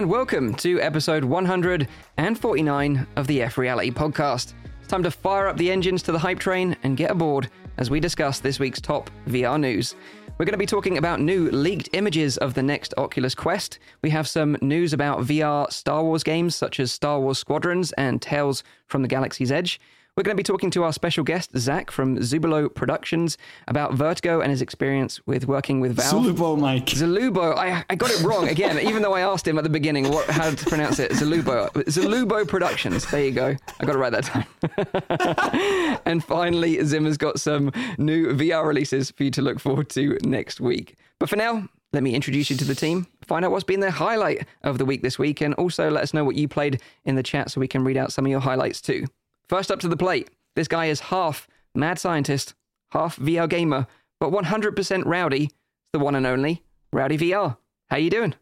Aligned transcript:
and 0.00 0.08
welcome 0.08 0.54
to 0.54 0.80
episode 0.80 1.22
149 1.22 3.06
of 3.16 3.26
the 3.26 3.42
F 3.42 3.58
Reality 3.58 3.90
podcast. 3.90 4.54
It's 4.78 4.88
time 4.88 5.02
to 5.02 5.10
fire 5.10 5.46
up 5.46 5.58
the 5.58 5.70
engines 5.70 6.02
to 6.04 6.12
the 6.12 6.18
hype 6.18 6.38
train 6.38 6.74
and 6.84 6.96
get 6.96 7.10
aboard 7.10 7.50
as 7.76 7.90
we 7.90 8.00
discuss 8.00 8.38
this 8.38 8.58
week's 8.58 8.80
top 8.80 9.10
VR 9.26 9.60
news. 9.60 9.94
We're 10.38 10.46
going 10.46 10.54
to 10.54 10.56
be 10.56 10.64
talking 10.64 10.96
about 10.96 11.20
new 11.20 11.50
leaked 11.50 11.90
images 11.92 12.38
of 12.38 12.54
the 12.54 12.62
next 12.62 12.94
Oculus 12.96 13.34
Quest. 13.34 13.78
We 14.00 14.08
have 14.08 14.26
some 14.26 14.56
news 14.62 14.94
about 14.94 15.20
VR 15.20 15.70
Star 15.70 16.02
Wars 16.02 16.24
games 16.24 16.56
such 16.56 16.80
as 16.80 16.90
Star 16.90 17.20
Wars 17.20 17.38
Squadrons 17.38 17.92
and 17.98 18.22
Tales 18.22 18.64
from 18.86 19.02
the 19.02 19.08
Galaxy's 19.08 19.52
Edge. 19.52 19.78
We're 20.20 20.24
going 20.24 20.36
to 20.36 20.40
be 20.40 20.42
talking 20.42 20.70
to 20.72 20.84
our 20.84 20.92
special 20.92 21.24
guest, 21.24 21.50
Zach 21.56 21.90
from 21.90 22.18
Zubulo 22.18 22.68
Productions, 22.74 23.38
about 23.66 23.94
Vertigo 23.94 24.42
and 24.42 24.50
his 24.50 24.60
experience 24.60 25.18
with 25.26 25.48
working 25.48 25.80
with 25.80 25.96
Valve. 25.96 26.26
Zulubo, 26.26 26.60
Mike. 26.60 26.84
Zalubo. 26.84 27.56
I, 27.56 27.86
I 27.88 27.94
got 27.94 28.10
it 28.10 28.20
wrong 28.20 28.46
again, 28.46 28.78
even 28.86 29.00
though 29.00 29.14
I 29.14 29.22
asked 29.22 29.48
him 29.48 29.56
at 29.56 29.64
the 29.64 29.70
beginning 29.70 30.10
what, 30.10 30.28
how 30.28 30.50
to 30.50 30.66
pronounce 30.66 30.98
it. 30.98 31.12
Zalubo. 31.12 31.70
Zalubo 31.72 32.46
Productions. 32.46 33.10
There 33.10 33.24
you 33.24 33.30
go. 33.30 33.56
I 33.80 33.86
got 33.86 33.94
it 33.94 33.98
right 33.98 34.12
that 34.12 34.24
time. 34.24 36.00
and 36.04 36.22
finally, 36.22 36.84
Zim 36.84 37.06
has 37.06 37.16
got 37.16 37.40
some 37.40 37.72
new 37.96 38.34
VR 38.34 38.66
releases 38.66 39.10
for 39.10 39.24
you 39.24 39.30
to 39.30 39.40
look 39.40 39.58
forward 39.58 39.88
to 39.88 40.18
next 40.22 40.60
week. 40.60 40.98
But 41.18 41.30
for 41.30 41.36
now, 41.36 41.66
let 41.94 42.02
me 42.02 42.14
introduce 42.14 42.50
you 42.50 42.56
to 42.58 42.64
the 42.66 42.74
team, 42.74 43.06
find 43.26 43.42
out 43.42 43.52
what's 43.52 43.64
been 43.64 43.80
their 43.80 43.90
highlight 43.90 44.46
of 44.64 44.76
the 44.76 44.84
week 44.84 45.00
this 45.00 45.18
week, 45.18 45.40
and 45.40 45.54
also 45.54 45.90
let 45.90 46.02
us 46.02 46.12
know 46.12 46.24
what 46.24 46.36
you 46.36 46.46
played 46.46 46.82
in 47.06 47.14
the 47.14 47.22
chat 47.22 47.50
so 47.50 47.58
we 47.58 47.66
can 47.66 47.84
read 47.84 47.96
out 47.96 48.12
some 48.12 48.26
of 48.26 48.30
your 48.30 48.40
highlights 48.40 48.82
too. 48.82 49.06
First 49.50 49.72
up 49.72 49.80
to 49.80 49.88
the 49.88 49.96
plate, 49.96 50.30
this 50.54 50.68
guy 50.68 50.86
is 50.86 51.00
half 51.00 51.48
mad 51.74 51.98
scientist, 51.98 52.54
half 52.92 53.16
VR 53.16 53.48
gamer, 53.48 53.88
but 54.20 54.30
100% 54.30 55.02
rowdy. 55.06 55.50
the 55.92 55.98
one 55.98 56.14
and 56.14 56.24
only 56.24 56.62
Rowdy 56.92 57.18
VR. 57.18 57.56
How 57.88 57.96
you 57.96 58.10
doing? 58.10 58.36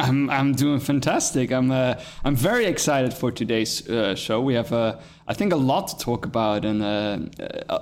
I'm 0.00 0.28
I'm 0.28 0.54
doing 0.54 0.80
fantastic. 0.80 1.52
I'm 1.52 1.70
uh, 1.70 1.94
I'm 2.24 2.34
very 2.34 2.64
excited 2.64 3.14
for 3.14 3.30
today's 3.30 3.88
uh, 3.88 4.16
show. 4.16 4.40
We 4.40 4.54
have 4.54 4.72
uh, 4.72 4.96
I 5.28 5.34
think 5.34 5.52
a 5.52 5.56
lot 5.56 5.86
to 5.86 5.96
talk 5.98 6.26
about 6.26 6.64
and 6.64 6.82
uh, 6.82 7.18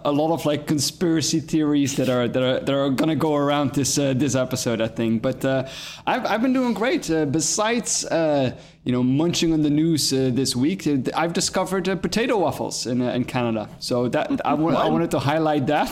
a 0.05 0.13
lot 0.13 0.31
of 0.31 0.45
like 0.45 0.67
conspiracy 0.67 1.41
theories 1.41 1.97
that 1.97 2.11
are 2.11 2.29
that 2.29 2.43
are 2.43 2.61
that 2.61 2.75
are 2.75 2.91
gonna 2.91 3.17
go 3.17 3.35
around 3.35 3.73
this 3.73 3.97
uh, 3.97 4.13
this 4.13 4.35
episode. 4.35 4.83
I 4.83 4.89
think, 4.89 5.23
but 5.23 5.43
uh, 5.43 5.67
I've 6.07 6.27
I've 6.27 6.43
been 6.43 6.53
doing 6.53 6.75
great. 6.75 7.09
besides 7.31 8.05
you 8.85 8.93
know 8.93 9.03
munching 9.03 9.55
on 9.55 9.63
the 9.63 9.71
news 9.71 10.11
this 10.11 10.55
week, 10.55 10.87
I've 11.17 11.33
discovered 11.33 11.87
potato 12.03 12.37
waffles 12.37 12.87
in 12.87 13.01
in 13.01 13.25
Canada. 13.25 13.71
So 13.79 14.09
that 14.09 14.31
I, 14.45 14.51
w- 14.51 14.77
I 14.77 14.87
wanted 14.91 15.13
to 15.13 15.19
highlight 15.19 15.67
that. 15.69 15.89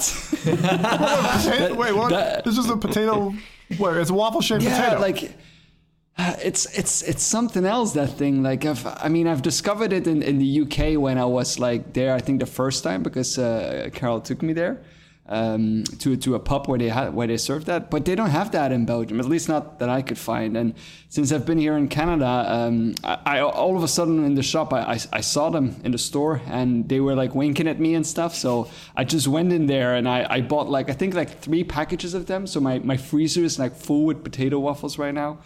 Wait, 1.78 1.96
what? 1.96 2.10
That, 2.10 2.44
this 2.44 2.58
is 2.58 2.68
a 2.68 2.76
potato. 2.76 3.32
Where 3.78 4.00
it's 4.00 4.10
a 4.10 4.14
waffle 4.14 4.42
shaped 4.42 4.64
yeah, 4.64 4.96
potato. 4.96 5.00
like 5.00 5.32
it's 6.42 6.66
it's 6.78 7.02
it's 7.02 7.22
something 7.22 7.64
else 7.64 7.92
that 7.92 8.10
thing. 8.10 8.42
Like 8.42 8.64
I've 8.64 8.86
I 8.86 9.08
mean 9.08 9.26
I've 9.26 9.42
discovered 9.42 9.92
it 9.92 10.06
in, 10.06 10.22
in 10.22 10.38
the 10.38 10.62
UK 10.62 11.00
when 11.00 11.18
I 11.18 11.24
was 11.24 11.58
like 11.58 11.92
there 11.92 12.14
I 12.14 12.20
think 12.20 12.40
the 12.40 12.46
first 12.46 12.84
time 12.84 13.02
because 13.02 13.38
uh, 13.38 13.90
Carol 13.92 14.20
took 14.20 14.42
me 14.42 14.52
there 14.52 14.82
um, 15.26 15.84
to 16.00 16.16
to 16.16 16.34
a 16.34 16.40
pub 16.40 16.66
where 16.66 16.78
they 16.78 16.88
had 16.88 17.14
where 17.14 17.26
they 17.26 17.36
served 17.36 17.66
that. 17.66 17.90
But 17.90 18.04
they 18.04 18.14
don't 18.14 18.30
have 18.30 18.50
that 18.52 18.72
in 18.72 18.86
Belgium 18.86 19.20
at 19.20 19.26
least 19.26 19.48
not 19.48 19.78
that 19.78 19.88
I 19.88 20.02
could 20.02 20.18
find. 20.18 20.56
And 20.56 20.74
since 21.08 21.32
I've 21.32 21.46
been 21.46 21.58
here 21.58 21.76
in 21.76 21.86
Canada 21.88 22.44
um, 22.48 22.94
I, 23.04 23.18
I, 23.24 23.40
all 23.40 23.76
of 23.76 23.84
a 23.84 23.88
sudden 23.88 24.24
in 24.24 24.34
the 24.34 24.42
shop 24.42 24.72
I, 24.72 24.80
I, 24.80 24.98
I 25.12 25.20
saw 25.20 25.48
them 25.50 25.80
in 25.84 25.92
the 25.92 25.98
store 25.98 26.40
and 26.46 26.88
they 26.88 27.00
were 27.00 27.14
like 27.14 27.34
winking 27.34 27.68
at 27.68 27.78
me 27.78 27.94
and 27.94 28.06
stuff. 28.06 28.34
So 28.34 28.68
I 28.96 29.04
just 29.04 29.28
went 29.28 29.52
in 29.52 29.66
there 29.66 29.94
and 29.94 30.08
I, 30.08 30.26
I 30.28 30.40
bought 30.40 30.68
like 30.68 30.90
I 30.90 30.92
think 30.92 31.14
like 31.14 31.40
three 31.40 31.62
packages 31.62 32.14
of 32.14 32.26
them. 32.26 32.48
So 32.48 32.58
my, 32.58 32.80
my 32.80 32.96
freezer 32.96 33.44
is 33.44 33.58
like 33.58 33.76
full 33.76 34.04
with 34.06 34.24
potato 34.24 34.58
waffles 34.58 34.98
right 34.98 35.14
now 35.14 35.38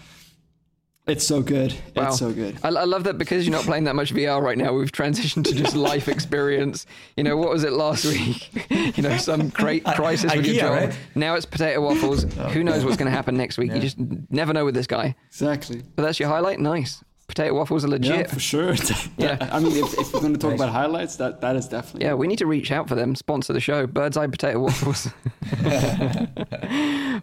it's 1.06 1.26
so 1.26 1.42
good. 1.42 1.74
Wow. 1.94 2.08
It's 2.08 2.18
so 2.18 2.32
good. 2.32 2.56
I, 2.62 2.68
I, 2.68 2.84
love 2.84 3.04
that 3.04 3.18
because 3.18 3.46
you're 3.46 3.54
not 3.54 3.64
playing 3.64 3.84
that 3.84 3.94
much 3.94 4.14
VR 4.14 4.40
right 4.40 4.56
now. 4.56 4.72
We've 4.72 4.90
transitioned 4.90 5.44
to 5.44 5.54
just 5.54 5.76
life 5.90 6.08
experience. 6.08 6.86
You 7.16 7.24
know, 7.24 7.36
what 7.36 7.50
was 7.50 7.62
it 7.62 7.72
last 7.72 8.06
week? 8.06 8.50
you 8.96 9.02
know, 9.02 9.16
some 9.18 9.48
great 9.50 9.84
crisis 9.84 10.34
with 10.34 10.46
your 10.46 10.56
job. 10.56 10.72
Right? 10.72 10.98
Now 11.14 11.34
it's 11.34 11.44
potato 11.44 11.82
waffles. 11.82 12.24
Oh, 12.38 12.48
Who 12.48 12.64
knows 12.64 12.84
what's 12.86 12.96
going 12.96 13.10
to 13.10 13.16
happen 13.16 13.36
next 13.36 13.58
week? 13.58 13.68
Yeah. 13.68 13.76
You 13.76 13.80
just 13.82 13.98
never 14.30 14.54
know 14.54 14.64
with 14.64 14.74
this 14.74 14.86
guy. 14.86 15.14
Exactly. 15.28 15.82
But 15.94 16.04
that's 16.04 16.18
your 16.18 16.30
highlight. 16.30 16.58
Nice 16.58 17.03
potato 17.26 17.54
waffles 17.54 17.84
are 17.84 17.88
legit. 17.88 18.16
Yeah, 18.16 18.26
for 18.26 18.40
sure. 18.40 18.74
yeah. 19.16 19.48
I 19.52 19.60
mean, 19.60 19.76
if, 19.76 19.98
if 19.98 20.12
we're 20.12 20.20
going 20.20 20.34
to 20.34 20.38
talk 20.38 20.50
nice. 20.50 20.60
about 20.60 20.72
highlights, 20.72 21.16
that, 21.16 21.40
that 21.40 21.56
is 21.56 21.66
definitely. 21.66 22.06
Yeah, 22.06 22.14
we 22.14 22.26
need 22.26 22.38
to 22.38 22.46
reach 22.46 22.70
out 22.70 22.88
for 22.88 22.94
them, 22.94 23.14
sponsor 23.14 23.52
the 23.52 23.60
show. 23.60 23.86
Bird's 23.86 24.16
Eye 24.16 24.26
Potato 24.26 24.60
Waffles. 24.60 25.08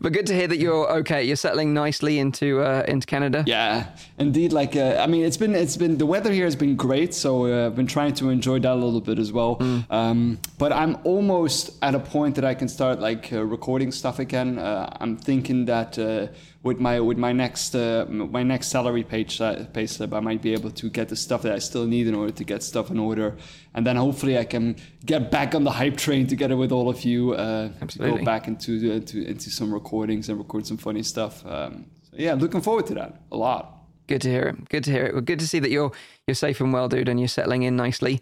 but 0.02 0.14
good 0.14 0.26
to 0.28 0.34
hear 0.34 0.48
that 0.48 0.58
you're 0.58 0.90
okay. 1.00 1.24
You're 1.24 1.36
settling 1.36 1.74
nicely 1.74 2.20
into 2.20 2.62
uh, 2.62 2.84
into 2.88 3.08
Canada. 3.08 3.44
Yeah, 3.46 3.88
indeed. 4.18 4.54
Like, 4.54 4.76
uh, 4.76 4.98
I 5.00 5.08
mean, 5.08 5.24
it's 5.24 5.38
been 5.38 5.56
it's 5.56 5.78
been 5.78 5.98
the 5.98 6.06
weather 6.06 6.32
here 6.32 6.46
has 6.46 6.56
been 6.56 6.76
great, 6.76 7.14
so 7.14 7.46
uh, 7.46 7.68
I've 7.68 7.76
been 7.76 7.88
trying 7.88 8.14
to 8.16 8.30
enjoy 8.30 8.60
that 8.60 8.74
a 8.74 8.76
little 8.76 9.02
bit 9.02 9.20
as 9.20 9.32
well. 9.32 9.58
Mm. 9.58 9.92
Um, 9.92 10.40
but 10.58 10.72
I'm 10.72 10.98
almost 11.04 11.78
at 11.82 11.96
a 11.96 12.00
point 12.00 12.36
that 12.36 12.46
I 12.46 12.54
can 12.54 12.68
start 12.68 13.00
like 13.00 13.32
uh, 13.32 13.44
recording 13.44 13.92
stuff 13.92 14.20
again. 14.20 14.60
Uh, 14.60 14.90
I'm 15.00 15.18
thinking 15.18 15.66
that 15.66 15.98
uh, 15.98 16.28
with 16.64 16.80
my 16.80 17.00
with 17.00 17.18
my 17.18 17.32
next 17.32 17.76
uh, 17.76 18.06
my 18.08 18.44
next 18.44 18.68
salary 18.68 19.04
page 19.04 19.42
uh, 19.42 19.66
pay 19.74 19.88
slip, 19.88 20.14
I 20.14 20.20
might 20.20 20.42
be 20.42 20.54
able 20.54 20.72
to 20.72 20.90
get 20.90 21.10
the 21.10 21.16
stuff 21.16 21.42
that 21.42 21.54
I 21.54 21.60
still 21.60 21.88
need 21.88 22.08
in 22.08 22.14
order 22.14 22.32
to 22.32 22.44
get 22.44 22.62
stuff 22.62 22.92
in 22.92 23.00
order, 23.00 23.36
and 23.74 23.86
then 23.86 23.96
hopefully 23.96 24.38
I 24.38 24.44
can 24.44 24.76
get 25.06 25.32
back 25.32 25.56
on 25.56 25.64
the 25.64 25.72
hype 25.72 25.98
train 25.98 26.28
together 26.28 26.56
with 26.56 26.72
all 26.72 26.88
of 26.90 27.04
you. 27.04 27.34
Uh, 27.34 27.70
Absolutely. 27.82 28.20
Go 28.20 28.26
back 28.26 28.48
into 28.48 28.92
into 28.92 29.24
into 29.28 29.50
some 29.50 29.74
recordings 29.74 30.30
and 30.30 30.38
record 30.38 30.68
some 30.68 30.78
funny 30.78 31.04
stuff. 31.04 31.46
Um, 31.46 31.88
so 32.04 32.12
yeah, 32.18 32.34
looking 32.34 32.62
forward 32.62 32.86
to 32.88 32.94
that 32.96 33.22
a 33.32 33.38
lot. 33.38 33.78
Good 34.08 34.22
to 34.22 34.30
hear 34.30 34.44
it. 34.44 34.70
Good 34.70 34.84
to 34.84 34.92
hear 34.92 35.06
it. 35.06 35.14
Well, 35.14 35.22
good 35.22 35.40
to 35.40 35.48
see 35.48 35.60
that 35.60 35.72
you're 35.72 35.92
you're 36.28 36.36
safe 36.36 36.62
and 36.62 36.72
well, 36.72 36.90
dude, 36.90 37.10
and 37.10 37.20
you're 37.20 37.28
settling 37.28 37.64
in 37.64 37.76
nicely. 37.76 38.22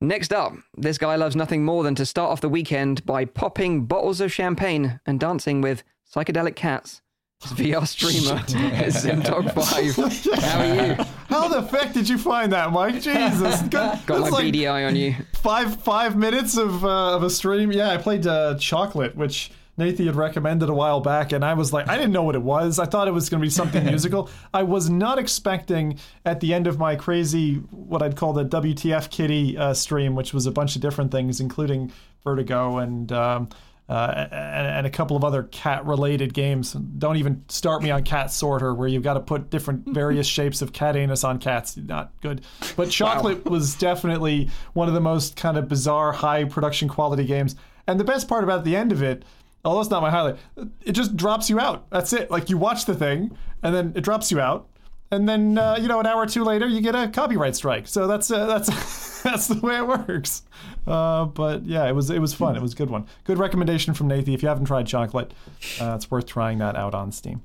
Next 0.00 0.32
up, 0.32 0.54
this 0.76 0.98
guy 0.98 1.14
loves 1.14 1.36
nothing 1.36 1.64
more 1.64 1.84
than 1.84 1.94
to 1.94 2.06
start 2.06 2.30
off 2.30 2.40
the 2.40 2.48
weekend 2.48 3.06
by 3.06 3.24
popping 3.24 3.86
bottles 3.86 4.20
of 4.20 4.32
champagne 4.32 5.00
and 5.06 5.20
dancing 5.20 5.60
with 5.60 5.84
psychedelic 6.12 6.56
cats. 6.56 7.01
VR 7.50 7.86
streamer 7.86 8.40
ZimDog5. 8.46 10.34
How 10.40 10.60
are 10.60 10.86
you? 10.86 11.04
How 11.28 11.48
the 11.48 11.62
fuck 11.62 11.92
did 11.92 12.08
you 12.08 12.18
find 12.18 12.52
that, 12.52 12.72
Mike? 12.72 13.02
Jesus. 13.02 13.62
Got, 13.70 14.04
Got 14.06 14.20
my 14.20 14.28
like 14.28 14.44
BDI 14.46 14.86
on 14.86 14.96
you. 14.96 15.14
Five 15.34 15.82
five 15.82 16.16
minutes 16.16 16.56
of 16.56 16.84
uh, 16.84 17.16
of 17.16 17.22
a 17.22 17.30
stream. 17.30 17.72
Yeah, 17.72 17.90
I 17.90 17.96
played 17.96 18.26
uh, 18.26 18.56
Chocolate, 18.58 19.16
which 19.16 19.50
Nathan 19.76 20.06
had 20.06 20.16
recommended 20.16 20.68
a 20.68 20.74
while 20.74 21.00
back, 21.00 21.32
and 21.32 21.44
I 21.44 21.54
was 21.54 21.72
like, 21.72 21.88
I 21.88 21.96
didn't 21.96 22.12
know 22.12 22.22
what 22.22 22.34
it 22.34 22.42
was. 22.42 22.78
I 22.78 22.86
thought 22.86 23.08
it 23.08 23.12
was 23.12 23.28
going 23.28 23.40
to 23.40 23.46
be 23.46 23.50
something 23.50 23.84
musical. 23.84 24.30
I 24.54 24.62
was 24.62 24.88
not 24.88 25.18
expecting 25.18 25.98
at 26.24 26.40
the 26.40 26.54
end 26.54 26.66
of 26.66 26.78
my 26.78 26.94
crazy, 26.94 27.54
what 27.70 28.02
I'd 28.02 28.14
call 28.14 28.34
the 28.34 28.44
WTF 28.44 29.10
Kitty 29.10 29.56
uh, 29.56 29.74
stream, 29.74 30.14
which 30.14 30.32
was 30.32 30.46
a 30.46 30.52
bunch 30.52 30.76
of 30.76 30.82
different 30.82 31.10
things, 31.10 31.40
including 31.40 31.92
Vertigo 32.24 32.78
and. 32.78 33.10
Um, 33.10 33.48
uh, 33.88 34.28
and, 34.30 34.66
and, 34.66 34.86
a 34.86 34.90
couple 34.90 35.16
of 35.16 35.24
other 35.24 35.42
cat 35.44 35.84
related 35.84 36.32
games. 36.32 36.72
Don't 36.72 37.16
even 37.16 37.44
start 37.48 37.82
me 37.82 37.90
on 37.90 38.04
Cat 38.04 38.32
Sorter, 38.32 38.74
where 38.74 38.88
you've 38.88 39.02
got 39.02 39.14
to 39.14 39.20
put 39.20 39.50
different 39.50 39.86
various 39.92 40.26
shapes 40.26 40.62
of 40.62 40.72
cat 40.72 40.96
anus 40.96 41.24
on 41.24 41.38
cats. 41.38 41.76
Not 41.76 42.12
good. 42.22 42.42
But 42.76 42.90
Chocolate 42.90 43.44
wow. 43.44 43.50
was 43.50 43.74
definitely 43.74 44.50
one 44.72 44.88
of 44.88 44.94
the 44.94 45.00
most 45.00 45.36
kind 45.36 45.58
of 45.58 45.68
bizarre, 45.68 46.12
high 46.12 46.44
production 46.44 46.88
quality 46.88 47.24
games. 47.24 47.56
And 47.86 47.98
the 47.98 48.04
best 48.04 48.28
part 48.28 48.44
about 48.44 48.64
the 48.64 48.76
end 48.76 48.92
of 48.92 49.02
it, 49.02 49.24
although 49.64 49.80
it's 49.80 49.90
not 49.90 50.00
my 50.00 50.10
highlight, 50.10 50.36
it 50.84 50.92
just 50.92 51.16
drops 51.16 51.50
you 51.50 51.58
out. 51.58 51.90
That's 51.90 52.12
it. 52.12 52.30
Like 52.30 52.48
you 52.48 52.58
watch 52.58 52.86
the 52.86 52.94
thing, 52.94 53.36
and 53.62 53.74
then 53.74 53.92
it 53.96 54.02
drops 54.02 54.30
you 54.30 54.40
out. 54.40 54.68
And 55.10 55.28
then 55.28 55.58
uh, 55.58 55.76
you 55.78 55.88
know, 55.88 56.00
an 56.00 56.06
hour 56.06 56.22
or 56.22 56.26
two 56.26 56.44
later, 56.44 56.66
you 56.66 56.80
get 56.80 56.94
a 56.94 57.08
copyright 57.08 57.56
strike. 57.56 57.86
So 57.86 58.06
that's 58.06 58.30
uh, 58.30 58.46
that's 58.46 59.22
that's 59.22 59.48
the 59.48 59.60
way 59.60 59.76
it 59.76 59.86
works. 59.86 60.42
Uh, 60.86 61.26
but 61.26 61.64
yeah, 61.64 61.86
it 61.86 61.92
was 61.92 62.10
it 62.10 62.20
was 62.20 62.34
fun. 62.34 62.56
It 62.56 62.62
was 62.62 62.72
a 62.72 62.76
good 62.76 62.90
one. 62.90 63.06
Good 63.24 63.38
recommendation 63.38 63.94
from 63.94 64.08
Nathan. 64.08 64.34
If 64.34 64.42
you 64.42 64.48
haven't 64.48 64.64
tried 64.64 64.86
chocolate, 64.86 65.32
uh, 65.80 65.94
it's 65.94 66.10
worth 66.10 66.26
trying 66.26 66.58
that 66.58 66.76
out 66.76 66.94
on 66.94 67.12
Steam. 67.12 67.42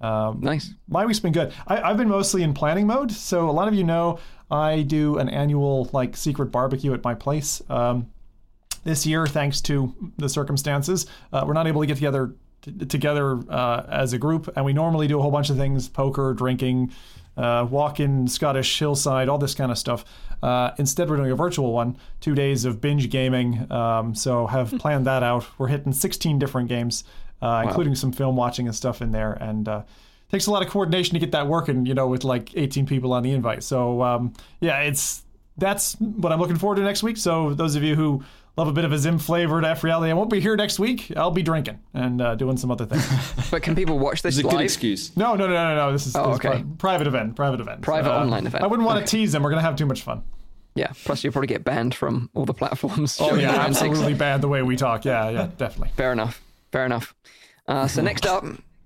Um, 0.00 0.40
nice. 0.40 0.72
My 0.88 1.04
week's 1.04 1.20
been 1.20 1.32
good. 1.32 1.52
I, 1.66 1.88
have 1.88 1.98
been 1.98 2.08
mostly 2.08 2.42
in 2.42 2.54
planning 2.54 2.86
mode. 2.86 3.12
So 3.12 3.48
a 3.48 3.52
lot 3.52 3.68
of 3.68 3.74
you 3.74 3.84
know 3.84 4.18
I 4.50 4.82
do 4.82 5.18
an 5.18 5.28
annual 5.28 5.90
like 5.92 6.16
secret 6.16 6.46
barbecue 6.46 6.92
at 6.94 7.04
my 7.04 7.14
place. 7.14 7.62
Um, 7.68 8.10
this 8.82 9.04
year, 9.04 9.26
thanks 9.26 9.60
to 9.62 9.94
the 10.16 10.28
circumstances, 10.28 11.06
uh, 11.32 11.44
we're 11.46 11.52
not 11.52 11.66
able 11.66 11.82
to 11.82 11.86
get 11.86 11.96
together 11.96 12.34
t- 12.62 12.72
together 12.72 13.38
uh, 13.50 13.84
as 13.88 14.12
a 14.12 14.18
group, 14.18 14.50
and 14.56 14.64
we 14.64 14.72
normally 14.72 15.06
do 15.06 15.18
a 15.18 15.22
whole 15.22 15.30
bunch 15.30 15.50
of 15.50 15.56
things: 15.56 15.88
poker, 15.88 16.32
drinking, 16.32 16.92
uh, 17.40 17.64
walk 17.64 18.00
in 18.00 18.28
Scottish 18.28 18.78
hillside, 18.78 19.28
all 19.28 19.38
this 19.38 19.54
kind 19.54 19.72
of 19.72 19.78
stuff. 19.78 20.04
Uh, 20.42 20.72
instead, 20.78 21.08
we're 21.08 21.16
doing 21.16 21.30
a 21.30 21.36
virtual 21.36 21.72
one, 21.72 21.96
two 22.20 22.34
days 22.34 22.66
of 22.66 22.80
binge 22.80 23.08
gaming. 23.08 23.70
Um, 23.72 24.14
so 24.14 24.46
have 24.46 24.70
planned 24.78 25.06
that 25.06 25.22
out. 25.22 25.46
We're 25.58 25.68
hitting 25.68 25.92
16 25.92 26.38
different 26.38 26.68
games, 26.68 27.04
uh, 27.40 27.46
wow. 27.46 27.62
including 27.62 27.94
some 27.94 28.12
film 28.12 28.36
watching 28.36 28.66
and 28.66 28.76
stuff 28.76 29.00
in 29.00 29.10
there, 29.10 29.32
and 29.32 29.66
uh, 29.68 29.82
takes 30.30 30.46
a 30.46 30.50
lot 30.50 30.62
of 30.62 30.68
coordination 30.70 31.14
to 31.14 31.18
get 31.18 31.32
that 31.32 31.46
working. 31.46 31.86
You 31.86 31.94
know, 31.94 32.08
with 32.08 32.24
like 32.24 32.54
18 32.56 32.86
people 32.86 33.12
on 33.14 33.22
the 33.22 33.32
invite. 33.32 33.62
So 33.62 34.02
um, 34.02 34.34
yeah, 34.60 34.80
it's 34.80 35.22
that's 35.56 35.94
what 36.00 36.32
I'm 36.32 36.40
looking 36.40 36.58
forward 36.58 36.76
to 36.76 36.82
next 36.82 37.02
week. 37.02 37.16
So 37.16 37.54
those 37.54 37.74
of 37.74 37.82
you 37.82 37.94
who 37.96 38.22
love 38.56 38.68
a 38.68 38.72
bit 38.72 38.84
of 38.84 38.92
a 38.92 38.98
Zim 38.98 39.18
flavored 39.18 39.64
F 39.64 39.82
reality. 39.84 40.10
I 40.10 40.14
won't 40.14 40.30
be 40.30 40.40
here 40.40 40.56
next 40.56 40.78
week. 40.78 41.12
I'll 41.16 41.30
be 41.30 41.42
drinking 41.42 41.78
and 41.94 42.20
uh, 42.20 42.34
doing 42.34 42.56
some 42.56 42.70
other 42.70 42.86
things. 42.86 43.06
But 43.50 43.62
can 43.62 43.74
people 43.74 43.98
watch 43.98 44.22
this 44.22 44.38
It's 44.38 44.46
a 44.46 44.50
good 44.50 44.60
excuse. 44.60 45.16
no, 45.16 45.34
no, 45.34 45.46
no, 45.48 45.52
no, 45.54 45.74
no. 45.74 45.92
This 45.92 46.06
is, 46.06 46.14
Oh, 46.14 46.28
this 46.28 46.38
is 46.40 46.44
okay. 46.46 46.62
pri- 46.62 46.64
private 46.78 47.06
event. 47.06 47.36
Private 47.36 47.60
event. 47.60 47.82
Private 47.82 48.12
online 48.12 48.46
event. 48.46 48.62
I 48.62 48.66
wouldn't 48.68 48.86
want 48.86 48.98
to 48.98 49.02
Okay. 49.04 49.22
tease 49.24 49.32
them. 49.32 49.42
We're 49.42 49.50
gonna 49.50 49.62
have 49.62 49.76
too 49.76 49.86
much 49.86 50.02
fun. 50.02 50.22
Yeah. 50.76 50.92
Plus, 51.04 51.24
you'll 51.24 51.32
probably 51.32 51.48
get 51.48 51.64
banned 51.64 51.94
from 51.96 52.30
all 52.34 52.44
the 52.44 52.54
platforms. 52.54 53.18
Oh 53.20 53.34
yeah, 53.34 53.50
absolutely 53.66 54.14
bad 54.14 54.40
the 54.40 54.48
way 54.48 54.62
we 54.62 54.76
talk. 54.76 55.04
Yeah, 55.04 55.28
yeah, 55.30 55.48
definitely. 55.58 55.90
Fair 55.96 56.12
enough. 56.12 56.40
Fair 56.70 56.86
enough. 56.86 57.14
Uh, 57.66 57.88
so 57.88 58.02
next 58.10 58.24
up, 58.26 58.44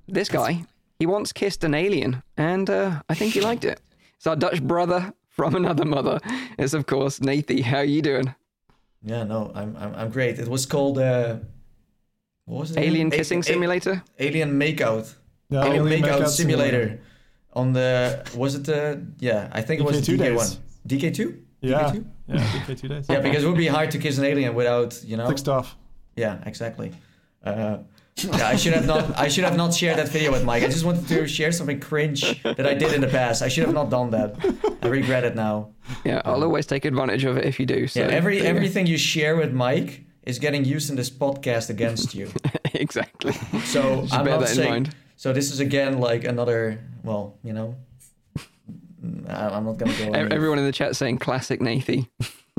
this 0.08 0.28
guy. 0.28 0.64
He 0.98 1.06
once 1.06 1.32
kissed 1.32 1.64
an 1.64 1.74
alien, 1.74 2.22
and 2.38 2.70
uh, 2.70 3.02
I 3.08 3.14
think 3.14 3.34
he 3.34 3.40
liked 3.40 3.64
it. 3.64 3.80
It's 4.16 4.26
our 4.26 4.36
Dutch 4.36 4.62
brother 4.62 5.12
from 5.28 5.54
another 5.56 5.84
mother. 5.84 6.20
It's 6.58 6.72
of 6.72 6.86
course 6.86 7.18
Nathy. 7.20 7.60
How 7.62 7.80
you 7.80 8.00
doing? 8.00 8.34
Yeah, 9.04 9.24
no, 9.24 9.52
I'm 9.54 9.76
I'm, 9.76 9.94
I'm 9.94 10.10
great. 10.10 10.38
It 10.38 10.48
was 10.48 10.66
called 10.66 10.98
uh, 10.98 11.36
what 12.46 12.60
was 12.60 12.70
it? 12.70 12.78
Alien 12.78 13.06
again? 13.08 13.18
Kissing 13.18 13.40
a- 13.40 13.42
simulator. 13.42 14.02
Alien 14.18 14.50
Makeout. 14.58 15.14
Yeah, 15.50 15.64
Alien, 15.64 15.86
Alien 15.86 16.02
Makeout, 16.02 16.20
Makeout 16.22 16.28
Simulator. 16.28 17.00
On 17.52 17.72
the 17.72 18.22
was 18.34 18.54
it 18.54 18.64
the 18.64 19.04
yeah 19.20 19.48
I 19.52 19.60
think 19.62 19.80
it 19.80 19.84
was 19.84 19.96
DK2 20.00 20.14
DK 20.14 20.18
days. 20.18 20.36
one 20.36 20.48
DK 20.88 21.14
two 21.14 21.38
Yeah, 21.60 21.90
DK2? 21.92 22.04
yeah. 22.28 22.36
DK 22.36 22.80
two 22.80 22.88
days. 22.88 23.06
yeah 23.08 23.20
because 23.20 23.44
it 23.44 23.46
would 23.46 23.56
be 23.56 23.68
hard 23.68 23.90
to 23.92 23.98
kiss 23.98 24.18
an 24.18 24.24
alien 24.24 24.54
without 24.54 25.00
you 25.04 25.16
know 25.16 25.28
Thick 25.28 25.38
stuff. 25.38 25.76
yeah 26.16 26.42
exactly. 26.46 26.90
Uh, 27.44 27.78
yeah, 28.16 28.48
I 28.48 28.56
should 28.56 28.72
have 28.74 28.86
not. 28.86 29.18
I 29.18 29.28
should 29.28 29.44
have 29.44 29.56
not 29.56 29.74
shared 29.74 29.98
that 29.98 30.08
video 30.08 30.32
with 30.32 30.44
Mike. 30.44 30.62
I 30.62 30.66
just 30.68 30.84
wanted 30.84 31.08
to 31.08 31.26
share 31.26 31.52
something 31.52 31.80
cringe 31.80 32.42
that 32.42 32.66
I 32.66 32.74
did 32.74 32.92
in 32.92 33.00
the 33.00 33.08
past. 33.08 33.42
I 33.42 33.48
should 33.48 33.64
have 33.64 33.74
not 33.74 33.90
done 33.90 34.10
that. 34.10 34.36
I 34.82 34.88
regret 34.88 35.24
it 35.24 35.34
now. 35.34 35.70
Yeah, 36.04 36.22
I'll 36.24 36.36
um, 36.36 36.42
always 36.44 36.66
take 36.66 36.84
advantage 36.84 37.24
of 37.24 37.36
it 37.36 37.44
if 37.44 37.58
you 37.60 37.66
do. 37.66 37.86
So 37.86 38.00
Yeah, 38.00 38.06
every 38.06 38.40
go. 38.40 38.46
everything 38.46 38.86
you 38.86 38.98
share 38.98 39.36
with 39.36 39.52
Mike 39.52 40.04
is 40.22 40.38
getting 40.38 40.64
used 40.64 40.90
in 40.90 40.96
this 40.96 41.10
podcast 41.10 41.70
against 41.70 42.14
you. 42.14 42.30
exactly. 42.74 43.32
So 43.64 44.02
Just 44.02 44.14
I'm 44.14 44.24
bear 44.24 44.34
not 44.34 44.40
that 44.40 44.50
in 44.50 44.56
saying. 44.56 44.70
mind. 44.70 44.94
So 45.16 45.32
this 45.32 45.50
is 45.52 45.60
again 45.60 45.98
like 45.98 46.24
another. 46.24 46.78
Well, 47.02 47.36
you 47.42 47.52
know, 47.52 47.76
I'm 49.28 49.64
not 49.64 49.76
gonna 49.76 49.92
go. 49.98 50.12
Everyone 50.12 50.58
in 50.58 50.64
the 50.64 50.72
chat 50.72 50.96
saying 50.96 51.18
classic 51.18 51.60
Nathy. 51.60 52.08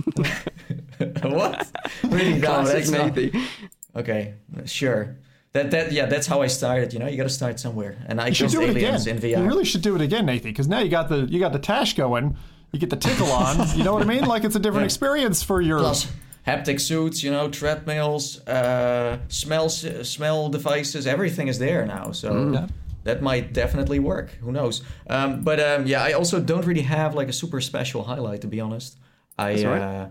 what? 1.24 1.72
Really? 2.04 2.34
No, 2.40 2.48
classic 2.48 2.74
that's 2.74 2.90
not- 2.92 3.16
Nathy. 3.16 3.48
Okay, 3.96 4.34
sure. 4.66 5.18
That 5.56 5.72
that 5.72 5.92
yeah, 5.98 6.06
that's 6.06 6.28
how 6.28 6.42
I 6.42 6.48
started. 6.48 6.92
You 6.94 7.00
know, 7.00 7.07
you 7.07 7.18
got 7.18 7.24
to 7.24 7.38
start 7.42 7.60
somewhere. 7.60 7.96
And 8.07 8.19
I 8.19 8.28
You 8.28 8.34
should 8.36 8.52
do 8.52 8.62
it 8.62 8.69
again. 8.72 8.84
aliens 8.84 9.07
in 9.07 9.18
VR. 9.19 9.38
You 9.40 9.44
really 9.52 9.63
should 9.66 9.81
do 9.81 9.96
it 9.96 10.02
again, 10.02 10.25
Nathan, 10.25 10.52
because 10.52 10.68
now 10.68 10.80
you 10.80 10.90
got 10.90 11.07
the 11.10 11.19
you 11.31 11.40
got 11.40 11.54
the 11.54 11.60
tash 11.60 11.96
going. 11.96 12.36
You 12.74 12.80
get 12.80 12.90
the 12.90 12.98
tickle 13.07 13.31
on. 13.31 13.54
You 13.78 13.84
know 13.86 13.94
what 13.94 14.04
I 14.04 14.06
mean? 14.06 14.25
Like 14.25 14.44
it's 14.44 14.57
a 14.57 14.60
different 14.60 14.84
Yeah. 14.84 14.94
experience 14.94 15.42
for 15.44 15.62
your. 15.62 15.80
Plus 15.80 16.12
haptic 16.46 16.80
suits, 16.80 17.24
you 17.24 17.31
know, 17.31 17.50
treadmills, 17.50 18.46
uh, 18.48 19.18
smell 19.30 19.69
smell 19.69 20.50
devices, 20.50 21.07
everything 21.07 21.48
is 21.48 21.58
there 21.58 21.86
now. 21.86 22.12
So 22.12 22.30
Mm. 22.31 22.69
That 23.06 23.22
might 23.22 23.54
definitely 23.54 24.00
work. 24.00 24.28
Who 24.44 24.51
knows? 24.51 24.81
Um, 25.10 25.42
but 25.44 25.60
um, 25.60 25.86
yeah, 25.86 26.01
I 26.10 26.13
also 26.13 26.40
don't 26.42 26.66
really 26.66 26.81
have 26.98 27.13
like 27.19 27.30
a 27.30 27.34
super 27.34 27.62
special 27.62 28.04
highlight 28.04 28.42
to 28.42 28.48
be 28.48 28.60
honest. 28.60 28.98
I 29.38 29.51
right. 29.63 29.81
uh, 29.81 30.08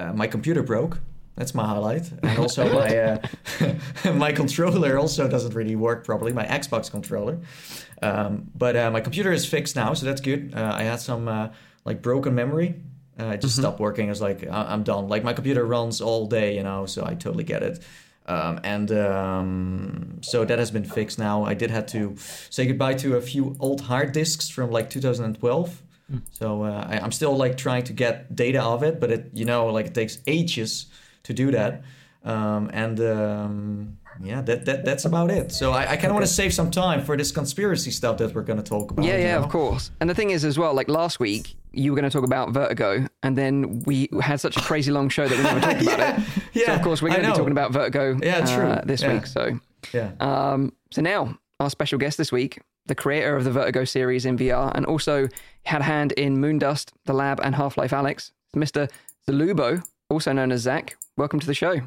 uh, 0.00 0.12
my 0.14 0.26
computer 0.26 0.62
broke. 0.64 0.98
That's 1.38 1.54
my 1.54 1.64
highlight, 1.66 2.10
and 2.22 2.38
also 2.38 2.62
my 2.74 2.98
uh, 2.98 4.12
my 4.14 4.32
controller 4.32 4.98
also 4.98 5.28
doesn't 5.28 5.54
really 5.54 5.76
work 5.76 6.04
properly. 6.04 6.32
My 6.32 6.44
Xbox 6.44 6.90
controller, 6.90 7.38
um, 8.02 8.50
but 8.56 8.74
uh, 8.76 8.90
my 8.90 9.00
computer 9.00 9.30
is 9.32 9.46
fixed 9.46 9.76
now, 9.76 9.94
so 9.94 10.04
that's 10.06 10.20
good. 10.20 10.52
Uh, 10.54 10.72
I 10.74 10.82
had 10.82 11.00
some 11.00 11.28
uh, 11.28 11.48
like 11.84 12.02
broken 12.02 12.34
memory. 12.34 12.74
Uh, 13.20 13.26
it 13.34 13.40
just 13.40 13.54
Mm-hmm. 13.54 13.62
stopped 13.62 13.80
working. 13.80 14.06
I 14.06 14.10
was 14.10 14.20
like, 14.20 14.42
I- 14.48 14.72
I'm 14.72 14.82
done. 14.82 15.08
Like 15.08 15.22
my 15.24 15.32
computer 15.32 15.64
runs 15.64 16.00
all 16.00 16.26
day, 16.26 16.56
you 16.56 16.62
know, 16.64 16.86
so 16.86 17.04
I 17.06 17.14
totally 17.14 17.44
get 17.44 17.62
it. 17.62 17.84
Um, 18.26 18.60
and 18.64 18.90
um, 18.92 20.18
so 20.22 20.44
that 20.44 20.58
has 20.58 20.70
been 20.70 20.84
fixed 20.84 21.18
now. 21.18 21.44
I 21.44 21.54
did 21.54 21.70
have 21.70 21.86
to 21.86 22.14
say 22.50 22.66
goodbye 22.66 22.94
to 22.94 23.16
a 23.16 23.20
few 23.20 23.56
old 23.60 23.80
hard 23.82 24.12
disks 24.12 24.48
from 24.50 24.70
like 24.70 24.90
2012. 24.90 25.82
So 26.32 26.62
uh, 26.64 26.86
I, 26.90 26.98
I'm 26.98 27.12
still 27.12 27.36
like 27.36 27.56
trying 27.56 27.84
to 27.84 27.92
get 27.92 28.34
data 28.34 28.62
of 28.62 28.82
it, 28.82 28.98
but 29.00 29.10
it 29.10 29.30
you 29.34 29.44
know 29.44 29.66
like 29.66 29.86
it 29.86 29.94
takes 29.94 30.18
ages 30.26 30.86
to 31.28 31.32
do 31.34 31.50
that. 31.52 31.82
Um, 32.24 32.68
and 32.72 32.98
um, 33.00 33.98
yeah, 34.22 34.40
that, 34.42 34.64
that 34.64 34.84
that's 34.84 35.04
about 35.04 35.30
it. 35.30 35.52
So 35.52 35.70
I, 35.72 35.82
I 35.92 35.96
kind 35.96 36.06
of 36.06 36.14
want 36.14 36.26
to 36.26 36.32
save 36.32 36.52
some 36.52 36.70
time 36.70 37.04
for 37.04 37.16
this 37.16 37.30
conspiracy 37.30 37.90
stuff 37.92 38.18
that 38.18 38.34
we're 38.34 38.42
going 38.42 38.62
to 38.62 38.68
talk 38.68 38.90
about. 38.90 39.04
Yeah, 39.06 39.16
yeah, 39.18 39.34
know? 39.38 39.44
of 39.44 39.50
course. 39.50 39.90
And 40.00 40.10
the 40.10 40.14
thing 40.14 40.30
is, 40.30 40.44
as 40.44 40.58
well, 40.58 40.74
like 40.74 40.88
last 40.88 41.20
week, 41.20 41.54
you 41.72 41.92
were 41.92 41.96
going 42.00 42.10
to 42.10 42.16
talk 42.18 42.24
about 42.24 42.50
Vertigo, 42.50 43.06
and 43.22 43.38
then 43.38 43.82
we 43.86 44.08
had 44.20 44.40
such 44.40 44.56
a 44.56 44.60
crazy 44.60 44.90
long 44.90 45.08
show 45.08 45.28
that 45.28 45.36
we 45.36 45.44
never 45.44 45.60
talked 45.60 45.82
about 45.82 46.00
it. 46.18 46.24
Yeah, 46.54 46.66
So 46.66 46.74
of 46.74 46.82
course, 46.82 47.02
we're 47.02 47.10
going 47.10 47.22
to 47.22 47.28
be 47.30 47.36
talking 47.36 47.52
about 47.52 47.72
Vertigo. 47.72 48.18
Yeah, 48.20 48.44
true. 48.56 48.66
uh, 48.66 48.82
this 48.84 49.02
Yeah. 49.02 49.12
week. 49.12 49.26
So, 49.26 49.60
Yeah. 49.92 50.10
um, 50.18 50.72
so 50.90 51.02
now 51.02 51.38
our 51.60 51.70
special 51.70 51.98
guest 51.98 52.18
this 52.18 52.32
week, 52.32 52.60
the 52.86 52.94
creator 52.96 53.36
of 53.36 53.44
the 53.44 53.52
Vertigo 53.52 53.84
series 53.84 54.24
in 54.26 54.36
VR, 54.36 54.72
and 54.74 54.84
also 54.86 55.28
had 55.64 55.82
a 55.82 55.84
hand 55.84 56.12
in 56.12 56.38
Moondust, 56.38 56.90
The 57.04 57.12
Lab, 57.12 57.38
and 57.44 57.54
Half 57.54 57.76
Life 57.76 57.92
Alex, 57.92 58.32
Mr. 58.56 58.90
Zalubo, 59.28 59.84
also 60.10 60.32
known 60.32 60.52
as 60.52 60.62
Zach. 60.62 60.96
Welcome 61.16 61.40
to 61.40 61.46
the 61.46 61.54
show. 61.54 61.80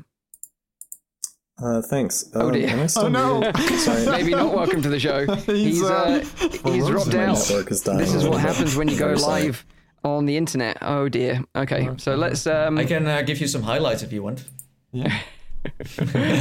Uh, 1.61 1.81
thanks. 1.81 2.29
Oh, 2.33 2.47
Um, 2.47 2.53
dear. 2.53 2.69
am 2.69 2.79
I 2.81 2.87
still 2.87 3.05
Oh, 3.05 3.09
no. 3.09 3.51
Sorry. 3.77 4.05
Maybe 4.11 4.31
not 4.31 4.53
welcome 4.55 4.81
to 4.81 4.89
the 4.89 4.99
show. 4.99 5.25
He's, 5.35 5.45
He's 5.77 5.83
uh, 5.83 6.23
uh, 6.65 6.71
he's 6.71 6.87
dropped 6.87 7.13
out. 7.13 7.37
network 7.37 7.71
is 7.71 7.81
dying 7.81 7.99
This 7.99 8.13
is 8.13 8.27
what 8.27 8.39
happens 8.41 8.75
when 8.75 8.87
you 8.87 8.97
go 8.97 9.13
live 9.13 9.63
on 10.03 10.25
the 10.25 10.37
internet. 10.37 10.77
Oh 10.81 11.07
dear. 11.09 11.43
Okay, 11.55 11.89
so 11.97 12.15
let's. 12.15 12.47
Um, 12.47 12.77
I 12.79 12.85
can 12.85 13.05
uh, 13.07 13.21
give 13.21 13.39
you 13.39 13.47
some 13.47 13.61
highlights 13.63 14.01
if 14.01 14.11
you 14.11 14.23
want. 14.23 14.43
Yeah. 14.91 15.15
okay. 16.01 16.39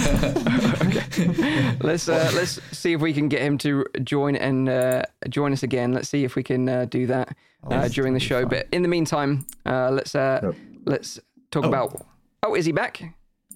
let's 1.82 2.08
uh, 2.08 2.30
let's 2.34 2.58
see 2.76 2.94
if 2.94 3.02
we 3.02 3.12
can 3.12 3.28
get 3.28 3.42
him 3.42 3.58
to 3.58 3.84
join 4.02 4.36
and 4.36 4.70
uh, 4.70 5.02
join 5.28 5.52
us 5.52 5.62
again. 5.62 5.92
Let's 5.92 6.08
see 6.08 6.24
if 6.24 6.34
we 6.36 6.42
can 6.42 6.66
uh, 6.66 6.86
do 6.86 7.06
that 7.08 7.36
uh, 7.70 7.88
during 7.88 8.14
the 8.14 8.20
show. 8.20 8.46
But 8.46 8.66
in 8.72 8.80
the 8.80 8.88
meantime, 8.88 9.46
uh, 9.66 9.90
let's 9.90 10.14
uh, 10.14 10.40
Yep. 10.42 10.54
let's 10.86 11.20
talk 11.50 11.64
Oh. 11.64 11.68
about. 11.68 12.06
Oh, 12.42 12.54
is 12.54 12.66
he 12.66 12.72
back? 12.72 13.02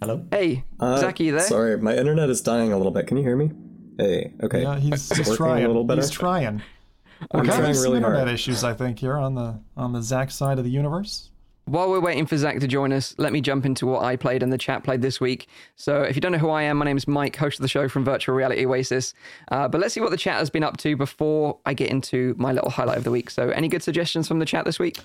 Hello. 0.01 0.25
Hey, 0.31 0.65
Uh, 0.81 0.99
Zach, 0.99 1.21
are 1.21 1.23
you 1.23 1.33
there? 1.33 1.41
Sorry, 1.41 1.79
my 1.79 1.97
internet 1.97 2.29
is 2.29 2.41
dying 2.41 2.73
a 2.73 2.77
little 2.77 2.93
bit. 2.93 3.07
Can 3.07 3.17
you 3.17 3.23
hear 3.23 3.37
me? 3.37 3.51
Hey, 3.99 4.33
okay. 4.43 4.63
Yeah, 4.63 4.79
he's, 4.79 5.09
he's 5.09 5.19
working 5.29 5.33
a 5.33 5.37
trying. 5.37 5.67
little 5.67 5.85
better? 5.85 6.01
He's 6.01 6.11
trying. 6.11 6.63
We're 7.33 7.41
I'm 7.41 7.47
having 7.47 7.63
trying 7.63 7.75
some 7.75 7.83
really 7.85 7.97
internet 7.99 8.19
hard. 8.27 8.31
issues, 8.35 8.65
I 8.65 8.75
think, 8.75 8.99
here 8.99 9.17
on 9.17 9.35
the 9.37 9.59
on 9.77 9.93
the 9.93 10.03
Zach 10.03 10.31
side 10.31 10.59
of 10.59 10.65
the 10.65 10.71
universe. 10.71 11.31
While 11.67 11.89
we're 11.89 12.01
waiting 12.01 12.27
for 12.27 12.37
Zach 12.37 12.59
to 12.61 12.67
join 12.67 12.93
us, 12.93 13.15
let 13.17 13.33
me 13.33 13.41
jump 13.41 13.65
into 13.65 13.87
what 13.87 14.03
I 14.03 14.17
played 14.17 14.43
and 14.43 14.53
the 14.53 14.59
chat 14.59 14.83
played 14.85 15.01
this 15.01 15.19
week. 15.21 15.47
So, 15.77 16.03
if 16.03 16.15
you 16.17 16.21
don't 16.21 16.33
know 16.33 16.39
who 16.39 16.51
I 16.51 16.65
am, 16.65 16.77
my 16.77 16.85
name 16.85 16.99
is 16.99 17.09
Mike, 17.09 17.37
host 17.37 17.59
of 17.59 17.63
the 17.63 17.69
show 17.69 17.89
from 17.89 18.05
Virtual 18.05 18.35
Reality 18.35 18.67
Oasis. 18.67 19.15
Uh, 19.51 19.67
but 19.69 19.81
let's 19.81 19.95
see 19.95 20.01
what 20.01 20.11
the 20.11 20.19
chat 20.19 20.35
has 20.41 20.51
been 20.51 20.65
up 20.65 20.77
to 20.79 20.95
before 20.97 21.59
I 21.65 21.73
get 21.73 21.89
into 21.91 22.35
my 22.37 22.53
little 22.53 22.69
highlight 22.71 22.99
of 22.99 23.05
the 23.05 23.11
week. 23.11 23.31
So, 23.31 23.49
any 23.51 23.69
good 23.69 23.83
suggestions 23.83 24.29
from 24.29 24.41
the 24.41 24.45
chat 24.45 24.67
this 24.67 24.79
week? 24.79 24.99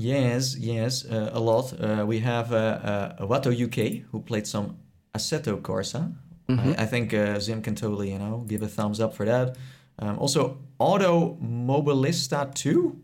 Yes, 0.00 0.56
yes, 0.56 1.04
uh, 1.04 1.30
a 1.32 1.40
lot. 1.40 1.74
Uh, 1.78 2.04
we 2.06 2.20
have 2.20 2.52
uh, 2.52 2.56
uh, 2.56 3.26
Wato 3.26 3.50
UK 3.52 4.02
who 4.10 4.20
played 4.22 4.46
some 4.46 4.78
Assetto 5.14 5.60
Corsa. 5.60 6.14
Mm-hmm. 6.48 6.70
I, 6.70 6.82
I 6.82 6.86
think 6.86 7.12
uh, 7.12 7.38
Zim 7.38 7.60
can 7.60 7.74
totally, 7.74 8.12
you 8.12 8.18
know, 8.18 8.44
give 8.48 8.62
a 8.62 8.68
thumbs 8.68 8.98
up 9.00 9.14
for 9.14 9.26
that. 9.26 9.56
Um, 9.98 10.18
also, 10.18 10.58
Automobilista 10.78 12.50
2. 12.54 12.96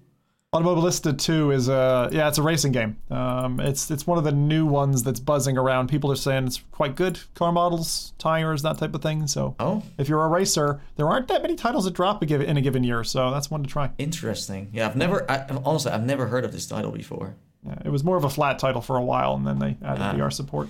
Automobilista 0.57 1.13
2 1.13 1.51
is 1.51 1.69
a 1.69 2.09
yeah, 2.13 2.29
it's 2.29 2.39
a 2.39 2.43
racing 2.43 2.73
game. 2.73 2.97
Um, 3.11 3.61
it's 3.61 3.91
it's 3.91 4.07
one 4.07 4.17
of 4.17 4.25
the 4.25 4.33
new 4.33 4.65
ones 4.65 5.03
that's 5.03 5.21
buzzing 5.21 5.59
around. 5.59 5.89
People 5.89 6.11
are 6.11 6.17
saying 6.17 6.47
it's 6.47 6.63
quite 6.73 6.95
good. 6.97 7.19
Car 7.35 7.53
models, 7.53 8.15
tires, 8.19 8.63
that 8.63 8.79
type 8.79 8.95
of 8.95 9.03
thing. 9.03 9.27
So 9.27 9.55
Oh, 9.61 9.83
if 9.99 10.09
you're 10.09 10.25
a 10.25 10.29
racer, 10.29 10.81
there 10.97 11.09
aren't 11.09 11.29
that 11.29 11.43
many 11.43 11.57
titles 11.57 11.85
that 11.85 11.93
drop 11.95 12.23
a 12.23 12.27
give- 12.27 12.41
in 12.41 12.57
a 12.57 12.63
given 12.63 12.85
year. 12.85 13.05
So 13.05 13.31
that's 13.31 13.51
one 13.51 13.63
to 13.65 13.69
try. 13.69 13.91
interesting. 13.99 14.71
Yeah, 14.73 14.87
I've 14.87 14.97
never, 14.97 15.31
I, 15.31 15.45
honestly, 15.65 15.93
I've 15.93 16.05
never 16.07 16.27
heard 16.29 16.45
of 16.47 16.53
this 16.53 16.67
title 16.67 16.91
before. 16.91 17.35
Yeah, 17.63 17.75
it 17.85 17.91
was 17.91 18.03
more 18.03 18.17
of 18.17 18.25
a 18.25 18.31
flat 18.31 18.59
title 18.59 18.81
for 18.81 18.97
a 18.97 19.03
while, 19.05 19.35
and 19.35 19.47
then 19.47 19.59
they 19.59 19.77
added 19.85 20.01
Ah. 20.03 20.15
VR 20.15 20.33
support. 20.33 20.69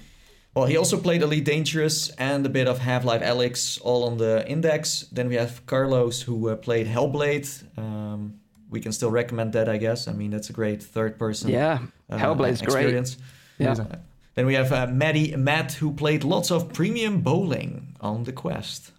Well, 0.55 0.65
he 0.65 0.77
also 0.79 0.97
played 0.97 1.21
Elite 1.23 1.45
Dangerous 1.45 2.09
and 2.19 2.45
a 2.47 2.49
bit 2.49 2.67
of 2.67 2.79
Half 2.79 3.05
Life 3.05 3.21
Alex, 3.23 3.79
all 3.79 4.05
on 4.05 4.17
the 4.17 4.49
index. 4.49 5.05
Then 5.13 5.29
we 5.29 5.35
have 5.35 5.65
Carlos, 5.67 6.23
who 6.23 6.49
uh, 6.49 6.57
played 6.57 6.87
Hellblade. 6.87 7.47
Um, 7.79 8.41
we 8.71 8.81
can 8.81 8.93
still 8.93 9.11
recommend 9.11 9.53
that, 9.53 9.69
I 9.69 9.77
guess. 9.77 10.09
I 10.09 10.13
mean, 10.13 10.31
that's 10.31 10.51
a 10.51 10.53
great 10.53 10.83
third 10.83 11.19
person 11.19 11.51
Yeah, 11.51 11.79
uh, 12.11 12.19
Hellblade's 12.19 12.61
great. 12.61 12.75
experience. 12.87 13.17
Yeah. 13.59 13.67
Amazing. 13.69 13.93
Then 14.35 14.47
we 14.47 14.55
have 14.55 14.71
uh, 14.73 14.87
Maddie 14.89 15.35
Matt, 15.37 15.73
who 15.73 15.93
played 15.93 16.23
lots 16.25 16.51
of 16.51 16.73
premium 16.73 17.23
bowling 17.23 17.97
on 18.01 18.25
the 18.25 18.33
Quest. 18.33 18.93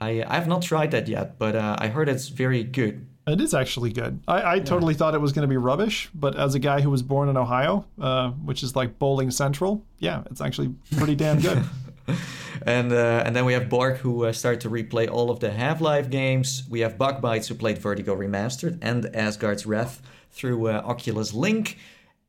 I 0.00 0.22
I 0.22 0.34
have 0.34 0.48
not 0.48 0.62
tried 0.62 0.90
that 0.90 1.08
yet, 1.08 1.38
but 1.38 1.54
uh, 1.56 1.76
I 1.78 1.88
heard 1.88 2.08
it's 2.08 2.28
very 2.28 2.62
good. 2.62 3.06
It 3.26 3.40
is 3.40 3.54
actually 3.54 3.92
good. 3.92 4.20
I, 4.26 4.54
I 4.54 4.58
totally 4.58 4.94
thought 4.94 5.14
it 5.14 5.20
was 5.20 5.32
going 5.32 5.42
to 5.42 5.48
be 5.48 5.56
rubbish, 5.56 6.10
but 6.12 6.36
as 6.36 6.56
a 6.56 6.58
guy 6.58 6.80
who 6.80 6.90
was 6.90 7.02
born 7.02 7.28
in 7.28 7.36
Ohio, 7.36 7.84
uh, 8.00 8.30
which 8.32 8.64
is 8.64 8.74
like 8.74 8.98
bowling 8.98 9.30
central, 9.30 9.84
yeah, 10.00 10.24
it's 10.30 10.40
actually 10.40 10.74
pretty 10.96 11.14
damn 11.14 11.38
good. 11.40 11.62
And 12.64 12.92
uh, 12.92 13.22
and 13.26 13.34
then 13.34 13.44
we 13.44 13.54
have 13.54 13.68
Borg, 13.68 13.96
who 13.96 14.24
uh, 14.24 14.32
started 14.32 14.60
to 14.60 14.70
replay 14.70 15.10
all 15.10 15.30
of 15.30 15.40
the 15.40 15.50
Half 15.50 15.80
Life 15.80 16.10
games. 16.10 16.62
We 16.70 16.80
have 16.80 16.96
Bugbites, 16.96 17.48
who 17.48 17.54
played 17.54 17.78
Vertigo 17.78 18.14
Remastered 18.14 18.78
and 18.82 19.04
Asgard's 19.16 19.66
Wrath 19.66 20.00
through 20.30 20.68
uh, 20.68 20.82
Oculus 20.84 21.34
Link. 21.34 21.78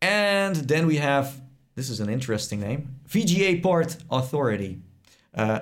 And 0.01 0.55
then 0.55 0.87
we 0.87 0.97
have 0.97 1.39
this 1.75 1.89
is 1.89 1.99
an 1.99 2.09
interesting 2.09 2.59
name. 2.61 2.95
VGA 3.09 3.61
Port 3.61 3.97
Authority, 4.09 4.81
uh, 5.35 5.59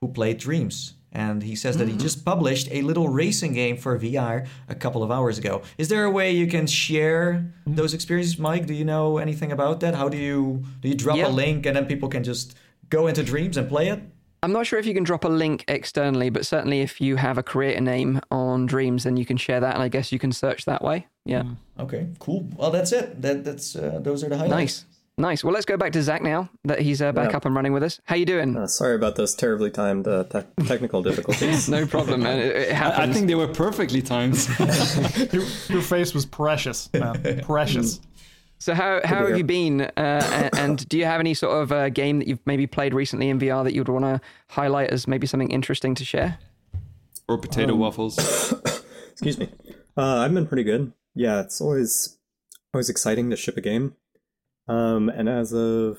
who 0.00 0.08
played 0.08 0.38
Dreams. 0.38 0.94
And 1.14 1.42
he 1.42 1.54
says 1.56 1.76
that 1.76 1.88
he 1.88 1.96
just 1.96 2.24
published 2.24 2.68
a 2.72 2.80
little 2.80 3.08
racing 3.08 3.52
game 3.52 3.76
for 3.76 3.98
VR 3.98 4.46
a 4.68 4.74
couple 4.74 5.02
of 5.02 5.10
hours 5.10 5.36
ago. 5.36 5.60
Is 5.76 5.88
there 5.88 6.04
a 6.04 6.10
way 6.10 6.32
you 6.32 6.46
can 6.46 6.66
share 6.66 7.52
those 7.66 7.92
experiences, 7.92 8.38
Mike? 8.38 8.66
Do 8.66 8.72
you 8.72 8.86
know 8.86 9.18
anything 9.18 9.52
about 9.52 9.80
that? 9.80 9.94
How 9.94 10.08
do 10.08 10.16
you 10.16 10.64
do 10.80 10.88
you 10.88 10.94
drop 10.94 11.18
Yeah. 11.18 11.28
a 11.28 11.30
link 11.30 11.66
and 11.66 11.76
then 11.76 11.84
people 11.86 12.08
can 12.08 12.24
just 12.24 12.56
go 12.92 13.06
into 13.08 13.22
Dreams 13.24 13.56
and 13.56 13.68
play 13.68 13.88
it? 13.88 14.00
I'm 14.44 14.52
not 14.52 14.66
sure 14.66 14.78
if 14.78 14.86
you 14.86 14.94
can 14.94 15.04
drop 15.04 15.24
a 15.24 15.28
link 15.28 15.64
externally, 15.68 16.28
but 16.28 16.44
certainly 16.44 16.80
if 16.80 17.00
you 17.00 17.14
have 17.16 17.38
a 17.38 17.42
creator 17.42 17.80
name 17.80 18.20
on 18.30 18.66
Dreams, 18.66 19.04
then 19.04 19.16
you 19.16 19.24
can 19.24 19.36
share 19.36 19.60
that, 19.60 19.74
and 19.74 19.82
I 19.82 19.88
guess 19.88 20.10
you 20.12 20.18
can 20.18 20.32
search 20.32 20.64
that 20.64 20.82
way. 20.82 21.06
Yeah, 21.24 21.44
Okay, 21.78 22.08
cool. 22.18 22.46
Well, 22.56 22.70
that's 22.72 22.92
it. 22.92 23.22
That 23.22 23.44
that's 23.44 23.76
uh, 23.76 24.00
those 24.02 24.24
are 24.24 24.28
the 24.28 24.36
highlights. 24.36 24.50
nice, 24.50 24.84
nice. 25.16 25.44
Well, 25.44 25.52
let's 25.54 25.64
go 25.66 25.76
back 25.76 25.92
to 25.92 26.02
Zach 26.02 26.22
now 26.22 26.50
that 26.64 26.80
he's 26.80 27.00
uh, 27.00 27.12
back 27.12 27.30
Yeah. 27.30 27.36
up 27.36 27.44
and 27.44 27.54
running 27.54 27.72
with 27.72 27.84
us. 27.84 28.00
How 28.04 28.16
you 28.16 28.26
doing? 28.26 28.56
Uh, 28.56 28.66
sorry 28.66 28.96
about 28.96 29.14
those 29.14 29.32
terribly 29.36 29.70
timed 29.70 30.08
uh, 30.08 30.24
te- 30.24 30.64
technical 30.66 31.02
difficulties. 31.08 31.68
No 31.68 31.86
problem, 31.86 32.22
man. 32.24 32.40
It, 32.40 32.56
it 32.56 32.74
I. 32.82 33.04
I 33.04 33.12
think 33.12 33.28
they 33.28 33.36
were 33.36 33.46
perfectly 33.66 34.02
timed. 34.02 34.36
Your, 35.32 35.44
your 35.68 35.82
face 35.82 36.12
was 36.14 36.26
precious, 36.26 36.90
man. 36.92 37.42
Precious. 37.44 38.00
So 38.62 38.74
how 38.74 39.00
how 39.04 39.16
have 39.16 39.28
hear. 39.28 39.36
you 39.38 39.44
been? 39.44 39.80
Uh, 39.80 39.90
and, 39.96 40.58
and 40.58 40.88
do 40.88 40.96
you 40.96 41.04
have 41.04 41.18
any 41.18 41.34
sort 41.34 41.60
of 41.60 41.72
uh, 41.72 41.88
game 41.88 42.20
that 42.20 42.28
you've 42.28 42.46
maybe 42.46 42.68
played 42.68 42.94
recently 42.94 43.28
in 43.28 43.40
VR 43.40 43.64
that 43.64 43.74
you'd 43.74 43.88
want 43.88 44.04
to 44.04 44.20
highlight 44.50 44.90
as 44.90 45.08
maybe 45.08 45.26
something 45.26 45.50
interesting 45.50 45.96
to 45.96 46.04
share? 46.04 46.38
or 47.28 47.38
potato 47.38 47.74
waffles. 47.74 48.18
Excuse 49.10 49.38
me. 49.38 49.48
Uh, 49.96 50.18
I've 50.18 50.32
been 50.32 50.46
pretty 50.46 50.62
good. 50.62 50.92
Yeah, 51.14 51.40
it's 51.40 51.60
always 51.60 52.18
always 52.72 52.88
exciting 52.88 53.30
to 53.30 53.36
ship 53.36 53.56
a 53.56 53.60
game. 53.60 53.96
Um, 54.68 55.08
and 55.08 55.28
as 55.28 55.52
of 55.52 55.98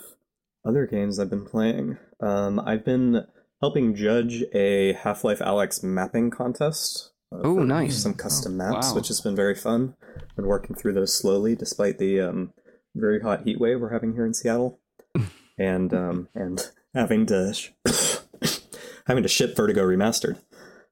other 0.65 0.87
games 0.87 1.19
I've 1.19 1.29
been 1.29 1.45
playing, 1.45 1.97
um, 2.21 2.61
I've 2.61 2.85
been 2.85 3.25
helping 3.61 3.93
judge 3.93 4.43
a 4.53 4.93
Half 4.93 5.25
Life 5.25 5.41
Alex 5.41 5.83
mapping 5.83 6.31
contest. 6.31 7.11
uh, 7.29 7.41
Oh, 7.43 7.63
nice. 7.63 8.01
Some 8.01 8.13
custom 8.13 8.55
maps, 8.55 8.89
wow. 8.89 8.95
which 8.95 9.09
has 9.09 9.19
been 9.19 9.35
very 9.35 9.55
fun. 9.55 9.95
Been 10.35 10.47
working 10.47 10.75
through 10.75 10.93
those 10.93 11.15
slowly, 11.15 11.55
despite 11.55 11.99
the 11.99 12.19
um, 12.21 12.53
very 12.95 13.21
hot 13.21 13.43
heat 13.43 13.59
wave 13.59 13.79
we're 13.79 13.93
having 13.93 14.13
here 14.13 14.25
in 14.25 14.33
Seattle, 14.33 14.79
and 15.57 15.93
um, 15.93 16.27
and 16.33 16.71
having 16.95 17.25
to 17.27 17.53
sh- 17.53 17.69
having 19.07 19.23
to 19.23 19.29
ship 19.29 19.55
Vertigo 19.55 19.83
remastered. 19.83 20.39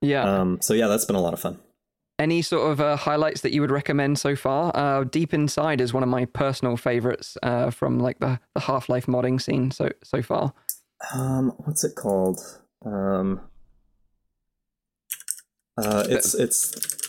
Yeah. 0.02 0.24
Um, 0.24 0.60
so 0.62 0.74
yeah, 0.74 0.88
that's 0.88 1.06
been 1.06 1.16
a 1.16 1.22
lot 1.22 1.34
of 1.34 1.40
fun. 1.40 1.60
Any 2.20 2.44
sort 2.44 2.72
of 2.72 2.80
uh, 2.80 2.96
highlights 2.98 3.42
that 3.42 3.52
you 3.52 3.62
would 3.62 3.72
recommend 3.72 4.20
so 4.20 4.36
far? 4.36 4.72
Uh, 4.76 5.04
Deep 5.06 5.34
Inside 5.34 5.82
is 5.82 5.92
one 5.92 6.04
of 6.04 6.10
my 6.10 6.26
personal 6.26 6.78
favorites 6.78 7.36
uh, 7.42 7.72
from 7.72 8.00
like 8.00 8.20
the, 8.20 8.40
the 8.54 8.62
Half 8.62 8.90
Life 8.90 9.08
modding 9.08 9.42
scene 9.42 9.72
so 9.72 9.90
so 10.04 10.22
far. 10.22 10.54
Um, 11.16 11.52
what's 11.58 11.84
it 11.84 11.96
called? 11.96 12.40
Um, 12.86 13.42
uh, 15.78 16.06
it's 16.10 16.36
it's 16.36 17.01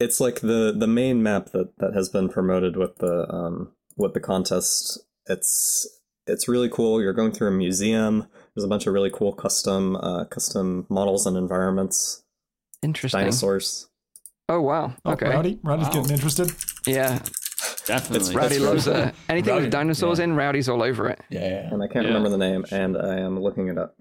it's 0.00 0.20
like 0.20 0.40
the 0.40 0.74
the 0.76 0.86
main 0.86 1.22
map 1.22 1.50
that 1.52 1.76
that 1.78 1.94
has 1.94 2.08
been 2.08 2.28
promoted 2.28 2.76
with 2.76 2.96
the 2.98 3.26
um 3.32 3.72
with 3.96 4.14
the 4.14 4.20
contest. 4.20 4.98
It's 5.26 5.86
it's 6.26 6.48
really 6.48 6.68
cool. 6.68 7.00
You're 7.02 7.12
going 7.12 7.32
through 7.32 7.48
a 7.48 7.52
museum. 7.52 8.26
There's 8.54 8.64
a 8.64 8.68
bunch 8.68 8.86
of 8.86 8.92
really 8.92 9.10
cool 9.10 9.32
custom 9.32 9.96
uh 9.96 10.24
custom 10.26 10.86
models 10.88 11.26
and 11.26 11.36
environments. 11.36 12.22
Interesting. 12.82 13.20
Dinosaurs. 13.20 13.88
Oh 14.48 14.60
wow. 14.60 14.94
Oh, 15.04 15.12
Okay. 15.12 15.28
Rowdy, 15.28 15.58
Rowdy's 15.62 15.86
Wow. 15.88 15.92
getting 15.94 16.10
interested. 16.12 16.52
Yeah. 16.86 17.18
Definitely. 17.86 18.34
Rowdy 18.36 18.58
That's 18.58 18.64
loves 18.64 18.86
really 18.86 19.00
uh, 19.02 19.10
anything 19.28 19.52
Rowdy, 19.54 19.64
with 19.64 19.72
dinosaurs 19.72 20.18
yeah. 20.18 20.24
in. 20.24 20.36
Rowdy's 20.36 20.68
all 20.68 20.82
over 20.82 21.08
it. 21.08 21.20
Yeah, 21.30 21.40
yeah. 21.48 21.72
And 21.72 21.82
I 21.82 21.88
can't 21.88 22.04
Yeah. 22.04 22.12
remember 22.14 22.28
the 22.28 22.36
name, 22.38 22.64
and 22.70 22.96
I 22.96 23.18
am 23.20 23.40
looking 23.40 23.68
it 23.68 23.78
up 23.78 23.96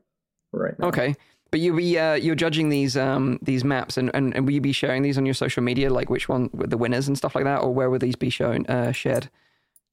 right 0.51 0.77
now. 0.77 0.87
Okay. 0.89 1.15
But 1.51 1.59
you'll 1.59 1.77
be 1.77 1.97
uh, 1.97 2.15
you're 2.15 2.35
judging 2.35 2.69
these 2.69 2.97
um 2.97 3.39
these 3.41 3.63
maps 3.63 3.97
and, 3.97 4.11
and, 4.13 4.35
and 4.35 4.45
will 4.45 4.53
you 4.53 4.61
be 4.61 4.71
sharing 4.73 5.01
these 5.01 5.17
on 5.17 5.25
your 5.25 5.33
social 5.33 5.63
media 5.63 5.91
like 5.91 6.09
which 6.09 6.27
one 6.27 6.49
with 6.53 6.69
the 6.69 6.77
winners 6.77 7.07
and 7.07 7.17
stuff 7.17 7.35
like 7.35 7.45
that 7.45 7.59
or 7.61 7.73
where 7.73 7.89
will 7.89 7.99
these 7.99 8.15
be 8.15 8.29
shown 8.29 8.65
uh, 8.65 8.91
shared? 8.91 9.29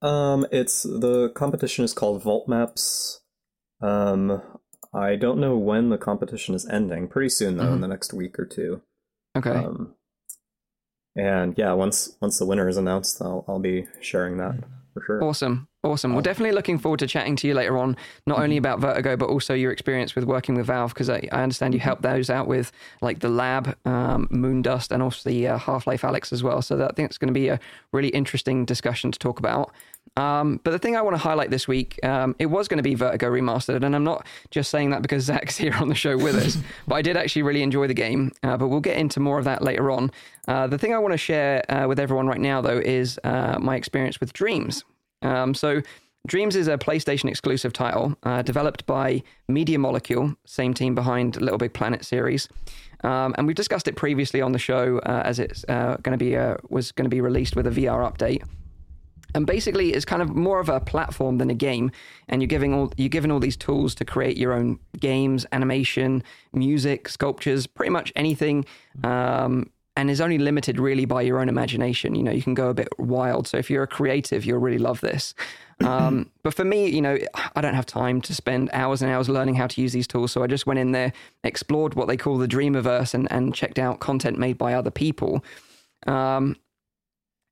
Um, 0.02 0.46
it's 0.52 0.82
the 0.82 1.30
competition 1.34 1.84
is 1.84 1.94
called 1.94 2.22
Vault 2.22 2.48
Maps. 2.48 3.20
Um, 3.80 4.42
I 4.92 5.16
don't 5.16 5.38
know 5.38 5.56
when 5.56 5.88
the 5.88 5.98
competition 5.98 6.54
is 6.54 6.66
ending. 6.68 7.08
Pretty 7.08 7.30
soon 7.30 7.56
though, 7.56 7.72
in 7.72 7.80
the 7.80 7.88
next 7.88 8.12
week 8.12 8.38
or 8.38 8.44
two. 8.44 8.82
Okay. 9.36 9.50
Um, 9.50 9.94
and 11.16 11.54
yeah, 11.56 11.72
once 11.72 12.16
once 12.20 12.38
the 12.38 12.46
winner 12.46 12.68
is 12.68 12.76
announced, 12.76 13.20
I'll 13.22 13.44
I'll 13.48 13.58
be 13.58 13.86
sharing 14.00 14.36
that 14.38 14.56
for 14.92 15.02
sure. 15.04 15.24
Awesome. 15.24 15.68
Awesome. 15.84 16.14
We're 16.14 16.22
definitely 16.22 16.54
looking 16.54 16.78
forward 16.78 17.00
to 17.00 17.06
chatting 17.06 17.36
to 17.36 17.46
you 17.46 17.52
later 17.52 17.76
on, 17.76 17.94
not 18.26 18.38
only 18.38 18.56
about 18.56 18.80
Vertigo, 18.80 19.18
but 19.18 19.28
also 19.28 19.52
your 19.52 19.70
experience 19.70 20.14
with 20.14 20.24
working 20.24 20.54
with 20.54 20.64
Valve, 20.64 20.94
because 20.94 21.10
I, 21.10 21.28
I 21.30 21.42
understand 21.42 21.74
you 21.74 21.80
helped 21.80 22.00
those 22.00 22.30
out 22.30 22.46
with 22.46 22.72
like 23.02 23.20
the 23.20 23.28
lab, 23.28 23.76
um, 23.84 24.26
Moondust, 24.28 24.92
and 24.92 25.02
also 25.02 25.28
the 25.28 25.46
uh, 25.46 25.58
Half 25.58 25.86
Life 25.86 26.02
Alex 26.02 26.32
as 26.32 26.42
well. 26.42 26.62
So 26.62 26.78
that, 26.78 26.92
I 26.92 26.94
think 26.94 27.10
it's 27.10 27.18
going 27.18 27.28
to 27.28 27.34
be 27.34 27.48
a 27.48 27.60
really 27.92 28.08
interesting 28.08 28.64
discussion 28.64 29.12
to 29.12 29.18
talk 29.18 29.38
about. 29.38 29.72
Um, 30.16 30.58
but 30.64 30.70
the 30.70 30.78
thing 30.78 30.96
I 30.96 31.02
want 31.02 31.16
to 31.16 31.22
highlight 31.22 31.50
this 31.50 31.68
week, 31.68 32.02
um, 32.02 32.34
it 32.38 32.46
was 32.46 32.66
going 32.66 32.78
to 32.78 32.82
be 32.82 32.94
Vertigo 32.94 33.30
Remastered, 33.30 33.84
and 33.84 33.94
I'm 33.94 34.04
not 34.04 34.26
just 34.50 34.70
saying 34.70 34.88
that 34.88 35.02
because 35.02 35.24
Zach's 35.26 35.58
here 35.58 35.74
on 35.74 35.90
the 35.90 35.94
show 35.94 36.16
with 36.16 36.36
us, 36.36 36.56
but 36.88 36.94
I 36.94 37.02
did 37.02 37.18
actually 37.18 37.42
really 37.42 37.62
enjoy 37.62 37.88
the 37.88 37.94
game. 37.94 38.32
Uh, 38.42 38.56
but 38.56 38.68
we'll 38.68 38.80
get 38.80 38.96
into 38.96 39.20
more 39.20 39.38
of 39.38 39.44
that 39.44 39.60
later 39.60 39.90
on. 39.90 40.10
Uh, 40.48 40.66
the 40.66 40.78
thing 40.78 40.94
I 40.94 40.98
want 40.98 41.12
to 41.12 41.18
share 41.18 41.62
uh, 41.70 41.86
with 41.86 42.00
everyone 42.00 42.26
right 42.26 42.40
now, 42.40 42.62
though, 42.62 42.78
is 42.78 43.20
uh, 43.22 43.58
my 43.60 43.76
experience 43.76 44.18
with 44.18 44.32
Dreams. 44.32 44.82
Um, 45.24 45.54
so, 45.54 45.82
Dreams 46.26 46.56
is 46.56 46.68
a 46.68 46.78
PlayStation 46.78 47.28
exclusive 47.28 47.74
title 47.74 48.16
uh, 48.22 48.40
developed 48.40 48.86
by 48.86 49.22
Media 49.46 49.78
Molecule, 49.78 50.34
same 50.46 50.72
team 50.72 50.94
behind 50.94 51.38
Little 51.40 51.58
Big 51.58 51.74
Planet 51.74 52.02
series. 52.02 52.48
Um, 53.02 53.34
and 53.36 53.46
we've 53.46 53.54
discussed 53.54 53.86
it 53.88 53.96
previously 53.96 54.40
on 54.40 54.52
the 54.52 54.58
show 54.58 55.00
uh, 55.00 55.22
as 55.22 55.38
it's 55.38 55.66
uh, 55.68 55.98
going 56.02 56.18
to 56.18 56.24
be 56.24 56.34
uh, 56.34 56.56
was 56.70 56.92
going 56.92 57.04
to 57.04 57.14
be 57.14 57.20
released 57.20 57.56
with 57.56 57.66
a 57.66 57.70
VR 57.70 58.10
update. 58.10 58.42
And 59.34 59.46
basically, 59.46 59.92
it's 59.92 60.06
kind 60.06 60.22
of 60.22 60.34
more 60.34 60.60
of 60.60 60.68
a 60.70 60.80
platform 60.80 61.38
than 61.38 61.50
a 61.50 61.54
game. 61.54 61.90
And 62.28 62.40
you're 62.40 62.46
giving 62.46 62.72
all 62.72 62.92
you're 62.96 63.10
given 63.10 63.30
all 63.30 63.40
these 63.40 63.56
tools 63.56 63.94
to 63.96 64.04
create 64.06 64.38
your 64.38 64.54
own 64.54 64.78
games, 64.98 65.44
animation, 65.52 66.22
music, 66.54 67.08
sculptures, 67.08 67.66
pretty 67.66 67.90
much 67.90 68.12
anything. 68.16 68.64
Um, 69.02 69.70
and 69.96 70.10
is 70.10 70.20
only 70.20 70.38
limited 70.38 70.80
really 70.80 71.04
by 71.04 71.22
your 71.22 71.38
own 71.38 71.48
imagination. 71.48 72.14
You 72.14 72.24
know, 72.24 72.32
you 72.32 72.42
can 72.42 72.54
go 72.54 72.68
a 72.68 72.74
bit 72.74 72.88
wild. 72.98 73.46
So 73.46 73.58
if 73.58 73.70
you're 73.70 73.84
a 73.84 73.88
creative, 73.88 74.44
you'll 74.44 74.58
really 74.58 74.78
love 74.78 75.00
this. 75.00 75.34
Um, 75.80 76.30
but 76.42 76.52
for 76.54 76.64
me, 76.64 76.88
you 76.88 77.00
know, 77.00 77.16
I 77.54 77.60
don't 77.60 77.74
have 77.74 77.86
time 77.86 78.20
to 78.22 78.34
spend 78.34 78.70
hours 78.72 79.02
and 79.02 79.10
hours 79.10 79.28
learning 79.28 79.54
how 79.54 79.68
to 79.68 79.80
use 79.80 79.92
these 79.92 80.08
tools. 80.08 80.32
So 80.32 80.42
I 80.42 80.48
just 80.48 80.66
went 80.66 80.80
in 80.80 80.92
there, 80.92 81.12
explored 81.44 81.94
what 81.94 82.08
they 82.08 82.16
call 82.16 82.38
the 82.38 82.48
Dreamiverse, 82.48 83.14
and, 83.14 83.30
and 83.30 83.54
checked 83.54 83.78
out 83.78 84.00
content 84.00 84.36
made 84.36 84.58
by 84.58 84.74
other 84.74 84.90
people. 84.90 85.44
Um, 86.08 86.56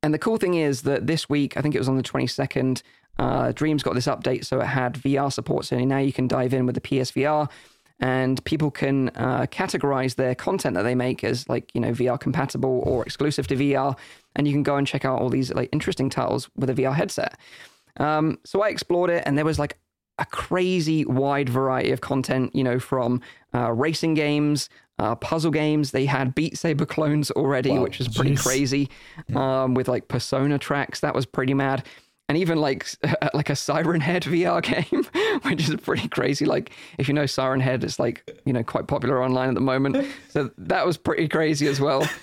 and 0.03 0.13
the 0.13 0.19
cool 0.19 0.37
thing 0.37 0.55
is 0.55 0.83
that 0.83 1.07
this 1.07 1.29
week, 1.29 1.57
I 1.57 1.61
think 1.61 1.77
it 1.77 1.79
was 1.79 1.89
on 1.89 1.97
the 1.97 2.03
22nd, 2.03 2.83
uh, 3.21 3.53
Dreams 3.53 3.85
got 3.85 3.95
this 3.95 4.07
update. 4.09 4.45
So 4.45 4.61
it 4.61 4.67
had 4.67 4.95
VR 4.95 5.33
support. 5.33 5.65
So 5.67 5.79
now 5.79 5.99
you 5.99 6.13
can 6.13 6.27
dive 6.27 6.53
in 6.53 6.67
with 6.67 6.75
the 6.75 6.81
PSVR 6.81 7.49
and 8.03 8.45
people 8.45 8.73
can 8.73 9.11
uh, 9.11 9.47
categorize 9.47 10.17
their 10.17 10.35
content 10.35 10.75
that 10.75 10.83
they 10.83 10.97
make 10.97 11.23
as 11.23 11.49
like, 11.49 11.71
you 11.73 11.81
know, 11.81 11.93
VR 11.93 12.19
compatible 12.19 12.83
or 12.85 13.05
exclusive 13.05 13.47
to 13.47 13.55
VR. 13.57 13.97
And 14.35 14.47
you 14.49 14.53
can 14.53 14.65
go 14.65 14.77
and 14.77 14.85
check 14.85 15.05
out 15.05 15.21
all 15.21 15.29
these 15.29 15.55
like 15.55 15.69
interesting 15.73 16.11
titles 16.11 16.51
with 16.57 16.69
a 16.69 16.75
VR 16.75 16.95
headset. 16.95 17.39
Um, 17.99 18.41
so 18.45 18.61
I 18.61 18.71
explored 18.71 19.09
it 19.11 19.23
and 19.25 19.39
there 19.39 19.45
was 19.45 19.61
like 19.61 19.79
a 20.19 20.27
crazy 20.27 21.05
wide 21.05 21.49
variety 21.49 21.93
of 21.93 22.01
content, 22.01 22.53
you 22.57 22.65
know, 22.65 22.81
from 22.81 23.21
uh, 23.55 23.71
racing 23.71 24.15
games, 24.15 24.69
uh, 24.99 25.15
puzzle 25.15 25.53
games. 25.53 25.93
They 25.93 26.07
had 26.07 26.35
Beat 26.35 26.59
Saber 26.59 26.87
clones 26.87 27.31
already, 27.31 27.79
which 27.79 27.99
was 27.99 28.09
pretty 28.09 28.33
Jeez. 28.33 28.43
crazy, 28.43 28.91
um, 29.37 29.75
with 29.75 29.87
like 29.87 30.09
Persona 30.09 30.59
tracks. 30.59 31.01
That 31.01 31.15
was 31.15 31.25
pretty 31.25 31.55
mad. 31.55 31.87
And 32.33 32.39
even 32.39 32.57
like 32.57 32.89
like 33.35 33.51
a 33.51 33.55
Siren 33.55 34.01
Head 34.01 34.23
VR 34.23 34.63
game, 34.63 35.05
which 35.43 35.69
is 35.69 35.77
pretty 35.77 36.09
crazy. 36.09 36.47
Like 36.47 36.71
if 36.97 37.07
you 37.07 37.13
know 37.13 37.27
Siren 37.27 37.61
Head, 37.61 37.85
it's 37.85 37.99
like 37.99 38.27
you 38.47 38.55
know 38.55 38.63
quite 38.63 38.87
popular 38.87 39.23
online 39.23 39.51
at 39.51 39.55
the 39.55 39.61
moment. 39.61 40.07
So 40.31 40.51
that 40.57 40.87
was 40.87 40.97
pretty 40.97 41.29
crazy 41.29 41.67
as 41.67 41.79
well. 41.79 42.09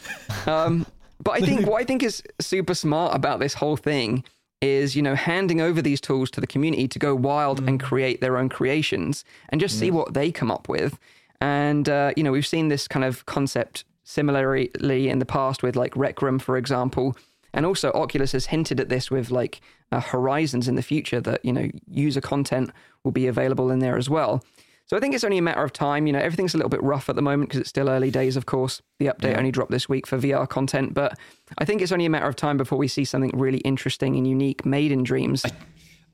Um, 0.47 0.85
but 1.21 1.31
I 1.31 1.41
think 1.41 1.67
what 1.67 1.81
I 1.81 1.83
think 1.83 2.01
is 2.01 2.23
super 2.39 2.73
smart 2.73 3.13
about 3.13 3.39
this 3.39 3.53
whole 3.53 3.75
thing 3.75 4.23
is 4.61 4.95
you 4.95 5.01
know 5.01 5.13
handing 5.13 5.61
over 5.61 5.81
these 5.81 6.01
tools 6.01 6.31
to 6.31 6.41
the 6.41 6.47
community 6.47 6.87
to 6.87 6.97
go 6.97 7.13
wild 7.13 7.59
and 7.67 7.79
create 7.79 8.21
their 8.21 8.37
own 8.37 8.49
creations 8.49 9.25
and 9.49 9.59
just 9.61 9.77
see 9.77 9.91
what 9.91 10.13
they 10.13 10.31
come 10.31 10.49
up 10.49 10.69
with 10.69 10.97
and 11.41 11.89
uh, 11.89 12.13
you 12.15 12.23
know 12.23 12.31
we've 12.31 12.47
seen 12.47 12.69
this 12.69 12.87
kind 12.87 13.03
of 13.03 13.25
concept 13.25 13.83
similarly 14.03 15.09
in 15.09 15.19
the 15.19 15.25
past 15.25 15.61
with 15.61 15.75
like 15.75 15.95
rec 15.95 16.21
room 16.21 16.39
for 16.39 16.57
example 16.57 17.15
and 17.53 17.65
also 17.65 17.91
oculus 17.93 18.31
has 18.31 18.47
hinted 18.47 18.79
at 18.79 18.89
this 18.89 19.09
with 19.09 19.31
like 19.31 19.61
uh, 19.91 19.99
horizons 19.99 20.67
in 20.67 20.75
the 20.75 20.81
future 20.81 21.19
that 21.21 21.43
you 21.43 21.53
know 21.53 21.69
user 21.89 22.21
content 22.21 22.71
will 23.03 23.11
be 23.11 23.27
available 23.27 23.71
in 23.71 23.79
there 23.79 23.97
as 23.97 24.09
well 24.09 24.43
so 24.89 24.97
I 24.97 24.99
think 24.99 25.13
it's 25.13 25.23
only 25.23 25.37
a 25.37 25.41
matter 25.43 25.63
of 25.63 25.71
time. 25.71 26.07
You 26.07 26.13
know, 26.13 26.19
everything's 26.19 26.55
a 26.55 26.57
little 26.57 26.69
bit 26.69 26.81
rough 26.81 27.09
at 27.09 27.15
the 27.15 27.21
moment 27.21 27.49
because 27.49 27.59
it's 27.59 27.69
still 27.69 27.89
early 27.89 28.09
days, 28.09 28.35
of 28.35 28.47
course. 28.47 28.81
The 28.97 29.05
update 29.05 29.37
only 29.37 29.51
dropped 29.51 29.69
this 29.69 29.87
week 29.87 30.07
for 30.07 30.17
VR 30.17 30.49
content, 30.49 30.95
but 30.95 31.15
I 31.59 31.65
think 31.65 31.83
it's 31.83 31.91
only 31.91 32.07
a 32.07 32.09
matter 32.09 32.25
of 32.25 32.35
time 32.35 32.57
before 32.57 32.79
we 32.79 32.87
see 32.87 33.05
something 33.05 33.29
really 33.35 33.59
interesting 33.59 34.15
and 34.15 34.27
unique 34.27 34.65
made 34.65 34.91
in 34.91 35.03
Dreams. 35.03 35.45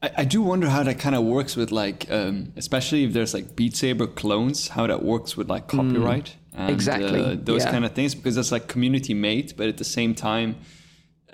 I, 0.02 0.12
I 0.18 0.26
do 0.26 0.42
wonder 0.42 0.68
how 0.68 0.84
that 0.84 1.00
kind 1.00 1.16
of 1.16 1.24
works 1.24 1.56
with 1.56 1.72
like, 1.72 2.12
um, 2.12 2.52
especially 2.58 3.06
if 3.06 3.14
there's 3.14 3.34
like 3.34 3.56
Beat 3.56 3.78
Saber 3.78 4.08
clones, 4.08 4.68
how 4.68 4.88
that 4.88 5.04
works 5.04 5.38
with 5.38 5.50
like 5.50 5.70
copyright 5.70 6.36
and 6.54 6.70
Exactly, 6.70 7.24
uh, 7.24 7.38
those 7.40 7.64
yeah. 7.64 7.72
kind 7.72 7.86
of 7.86 7.94
things, 7.94 8.14
because 8.14 8.36
that's 8.36 8.52
like 8.52 8.68
community 8.68 9.14
made, 9.14 9.54
but 9.56 9.70
at 9.70 9.78
the 9.78 9.86
same 9.86 10.14
time, 10.14 10.58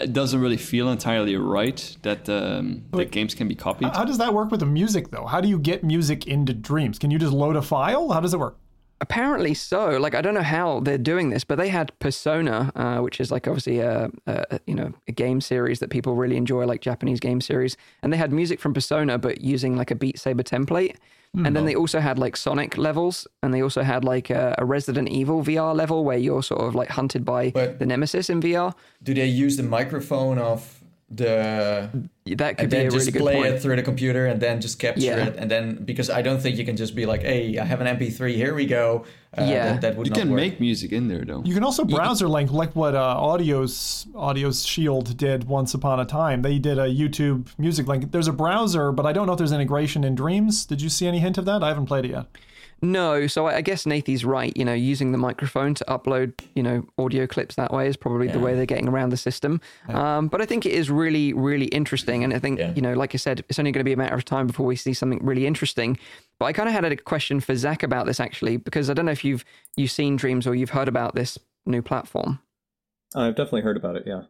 it 0.03 0.13
doesn't 0.13 0.39
really 0.39 0.58
feel 0.58 0.89
entirely 0.89 1.36
right 1.36 1.96
that 2.01 2.27
um, 2.29 2.84
that 2.91 3.12
games 3.12 3.34
can 3.34 3.48
be 3.48 3.55
copied. 3.55 3.89
How 3.96 4.05
does 4.05 4.17
that 4.17 4.34
work 4.34 4.51
with 4.51 4.60
the 4.60 4.65
music 4.65 5.10
though? 5.12 5.25
How 5.25 5.41
do 5.41 5.48
you 5.48 5.60
get 5.60 5.84
music 5.84 6.27
into 6.27 6.53
Dreams? 6.53 7.00
Can 7.00 7.12
you 7.12 7.20
just 7.20 7.34
load 7.34 7.55
a 7.55 7.62
file? 7.62 8.12
How 8.12 8.20
does 8.20 8.34
it 8.34 8.39
work? 8.39 8.58
Apparently 9.01 9.53
so. 9.55 9.98
Like 9.98 10.15
I 10.15 10.22
don't 10.22 10.34
know 10.36 10.43
how 10.43 10.79
they're 10.79 10.98
doing 10.98 11.31
this, 11.31 11.43
but 11.43 11.58
they 11.58 11.70
had 11.70 11.91
Persona, 12.00 12.72
uh, 12.75 13.00
which 13.00 13.20
is 13.20 13.31
like 13.31 13.48
obviously 13.48 13.79
a, 13.79 14.10
a 14.27 14.60
you 14.67 14.75
know 14.75 14.93
a 15.08 15.12
game 15.12 15.41
series 15.41 15.79
that 15.79 15.89
people 15.89 16.15
really 16.15 16.38
enjoy, 16.38 16.65
like 16.65 16.81
Japanese 16.81 17.20
game 17.20 17.41
series, 17.41 17.75
and 18.03 18.13
they 18.13 18.17
had 18.17 18.31
music 18.31 18.60
from 18.60 18.74
Persona, 18.74 19.17
but 19.17 19.41
using 19.41 19.75
like 19.75 19.89
a 19.91 19.96
Beat 19.96 20.20
Saber 20.20 20.43
template. 20.43 20.96
And 21.34 21.55
then 21.55 21.63
they 21.65 21.75
also 21.75 22.01
had 22.01 22.20
like 22.20 22.36
Sonic 22.36 22.77
levels, 22.77 23.25
and 23.41 23.53
they 23.53 23.62
also 23.62 23.84
had 23.84 24.03
like 24.03 24.29
a, 24.29 24.53
a 24.58 24.65
Resident 24.65 25.08
Evil 25.08 25.41
VR 25.41 25.74
level 25.74 26.03
where 26.03 26.17
you're 26.17 26.43
sort 26.43 26.60
of 26.60 26.75
like 26.75 26.89
hunted 26.89 27.24
by 27.24 27.51
But- 27.51 27.79
the 27.79 27.86
Nemesis 27.86 28.29
in 28.29 28.41
VR. 28.41 28.75
Do 29.01 29.13
they 29.13 29.27
use 29.27 29.55
the 29.55 29.63
microphone 29.63 30.38
of 30.38 30.81
the 31.13 31.89
That 32.25 32.58
could 32.58 32.63
and 32.63 32.72
be 32.72 32.77
then 32.77 32.86
a 32.88 32.89
really 32.89 32.98
just 33.00 33.13
good 33.13 33.22
play 33.22 33.34
point. 33.36 33.48
it 33.48 33.62
through 33.62 33.75
the 33.75 33.84
computer 33.84 34.25
and 34.27 34.39
then 34.41 34.62
just 34.62 34.80
capture 34.80 35.01
Yeah. 35.06 35.25
it 35.27 35.36
and 35.38 35.50
then 35.51 35.84
because 35.84 36.10
I 36.10 36.22
don't 36.22 36.39
think 36.41 36.58
you 36.58 36.65
can 36.65 36.77
just 36.77 36.96
be 36.96 37.06
like, 37.06 37.22
hey, 37.24 37.58
I 37.58 37.65
have 37.65 37.82
an 37.82 37.88
MP3, 37.88 38.36
here 38.36 38.53
we 38.53 38.65
go. 38.65 39.06
Uh, 39.38 39.44
Yeah. 39.44 39.65
that, 39.74 39.82
that 39.82 39.96
would 39.98 40.08
you 40.08 40.12
not 40.12 40.20
can 40.20 40.30
work. 40.32 40.38
make 40.38 40.60
music 40.60 40.91
in 40.91 41.08
there 41.08 41.24
though. 41.25 41.41
You 41.44 41.53
can 41.53 41.63
also 41.63 41.84
browser 41.86 42.27
link 42.27 42.51
like 42.51 42.75
what 42.75 42.96
uh, 42.96 43.15
Audio's 43.20 44.08
Audioshield 44.13 45.18
did 45.18 45.46
once 45.46 45.74
upon 45.74 46.00
a 46.00 46.06
time. 46.06 46.41
They 46.41 46.60
did 46.60 46.77
a 46.77 46.88
YouTube 46.88 47.48
music 47.58 47.88
link. 47.88 48.12
There's 48.12 48.27
a 48.27 48.34
browser, 48.34 48.91
but 48.91 49.06
I 49.06 49.13
don't 49.13 49.27
know 49.27 49.34
if 49.34 49.38
there's 49.38 49.51
integration 49.51 50.03
in 50.03 50.15
Dreams. 50.15 50.65
Did 50.65 50.82
you 50.82 50.89
see 50.89 51.08
any 51.08 51.20
hint 51.20 51.38
of 51.38 51.46
that? 51.46 51.63
I 51.63 51.68
haven't 51.70 51.86
played 51.88 52.06
it 52.06 52.12
yet. 52.12 52.25
No, 52.84 53.28
so 53.28 53.46
I 53.46 53.62
guess 53.62 53.86
Nathy's 53.86 54.26
right. 54.26 54.56
You 54.58 54.66
know, 54.66 54.74
using 54.74 55.12
the 55.12 55.18
microphone 55.18 55.76
to 55.76 55.86
upload, 55.86 56.34
you 56.56 56.64
know, 56.64 56.84
audio 56.98 57.28
clips 57.28 57.54
that 57.56 57.72
way 57.72 57.88
is 57.88 57.96
probably 57.96 58.28
the 58.28 58.40
way 58.40 58.56
they're 58.56 58.66
getting 58.66 58.88
around 58.88 59.12
the 59.12 59.18
system. 59.18 59.62
Um, 59.90 60.28
but 60.28 60.42
I 60.42 60.46
think 60.48 60.66
it 60.66 60.72
is 60.72 60.90
really, 60.90 61.32
really 61.34 61.68
interesting. 61.68 62.24
And 62.24 62.34
I 62.34 62.40
think, 62.40 62.58
Yeah. 62.58 62.74
you 62.74 62.82
know, 62.82 62.94
like 62.94 63.14
I 63.14 63.18
said, 63.18 63.44
it's 63.50 63.60
only 63.60 63.72
going 63.72 63.82
to 63.82 63.86
be 63.86 63.94
a 63.94 63.98
matter 63.98 64.16
of 64.16 64.26
time 64.26 64.48
before 64.48 64.66
we 64.66 64.76
see 64.76 64.94
something 64.94 65.24
really 65.24 65.46
interesting. 65.46 66.00
But 66.40 66.46
I 66.46 66.54
kind 66.54 66.68
of 66.68 66.74
had 66.74 66.84
a 66.86 66.96
question 66.98 67.40
for 67.40 67.56
Zach 67.56 67.84
about 67.84 68.08
this 68.08 68.20
actually, 68.20 68.58
because 68.58 68.90
I 68.90 68.94
don't 68.96 69.06
know 69.06 69.12
if 69.12 69.24
you've 69.24 69.46
you've 69.78 69.92
seen 69.92 70.16
Dreams 70.16 70.48
or 70.48 70.56
you've 70.56 70.72
heard 70.72 70.88
about 70.88 71.14
this 71.14 71.38
new 71.68 71.84
platform. 71.84 72.40
I've 73.14 73.36
definitely 73.36 73.62
heard 73.62 73.78
about 73.78 73.96
it. 73.96 74.04
Yeah. 74.08 74.24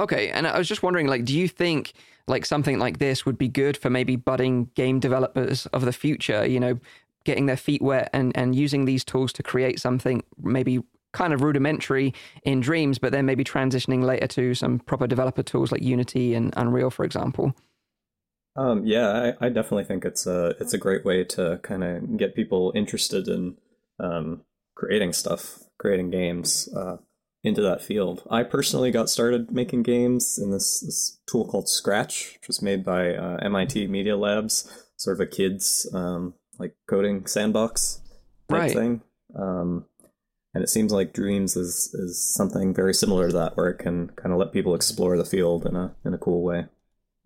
Okay, 0.00 0.28
and 0.30 0.46
I 0.46 0.58
was 0.58 0.68
just 0.68 0.82
wondering, 0.82 1.06
like, 1.06 1.24
do 1.24 1.38
you 1.38 1.48
think 1.48 1.92
like 2.26 2.44
something 2.44 2.78
like 2.78 2.98
this 2.98 3.24
would 3.24 3.38
be 3.38 3.48
good 3.48 3.76
for 3.76 3.88
maybe 3.88 4.16
budding 4.16 4.68
game 4.74 4.98
developers 5.00 5.66
of 5.66 5.84
the 5.84 5.92
future? 5.92 6.44
You 6.44 6.60
know, 6.60 6.78
getting 7.28 7.44
their 7.44 7.58
feet 7.58 7.82
wet 7.82 8.08
and 8.14 8.32
and 8.34 8.56
using 8.56 8.86
these 8.86 9.04
tools 9.04 9.34
to 9.34 9.42
create 9.42 9.78
something 9.78 10.22
maybe 10.42 10.82
kind 11.12 11.34
of 11.34 11.42
rudimentary 11.42 12.14
in 12.42 12.60
Dreams, 12.60 12.98
but 12.98 13.12
then 13.12 13.26
maybe 13.26 13.44
transitioning 13.44 14.02
later 14.02 14.26
to 14.26 14.54
some 14.54 14.78
proper 14.78 15.06
developer 15.06 15.42
tools 15.42 15.70
like 15.70 15.82
Unity 15.82 16.34
and 16.34 16.54
Unreal, 16.56 16.90
for 16.90 17.04
example. 17.04 17.54
Um, 18.56 18.84
yeah, 18.86 19.32
I, 19.40 19.46
I 19.46 19.48
definitely 19.50 19.84
think 19.84 20.06
it's 20.06 20.26
a 20.26 20.54
it's 20.58 20.72
a 20.72 20.78
great 20.78 21.04
way 21.04 21.22
to 21.36 21.60
kind 21.62 21.84
of 21.84 22.16
get 22.16 22.34
people 22.34 22.72
interested 22.74 23.28
in 23.28 23.58
um, 24.00 24.42
creating 24.74 25.12
stuff, 25.12 25.58
creating 25.78 26.10
games 26.10 26.68
uh, 26.74 26.96
into 27.44 27.60
that 27.60 27.82
field. 27.82 28.22
I 28.30 28.42
personally 28.42 28.90
got 28.90 29.10
started 29.10 29.52
making 29.52 29.82
games 29.82 30.38
in 30.38 30.50
this, 30.50 30.80
this 30.80 31.18
tool 31.30 31.46
called 31.46 31.68
Scratch, 31.68 32.34
which 32.34 32.48
was 32.48 32.62
made 32.62 32.84
by 32.84 33.14
uh, 33.14 33.36
MIT 33.42 33.86
Media 33.86 34.16
Labs, 34.16 34.70
sort 34.96 35.16
of 35.16 35.20
a 35.20 35.26
kids 35.26 35.88
um, 35.94 36.34
like 36.58 36.74
coding 36.88 37.26
sandbox 37.26 38.00
type 38.48 38.58
Right. 38.60 38.72
thing. 38.72 39.00
Um, 39.34 39.84
and 40.54 40.64
it 40.64 40.68
seems 40.70 40.92
like 40.92 41.12
Dreams 41.12 41.56
is 41.56 41.94
is 41.94 42.18
something 42.20 42.74
very 42.74 42.94
similar 42.94 43.28
to 43.28 43.32
that, 43.34 43.56
where 43.56 43.68
it 43.68 43.78
can 43.78 44.08
kind 44.16 44.32
of 44.32 44.38
let 44.38 44.52
people 44.52 44.74
explore 44.74 45.16
the 45.16 45.24
field 45.24 45.66
in 45.66 45.76
a 45.76 45.94
in 46.04 46.14
a 46.14 46.18
cool 46.18 46.42
way. 46.42 46.66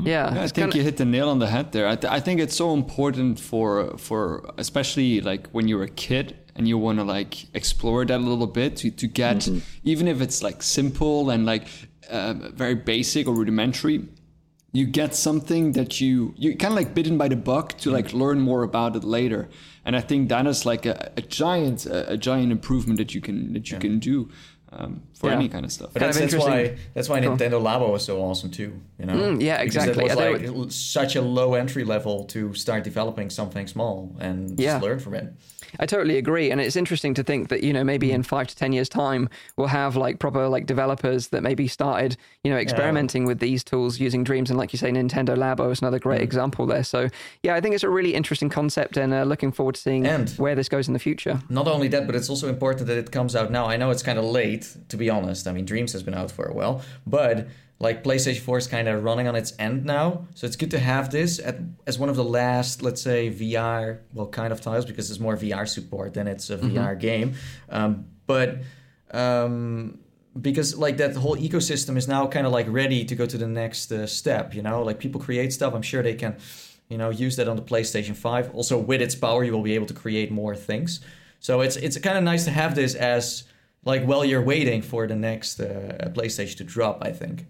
Yeah, 0.01 0.35
Yeah, 0.35 0.43
I 0.43 0.49
think 0.49 0.55
kinda- 0.55 0.77
you 0.79 0.83
hit 0.83 0.97
the 0.97 1.05
nail 1.05 1.29
on 1.29 1.39
the 1.39 1.47
head 1.47 1.71
there. 1.73 1.87
I, 1.87 1.95
th- 1.97 2.13
I 2.13 2.19
think 2.19 2.41
it's 2.41 2.57
so 2.57 2.75
important 2.75 3.39
for 3.39 3.97
for 3.99 4.53
especially 4.59 5.21
like 5.21 5.49
when 5.51 5.69
you're 5.69 5.85
a 5.85 5.89
kid 6.09 6.37
and 6.57 6.67
you 6.67 6.77
want 6.77 6.99
to 6.99 7.05
like 7.05 7.47
explore 7.55 8.05
that 8.05 8.19
a 8.21 8.27
little 8.33 8.49
bit 8.49 8.77
to 8.79 8.91
to 8.91 9.07
get 9.07 9.49
even 9.85 10.09
if 10.09 10.21
it's 10.21 10.43
like 10.43 10.61
simple 10.63 11.31
and 11.31 11.47
like 11.47 11.69
uh, 12.11 12.35
very 12.55 12.75
basic 12.75 13.29
or 13.29 13.35
rudimentary. 13.35 14.09
You 14.75 14.87
get 14.87 15.15
something 15.15 15.73
that 15.73 16.01
you 16.01 16.33
you 16.37 16.57
kind 16.57 16.73
of 16.73 16.77
like 16.79 16.95
bitten 16.95 17.19
by 17.19 17.29
the 17.29 17.37
bug 17.37 17.77
to 17.79 17.91
like 17.91 18.15
learn 18.15 18.41
more 18.41 18.63
about 18.63 18.97
it 18.97 19.05
later, 19.05 19.49
and 19.85 19.95
I 19.95 20.01
think 20.01 20.29
that 20.31 20.47
is 20.47 20.65
like 20.65 20.87
a, 20.87 21.13
a 21.17 21.21
giant 21.21 21.85
a, 21.87 22.13
a 22.13 22.17
giant 22.17 22.51
improvement 22.53 22.97
that 22.99 23.15
you 23.15 23.21
can 23.21 23.53
that 23.53 23.71
you 23.71 23.79
can 23.79 23.99
do 23.99 24.31
um, 24.73 25.03
for 25.13 25.29
Yeah. 25.29 25.37
any 25.37 25.49
kind 25.51 25.67
of 25.67 25.73
stuff. 25.73 25.91
But 25.93 26.01
that's, 26.01 26.19
that's 26.19 26.35
why 26.35 26.79
that's 26.95 27.11
why 27.11 27.21
Nintendo 27.21 27.61
Labo 27.61 27.93
was 27.93 28.03
so 28.05 28.23
awesome 28.23 28.51
too. 28.51 28.73
You 28.99 29.05
know, 29.07 29.15
Mm, 29.15 29.43
yeah, 29.43 29.63
Because 29.63 29.77
exactly. 29.77 30.05
It 30.05 30.09
was 30.09 30.19
Yeah, 30.19 30.49
like 30.49 30.57
were- 30.65 30.71
such 30.71 31.17
a 31.17 31.21
low 31.21 31.53
entry 31.53 31.85
level 31.85 32.25
to 32.29 32.55
start 32.55 32.83
developing 32.83 33.29
something 33.29 33.67
small 33.67 34.17
and 34.21 34.59
Yeah. 34.59 34.73
just 34.75 34.83
learn 34.85 34.99
from 35.01 35.15
it. 35.15 35.35
I 35.81 35.87
totally 35.87 36.19
agree, 36.19 36.51
and 36.51 36.61
it's 36.61 36.77
interesting 36.77 37.15
to 37.15 37.23
think 37.23 37.49
that 37.49 37.63
you 37.63 37.73
know 37.73 37.85
maybe 37.85 38.13
in 38.13 38.23
five 38.23 38.47
to 38.49 38.57
ten 38.57 38.73
years' 38.73 38.89
time 38.89 39.29
we'll 39.57 39.69
have 39.69 39.97
like 39.97 40.19
proper 40.19 40.49
like 40.49 40.67
developers 40.67 41.29
that 41.29 41.43
maybe 41.43 41.69
started 41.69 42.17
you 42.45 42.51
know 42.51 42.59
experimenting 42.59 43.25
with 43.25 43.39
these 43.39 43.65
tools 43.65 43.99
using 44.01 44.25
Dreams, 44.25 44.51
and 44.51 44.59
like 44.59 44.73
you 44.73 44.79
say, 44.79 44.91
Nintendo 44.91 45.37
Labo 45.37 45.71
is 45.71 45.81
another 45.81 45.99
great 45.99 46.21
example 46.21 46.67
there. 46.67 46.85
So 46.85 47.09
yeah, 47.43 47.55
I 47.55 47.61
think 47.61 47.75
it's 47.75 47.85
a 47.85 47.91
really 47.91 48.15
interesting 48.15 48.49
concept, 48.49 48.97
and 48.97 49.13
uh, 49.13 49.23
looking 49.25 49.53
forward 49.53 49.75
to 49.77 49.81
seeing 49.81 50.07
And- 50.07 50.31
where 50.33 50.55
this 50.55 50.69
goes 50.69 50.87
in 50.89 50.93
the 50.95 50.99
future. 51.01 51.41
Not 51.49 51.67
only 51.69 51.89
that, 51.89 52.07
but 52.07 52.15
it's 52.17 52.29
also 52.31 52.49
important 52.49 52.87
that 52.89 52.99
it 52.99 53.11
comes 53.11 53.35
out 53.37 53.51
now. 53.51 53.67
I 53.67 53.77
know 53.77 53.91
it's 53.91 54.03
kind 54.03 54.19
of 54.19 54.25
late, 54.25 54.77
to 54.89 54.97
be 54.97 55.09
honest. 55.11 55.47
I 55.47 55.53
mean, 55.53 55.65
Dreams 55.65 55.93
has 55.93 56.03
been 56.03 56.15
out 56.15 56.31
for 56.31 56.45
a 56.47 56.53
while, 56.55 56.83
but 57.07 57.49
like 57.83 58.05
PlayStation 58.05 58.39
4 58.39 58.59
is 58.59 58.67
kind 58.69 58.87
of 58.87 59.03
running 59.03 59.27
on 59.27 59.35
its 59.35 59.53
end 59.59 59.85
now, 59.85 60.29
so 60.35 60.47
it's 60.47 60.55
good 60.55 60.71
to 60.71 60.79
have 60.79 61.11
this 61.11 61.41
at, 61.41 61.57
as 61.85 61.99
one 61.99 62.09
of 62.09 62.15
the 62.15 62.23
last, 62.23 62.81
let's 62.81 63.03
say, 63.03 63.29
VR, 63.29 63.99
well, 64.15 64.29
kind 64.29 64.53
of 64.53 64.61
titles 64.61 64.85
because 64.85 65.11
it's 65.11 65.19
more 65.19 65.37
VR 65.37 65.67
support 65.67 66.15
than 66.15 66.29
it's 66.29 66.49
a 66.49 66.59
VR 66.59 66.97
game. 66.99 67.35
Um, 67.69 68.07
but 68.29 68.59
um, 69.11 69.99
because 70.41 70.77
like 70.77 70.97
that 70.99 71.17
whole 71.17 71.37
ecosystem 71.37 71.97
is 71.97 72.07
now 72.07 72.29
kind 72.29 72.47
of 72.47 72.53
like 72.53 72.67
ready 72.69 73.05
to 73.05 73.17
go 73.17 73.27
to 73.27 73.37
the 73.37 73.49
next 73.49 73.91
uh, 73.91 74.07
step, 74.07 74.55
you 74.55 74.63
know, 74.63 74.85
like 74.85 75.01
people 75.01 75.21
create 75.21 75.53
stuff. 75.53 75.75
I'm 75.75 75.83
sure 75.83 76.05
they 76.05 76.15
can, 76.15 76.37
you 76.89 76.99
know, 76.99 77.11
use 77.11 77.35
that 77.35 77.49
on 77.49 77.57
the 77.57 77.63
PlayStation 77.63 78.15
5. 78.15 78.55
Also, 78.55 78.79
with 78.79 79.03
its 79.03 79.17
power, 79.17 79.43
you 79.43 79.51
will 79.51 79.63
be 79.63 79.75
able 79.75 79.87
to 79.87 79.95
create 79.95 80.31
more 80.31 80.55
things. 80.55 81.01
So 81.41 81.63
it's 81.63 81.75
it's 81.75 81.99
kind 81.99 82.17
of 82.17 82.23
nice 82.23 82.45
to 82.45 82.53
have 82.53 82.77
this 82.77 82.95
as 82.95 83.43
like 83.85 84.05
while 84.05 84.25
you're 84.25 84.47
waiting 84.55 84.83
for 84.83 85.09
the 85.09 85.17
next 85.17 85.59
uh, 85.59 86.13
PlayStation 86.15 86.59
to 86.59 86.65
drop. 86.65 86.99
I 87.03 87.11
think. 87.11 87.47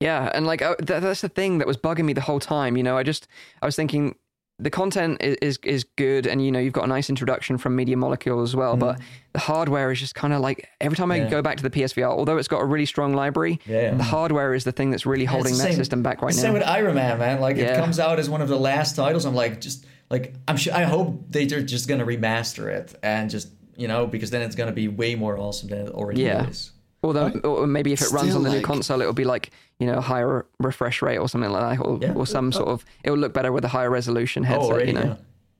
Yeah, 0.00 0.30
and 0.34 0.46
like 0.46 0.60
that, 0.60 0.86
that's 0.86 1.22
the 1.22 1.28
thing 1.28 1.58
that 1.58 1.66
was 1.66 1.76
bugging 1.76 2.04
me 2.04 2.12
the 2.12 2.20
whole 2.20 2.40
time. 2.40 2.76
You 2.76 2.82
know, 2.82 2.96
I 2.98 3.02
just 3.02 3.28
I 3.62 3.66
was 3.66 3.76
thinking 3.76 4.14
the 4.58 4.70
content 4.70 5.22
is 5.22 5.36
is, 5.40 5.58
is 5.62 5.84
good, 5.96 6.26
and 6.26 6.44
you 6.44 6.52
know 6.52 6.58
you've 6.58 6.72
got 6.72 6.84
a 6.84 6.88
nice 6.88 7.08
introduction 7.08 7.56
from 7.58 7.76
Media 7.76 7.96
Molecule 7.96 8.42
as 8.42 8.54
well, 8.54 8.76
but 8.76 8.98
mm. 8.98 9.02
the 9.32 9.38
hardware 9.38 9.90
is 9.90 10.00
just 10.00 10.14
kind 10.14 10.32
of 10.34 10.40
like 10.40 10.68
every 10.80 10.96
time 10.96 11.10
I. 11.12 11.16
Yeah. 11.16 11.30
go 11.30 11.42
back 11.42 11.56
to 11.56 11.62
the 11.62 11.70
PSVR, 11.70 12.08
although 12.08 12.36
it's 12.36 12.48
got 12.48 12.60
a 12.60 12.64
really 12.66 12.86
strong 12.86 13.14
library, 13.14 13.58
Yeah, 13.66 13.94
the 13.94 14.02
hardware 14.02 14.52
is 14.54 14.64
the 14.64 14.72
thing 14.72 14.90
that's 14.90 15.06
really 15.06 15.24
holding 15.24 15.52
that 15.56 15.62
same- 15.62 15.74
system 15.74 16.02
back 16.02 16.20
right 16.20 16.34
now. 16.34 16.42
Same 16.42 16.52
with 16.52 16.62
Iron 16.62 16.94
Man, 16.94 17.18
man. 17.18 17.40
Like 17.40 17.56
Yeah. 17.56 17.74
it 17.74 17.80
comes 17.80 17.98
out 17.98 18.18
as 18.18 18.28
one 18.28 18.42
of 18.42 18.48
the 18.48 18.58
last 18.58 18.96
titles. 18.96 19.24
I'm 19.24 19.34
like, 19.34 19.60
just 19.62 19.86
like 20.10 20.34
I'm 20.46 20.56
sure. 20.58 20.74
I 20.74 20.82
hope 20.84 21.24
they're 21.30 21.62
just 21.62 21.88
gonna 21.88 22.06
remaster 22.06 22.68
it 22.70 22.94
and 23.02 23.30
just 23.30 23.48
you 23.76 23.88
know 23.88 24.06
because 24.06 24.30
then 24.30 24.42
it's 24.42 24.56
gonna 24.56 24.72
be 24.72 24.88
way 24.88 25.14
more 25.14 25.38
awesome 25.38 25.68
than 25.70 25.86
it 25.86 25.90
already 25.90 26.22
Yeah. 26.22 26.48
is. 26.48 26.72
Although, 27.06 27.30
or 27.44 27.66
maybe 27.66 27.92
if 27.92 28.02
it 28.02 28.10
runs 28.12 28.34
on 28.34 28.42
the 28.42 28.50
new 28.50 28.60
console, 28.60 29.00
it'll 29.00 29.12
be 29.12 29.24
like 29.24 29.50
you 29.78 29.86
know 29.86 29.94
a 29.98 30.00
higher 30.00 30.46
refresh 30.58 31.02
rate 31.02 31.18
or 31.18 31.28
something 31.28 31.50
like 31.50 31.78
that, 31.78 31.84
or, 31.84 31.98
Yeah. 32.00 32.12
or 32.14 32.26
some 32.26 32.52
sort 32.52 32.68
of 32.68 32.84
it'll 33.04 33.18
look 33.18 33.32
better 33.32 33.52
with 33.52 33.64
a 33.64 33.68
higher 33.68 33.90
resolution 33.90 34.42
headset. 34.44 34.64
oh, 34.64 34.72
already, 34.72 34.88
you 34.92 34.98
know, 34.98 35.04
yeah. 35.04 35.14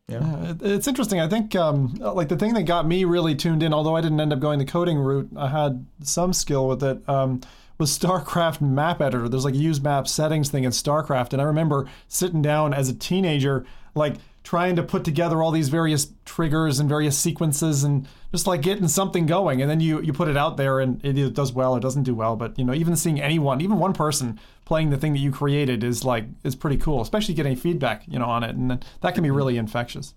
Yeah. 0.09 0.21
Yeah, 0.47 0.55
it's 0.61 0.87
interesting. 0.87 1.19
I 1.19 1.29
think 1.29 1.57
um, 1.57 1.95
like 1.97 2.29
the 2.29 2.37
thing 2.37 2.55
that 2.55 2.63
got 2.63 2.87
me 2.87 3.05
really 3.05 3.35
tuned 3.35 3.63
in, 3.65 3.75
although 3.75 3.97
I 3.97 4.01
didn't 4.01 4.21
end 4.21 4.33
up 4.33 4.39
going 4.39 4.61
the 4.61 4.65
coding 4.65 4.99
route, 4.99 5.29
I 5.37 5.49
had 5.49 5.85
some 6.03 6.33
skill 6.33 6.69
with 6.69 6.83
it. 6.85 7.01
Um, 7.09 7.41
was 7.79 7.91
StarCraft 7.99 8.61
map 8.61 9.01
editor. 9.03 9.29
There's 9.29 9.45
like 9.45 9.55
a 9.55 9.59
use 9.59 9.81
map 9.83 10.07
settings 10.09 10.49
thing 10.49 10.63
in 10.65 10.71
StarCraft, 10.71 11.33
and 11.33 11.43
I 11.43 11.45
remember 11.45 11.87
sitting 12.09 12.41
down 12.41 12.73
as 12.73 12.89
a 12.89 12.95
teenager, 12.95 13.67
like 13.97 14.15
trying 14.47 14.77
to 14.77 14.83
put 14.85 15.03
together 15.03 15.43
all 15.43 15.51
these 15.51 15.69
various 15.69 16.13
triggers 16.25 16.79
and 16.79 16.89
various 16.89 17.19
sequences, 17.19 17.83
and 17.83 18.07
just 18.31 18.47
like 18.47 18.63
getting 18.63 18.87
something 18.87 19.27
going. 19.27 19.61
And 19.61 19.69
then 19.69 19.81
you 19.81 20.01
you 20.01 20.13
put 20.13 20.29
it 20.29 20.37
out 20.37 20.57
there, 20.57 20.79
and 20.79 21.05
it 21.05 21.19
either 21.19 21.31
does 21.31 21.53
well 21.53 21.73
or 21.73 21.81
doesn't 21.81 22.05
do 22.05 22.15
well. 22.15 22.37
But 22.37 22.57
you 22.57 22.65
know, 22.65 22.73
even 22.73 22.95
seeing 22.95 23.21
anyone, 23.21 23.61
even 23.61 23.81
one 23.81 23.93
person 23.93 24.39
playing 24.65 24.91
the 24.91 24.97
thing 24.97 25.13
that 25.15 25.19
you 25.19 25.33
created 25.33 25.83
is 25.83 26.05
like 26.05 26.27
is 26.45 26.55
pretty 26.55 26.77
cool, 26.77 27.01
especially 27.03 27.35
getting 27.35 27.57
feedback, 27.57 28.05
you 28.07 28.21
know, 28.21 28.27
on 28.27 28.45
it, 28.45 28.55
and 28.55 28.71
then 28.71 28.81
that 29.01 29.15
can 29.15 29.25
be 29.25 29.33
really 29.33 29.59
infectious. 29.59 30.15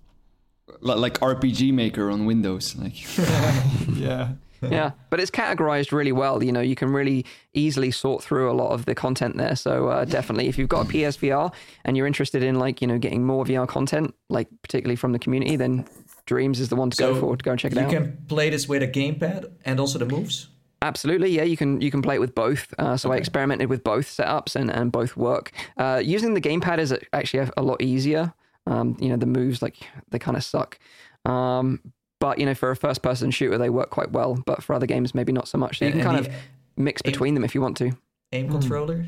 Like 0.80 1.18
RPG 1.18 1.74
Maker 1.74 2.08
on 2.08 2.24
Windows. 2.24 2.76
Like 2.76 2.94
Yeah. 3.96 4.34
Yeah, 4.62 4.92
but 5.08 5.20
it's 5.20 5.30
categorized 5.30 5.92
really 5.92 6.12
well. 6.12 6.42
You 6.42 6.52
know, 6.52 6.60
you 6.60 6.74
can 6.74 6.92
really 6.92 7.24
easily 7.54 7.90
sort 7.90 8.22
through 8.22 8.50
a 8.50 8.54
lot 8.54 8.72
of 8.72 8.84
the 8.84 8.94
content 8.94 9.36
there. 9.36 9.56
So 9.56 9.88
uh, 9.88 10.04
definitely, 10.04 10.48
if 10.48 10.58
you've 10.58 10.68
got 10.68 10.86
a 10.86 10.88
PSVR 10.88 11.52
and 11.84 11.96
you're 11.96 12.06
interested 12.06 12.42
in 12.42 12.58
like 12.58 12.80
you 12.80 12.86
know 12.86 12.98
getting 12.98 13.24
more 13.24 13.44
VR 13.44 13.66
content, 13.66 14.14
like 14.28 14.48
particularly 14.62 14.96
from 14.96 15.12
the 15.12 15.18
community, 15.18 15.56
then 15.56 15.86
Dreams 16.26 16.60
is 16.60 16.68
the 16.68 16.76
one 16.76 16.90
to 16.90 16.96
go 16.96 17.18
for. 17.18 17.36
To 17.36 17.42
go 17.42 17.50
and 17.52 17.60
check 17.60 17.72
it 17.72 17.78
you 17.78 17.84
out. 17.84 17.90
You 17.90 17.98
can 17.98 18.24
play 18.28 18.50
this 18.50 18.68
with 18.68 18.82
a 18.82 18.88
gamepad 18.88 19.50
and 19.64 19.80
also 19.80 19.98
the 19.98 20.06
moves. 20.06 20.48
Absolutely, 20.82 21.30
yeah. 21.30 21.42
You 21.42 21.56
can 21.56 21.80
you 21.80 21.90
can 21.90 22.02
play 22.02 22.14
it 22.14 22.20
with 22.20 22.34
both. 22.34 22.72
Uh, 22.78 22.96
so 22.96 23.08
okay. 23.08 23.16
I 23.16 23.18
experimented 23.18 23.68
with 23.68 23.82
both 23.82 24.06
setups 24.06 24.56
and, 24.56 24.70
and 24.70 24.92
both 24.92 25.16
work. 25.16 25.52
Uh, 25.76 26.00
using 26.02 26.34
the 26.34 26.40
gamepad 26.40 26.78
is 26.78 26.94
actually 27.12 27.40
a, 27.40 27.50
a 27.56 27.62
lot 27.62 27.82
easier. 27.82 28.32
Um, 28.66 28.96
you 29.00 29.08
know, 29.08 29.16
the 29.16 29.26
moves 29.26 29.60
like 29.60 29.78
they 30.10 30.18
kind 30.18 30.36
of 30.36 30.44
suck. 30.44 30.78
Um, 31.24 31.80
but 32.20 32.38
you 32.38 32.46
know, 32.46 32.54
for 32.54 32.70
a 32.70 32.76
first 32.76 33.02
person 33.02 33.30
shooter, 33.30 33.58
they 33.58 33.70
work 33.70 33.90
quite 33.90 34.12
well. 34.12 34.40
But 34.46 34.62
for 34.62 34.74
other 34.74 34.86
games, 34.86 35.14
maybe 35.14 35.32
not 35.32 35.48
so 35.48 35.58
much. 35.58 35.78
So 35.78 35.86
you 35.86 35.92
can 35.92 36.02
kind 36.02 36.18
of 36.18 36.32
mix 36.76 37.02
between 37.02 37.34
them 37.34 37.44
if 37.44 37.54
you 37.54 37.60
want 37.60 37.76
to. 37.78 37.92
Aim 38.32 38.48
controller. 38.48 39.06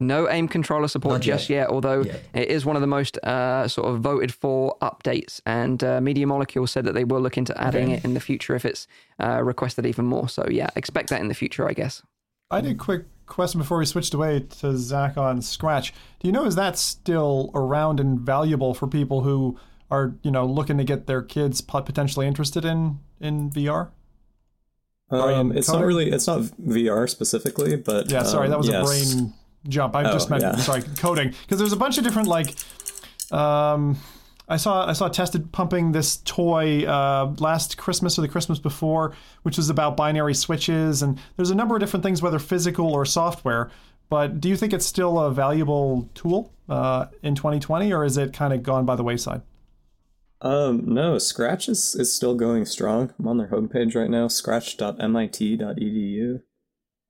No 0.00 0.28
aim 0.28 0.46
controller 0.46 0.86
support 0.86 1.14
Not 1.14 1.20
just 1.22 1.50
yet, 1.50 1.56
yet 1.56 1.70
although 1.70 2.02
yet. 2.02 2.22
it 2.32 2.48
is 2.48 2.64
one 2.64 2.76
of 2.76 2.82
the 2.82 2.86
most 2.86 3.18
uh, 3.18 3.66
sort 3.66 3.88
of 3.88 4.00
voted 4.00 4.32
for 4.32 4.76
updates. 4.80 5.40
And 5.44 5.82
uh, 5.82 6.00
Media 6.00 6.24
Molecule 6.24 6.68
said 6.68 6.84
that 6.84 6.94
they 6.94 7.02
will 7.02 7.20
look 7.20 7.36
into 7.36 7.58
adding 7.60 7.86
okay. 7.86 7.94
it 7.94 8.04
in 8.04 8.14
the 8.14 8.20
future 8.20 8.54
if 8.54 8.64
it's 8.64 8.86
uh, 9.18 9.42
requested 9.42 9.86
even 9.86 10.04
more. 10.04 10.28
So 10.28 10.46
yeah, 10.48 10.68
expect 10.76 11.10
that 11.10 11.20
in 11.20 11.26
the 11.26 11.34
future, 11.34 11.68
I 11.68 11.72
guess. 11.72 12.02
I 12.50 12.60
did 12.60 12.72
a 12.72 12.74
quick 12.76 13.06
question 13.26 13.58
before 13.58 13.78
we 13.78 13.86
switched 13.86 14.14
away 14.14 14.40
to 14.60 14.76
Zach 14.76 15.16
on 15.16 15.42
Scratch. 15.42 15.92
Do 16.20 16.28
you 16.28 16.32
know 16.32 16.44
is 16.44 16.54
that 16.54 16.78
still 16.78 17.50
around 17.54 17.98
and 17.98 18.20
valuable 18.20 18.74
for 18.74 18.86
people 18.86 19.22
who 19.22 19.58
are 19.90 20.14
you 20.22 20.30
know 20.30 20.46
looking 20.46 20.78
to 20.78 20.84
get 20.84 21.06
their 21.06 21.22
kids 21.22 21.60
potentially 21.60 22.26
interested 22.26 22.64
in 22.64 23.00
in 23.20 23.50
VR? 23.50 23.90
Um, 25.10 25.52
it's 25.52 25.68
not 25.68 25.84
really 25.84 26.10
it's 26.10 26.26
not 26.26 26.42
VR 26.42 27.08
specifically, 27.08 27.76
but 27.76 28.10
yeah. 28.10 28.22
Sorry, 28.24 28.46
um, 28.46 28.50
that 28.50 28.58
was 28.58 28.68
yes. 28.68 28.82
a 28.82 29.16
brain 29.16 29.32
jump. 29.66 29.96
I 29.96 30.04
Oh, 30.04 30.12
just 30.12 30.30
meant 30.30 30.42
yeah. 30.42 30.56
sorry 30.56 30.82
coding 30.98 31.34
because 31.42 31.58
there's 31.58 31.72
a 31.72 31.76
bunch 31.76 31.98
of 31.98 32.04
different 32.04 32.28
like. 32.28 32.54
Um, 33.32 33.98
I 34.50 34.56
saw 34.56 34.86
I 34.86 34.94
saw 34.94 35.08
tested 35.08 35.52
pumping 35.52 35.92
this 35.92 36.18
toy 36.24 36.84
uh, 36.84 37.34
last 37.38 37.76
Christmas 37.76 38.18
or 38.18 38.22
the 38.22 38.28
Christmas 38.28 38.58
before, 38.58 39.14
which 39.42 39.58
was 39.58 39.68
about 39.68 39.96
binary 39.96 40.34
switches, 40.34 41.02
and 41.02 41.18
there's 41.36 41.50
a 41.50 41.54
number 41.54 41.74
of 41.74 41.80
different 41.80 42.02
things, 42.02 42.22
whether 42.22 42.38
physical 42.38 42.94
or 42.94 43.04
software. 43.04 43.70
But 44.10 44.40
do 44.40 44.48
you 44.48 44.56
think 44.56 44.72
it's 44.72 44.86
still 44.86 45.18
a 45.18 45.30
valuable 45.30 46.08
tool 46.14 46.50
uh, 46.66 47.06
in 47.22 47.34
2020, 47.34 47.92
or 47.92 48.04
is 48.04 48.16
it 48.16 48.32
kind 48.32 48.54
of 48.54 48.62
gone 48.62 48.86
by 48.86 48.96
the 48.96 49.04
wayside? 49.04 49.42
Um, 50.40 50.84
no, 50.86 51.18
Scratch 51.18 51.68
is, 51.68 51.96
is 51.96 52.14
still 52.14 52.34
going 52.34 52.64
strong. 52.64 53.12
I'm 53.18 53.26
on 53.26 53.38
their 53.38 53.48
homepage 53.48 53.96
right 53.96 54.10
now, 54.10 54.28
scratch.mit.edu. 54.28 56.42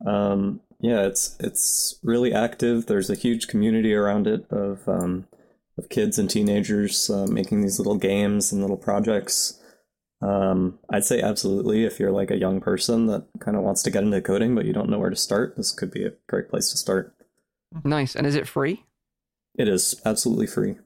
Um, 0.07 0.61
yeah, 0.81 1.07
it's 1.07 1.37
it's 1.41 1.99
really 2.03 2.33
active. 2.33 2.87
There's 2.87 3.11
a 3.11 3.17
huge 3.17 3.49
community 3.49 3.93
around 3.95 4.29
it 4.29 4.47
of 4.51 4.89
um, 4.89 5.27
of 5.77 5.89
kids 5.89 6.19
and 6.19 6.31
teenagers 6.31 7.11
uh, 7.11 7.27
making 7.27 7.63
these 7.63 7.79
little 7.79 7.97
games 7.97 8.53
and 8.53 8.61
little 8.61 8.77
projects. 8.77 9.61
Um, 10.21 10.79
I'd 10.91 11.05
say 11.05 11.21
absolutely 11.21 11.85
if 11.85 12.01
you're 12.01 12.11
like 12.11 12.31
a 12.31 12.39
young 12.39 12.61
person 12.61 13.07
that 13.07 13.27
kind 13.39 13.57
of 13.57 13.63
wants 13.63 13.83
to 13.85 13.91
get 13.91 14.03
into 14.03 14.21
coding 14.21 14.55
but 14.55 14.65
you 14.65 14.73
don't 14.73 14.91
know 14.91 14.99
where 14.99 15.11
to 15.11 15.17
start, 15.17 15.57
this 15.57 15.71
could 15.71 15.93
be 15.93 16.05
a 16.05 16.13
great 16.29 16.49
place 16.49 16.71
to 16.71 16.77
start. 16.77 17.15
Nice. 17.85 18.17
And 18.17 18.27
is 18.27 18.35
it 18.35 18.49
free? 18.49 18.85
It 19.57 19.69
is 19.69 20.01
absolutely 20.05 20.47
free. 20.47 20.77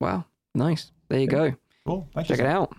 Wow. 0.00 0.26
Nice. 0.54 0.90
There 1.08 1.20
you 1.20 1.26
go. 1.26 1.54
Cool. 1.86 2.08
Thank 2.14 2.28
Check 2.28 2.38
you. 2.38 2.44
it 2.44 2.48
out. 2.48 2.74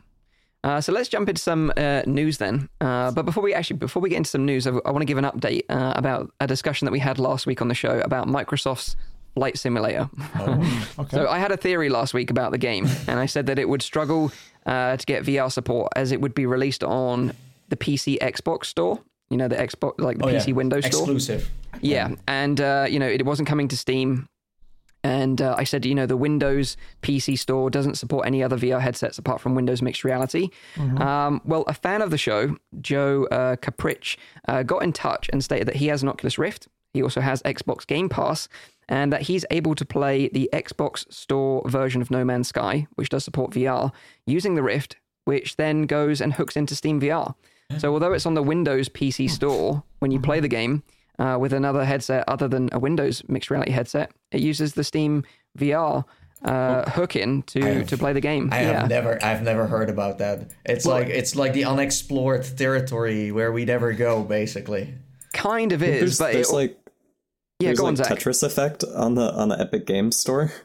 Uh, 0.63 0.79
so 0.79 0.93
let's 0.93 1.09
jump 1.09 1.27
into 1.27 1.41
some 1.41 1.73
uh, 1.75 2.03
news 2.05 2.37
then. 2.37 2.69
Uh, 2.79 3.11
but 3.11 3.23
before 3.25 3.43
we 3.43 3.53
actually, 3.53 3.75
before 3.77 4.01
we 4.01 4.09
get 4.09 4.15
into 4.17 4.29
some 4.29 4.45
news, 4.45 4.65
I 4.65 4.71
want 4.71 4.99
to 4.99 5.05
give 5.05 5.17
an 5.17 5.25
update 5.25 5.63
uh, 5.69 5.91
about 5.95 6.31
a 6.39 6.47
discussion 6.47 6.85
that 6.85 6.91
we 6.91 6.99
had 6.99 7.19
last 7.19 7.45
week 7.45 7.61
on 7.61 7.67
the 7.67 7.73
show 7.75 7.99
about 7.99 8.27
Microsoft's 8.27 8.95
Flight 9.35 9.57
Simulator. 9.57 10.09
Oh, 10.39 10.85
okay. 10.99 11.17
So 11.17 11.27
I 11.27 11.37
had 11.39 11.51
a 11.51 11.57
theory 11.57 11.89
last 11.89 12.13
week 12.13 12.29
about 12.31 12.51
the 12.51 12.57
game, 12.57 12.87
and 13.09 13.19
I 13.19 13.25
said 13.25 13.47
that 13.47 13.59
it 13.59 13.67
would 13.67 13.81
struggle 13.81 14.31
uh, 14.65 14.95
to 14.95 15.05
get 15.05 15.25
VR 15.25 15.51
support 15.51 15.91
as 15.97 16.13
it 16.13 16.21
would 16.21 16.33
be 16.33 16.45
released 16.45 16.83
on 16.83 17.33
the 17.67 17.75
PC 17.75 18.19
Xbox 18.19 18.65
store. 18.65 19.01
You 19.29 19.35
know, 19.37 19.49
the 19.49 19.55
Xbox, 19.57 19.99
like 19.99 20.17
the 20.19 20.25
Oh, 20.25 20.33
PC 20.33 20.47
yeah. 20.49 20.53
Windows 20.53 20.85
store. 20.85 21.01
Exclusive. 21.01 21.49
Yeah, 21.81 22.15
and 22.27 22.61
uh, 22.61 22.85
you 22.87 22.99
know 22.99 23.07
it 23.07 23.25
wasn't 23.25 23.49
coming 23.49 23.67
to 23.67 23.75
Steam. 23.75 24.29
And 25.03 25.41
uh, 25.41 25.55
I 25.57 25.65
said, 25.65 25.85
you 25.85 25.93
know, 25.95 26.05
the 26.05 26.15
Windows 26.17 26.77
PC 27.01 27.37
store 27.37 27.69
doesn't 27.69 27.95
support 27.95 28.25
any 28.25 28.41
other 28.41 28.57
VR 28.57 28.79
headsets 28.79 29.17
apart 29.17 29.41
from 29.41 29.53
Windows 29.53 29.81
Mixed 29.81 30.03
Reality. 30.05 30.49
Um, 31.01 31.41
well, 31.43 31.63
a 31.67 31.73
fan 31.73 32.01
of 32.01 32.09
the 32.09 32.17
show, 32.17 32.55
Joe 32.81 33.25
uh, 33.31 33.57
Caprich, 33.57 34.15
uh, 34.47 34.63
got 34.63 34.81
in 34.83 34.93
touch 34.93 35.29
and 35.33 35.43
stated 35.43 35.67
that 35.67 35.75
he 35.75 35.87
has 35.87 36.03
an 36.03 36.09
Oculus 36.09 36.37
Rift. 36.37 36.67
He 36.93 37.03
also 37.03 37.21
has 37.21 37.41
Xbox 37.41 37.85
Game 37.87 38.07
Pass, 38.07 38.47
and 38.87 39.11
that 39.11 39.23
he's 39.23 39.45
able 39.51 39.75
to 39.75 39.83
play 39.85 40.29
the 40.29 40.49
Xbox 40.53 41.11
Store 41.11 41.61
version 41.67 42.01
of 42.01 42.11
No 42.11 42.23
Man's 42.23 42.49
Sky, 42.49 42.87
which 42.95 43.09
does 43.09 43.23
support 43.23 43.51
VR, 43.51 43.91
using 44.27 44.55
the 44.55 44.63
Rift, 44.63 44.97
which 45.25 45.55
then 45.57 45.83
goes 45.83 46.21
and 46.21 46.33
hooks 46.33 46.55
into 46.55 46.75
Steam 46.75 47.01
VR. 47.01 47.33
So 47.79 47.91
although 47.93 48.13
it's 48.13 48.25
on 48.27 48.35
the 48.35 48.43
Windows 48.43 48.87
PC 48.89 49.29
store, 49.29 49.83
when 49.99 50.11
you 50.11 50.19
play 50.19 50.39
the 50.39 50.47
game 50.47 50.83
uh, 51.19 51.37
with 51.39 51.53
another 51.53 51.85
headset 51.85 52.23
other 52.27 52.47
than 52.47 52.69
a 52.71 52.79
Windows 52.79 53.23
mixed 53.27 53.49
reality 53.51 53.71
headset, 53.71 54.11
it 54.31 54.41
uses 54.41 54.73
the 54.73 54.83
Steam 54.83 55.23
VR 55.57 56.03
uh, 56.43 56.89
hook 56.89 57.15
in 57.15 57.41
to, 57.43 57.61
have- 57.61 57.87
to 57.87 57.97
play 57.97 58.11
the 58.13 58.19
game. 58.21 58.49
I 58.51 58.61
yeah. 58.61 58.79
have 58.81 58.89
never, 58.89 59.23
I've 59.23 59.43
never 59.43 59.67
heard 59.67 59.89
about 59.89 60.17
that. 60.17 60.49
It's 60.65 60.85
Well- 60.85 60.97
like 60.97 61.07
it's 61.07 61.35
like 61.35 61.53
the 61.53 61.65
unexplored 61.65 62.45
territory 62.57 63.31
where 63.31 63.51
we 63.51 63.65
never 63.65 63.93
go, 63.93 64.23
basically. 64.23 64.93
kind 65.33 65.71
of 65.71 65.79
There's, 65.79 66.13
is, 66.13 66.19
but 66.19 66.33
there's 66.33 66.49
it, 66.49 66.53
like 66.53 66.77
yeah, 67.59 67.69
there's 67.69 67.79
go 67.79 67.85
on, 67.85 67.95
like 67.95 68.05
Zach. 68.07 68.17
Tetris 68.19 68.43
effect 68.43 68.83
on 68.83 69.15
the 69.15 69.31
on 69.33 69.49
the 69.49 69.59
Epic 69.59 69.85
Games 69.85 70.17
Store. 70.17 70.49
So 70.49 70.55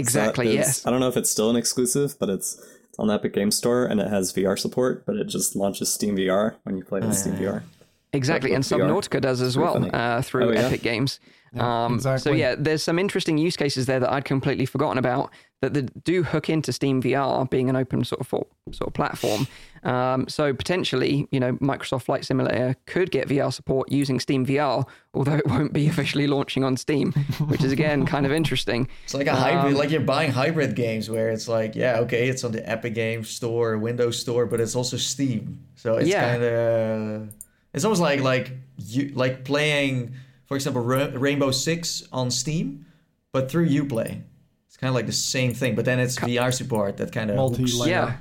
exactly, 0.00 0.48
is- 0.48 0.54
yes. 0.54 0.86
I 0.86 0.90
don't 0.90 1.00
know 1.00 1.08
if 1.08 1.16
it's 1.16 1.28
still 1.28 1.50
an 1.50 1.56
exclusive, 1.56 2.16
but 2.18 2.28
it's, 2.30 2.54
it's 2.88 2.98
on 2.98 3.08
the 3.08 3.14
Epic 3.14 3.34
Games 3.34 3.56
Store 3.56 3.84
and 3.84 4.00
it 4.00 4.08
has 4.08 4.32
VR 4.32 4.58
support, 4.58 5.04
but 5.04 5.16
it 5.16 5.24
just 5.26 5.56
launches 5.56 5.92
Steam 5.92 6.16
VR 6.16 6.54
when 6.62 6.76
you 6.76 6.84
play 6.84 7.00
with 7.00 7.14
Steam 7.16 7.34
VR. 7.34 7.62
Exactly, 8.12 8.52
and 8.54 8.64
With 8.64 8.68
VR. 8.70 8.88
Subnautica 8.88 9.20
does 9.20 9.40
as 9.42 9.56
well 9.58 9.88
uh, 9.94 10.22
through 10.22 10.50
Oh, 10.50 10.52
yeah? 10.52 10.66
Epic 10.66 10.82
Games. 10.82 11.20
um, 11.58 12.00
So 12.00 12.32
yeah, 12.32 12.54
there's 12.58 12.82
some 12.82 12.98
interesting 12.98 13.36
use 13.38 13.56
cases 13.56 13.86
there 13.86 14.00
that 14.00 14.10
I'd 14.12 14.24
completely 14.24 14.64
forgotten 14.66 14.98
about 14.98 15.30
that, 15.60 15.74
that 15.74 16.04
do 16.04 16.22
hook 16.22 16.48
into 16.48 16.72
Steam 16.72 17.02
VR, 17.02 17.48
being 17.50 17.68
an 17.68 17.76
open 17.76 18.04
sort 18.04 18.20
of 18.20 18.26
for, 18.28 18.46
sort 18.72 18.88
of 18.88 18.94
platform. 18.94 19.46
Um, 19.82 20.26
so 20.28 20.52
potentially, 20.54 21.26
you 21.30 21.40
know, 21.40 21.52
Microsoft 21.54 22.02
Flight 22.02 22.24
Simulator 22.24 22.76
could 22.86 23.10
get 23.10 23.28
VR 23.28 23.52
support 23.52 23.90
using 23.90 24.20
Steam 24.20 24.44
VR, 24.46 24.86
although 25.14 25.34
it 25.36 25.46
won't 25.46 25.72
be 25.72 25.86
officially 25.92 26.26
launching 26.26 26.64
on 26.64 26.76
Steam, 26.76 27.12
which 27.48 27.62
is 27.64 27.72
again 27.72 28.06
kind 28.06 28.24
of 28.26 28.32
interesting. 28.32 28.88
It's 29.04 29.14
like 29.14 29.26
a 29.26 29.34
hybrid, 29.34 29.76
like 29.76 29.90
you're 29.90 30.00
buying 30.00 30.30
hybrid 30.32 30.74
games 30.76 31.10
where 31.10 31.28
it's 31.30 31.48
like, 31.48 31.74
yeah, 31.74 31.98
okay, 32.00 32.28
it's 32.28 32.44
on 32.44 32.52
the 32.52 32.68
Epic 32.68 32.94
Games 32.94 33.28
Store, 33.28 33.76
Windows 33.78 34.18
Store, 34.18 34.46
but 34.46 34.60
it's 34.60 34.74
also 34.76 34.96
Steam. 34.96 35.60
So 35.76 35.96
it's 35.96 36.08
Yeah. 36.08 36.30
kind 36.30 36.42
of, 36.44 37.34
it's 37.74 37.84
almost 37.84 38.00
like 38.00 38.20
like 38.20 38.52
you 38.76 39.12
like 39.14 39.44
playing, 39.44 40.14
for 40.46 40.56
example, 40.56 40.82
Ra- 40.82 41.10
Rainbow 41.14 41.50
Six 41.50 42.04
on 42.12 42.30
Steam, 42.30 42.86
but 43.32 43.50
through 43.50 43.68
UPlay. 43.68 44.22
It's 44.66 44.76
kind 44.76 44.88
of 44.88 44.94
like 44.94 45.06
the 45.06 45.12
same 45.12 45.54
thing, 45.54 45.74
but 45.74 45.84
then 45.84 45.98
it's 45.98 46.18
VR 46.18 46.52
support 46.52 46.96
that 46.98 47.12
kind 47.12 47.30
of 47.30 47.36
Multi-layer. 47.36 47.90
Yeah. 47.90 48.16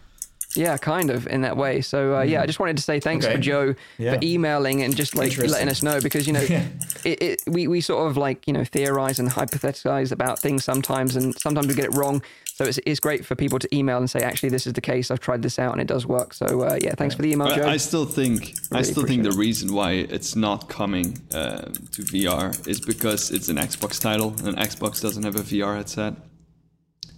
Yeah, 0.56 0.78
kind 0.78 1.10
of 1.12 1.28
in 1.28 1.42
that 1.42 1.56
way. 1.58 1.82
So 1.82 2.16
uh, 2.18 2.22
yeah, 2.22 2.42
I 2.42 2.46
just 2.48 2.60
wanted 2.60 2.78
to 2.78 2.84
say 2.84 3.00
thanks 3.00 3.26
Okay. 3.26 3.36
for 3.36 3.42
Joe 3.42 3.76
Yeah. 3.98 4.14
for 4.14 4.20
emailing 4.24 4.82
and 4.82 4.96
just 4.96 5.14
like 5.16 5.38
letting 5.38 5.70
us 5.70 5.84
know 5.84 6.00
because 6.02 6.26
you 6.26 6.34
know 6.34 6.42
it, 7.04 7.22
it, 7.22 7.42
we 7.48 7.68
we 7.68 7.82
sort 7.82 8.10
of 8.10 8.18
like 8.18 8.48
you 8.48 8.54
know 8.54 8.64
theorize 8.64 9.20
and 9.20 9.30
hypothesize 9.30 10.12
about 10.12 10.40
things 10.40 10.64
sometimes 10.64 11.16
and 11.16 11.38
sometimes 11.40 11.68
we 11.68 11.74
get 11.76 11.86
it 11.86 11.94
wrong. 11.96 12.24
So 12.56 12.66
it's 12.66 12.80
it's 12.88 13.00
great 13.00 13.24
for 13.24 13.36
people 13.36 13.60
to 13.60 13.68
email 13.76 13.98
and 13.98 14.10
say 14.10 14.22
actually 14.22 14.50
this 14.50 14.66
is 14.66 14.74
the 14.74 14.82
case. 14.82 15.12
I've 15.12 15.20
tried 15.20 15.44
this 15.44 15.60
out 15.60 15.74
and 15.74 15.82
it 15.82 15.88
does 15.88 16.08
work. 16.08 16.34
So 16.34 16.62
uh, 16.62 16.80
yeah, 16.82 16.96
thanks 16.96 17.14
for 17.14 17.22
the 17.22 17.32
email, 17.32 17.54
Joe. 17.54 17.68
I 17.68 17.78
still 17.78 18.06
think 18.06 18.56
I 18.72 18.78
Really 18.80 18.84
still 18.86 19.04
think 19.06 19.24
the 19.24 19.30
appreciate 19.30 19.46
reason 19.48 19.74
why 19.74 19.92
it's 19.92 20.36
not 20.36 20.70
coming 20.70 21.20
uh, 21.32 21.62
to 21.94 22.02
VR 22.04 22.68
is 22.68 22.80
because 22.82 23.30
it's 23.32 23.50
an 23.50 23.58
Xbox 23.58 24.00
title 24.02 24.30
and 24.44 24.58
Xbox 24.58 25.02
doesn't 25.02 25.24
have 25.24 25.36
a 25.36 25.44
VR 25.44 25.76
headset, 25.76 26.16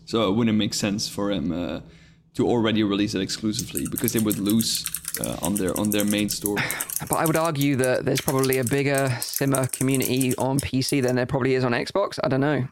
so 0.06 0.28
it 0.30 0.36
wouldn't 0.36 0.58
make 0.58 0.74
sense 0.74 1.08
for 1.08 1.32
him 1.32 1.52
uh, 1.54 1.80
to 2.36 2.48
already 2.48 2.84
release 2.84 3.16
it 3.16 3.22
exclusively 3.22 3.88
because 3.90 4.14
they 4.14 4.20
would 4.20 4.38
lose 4.38 4.86
uh, 5.20 5.38
on 5.42 5.56
their 5.56 5.78
on 5.80 5.90
their 5.90 6.06
main 6.06 6.30
store. 6.30 6.58
But 7.10 7.16
I 7.16 7.26
would 7.26 7.38
argue 7.38 7.76
that 7.78 8.06
there's 8.06 8.22
probably 8.22 8.58
a 8.58 8.64
bigger 8.64 9.10
simmer 9.22 9.68
community 9.68 10.36
on 10.36 10.60
PC 10.60 11.02
than 11.02 11.16
there 11.16 11.26
probably 11.26 11.56
is 11.56 11.64
on 11.64 11.72
Xbox. 11.72 12.20
I 12.24 12.28
don't 12.28 12.42
know. 12.42 12.68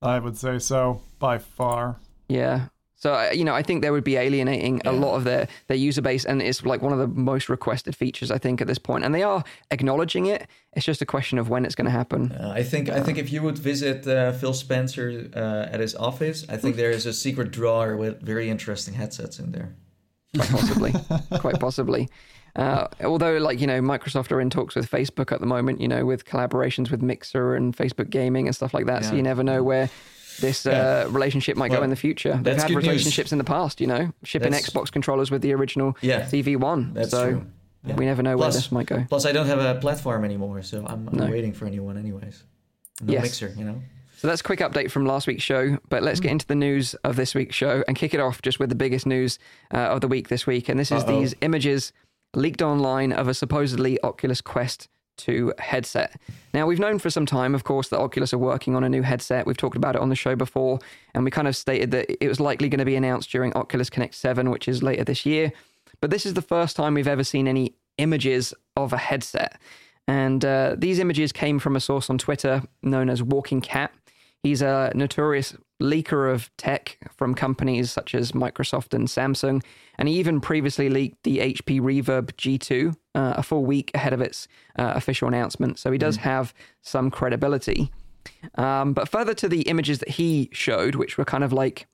I 0.00 0.18
would 0.18 0.38
say 0.38 0.58
so 0.58 1.02
by 1.18 1.38
far. 1.38 1.96
Yeah. 2.28 2.68
So 3.02 3.14
uh, 3.14 3.30
you 3.32 3.44
know, 3.44 3.52
I 3.52 3.62
think 3.62 3.82
they 3.82 3.90
would 3.90 4.04
be 4.04 4.16
alienating 4.16 4.80
a 4.84 4.92
lot 4.92 5.16
of 5.16 5.24
their 5.24 5.48
their 5.66 5.76
user 5.76 6.00
base, 6.00 6.24
and 6.24 6.40
it's 6.40 6.64
like 6.64 6.82
one 6.82 6.92
of 6.92 7.00
the 7.00 7.08
most 7.08 7.48
requested 7.48 7.96
features 7.96 8.30
I 8.30 8.38
think 8.38 8.60
at 8.60 8.68
this 8.68 8.78
point. 8.78 9.04
And 9.04 9.12
they 9.12 9.24
are 9.24 9.42
acknowledging 9.72 10.26
it. 10.26 10.46
It's 10.74 10.86
just 10.86 11.02
a 11.02 11.06
question 11.06 11.36
of 11.36 11.48
when 11.48 11.64
it's 11.64 11.74
going 11.74 11.86
to 11.86 11.90
happen. 11.90 12.30
Uh, 12.30 12.52
I 12.54 12.62
think 12.62 12.88
I 12.88 13.00
think 13.00 13.18
if 13.18 13.32
you 13.32 13.42
would 13.42 13.58
visit 13.58 14.06
uh, 14.06 14.30
Phil 14.30 14.54
Spencer 14.54 15.28
uh, 15.34 15.74
at 15.74 15.80
his 15.80 15.96
office, 15.96 16.46
I 16.48 16.56
think 16.56 16.76
there 16.76 16.92
is 16.92 17.04
a 17.04 17.12
secret 17.12 17.50
drawer 17.50 17.96
with 17.96 18.22
very 18.22 18.48
interesting 18.48 18.94
headsets 18.94 19.40
in 19.40 19.50
there. 19.50 19.74
Quite 20.36 20.50
possibly. 20.50 20.92
Quite 21.40 21.58
possibly. 21.58 22.08
Uh, 22.54 22.86
although, 23.02 23.38
like 23.38 23.60
you 23.60 23.66
know, 23.66 23.80
Microsoft 23.80 24.30
are 24.30 24.40
in 24.40 24.48
talks 24.48 24.76
with 24.76 24.88
Facebook 24.88 25.32
at 25.32 25.40
the 25.40 25.46
moment. 25.46 25.80
You 25.80 25.88
know, 25.88 26.06
with 26.06 26.24
collaborations 26.24 26.88
with 26.92 27.02
Mixer 27.02 27.56
and 27.56 27.76
Facebook 27.76 28.10
Gaming 28.10 28.46
and 28.46 28.54
stuff 28.54 28.72
like 28.72 28.86
that. 28.86 29.04
So 29.04 29.16
you 29.16 29.24
never 29.24 29.42
know 29.42 29.64
where 29.64 29.90
this 30.40 30.66
uh, 30.66 31.06
relationship 31.10 31.56
might 31.56 31.70
go 31.70 31.82
in 31.82 31.90
the 31.90 31.96
future. 31.96 32.38
They've 32.42 32.56
had 32.56 32.68
good 32.68 32.76
news. 32.76 32.86
relationships 32.86 33.32
in 33.32 33.38
the 33.38 33.44
past. 33.44 33.80
You 33.80 33.86
know, 33.86 34.12
shipping 34.24 34.52
That's- 34.52 34.70
Xbox 34.70 34.90
controllers 34.92 35.30
with 35.30 35.42
the 35.42 35.52
original 35.54 35.96
Yeah, 36.00 36.22
CV1. 36.26 36.94
That's 36.94 37.10
so 37.10 37.30
true. 37.30 37.46
Yeah. 37.84 37.96
we 37.96 38.04
never 38.04 38.22
know 38.22 38.36
where 38.36 38.46
Plus- 38.46 38.54
this 38.56 38.70
might 38.72 38.86
go. 38.86 39.04
Plus, 39.08 39.26
I 39.26 39.32
don't 39.32 39.46
have 39.46 39.58
a 39.58 39.80
platform 39.80 40.24
anymore, 40.24 40.62
so 40.62 40.84
I'm, 40.86 41.08
I'm 41.08 41.18
No. 41.18 41.26
waiting 41.26 41.52
for 41.52 41.66
a 41.66 41.70
new 41.70 41.82
one, 41.82 41.96
anyways. 41.98 42.44
No 43.02 43.12
Yes. 43.14 43.22
mixer, 43.22 43.52
you 43.58 43.64
know. 43.64 43.82
So 44.18 44.28
that's 44.28 44.40
a 44.40 44.44
quick 44.44 44.60
update 44.60 44.92
from 44.92 45.04
last 45.04 45.26
week's 45.26 45.42
show. 45.42 45.78
But 45.88 46.04
let's 46.04 46.20
get 46.20 46.28
Hmm. 46.28 46.32
into 46.34 46.46
the 46.46 46.54
news 46.54 46.94
of 47.02 47.16
this 47.16 47.34
week's 47.34 47.56
show 47.56 47.82
and 47.88 47.96
kick 47.96 48.14
it 48.14 48.20
off 48.20 48.40
just 48.40 48.60
with 48.60 48.68
the 48.68 48.76
biggest 48.76 49.04
news 49.04 49.38
uh, 49.74 49.78
of 49.78 50.00
the 50.00 50.06
week 50.06 50.28
this 50.28 50.46
week. 50.46 50.68
And 50.68 50.78
this 50.78 50.92
is 50.92 51.02
Uh-oh. 51.02 51.18
these 51.20 51.34
images 51.40 51.92
leaked 52.34 52.62
online 52.62 53.12
of 53.12 53.26
a 53.26 53.34
supposedly 53.34 53.98
Oculus 54.04 54.40
Quest 54.40 54.88
2 55.18 55.54
headset. 55.58 56.20
Now, 56.54 56.66
we've 56.66 56.78
known 56.78 56.98
for 56.98 57.10
some 57.10 57.26
time, 57.26 57.54
of 57.54 57.64
course, 57.64 57.88
that 57.88 57.98
Oculus 57.98 58.32
are 58.32 58.38
working 58.38 58.74
on 58.74 58.84
a 58.84 58.88
new 58.88 59.02
headset. 59.02 59.46
We've 59.46 59.56
talked 59.56 59.76
about 59.76 59.96
it 59.96 60.02
on 60.02 60.08
the 60.08 60.16
show 60.16 60.36
before, 60.36 60.78
and 61.14 61.24
we 61.24 61.30
kind 61.30 61.48
of 61.48 61.56
stated 61.56 61.90
that 61.92 62.10
it 62.22 62.28
was 62.28 62.40
likely 62.40 62.68
going 62.68 62.78
to 62.78 62.84
be 62.84 62.96
announced 62.96 63.30
during 63.30 63.52
Oculus 63.54 63.90
Connect 63.90 64.14
7, 64.14 64.50
which 64.50 64.68
is 64.68 64.82
later 64.82 65.04
this 65.04 65.24
year. 65.24 65.52
But 66.00 66.10
this 66.10 66.26
is 66.26 66.34
the 66.34 66.42
first 66.42 66.76
time 66.76 66.94
we've 66.94 67.06
ever 67.08 67.24
seen 67.24 67.46
any 67.46 67.74
images 67.98 68.52
of 68.76 68.92
a 68.92 68.98
headset. 68.98 69.60
And 70.08 70.44
uh, 70.44 70.74
these 70.76 70.98
images 70.98 71.32
came 71.32 71.58
from 71.58 71.76
a 71.76 71.80
source 71.80 72.10
on 72.10 72.18
Twitter 72.18 72.62
known 72.82 73.08
as 73.08 73.22
Walking 73.22 73.60
Cat. 73.60 73.92
He's 74.42 74.62
a 74.62 74.90
notorious 74.94 75.54
leaker 75.80 76.32
of 76.32 76.50
tech 76.56 76.98
from 77.16 77.34
companies 77.34 77.92
such 77.92 78.14
as 78.14 78.32
Microsoft 78.32 78.92
and 78.92 79.06
Samsung, 79.06 79.62
and 79.98 80.08
he 80.08 80.18
even 80.18 80.40
previously 80.40 80.88
leaked 80.88 81.22
the 81.22 81.38
HP 81.38 81.80
Reverb 81.80 82.32
G2 82.32 82.96
uh, 83.14 83.34
a 83.36 83.42
full 83.42 83.64
week 83.64 83.90
ahead 83.94 84.12
of 84.12 84.20
its 84.20 84.48
uh, 84.78 84.92
official 84.96 85.28
announcement. 85.28 85.78
So 85.78 85.92
he 85.92 85.98
does 85.98 86.16
have 86.16 86.52
some 86.80 87.10
credibility. 87.10 87.92
Um, 88.56 88.92
but 88.92 89.08
further 89.08 89.34
to 89.34 89.48
the 89.48 89.62
images 89.62 89.98
that 90.00 90.10
he 90.10 90.48
showed, 90.52 90.96
which 90.96 91.18
were 91.18 91.24
kind 91.24 91.44
of 91.44 91.52
like 91.52 91.86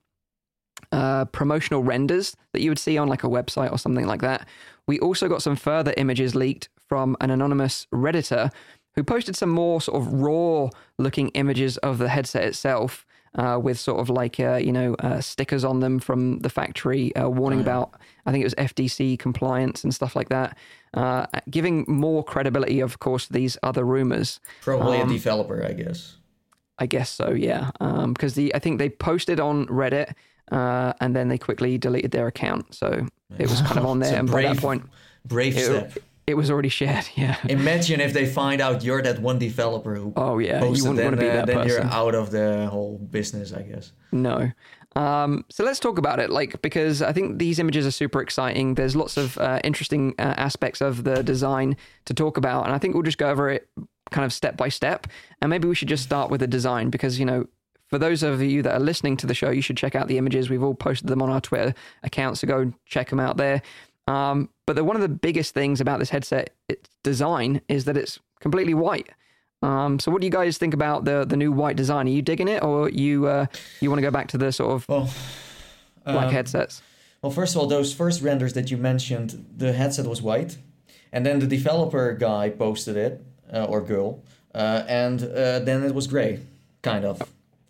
uh, 0.93 1.27
promotional 1.27 1.83
renders 1.83 2.35
that 2.53 2.63
you 2.63 2.71
would 2.71 2.79
see 2.79 2.97
on 2.97 3.09
like 3.09 3.25
a 3.25 3.29
website 3.29 3.73
or 3.73 3.79
something 3.79 4.07
like 4.07 4.21
that. 4.23 4.47
We 4.87 4.99
also 5.01 5.29
got 5.29 5.43
some 5.43 5.57
further 5.57 5.93
images 5.97 6.35
leaked 6.35 6.69
from 6.89 7.17
an 7.21 7.31
anonymous 7.31 7.87
Redditor 7.93 8.51
who 8.99 9.05
posted 9.05 9.37
some 9.37 9.49
more 9.49 9.81
sort 9.81 9.97
of 10.03 10.13
raw 10.13 10.69
looking 10.99 11.29
images 11.29 11.77
of 11.79 11.99
the 11.99 12.09
headset 12.09 12.43
itself. 12.43 13.07
Uh, 13.35 13.59
with 13.59 13.79
sort 13.79 14.01
of 14.01 14.09
like 14.09 14.41
uh, 14.41 14.55
you 14.57 14.73
know 14.73 14.95
uh, 14.95 15.21
stickers 15.21 15.63
on 15.63 15.81
them 15.81 15.99
from 16.01 16.39
the 16.39 16.49
factory, 16.49 17.15
uh, 17.15 17.29
warning 17.29 17.61
about 17.61 17.93
I 18.27 18.33
think 18.33 18.41
it 18.41 18.47
was 18.47 18.55
FDC 18.55 19.19
compliance 19.19 19.85
and 19.85 19.95
stuff 19.95 20.17
like 20.17 20.31
that, 20.31 20.57
uh, 20.95 21.27
giving 21.51 21.85
more 21.87 22.25
credibility, 22.25 22.81
of 22.81 22.99
course, 23.01 23.27
to 23.27 23.33
these 23.35 23.59
other 23.63 23.85
rumors. 23.85 24.41
Probably 24.63 24.99
Um, 24.99 25.11
a 25.11 25.13
developer, 25.13 25.63
I 25.65 25.75
guess. 25.75 26.17
I 26.79 26.87
guess 26.87 27.11
so, 27.11 27.31
yeah. 27.31 27.71
Because 27.79 28.35
the 28.35 28.53
I 28.55 28.59
think 28.59 28.79
they 28.79 28.89
posted 28.89 29.39
on 29.41 29.67
Reddit 29.67 30.15
uh, 30.51 30.95
and 31.01 31.15
then 31.15 31.29
they 31.29 31.39
quickly 31.39 31.77
deleted 31.77 32.11
their 32.13 32.27
account, 32.29 32.75
so 32.75 33.07
it 33.39 33.49
was 33.51 33.61
kind 33.61 33.79
of 33.79 33.85
on 33.93 33.99
there. 34.01 34.19
And 34.19 34.29
by 34.29 34.43
that 34.43 34.57
point, 34.57 34.85
Brave 35.27 35.55
step. 35.61 35.99
It, 36.29 36.37
was 36.37 36.51
already 36.51 36.69
shared. 36.69 37.09
Yeah. 37.17 37.37
Imagine 37.49 38.01
if 38.01 38.12
they 38.12 38.27
find 38.27 38.61
out 38.61 38.85
you're 38.85 39.03
that 39.03 39.19
one 39.21 39.38
developer 39.38 39.95
who 39.95 40.12
Oh 40.17 40.38
yeah, 40.38 40.61
you 40.62 40.69
posted, 40.69 40.88
wouldn't 40.88 41.05
want 41.05 41.21
to 41.21 41.27
then, 41.27 41.27
be 41.27 41.31
uh, 41.31 41.35
that 41.35 41.47
then 41.47 41.57
person. 41.57 41.83
you're 41.83 41.93
out 41.93 42.14
of 42.14 42.31
the 42.31 42.69
whole 42.71 42.99
business, 42.99 43.53
I 43.53 43.62
guess. 43.62 43.93
No. 44.12 44.51
Um, 44.97 45.45
so 45.51 45.64
let's 45.64 45.79
talk 45.79 45.99
about 45.99 46.19
it, 46.19 46.31
like 46.31 46.61
because 46.62 47.03
I 47.03 47.12
think 47.12 47.38
these 47.38 47.59
images 47.59 47.87
are 47.87 47.91
super 47.91 48.21
exciting. 48.21 48.75
There's 48.75 48.97
lots 48.97 49.17
of 49.17 49.38
uh, 49.38 49.61
interesting 49.62 50.14
uh, 50.19 50.35
aspects 50.37 50.81
of 50.81 51.05
the 51.05 51.23
design 51.23 51.77
to 52.07 52.14
talk 52.14 52.37
about, 52.37 52.64
and 52.64 52.75
I 52.75 52.79
think 52.79 52.95
we'll 52.95 53.03
just 53.05 53.19
go 53.19 53.29
over 53.31 53.51
it 53.51 53.69
kind 54.11 54.25
of 54.25 54.33
step 54.33 54.57
by 54.57 54.69
step. 54.69 55.07
And 55.41 55.51
maybe 55.51 55.69
we 55.69 55.75
should 55.75 55.88
just 55.88 56.03
start 56.03 56.31
with 56.31 56.41
the 56.41 56.47
design 56.47 56.91
because 56.91 57.19
you 57.19 57.27
know, 57.27 57.47
for 57.88 57.99
those 57.99 58.23
of 58.23 58.43
you 58.43 58.62
that 58.62 58.75
are 58.75 58.81
listening 58.81 59.17
to 59.19 59.27
the 59.27 59.35
show, 59.35 59.51
you 59.51 59.62
should 59.62 59.77
check 59.77 59.95
out 59.95 60.09
the 60.09 60.19
images. 60.19 60.51
We've 60.51 60.62
all 60.62 60.75
posted 60.75 61.09
them 61.09 61.23
on 61.23 61.31
our 61.31 61.41
Twitter 61.41 61.75
accounts, 62.03 62.41
so 62.41 62.47
go 62.47 62.73
check 62.87 63.11
them 63.11 63.21
out 63.21 63.37
there. 63.37 63.62
Um, 64.07 64.49
but 64.68 64.76
the, 64.76 64.85
one 64.85 64.96
of 64.96 65.00
the 65.00 65.09
biggest 65.09 65.54
things 65.54 65.81
about 65.81 65.98
this 65.98 66.11
headset 66.11 66.50
its 66.68 66.90
design 67.02 67.62
is 67.68 67.87
that 67.87 67.96
it's 67.96 68.20
completely 68.38 68.74
white. 68.74 69.09
Um, 69.62 69.98
so 69.98 70.12
what 70.12 70.20
do 70.20 70.26
you 70.26 70.31
guys 70.31 70.59
think 70.59 70.74
about 70.74 71.07
the 71.07 71.24
the 71.24 71.38
new 71.38 71.50
white 71.50 71.74
design? 71.74 72.07
Are 72.07 72.11
you 72.11 72.20
digging 72.20 72.48
it, 72.48 72.62
or 72.62 72.90
you 72.90 73.26
uh, 73.26 73.46
you 73.81 73.88
want 73.88 73.96
to 73.96 74.02
go 74.02 74.11
back 74.11 74.28
to 74.28 74.38
the 74.38 74.52
sort 74.52 74.72
of 74.72 74.87
Well, 74.87 75.11
black 76.04 76.26
um, 76.26 76.33
headsets? 76.33 76.83
Well, 77.22 77.33
first 77.33 77.54
of 77.54 77.62
all, 77.62 77.66
those 77.66 77.94
first 77.94 78.20
renders 78.20 78.52
that 78.52 78.70
you 78.70 78.76
mentioned, 78.76 79.46
the 79.57 79.72
headset 79.72 80.07
was 80.07 80.20
white, 80.20 80.59
and 81.14 81.24
then 81.24 81.38
the 81.38 81.46
developer 81.46 82.12
guy 82.12 82.50
posted 82.50 82.96
it 82.96 83.24
uh, 83.50 83.64
or 83.64 83.81
girl, 83.81 84.22
uh, 84.54 84.85
and 84.87 85.22
uh, 85.22 85.61
then 85.61 85.83
it 85.83 85.94
was 85.94 86.07
gray, 86.07 86.40
kind 86.83 87.07
of. 87.07 87.22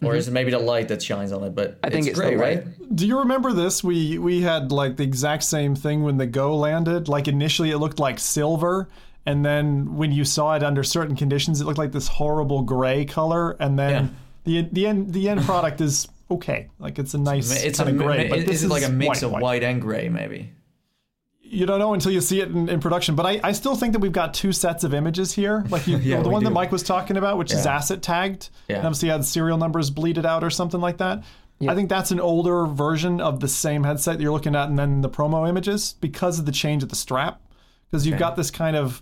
Or 0.02 0.14
is 0.14 0.28
it 0.28 0.30
maybe 0.30 0.52
the 0.52 0.60
light 0.60 0.88
that 0.88 1.02
shines 1.02 1.32
on 1.32 1.42
it? 1.42 1.54
But 1.56 1.72
Mm-hmm. 1.72 1.86
I 1.86 1.90
think 1.90 2.06
it's 2.06 2.18
gray, 2.18 2.30
the 2.30 2.36
right? 2.36 2.94
Do 2.96 3.06
you 3.06 3.18
remember 3.18 3.52
this? 3.52 3.82
We 3.82 4.16
we 4.18 4.42
had 4.42 4.70
like 4.70 4.96
the 4.96 5.02
exact 5.02 5.42
same 5.42 5.74
thing 5.74 6.04
when 6.04 6.18
the 6.18 6.26
Go 6.26 6.56
landed. 6.56 7.08
Like 7.08 7.26
initially 7.26 7.70
it 7.72 7.78
looked 7.78 7.98
like 7.98 8.18
silver, 8.20 8.88
and 9.26 9.44
then 9.44 9.96
when 9.96 10.12
you 10.12 10.24
saw 10.24 10.54
it 10.54 10.62
under 10.62 10.84
certain 10.84 11.16
conditions, 11.16 11.60
it 11.60 11.64
looked 11.64 11.78
like 11.78 11.92
this 11.92 12.06
horrible 12.08 12.62
gray 12.62 13.04
color. 13.04 13.56
And 13.58 13.76
then 13.78 14.16
the 14.44 14.62
the 14.70 14.86
end 14.86 15.12
the 15.12 15.28
end 15.28 15.42
product 15.42 15.80
is 15.80 16.06
okay. 16.30 16.68
Like 16.78 16.98
it's 17.00 17.14
a 17.14 17.18
nice 17.18 17.64
It's 17.64 17.80
a 17.80 17.86
of 17.86 17.96
gray. 17.98 18.24
ma- 18.28 18.30
but 18.30 18.38
is 18.40 18.46
this 18.46 18.62
it 18.62 18.68
like 18.68 18.84
a 18.84 18.88
mix 18.88 19.08
white, 19.08 19.22
of 19.24 19.30
white. 19.32 19.42
white 19.42 19.62
and 19.64 19.80
gray, 19.80 20.08
maybe? 20.08 20.52
You 21.50 21.66
don't 21.66 21.78
know 21.78 21.94
until 21.94 22.12
you 22.12 22.20
see 22.20 22.40
it 22.40 22.48
in, 22.48 22.68
in 22.68 22.80
production. 22.80 23.14
But 23.14 23.26
I, 23.26 23.40
I 23.42 23.52
still 23.52 23.74
think 23.74 23.92
that 23.94 24.00
we've 24.00 24.12
got 24.12 24.34
two 24.34 24.52
sets 24.52 24.84
of 24.84 24.94
images 24.94 25.32
here. 25.32 25.64
Like 25.70 25.86
you, 25.86 25.96
Yeah, 26.02 26.22
the 26.22 26.28
we 26.28 26.34
one 26.34 26.44
that. 26.44 26.50
Mike 26.50 26.72
was 26.72 26.82
talking 26.82 27.16
about, 27.16 27.38
which 27.38 27.52
is 27.52 27.66
asset 27.66 28.02
tagged. 28.02 28.50
Yeah. 28.68 28.76
And 28.76 28.86
obviously 28.86 29.08
had 29.08 29.24
serial 29.24 29.58
numbers 29.58 29.90
bleeded 29.90 30.26
out 30.26 30.44
or 30.44 30.50
something 30.50 30.80
like 30.80 30.98
that. 30.98 31.24
Yeah. 31.58 31.72
I 31.72 31.74
think 31.74 31.88
that's 31.88 32.10
an 32.10 32.20
older 32.20 32.66
version 32.66 33.20
of 33.20 33.40
the 33.40 33.48
same 33.48 33.82
headset 33.82 34.18
that 34.18 34.22
you're 34.22 34.32
looking 34.32 34.54
at, 34.54 34.68
and 34.68 34.78
then 34.78 35.00
the 35.00 35.10
promo 35.10 35.48
images 35.48 35.94
because 36.00 36.38
of 36.38 36.46
the 36.46 36.52
change 36.52 36.82
of 36.84 36.88
the 36.88 36.96
strap. 36.96 37.40
Because 37.90 38.06
you've 38.06 38.18
got 38.18 38.36
this 38.36 38.50
kind 38.50 38.76
of 38.76 39.00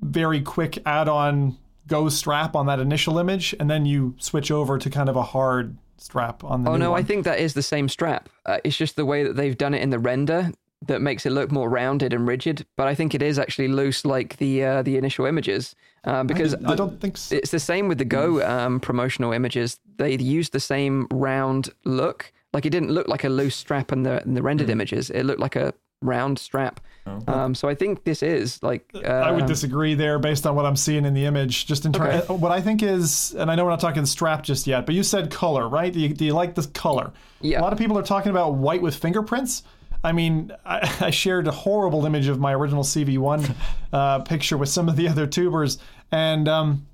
very 0.00 0.40
quick 0.40 0.78
add-on 0.86 1.56
Go 1.90 2.08
strap 2.08 2.54
on 2.54 2.66
that 2.66 2.78
initial 2.78 3.18
image, 3.18 3.52
and 3.58 3.68
then 3.68 3.84
you 3.84 4.14
switch 4.18 4.52
over 4.52 4.78
to 4.78 4.88
kind 4.88 5.08
of 5.08 5.16
a 5.16 5.22
hard 5.22 5.76
strap 5.96 6.44
on 6.44 6.62
the. 6.62 6.70
Oh 6.70 6.74
new 6.74 6.78
no, 6.78 6.90
one. 6.92 7.00
I 7.00 7.02
think 7.02 7.24
that 7.24 7.40
is 7.40 7.54
the 7.54 7.64
same 7.64 7.88
strap. 7.88 8.28
Uh, 8.46 8.58
it's 8.62 8.76
just 8.76 8.94
the 8.94 9.04
way 9.04 9.24
that 9.24 9.34
they've 9.34 9.58
done 9.58 9.74
it 9.74 9.82
in 9.82 9.90
the 9.90 9.98
render 9.98 10.52
that 10.86 11.02
makes 11.02 11.26
it 11.26 11.30
look 11.30 11.50
more 11.52 11.68
rounded 11.68 12.12
and 12.12 12.26
rigid. 12.26 12.66
But 12.76 12.88
I 12.88 12.94
think 12.94 13.14
it 13.14 13.22
is 13.22 13.38
actually 13.38 13.68
loose, 13.68 14.04
like 14.04 14.36
the 14.38 14.64
uh, 14.64 14.82
the 14.82 14.96
initial 14.96 15.26
images, 15.26 15.74
uh, 16.04 16.24
because 16.24 16.54
I 16.64 16.74
don't 16.74 17.00
think 17.00 17.16
so. 17.16 17.36
it's 17.36 17.50
the 17.50 17.60
same 17.60 17.88
with 17.88 17.98
the 17.98 18.04
Go 18.04 18.42
um, 18.46 18.80
promotional 18.80 19.32
images. 19.32 19.78
They 19.96 20.16
used 20.16 20.52
the 20.52 20.60
same 20.60 21.06
round 21.10 21.70
look. 21.84 22.32
Like 22.52 22.66
it 22.66 22.70
didn't 22.70 22.90
look 22.90 23.08
like 23.08 23.24
a 23.24 23.28
loose 23.28 23.56
strap 23.56 23.92
in 23.92 24.02
the 24.02 24.22
in 24.22 24.34
the 24.34 24.42
rendered 24.42 24.70
images. 24.70 25.10
It 25.10 25.24
looked 25.24 25.40
like 25.40 25.56
a 25.56 25.74
round 26.02 26.38
strap. 26.38 26.80
Um, 27.26 27.54
so 27.56 27.68
I 27.68 27.74
think 27.74 28.04
this 28.04 28.22
is 28.22 28.62
like 28.62 28.88
uh, 28.94 29.08
I 29.08 29.32
would 29.32 29.46
disagree 29.46 29.94
there 29.94 30.18
based 30.20 30.46
on 30.46 30.54
what 30.54 30.64
I'm 30.64 30.76
seeing 30.76 31.04
in 31.04 31.12
the 31.12 31.24
image. 31.26 31.66
Just 31.66 31.84
in 31.84 31.92
terms, 31.92 32.22
Okay. 32.24 32.34
what 32.34 32.52
I 32.52 32.60
think 32.60 32.82
is, 32.84 33.34
and 33.36 33.50
I 33.50 33.56
know 33.56 33.64
we're 33.64 33.70
not 33.70 33.80
talking 33.80 34.06
strap 34.06 34.42
just 34.44 34.66
yet, 34.66 34.86
but 34.86 34.94
you 34.94 35.02
said 35.02 35.28
color, 35.30 35.68
right? 35.68 35.92
Do 35.92 35.98
you, 35.98 36.10
do 36.10 36.24
you 36.24 36.34
like 36.34 36.54
this 36.54 36.66
color? 36.66 37.12
Yeah. 37.40 37.60
A 37.60 37.62
lot 37.62 37.72
of 37.72 37.78
people 37.80 37.98
are 37.98 38.02
talking 38.04 38.30
about 38.30 38.54
white 38.54 38.80
with 38.80 38.94
fingerprints. 38.94 39.64
I 40.02 40.12
mean, 40.12 40.52
I, 40.64 40.96
I 41.06 41.10
shared 41.10 41.46
a 41.46 41.52
horrible 41.52 42.06
image 42.06 42.28
of 42.28 42.38
my 42.38 42.54
original 42.54 42.82
CV1 42.82 43.54
uh, 43.92 44.20
picture 44.20 44.56
with 44.56 44.68
some 44.68 44.88
of 44.88 44.96
the 44.96 45.08
other 45.08 45.26
tubers, 45.26 45.78
and 46.10 46.48
um, 46.48 46.86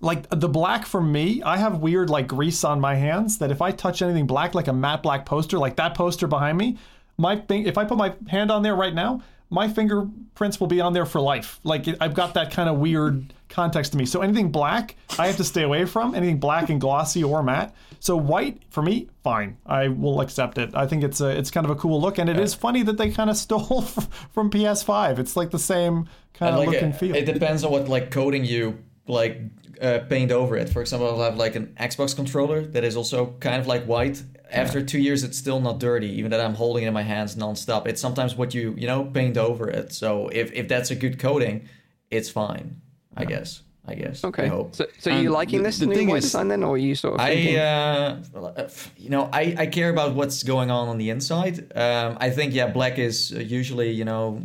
like 0.00 0.28
the 0.30 0.48
black 0.48 0.86
for 0.86 1.00
me, 1.00 1.42
I 1.42 1.56
have 1.58 1.78
weird 1.78 2.10
like 2.10 2.26
grease 2.26 2.64
on 2.64 2.80
my 2.80 2.94
hands 2.94 3.38
that 3.38 3.50
if 3.50 3.60
I 3.60 3.70
touch 3.70 4.02
anything 4.02 4.26
black, 4.26 4.54
like 4.54 4.68
a 4.68 4.72
matte 4.72 5.02
black 5.02 5.26
poster, 5.26 5.58
like 5.58 5.76
that 5.76 5.94
poster 5.94 6.26
behind 6.26 6.58
me, 6.58 6.78
my 7.18 7.36
thing, 7.36 7.66
if 7.66 7.76
I 7.76 7.84
put 7.84 7.98
my 7.98 8.14
hand 8.28 8.50
on 8.50 8.62
there 8.62 8.74
right 8.74 8.94
now, 8.94 9.22
my 9.50 9.68
fingerprints 9.68 10.60
will 10.60 10.68
be 10.68 10.80
on 10.80 10.92
there 10.92 11.04
for 11.04 11.20
life. 11.20 11.60
Like 11.64 11.86
I've 12.00 12.14
got 12.14 12.34
that 12.34 12.50
kind 12.50 12.68
of 12.68 12.78
weird 12.78 13.34
context 13.50 13.92
to 13.92 13.98
me. 13.98 14.06
So 14.06 14.22
anything 14.22 14.50
black, 14.50 14.96
I 15.18 15.26
have 15.26 15.36
to 15.36 15.44
stay 15.44 15.62
away 15.64 15.84
from. 15.84 16.14
Anything 16.14 16.38
black 16.38 16.70
and 16.70 16.80
glossy 16.80 17.22
or 17.22 17.42
matte. 17.42 17.74
So 17.98 18.16
white 18.16 18.62
for 18.70 18.82
me, 18.82 19.08
fine. 19.22 19.58
I 19.66 19.88
will 19.88 20.20
accept 20.22 20.56
it. 20.56 20.70
I 20.74 20.86
think 20.86 21.02
it's 21.04 21.20
a 21.20 21.28
it's 21.36 21.50
kind 21.50 21.66
of 21.66 21.70
a 21.70 21.74
cool 21.76 22.00
look, 22.00 22.16
and 22.18 22.30
it 22.30 22.38
is 22.38 22.54
funny 22.54 22.82
that 22.84 22.96
they 22.96 23.10
kind 23.10 23.28
of 23.28 23.36
stole 23.36 23.82
from 24.32 24.50
PS5. 24.50 25.18
It's 25.18 25.36
like 25.36 25.50
the 25.50 25.58
same 25.58 26.08
kind 26.32 26.54
And 26.54 26.54
of 26.54 26.58
like 26.60 26.66
look 26.68 26.76
it, 26.76 26.82
and 26.82 26.96
feel. 26.96 27.14
it 27.14 27.26
depends 27.26 27.62
on 27.64 27.70
what 27.72 27.88
like 27.88 28.10
coding 28.10 28.44
you 28.46 28.78
like 29.06 29.40
uh, 29.82 29.98
paint 30.08 30.30
over 30.32 30.56
it. 30.56 30.68
For 30.70 30.80
example, 30.80 31.08
I'll 31.08 31.22
have 31.30 31.36
like 31.36 31.56
an 31.56 31.74
Xbox 31.78 32.14
controller 32.16 32.62
that 32.62 32.84
is 32.84 32.96
also 32.96 33.34
kind 33.40 33.60
of 33.60 33.66
like 33.66 33.84
white. 33.84 34.22
After 34.52 34.82
two 34.82 34.98
years, 34.98 35.22
it's 35.22 35.38
still 35.38 35.60
not 35.60 35.78
dirty, 35.78 36.08
even 36.18 36.30
that 36.32 36.40
I'm 36.40 36.54
holding 36.54 36.82
it 36.84 36.88
in 36.88 36.94
my 36.94 37.02
hands 37.02 37.36
nonstop. 37.36 37.86
It's 37.86 38.00
sometimes 38.00 38.34
what 38.34 38.52
you 38.54 38.74
you 38.78 38.86
know 38.86 39.04
paint 39.04 39.36
over 39.36 39.68
it. 39.68 39.92
So 39.92 40.28
if 40.32 40.52
if 40.52 40.68
that's 40.68 40.90
a 40.90 40.96
good 40.96 41.18
coating, 41.18 41.68
it's 42.10 42.30
fine. 42.30 42.80
I 43.20 43.24
guess. 43.24 43.62
I 43.86 43.94
guess. 43.94 44.22
I 44.24 44.28
okay. 44.28 44.46
hope. 44.48 44.74
So, 44.74 44.86
so 44.98 45.10
are 45.10 45.14
you 45.14 45.20
And 45.20 45.32
liking 45.32 45.58
the- 45.60 45.64
this 45.68 45.78
the 45.78 45.86
new 45.86 45.94
thing 45.94 46.08
white 46.08 46.18
is- 46.18 46.24
design 46.24 46.48
then, 46.48 46.62
or 46.62 46.74
are 46.74 46.78
you 46.78 46.94
sort 46.94 47.14
of 47.18 47.26
thinking? 47.26 47.56
I, 47.58 47.60
uh, 47.60 48.16
uh, 48.38 48.68
you 48.98 49.08
know, 49.10 49.28
I, 49.32 49.54
I 49.58 49.66
care 49.66 49.90
about 49.90 50.14
what's 50.14 50.42
going 50.42 50.70
on 50.70 50.88
on 50.88 50.98
the 50.98 51.08
inside. 51.10 51.72
Um, 51.74 52.16
I 52.20 52.30
think, 52.30 52.54
yeah, 52.54 52.68
black 52.68 52.98
is 52.98 53.32
uh, 53.34 53.40
usually, 53.40 53.90
you 53.90 54.04
know, 54.04 54.38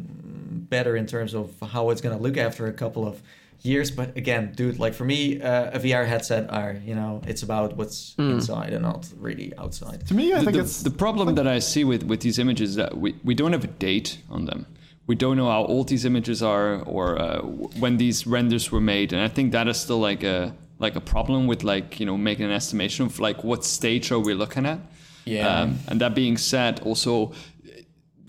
better 0.75 0.95
in 0.95 1.05
terms 1.05 1.33
of 1.35 1.51
how 1.73 1.89
it's 1.91 2.01
gonna 2.01 2.17
look 2.17 2.38
after 2.38 2.65
a 2.67 2.73
couple 2.73 3.05
of 3.07 3.21
years. 3.61 3.91
But 3.91 4.15
again, 4.17 4.53
dude, 4.55 4.79
like 4.79 4.93
for 4.93 5.05
me, 5.05 5.41
uh, 5.41 5.77
a 5.77 5.79
VR 5.79 6.05
headset 6.07 6.49
are 6.51 6.77
you 6.85 6.95
know 6.95 7.21
it's 7.27 7.43
about 7.43 7.75
what's 7.77 8.15
inside 8.17 8.73
and 8.73 8.81
not 8.83 9.07
really 9.19 9.53
outside. 9.57 10.07
To 10.07 10.13
me, 10.13 10.33
I 10.33 10.39
the, 10.39 10.45
think 10.45 10.55
the- 10.55 10.61
it's 10.63 10.81
the 10.81 10.91
problem 10.91 11.35
that 11.35 11.47
I 11.47 11.59
see 11.59 11.83
with, 11.83 12.03
with 12.03 12.21
these 12.21 12.39
images 12.39 12.71
is 12.71 12.75
that 12.77 12.97
we, 12.97 13.15
we 13.23 13.35
don't 13.35 13.51
have 13.51 13.63
a 13.63 13.67
date 13.67 14.19
on 14.29 14.45
them. 14.45 14.65
We 15.08 15.15
don't 15.15 15.38
know 15.38 15.50
how 15.50 15.65
old 15.65 15.89
these 15.89 16.04
images 16.06 16.41
are 16.41 16.82
or 16.82 17.20
uh, 17.22 17.41
when 17.80 17.98
these 17.98 18.26
renders 18.26 18.72
were 18.72 18.82
made, 18.82 19.13
and 19.13 19.22
I 19.22 19.28
think 19.28 19.52
that 19.52 19.68
is 19.68 19.78
still 19.80 20.00
like 20.00 20.24
a 20.24 20.54
like 20.80 20.96
a 20.96 21.02
problem 21.02 21.48
with 21.48 21.63
like 21.63 22.00
you 22.00 22.06
know 22.06 22.18
making 22.18 22.46
an 22.46 22.52
estimation 22.52 23.06
of 23.06 23.20
like 23.20 23.44
what 23.44 23.63
stage 23.63 24.12
are 24.12 24.20
we 24.20 24.34
looking 24.34 24.65
at. 24.65 24.80
Yeah. 25.26 25.48
Um, 25.48 25.80
and 25.88 26.02
that 26.02 26.13
being 26.15 26.38
said, 26.38 26.80
also 26.82 27.34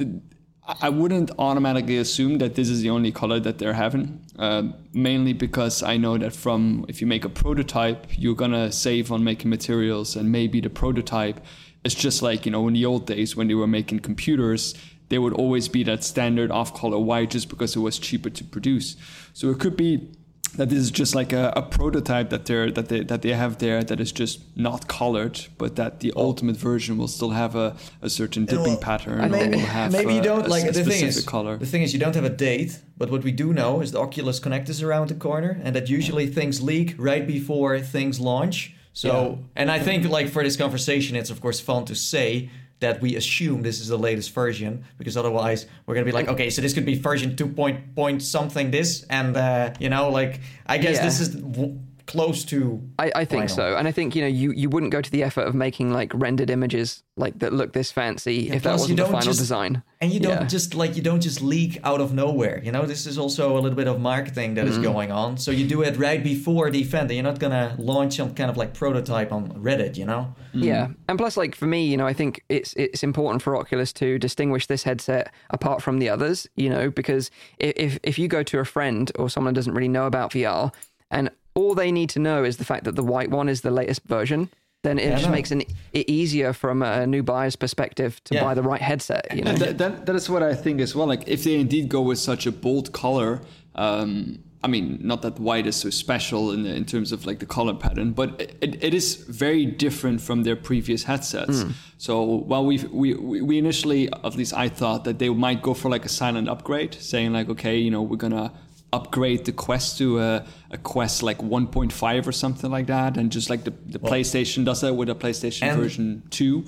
I- 0.01 0.77
I 0.83 0.89
wouldn't 0.89 1.31
automatically 1.39 1.97
assume 1.97 2.39
that 2.39 2.57
this 2.57 2.69
is 2.69 2.81
the 2.83 2.91
only 2.91 3.13
color 3.13 3.39
that 3.41 3.59
they're 3.59 3.75
having, 3.75 4.21
um, 4.39 4.75
mainly 4.93 5.33
because 5.33 5.83
I 5.83 5.97
know 5.97 6.19
that 6.19 6.33
from 6.35 6.85
if 6.89 7.01
you 7.01 7.07
make 7.07 7.25
a 7.25 7.29
prototype, 7.29 8.07
you're 8.19 8.35
gonna 8.35 8.73
save 8.73 9.13
on 9.13 9.23
making 9.23 9.49
materials, 9.49 10.17
and 10.17 10.31
maybe 10.33 10.61
the 10.61 10.71
prototype 10.71 11.41
is 11.85 11.95
just 11.95 12.21
like 12.21 12.45
you 12.47 12.51
know 12.53 12.67
in 12.69 12.75
the 12.75 12.85
old 12.85 13.07
days 13.07 13.37
when 13.37 13.47
they 13.49 13.55
were 13.55 13.69
making 13.69 14.01
computers, 14.01 14.75
there 15.09 15.21
would 15.21 15.33
always 15.35 15.69
be 15.69 15.83
that 15.85 16.05
standard 16.05 16.51
off 16.51 16.75
color 16.75 16.99
white 16.99 17.31
just 17.31 17.49
because 17.49 17.77
it 17.77 17.81
was 17.81 17.99
cheaper 17.99 18.31
to 18.31 18.45
produce. 18.45 18.97
So 19.33 19.51
it 19.51 19.59
could 19.61 19.77
be 19.77 20.09
that 20.57 20.71
this 20.71 20.79
is 20.79 20.91
just 20.91 21.15
like 21.15 21.33
a, 21.35 21.53
a 21.55 21.61
prototype 21.63 22.31
that 22.31 22.47
they're 22.47 22.71
that 22.71 22.89
they 22.89 23.01
that 23.05 23.21
they 23.23 23.33
have 23.35 23.59
there 23.59 23.85
that 23.85 24.01
is 24.01 24.11
just 24.11 24.41
not 24.57 24.89
colored, 24.89 25.39
but 25.59 25.77
that 25.77 26.01
the 26.01 26.13
ultimate 26.17 26.57
version 26.57 26.97
will 26.97 27.09
still 27.09 27.31
have 27.31 27.55
a, 27.55 27.77
a 28.01 28.09
certain 28.09 28.47
dipping 28.47 28.63
Well, 28.65 28.77
pattern. 28.79 29.21
or 29.21 29.29
Maybe, 29.29 29.57
will 29.57 29.67
have 29.67 29.93
maybe 29.93 30.15
you 30.15 30.21
uh, 30.21 30.25
don't 30.25 30.47
a 30.47 30.49
like 30.49 30.73
the 30.73 30.83
thing 30.85 31.05
is 31.05 31.23
color. 31.25 31.59
the 31.59 31.67
thing 31.67 31.83
is 31.83 31.93
you 31.93 32.01
don't 32.01 32.15
have 32.15 32.25
a 32.25 32.31
date, 32.31 32.81
but 32.97 33.11
what 33.11 33.23
we 33.23 33.33
do 33.33 33.53
know 33.53 33.81
is 33.83 33.93
the 33.93 34.01
Oculus 34.01 34.39
Connect 34.41 34.69
is 34.71 34.83
around 34.83 35.09
the 35.11 35.15
corner, 35.15 35.61
and 35.63 35.77
that 35.77 35.91
usually 35.91 36.27
things 36.27 36.63
leak 36.63 36.95
right 36.97 37.27
before 37.27 37.79
things 37.81 38.19
launch. 38.19 38.73
So, 38.95 39.41
and 39.55 39.71
I 39.71 39.79
think 39.79 40.09
like 40.09 40.29
for 40.31 40.43
this 40.43 40.57
conversation, 40.57 41.17
it's 41.17 41.29
of 41.29 41.43
course 41.43 41.61
fun 41.61 41.85
to 41.85 41.95
say 41.95 42.49
that 42.81 43.01
we 43.01 43.17
assume 43.17 43.63
this 43.63 43.81
is 43.81 43.89
the 43.89 43.97
latest 43.99 44.33
version 44.35 44.85
because 44.99 45.17
otherwise 45.17 45.67
we're 45.87 45.95
gonna 45.95 46.05
be 46.05 46.13
like, 46.13 46.29
okay, 46.29 46.51
so 46.51 46.61
this 46.61 46.75
could 46.75 46.85
be 46.85 46.95
version 46.99 47.35
two 47.37 47.47
point 47.49 47.95
point 47.95 48.23
something 48.23 48.71
this, 48.71 49.05
and 49.09 49.37
uh, 49.37 49.73
you 49.81 49.89
know, 49.89 50.11
like 50.11 50.41
I 50.67 50.79
guess 50.79 50.97
Yeah. 50.97 51.05
this 51.05 51.21
is 51.21 51.29
w- 51.31 51.79
close 52.07 52.45
to. 52.47 52.81
I, 52.99 53.11
I 53.15 53.25
think 53.25 53.49
final. 53.51 53.57
so, 53.57 53.77
and 53.77 53.87
I 53.89 53.93
think 53.93 54.15
you 54.15 54.23
know 54.23 54.29
you, 54.29 54.53
you 54.53 54.69
wouldn't 54.69 54.93
go 54.93 55.01
to 55.01 55.11
the 55.11 55.23
effort 55.23 55.43
of 55.47 55.55
making 55.55 55.93
like 55.93 56.13
rendered 56.15 56.51
images 56.51 57.03
like 57.17 57.39
that 57.39 57.53
look 57.53 57.73
this 57.73 57.91
fancy 57.91 58.51
if 58.51 58.63
that 58.65 58.73
wasn't 58.73 58.91
the 58.91 58.97
don't 59.03 59.07
final 59.13 59.25
just- 59.25 59.39
design. 59.39 59.83
And 60.03 60.13
you 60.13 60.21
don't 60.21 60.43
Yeah. 60.43 60.47
just 60.47 60.75
like 60.75 60.95
you 60.97 61.03
don't 61.03 61.23
just 61.23 61.41
leak 61.41 61.79
out 61.83 62.01
of 62.03 62.13
nowhere. 62.13 62.61
You 62.63 62.71
know, 62.71 62.85
this 62.85 63.07
is 63.07 63.17
also 63.17 63.55
a 63.57 63.61
little 63.61 63.77
bit 63.77 63.89
of 63.89 63.99
marketing 63.99 64.55
that 64.55 64.67
Mm-hmm. 64.67 64.73
is 64.73 64.79
going 64.79 65.11
on. 65.11 65.39
So 65.39 65.51
you 65.51 65.67
do 65.67 65.81
it 65.83 65.97
right 65.97 66.23
before 66.23 66.71
the 66.71 66.81
event. 66.81 67.05
And 67.11 67.13
you're 67.17 67.25
not 67.25 67.39
gonna 67.39 67.75
launch 67.79 68.17
some 68.17 68.35
kind 68.35 68.51
of 68.51 68.57
like 68.59 68.75
prototype 68.75 69.33
on 69.33 69.49
Reddit. 69.55 69.97
You 69.97 70.05
know. 70.05 70.35
Yeah, 70.53 70.89
and 71.09 71.19
plus, 71.19 71.37
like 71.37 71.55
for 71.55 71.67
me, 71.67 71.87
you 71.87 71.97
know, 71.97 72.07
I 72.07 72.13
think 72.13 72.43
it's 72.49 72.73
it's 72.75 73.03
important 73.03 73.43
for 73.43 73.57
Oculus 73.57 73.93
to 73.95 74.19
distinguish 74.19 74.67
this 74.67 74.83
headset 74.85 75.33
apart 75.51 75.83
from 75.83 75.99
the 75.99 76.09
others. 76.11 76.47
You 76.57 76.69
know, 76.71 76.91
because 76.91 77.31
if 77.59 77.99
if 78.03 78.19
you 78.19 78.29
go 78.29 78.43
to 78.45 78.59
a 78.61 78.65
friend 78.65 79.11
or 79.19 79.29
someone 79.31 79.53
who 79.55 79.57
doesn't 79.57 79.75
really 79.75 79.89
know 79.89 80.07
about 80.07 80.33
VR, 80.33 80.73
and 81.11 81.31
all 81.57 81.75
they 81.75 81.91
need 81.91 82.11
to 82.11 82.21
know 82.21 82.45
is 82.45 82.57
the 82.59 82.65
fact 82.65 82.85
that 82.85 82.95
the 82.95 83.03
white 83.03 83.31
one 83.31 83.49
is 83.49 83.61
the 83.63 83.71
latest 83.81 84.03
version, 84.07 84.41
then 84.85 84.99
it 84.99 85.13
I 85.13 85.17
just 85.19 85.31
makes 85.31 85.51
an, 85.51 85.63
it 85.93 86.09
easier 86.09 86.53
from 86.53 86.83
a 86.83 87.07
new 87.07 87.23
buyer's 87.23 87.57
perspective 87.57 88.23
to 88.25 88.35
Yeah. 88.35 88.45
buy 88.45 88.55
the 88.55 88.63
right 88.63 88.81
headset. 88.91 89.25
You 89.35 89.43
know, 89.43 89.55
that, 89.55 89.79
that, 89.79 90.07
that 90.07 90.15
is 90.15 90.31
what 90.31 90.43
I 90.43 90.55
think 90.55 90.81
as 90.81 90.95
well. 90.95 91.07
Like 91.09 91.25
if 91.27 91.43
they 91.45 91.57
indeed 91.59 91.89
go 91.89 92.01
with 92.03 92.19
such 92.19 92.47
a 92.47 92.53
bold 92.53 92.93
color, 92.93 93.41
um, 93.75 94.39
I 94.63 94.69
mean, 94.69 94.99
not 95.03 95.23
that 95.23 95.39
white 95.39 95.67
is 95.67 95.77
so 95.77 95.91
special 95.91 96.51
in, 96.53 96.67
in 96.67 96.85
terms 96.85 97.13
of 97.13 97.25
like 97.27 97.39
the 97.39 97.47
color 97.47 97.75
pattern, 97.75 98.13
but 98.13 98.29
it, 98.61 98.77
it 98.83 98.95
is 98.95 99.15
very 99.29 99.65
different 99.67 100.21
from 100.21 100.43
their 100.45 100.57
previous 100.57 101.05
headsets. 101.05 101.65
So 101.99 102.23
while 102.23 102.65
we 102.65 102.79
we 103.03 103.15
we 103.15 103.59
initially, 103.59 104.09
at 104.29 104.35
least 104.35 104.53
I 104.55 104.69
thought 104.69 105.05
that 105.05 105.19
they 105.19 105.29
might 105.47 105.63
go 105.63 105.73
for 105.75 105.89
like 105.89 106.05
a 106.05 106.09
silent 106.09 106.49
upgrade, 106.49 106.95
saying 106.95 107.33
like, 107.33 107.49
okay, 107.51 107.77
you 107.79 107.91
know, 107.91 108.03
we're 108.03 108.17
gonna 108.27 108.51
upgrade 108.97 109.45
the 109.45 109.53
Quest 109.53 109.99
to 109.99 110.19
a, 110.19 110.45
a 110.71 110.79
Quest 110.79 111.23
like 111.23 111.39
1.5 111.39 112.27
or 112.27 112.33
something 112.33 112.71
like 112.71 112.87
that, 112.87 113.17
and 113.17 113.31
just 113.31 113.49
like 113.51 113.65
the, 113.65 113.75
the 113.87 113.99
PlayStation 113.99 114.65
does 114.65 114.81
that 114.81 114.95
with 114.95 115.09
a 115.09 115.15
PlayStation 115.15 115.75
version 115.77 116.23
two. 116.31 116.65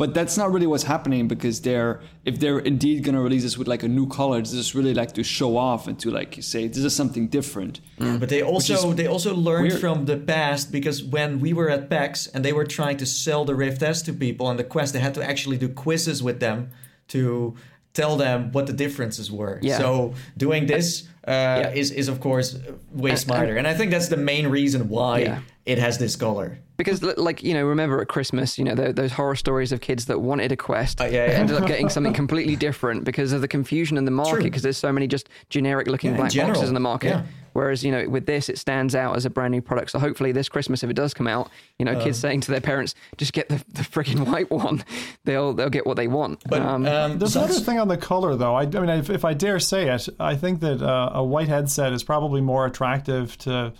But 0.00 0.14
that's 0.14 0.38
not 0.38 0.50
really 0.50 0.66
what's 0.66 0.84
happening 0.84 1.28
because 1.28 1.60
they're 1.60 2.00
if 2.24 2.40
they're 2.40 2.60
indeed 2.60 3.04
gonna 3.04 3.20
release 3.20 3.42
this 3.42 3.58
with 3.58 3.68
like 3.68 3.82
a 3.82 3.88
new 3.88 4.06
color, 4.06 4.40
this 4.40 4.54
is 4.54 4.74
really 4.74 4.94
like 4.94 5.12
to 5.12 5.22
show 5.22 5.58
off 5.58 5.88
and 5.88 5.98
to 6.00 6.10
like 6.10 6.38
say 6.40 6.68
this 6.68 6.84
is 6.90 6.96
something 6.96 7.28
different. 7.28 7.80
Mm. 7.98 8.18
But 8.18 8.30
they 8.30 8.42
also 8.42 8.94
they 8.94 9.06
also 9.06 9.34
learned 9.34 9.68
weird. 9.68 9.80
from 9.80 10.06
the 10.06 10.16
past 10.16 10.72
because 10.72 11.04
when 11.04 11.38
we 11.38 11.52
were 11.52 11.68
at 11.68 11.90
PAX 11.90 12.26
and 12.28 12.42
they 12.42 12.54
were 12.54 12.64
trying 12.64 12.96
to 12.96 13.04
sell 13.04 13.44
the 13.44 13.54
Rift 13.54 13.82
S 13.82 14.00
to 14.02 14.14
people 14.14 14.48
and 14.48 14.58
the 14.58 14.64
Quest, 14.64 14.94
they 14.94 15.00
had 15.00 15.14
to 15.14 15.22
actually 15.22 15.58
do 15.58 15.68
quizzes 15.68 16.22
with 16.22 16.40
them 16.40 16.70
to 17.08 17.54
tell 17.92 18.16
them 18.16 18.52
what 18.52 18.66
the 18.66 18.72
differences 18.72 19.30
were. 19.30 19.58
Yeah. 19.62 19.78
So 19.78 20.14
doing 20.36 20.66
this 20.66 21.08
uh, 21.26 21.30
Yeah. 21.30 21.70
is 21.74 21.90
is 21.90 22.08
of 22.08 22.20
course 22.20 22.58
way 22.92 23.10
uh, 23.10 23.14
uh, 23.14 23.16
smarter, 23.16 23.56
and 23.56 23.66
I 23.66 23.74
think 23.74 23.90
that's 23.90 24.08
the 24.08 24.16
main 24.16 24.46
reason 24.48 24.88
why 24.88 25.18
Yeah. 25.20 25.38
it 25.66 25.78
has 25.78 25.98
this 25.98 26.16
color. 26.16 26.58
Because, 26.76 27.02
like, 27.02 27.42
you 27.42 27.52
know, 27.52 27.62
remember 27.66 28.00
at 28.00 28.08
Christmas, 28.08 28.56
you 28.58 28.64
know, 28.64 28.74
tho- 28.74 28.92
those 28.92 29.12
horror 29.12 29.36
stories 29.36 29.70
of 29.70 29.82
kids 29.82 30.06
that 30.06 30.22
wanted 30.22 30.50
a 30.50 30.56
Quest 30.56 30.98
Oh, 31.02 31.04
yeah, 31.04 31.24
ended 31.40 31.54
up 31.56 31.66
getting 31.66 31.90
something 31.90 32.14
completely 32.22 32.56
different 32.56 33.04
because 33.04 33.34
of 33.34 33.42
the 33.42 33.48
confusion 33.48 33.98
in 33.98 34.06
the 34.06 34.10
market, 34.10 34.44
because 34.44 34.62
there's 34.62 34.78
so 34.78 34.90
many 34.90 35.06
just 35.06 35.28
generic 35.50 35.86
looking 35.88 36.16
black 36.16 36.30
general, 36.30 36.54
boxes 36.54 36.68
in 36.70 36.74
the 36.74 36.80
market. 36.80 37.20
Yeah. 37.54 37.60
Whereas, 37.60 37.84
you 37.84 37.90
know, 37.92 38.08
with 38.08 38.26
this, 38.26 38.48
it 38.48 38.58
stands 38.58 38.94
out 38.94 39.16
as 39.16 39.24
a 39.24 39.30
brand 39.30 39.52
new 39.52 39.60
product. 39.62 39.90
So 39.90 39.98
hopefully 39.98 40.32
this 40.32 40.48
Christmas, 40.48 40.82
if 40.82 40.90
it 40.90 40.94
does 40.94 41.14
come 41.14 41.26
out, 41.26 41.50
you 41.78 41.84
know, 41.84 41.92
Um, 41.92 42.00
kids 42.02 42.18
saying 42.18 42.40
to 42.42 42.50
their 42.50 42.60
parents, 42.60 42.94
just 43.16 43.32
get 43.32 43.48
the, 43.48 43.56
the 43.72 43.82
freaking 43.82 44.26
white 44.32 44.50
one, 44.50 44.84
they'll 45.24 45.52
they'll 45.52 45.70
get 45.70 45.86
what 45.86 45.96
they 45.96 46.08
want. 46.08 46.42
But 46.48 46.62
Um, 46.62 46.86
um, 46.86 47.18
There's 47.18 47.36
another 47.36 47.54
thing 47.54 47.78
on 47.78 47.88
the 47.88 47.96
color, 47.96 48.36
though. 48.36 48.54
I, 48.54 48.62
I 48.62 48.66
mean, 48.66 48.88
if, 48.90 49.10
if 49.10 49.24
I 49.24 49.34
dare 49.34 49.58
say 49.60 49.88
it, 49.88 50.08
I 50.18 50.36
think 50.36 50.60
that 50.60 50.80
uh, 50.82 51.10
a 51.14 51.24
white 51.24 51.48
headset 51.48 51.92
is 51.92 52.02
probably 52.04 52.40
more 52.40 52.66
attractive 52.66 53.36
to 53.38 53.72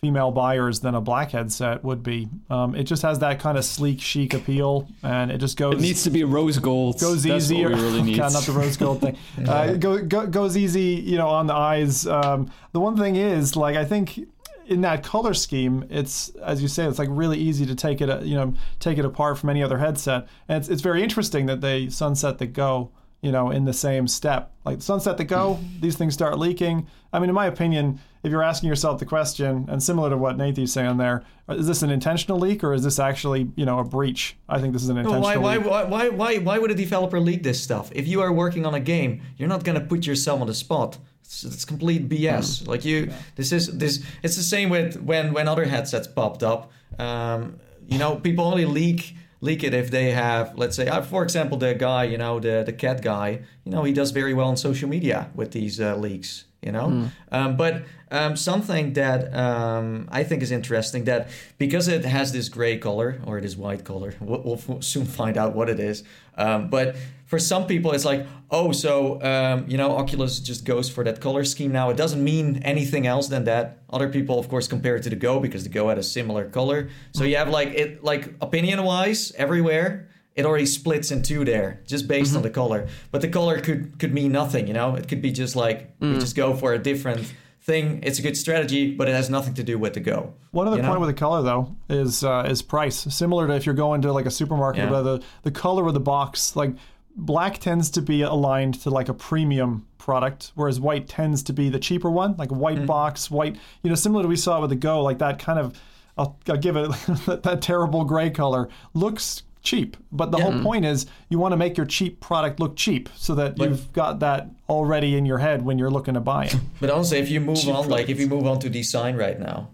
female 0.00 0.30
buyers 0.30 0.80
than 0.80 0.94
a 0.94 1.00
black 1.00 1.32
headset 1.32 1.82
would 1.82 2.02
be. 2.02 2.28
Um, 2.50 2.74
it 2.74 2.84
just 2.84 3.02
has 3.02 3.18
that 3.18 3.40
kind 3.40 3.58
of 3.58 3.64
sleek, 3.64 4.00
chic 4.00 4.32
appeal, 4.32 4.88
and 5.02 5.30
it 5.30 5.38
just 5.38 5.56
goes 5.56 5.74
It 5.74 5.80
needs 5.80 6.04
to 6.04 6.10
be 6.10 6.22
a 6.22 6.26
rose 6.26 6.58
gold. 6.58 7.00
goes 7.00 7.22
That's 7.24 7.50
we 7.50 7.64
really. 7.64 8.14
God, 8.16 8.32
not 8.32 8.44
the 8.44 8.52
rose 8.52 8.76
gold 8.76 9.00
thing. 9.00 9.16
uh, 9.48 9.72
it 9.74 9.80
go, 9.80 9.98
go, 10.00 10.26
goes 10.26 10.56
easy, 10.56 11.02
you 11.04 11.18
know, 11.18 11.28
on 11.28 11.48
the 11.48 11.54
eyes. 11.54 12.06
Um, 12.06 12.50
the 12.72 12.80
one 12.80 12.96
thing 12.96 13.16
is, 13.16 13.56
like, 13.56 13.76
I 13.76 13.84
think 13.84 14.20
in 14.68 14.82
that 14.82 15.02
color 15.02 15.34
scheme, 15.34 15.84
it's 15.90 16.28
as 16.36 16.62
you 16.62 16.68
say, 16.68 16.84
it's 16.84 16.98
like 16.98 17.08
really 17.10 17.38
easy 17.38 17.66
to 17.66 17.74
take 17.74 18.00
it, 18.00 18.08
uh, 18.08 18.20
you 18.20 18.36
know, 18.36 18.54
take 18.78 18.98
it 18.98 19.04
apart 19.04 19.38
from 19.38 19.50
any 19.50 19.62
other 19.62 19.78
headset, 19.78 20.28
and 20.48 20.58
it's 20.58 20.68
it's 20.68 20.82
very 20.82 21.02
interesting 21.02 21.46
that 21.46 21.60
they 21.60 21.88
sunset 21.88 22.38
the 22.38 22.46
Go. 22.46 22.92
You 23.20 23.32
know, 23.32 23.50
in 23.50 23.64
the 23.64 23.72
same 23.72 24.06
step, 24.06 24.52
like 24.64 24.80
sunset 24.80 25.16
the 25.16 25.24
Go, 25.24 25.58
these 25.80 25.96
things 25.96 26.14
start 26.14 26.38
leaking. 26.38 26.86
I 27.12 27.18
mean, 27.18 27.28
in 27.28 27.34
my 27.34 27.46
opinion, 27.46 27.98
if 28.22 28.30
you're 28.30 28.42
asking 28.42 28.68
yourself 28.68 28.98
the 28.98 29.06
question, 29.06 29.66
and 29.68 29.82
similar 29.82 30.10
to 30.10 30.16
what 30.16 30.36
Nathan's 30.36 30.72
saying 30.72 30.96
there, 30.96 31.24
is 31.48 31.66
this 31.66 31.82
an 31.82 31.90
intentional 31.90 32.38
leak 32.38 32.62
or 32.64 32.74
is 32.74 32.84
this 32.84 32.98
actually, 32.98 33.50
you 33.56 33.64
know, 33.64 33.78
a 33.78 33.84
breach? 33.84 34.36
I 34.48 34.60
think 34.60 34.72
this 34.72 34.82
is 34.82 34.88
an 34.88 34.98
intentional 34.98 35.22
why, 35.22 35.36
why, 35.36 35.56
leak. 35.56 35.66
why, 35.66 35.84
why, 35.84 36.08
why, 36.08 36.38
why 36.38 36.58
would 36.58 36.70
a 36.70 36.74
developer 36.74 37.20
leak 37.20 37.42
this 37.42 37.62
stuff? 37.62 37.90
If 37.94 38.06
you 38.06 38.20
are 38.20 38.32
working 38.32 38.66
on 38.66 38.74
a 38.74 38.80
game, 38.80 39.22
you're 39.36 39.48
not 39.48 39.64
gonna 39.64 39.80
put 39.80 40.06
yourself 40.06 40.40
on 40.40 40.46
the 40.46 40.54
spot. 40.54 40.98
It's, 41.22 41.44
it's 41.44 41.64
complete 41.64 42.08
BS. 42.08 42.66
Like 42.66 42.84
you, 42.84 43.12
this 43.36 43.52
is 43.52 43.78
this. 43.78 44.02
It's 44.22 44.36
the 44.36 44.42
same 44.42 44.70
with 44.70 45.00
when 45.00 45.32
when 45.32 45.46
other 45.46 45.64
headsets 45.64 46.08
popped 46.08 46.42
up. 46.42 46.70
Um, 46.98 47.60
you 47.86 47.98
know, 47.98 48.16
people 48.16 48.44
only 48.44 48.64
leak 48.64 49.14
leak 49.40 49.62
it 49.62 49.72
if 49.72 49.90
they 49.90 50.10
have, 50.10 50.56
let's 50.58 50.76
say, 50.76 50.88
uh, 50.88 51.02
for 51.02 51.22
example, 51.22 51.56
the 51.58 51.74
guy, 51.74 52.04
you 52.04 52.18
know, 52.18 52.40
the 52.40 52.62
the 52.64 52.72
cat 52.72 53.02
guy. 53.02 53.40
You 53.64 53.72
know, 53.72 53.84
he 53.84 53.92
does 53.92 54.10
very 54.10 54.34
well 54.34 54.48
on 54.48 54.56
social 54.56 54.88
media 54.88 55.30
with 55.34 55.52
these 55.52 55.80
uh, 55.80 55.96
leaks. 55.96 56.44
You 56.60 56.72
know, 56.72 57.08
um, 57.30 57.56
but 57.56 57.84
um, 58.10 58.34
something 58.34 58.94
that 58.94 59.32
um, 59.32 60.08
I 60.10 60.24
think 60.24 60.42
is 60.42 60.50
interesting 60.50 61.04
that 61.04 61.28
because 61.56 61.86
it 61.86 62.04
has 62.04 62.32
this 62.32 62.48
gray 62.48 62.78
color 62.78 63.20
or 63.24 63.40
this 63.40 63.56
white 63.56 63.84
color, 63.84 64.12
we'll, 64.20 64.42
we'll 64.42 64.56
f- 64.78 64.82
soon 64.82 65.04
find 65.04 65.36
out 65.38 65.54
what 65.54 65.68
it 65.68 65.78
is. 65.78 66.02
Um, 66.36 66.68
but 66.68 66.96
for 67.26 67.38
some 67.38 67.66
people, 67.68 67.92
it's 67.92 68.04
like, 68.04 68.26
oh, 68.50 68.72
so 68.72 69.22
um, 69.22 69.66
you 69.68 69.76
know, 69.76 69.92
Oculus 69.92 70.40
just 70.40 70.64
goes 70.64 70.90
for 70.90 71.04
that 71.04 71.20
color 71.20 71.44
scheme 71.44 71.70
now. 71.70 71.90
It 71.90 71.96
doesn't 71.96 72.24
mean 72.24 72.60
anything 72.64 73.06
else 73.06 73.28
than 73.28 73.44
that. 73.44 73.78
Other 73.88 74.08
people, 74.08 74.40
of 74.40 74.48
course, 74.48 74.66
compare 74.66 74.96
it 74.96 75.04
to 75.04 75.10
the 75.10 75.16
Go 75.16 75.38
because 75.38 75.62
the 75.62 75.70
Go 75.70 75.88
had 75.90 75.98
a 75.98 76.02
similar 76.02 76.48
color. 76.48 76.88
So 77.12 77.22
you 77.22 77.36
have 77.36 77.50
like 77.50 77.68
it, 77.68 78.02
like 78.02 78.34
opinion-wise, 78.40 79.32
everywhere 79.36 80.08
it 80.38 80.46
already 80.46 80.66
splits 80.66 81.10
in 81.10 81.22
two 81.22 81.44
there 81.44 81.80
just 81.86 82.06
based 82.08 82.34
on 82.36 82.42
the 82.42 82.50
color 82.50 82.86
but 83.12 83.20
the 83.20 83.28
color 83.28 83.60
could 83.60 83.98
could 83.98 84.12
mean 84.14 84.30
nothing 84.32 84.66
you 84.68 84.72
know 84.72 84.94
it 84.94 85.06
could 85.08 85.20
be 85.20 85.32
just 85.32 85.54
like 85.56 85.78
we 86.00 86.14
just 86.18 86.36
go 86.36 86.54
for 86.54 86.72
a 86.72 86.78
different 86.78 87.34
thing 87.60 88.00
it's 88.02 88.18
a 88.18 88.22
good 88.22 88.36
strategy 88.36 88.94
but 88.94 89.08
it 89.08 89.14
has 89.14 89.28
nothing 89.28 89.52
to 89.54 89.62
do 89.62 89.78
with 89.78 89.92
the 89.94 90.00
go 90.00 90.32
One 90.52 90.66
other 90.68 90.76
point 90.80 90.94
know? 90.94 91.00
with 91.00 91.08
the 91.14 91.20
color 91.26 91.42
though 91.42 91.76
is 91.88 92.22
uh, 92.24 92.46
is 92.48 92.62
price. 92.62 92.96
Similar 93.14 93.46
to 93.48 93.54
if 93.54 93.66
you're 93.66 93.74
going 93.74 94.00
to 94.02 94.12
like 94.12 94.26
a 94.26 94.30
supermarket, 94.30 94.84
Yeah. 94.84 94.90
but 94.90 95.02
the 95.02 95.22
the 95.42 95.50
color 95.50 95.86
of 95.86 95.94
the 95.94 96.00
box, 96.14 96.56
like 96.56 96.72
black 97.16 97.58
tends 97.58 97.90
to 97.90 98.00
be 98.00 98.22
aligned 98.22 98.74
to 98.82 98.90
like 98.90 99.08
a 99.08 99.14
premium 99.14 99.86
product, 99.98 100.52
whereas 100.54 100.78
white 100.80 101.08
tends 101.08 101.42
to 101.42 101.52
be 101.52 101.68
the 101.68 101.78
cheaper 101.80 102.10
one, 102.10 102.36
like 102.38 102.50
a 102.52 102.54
white 102.54 102.86
box, 102.86 103.30
white. 103.30 103.56
You 103.82 103.90
know, 103.90 103.96
similar 103.96 104.22
to 104.22 104.28
we 104.28 104.36
saw 104.36 104.60
with 104.60 104.70
the 104.70 104.76
Go, 104.76 105.02
like 105.02 105.18
that 105.18 105.38
kind 105.38 105.58
of. 105.58 105.78
I'll, 106.16 106.36
I'll 106.48 106.56
give 106.56 106.76
it 106.76 106.88
that 107.44 107.58
terrible 107.62 108.04
gray 108.04 108.30
color 108.30 108.68
looks 108.94 109.44
cheap, 109.68 109.96
but 110.10 110.30
the 110.30 110.38
whole 110.38 110.52
mm. 110.52 110.62
point 110.62 110.84
is 110.84 111.06
you 111.28 111.38
want 111.38 111.52
to 111.52 111.56
make 111.56 111.76
your 111.76 111.86
cheap 111.86 112.20
product 112.20 112.58
look 112.58 112.74
cheap, 112.76 113.08
so 113.16 113.34
that 113.34 113.58
you've 113.58 113.92
got 113.92 114.20
that 114.20 114.48
already 114.68 115.16
in 115.16 115.26
your 115.26 115.38
head 115.38 115.62
when 115.62 115.78
you're 115.78 115.90
looking 115.90 116.14
to 116.14 116.20
buy 116.20 116.46
it. 116.46 116.56
But 116.80 116.90
also, 116.90 117.16
if 117.16 117.28
you 117.28 117.40
move 117.40 117.68
on, 117.68 117.88
like 117.88 118.08
if 118.08 118.18
you 118.18 118.26
move 118.26 118.46
on 118.46 118.58
to 118.60 118.70
design 118.70 119.16
right 119.16 119.38
now, 119.38 119.70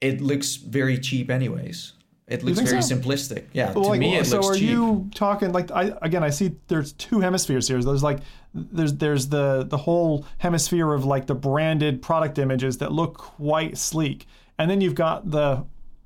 it 0.00 0.20
looks 0.20 0.56
very 0.56 0.98
cheap, 0.98 1.30
anyways. 1.30 1.92
It 2.26 2.42
looks 2.42 2.58
very 2.58 2.82
so? 2.82 2.96
simplistic. 2.96 3.44
Yeah, 3.52 3.72
Well, 3.72 3.84
to 3.84 3.90
like, 3.90 4.00
me, 4.00 4.16
it 4.16 4.26
so 4.26 4.40
looks 4.40 4.48
are 4.48 4.58
cheap. 4.58 4.68
you 4.68 5.08
talking 5.14 5.52
like 5.52 5.70
I 5.70 5.92
again? 6.02 6.24
I 6.24 6.30
see 6.30 6.56
there's 6.66 6.92
two 6.94 7.20
hemispheres 7.20 7.68
here. 7.68 7.80
There's 7.80 8.02
like 8.02 8.18
there's 8.52 8.94
there's 8.94 9.28
the 9.28 9.64
the 9.64 9.76
whole 9.76 10.26
hemisphere 10.38 10.92
of 10.92 11.04
like 11.04 11.26
the 11.26 11.36
branded 11.36 12.02
product 12.02 12.38
images 12.38 12.78
that 12.78 12.90
look 12.90 13.16
quite 13.16 13.78
sleek, 13.78 14.26
and 14.58 14.68
then 14.68 14.80
you've 14.80 14.96
got 14.96 15.30
the 15.30 15.64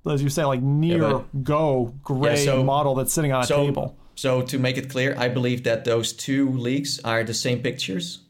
as 0.09 0.23
you 0.23 0.29
say 0.29 0.45
like 0.45 0.63
near 0.63 1.01
but- 1.01 1.45
go 1.45 1.95
gray 2.03 2.39
Yeah, 2.45 2.53
so- 2.53 2.65
model 2.65 2.95
that's 2.95 3.13
sitting 3.13 3.33
on 3.33 3.43
a 3.43 3.47
so, 3.47 3.65
table. 3.67 3.97
So 4.15 4.43
to 4.43 4.59
make 4.59 4.77
it 4.77 4.91
clear, 4.91 5.15
I 5.17 5.29
believe 5.29 5.65
that 5.65 5.85
those 5.85 6.13
two 6.13 6.51
leaks 6.53 7.01
are 7.05 7.25
the 7.25 7.33
same 7.33 7.61
pictures, 7.61 8.21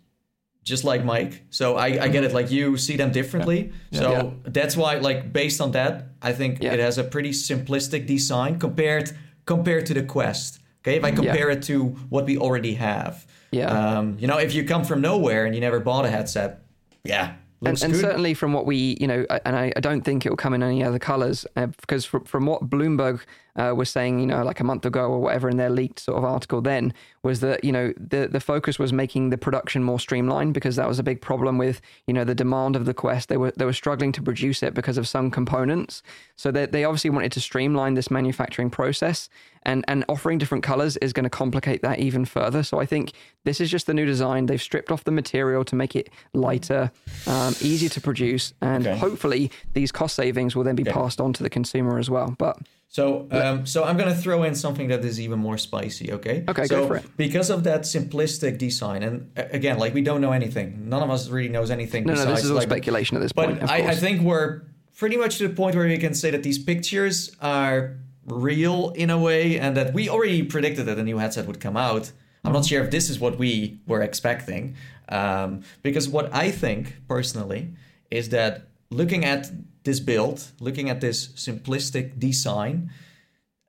just 0.63 0.85
like 0.85 1.05
Mike. 1.05 1.43
So 1.51 1.77
I, 1.77 1.87
I 2.05 2.09
get 2.09 2.23
it. 2.23 2.33
Like 2.33 2.51
you 2.51 2.77
see 2.77 2.97
them 2.97 3.11
differently. 3.11 3.73
So 3.93 4.13
Yeah. 4.13 4.31
that's 4.45 4.77
why, 4.77 4.97
like 4.99 5.33
based 5.33 5.61
on 5.61 5.73
that, 5.73 6.11
I 6.23 6.33
think 6.33 6.63
Yeah. 6.63 6.75
it 6.75 6.81
has 6.81 6.97
a 6.99 7.03
pretty 7.05 7.31
simplistic 7.31 8.07
design 8.07 8.59
compared 8.59 9.11
compared 9.47 9.87
to 9.87 9.95
the 9.95 10.03
Quest. 10.05 10.61
Okay, 10.83 10.97
if 10.97 11.05
I 11.05 11.11
compare 11.11 11.51
it 11.51 11.63
to 11.65 11.87
what 12.09 12.25
we 12.25 12.39
already 12.39 12.75
have. 12.75 13.27
Yeah. 13.51 13.67
Um, 13.99 14.17
you 14.21 14.27
know, 14.29 14.39
if 14.39 14.55
you 14.55 14.65
come 14.65 14.85
from 14.85 15.01
nowhere 15.01 15.45
and 15.45 15.55
you 15.57 15.61
never 15.61 15.81
bought 15.81 16.05
a 16.05 16.09
headset, 16.11 16.63
yeah, 17.05 17.35
and, 17.65 17.83
and 17.83 17.97
certainly 17.97 18.33
from 18.33 18.53
what 18.53 18.65
we, 18.65 18.97
you 19.01 19.07
know, 19.07 19.27
and 19.45 19.57
I, 19.57 19.73
I 19.77 19.81
don't 19.81 20.03
think 20.03 20.25
it 20.25 20.31
will 20.31 20.37
come 20.37 20.55
in 20.55 20.63
any 20.63 20.83
other 20.83 20.99
colors 20.99 21.47
uh, 21.57 21.67
because 21.67 22.05
from, 22.05 22.25
from 22.25 22.47
what 22.47 22.71
Bloomberg 22.71 23.21
uh, 23.57 23.75
was 23.77 23.91
saying, 23.91 24.19
you 24.19 24.27
know, 24.27 24.43
like 24.43 24.61
a 24.61 24.65
month 24.65 24.87
ago 24.87 25.11
or 25.11 25.21
whatever 25.21 25.49
in 25.49 25.59
their 25.59 25.71
leaked 25.71 26.01
sort 26.01 26.17
of 26.17 26.25
article 26.25 26.63
then 26.63 26.95
was 27.23 27.41
that, 27.41 27.65
you 27.65 27.71
know, 27.73 27.93
the, 27.99 28.29
the 28.29 28.41
focus 28.41 28.79
was 28.79 28.93
making 28.93 29.29
the 29.29 29.37
production 29.37 29.85
more 29.85 30.01
streamlined 30.01 30.55
because 30.55 30.77
that 30.77 30.89
was 30.89 30.99
a 30.99 31.03
big 31.03 31.21
problem 31.21 31.59
with, 31.59 31.81
you 32.07 32.15
know, 32.15 32.25
the 32.25 32.35
demand 32.35 32.77
of 32.77 32.87
the 32.87 32.95
Quest. 32.95 33.29
They 33.29 33.37
were, 33.37 33.53
they 33.57 33.67
were 33.67 33.75
struggling 33.75 34.11
to 34.13 34.23
produce 34.23 34.63
it 34.63 34.73
because 34.73 34.97
of 34.97 35.07
some 35.07 35.31
components. 35.31 36.03
So 36.37 36.51
they, 36.51 36.65
they 36.67 36.85
obviously 36.85 37.11
wanted 37.11 37.33
to 37.33 37.41
streamline 37.41 37.93
this 37.93 38.11
manufacturing 38.11 38.71
process 38.71 39.29
and, 39.65 39.85
and 39.87 40.07
offering 40.09 40.39
different 40.39 40.65
colors 40.65 40.97
is 40.99 41.13
going 41.13 41.25
to 41.25 41.31
complicate 41.31 41.83
that 41.83 41.99
even 41.99 42.25
further. 42.25 42.63
So 42.63 42.81
I 42.81 42.87
think 42.87 43.13
this 43.45 43.61
is 43.61 43.71
just 43.71 43.87
the 43.87 43.93
new 43.93 44.07
design. 44.07 44.47
They've 44.47 44.63
stripped 44.63 44.91
off 44.91 45.05
the 45.05 45.11
material 45.11 45.63
to 45.67 45.77
make 45.77 45.95
it 45.95 46.09
lighter, 46.33 46.91
um, 47.27 47.55
easier 47.61 47.91
to 47.91 48.01
produce, 48.01 48.55
and 48.63 48.87
Okay. 48.87 48.97
hopefully 48.99 49.51
these 49.75 49.93
cost 49.93 50.17
savings 50.17 50.57
will 50.57 50.65
then 50.65 50.77
be 50.77 50.85
passed 50.85 51.21
on 51.21 51.35
to 51.35 51.43
the 51.43 51.51
consumer 51.51 51.99
as 51.99 52.09
well. 52.09 52.35
But 52.39 52.57
So, 52.89 53.29
um, 53.31 53.67
so 53.67 53.85
I'm 53.85 53.97
gonna 53.97 54.15
throw 54.15 54.43
in 54.43 54.55
something 54.55 54.89
that 54.89 55.05
is 55.05 55.21
even 55.21 55.39
more 55.39 55.59
spicy. 55.59 56.11
Okay. 56.13 56.45
Okay, 56.49 56.65
so 56.65 56.81
go 56.81 56.87
for 56.89 56.97
it. 56.97 57.05
Because 57.17 57.51
of 57.51 57.65
that 57.65 57.83
simplistic 57.83 58.59
design, 58.59 59.03
and 59.03 59.31
again, 59.37 59.79
like 59.79 59.95
we 59.95 60.03
don't 60.03 60.21
know 60.21 60.33
anything. 60.33 60.89
None 60.89 61.03
of 61.03 61.11
us 61.11 61.29
really 61.29 61.49
knows 61.49 61.71
anything. 61.71 62.05
no, 62.05 62.15
no, 62.15 62.21
besides, 62.21 62.37
this 62.37 62.45
is 62.45 62.51
all 62.51 62.57
like, 62.57 62.69
speculation 62.69 63.17
at 63.17 63.21
this 63.21 63.33
But 63.33 63.47
point. 63.47 63.61
But 63.61 63.71
I, 63.71 63.89
I 63.89 63.95
think 63.95 64.23
we're 64.23 64.63
pretty 64.97 65.17
much 65.17 65.39
to 65.39 65.49
the 65.49 65.55
point 65.55 65.77
where 65.77 65.87
we 65.87 65.99
can 65.99 66.15
say 66.15 66.31
that 66.31 66.43
these 66.43 66.59
pictures 66.59 67.35
are 67.41 67.97
real 68.27 68.91
in 68.91 69.11
a 69.11 69.19
way, 69.19 69.59
and 69.59 69.77
that 69.77 69.93
we 69.95 70.09
already 70.09 70.43
predicted 70.43 70.87
that 70.87 70.99
a 70.99 71.03
new 71.03 71.19
headset 71.19 71.47
would 71.47 71.61
come 71.61 71.77
out. 71.77 72.13
I'm 72.45 72.53
not 72.53 72.65
sure 72.65 72.83
if 72.83 72.91
this 72.91 73.11
is 73.11 73.21
what 73.21 73.39
we 73.39 73.81
were 73.87 74.01
expecting, 74.01 74.77
um, 75.11 75.63
because 75.83 76.09
what 76.09 76.33
I 76.35 76.51
think 76.51 76.97
personally 77.07 77.75
is 78.11 78.31
that 78.31 78.69
looking 78.91 79.25
at 79.25 79.51
this 79.85 80.01
build, 80.01 80.51
looking 80.61 80.89
at 80.91 81.01
this 81.01 81.29
simplistic 81.29 82.19
design, 82.19 82.91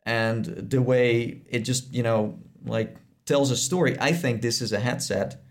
and 0.04 0.46
the 0.46 0.82
way 0.82 1.42
it 1.50 1.60
just 1.60 1.94
you 1.94 2.04
know 2.04 2.40
like 2.66 2.96
tells 3.26 3.52
a 3.52 3.58
story, 3.58 3.98
I 4.00 4.12
think 4.14 4.42
this 4.42 4.62
is 4.62 4.72
a 4.72 4.80
headset 4.80 5.42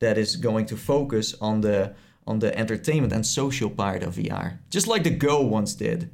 that 0.00 0.18
is 0.18 0.36
going 0.36 0.66
to 0.66 0.76
focus 0.76 1.34
on 1.40 1.60
the 1.60 1.94
on 2.26 2.38
the 2.38 2.56
entertainment 2.56 3.12
and 3.12 3.26
social 3.26 3.68
part 3.68 4.02
of 4.02 4.14
VR, 4.14 4.58
just 4.70 4.86
like 4.86 5.02
the 5.02 5.10
Go 5.10 5.40
once 5.40 5.74
did. 5.74 6.10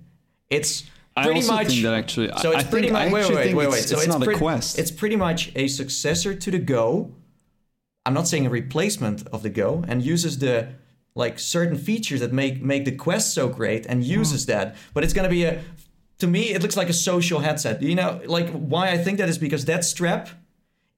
It's 0.48 0.84
pretty 1.22 1.46
much 1.46 1.66
actually- 1.66 2.30
So 2.40 2.52
it's 2.52 2.64
I 2.64 2.70
pretty 2.70 2.90
much 2.90 3.12
wait, 3.12 3.20
actually 3.20 3.36
wait, 3.36 3.54
wait, 3.54 3.70
wait, 3.70 3.78
it's- 3.78 3.90
So 3.90 3.98
it's 3.98 4.06
not 4.06 4.26
a 4.26 4.34
Quest. 4.34 4.78
It's 4.78 4.90
pretty 4.90 5.16
much 5.16 5.52
a 5.54 5.68
successor 5.68 6.34
to 6.34 6.50
the 6.50 6.58
Go. 6.58 7.12
I'm 8.06 8.14
not 8.14 8.26
saying 8.26 8.46
a 8.46 8.50
replacement 8.50 9.26
of 9.28 9.42
the 9.42 9.50
Go, 9.50 9.84
and 9.86 10.02
uses 10.02 10.38
the 10.38 10.68
like 11.14 11.38
certain 11.38 11.76
features 11.76 12.20
that 12.20 12.32
make 12.32 12.62
make 12.62 12.84
the 12.84 12.92
Quest 12.92 13.34
so 13.34 13.48
great, 13.48 13.84
and 13.86 14.02
uses 14.02 14.44
hmm. 14.44 14.52
that. 14.52 14.76
But 14.94 15.04
it's 15.04 15.12
gonna 15.12 15.28
be 15.28 15.44
a 15.44 15.60
to 16.20 16.26
me, 16.26 16.54
it 16.54 16.62
looks 16.62 16.76
like 16.76 16.88
a 16.88 16.94
social 16.94 17.40
headset. 17.40 17.82
You 17.82 17.94
know, 17.94 18.20
like 18.26 18.50
why 18.50 18.90
I 18.90 18.98
think 18.98 19.18
that 19.18 19.28
is 19.28 19.38
because 19.38 19.64
that 19.66 19.84
strap 19.84 20.30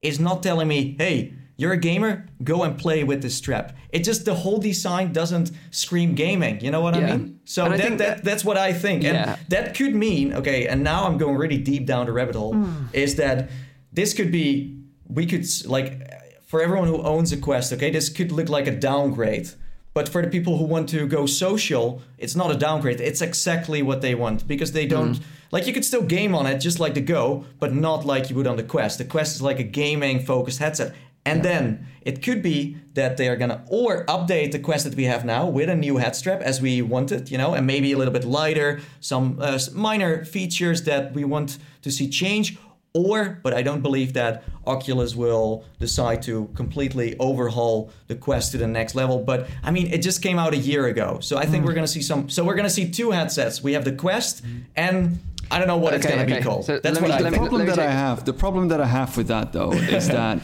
is 0.01 0.19
not 0.19 0.41
telling 0.43 0.67
me, 0.67 0.95
hey, 0.97 1.33
you're 1.57 1.73
a 1.73 1.77
gamer, 1.77 2.25
go 2.43 2.63
and 2.63 2.77
play 2.77 3.03
with 3.03 3.21
this 3.21 3.35
strap. 3.35 3.75
It 3.91 4.03
just 4.03 4.25
the 4.25 4.33
whole 4.33 4.57
design 4.57 5.13
doesn't 5.13 5.51
scream 5.69 6.15
gaming. 6.15 6.59
You 6.59 6.71
know 6.71 6.81
what 6.81 6.95
Yeah. 6.95 7.13
I 7.13 7.17
mean? 7.17 7.39
So 7.45 7.65
I 7.65 7.69
that, 7.69 7.77
that, 7.77 7.97
that, 7.97 8.23
that's 8.23 8.43
what 8.43 8.57
I 8.57 8.73
think. 8.73 9.03
And 9.03 9.37
that 9.49 9.75
could 9.75 9.93
mean, 9.93 10.33
okay, 10.33 10.67
and 10.67 10.83
now 10.83 11.05
I'm 11.05 11.17
going 11.17 11.37
really 11.37 11.59
deep 11.59 11.85
down 11.85 12.07
the 12.07 12.13
rabbit 12.13 12.35
hole, 12.35 12.53
hmm. 12.53 12.85
is 12.93 13.15
that 13.17 13.49
this 13.93 14.13
could 14.13 14.31
be 14.31 14.77
we 15.07 15.25
could 15.25 15.45
like 15.65 16.01
for 16.47 16.61
everyone 16.61 16.87
who 16.87 17.01
owns 17.03 17.31
a 17.31 17.37
Quest, 17.37 17.71
okay, 17.73 17.91
this 17.91 18.09
could 18.09 18.31
look 18.31 18.49
like 18.49 18.67
a 18.67 18.75
downgrade. 18.75 19.49
But 19.93 20.09
for 20.09 20.21
the 20.21 20.29
people 20.29 20.57
who 20.57 20.63
want 20.63 20.89
to 20.89 21.05
go 21.05 21.25
social, 21.25 22.01
it's 22.17 22.35
not 22.35 22.49
a 22.49 22.55
downgrade. 22.55 23.01
It's 23.01 23.21
exactly 23.21 23.81
what 23.81 24.01
they 24.01 24.15
want 24.15 24.47
because 24.47 24.71
they 24.71 24.87
don't 24.87 25.17
hmm. 25.17 25.23
Like 25.51 25.67
you 25.67 25.73
could 25.73 25.85
still 25.85 26.01
game 26.01 26.33
on 26.33 26.45
it 26.45 26.59
just 26.59 26.79
like 26.79 26.93
the 26.93 27.01
Go, 27.01 27.45
but 27.59 27.73
not 27.73 28.05
like 28.05 28.29
you 28.29 28.35
would 28.35 28.47
on 28.47 28.57
the 28.57 28.63
Quest. 28.63 28.97
The 28.97 29.05
Quest 29.05 29.35
is 29.35 29.41
like 29.41 29.59
a 29.59 29.63
gaming 29.63 30.23
focused 30.23 30.59
headset. 30.59 30.95
And 31.25 31.43
then 31.43 31.87
it 32.01 32.23
could 32.23 32.41
be 32.41 32.77
that 32.95 33.17
they 33.17 33.27
are 33.27 33.35
gonna 33.35 33.63
or 33.67 34.05
update 34.05 34.51
the 34.51 34.59
Quest 34.59 34.85
that 34.85 34.95
we 34.95 35.03
have 35.03 35.23
now 35.23 35.45
with 35.47 35.69
a 35.69 35.75
new 35.75 35.97
head 35.97 36.15
strap 36.15 36.41
as 36.41 36.61
we 36.61 36.81
wanted, 36.81 37.29
you 37.29 37.37
know, 37.37 37.53
and 37.53 37.67
maybe 37.67 37.91
a 37.91 37.97
little 37.97 38.13
bit 38.13 38.25
lighter, 38.25 38.79
some 39.01 39.37
uh, 39.39 39.59
minor 39.73 40.25
features 40.25 40.83
that 40.83 41.13
we 41.13 41.23
want 41.23 41.59
to 41.83 41.91
see 41.91 42.09
change. 42.09 42.57
Or, 42.93 43.39
but 43.41 43.53
I 43.53 43.61
don't 43.61 43.81
believe 43.81 44.13
that 44.13 44.43
Oculus 44.67 45.15
will 45.15 45.63
decide 45.79 46.21
to 46.23 46.49
completely 46.55 47.15
overhaul 47.19 47.89
the 48.07 48.15
Quest 48.15 48.51
to 48.51 48.57
the 48.57 48.67
next 48.67 48.95
level. 48.95 49.19
But 49.19 49.47
I 49.63 49.71
mean, 49.71 49.87
it 49.93 49.99
just 49.99 50.21
came 50.21 50.37
out 50.37 50.53
a 50.53 50.57
year 50.57 50.87
ago, 50.87 51.19
so 51.21 51.37
I 51.37 51.45
think 51.45 51.65
we're 51.65 51.73
gonna 51.73 51.87
see 51.87 52.01
some. 52.01 52.29
So 52.29 52.43
we're 52.43 52.55
gonna 52.55 52.69
see 52.69 52.89
two 52.89 53.11
headsets. 53.11 53.63
We 53.63 53.73
have 53.73 53.85
the 53.85 53.93
Quest, 53.93 54.43
and 54.75 55.19
I 55.51 55.59
don't 55.59 55.67
know 55.67 55.77
what 55.77 55.93
it's 55.93 56.05
gonna 56.07 56.23
okay. 56.23 56.37
be 56.39 56.43
called. 56.43 56.65
So 56.65 56.79
That's 56.79 56.99
let 56.99 57.09
me- 57.09 57.13
I 57.15 57.21
the 57.21 57.31
me- 57.31 57.37
problem 57.37 57.65
that 57.67 57.79
I 57.79 57.91
have, 57.91 58.25
the 58.25 58.33
problem 58.33 58.67
that 58.69 58.81
I 58.81 58.85
have 58.99 59.15
with 59.17 59.27
that 59.27 59.51
though, 59.53 59.71
is 59.97 60.07
that 60.07 60.39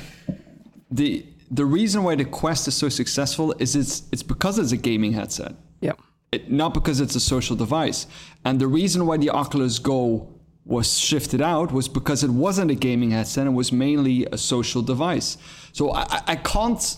the 0.92 1.26
the 1.50 1.66
reason 1.66 2.04
why 2.04 2.16
the 2.16 2.26
Quest 2.26 2.68
is 2.68 2.76
so 2.76 2.90
successful 2.90 3.54
is 3.60 3.76
it's 3.76 4.04
it's 4.12 4.24
because 4.24 4.60
it's 4.60 4.72
a 4.74 4.78
gaming 4.90 5.14
headset, 5.14 5.54
Yep. 5.82 6.00
it, 6.32 6.52
not 6.52 6.74
because 6.74 7.00
it's 7.00 7.16
a 7.16 7.20
social 7.22 7.56
device. 7.56 8.06
And 8.46 8.60
the 8.60 8.68
reason 8.68 9.06
why 9.06 9.18
the 9.18 9.30
Oculus 9.30 9.80
Go 9.80 10.28
was 10.66 11.00
shifted 11.00 11.42
out 11.42 11.72
was 11.72 11.88
because 11.88 12.24
it 12.24 12.30
wasn't 12.32 12.70
a 12.72 12.76
gaming 12.76 13.12
headset; 13.12 13.48
it 13.48 13.52
was 13.54 13.72
mainly 13.72 14.26
a 14.32 14.38
social 14.38 14.82
device. 14.82 15.38
So 15.72 15.92
I, 15.92 16.02
I- 16.16 16.24
I 16.34 16.36
can't. 16.36 16.98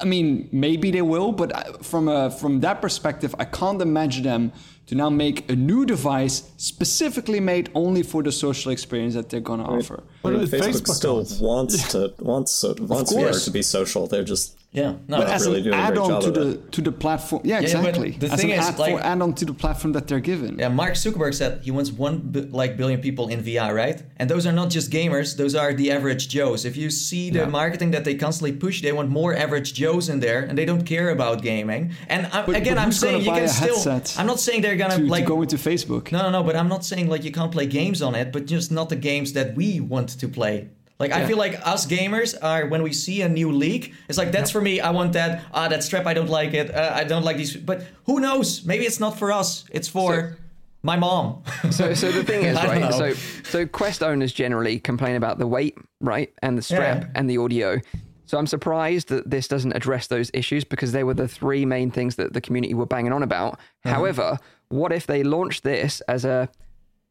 I 0.00 0.04
mean, 0.04 0.48
maybe 0.52 0.92
they 0.92 1.02
will, 1.02 1.32
but 1.32 1.84
from 1.84 2.06
a 2.06 2.30
from 2.30 2.60
that 2.60 2.80
perspective, 2.80 3.34
I 3.40 3.44
can't 3.46 3.82
imagine 3.82 4.22
them 4.22 4.52
to 4.88 4.94
now 4.94 5.10
make 5.10 5.50
a 5.50 5.56
new 5.56 5.84
device 5.86 6.36
specifically 6.56 7.40
made 7.40 7.70
only 7.74 8.02
for 8.02 8.22
the 8.22 8.32
social 8.32 8.70
experience 8.72 9.14
that 9.14 9.28
they're 9.30 9.40
going 9.50 9.60
to 9.60 9.66
offer. 9.66 10.02
But 10.22 10.34
I 10.34 10.36
mean, 10.38 10.46
Facebook 10.46 10.82
Facebook 10.82 10.94
still 10.94 11.18
does. 11.22 11.40
wants 11.40 11.92
to 11.92 12.12
wants 12.18 12.52
so, 12.52 12.74
wants 12.80 13.12
VR 13.14 13.44
to 13.44 13.50
be 13.50 13.62
social. 13.62 14.06
They're 14.06 14.24
just 14.34 14.54
Yeah, 14.70 14.92
no, 15.08 15.16
But 15.20 15.26
not 15.28 15.36
as 15.36 15.46
really 15.46 15.58
an 15.60 15.64
doing 15.64 15.74
a 15.74 15.78
great 15.78 15.88
add-on 15.90 16.08
job 16.10 16.22
to 16.26 16.30
the 16.38 16.46
it. 16.50 16.72
to 16.76 16.80
the 16.88 16.92
platform, 17.04 17.40
yeah, 17.42 17.54
Yeah, 17.54 17.66
exactly. 17.68 18.10
the 18.22 18.28
as 18.34 18.38
thing 18.40 18.52
an 18.52 18.58
is, 18.60 18.66
add, 18.68 18.78
like- 18.84 19.00
add-on 19.12 19.30
to 19.40 19.44
the 19.50 19.56
platform 19.62 19.90
that 19.96 20.04
they're 20.08 20.26
given. 20.32 20.50
Yeah, 20.62 20.68
Mark 20.82 20.94
Zuckerberg 21.02 21.34
said 21.42 21.52
he 21.66 21.70
wants 21.76 21.90
one 22.06 22.16
bi- 22.34 22.48
like 22.60 22.72
billion 22.80 23.00
people 23.06 23.26
in 23.34 23.38
VR, 23.48 23.70
right? 23.84 23.98
And 24.18 24.26
those 24.32 24.44
are 24.48 24.56
not 24.60 24.68
just 24.76 24.86
gamers; 24.98 25.28
those 25.42 25.54
are 25.62 25.70
the 25.80 25.88
average 25.96 26.24
Joes. 26.36 26.60
If 26.70 26.74
you 26.82 26.88
see 27.06 27.24
the 27.36 27.44
Yeah. 27.44 27.60
marketing 27.60 27.90
that 27.94 28.04
they 28.06 28.14
constantly 28.26 28.54
push, 28.64 28.76
they 28.86 28.92
want 28.98 29.08
more 29.20 29.32
average 29.44 29.68
Joes 29.82 30.04
in 30.12 30.18
there, 30.26 30.40
and 30.48 30.54
they 30.58 30.66
don't 30.70 30.84
care 30.94 31.08
about 31.16 31.36
gaming. 31.50 31.82
And 32.14 32.20
I'm, 32.34 32.44
But- 32.46 32.56
again, 32.60 32.76
but 32.76 32.82
I'm 32.84 32.92
saying 33.02 33.18
you 33.26 33.32
can 33.40 33.48
still. 33.48 33.74
headset 33.80 34.04
I'm 34.18 34.28
not 34.32 34.38
saying 34.46 34.58
they're 34.64 34.77
gonna 34.78 34.96
to, 34.96 35.02
like 35.04 35.24
to 35.24 35.28
go 35.28 35.42
into 35.42 35.56
Facebook. 35.56 36.10
No, 36.12 36.22
no, 36.22 36.30
no, 36.30 36.42
but 36.42 36.56
I'm 36.56 36.68
not 36.68 36.84
saying 36.84 37.08
like 37.08 37.24
you 37.24 37.32
can't 37.32 37.52
play 37.52 37.66
games 37.66 38.00
on 38.02 38.14
it, 38.14 38.32
but 38.32 38.46
just 38.46 38.70
not 38.72 38.88
the 38.88 38.96
games 38.96 39.32
that 39.34 39.54
we 39.54 39.80
want 39.80 40.08
to 40.20 40.28
play. 40.28 40.68
Like 40.98 41.12
I 41.12 41.26
feel 41.26 41.36
like 41.38 41.54
us 41.64 41.86
gamers 41.86 42.34
are 42.42 42.66
when 42.66 42.82
we 42.82 42.92
see 42.92 43.22
a 43.22 43.28
new 43.28 43.52
leak, 43.52 43.94
it's 44.08 44.18
like 44.18 44.32
that's 44.32 44.50
for 44.50 44.60
me. 44.60 44.80
I 44.80 44.90
want 44.90 45.12
that. 45.12 45.44
Ah, 45.52 45.68
that 45.68 45.84
strap. 45.84 46.06
I 46.06 46.14
don't 46.14 46.28
like 46.28 46.54
it. 46.54 46.74
Uh, 46.74 46.90
I 46.92 47.04
don't 47.04 47.22
like 47.24 47.36
these. 47.36 47.56
But 47.56 47.86
who 48.06 48.18
knows? 48.18 48.64
Maybe 48.64 48.84
it's 48.84 48.98
not 48.98 49.16
for 49.16 49.30
us. 49.30 49.64
It's 49.70 49.86
for 49.86 50.38
My 50.82 50.96
mom. 50.96 51.42
So, 51.70 51.94
so 51.94 52.10
the 52.10 52.24
thing 52.24 52.44
is, 52.44 52.56
right? 52.64 52.92
So, 52.94 53.12
so 53.44 53.66
Quest 53.66 54.02
owners 54.02 54.32
generally 54.32 54.80
complain 54.80 55.14
about 55.16 55.38
the 55.38 55.46
weight, 55.46 55.76
right, 56.00 56.32
and 56.42 56.58
the 56.58 56.62
strap 56.62 57.02
Yeah. 57.02 57.08
and 57.14 57.30
the 57.30 57.38
audio. 57.38 57.80
So 58.26 58.36
I'm 58.36 58.46
surprised 58.46 59.08
that 59.08 59.30
this 59.30 59.48
doesn't 59.48 59.72
address 59.74 60.08
those 60.08 60.30
issues 60.34 60.62
because 60.64 60.92
they 60.92 61.02
were 61.02 61.14
the 61.14 61.28
three 61.28 61.64
main 61.64 61.90
things 61.90 62.16
that 62.16 62.32
the 62.32 62.40
community 62.40 62.74
were 62.74 62.86
banging 62.86 63.12
on 63.12 63.22
about. 63.22 63.54
Uh-huh. 63.54 63.94
However, 63.94 64.38
what 64.70 64.92
if 64.92 65.06
they 65.06 65.22
launched 65.22 65.62
this 65.64 66.00
as 66.08 66.24
a 66.24 66.48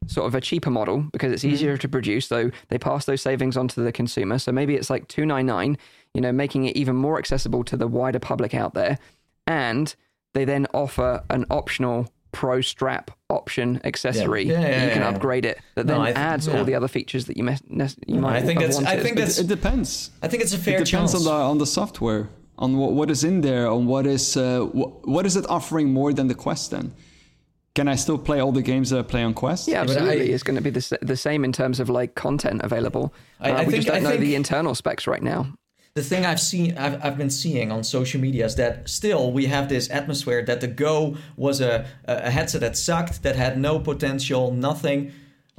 sort 0.06 0.26
of 0.28 0.34
a 0.34 0.40
cheaper 0.40 0.70
model 0.70 1.04
because 1.12 1.32
it's 1.32 1.44
easier 1.44 1.72
Mm-hmm. 1.72 1.80
to 1.80 1.88
produce, 1.88 2.26
so 2.28 2.50
they 2.68 2.78
pass 2.78 3.04
those 3.04 3.20
savings 3.20 3.56
on 3.56 3.66
to 3.68 3.80
the 3.80 3.92
consumer. 3.92 4.38
So 4.38 4.52
maybe 4.52 4.74
it's 4.76 4.90
like 4.90 5.08
two 5.08 5.26
nine 5.26 5.46
nine, 5.46 5.76
you 6.14 6.20
know, 6.20 6.32
making 6.32 6.64
it 6.66 6.76
even 6.76 6.94
more 6.96 7.18
accessible 7.18 7.64
to 7.64 7.76
the 7.76 7.86
wider 7.88 8.18
public 8.20 8.54
out 8.54 8.74
there, 8.74 8.98
and 9.46 9.94
they 10.34 10.44
then 10.44 10.66
offer 10.72 11.22
an 11.30 11.44
optional 11.50 12.12
pro 12.30 12.60
strap 12.60 13.10
option 13.30 13.80
accessory. 13.84 14.44
Yeah, 14.44 14.60
yeah, 14.60 14.68
yeah, 14.68 14.84
you 14.84 14.90
can 14.92 15.02
yeah, 15.02 15.10
yeah. 15.10 15.16
upgrade 15.16 15.44
it 15.46 15.58
that 15.74 15.86
No, 15.86 15.94
then 15.94 16.00
I 16.02 16.06
think- 16.06 16.18
adds 16.18 16.46
yeah. 16.46 16.58
all 16.58 16.64
the 16.64 16.74
other 16.74 16.88
features 16.88 17.24
that 17.26 17.36
you 17.36 17.42
mes- 17.42 17.62
nes- 17.68 17.96
you 18.06 18.20
might 18.20 18.36
I 18.36 18.42
think 18.42 18.60
have 18.60 18.70
that's. 18.72 18.84
I 18.84 19.00
think 19.02 19.16
that's. 19.16 19.38
It 19.38 19.48
depends. 19.48 20.10
I 20.22 20.28
think 20.28 20.42
it's 20.42 20.52
a 20.54 20.58
fair 20.58 20.74
it 20.80 20.84
depends 20.84 21.12
chance. 21.12 21.14
on 21.14 21.24
the 21.24 21.30
on 21.32 21.58
the 21.58 21.66
software, 21.66 22.28
on 22.58 22.76
what, 22.76 22.92
what 22.92 23.10
is 23.10 23.24
in 23.24 23.40
there, 23.40 23.66
on 23.68 23.86
what 23.86 24.06
is 24.06 24.36
uh, 24.36 24.60
wh- 24.60 25.06
what 25.08 25.26
is 25.26 25.34
it 25.36 25.44
offering 25.48 25.92
more 25.92 26.12
than 26.12 26.28
the 26.28 26.34
Quest. 26.34 26.70
Then, 26.70 26.92
can 27.78 27.88
I 27.88 27.96
still 27.96 28.18
play 28.18 28.38
all 28.40 28.52
the 28.52 28.62
games 28.72 28.90
that 28.90 28.98
I 28.98 29.02
play 29.02 29.22
on 29.22 29.34
Quest? 29.34 29.68
yeah, 29.68 29.80
absolutely. 29.82 30.30
I- 30.30 30.34
it's 30.34 30.42
going 30.42 30.56
to 30.62 30.66
be 30.68 30.70
the, 30.78 30.98
the 31.12 31.16
same 31.16 31.44
in 31.48 31.52
terms 31.52 31.78
of 31.80 31.88
like 31.88 32.10
content 32.26 32.60
available. 32.68 33.04
I- 33.40 33.50
Uh, 33.50 33.54
I 33.54 33.58
we 33.60 33.64
think- 33.72 33.74
just 33.76 33.86
don't 33.88 33.96
I 33.96 34.00
know 34.00 34.10
think- 34.10 34.20
the 34.28 34.34
internal 34.34 34.74
specs 34.74 35.06
right 35.06 35.22
now. 35.22 35.40
the 35.94 36.02
thing 36.12 36.24
I've 36.30 36.40
seen, 36.52 36.68
I've, 36.84 36.96
I've 37.04 37.18
been 37.22 37.30
seeing 37.42 37.68
on 37.72 37.82
social 37.82 38.20
media 38.20 38.44
is 38.50 38.54
that 38.62 38.88
still 38.88 39.22
we 39.38 39.44
have 39.54 39.68
this 39.68 39.86
atmosphere 40.00 40.40
that 40.50 40.60
the 40.60 40.68
Go 40.86 41.16
was 41.36 41.60
a, 41.60 41.86
a 42.04 42.30
headset 42.36 42.60
that 42.66 42.76
sucked, 42.76 43.22
that 43.24 43.34
had 43.44 43.52
no 43.68 43.72
potential, 43.90 44.42
nothing. 44.52 44.98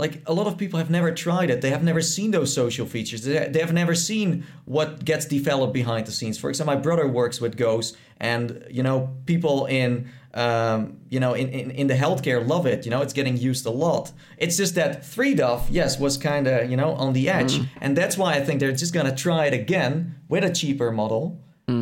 Like 0.04 0.14
a 0.32 0.34
lot 0.40 0.48
of 0.48 0.56
people 0.58 0.78
have 0.84 0.90
never 0.90 1.12
tried 1.26 1.50
it. 1.54 1.60
They 1.62 1.72
have 1.72 1.84
never 1.84 2.02
seen 2.16 2.32
those 2.32 2.52
social 2.54 2.86
features. 2.96 3.22
They, 3.24 3.50
they 3.54 3.60
have 3.66 3.74
never 3.74 3.96
seen 4.10 4.46
what 4.76 4.90
gets 5.12 5.26
developed 5.26 5.74
behind 5.74 6.06
the 6.10 6.14
scenes. 6.20 6.38
For 6.38 6.50
example, 6.50 6.74
my 6.76 6.82
brother 6.88 7.06
works 7.22 7.42
with 7.44 7.54
Go's, 7.58 7.88
and 8.32 8.46
you 8.78 8.84
know, 8.88 8.98
people 9.26 9.66
in 9.66 10.08
um, 10.34 10.98
you 11.10 11.20
know 11.20 11.34
in, 11.34 11.50
in, 11.50 11.72
in 11.72 11.88
the 11.88 11.96
healthcare 11.96 12.46
love 12.48 12.66
it. 12.66 12.86
You 12.86 12.92
know, 12.92 13.02
it's 13.02 13.14
getting 13.14 13.38
used 13.38 13.66
a 13.66 13.72
lot. 13.72 14.12
It's 14.38 14.58
just 14.58 14.76
that 14.76 15.06
three 15.06 15.34
DOF, 15.36 15.68
yes, 15.70 16.00
was 16.00 16.18
kind 16.18 16.48
of 16.48 16.70
you 16.70 16.78
know 16.78 16.92
on 16.94 17.14
the 17.14 17.30
edge, 17.30 17.60
and 17.82 17.98
that's 17.98 18.18
why 18.18 18.36
I 18.36 18.42
think 18.46 18.60
they're 18.60 18.72
just 18.72 18.94
gonna 18.94 19.16
try 19.16 19.46
it 19.46 19.54
again 19.54 20.16
with 20.28 20.44
a 20.44 20.52
cheaper 20.52 20.92
model 20.92 21.42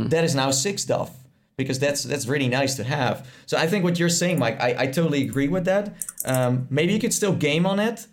that 0.09 0.23
is 0.25 0.35
now 0.35 0.51
six 0.51 0.83
DOF 0.83 1.11
because 1.55 1.79
that's 1.79 2.03
that's 2.03 2.27
really 2.27 2.49
nice 2.49 2.75
to 2.75 2.83
have. 2.83 3.25
So 3.45 3.57
I 3.57 3.67
think 3.67 3.83
what 3.85 3.97
you're 3.97 4.09
saying, 4.09 4.37
Mike, 4.37 4.59
I, 4.61 4.75
I 4.83 4.87
totally 4.87 5.21
agree 5.23 5.47
with 5.47 5.65
that. 5.65 5.95
Um, 6.25 6.67
maybe 6.69 6.91
you 6.93 6.99
could 6.99 7.13
still 7.13 7.33
game 7.33 7.65
on 7.65 7.79
it, 7.79 8.05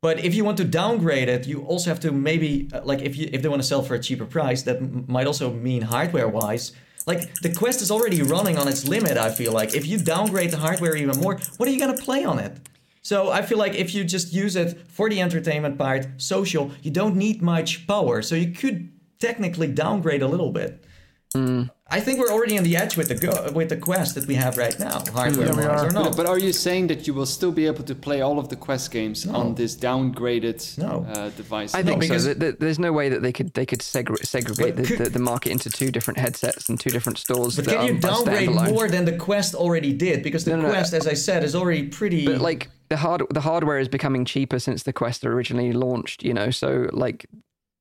but 0.00 0.24
if 0.24 0.34
you 0.36 0.44
want 0.44 0.56
to 0.58 0.64
downgrade 0.64 1.28
it, 1.28 1.46
you 1.46 1.62
also 1.64 1.90
have 1.90 1.98
to 2.00 2.12
maybe 2.12 2.68
uh, 2.72 2.80
like 2.84 3.00
if 3.02 3.16
you 3.16 3.28
if 3.32 3.42
they 3.42 3.48
want 3.48 3.60
to 3.60 3.66
sell 3.66 3.82
for 3.82 3.94
a 3.94 4.00
cheaper 4.00 4.24
price, 4.24 4.62
that 4.62 4.76
m- 4.76 5.04
might 5.08 5.26
also 5.26 5.52
mean 5.52 5.82
hardware 5.82 6.28
wise. 6.28 6.72
Like 7.06 7.34
the 7.36 7.54
Quest 7.54 7.82
is 7.82 7.90
already 7.90 8.22
running 8.22 8.58
on 8.58 8.66
its 8.68 8.86
limit. 8.86 9.16
I 9.16 9.30
feel 9.30 9.52
like 9.52 9.74
if 9.74 9.86
you 9.86 9.98
downgrade 9.98 10.50
the 10.50 10.56
hardware 10.56 10.96
even 10.96 11.18
more, 11.20 11.38
what 11.56 11.68
are 11.68 11.72
you 11.72 11.78
gonna 11.78 11.96
play 11.96 12.24
on 12.24 12.38
it? 12.38 12.58
So 13.02 13.30
I 13.30 13.42
feel 13.42 13.58
like 13.58 13.74
if 13.74 13.94
you 13.94 14.02
just 14.02 14.32
use 14.32 14.56
it 14.56 14.76
for 14.88 15.08
the 15.08 15.20
entertainment 15.20 15.78
part, 15.78 16.06
social, 16.16 16.72
you 16.82 16.90
don't 16.90 17.14
need 17.14 17.40
much 17.40 17.86
power. 17.86 18.20
So 18.20 18.34
you 18.34 18.50
could 18.50 18.90
technically 19.20 19.68
downgrade 19.68 20.22
a 20.22 20.26
little 20.26 20.50
bit. 20.50 20.84
Hmm. 21.32 21.64
I 21.88 22.00
think 22.00 22.18
we're 22.18 22.32
already 22.32 22.58
on 22.58 22.64
the 22.64 22.76
edge 22.76 22.96
with 22.96 23.08
the 23.08 23.14
go 23.14 23.52
with 23.54 23.68
the 23.68 23.76
Quest 23.76 24.16
that 24.16 24.26
we 24.26 24.34
have 24.34 24.56
right 24.58 24.76
now, 24.80 25.04
hardware 25.12 25.52
we 25.54 25.64
wise 25.64 25.84
or 25.84 25.90
not. 25.92 26.04
But, 26.10 26.16
but 26.16 26.26
are 26.26 26.38
you 26.38 26.52
saying 26.52 26.88
that 26.88 27.06
you 27.06 27.14
will 27.14 27.26
still 27.26 27.52
be 27.52 27.64
able 27.66 27.84
to 27.84 27.94
play 27.94 28.22
all 28.22 28.40
of 28.40 28.48
the 28.48 28.56
Quest 28.56 28.90
games 28.90 29.24
on 29.24 29.54
this 29.54 29.76
downgraded 29.76 30.78
No. 30.78 31.06
uh, 31.08 31.30
device? 31.30 31.74
I 31.76 31.84
think 31.84 32.00
because- 32.00 32.24
so. 32.24 32.30
Th- 32.34 32.40
th- 32.40 32.56
There's 32.58 32.80
no 32.80 32.92
way 32.92 33.08
that 33.08 33.22
they 33.22 33.32
could 33.32 33.54
they 33.54 33.64
could 33.66 33.80
segre- 33.80 34.18
segregate 34.26 34.74
the, 34.74 34.82
could- 34.82 34.98
the, 34.98 35.10
the 35.10 35.18
market 35.20 35.52
into 35.52 35.70
two 35.70 35.92
different 35.92 36.18
headsets 36.18 36.68
and 36.68 36.78
two 36.80 36.90
different 36.90 37.18
stores. 37.18 37.54
But 37.54 37.66
that 37.66 37.76
can 37.76 37.86
you 37.86 37.92
are- 37.92 37.96
are 37.96 38.24
downgrade 38.24 38.50
more 38.74 38.88
than 38.88 39.04
the 39.04 39.16
Quest 39.16 39.54
already 39.54 39.92
did? 39.92 40.24
Because 40.24 40.44
the 40.44 40.50
No, 40.50 40.56
no, 40.56 40.62
no. 40.64 40.68
Quest, 40.70 40.92
as 40.92 41.06
I 41.06 41.14
said, 41.14 41.44
is 41.44 41.54
already 41.54 41.84
pretty. 41.86 42.26
But 42.26 42.40
like 42.40 42.68
the 42.88 42.96
hard 42.96 43.22
the 43.30 43.40
hardware 43.42 43.78
is 43.78 43.88
becoming 43.88 44.24
cheaper 44.24 44.58
since 44.58 44.82
the 44.82 44.92
Quest 44.92 45.24
originally 45.24 45.72
launched. 45.72 46.24
You 46.24 46.34
know, 46.34 46.50
so 46.50 46.88
like 46.92 47.26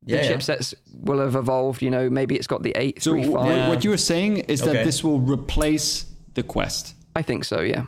the 0.05 0.15
Yeah, 0.15 0.23
yeah. 0.23 0.31
chipsets 0.33 0.73
will 0.93 1.19
have 1.19 1.35
evolved. 1.35 1.81
You 1.81 1.89
know, 1.89 2.09
maybe 2.09 2.35
it's 2.35 2.47
got 2.47 2.63
the 2.63 2.71
eight 2.77 3.01
so 3.03 3.11
three 3.11 3.21
w- 3.27 3.37
five. 3.39 3.69
what 3.69 3.83
you're 3.83 3.97
saying 3.97 4.37
is 4.37 4.61
Okay. 4.61 4.73
that 4.73 4.85
this 4.85 5.03
will 5.03 5.19
replace 5.19 6.05
the 6.35 6.43
Quest. 6.43 6.93
I 7.15 7.21
think 7.21 7.43
so. 7.45 7.61
Yeah. 7.61 7.85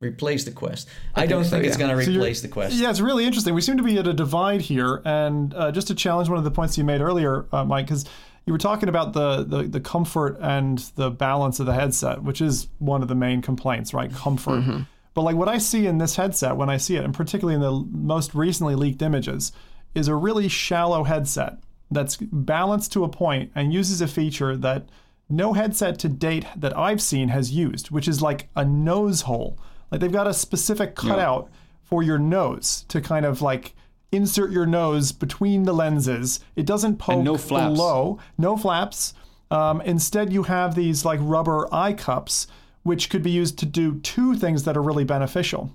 replace 0.00 0.44
the 0.44 0.50
Quest. 0.52 0.88
I, 1.14 1.26
don't 1.26 1.44
so, 1.44 1.50
think 1.50 1.64
it's 1.64 1.78
yeah. 1.78 1.86
going 1.86 1.98
to 1.98 2.04
So 2.04 2.10
replace 2.12 2.42
the 2.42 2.48
Quest. 2.48 2.76
Yeah, 2.76 2.90
it's 2.90 3.00
really 3.00 3.24
interesting. 3.24 3.54
We 3.54 3.60
seem 3.62 3.76
to 3.78 3.82
be 3.82 3.96
at 3.98 4.06
a 4.06 4.12
divide 4.12 4.60
here, 4.60 5.00
and 5.04 5.54
uh, 5.54 5.72
just 5.72 5.86
to 5.88 5.94
challenge 5.94 6.28
one 6.28 6.38
of 6.38 6.44
the 6.44 6.50
points 6.50 6.76
you 6.76 6.84
made 6.84 7.00
earlier, 7.00 7.46
uh, 7.52 7.64
Mike, 7.64 7.86
because 7.86 8.04
you 8.44 8.52
were 8.52 8.58
talking 8.58 8.88
about 8.88 9.12
the, 9.14 9.42
the 9.44 9.62
the 9.64 9.80
comfort 9.80 10.36
and 10.40 10.78
the 10.96 11.10
balance 11.10 11.60
of 11.60 11.66
the 11.66 11.72
headset, 11.72 12.22
which 12.22 12.40
is 12.40 12.68
one 12.78 13.02
of 13.02 13.08
the 13.08 13.14
main 13.14 13.40
complaints, 13.42 13.92
right? 13.94 14.12
Comfort. 14.12 14.84
But 15.14 15.22
like 15.22 15.34
what 15.36 15.48
I 15.48 15.56
see 15.58 15.86
in 15.86 15.96
this 15.98 16.14
headset, 16.16 16.56
when 16.56 16.68
I 16.68 16.76
see 16.76 16.96
it, 16.96 17.02
and 17.04 17.14
particularly 17.14 17.54
in 17.54 17.60
the 17.62 17.72
most 17.90 18.34
recently 18.34 18.74
leaked 18.74 19.00
images, 19.00 19.50
is 19.96 20.08
a 20.08 20.14
really 20.14 20.46
shallow 20.48 21.04
headset 21.04 21.58
that's 21.90 22.16
balanced 22.16 22.92
to 22.92 23.04
a 23.04 23.08
point 23.08 23.50
and 23.54 23.72
uses 23.72 24.00
a 24.00 24.06
feature 24.06 24.56
that 24.56 24.88
no 25.28 25.54
headset 25.54 25.98
to 26.00 26.08
date 26.08 26.46
that 26.54 26.76
I've 26.76 27.02
seen 27.02 27.28
has 27.28 27.50
used, 27.50 27.90
which 27.90 28.06
is 28.06 28.22
like 28.22 28.48
a 28.54 28.64
nose 28.64 29.22
hole. 29.22 29.58
Like 29.90 30.00
they've 30.00 30.12
got 30.12 30.26
a 30.26 30.34
specific 30.34 30.94
cutout 30.94 31.50
for 31.82 32.02
your 32.02 32.18
nose 32.18 32.84
to 32.88 33.00
kind 33.00 33.24
of 33.24 33.42
like 33.42 33.74
insert 34.12 34.50
your 34.50 34.66
nose 34.66 35.12
between 35.12 35.64
the 35.64 35.72
lenses. 35.72 36.40
It 36.54 36.66
doesn't 36.66 36.98
poke 36.98 37.24
no 37.24 37.36
flaps. 37.36 37.74
below, 37.74 38.18
no 38.38 38.56
flaps. 38.56 39.14
Um, 39.50 39.80
instead, 39.80 40.32
you 40.32 40.44
have 40.44 40.74
these 40.74 41.04
like 41.04 41.20
rubber 41.22 41.72
eye 41.72 41.92
cups, 41.92 42.46
which 42.82 43.08
could 43.10 43.22
be 43.22 43.30
used 43.30 43.58
to 43.58 43.66
do 43.66 44.00
two 44.00 44.34
things 44.34 44.64
that 44.64 44.76
are 44.76 44.82
really 44.82 45.04
beneficial. 45.04 45.72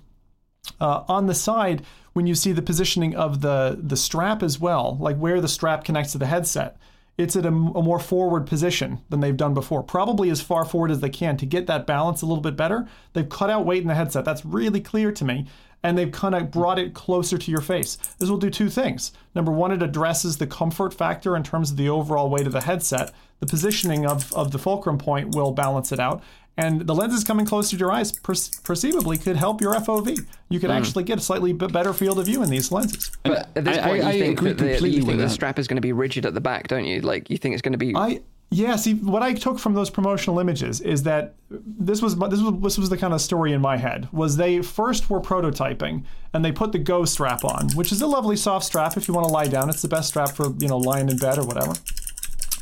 Uh, 0.80 1.04
on 1.08 1.28
the 1.28 1.36
side, 1.36 1.84
when 2.14 2.28
you 2.28 2.36
see 2.36 2.52
the 2.52 2.62
positioning 2.62 3.16
of 3.16 3.42
the 3.42 3.80
the 3.82 3.98
strap 3.98 4.44
as 4.44 4.60
well, 4.60 4.98
like 5.00 5.18
where 5.18 5.42
the 5.42 5.48
strap 5.48 5.84
connects 5.84 6.12
to 6.12 6.18
the 6.18 6.26
headset, 6.26 6.78
it's 7.18 7.36
at 7.36 7.46
a 7.46 7.52
more 7.52 8.00
forward 8.00 8.48
position 8.48 9.00
than 9.10 9.20
they've 9.20 9.38
done 9.38 9.54
before. 9.54 9.84
Probably 9.84 10.30
as 10.30 10.42
far 10.42 10.66
forward 10.66 10.92
as 10.92 11.00
they 11.00 11.10
can 11.10 11.38
to 11.38 11.46
get 11.46 11.68
that 11.68 11.86
balance 11.86 12.22
a 12.22 12.26
little 12.26 12.42
bit 12.42 12.56
better. 12.56 12.88
They've 13.14 13.28
cut 13.28 13.50
out 13.50 13.66
weight 13.66 13.82
in 13.82 13.88
the 13.88 13.96
headset. 13.96 14.26
That's 14.26 14.46
really 14.46 14.82
clear 14.82 15.12
to 15.12 15.26
me. 15.26 15.48
And 15.84 15.98
they've 15.98 16.12
kind 16.12 16.36
of 16.36 16.52
brought 16.52 16.78
it 16.78 16.94
closer 16.94 17.40
to 17.40 17.52
your 17.52 17.62
face. 17.62 17.96
This 18.20 18.30
will 18.30 18.38
do 18.38 18.52
two 18.52 18.70
things. 18.70 19.12
Number 19.34 19.52
one, 19.52 19.72
it 19.72 19.82
addresses 19.82 20.38
the 20.38 20.46
comfort 20.46 20.94
factor 20.94 21.36
in 21.36 21.42
terms 21.42 21.72
of 21.72 21.78
the 21.78 21.90
overall 21.90 22.30
weight 22.30 22.46
of 22.46 22.54
the 22.54 22.62
headset. 22.62 23.12
The 23.40 23.48
positioning 23.48 24.06
of, 24.06 24.32
of 24.34 24.52
the 24.52 24.60
fulcrum 24.60 25.00
point 25.00 25.34
will 25.36 25.52
balance 25.52 25.92
it 25.92 26.00
out. 26.00 26.22
And 26.58 26.82
the 26.82 26.94
lenses 26.94 27.24
coming 27.24 27.46
closer 27.46 27.72
to 27.72 27.78
your 27.80 27.92
eyes 27.92 28.12
per- 28.12 28.34
perceivably 28.64 29.18
could 29.18 29.38
help 29.38 29.62
your 29.62 29.74
FOV. 29.74 30.20
You 30.50 30.60
could 30.60 30.70
actually 30.70 31.06
get 31.06 31.18
a 31.18 31.22
slightly 31.22 31.54
bit 31.54 31.72
better 31.72 31.94
field 31.94 32.20
of 32.20 32.26
view 32.26 32.44
in 32.44 32.50
these 32.50 32.72
lenses. 32.72 33.10
But 33.24 33.50
at 33.56 33.64
this 33.66 33.78
I- 33.78 33.82
point, 33.82 34.04
I- 34.04 34.12
you 34.12 34.18
I 34.18 34.20
think 34.20 34.40
agree 34.40 34.50
that 34.50 34.58
the, 34.58 34.70
completely 34.72 34.90
you 34.92 35.04
think 35.04 35.20
the 35.20 35.30
strap 35.30 35.58
is 35.58 35.68
going 35.68 35.78
to 35.78 35.82
be 35.82 35.94
rigid 35.94 36.26
at 36.26 36.34
the 36.34 36.42
back, 36.42 36.68
don't 36.68 36.86
you? 36.86 37.02
Like 37.02 37.30
you 37.30 37.38
think 37.38 37.54
it's 37.54 37.62
going 37.62 37.72
to 37.72 37.78
be. 37.78 37.96
I 37.96 38.22
yeah. 38.54 38.76
See, 38.76 38.96
what 38.96 39.24
I 39.24 39.34
took 39.34 39.60
from 39.60 39.76
those 39.76 39.90
promotional 39.90 40.40
images 40.40 40.82
is 40.82 41.04
that 41.04 41.36
this 41.50 42.02
was 42.02 42.18
this 42.18 42.42
was 42.42 42.62
this 42.62 42.78
was 42.78 42.90
the 42.90 42.98
kind 42.98 43.14
of 43.14 43.22
story 43.22 43.54
in 43.54 43.62
my 43.62 43.78
head. 43.78 44.10
Was 44.12 44.36
they 44.36 44.62
first 44.62 45.10
were 45.10 45.22
prototyping 45.22 46.04
and 46.34 46.44
they 46.44 46.52
put 46.52 46.74
the 46.74 46.80
Go 46.80 47.06
strap 47.06 47.46
on, 47.46 47.70
which 47.76 47.94
is 47.94 48.02
a 48.02 48.08
lovely 48.08 48.36
soft 48.36 48.66
strap 48.66 48.98
if 48.98 49.08
you 49.08 49.14
want 49.14 49.26
to 49.26 49.34
lie 49.34 49.48
down. 49.48 49.70
It's 49.70 49.82
the 49.82 49.88
best 49.88 50.10
strap 50.10 50.32
for 50.32 50.54
you 50.60 50.68
know 50.68 50.78
lying 50.78 51.08
in 51.08 51.18
bed 51.18 51.38
or 51.38 51.46
whatever. 51.46 51.74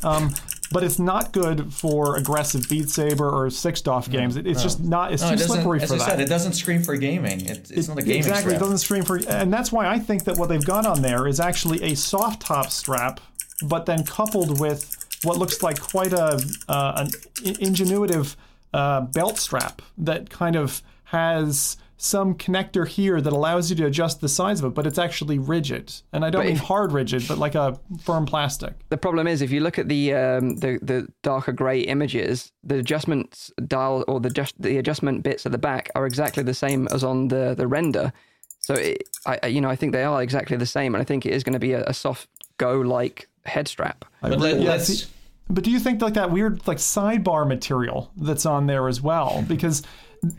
Um, 0.04 0.32
but 0.72 0.84
it's 0.84 0.98
not 0.98 1.32
good 1.32 1.72
for 1.72 2.16
aggressive 2.16 2.68
Beat 2.68 2.88
Saber 2.88 3.28
or 3.28 3.50
Six 3.50 3.80
DOF 3.80 4.08
games. 4.10 4.36
It, 4.36 4.46
it's 4.46 4.62
just 4.62 4.80
not. 4.80 5.12
It's 5.12 5.22
No, 5.22 5.28
too 5.28 5.34
it 5.34 5.38
doesn't, 5.38 5.62
slippery 5.62 5.82
as 5.82 5.92
I 5.92 5.98
said, 5.98 6.20
it 6.20 6.28
doesn't 6.28 6.52
scream 6.52 6.82
for 6.82 6.96
gaming. 6.96 7.44
It, 7.44 7.70
it's 7.70 7.88
not 7.88 7.98
a 7.98 8.02
gaming 8.02 8.18
exactly. 8.18 8.42
strap. 8.42 8.56
It 8.56 8.60
doesn't 8.60 8.78
scream 8.78 9.02
for, 9.02 9.20
and 9.28 9.52
that's 9.52 9.72
why 9.72 9.88
I 9.88 9.98
think 9.98 10.24
that 10.24 10.36
what 10.36 10.48
they've 10.48 10.64
got 10.64 10.86
on 10.86 11.02
there 11.02 11.26
is 11.26 11.40
actually 11.40 11.82
a 11.82 11.96
soft 11.96 12.42
top 12.42 12.70
strap, 12.70 13.20
but 13.62 13.86
then 13.86 14.04
coupled 14.04 14.60
with 14.60 14.96
what 15.22 15.38
looks 15.38 15.62
like 15.62 15.80
quite 15.80 16.12
a 16.12 16.40
uh, 16.68 16.92
an 16.96 17.08
in- 17.44 17.72
ingenuitive 17.72 18.36
uh, 18.72 19.00
belt 19.00 19.38
strap 19.38 19.82
that 19.98 20.30
kind 20.30 20.56
of 20.56 20.82
has 21.04 21.76
some 22.02 22.34
connector 22.34 22.88
here 22.88 23.20
that 23.20 23.30
allows 23.30 23.68
you 23.68 23.76
to 23.76 23.84
adjust 23.84 24.22
the 24.22 24.28
size 24.28 24.60
of 24.60 24.64
it, 24.70 24.74
but 24.74 24.86
it's 24.86 24.98
actually 24.98 25.38
rigid. 25.38 25.92
And 26.14 26.24
I 26.24 26.30
don't 26.30 26.40
But 26.40 26.46
mean 26.46 26.56
if- 26.56 26.62
hard 26.62 26.92
rigid, 26.92 27.28
but 27.28 27.36
like 27.36 27.54
a 27.54 27.78
firm 28.02 28.24
plastic. 28.24 28.72
The 28.88 28.96
problem 28.96 29.26
is, 29.26 29.42
if 29.42 29.50
you 29.50 29.60
look 29.60 29.78
at 29.78 29.88
the 29.88 30.14
um, 30.14 30.56
the 30.56 30.78
the 30.80 31.08
darker 31.22 31.52
grey 31.52 31.80
images, 31.80 32.52
the 32.64 32.76
adjustments 32.78 33.52
dial 33.66 34.02
or 34.08 34.18
the 34.18 34.30
just 34.30 34.54
the 34.62 34.78
adjustment 34.78 35.22
bits 35.22 35.44
at 35.44 35.52
the 35.52 35.58
back 35.58 35.90
are 35.94 36.06
exactly 36.06 36.42
the 36.42 36.54
same 36.54 36.88
as 36.90 37.04
on 37.04 37.28
the 37.28 37.54
the 37.54 37.66
render. 37.66 38.12
So 38.60 38.74
it, 38.74 39.02
I 39.26 39.38
I- 39.42 39.46
you 39.48 39.60
know 39.60 39.68
I 39.68 39.76
think 39.76 39.92
they 39.92 40.04
are 40.04 40.22
exactly 40.22 40.56
the 40.56 40.66
same, 40.66 40.94
and 40.94 41.02
I 41.02 41.04
think 41.04 41.26
it 41.26 41.34
is 41.34 41.44
going 41.44 41.52
to 41.52 41.58
be 41.68 41.72
a, 41.74 41.84
a 41.84 41.92
soft 41.92 42.28
go 42.56 42.80
like 42.80 43.28
head 43.44 43.68
strap. 43.68 44.06
But 44.22 44.38
let, 44.38 44.58
Yeah, 44.60 44.72
us 44.72 45.06
But 45.50 45.64
do 45.64 45.70
you 45.70 45.78
think 45.80 46.00
like 46.00 46.14
that 46.14 46.30
weird 46.30 46.66
like 46.66 46.78
sidebar 46.78 47.46
material 47.46 48.10
that's 48.16 48.46
on 48.46 48.66
there 48.66 48.88
as 48.88 49.02
well? 49.02 49.44
Because 49.48 49.82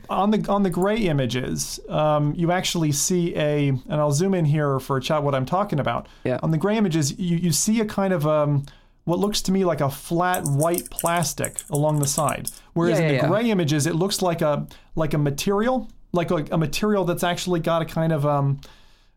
on 0.10 0.32
the 0.32 0.46
on 0.50 0.64
the 0.64 0.70
gray 0.70 0.98
images, 0.98 1.80
um, 1.90 2.34
you 2.36 2.52
actually 2.52 2.92
see 2.92 3.36
a, 3.36 3.70
and 3.70 3.94
I'll 3.94 4.12
zoom 4.12 4.34
in 4.34 4.46
here 4.46 4.80
for 4.80 4.98
a 4.98 5.02
chat 5.02 5.24
what 5.24 5.34
I'm 5.34 5.46
talking 5.46 5.80
about. 5.80 6.08
Yeah. 6.24 6.40
On 6.44 6.52
the 6.52 6.58
gray 6.58 6.78
images, 6.78 7.18
you, 7.20 7.38
you 7.38 7.52
see 7.52 7.80
a 7.80 7.86
kind 7.86 8.14
of 8.14 8.28
um, 8.28 8.66
what 9.06 9.18
looks 9.20 9.42
to 9.44 9.52
me 9.52 9.66
like 9.66 9.82
a 9.82 9.90
flat 9.90 10.44
white 10.46 10.90
plastic 10.92 11.62
along 11.70 12.00
the 12.00 12.08
side, 12.08 12.50
whereas 12.74 13.00
Yeah, 13.00 13.06
in 13.06 13.08
the 13.10 13.14
yeah, 13.16 13.22
yeah. 13.24 13.28
gray 13.30 13.50
images, 13.50 13.88
it 13.88 13.96
looks 13.96 14.22
like 14.22 14.42
a 14.42 14.68
like 14.96 15.14
a 15.14 15.18
material, 15.18 15.90
like 16.12 16.30
a, 16.32 16.46
a 16.52 16.58
material 16.58 17.04
that's 17.06 17.24
actually 17.24 17.60
got 17.60 17.82
a 17.82 17.86
kind 17.86 18.14
of 18.14 18.26
um, 18.26 18.62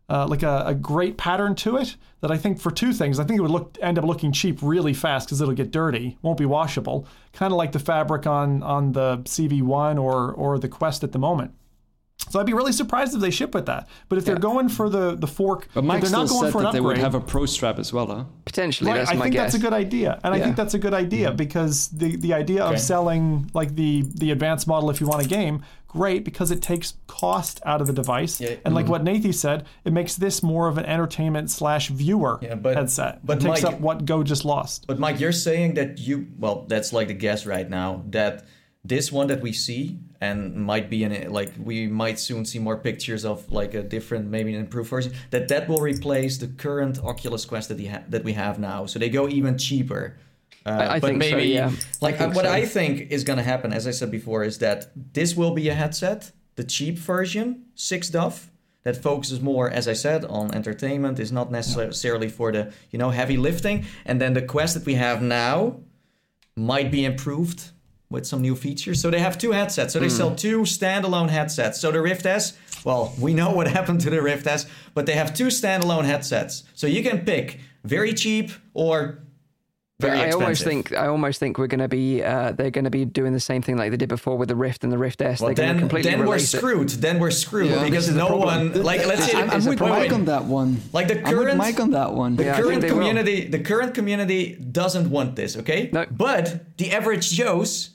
uh, 0.09 0.27
like 0.27 0.43
a, 0.43 0.63
a 0.67 0.75
great 0.75 1.17
pattern 1.17 1.55
to 1.55 1.77
it 1.77 1.95
that 2.21 2.31
I 2.31 2.37
think 2.37 2.59
for 2.59 2.71
two 2.71 2.93
things. 2.93 3.19
I 3.19 3.23
think 3.23 3.37
it 3.39 3.41
would 3.41 3.51
look 3.51 3.77
end 3.81 3.97
up 3.99 4.05
looking 4.05 4.31
cheap 4.31 4.59
really 4.61 4.93
fast 4.93 5.27
because 5.27 5.41
it'll 5.41 5.53
get 5.55 5.71
dirty, 5.71 6.17
won't 6.21 6.37
be 6.37 6.45
washable, 6.45 7.07
kind 7.33 7.51
of 7.51 7.57
like 7.57 7.71
the 7.71 7.79
fabric 7.79 8.25
on 8.27 8.61
on 8.63 8.91
the 8.93 9.17
CV1 9.25 10.01
or 10.01 10.31
or 10.33 10.59
the 10.59 10.69
Quest 10.69 11.03
at 11.03 11.11
the 11.11 11.19
moment. 11.19 11.51
So 12.29 12.39
I'd 12.39 12.45
be 12.47 12.53
really 12.53 12.71
surprised 12.71 13.13
if 13.13 13.21
they 13.21 13.29
ship 13.29 13.53
with 13.53 13.67
that. 13.67 13.87
But 14.09 14.17
if 14.17 14.25
they're 14.25 14.37
going 14.37 14.69
for 14.69 14.89
the 14.89 15.15
the 15.15 15.27
fork, 15.27 15.67
But 15.73 15.83
Mike 15.83 16.01
they're 16.01 16.07
still 16.09 16.21
not 16.21 16.29
going 16.29 16.43
said 16.45 16.51
for 16.53 16.57
an 16.59 16.63
that 16.65 16.73
they 16.73 16.79
would 16.81 16.97
upgrade, 16.97 17.03
have 17.03 17.13
a 17.15 17.19
pro 17.19 17.45
strap 17.45 17.77
as 17.77 17.93
well, 17.93 18.07
huh? 18.07 18.23
Potentially, 18.45 18.89
Right, 18.89 18.97
that's 18.97 19.11
I 19.11 19.15
my 19.15 19.23
think 19.25 19.33
guess. 19.33 19.51
that's 19.51 19.55
a 19.55 19.59
good 19.59 19.73
idea, 19.73 20.19
and 20.23 20.33
I 20.33 20.39
think 20.39 20.55
that's 20.55 20.73
a 20.73 20.79
good 20.79 20.93
idea 20.93 21.31
because 21.31 21.89
the 21.89 22.15
the 22.15 22.33
idea 22.33 22.63
Okay. 22.65 22.73
of 22.75 22.79
selling 22.79 23.51
like 23.53 23.75
the 23.75 24.03
the 24.15 24.31
advanced 24.31 24.65
model 24.67 24.89
if 24.89 25.01
you 25.01 25.07
want 25.07 25.23
a 25.23 25.27
game, 25.27 25.61
great 25.95 26.23
because 26.25 26.51
it 26.51 26.61
takes 26.61 26.95
cost 27.07 27.61
out 27.65 27.79
of 27.81 27.87
the 27.87 27.93
device, 27.93 28.39
Yeah. 28.41 28.55
and 28.65 28.75
like 28.75 28.85
mm-hmm. 28.85 28.91
what 28.91 29.03
Nathan 29.03 29.33
said, 29.33 29.65
it 29.85 29.93
makes 29.93 30.15
this 30.15 30.43
more 30.43 30.67
of 30.67 30.77
an 30.77 30.85
entertainment 30.85 31.49
slash 31.49 31.87
viewer 31.89 32.37
Yeah, 32.41 32.55
but- 32.55 32.75
headset. 32.75 33.25
but 33.25 33.37
it 33.37 33.41
takes 33.47 33.63
Mike- 33.63 33.73
up 33.73 33.79
what 33.79 34.05
Go 34.05 34.21
just 34.23 34.43
lost. 34.45 34.85
But 34.87 34.99
Mike, 34.99 35.19
you're 35.19 35.31
saying 35.31 35.75
that 35.75 35.97
you 35.99 36.27
well, 36.37 36.65
that's 36.67 36.91
like 36.93 37.07
the 37.07 37.13
guess 37.13 37.45
right 37.45 37.69
now 37.69 38.03
that 38.09 38.45
this 38.83 39.11
one 39.11 39.27
that 39.27 39.41
we 39.41 39.51
see 39.51 39.97
and 40.21 40.55
might 40.55 40.89
be 40.89 41.03
in 41.03 41.11
it, 41.11 41.31
like 41.31 41.51
we 41.57 41.87
might 41.87 42.19
soon 42.19 42.45
see 42.45 42.59
more 42.59 42.77
pictures 42.77 43.25
of 43.25 43.51
like 43.51 43.73
a 43.73 43.81
different, 43.81 44.27
maybe 44.29 44.53
an 44.53 44.59
improved 44.59 44.89
version. 44.89 45.13
That 45.31 45.47
that 45.47 45.67
will 45.67 45.79
replace 45.81 46.37
the 46.37 46.47
current 46.47 46.99
Oculus 47.03 47.45
Quest 47.45 47.69
that, 47.69 47.79
ha- 47.87 48.03
that 48.09 48.23
we 48.23 48.33
have 48.33 48.59
now. 48.59 48.85
So 48.85 48.99
they 48.99 49.09
go 49.09 49.27
even 49.27 49.57
cheaper. 49.57 50.17
Uh, 50.65 50.87
I 50.95 50.99
but 50.99 51.07
think 51.07 51.23
so, 51.23 51.29
maybe 51.29 51.49
yeah. 51.49 51.71
like 52.01 52.15
I 52.15 52.17
think 52.17 52.35
what 52.35 52.45
so. 52.45 52.51
I 52.51 52.65
think 52.65 53.11
is 53.11 53.23
going 53.23 53.37
to 53.37 53.43
happen, 53.43 53.71
as 53.71 53.85
I 53.87 53.91
said 53.91 54.09
before, 54.09 54.43
is 54.43 54.57
that 54.59 54.91
this 55.13 55.35
will 55.35 55.51
be 55.53 55.69
a 55.69 55.73
headset, 55.75 56.31
the 56.55 56.63
cheap 56.63 56.97
version, 56.97 57.65
six 57.75 58.09
DOF, 58.09 58.49
that 58.83 58.95
focuses 59.01 59.39
more, 59.41 59.69
as 59.69 59.87
I 59.87 59.93
said, 59.93 60.25
on 60.25 60.53
entertainment. 60.53 61.19
Is 61.19 61.31
not 61.31 61.51
necessarily 61.51 62.29
for 62.29 62.51
the 62.51 62.71
you 62.91 62.97
know 62.99 63.11
heavy 63.11 63.37
lifting. 63.37 63.85
And 64.05 64.19
then 64.21 64.33
the 64.33 64.41
Quest 64.41 64.73
that 64.75 64.85
we 64.85 64.95
have 64.95 65.21
now 65.21 65.81
might 66.55 66.89
be 66.91 67.03
improved 67.05 67.71
with 68.09 68.25
some 68.25 68.41
new 68.41 68.55
features. 68.55 69.01
So 69.01 69.09
they 69.11 69.19
have 69.19 69.37
two 69.37 69.51
headsets. 69.51 69.93
So 69.93 69.99
they 69.99 70.07
Hmm. 70.07 70.15
sell 70.17 70.35
two 70.35 70.61
standalone 70.61 71.29
headsets. 71.29 71.79
So 71.81 71.91
the 71.91 72.01
Rift 72.01 72.25
S, 72.25 72.53
well, 72.83 73.13
we 73.19 73.33
know 73.33 73.51
what 73.51 73.67
happened 73.77 74.01
to 74.01 74.09
the 74.09 74.21
Rift 74.21 74.47
S, 74.47 74.65
but 74.93 75.05
they 75.05 75.13
have 75.13 75.33
two 75.33 75.47
standalone 75.47 76.05
headsets. 76.05 76.63
So 76.75 76.87
you 76.87 77.03
can 77.03 77.25
pick 77.25 77.59
very 77.83 78.13
cheap 78.13 78.51
or 78.73 78.95
But 78.97 79.24
very 79.99 80.19
I 80.19 80.23
expensive. 80.25 80.41
almost 80.41 80.63
think 80.65 80.93
I 80.93 81.07
almost 81.07 81.39
think 81.39 81.57
we're 81.57 81.67
going 81.67 81.79
to 81.79 81.87
be 81.87 82.21
uh, 82.21 82.51
they're 82.51 82.69
going 82.71 82.83
to 82.83 82.89
be 82.89 83.05
doing 83.05 83.31
the 83.31 83.39
same 83.39 83.61
thing 83.61 83.77
like 83.77 83.91
they 83.91 83.97
did 83.97 84.09
before 84.09 84.35
with 84.37 84.49
the 84.49 84.55
Rift 84.55 84.83
and 84.83 84.91
the 84.91 84.97
Rift 84.97 85.21
S. 85.21 85.39
Well, 85.39 85.47
they're 85.53 85.55
going 85.55 85.67
to 85.69 85.73
then, 85.73 85.79
completely 85.79 86.11
then 86.11 86.19
we're 86.19 86.25
release 86.33 86.53
it. 86.53 86.57
screwed. 86.57 86.89
Then 86.89 87.19
we're 87.19 87.31
screwed 87.31 87.69
Yeah. 87.69 87.83
because 87.83 88.07
This 88.07 88.09
is 88.09 88.15
the 88.15 88.27
no 88.27 88.35
one 88.35 88.83
like 88.83 89.05
let's 89.05 89.23
say 89.25 89.37
I'm, 89.37 89.49
I'm 89.49 89.57
It's 89.57 89.67
with 89.67 89.77
problem. 89.77 89.99
Mike 90.01 90.11
on 90.13 90.25
that 90.25 90.43
one. 90.45 90.81
Like 90.91 91.07
the 91.07 91.15
I'm 91.19 91.23
with 91.37 91.45
current- 91.45 91.57
Mike 91.57 91.79
on 91.79 91.91
that 91.91 92.13
one. 92.13 92.35
The 92.35 92.43
Yeah, 92.43 92.59
current 92.59 92.81
they 92.81 92.91
will. 92.91 92.97
community, 92.97 93.47
the 93.47 93.59
current 93.59 93.93
community 93.93 94.55
doesn't 94.55 95.09
want 95.09 95.37
this, 95.37 95.55
okay? 95.57 95.89
No. 95.93 96.05
But 96.11 96.77
the 96.77 96.91
average 96.91 97.31
Joes 97.31 97.91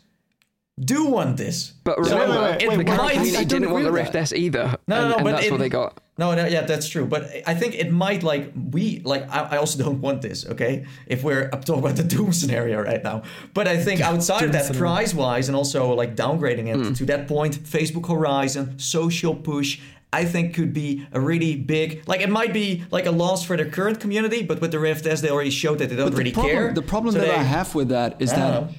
do 0.83 1.05
want 1.05 1.37
this. 1.37 1.73
But 1.85 1.99
wait, 2.01 2.11
remember, 2.11 2.41
wait, 2.41 2.51
wait, 2.51 2.59
the 2.61 2.69
wait, 2.79 2.87
current 2.87 3.03
wait, 3.03 3.13
community 3.13 3.37
I 3.37 3.45
didn't 3.45 3.71
want 3.71 3.85
the 3.85 3.93
with 3.93 4.01
Rift. 4.01 4.15
S 4.15 4.33
either. 4.33 4.79
No, 4.89 4.97
and, 4.97 5.05
no, 5.05 5.09
no, 5.11 5.15
and 5.17 5.25
but 5.25 5.31
that's 5.33 5.47
it- 5.47 5.51
what 5.53 5.61
they 5.61 5.69
got. 5.69 6.01
No, 6.21 6.27
no, 6.39 6.45
yeah, 6.55 6.63
that's 6.73 6.89
true. 6.95 7.07
But 7.15 7.23
I 7.53 7.55
think 7.61 7.75
it 7.83 7.91
might 8.05 8.23
like 8.33 8.45
we 8.77 9.01
like. 9.13 9.23
I, 9.37 9.39
I 9.55 9.57
also 9.63 9.77
don't 9.85 10.01
want 10.07 10.19
this. 10.29 10.39
Okay, 10.53 10.73
if 11.15 11.19
we're 11.27 11.45
up 11.55 11.65
talking 11.65 11.83
about 11.85 11.97
the 11.97 12.09
doom 12.15 12.31
scenario 12.41 12.77
right 12.91 13.03
now, 13.11 13.23
but 13.55 13.67
I 13.75 13.77
think 13.87 13.99
outside 14.11 14.45
of 14.49 14.53
that, 14.53 14.67
price 14.77 15.13
wise, 15.15 15.49
and 15.49 15.57
also 15.61 15.81
like 16.03 16.13
downgrading 16.25 16.67
it 16.75 16.77
Hmm. 16.81 16.93
to 17.01 17.05
that 17.13 17.23
point, 17.35 17.53
Facebook 17.77 18.07
Horizon, 18.17 18.65
social 18.79 19.35
push. 19.35 19.71
I 20.13 20.25
think 20.33 20.55
could 20.57 20.73
be 20.85 20.91
a 21.13 21.21
really 21.31 21.55
big 21.75 21.87
like 22.13 22.21
it 22.27 22.31
might 22.39 22.53
be 22.53 22.83
like 22.97 23.07
a 23.07 23.13
loss 23.13 23.41
for 23.49 23.57
the 23.57 23.65
current 23.77 23.99
community, 24.05 24.41
but 24.51 24.61
with 24.61 24.73
the 24.73 24.81
Rift 24.89 25.07
S, 25.07 25.21
they 25.23 25.31
already 25.31 25.55
showed 25.63 25.79
that 25.79 25.89
they 25.91 25.97
don't 25.97 26.11
But 26.11 26.19
really 26.19 26.31
the 26.31 26.41
problem, 26.41 26.55
care. 26.57 26.73
The 26.81 26.89
problem 26.95 27.13
So 27.15 27.19
that 27.21 27.29
they- 27.29 27.43
I 27.45 27.45
have 27.57 27.69
with 27.79 27.89
that 27.97 28.11
is 28.25 28.33
I 28.33 28.37
that. 28.37 28.71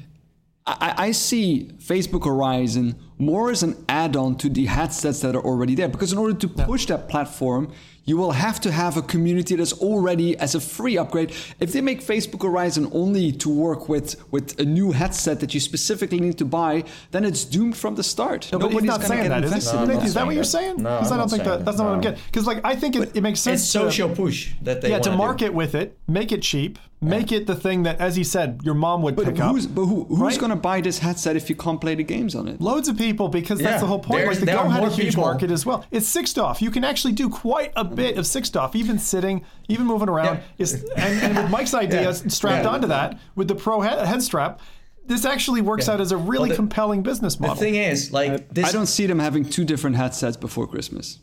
I, 0.67 0.93
I 1.07 1.11
see 1.11 1.71
Facebook 1.91 2.23
Horizon 2.25 2.95
more 3.21 3.51
as 3.51 3.63
an 3.63 3.75
add-on 3.87 4.35
to 4.37 4.49
the 4.49 4.65
headsets 4.65 5.21
that 5.21 5.35
are 5.35 5.43
already 5.43 5.75
there. 5.75 5.87
Because 5.87 6.11
in 6.11 6.17
order 6.17 6.33
to 6.33 6.47
push 6.47 6.85
that 6.87 7.07
platform, 7.07 7.71
you 8.03 8.17
will 8.17 8.31
have 8.31 8.59
to 8.61 8.71
have 8.71 8.97
a 8.97 9.01
community 9.03 9.55
that's 9.55 9.73
already 9.73 10.35
as 10.39 10.55
a 10.55 10.59
free 10.59 10.97
upgrade. 10.97 11.31
If 11.59 11.71
they 11.71 11.81
make 11.81 12.01
Facebook 12.01 12.41
Horizon 12.41 12.89
only 12.93 13.31
to 13.33 13.47
work 13.49 13.87
with 13.87 14.15
with 14.31 14.59
a 14.59 14.65
new 14.65 14.91
headset 14.91 15.39
that 15.41 15.53
you 15.53 15.59
specifically 15.59 16.19
need 16.19 16.37
to 16.39 16.45
buy, 16.45 16.83
then 17.11 17.23
it's 17.23 17.45
doomed 17.45 17.77
from 17.77 17.93
the 17.95 18.03
start. 18.03 18.49
No, 18.51 18.57
Nobody's 18.57 18.83
not 18.87 19.03
saying 19.03 19.29
that, 19.29 19.43
is 19.43 19.51
invested 19.51 19.75
it? 19.75 19.81
in 19.83 19.87
No, 19.87 19.87
I'm 19.87 19.87
Nathan, 19.87 19.99
not 20.01 20.07
is 20.07 20.13
that 20.15 20.25
what 20.25 20.35
you're 20.35 20.43
saying? 20.57 20.75
No, 20.81 20.89
Because 20.97 21.11
I 21.11 21.13
I'm 21.15 21.19
don't 21.21 21.29
think 21.29 21.43
saying 21.45 21.59
that 21.59 21.65
that's 21.65 21.77
not 21.77 21.85
what 21.87 21.93
I'm 21.93 22.01
getting. 22.01 22.19
Because 22.25 22.47
like 22.47 22.59
I 22.65 22.75
think 22.75 22.95
it, 22.95 23.15
it 23.15 23.21
makes 23.21 23.39
sense. 23.39 23.61
It's 23.61 23.71
to- 23.73 23.79
social 23.79 24.09
push 24.09 24.53
that 24.63 24.81
they 24.81 24.87
yeah, 24.89 24.95
want 24.95 25.03
to 25.03 25.09
do. 25.11 25.17
market 25.17 25.53
with 25.53 25.75
it, 25.75 25.95
make 26.07 26.31
it 26.31 26.41
cheap, 26.41 26.79
make 27.01 27.31
it 27.31 27.45
the 27.45 27.55
thing 27.55 27.83
that, 27.83 27.99
as 27.99 28.15
he 28.15 28.23
said, 28.23 28.61
your 28.63 28.75
mom 28.85 29.01
would 29.03 29.15
But 29.15 29.25
pick 29.25 29.39
up. 29.39 29.51
who's, 29.51 29.67
but 29.67 29.85
who, 29.85 30.05
who's 30.05 30.19
right? 30.19 30.39
going 30.39 30.49
to 30.51 30.55
buy 30.55 30.81
this 30.81 30.97
headset 30.99 31.35
if 31.35 31.49
you 31.51 31.55
can't 31.55 31.79
play 31.79 31.93
the 31.95 32.03
games 32.03 32.33
on 32.35 32.47
it? 32.47 32.59
Loads 32.61 32.87
of 32.87 32.97
people 32.97 33.10
because 33.29 33.59
Yeah, 33.61 33.69
that's 33.71 33.81
the 33.81 33.87
whole 33.87 33.99
point. 33.99 34.21
there's- 34.21 34.37
Like 34.39 34.45
the 34.45 34.51
Go 34.53 34.69
had 34.69 34.83
a 34.83 34.89
huge 34.89 35.07
people. 35.09 35.23
market 35.23 35.51
as 35.51 35.65
well. 35.65 35.85
It's 35.91 36.07
six 36.07 36.37
off. 36.37 36.61
You 36.61 36.71
can 36.71 36.83
actually 36.83 37.13
do 37.13 37.29
quite 37.29 37.71
a 37.75 37.83
bit 37.83 38.17
of 38.17 38.25
six 38.27 38.55
off, 38.55 38.75
even 38.75 38.99
sitting, 38.99 39.43
even 39.67 39.85
moving 39.85 40.09
around. 40.09 40.37
Yeah. 40.37 40.41
It's, 40.57 40.73
and, 40.73 41.21
and 41.23 41.37
with 41.37 41.49
Mike's 41.49 41.73
idea 41.85 42.01
Yeah. 42.03 42.11
strapped 42.11 42.65
Yeah. 42.65 42.69
onto 42.71 42.87
that, 42.87 43.19
with 43.35 43.47
the 43.47 43.55
pro 43.55 43.81
head, 43.81 44.05
head 44.07 44.21
strap, 44.21 44.59
this 45.05 45.25
actually 45.25 45.61
works 45.61 45.89
out 45.89 45.99
as 45.99 46.11
a 46.11 46.17
really 46.17 46.49
the- 46.49 46.55
compelling 46.55 47.01
business 47.03 47.39
model. 47.39 47.55
The 47.55 47.61
thing 47.61 47.75
is, 47.75 48.11
like 48.13 48.49
this. 48.53 48.65
I 48.67 48.71
don't 48.71 48.85
see 48.87 49.05
them 49.07 49.19
having 49.19 49.43
two 49.43 49.65
different 49.65 49.95
headsets 49.95 50.37
before 50.37 50.67
Christmas. 50.67 51.19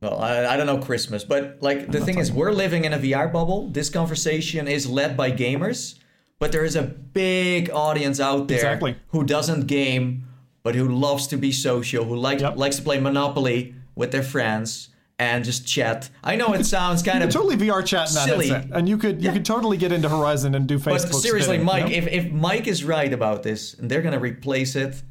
Well, 0.00 0.18
I, 0.20 0.46
I 0.46 0.56
don't 0.56 0.66
know 0.66 0.78
Christmas, 0.78 1.22
but 1.24 1.58
like 1.60 1.90
the 1.92 2.00
thing 2.00 2.18
is, 2.18 2.32
we're 2.32 2.52
living 2.52 2.84
in 2.84 2.92
a 2.92 2.98
VR 2.98 3.32
bubble. 3.32 3.68
This 3.68 3.88
conversation 3.88 4.66
is 4.66 4.88
led 4.90 5.16
by 5.16 5.30
gamers, 5.30 5.96
but 6.40 6.50
there 6.50 6.64
is 6.64 6.74
a 6.74 6.82
big 6.82 7.70
audience 7.70 8.18
out 8.18 8.48
there 8.48 8.56
Exactly. 8.58 8.96
who 9.08 9.22
doesn't 9.22 9.68
game, 9.68 10.24
but 10.62 10.74
who 10.74 10.88
loves 10.88 11.26
to 11.28 11.36
be 11.36 11.52
social, 11.52 12.04
who 12.04 12.16
like 12.16 12.40
Yep. 12.40 12.56
likes 12.56 12.76
to 12.76 12.82
play 12.82 12.98
Monopoly 13.00 13.74
with 13.94 14.12
their 14.12 14.22
friends 14.22 14.88
and 15.18 15.44
just 15.44 15.66
chat. 15.66 16.08
I 16.24 16.36
know 16.36 16.52
it 16.54 16.64
sounds 16.64 17.02
kind 17.02 17.22
of 17.22 17.30
totally 17.30 17.56
VR 17.56 17.82
chat 17.84 18.08
silly. 18.08 18.50
and 18.50 18.88
you 18.88 18.96
could 18.98 19.20
you 19.22 19.28
Yeah. 19.28 19.34
could 19.34 19.44
totally 19.44 19.76
get 19.76 19.92
into 19.92 20.08
Horizon 20.08 20.54
and 20.54 20.66
do 20.66 20.78
Facebook. 20.78 21.10
But 21.12 21.14
seriously, 21.14 21.56
spinning, 21.58 21.64
Mike, 21.66 21.90
you 21.90 22.00
know? 22.00 22.06
if, 22.08 22.24
if 22.26 22.32
Mike 22.32 22.66
is 22.66 22.82
right 22.84 23.12
about 23.12 23.42
this 23.42 23.74
and 23.74 23.90
they're 23.90 24.02
going 24.02 24.14
to 24.14 24.20
replace 24.20 24.74
it, 24.74 25.02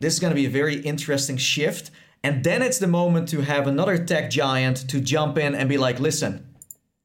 this 0.00 0.14
is 0.14 0.18
going 0.20 0.30
to 0.32 0.34
be 0.34 0.46
a 0.46 0.50
very 0.50 0.76
interesting 0.80 1.36
shift. 1.36 1.90
And 2.24 2.42
then 2.44 2.62
it's 2.62 2.78
the 2.78 2.86
moment 2.88 3.28
to 3.30 3.40
have 3.42 3.66
another 3.66 3.98
tech 3.98 4.30
giant 4.30 4.88
to 4.88 5.00
jump 5.00 5.36
in 5.38 5.54
and 5.54 5.68
be 5.68 5.76
like, 5.78 6.00
listen, 6.00 6.46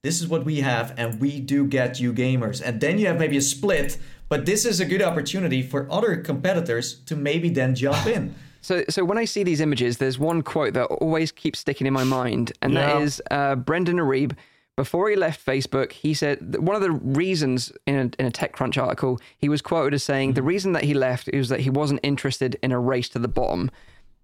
this 0.03 0.21
is 0.21 0.27
what 0.27 0.45
we 0.45 0.61
have, 0.61 0.93
and 0.97 1.19
we 1.19 1.39
do 1.39 1.65
get 1.65 1.99
you 1.99 2.13
gamers. 2.13 2.61
And 2.63 2.79
then 2.79 2.97
you 2.99 3.07
have 3.07 3.17
maybe 3.19 3.35
a 3.37 3.41
split, 3.41 3.97
but 4.29 4.45
this 4.45 4.65
is 4.65 4.79
a 4.79 4.85
good 4.85 5.01
opportunity 5.01 5.61
for 5.61 5.91
other 5.91 6.17
competitors 6.17 6.95
to 7.05 7.15
maybe 7.15 7.49
then 7.49 7.75
jump 7.75 8.05
in. 8.07 8.33
So, 8.59 8.83
so 8.89 9.05
when 9.05 9.17
I 9.19 9.23
see 9.23 9.43
these 9.43 9.61
images, 9.61 9.97
there's 9.99 10.19
one 10.19 10.41
quote 10.41 10.73
that 10.73 10.85
always 10.85 11.31
keeps 11.31 11.59
sticking 11.59 11.87
in 11.87 11.93
my 11.93 12.03
mind, 12.03 12.51
and 12.61 12.73
Yeah. 12.73 12.87
that 12.95 13.01
is 13.03 13.21
uh, 13.31 13.55
Brendan 13.55 13.97
Iribe. 13.97 14.35
Before 14.75 15.09
he 15.09 15.15
left 15.15 15.45
Facebook, 15.45 15.93
he 15.93 16.13
said 16.13 16.39
that 16.51 16.61
one 16.61 16.75
of 16.75 16.81
the 16.81 16.91
reasons 16.91 17.71
in 17.85 17.95
a, 17.95 18.01
in 18.19 18.25
a 18.25 18.31
TechCrunch 18.31 18.81
article, 18.81 19.19
he 19.37 19.47
was 19.47 19.61
quoted 19.61 19.93
as 19.93 20.03
saying 20.03 20.33
the 20.33 20.41
reason 20.43 20.73
that 20.73 20.83
he 20.83 20.93
left 20.93 21.29
is 21.29 21.47
that 21.49 21.61
he 21.61 21.69
wasn't 21.69 22.01
interested 22.03 22.57
in 22.61 22.71
a 22.73 22.79
race 22.79 23.07
to 23.09 23.19
the 23.19 23.29
bottom. 23.29 23.71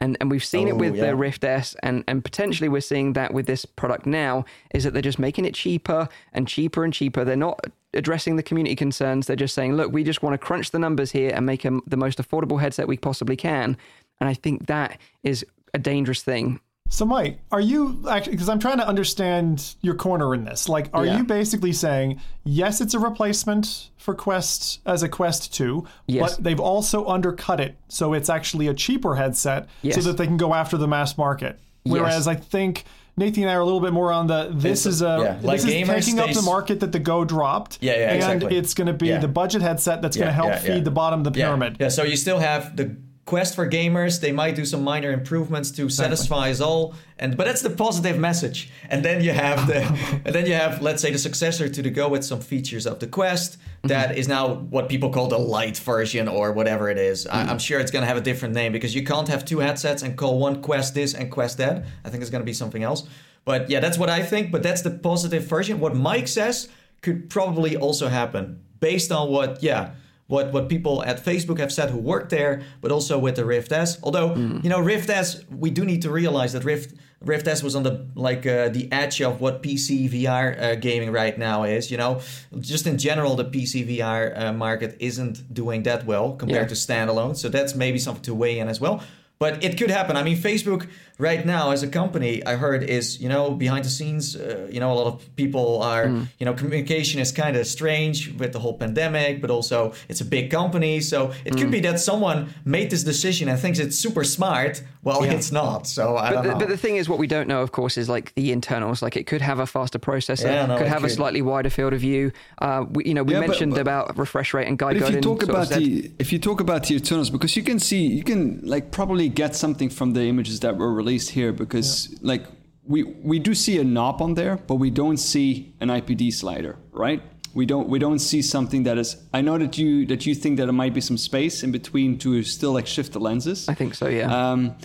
And, 0.02 0.18
and 0.20 0.30
we've 0.30 0.44
seen 0.44 0.68
it 0.68 0.74
Oh, 0.74 0.78
with 0.78 0.96
yeah. 0.96 1.06
the 1.06 1.16
Rift 1.16 1.46
S, 1.46 1.76
and, 1.82 2.04
and 2.08 2.22
potentially 2.26 2.68
we're 2.68 2.82
seeing 2.82 3.14
that 3.14 3.34
with 3.34 3.46
this 3.46 3.64
product 3.66 4.06
now, 4.06 4.44
is 4.74 4.84
that 4.84 4.92
they're 4.94 5.02
just 5.02 5.20
making 5.20 5.46
it 5.46 5.54
cheaper 5.54 6.10
and 6.34 6.48
cheaper 6.48 6.84
and 6.84 6.92
cheaper. 6.94 7.24
They're 7.24 7.36
not 7.38 7.62
addressing 7.94 8.36
the 8.36 8.44
community 8.44 8.76
concerns. 8.76 9.28
They're 9.28 9.36
just 9.36 9.54
saying, 9.56 9.76
look, 9.76 9.92
we 9.92 10.04
just 10.04 10.24
want 10.24 10.34
to 10.34 10.38
crunch 10.38 10.72
the 10.72 10.80
numbers 10.80 11.12
here 11.12 11.32
and 11.34 11.46
make 11.46 11.66
'em 11.66 11.82
the 11.88 11.98
most 11.98 12.18
affordable 12.20 12.60
headset 12.60 12.88
we 12.88 12.98
possibly 12.98 13.36
can. 13.36 13.78
And 14.20 14.30
I 14.30 14.34
think 14.34 14.68
that 14.68 14.98
is 15.24 15.46
a 15.74 15.80
dangerous 15.80 16.22
thing. 16.24 16.60
So, 16.90 17.06
Mike, 17.06 17.40
are 17.52 17.62
you 17.62 18.04
actually, 18.08 18.34
because 18.34 18.50
I'm 18.50 18.60
trying 18.60 18.78
to 18.78 18.88
understand 18.88 19.74
your 19.82 19.96
corner 19.96 20.36
in 20.36 20.44
this. 20.44 20.70
Like, 20.70 20.90
are 20.94 21.06
Yeah. 21.06 21.18
you 21.18 21.24
basically 21.24 21.74
saying, 21.74 22.20
yes, 22.44 22.82
it's 22.82 22.94
a 22.94 23.00
replacement 23.00 23.90
for 23.98 24.14
Quest 24.14 24.80
as 24.86 25.02
a 25.02 25.10
Quest 25.10 25.52
2, 25.54 25.86
Yes. 26.08 26.36
but 26.36 26.44
they've 26.44 26.60
also 26.60 27.06
undercut 27.08 27.60
it 27.60 27.78
so 27.88 28.14
it's 28.14 28.30
actually 28.30 28.68
a 28.68 28.74
cheaper 28.76 29.16
headset 29.16 29.68
so 29.92 30.02
that 30.02 30.18
they 30.18 30.28
can 30.28 30.38
go 30.38 30.54
after 30.54 30.78
the 30.78 30.88
mass 30.88 31.18
market? 31.18 31.60
Whereas 31.84 32.28
I 32.28 32.36
think. 32.36 32.84
Nathan 33.16 33.44
and 33.44 33.52
I 33.52 33.56
are 33.56 33.60
a 33.60 33.66
little 33.66 33.80
bit 33.80 33.94
more 33.94 34.12
on 34.12 34.28
the 34.28 34.50
this 34.52 34.86
is 34.86 35.02
a 35.02 35.38
yeah, 35.42 35.48
like 35.48 35.62
this 35.62 35.70
is 35.72 35.88
taking 35.88 36.20
up 36.20 36.32
the 36.32 36.42
market 36.42 36.80
that 36.80 36.92
the 36.92 37.00
Go 37.00 37.24
dropped. 37.26 37.78
Yeah, 37.82 37.94
yeah, 37.94 38.08
and 38.08 38.16
exactly. 38.16 38.58
it's 38.58 38.74
going 38.74 38.88
to 38.88 38.94
be 38.94 39.08
Yeah. 39.08 39.20
the 39.20 39.28
budget 39.28 39.62
headset 39.62 40.02
that's 40.02 40.18
going 40.18 40.30
to 40.30 40.34
help 40.34 40.50
yeah, 40.50 40.60
feed 40.60 40.78
yeah. 40.78 40.80
the 40.82 40.92
bottom 40.92 41.26
of 41.26 41.32
the 41.32 41.40
Yeah. 41.40 41.46
pyramid. 41.48 41.78
Yeah, 41.80 41.90
so 41.90 42.04
you 42.04 42.16
still 42.18 42.40
have 42.40 42.76
the 42.76 42.96
Quest 43.26 43.56
for 43.56 43.70
gamers. 43.70 44.20
They 44.20 44.34
might 44.34 44.56
do 44.56 44.66
some 44.66 44.84
minor 44.84 45.12
improvements 45.12 45.72
to 45.72 45.90
satisfy 45.90 46.50
us 46.50 46.60
all, 46.60 46.94
and 47.18 47.38
but 47.38 47.46
that's 47.46 47.62
the 47.62 47.70
positive 47.70 48.20
message. 48.20 48.70
And 48.90 49.04
then 49.04 49.24
you 49.24 49.32
have 49.32 49.66
the, 49.66 49.82
and 50.26 50.36
then 50.36 50.46
you 50.46 50.54
have 50.54 50.82
let's 50.82 51.02
say 51.02 51.10
the 51.10 51.18
successor 51.18 51.70
to 51.70 51.82
the 51.82 51.90
Go 51.90 52.10
with 52.10 52.26
some 52.26 52.42
features 52.42 52.86
of 52.86 53.00
the 53.00 53.08
Quest 53.08 53.60
mm-hmm. 53.60 53.88
that 53.88 54.18
is 54.18 54.28
now 54.28 54.56
what 54.56 54.90
people 54.90 55.10
call 55.10 55.28
the 55.28 55.38
light 55.38 55.78
version 55.78 56.28
or 56.28 56.52
whatever 56.52 56.90
it 56.90 56.98
is. 56.98 57.26
I, 57.26 57.42
mm-hmm. 57.42 57.52
I'm 57.52 57.60
sure 57.60 57.80
it's 57.80 57.92
gonna 57.92 58.08
have 58.08 58.18
a 58.18 58.22
different 58.22 58.56
name 58.56 58.74
because 58.74 58.94
you 58.94 59.06
can't 59.06 59.30
have 59.30 59.46
two 59.46 59.60
headsets 59.60 60.04
and 60.04 60.18
call 60.18 60.38
one 60.38 60.62
Quest 60.62 60.94
this 60.94 61.14
and 61.14 61.32
Quest 61.32 61.58
that. 61.60 61.86
I 62.04 62.10
think 62.10 62.22
it's 62.22 62.32
gonna 62.32 62.44
be 62.44 62.54
something 62.54 62.84
else. 62.84 63.08
But 63.46 63.70
yeah, 63.70 63.80
that's 63.80 63.98
what 63.98 64.10
I 64.10 64.22
think. 64.22 64.52
But 64.52 64.64
that's 64.64 64.82
the 64.82 64.92
positive 64.92 65.46
version. 65.46 65.80
What 65.80 65.96
Mike 65.96 66.28
says 66.28 66.68
could 67.02 67.30
probably 67.30 67.78
also 67.78 68.10
happen 68.10 68.62
based 68.82 69.14
on 69.14 69.30
what 69.30 69.64
yeah 69.64 69.92
what 70.28 70.52
what 70.54 70.70
people 70.70 71.04
at 71.04 71.24
Facebook 71.24 71.60
have 71.60 71.72
said 71.72 71.90
who 71.90 71.98
work 71.98 72.30
there, 72.30 72.62
but 72.82 72.92
also 72.92 73.20
with 73.20 73.36
the 73.36 73.46
Rift 73.46 73.72
S. 73.72 73.98
Although 74.04 74.36
you 74.36 74.70
know 74.70 74.80
Rift 74.80 75.10
S, 75.10 75.44
we 75.50 75.70
do 75.70 75.84
need 75.86 76.02
to 76.04 76.10
realize 76.12 76.54
that 76.54 76.64
Rift 76.64 76.96
Rift 77.22 77.48
S 77.48 77.62
was 77.64 77.76
on 77.76 77.84
the 77.84 78.08
like 78.16 78.46
uh, 78.46 78.70
the 78.70 78.90
edge 78.92 79.22
of 79.22 79.40
what 79.42 79.62
PC 79.64 80.10
VR 80.10 80.62
uh, 80.62 80.76
gaming 80.76 81.12
right 81.12 81.38
now 81.38 81.64
is. 81.64 81.90
You 81.92 81.98
know, 81.98 82.22
just 82.60 82.88
in 82.88 82.98
general, 82.98 83.36
the 83.36 83.46
PC 83.46 83.88
VR 83.88 84.38
uh, 84.40 84.54
market 84.54 84.96
isn't 85.00 85.54
doing 85.54 85.84
that 85.84 86.06
well 86.06 86.34
compared 86.34 86.64
Yeah. 86.64 86.68
to 86.68 86.76
standalone. 86.76 87.36
So 87.38 87.50
that's 87.50 87.76
maybe 87.76 88.00
something 88.00 88.24
to 88.24 88.34
weigh 88.36 88.60
in 88.60 88.68
as 88.70 88.80
well. 88.82 89.04
But 89.40 89.62
it 89.64 89.78
could 89.78 89.90
happen. 89.92 90.16
I 90.16 90.24
mean, 90.24 90.38
Facebook 90.38 90.88
right 91.18 91.46
now 91.46 91.72
as 91.72 91.84
a 91.84 91.88
company, 91.88 92.44
I 92.46 92.56
heard 92.56 92.84
is 92.84 93.20
you 93.22 93.30
know 93.30 93.52
behind 93.52 93.86
the 93.86 93.90
scenes. 93.90 94.36
Uh, 94.36 94.68
you 94.72 94.80
know, 94.80 94.92
a 94.92 94.96
lot 94.96 95.08
of 95.08 95.36
people 95.36 95.82
are 95.82 96.08
you 96.40 96.46
know 96.46 96.54
communication 96.54 97.20
is 97.22 97.32
kind 97.32 97.56
of 97.56 97.66
strange 97.68 98.34
with 98.40 98.54
the 98.54 98.60
whole 98.60 98.78
pandemic, 98.78 99.42
but 99.42 99.50
also 99.50 99.94
it's 100.10 100.22
a 100.22 100.26
big 100.26 100.50
company, 100.52 101.00
so 101.02 101.34
it 101.46 101.56
could 101.58 101.72
be 101.72 101.80
that 101.82 102.00
someone 102.00 102.54
made 102.66 102.90
this 102.90 103.04
decision 103.04 103.50
and 103.50 103.60
thinks 103.60 103.80
it's 103.80 103.98
super 103.98 104.24
smart. 104.24 104.84
Well, 105.04 105.24
it's 105.24 105.52
not. 105.52 105.86
So 105.86 106.16
I 106.16 106.30
But 106.30 106.34
don't 106.36 106.44
the, 106.44 106.52
know. 106.54 106.60
but 106.60 106.70
the 106.70 106.78
thing 106.78 106.96
is, 106.96 107.10
what 107.10 107.20
we 107.20 107.28
don't 107.28 107.48
know, 107.50 107.62
of 107.62 107.74
course, 107.74 107.98
is 107.98 108.08
like 108.08 108.34
the 108.36 108.54
internals. 108.54 109.02
Like 109.02 109.18
it 109.18 109.28
could 109.28 109.42
have 109.42 109.60
a 109.60 109.66
faster 109.66 110.00
processor, 110.00 110.46
Yeah, 110.46 110.66
no, 110.66 110.78
could 110.78 110.88
it 110.88 110.90
have 110.90 111.04
a 111.04 111.10
slightly 111.10 111.42
wider 111.42 111.70
field 111.70 111.92
of 111.92 112.00
view. 112.00 112.32
Uh, 112.60 112.86
we, 112.90 113.04
you 113.06 113.14
know, 113.14 113.22
we 113.24 113.34
Yeah, 113.34 113.42
mentioned 113.42 113.74
but- 113.74 113.82
about 113.82 114.18
refresh 114.18 114.54
rate 114.54 114.68
and 114.70 114.78
guide 114.80 114.96
if 114.96 115.10
you 115.12 115.20
talk 115.20 115.44
about 115.44 115.68
the 115.70 116.10
if 116.20 116.32
you 116.32 116.40
talk 116.40 116.62
about 116.62 116.88
the 116.88 116.96
internals, 116.96 117.30
because 117.30 117.58
you 117.58 117.64
can 117.64 117.80
see 117.80 118.02
you 118.08 118.24
can 118.24 118.62
like 118.64 118.92
probably 118.92 119.28
get 119.28 119.56
something 119.58 119.90
from 119.90 120.14
the 120.14 120.22
images 120.24 120.62
that 120.62 120.78
were 120.78 120.94
released 121.04 121.30
here, 121.32 121.52
because 121.52 122.16
like 122.22 122.44
we 122.86 123.04
we 123.04 123.40
do 123.40 123.54
see 123.54 123.76
a 123.80 123.84
knob 123.84 124.22
on 124.22 124.34
there, 124.34 124.56
but 124.70 124.76
we 124.76 124.90
don't 124.90 125.18
see 125.18 125.74
an 125.80 125.90
IPD 125.90 126.34
slider, 126.34 126.76
right? 126.92 127.22
We 127.54 127.66
don't 127.66 127.88
we 127.94 128.00
don't 128.00 128.20
see 128.20 128.42
something 128.42 128.84
that 128.84 128.98
is. 128.98 129.18
I 129.34 129.42
know 129.42 129.58
that 129.58 129.78
you 129.78 130.06
that 130.08 130.26
you 130.26 130.34
think 130.36 130.58
that 130.58 130.66
there 130.66 130.80
might 130.84 130.94
be 130.94 131.02
some 131.02 131.18
space 131.18 131.64
in 131.64 131.72
between 131.72 132.18
to 132.20 132.44
still 132.44 132.74
like 132.74 132.88
shift 132.88 133.12
the 133.14 133.20
lenses. 133.20 133.70
I 133.70 133.76
think 133.76 133.96
so. 133.96 134.08
Yeah. 134.08 134.28
Um, 134.36 134.76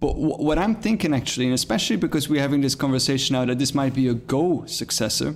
but 0.00 0.14
w- 0.14 0.42
what 0.46 0.58
I'm 0.58 0.74
thinking 0.74 1.14
actually, 1.14 1.46
and 1.46 1.54
especially 1.54 1.96
because 1.96 2.28
we're 2.28 2.42
having 2.48 2.62
this 2.62 2.74
conversation 2.74 3.34
now 3.34 3.44
that 3.44 3.58
this 3.58 3.74
might 3.74 3.94
be 3.94 4.08
a 4.08 4.14
Go 4.14 4.64
successor, 4.66 5.34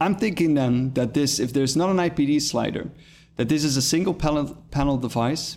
I'm 0.00 0.14
thinking 0.16 0.54
then 0.54 0.92
that 0.94 1.14
this, 1.14 1.38
if 1.38 1.52
there's 1.52 1.76
not 1.76 1.90
an 1.90 1.96
IPD 1.96 2.40
slider, 2.42 2.90
that 3.36 3.48
this 3.48 3.64
is 3.64 3.76
a 3.76 3.82
single 3.82 4.14
panel, 4.14 4.56
panel 4.70 4.96
device, 4.96 5.56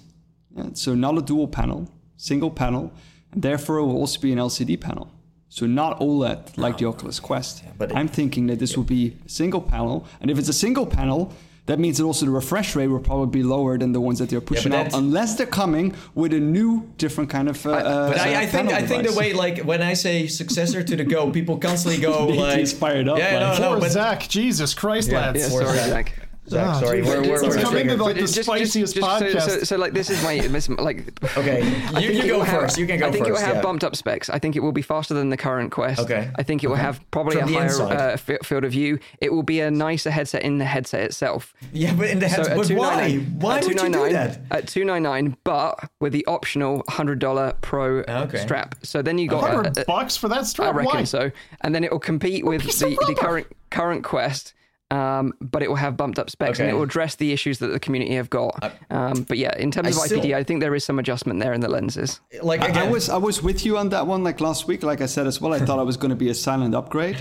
yeah, 0.56 0.70
so 0.74 0.96
not 0.96 1.18
a 1.18 1.22
dual 1.22 1.48
panel, 1.48 1.88
single 2.18 2.50
panel, 2.50 2.92
and 3.32 3.42
therefore 3.42 3.78
it 3.78 3.86
will 3.86 3.98
also 3.98 4.20
be 4.20 4.32
an 4.32 4.40
LCD 4.40 4.80
panel. 4.80 5.12
So 5.50 5.66
not 5.66 6.00
OLED 6.00 6.58
like 6.58 6.78
the 6.78 6.86
Oculus 6.86 7.20
Quest. 7.20 7.64
but 7.78 7.96
I'm 7.96 8.08
thinking 8.10 8.48
that 8.48 8.60
this 8.60 8.76
will 8.76 8.84
be 8.84 9.16
a 9.26 9.30
single 9.30 9.62
panel, 9.62 10.06
and 10.22 10.30
if 10.30 10.38
it's 10.38 10.50
a 10.50 10.54
single 10.54 10.86
panel, 10.86 11.32
that 11.68 11.80
means 11.80 11.98
that 11.98 12.06
also 12.06 12.26
the 12.26 12.32
refresh 12.32 12.76
rate 12.78 12.88
will 12.88 13.00
probably 13.00 13.28
be 13.40 13.44
lower 13.44 13.78
than 13.78 13.92
the 13.92 14.00
ones 14.00 14.20
that 14.20 14.30
they're 14.30 14.40
pushing 14.42 14.74
out, 14.74 14.94
unless 14.94 15.36
they're 15.36 15.46
coming 15.46 15.94
with 16.16 16.34
a 16.34 16.40
new, 16.40 16.90
different 16.98 17.30
kind 17.30 17.50
of. 17.50 17.66
Uh, 17.66 17.72
uh, 17.72 18.10
But 18.10 18.20
I, 18.20 18.42
I 18.44 18.46
think 18.46 18.70
panel 18.70 18.74
I 18.74 18.88
think 18.88 19.08
the 19.08 19.14
way 19.18 19.34
like 19.34 19.60
when 19.64 19.82
I 19.82 19.94
say 19.94 20.28
successor 20.28 20.82
to 20.84 20.96
the 20.96 21.04
Go, 21.04 21.30
people 21.32 21.58
constantly 21.58 22.02
go 22.02 22.28
like 22.46 22.68
fired 22.68 23.08
up, 23.10 23.18
Yeah, 23.18 23.50
like- 23.50 23.60
no, 23.60 23.66
no, 23.66 23.72
Poor 23.74 23.82
but 23.82 23.92
Zach, 23.92 24.28
Jesus 24.30 24.74
Christ, 24.74 25.12
lads. 25.12 25.40
yeah, 25.40 25.50
Poor 25.50 25.64
sorry, 25.66 25.78
Zach. 25.78 26.27
Zach. 26.50 26.66
Zach, 26.66 26.76
Ah, 26.76 26.80
sorry, 26.80 27.02
geez, 27.02 27.08
we're, 27.10 27.22
it's 27.22 27.30
we're, 27.44 27.50
we're 27.50 27.56
coming 27.56 27.72
triggered. 27.72 27.98
to 27.98 28.04
like 28.04 28.16
the 28.16 28.22
just- 28.22 28.36
just- 28.36 28.48
spiciest 28.50 28.96
just- 28.96 29.08
podcast. 29.08 29.42
So, 29.42 29.48
so, 29.60 29.64
so, 29.64 29.78
like 29.78 29.94
this 29.94 30.10
is 30.10 30.24
my 30.24 30.40
this, 30.48 30.70
like. 30.70 31.04
Okay, 31.38 31.64
you, 32.02 32.12
you 32.12 32.28
go 32.28 32.38
will 32.40 32.44
have- 32.46 32.62
first. 32.62 32.78
You 32.78 32.88
can 32.88 33.00
go 33.00 33.08
I 33.08 33.12
think 33.12 33.26
first. 33.26 33.30
it 33.30 33.34
will 33.34 33.46
have 33.48 33.56
yeah. 33.58 33.62
bumped 33.62 33.84
up 33.84 33.96
specs. 33.96 34.30
I 34.30 34.40
think 34.40 34.56
it 34.56 34.62
will 34.62 34.72
be 34.72 34.82
faster 34.82 35.14
than 35.14 35.30
the 35.30 35.38
current 35.38 35.72
Quest. 35.72 36.00
Okay. 36.00 36.30
I 36.36 36.44
think 36.44 36.64
it 36.64 36.68
will 36.68 36.76
have 36.76 37.00
probably 37.12 37.38
From 37.40 37.54
a 37.54 37.68
higher 37.68 37.82
uh, 37.82 38.18
field 38.18 38.64
of 38.64 38.72
view. 38.72 39.00
It 39.22 39.32
will 39.34 39.44
be 39.44 39.60
a 39.60 39.70
nicer 39.70 40.10
headset 40.10 40.44
in 40.44 40.58
the 40.58 40.66
headset 40.66 41.02
itself. 41.02 41.54
Yeah, 41.74 41.94
but 41.94 42.10
in 42.10 42.20
the 42.20 42.28
headset. 42.28 42.46
So 42.46 42.52
at 42.52 42.58
but 42.70 42.78
why? 42.78 43.10
299 43.10 43.40
Why 43.40 43.58
at 43.58 43.64
would 43.64 43.72
you 43.72 43.78
do 43.78 43.84
299 43.90 44.14
that? 44.50 44.58
At 44.58 44.68
two 44.68 44.86
ninety 44.86 45.04
nine, 45.04 45.38
but 45.44 45.90
with 46.00 46.14
the 46.14 46.26
optional 46.28 46.84
hundred 46.88 47.20
dollar 47.20 47.54
Pro 47.62 48.00
Okay. 48.08 48.38
strap. 48.40 48.76
So 48.84 49.02
then 49.02 49.18
you 49.18 49.28
got. 49.28 49.48
Hundred 49.52 49.86
bucks 49.86 50.16
for 50.18 50.28
that 50.30 50.46
strap. 50.46 50.74
I 50.74 50.78
reckon 50.78 50.96
Why? 51.00 51.04
so, 51.04 51.32
and 51.62 51.74
then 51.76 51.84
it 51.84 51.92
will 51.92 52.00
compete 52.00 52.46
with 52.46 52.64
the, 52.64 52.98
the 53.08 53.16
current 53.18 53.48
current 53.70 54.04
Quest. 54.04 54.54
Um, 54.90 55.34
but 55.42 55.62
it 55.64 55.68
will 55.68 55.76
have 55.76 55.98
bumped 55.98 56.18
up 56.18 56.30
specs 56.30 56.60
and 56.60 56.70
it 56.70 56.74
will 56.74 56.84
address 56.84 57.16
the 57.16 57.34
issues 57.34 57.60
that 57.60 57.68
the 57.68 57.80
community 57.80 58.16
have 58.16 58.30
got. 58.30 58.72
Um, 58.90 59.24
but 59.28 59.38
yeah, 59.38 59.54
in 59.58 59.70
terms 59.70 59.88
I 59.88 59.90
of 59.92 59.96
IPD, 59.98 60.20
still- 60.22 60.36
I 60.36 60.44
think 60.44 60.62
there 60.62 60.74
is 60.76 60.86
some 60.86 60.98
adjustment 60.98 61.42
there 61.42 61.52
in 61.52 61.60
the 61.60 61.68
lenses. 61.68 62.22
Like 62.42 62.62
I- 62.62 62.68
again, 62.68 62.88
I 62.88 62.92
was 62.92 63.10
I 63.10 63.18
was 63.18 63.44
with 63.44 63.66
you 63.66 63.78
on 63.78 63.90
that 63.90 64.08
one 64.08 64.24
like 64.24 64.40
last 64.40 64.66
week. 64.68 64.84
Like 64.84 65.02
I 65.02 65.06
said 65.08 65.28
as 65.28 65.42
well, 65.42 65.54
I 65.54 65.60
thought 65.60 65.80
it 65.80 65.86
was 65.86 65.98
going 65.98 66.12
to 66.12 66.16
be 66.16 66.30
a 66.30 66.34
silent 66.36 66.74
upgrade. 66.74 67.18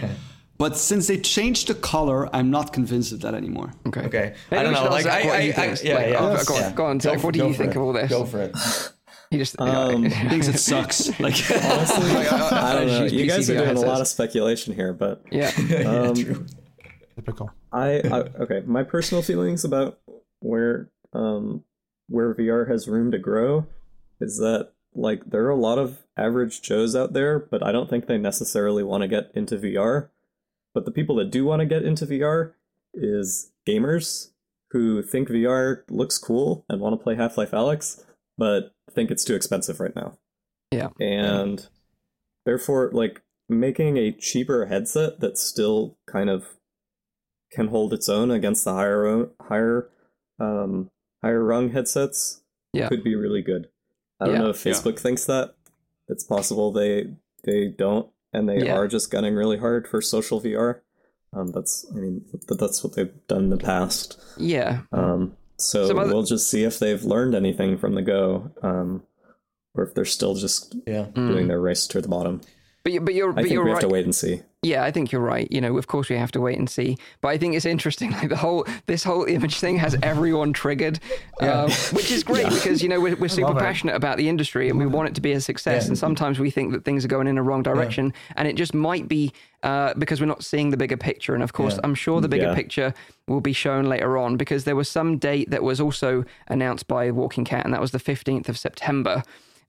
But 0.58 0.78
since 0.78 1.06
they 1.08 1.18
changed 1.18 1.66
the 1.68 1.74
color, 1.74 2.34
I'm 2.34 2.50
not 2.50 2.72
convinced 2.72 3.12
of 3.12 3.20
that 3.22 3.34
anymore. 3.34 3.72
Okay. 3.88 4.00
Okay, 4.02 4.34
Maybe 4.50 4.60
I 4.60 4.62
don't 4.62 4.72
know. 4.72 4.84
Like 4.88 5.02
Zach 5.04 5.24
I, 5.24 5.26
what 5.26 5.36
I, 5.36 5.42
he 5.42 5.50
I, 5.50 5.52
thinks. 5.52 5.84
yeah, 5.84 5.94
Like, 5.96 6.06
yeah. 6.12 6.18
oh, 6.20 6.44
go 6.46 6.54
on, 6.54 6.60
yeah. 6.60 6.72
go 6.72 6.84
on, 6.86 7.00
Zach, 7.00 7.22
what 7.22 7.34
do 7.34 7.40
you 7.46 7.52
think 7.52 7.72
it. 7.72 7.76
of 7.76 7.82
all 7.82 7.92
this? 7.92 8.08
Go 8.10 8.24
for 8.24 8.40
it. 8.40 8.56
He 9.28 9.38
just 9.38 9.60
Um, 9.60 10.04
He 10.04 10.08
thinks 10.28 10.46
it 10.46 10.56
sucks. 10.58 11.08
Like 11.20 11.34
honestly, 11.50 12.10
I 12.16 12.72
don't 12.74 12.86
know. 12.86 13.04
You 13.06 13.26
guys 13.26 13.50
are 13.50 13.56
doing 13.58 13.76
a 13.76 13.80
lot 13.80 14.00
of 14.00 14.06
speculation 14.06 14.72
here, 14.72 14.92
but 14.92 15.22
yeah. 15.32 15.50
um, 15.84 16.46
Typical. 17.16 17.50
I, 17.72 18.00
I 18.00 18.20
okay. 18.40 18.62
My 18.66 18.82
personal 18.82 19.22
feelings 19.22 19.64
about 19.64 19.98
where 20.40 20.90
um 21.12 21.64
where 22.08 22.34
VR 22.34 22.68
has 22.70 22.88
room 22.88 23.10
to 23.10 23.18
grow 23.18 23.66
is 24.20 24.38
that 24.38 24.70
like 24.94 25.24
there 25.26 25.44
are 25.44 25.50
a 25.50 25.56
lot 25.56 25.78
of 25.78 26.04
average 26.16 26.62
Joes 26.62 26.94
out 26.94 27.12
there, 27.12 27.38
but 27.38 27.62
I 27.62 27.72
don't 27.72 27.90
think 27.90 28.06
they 28.06 28.18
necessarily 28.18 28.82
want 28.82 29.02
to 29.02 29.08
get 29.08 29.30
into 29.34 29.56
VR. 29.56 30.08
But 30.74 30.84
the 30.84 30.90
people 30.90 31.16
that 31.16 31.30
do 31.30 31.44
want 31.44 31.60
to 31.60 31.66
get 31.66 31.84
into 31.84 32.06
VR 32.06 32.52
is 32.94 33.50
gamers 33.66 34.30
who 34.70 35.02
think 35.02 35.28
VR 35.28 35.82
looks 35.88 36.18
cool 36.18 36.64
and 36.68 36.80
want 36.80 36.98
to 36.98 37.02
play 37.02 37.14
Half-Life 37.14 37.52
Alyx, 37.52 38.04
but 38.36 38.74
think 38.90 39.10
it's 39.10 39.24
too 39.24 39.34
expensive 39.34 39.80
right 39.80 39.94
now. 39.94 40.18
Yeah. 40.70 40.88
And 41.00 41.66
therefore 42.44 42.90
like 42.92 43.22
making 43.48 43.96
a 43.96 44.12
cheaper 44.12 44.66
headset 44.66 45.20
that 45.20 45.38
still 45.38 45.96
kind 46.06 46.28
of 46.28 46.55
can 47.56 47.68
hold 47.68 47.92
its 47.92 48.08
own 48.08 48.30
against 48.30 48.64
the 48.64 48.72
higher 48.74 49.28
higher 49.48 49.88
um 50.38 50.90
higher 51.22 51.42
rung 51.42 51.70
headsets 51.70 52.42
Yeah. 52.72 52.88
could 52.88 53.02
be 53.02 53.14
really 53.16 53.42
good. 53.42 53.68
I 54.20 54.26
don't 54.26 54.34
Yeah. 54.34 54.40
know 54.42 54.50
if 54.50 54.64
Yeah. 54.64 54.72
Facebook 54.72 54.98
thinks 54.98 55.24
that. 55.24 55.54
It's 56.08 56.22
possible 56.24 56.70
they 56.70 57.14
they 57.44 57.68
don't 57.68 58.08
and 58.32 58.48
they 58.48 58.64
Yeah. 58.64 58.76
are 58.76 58.86
just 58.88 59.10
gunning 59.10 59.34
really 59.34 59.56
hard 59.56 59.88
for 59.88 60.00
social 60.02 60.40
VR. 60.40 60.82
Um 61.32 61.48
that's 61.52 61.86
I 61.90 61.94
mean 61.98 62.24
th- 62.30 62.58
that's 62.60 62.84
what 62.84 62.94
they've 62.94 63.14
done 63.26 63.44
in 63.44 63.50
the 63.50 63.56
past. 63.56 64.18
Yeah. 64.36 64.82
Um 64.92 65.36
so 65.58 65.86
Some 65.88 65.98
other- 65.98 66.12
we'll 66.12 66.22
just 66.22 66.48
see 66.50 66.64
if 66.64 66.78
they've 66.78 67.02
learned 67.02 67.34
anything 67.34 67.78
from 67.78 67.94
the 67.94 68.02
go 68.02 68.50
um 68.62 69.02
or 69.74 69.84
if 69.84 69.94
they're 69.94 70.04
still 70.04 70.34
just 70.34 70.76
Yeah. 70.86 71.06
doing 71.14 71.48
their 71.48 71.60
race 71.60 71.86
to 71.88 72.00
the 72.02 72.08
bottom. 72.08 72.40
But, 72.84 72.92
you- 72.92 73.00
but 73.00 73.14
you're, 73.14 73.30
I 73.30 73.32
but 73.32 73.42
think 73.42 73.52
you're 73.54 73.64
we 73.64 73.70
right. 73.70 73.82
have 73.82 73.88
to 73.88 73.92
wait 73.92 74.04
and 74.04 74.14
see. 74.14 74.42
Yeah, 74.66 74.82
I 74.84 74.90
think 74.90 75.12
you're 75.12 75.20
right. 75.20 75.46
You 75.50 75.60
know, 75.60 75.76
of 75.78 75.86
course 75.86 76.08
we 76.08 76.16
have 76.16 76.32
to 76.32 76.40
wait 76.40 76.58
and 76.58 76.68
see. 76.68 76.96
But 77.20 77.28
I 77.28 77.38
think 77.38 77.54
it's 77.54 77.66
interesting. 77.66 78.10
Like 78.16 78.30
the 78.30 78.36
whole 78.36 78.66
this 78.86 79.04
whole 79.04 79.24
image 79.24 79.56
thing 79.58 79.76
has 79.78 79.94
everyone 80.02 80.52
triggered, 80.52 80.98
um, 81.40 81.70
which 81.92 82.10
is 82.10 82.24
great 82.24 82.48
because 82.48 82.82
you 82.82 82.88
know 82.88 82.98
we're, 83.00 83.16
we're 83.16 83.28
super 83.28 83.52
it. 83.52 83.58
passionate 83.58 83.94
about 83.94 84.16
the 84.16 84.28
industry 84.28 84.70
and 84.70 84.78
we 84.78 84.86
want 84.86 85.08
it 85.08 85.14
to 85.16 85.20
be 85.20 85.32
a 85.32 85.40
success. 85.40 85.84
Yeah. 85.84 85.88
And 85.88 85.98
sometimes 85.98 86.38
we 86.38 86.50
think 86.50 86.72
that 86.72 86.84
things 86.84 87.04
are 87.04 87.08
going 87.08 87.26
in 87.26 87.36
a 87.38 87.42
wrong 87.42 87.62
direction, 87.62 88.12
and 88.36 88.48
it 88.48 88.56
just 88.56 88.74
might 88.74 89.06
be 89.06 89.32
uh, 89.62 89.92
because 89.98 90.20
we're 90.20 90.26
not 90.26 90.42
seeing 90.44 90.70
the 90.70 90.76
bigger 90.76 90.96
picture. 90.96 91.34
And 91.34 91.42
of 91.42 91.52
course, 91.52 91.74
Yeah. 91.74 91.80
I'm 91.84 91.94
sure 91.94 92.20
the 92.20 92.28
bigger 92.28 92.46
Yeah. 92.46 92.54
picture 92.54 92.94
will 93.28 93.40
be 93.40 93.52
shown 93.52 93.84
later 93.84 94.16
on 94.18 94.36
because 94.36 94.64
there 94.64 94.76
was 94.76 94.88
some 94.88 95.18
date 95.18 95.50
that 95.50 95.62
was 95.62 95.80
also 95.80 96.24
announced 96.48 96.86
by 96.88 97.10
WalkingCat, 97.10 97.64
and 97.64 97.72
that 97.74 97.80
was 97.80 97.90
the 97.90 97.98
15th 98.00 98.48
of 98.48 98.56
September. 98.58 99.22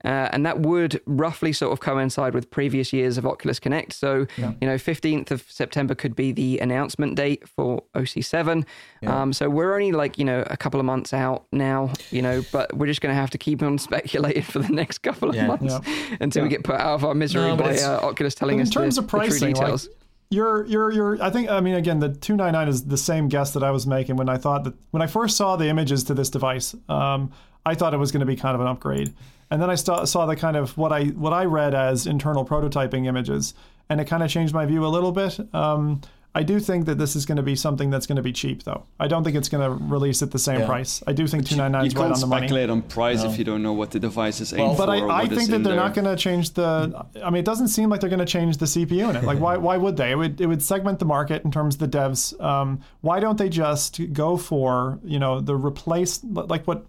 Uh, 0.04 0.28
and 0.32 0.46
that 0.46 0.60
would 0.60 1.00
roughly 1.06 1.52
sort 1.52 1.72
of 1.72 1.80
coincide 1.80 2.32
with 2.32 2.48
previous 2.50 2.92
years 2.92 3.18
of 3.18 3.26
Oculus 3.26 3.58
Connect. 3.58 3.92
So, 3.92 4.26
you 4.36 4.54
know, 4.60 4.76
15th 4.76 5.30
of 5.32 5.42
September 5.48 5.94
could 5.96 6.14
be 6.14 6.30
the 6.30 6.58
announcement 6.60 7.16
date 7.16 7.48
for 7.48 7.82
OC7. 7.96 8.64
Um, 9.06 9.32
so 9.32 9.50
we're 9.50 9.74
only 9.74 9.90
like, 9.92 10.16
you 10.18 10.24
know, 10.24 10.44
a 10.48 10.56
couple 10.56 10.78
of 10.78 10.86
months 10.86 11.12
out 11.12 11.46
now, 11.52 11.92
you 12.10 12.22
know, 12.22 12.44
but 12.52 12.76
we're 12.76 12.86
just 12.86 13.00
going 13.00 13.12
to 13.14 13.20
have 13.20 13.30
to 13.30 13.38
keep 13.38 13.62
on 13.62 13.76
speculating 13.88 14.42
for 14.42 14.60
the 14.60 14.72
next 14.72 14.98
couple 14.98 15.30
of 15.30 15.34
Yeah. 15.34 15.48
months 15.48 15.74
until 16.20 16.44
we 16.44 16.48
get 16.48 16.62
put 16.64 16.76
out 16.76 16.94
of 16.94 17.04
our 17.04 17.14
misery 17.14 17.48
No, 17.48 17.56
by 17.56 17.76
uh, 17.78 17.98
Oculus 18.00 18.34
telling 18.36 18.58
But 18.58 18.60
in 18.60 18.68
us 18.68 18.74
the, 18.74 18.80
terms 18.80 18.98
of 18.98 19.04
the 19.06 19.10
true 19.10 19.18
pricing, 19.20 19.48
like, 19.48 19.54
details. 19.56 19.88
You're 20.30 20.66
you're 20.66 20.90
you're 20.92 21.22
I 21.22 21.30
think 21.30 21.48
I 21.48 21.60
mean 21.60 21.74
again 21.74 22.00
the 22.00 22.10
299 22.10 22.68
is 22.68 22.84
the 22.84 22.96
same 22.96 23.28
guess 23.28 23.52
that 23.52 23.62
I 23.62 23.70
was 23.70 23.86
making 23.86 24.16
when 24.16 24.28
I 24.28 24.36
thought 24.36 24.64
that 24.64 24.74
when 24.90 25.02
I 25.02 25.06
first 25.06 25.36
saw 25.36 25.56
the 25.56 25.68
images 25.68 26.04
to 26.04 26.14
this 26.14 26.28
device 26.28 26.74
um, 26.88 27.32
I 27.64 27.74
thought 27.74 27.94
it 27.94 27.98
was 27.98 28.12
going 28.12 28.20
to 28.20 28.26
be 28.26 28.36
kind 28.36 28.54
of 28.54 28.60
an 28.60 28.66
upgrade. 28.66 29.14
And 29.50 29.60
then 29.60 29.70
I 29.70 29.74
saw, 29.74 30.04
saw 30.04 30.26
the 30.26 30.36
kind 30.36 30.56
of 30.56 30.76
what 30.76 30.92
I 30.92 31.06
what 31.06 31.32
I 31.32 31.44
read 31.44 31.74
as 31.74 32.06
internal 32.06 32.44
prototyping 32.44 33.06
images 33.06 33.54
and 33.88 34.00
it 34.00 34.06
kind 34.06 34.22
of 34.22 34.30
changed 34.30 34.52
my 34.52 34.66
view 34.66 34.84
a 34.84 34.88
little 34.88 35.12
bit. 35.12 35.38
Um, 35.54 36.02
I 36.34 36.42
do 36.44 36.60
think 36.60 36.86
that 36.86 36.98
this 36.98 37.16
is 37.16 37.26
going 37.26 37.36
to 37.36 37.42
be 37.42 37.56
something 37.56 37.90
that's 37.90 38.06
going 38.06 38.16
to 38.16 38.22
be 38.22 38.32
cheap 38.32 38.62
though 38.62 38.84
I 39.00 39.08
don't 39.08 39.24
think 39.24 39.34
it's 39.34 39.48
going 39.48 39.64
to 39.68 39.84
release 39.86 40.22
at 40.22 40.30
the 40.30 40.38
same 40.38 40.60
Yeah. 40.60 40.66
price 40.66 41.02
I 41.06 41.12
do 41.12 41.26
think 41.26 41.46
299 41.46 41.86
is 41.86 41.94
right 41.94 42.00
can't 42.02 42.14
on 42.14 42.20
the 42.20 42.26
money 42.26 42.42
You 42.46 42.48
can't 42.48 42.48
speculate 42.50 42.70
on 42.70 42.82
price 42.82 43.24
if 43.24 43.38
you 43.38 43.44
don't 43.44 43.62
know 43.62 43.72
what 43.72 43.90
the 43.90 43.98
device 43.98 44.40
is 44.40 44.52
aimed 44.52 44.62
Well, 44.62 44.74
for. 44.74 44.86
but 44.86 44.90
I, 44.90 45.00
or 45.00 45.10
I 45.10 45.22
what 45.22 45.32
is 45.32 45.38
think 45.38 45.50
that 45.50 45.58
they're 45.64 45.74
there. 45.74 45.82
not 45.82 45.94
going 45.94 46.04
to 46.04 46.16
change 46.16 46.50
the. 46.52 47.04
I 47.24 47.30
mean, 47.30 47.40
it 47.40 47.44
doesn't 47.44 47.68
seem 47.68 47.88
like 47.90 48.00
they're 48.00 48.10
going 48.10 48.18
to 48.20 48.32
change 48.38 48.58
the 48.58 48.66
CPU 48.66 49.10
in 49.10 49.16
it. 49.16 49.24
Like, 49.24 49.38
why? 49.40 49.56
Why 49.56 49.76
would 49.78 49.96
they? 49.96 50.12
It 50.12 50.16
would. 50.16 50.40
It 50.40 50.46
would 50.46 50.62
segment 50.62 50.98
the 51.00 51.04
market 51.06 51.44
in 51.44 51.50
terms 51.50 51.74
of 51.76 51.80
the 51.80 51.88
devs. 51.98 52.38
Um, 52.40 52.80
why 53.00 53.18
don't 53.20 53.38
they 53.38 53.48
just 53.48 54.00
go 54.12 54.36
for 54.36 54.98
you 55.04 55.18
know 55.18 55.40
the 55.40 55.56
replace 55.56 56.22
like 56.22 56.64
what? 56.66 56.84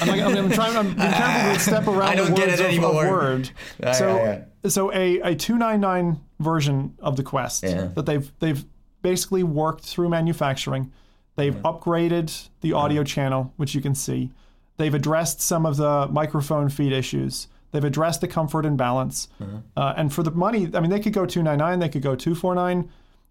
I'm, 0.00 0.08
like, 0.08 0.20
I'm, 0.20 0.36
I'm 0.36 0.50
trying. 0.50 0.76
I'm 0.76 0.86
being 0.94 0.96
careful 1.12 1.54
to 1.54 1.60
step 1.60 1.86
around 1.88 2.02
I 2.02 2.14
don't 2.14 2.30
the 2.30 2.36
get 2.36 2.48
words 2.48 2.60
it 2.60 2.78
of, 2.78 2.84
of 2.84 2.94
word. 2.94 3.50
Yeah, 3.82 3.92
so 3.92 4.16
yeah, 4.16 4.44
so 4.68 4.92
a 4.92 5.20
a 5.20 5.34
two 5.34 5.56
nine 5.58 5.80
nine 5.80 6.20
version 6.38 6.94
of 7.00 7.16
the 7.16 7.22
Quest 7.22 7.62
Yeah. 7.64 7.86
that 7.94 8.06
they've 8.06 8.30
they've 8.38 8.64
basically 9.02 9.42
worked 9.42 9.84
through 9.84 10.08
manufacturing. 10.08 10.92
They've 11.36 11.54
upgraded 11.56 12.48
the 12.60 12.72
audio 12.72 13.04
channel, 13.04 13.52
which 13.56 13.74
you 13.74 13.80
can 13.80 13.94
see. 13.94 14.30
They've 14.78 14.94
addressed 14.94 15.40
some 15.40 15.66
of 15.66 15.76
the 15.76 16.06
microphone 16.10 16.68
feed 16.68 16.92
issues. 16.92 17.48
They've 17.72 17.84
addressed 17.84 18.20
the 18.22 18.28
comfort 18.28 18.64
and 18.64 18.78
balance. 18.78 19.28
Uh, 19.76 19.94
and 19.96 20.12
for 20.12 20.22
the 20.22 20.30
money, 20.30 20.70
I 20.72 20.80
mean, 20.80 20.90
they 20.90 21.00
could 21.00 21.12
go 21.12 21.26
299, 21.26 21.78
they 21.78 21.88
could 21.90 22.02
go 22.02 22.14
249. 22.14 22.88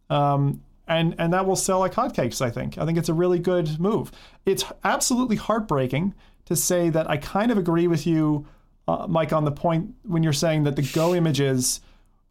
Um, 0.10 0.62
and, 0.88 1.16
and 1.18 1.34
that 1.34 1.46
will 1.46 1.56
sell 1.56 1.80
like 1.80 1.94
hotcakes, 1.94 2.42
I 2.42 2.50
think. 2.50 2.78
I 2.78 2.86
think 2.86 2.98
it's 2.98 3.10
a 3.10 3.14
really 3.14 3.40
good 3.40 3.80
move. 3.80 4.12
It's 4.46 4.66
absolutely 4.84 5.36
heartbreaking 5.36 6.14
to 6.46 6.56
say 6.56 6.90
that 6.90 7.10
I 7.10 7.18
kind 7.18 7.52
of 7.52 7.58
agree 7.58 7.88
with 7.88 8.06
you, 8.06 8.46
uh, 8.88 9.08
Mike, 9.10 9.34
on 9.34 9.46
the 9.46 9.52
point 9.52 9.96
when 10.04 10.24
you're 10.24 10.34
saying 10.34 10.64
that 10.64 10.76
the 10.76 10.84
Go 10.94 11.16
images 11.16 11.82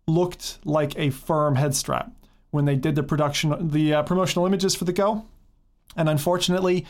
looked 0.06 0.58
like 0.64 0.96
a 0.98 1.10
firm 1.10 1.56
head 1.56 1.74
strap 1.74 2.12
when 2.50 2.64
they 2.64 2.76
did 2.76 2.94
the 2.94 3.02
production, 3.02 3.70
the 3.70 3.94
uh, 3.94 4.02
promotional 4.04 4.46
images 4.46 4.74
for 4.74 4.84
the 4.84 4.92
Go. 4.92 5.26
And 5.96 6.08
unfortunately, 6.08 6.86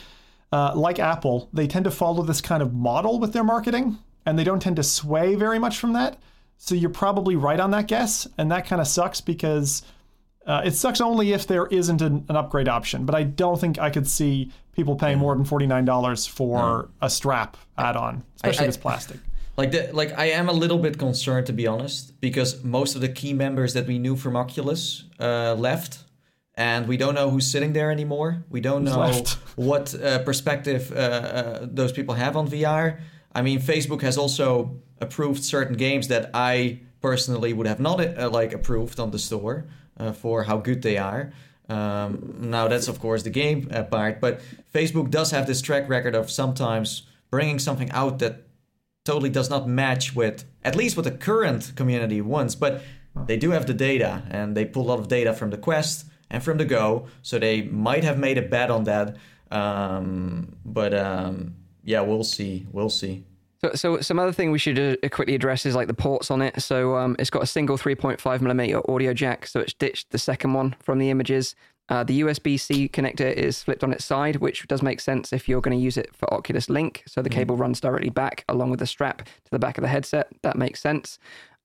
uh, 0.53 0.73
like 0.75 0.99
Apple, 0.99 1.49
they 1.53 1.67
tend 1.67 1.85
to 1.85 1.91
follow 1.91 2.23
this 2.23 2.41
kind 2.41 2.62
of 2.62 2.75
model 2.75 3.19
with 3.19 3.33
their 3.33 3.45
marketing, 3.45 3.99
and 4.27 4.39
they 4.39 4.45
don't 4.45 4.61
tend 4.61 4.77
to 4.77 4.83
sway 4.83 5.35
very 5.35 5.59
much 5.59 5.79
from 5.79 5.95
that. 5.95 6.19
So 6.59 6.75
you're 6.75 6.91
probably 6.91 7.37
right 7.37 7.59
on 7.59 7.71
that 7.73 7.89
guess, 7.89 8.29
and 8.39 8.51
that 8.53 8.67
kind 8.67 8.81
of 8.81 8.87
sucks 8.87 9.21
because 9.21 9.83
uh, 10.47 10.62
it 10.64 10.72
sucks 10.72 11.01
only 11.01 11.32
if 11.32 11.47
there 11.47 11.66
isn't 11.66 12.03
an, 12.03 12.24
an 12.28 12.36
upgrade 12.36 12.68
option. 12.68 13.05
But 13.07 13.14
I 13.14 13.22
don't 13.22 13.61
think 13.61 13.78
I 13.78 13.90
could 13.90 14.07
see 14.07 14.53
people 14.72 14.97
paying 14.97 15.18
more 15.18 15.34
than 15.34 15.45
forty 15.45 15.66
nine 15.66 15.84
dollars 15.84 16.26
for 16.26 16.90
a 17.01 17.09
strap 17.09 17.57
add-on, 17.78 18.24
especially 18.36 18.61
I- 18.61 18.64
if 18.64 18.68
it's 18.68 18.76
plastic. 18.76 19.18
Like 19.57 19.70
the 19.70 19.90
like 19.92 20.18
I 20.18 20.26
am 20.30 20.49
a 20.49 20.53
little 20.53 20.78
bit 20.78 20.99
concerned 20.99 21.47
to 21.47 21.53
be 21.53 21.66
honest 21.68 22.20
because 22.20 22.64
most 22.64 22.97
of 22.97 23.01
the 23.01 23.09
key 23.09 23.32
members 23.32 23.72
that 23.74 23.86
we 23.86 23.99
knew 24.01 24.16
from 24.16 24.34
Oculus 24.36 25.05
uh, 25.20 25.55
left, 25.55 25.99
and 26.57 26.88
we 26.88 26.97
don't 26.97 27.14
know 27.14 27.30
who's 27.30 27.47
sitting 27.47 27.72
there 27.72 27.92
anymore. 27.92 28.45
We 28.51 28.61
don't 28.61 28.82
know 28.82 28.99
left? 28.99 29.28
what 29.57 29.95
uh, 29.95 30.18
perspective 30.24 30.90
uh, 30.90 30.97
uh, 30.97 31.66
those 31.70 31.92
people 31.92 32.16
have 32.16 32.36
on 32.36 32.49
VR. 32.49 33.01
I 33.32 33.42
mean, 33.42 33.61
Facebook 33.61 34.03
has 34.03 34.18
also 34.18 34.80
approved 35.01 35.45
certain 35.45 35.76
games 35.76 36.09
that 36.09 36.30
I 36.34 36.80
personally 37.01 37.53
would 37.53 37.68
have 37.68 37.78
not 37.78 38.01
uh, 38.01 38.30
like 38.30 38.53
approved 38.53 38.99
on 38.99 39.12
the 39.12 39.18
store 39.20 39.66
for 40.12 40.45
how 40.45 40.59
good 40.59 40.82
they 40.82 40.99
are. 40.99 41.32
Um, 41.68 42.36
now 42.40 42.68
that's 42.68 42.88
of 42.88 43.01
course 43.01 43.22
the 43.22 43.30
game 43.30 43.68
uh, 43.72 43.84
part, 43.84 44.20
but 44.20 44.40
Facebook 44.74 45.11
does 45.11 45.30
have 45.30 45.47
this 45.47 45.62
track 45.62 45.88
record 45.88 46.14
of 46.14 46.30
sometimes 46.30 47.05
bringing 47.30 47.59
something 47.59 47.90
out 47.90 48.18
that 48.18 48.45
totally 49.05 49.30
does 49.30 49.51
not 49.51 49.68
match 49.68 50.14
with 50.14 50.45
at 50.62 50.74
least 50.74 50.97
what 50.97 51.05
the 51.05 51.11
current 51.11 51.72
community 51.76 52.20
wants 52.20 52.55
but 52.55 52.82
they 53.26 53.36
do 53.36 53.51
have 53.51 53.66
the 53.66 53.74
data 53.74 54.22
and 54.30 54.57
they 54.57 54.64
pull 54.64 54.82
a 54.82 54.88
lot 54.88 54.99
of 54.99 55.09
data 55.09 55.32
from 55.34 55.51
the 55.51 55.59
quest 55.59 56.07
and 56.30 56.42
from 56.42 56.59
the 56.59 56.64
go 56.64 57.07
so 57.22 57.38
they 57.38 57.62
might 57.62 58.03
have 58.03 58.18
made 58.18 58.38
a 58.38 58.42
bet 58.42 58.70
on 58.70 58.84
that 58.84 59.16
um, 59.51 60.57
but 60.64 60.95
um, 60.95 61.55
yeah 61.84 62.01
we'll 62.01 62.24
see 62.24 62.66
we'll 62.72 62.88
see 62.88 63.24
So, 63.65 63.73
so 63.75 64.01
some 64.03 64.19
other 64.19 64.33
thing 64.33 64.51
we 64.51 64.59
should 64.59 64.79
uh, 64.79 65.09
quickly 65.09 65.35
address 65.35 65.65
is 65.65 65.75
like 65.75 65.87
the 65.87 65.95
ports 65.95 66.31
on 66.31 66.43
it. 66.43 66.61
So 66.61 66.97
um, 66.97 67.17
it's 67.19 67.31
got 67.31 67.43
a 67.43 67.47
single 67.47 67.79
3.5 67.79 68.43
millimeter 68.43 68.91
audio 68.91 69.15
jack, 69.15 69.47
so 69.47 69.61
it's 69.61 69.73
ditched 69.73 70.11
the 70.11 70.19
second 70.19 70.53
one 70.53 70.77
from 70.81 70.99
the 70.99 71.09
images. 71.09 71.55
Uh, 71.89 72.05
the 72.05 72.21
USB-C 72.21 72.91
connector 72.91 73.33
is 73.33 73.62
flipped 73.62 73.83
on 73.83 73.91
its 73.91 74.05
side, 74.05 74.37
which 74.37 74.67
does 74.69 74.83
make 74.83 75.01
sense 75.01 75.33
if 75.33 75.49
you're 75.49 75.62
going 75.62 75.77
to 75.77 75.83
use 75.83 75.97
it 75.97 76.15
for 76.15 76.33
Oculus 76.35 76.69
Link. 76.69 77.05
So 77.07 77.23
the 77.23 77.31
cable 77.31 77.57
runs 77.57 77.81
directly 77.81 78.11
back 78.11 78.45
along 78.51 78.69
with 78.69 78.81
the 78.81 78.87
strap 78.87 79.25
to 79.25 79.51
the 79.51 79.59
back 79.59 79.79
of 79.79 79.83
the 79.83 79.89
headset. 79.89 80.29
That 80.43 80.59
makes 80.59 80.83
sense. 80.83 81.19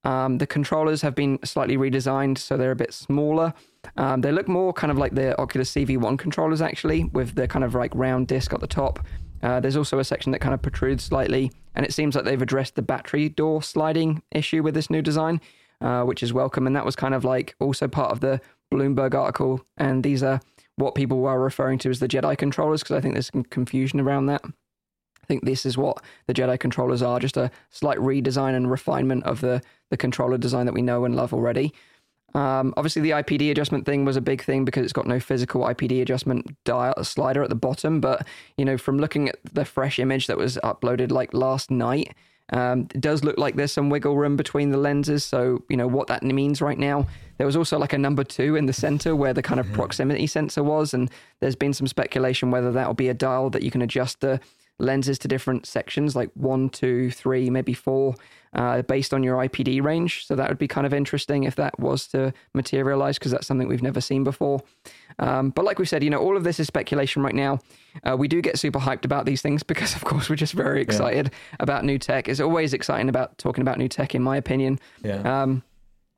Um, 0.06 0.38
the 0.38 0.48
controllers 0.48 1.02
have 1.02 1.16
been 1.16 1.38
slightly 1.44 1.76
redesigned, 1.76 2.38
so 2.38 2.56
they're 2.56 2.72
a 2.72 2.78
bit 2.78 2.94
smaller. 2.94 3.54
Um, 3.98 4.22
they 4.22 4.32
look 4.32 4.48
more 4.48 4.72
kind 4.72 4.90
of 4.90 4.98
like 4.98 5.16
the 5.16 5.38
Oculus 5.38 5.74
CV1 5.74 6.18
controllers, 6.18 6.62
actually, 6.62 7.04
with 7.06 7.36
the 7.36 7.46
kind 7.50 7.66
of 7.66 7.76
like 7.76 7.92
round 7.94 8.30
disc 8.30 8.54
at 8.54 8.62
the 8.62 8.68
top. 8.68 9.06
Uh, 9.42 9.60
there's 9.60 9.78
also 9.78 10.00
a 10.00 10.04
section 10.04 10.32
that 10.32 10.40
kind 10.40 10.54
of 10.54 10.62
protrudes 10.62 11.04
slightly, 11.04 11.52
and 11.76 11.86
it 11.86 11.94
seems 11.94 12.16
like 12.16 12.26
they've 12.26 12.42
addressed 12.42 12.76
the 12.76 12.82
battery 12.82 13.30
door 13.30 13.64
sliding 13.64 14.22
issue 14.32 14.62
with 14.62 14.74
this 14.74 14.90
new 14.90 15.02
design, 15.02 15.40
uh, 15.82 16.04
which 16.04 16.22
is 16.24 16.34
welcome. 16.34 16.68
And 16.68 16.76
that 16.76 16.86
was 16.86 16.96
kind 16.96 17.14
of 17.14 17.24
like 17.24 17.56
also 17.60 17.88
part 17.88 18.12
of 18.12 18.20
the 18.20 18.42
Bloomberg 18.72 19.14
article. 19.16 19.66
And 19.78 20.04
these 20.04 20.24
are 20.24 20.42
what 20.76 20.96
people 20.96 21.20
were 21.20 21.40
referring 21.40 21.80
to 21.80 21.90
as 21.90 22.00
the 22.00 22.08
Jedi 22.08 22.38
controllers, 22.38 22.82
because 22.82 22.98
I 22.98 23.02
think 23.02 23.16
there's 23.16 23.32
some 23.32 23.44
confusion 23.44 24.00
around 24.00 24.28
that. 24.28 24.42
I 24.46 25.26
think 25.28 25.46
this 25.46 25.66
is 25.66 25.78
what 25.78 26.02
the 26.26 26.34
Jedi 26.34 26.60
controllers 26.60 27.02
are, 27.02 27.20
just 27.20 27.38
a 27.38 27.52
slight 27.70 28.00
redesign 28.00 28.56
and 28.56 28.70
refinement 28.70 29.24
of 29.26 29.42
the, 29.42 29.62
the 29.92 29.98
controller 29.98 30.38
design 30.38 30.66
that 30.66 30.74
we 30.74 30.82
know 30.82 31.06
and 31.06 31.16
love 31.16 31.34
already. 31.34 31.74
Um, 32.36 32.74
obviously, 32.78 33.02
the 33.02 33.12
IPD 33.12 33.52
adjustment 33.52 33.86
thing 33.86 34.06
was 34.06 34.16
a 34.16 34.22
big 34.22 34.44
thing 34.44 34.66
because 34.66 34.84
it's 34.84 34.94
got 34.94 35.08
no 35.08 35.20
physical 35.20 35.64
IPD 35.64 36.02
adjustment 36.02 36.56
dial 36.64 37.04
slider 37.04 37.44
at 37.44 37.50
the 37.50 37.56
bottom. 37.56 38.00
But 38.00 38.28
you 38.58 38.66
know, 38.66 38.78
from 38.78 38.98
looking 38.98 39.30
at 39.30 39.38
the 39.52 39.66
fresh 39.66 40.00
image 40.00 40.28
that 40.28 40.38
was 40.38 40.58
uploaded 40.64 41.12
like 41.12 41.34
last 41.34 41.72
night, 41.72 42.14
um, 42.52 42.88
it 42.94 43.02
does 43.02 43.24
look 43.24 43.38
like 43.38 43.56
there's 43.56 43.72
some 43.72 43.90
wiggle 43.90 44.16
room 44.16 44.36
between 44.36 44.70
the 44.70 44.78
lenses. 44.78 45.24
So 45.24 45.64
you 45.70 45.78
know 45.78 45.88
what 45.88 46.08
that 46.08 46.24
means 46.24 46.62
right 46.62 46.78
now. 46.78 47.08
There 47.38 47.48
was 47.48 47.56
also 47.56 47.78
like 47.80 47.94
a 47.94 47.98
number 47.98 48.24
two 48.24 48.56
in 48.56 48.66
the 48.66 48.74
center 48.74 49.16
where 49.16 49.34
the 49.34 49.42
kind 49.42 49.60
of 49.60 49.72
proximity 49.74 50.28
sensor 50.28 50.64
was, 50.64 50.94
and 50.94 51.10
there's 51.40 51.56
been 51.56 51.74
some 51.74 51.88
speculation 51.88 52.52
whether 52.52 52.72
that 52.72 52.88
will 52.88 52.94
be 52.94 53.10
a 53.10 53.14
dial 53.14 53.50
that 53.52 53.64
you 53.64 53.72
can 53.72 53.82
adjust 53.82 54.20
the 54.22 54.40
lenses 54.80 55.20
to 55.20 55.28
different 55.28 55.66
sections, 55.66 56.16
like 56.16 56.30
one, 56.34 56.70
two, 56.70 57.12
three, 57.12 57.50
maybe 57.50 57.74
four, 57.74 58.16
uh, 58.54 58.82
based 58.84 59.14
on 59.14 59.24
your 59.24 59.38
IPD 59.38 59.82
range. 59.84 60.26
So 60.26 60.36
that 60.36 60.50
would 60.50 60.58
be 60.58 60.68
kind 60.68 60.88
of 60.88 60.94
interesting 60.94 61.44
if 61.44 61.56
that 61.56 61.80
was 61.80 62.08
to 62.08 62.34
materialize, 62.54 63.18
because 63.20 63.32
that's 63.32 63.46
something 63.48 63.68
we've 63.68 63.84
never 63.84 64.02
seen 64.02 64.24
before. 64.24 64.62
Um, 65.20 65.50
but 65.50 65.66
like 65.66 65.80
we 65.80 65.86
said, 65.86 66.04
you 66.04 66.10
know, 66.10 66.20
all 66.20 66.38
of 66.38 66.44
this 66.44 66.60
is 66.60 66.68
speculation 66.68 67.22
right 67.22 67.36
now. 67.36 67.60
Uh, 68.04 68.16
we 68.18 68.28
do 68.28 68.42
get 68.42 68.58
super 68.58 68.80
hyped 68.80 69.06
about 69.06 69.26
these 69.26 69.42
things 69.42 69.64
because, 69.72 69.96
of 69.96 70.04
course, 70.04 70.30
we're 70.30 70.36
just 70.36 70.54
very 70.54 70.82
excited 70.82 71.32
about 71.60 71.84
new 71.86 71.98
tech. 71.98 72.28
It's 72.28 72.40
always 72.40 72.74
exciting 72.74 73.10
about 73.10 73.38
talking 73.38 73.62
about 73.62 73.78
new 73.78 73.88
tech, 73.88 74.16
in 74.16 74.24
my 74.24 74.38
opinion. 74.38 74.80
yeah 75.04 75.42
Um, 75.44 75.64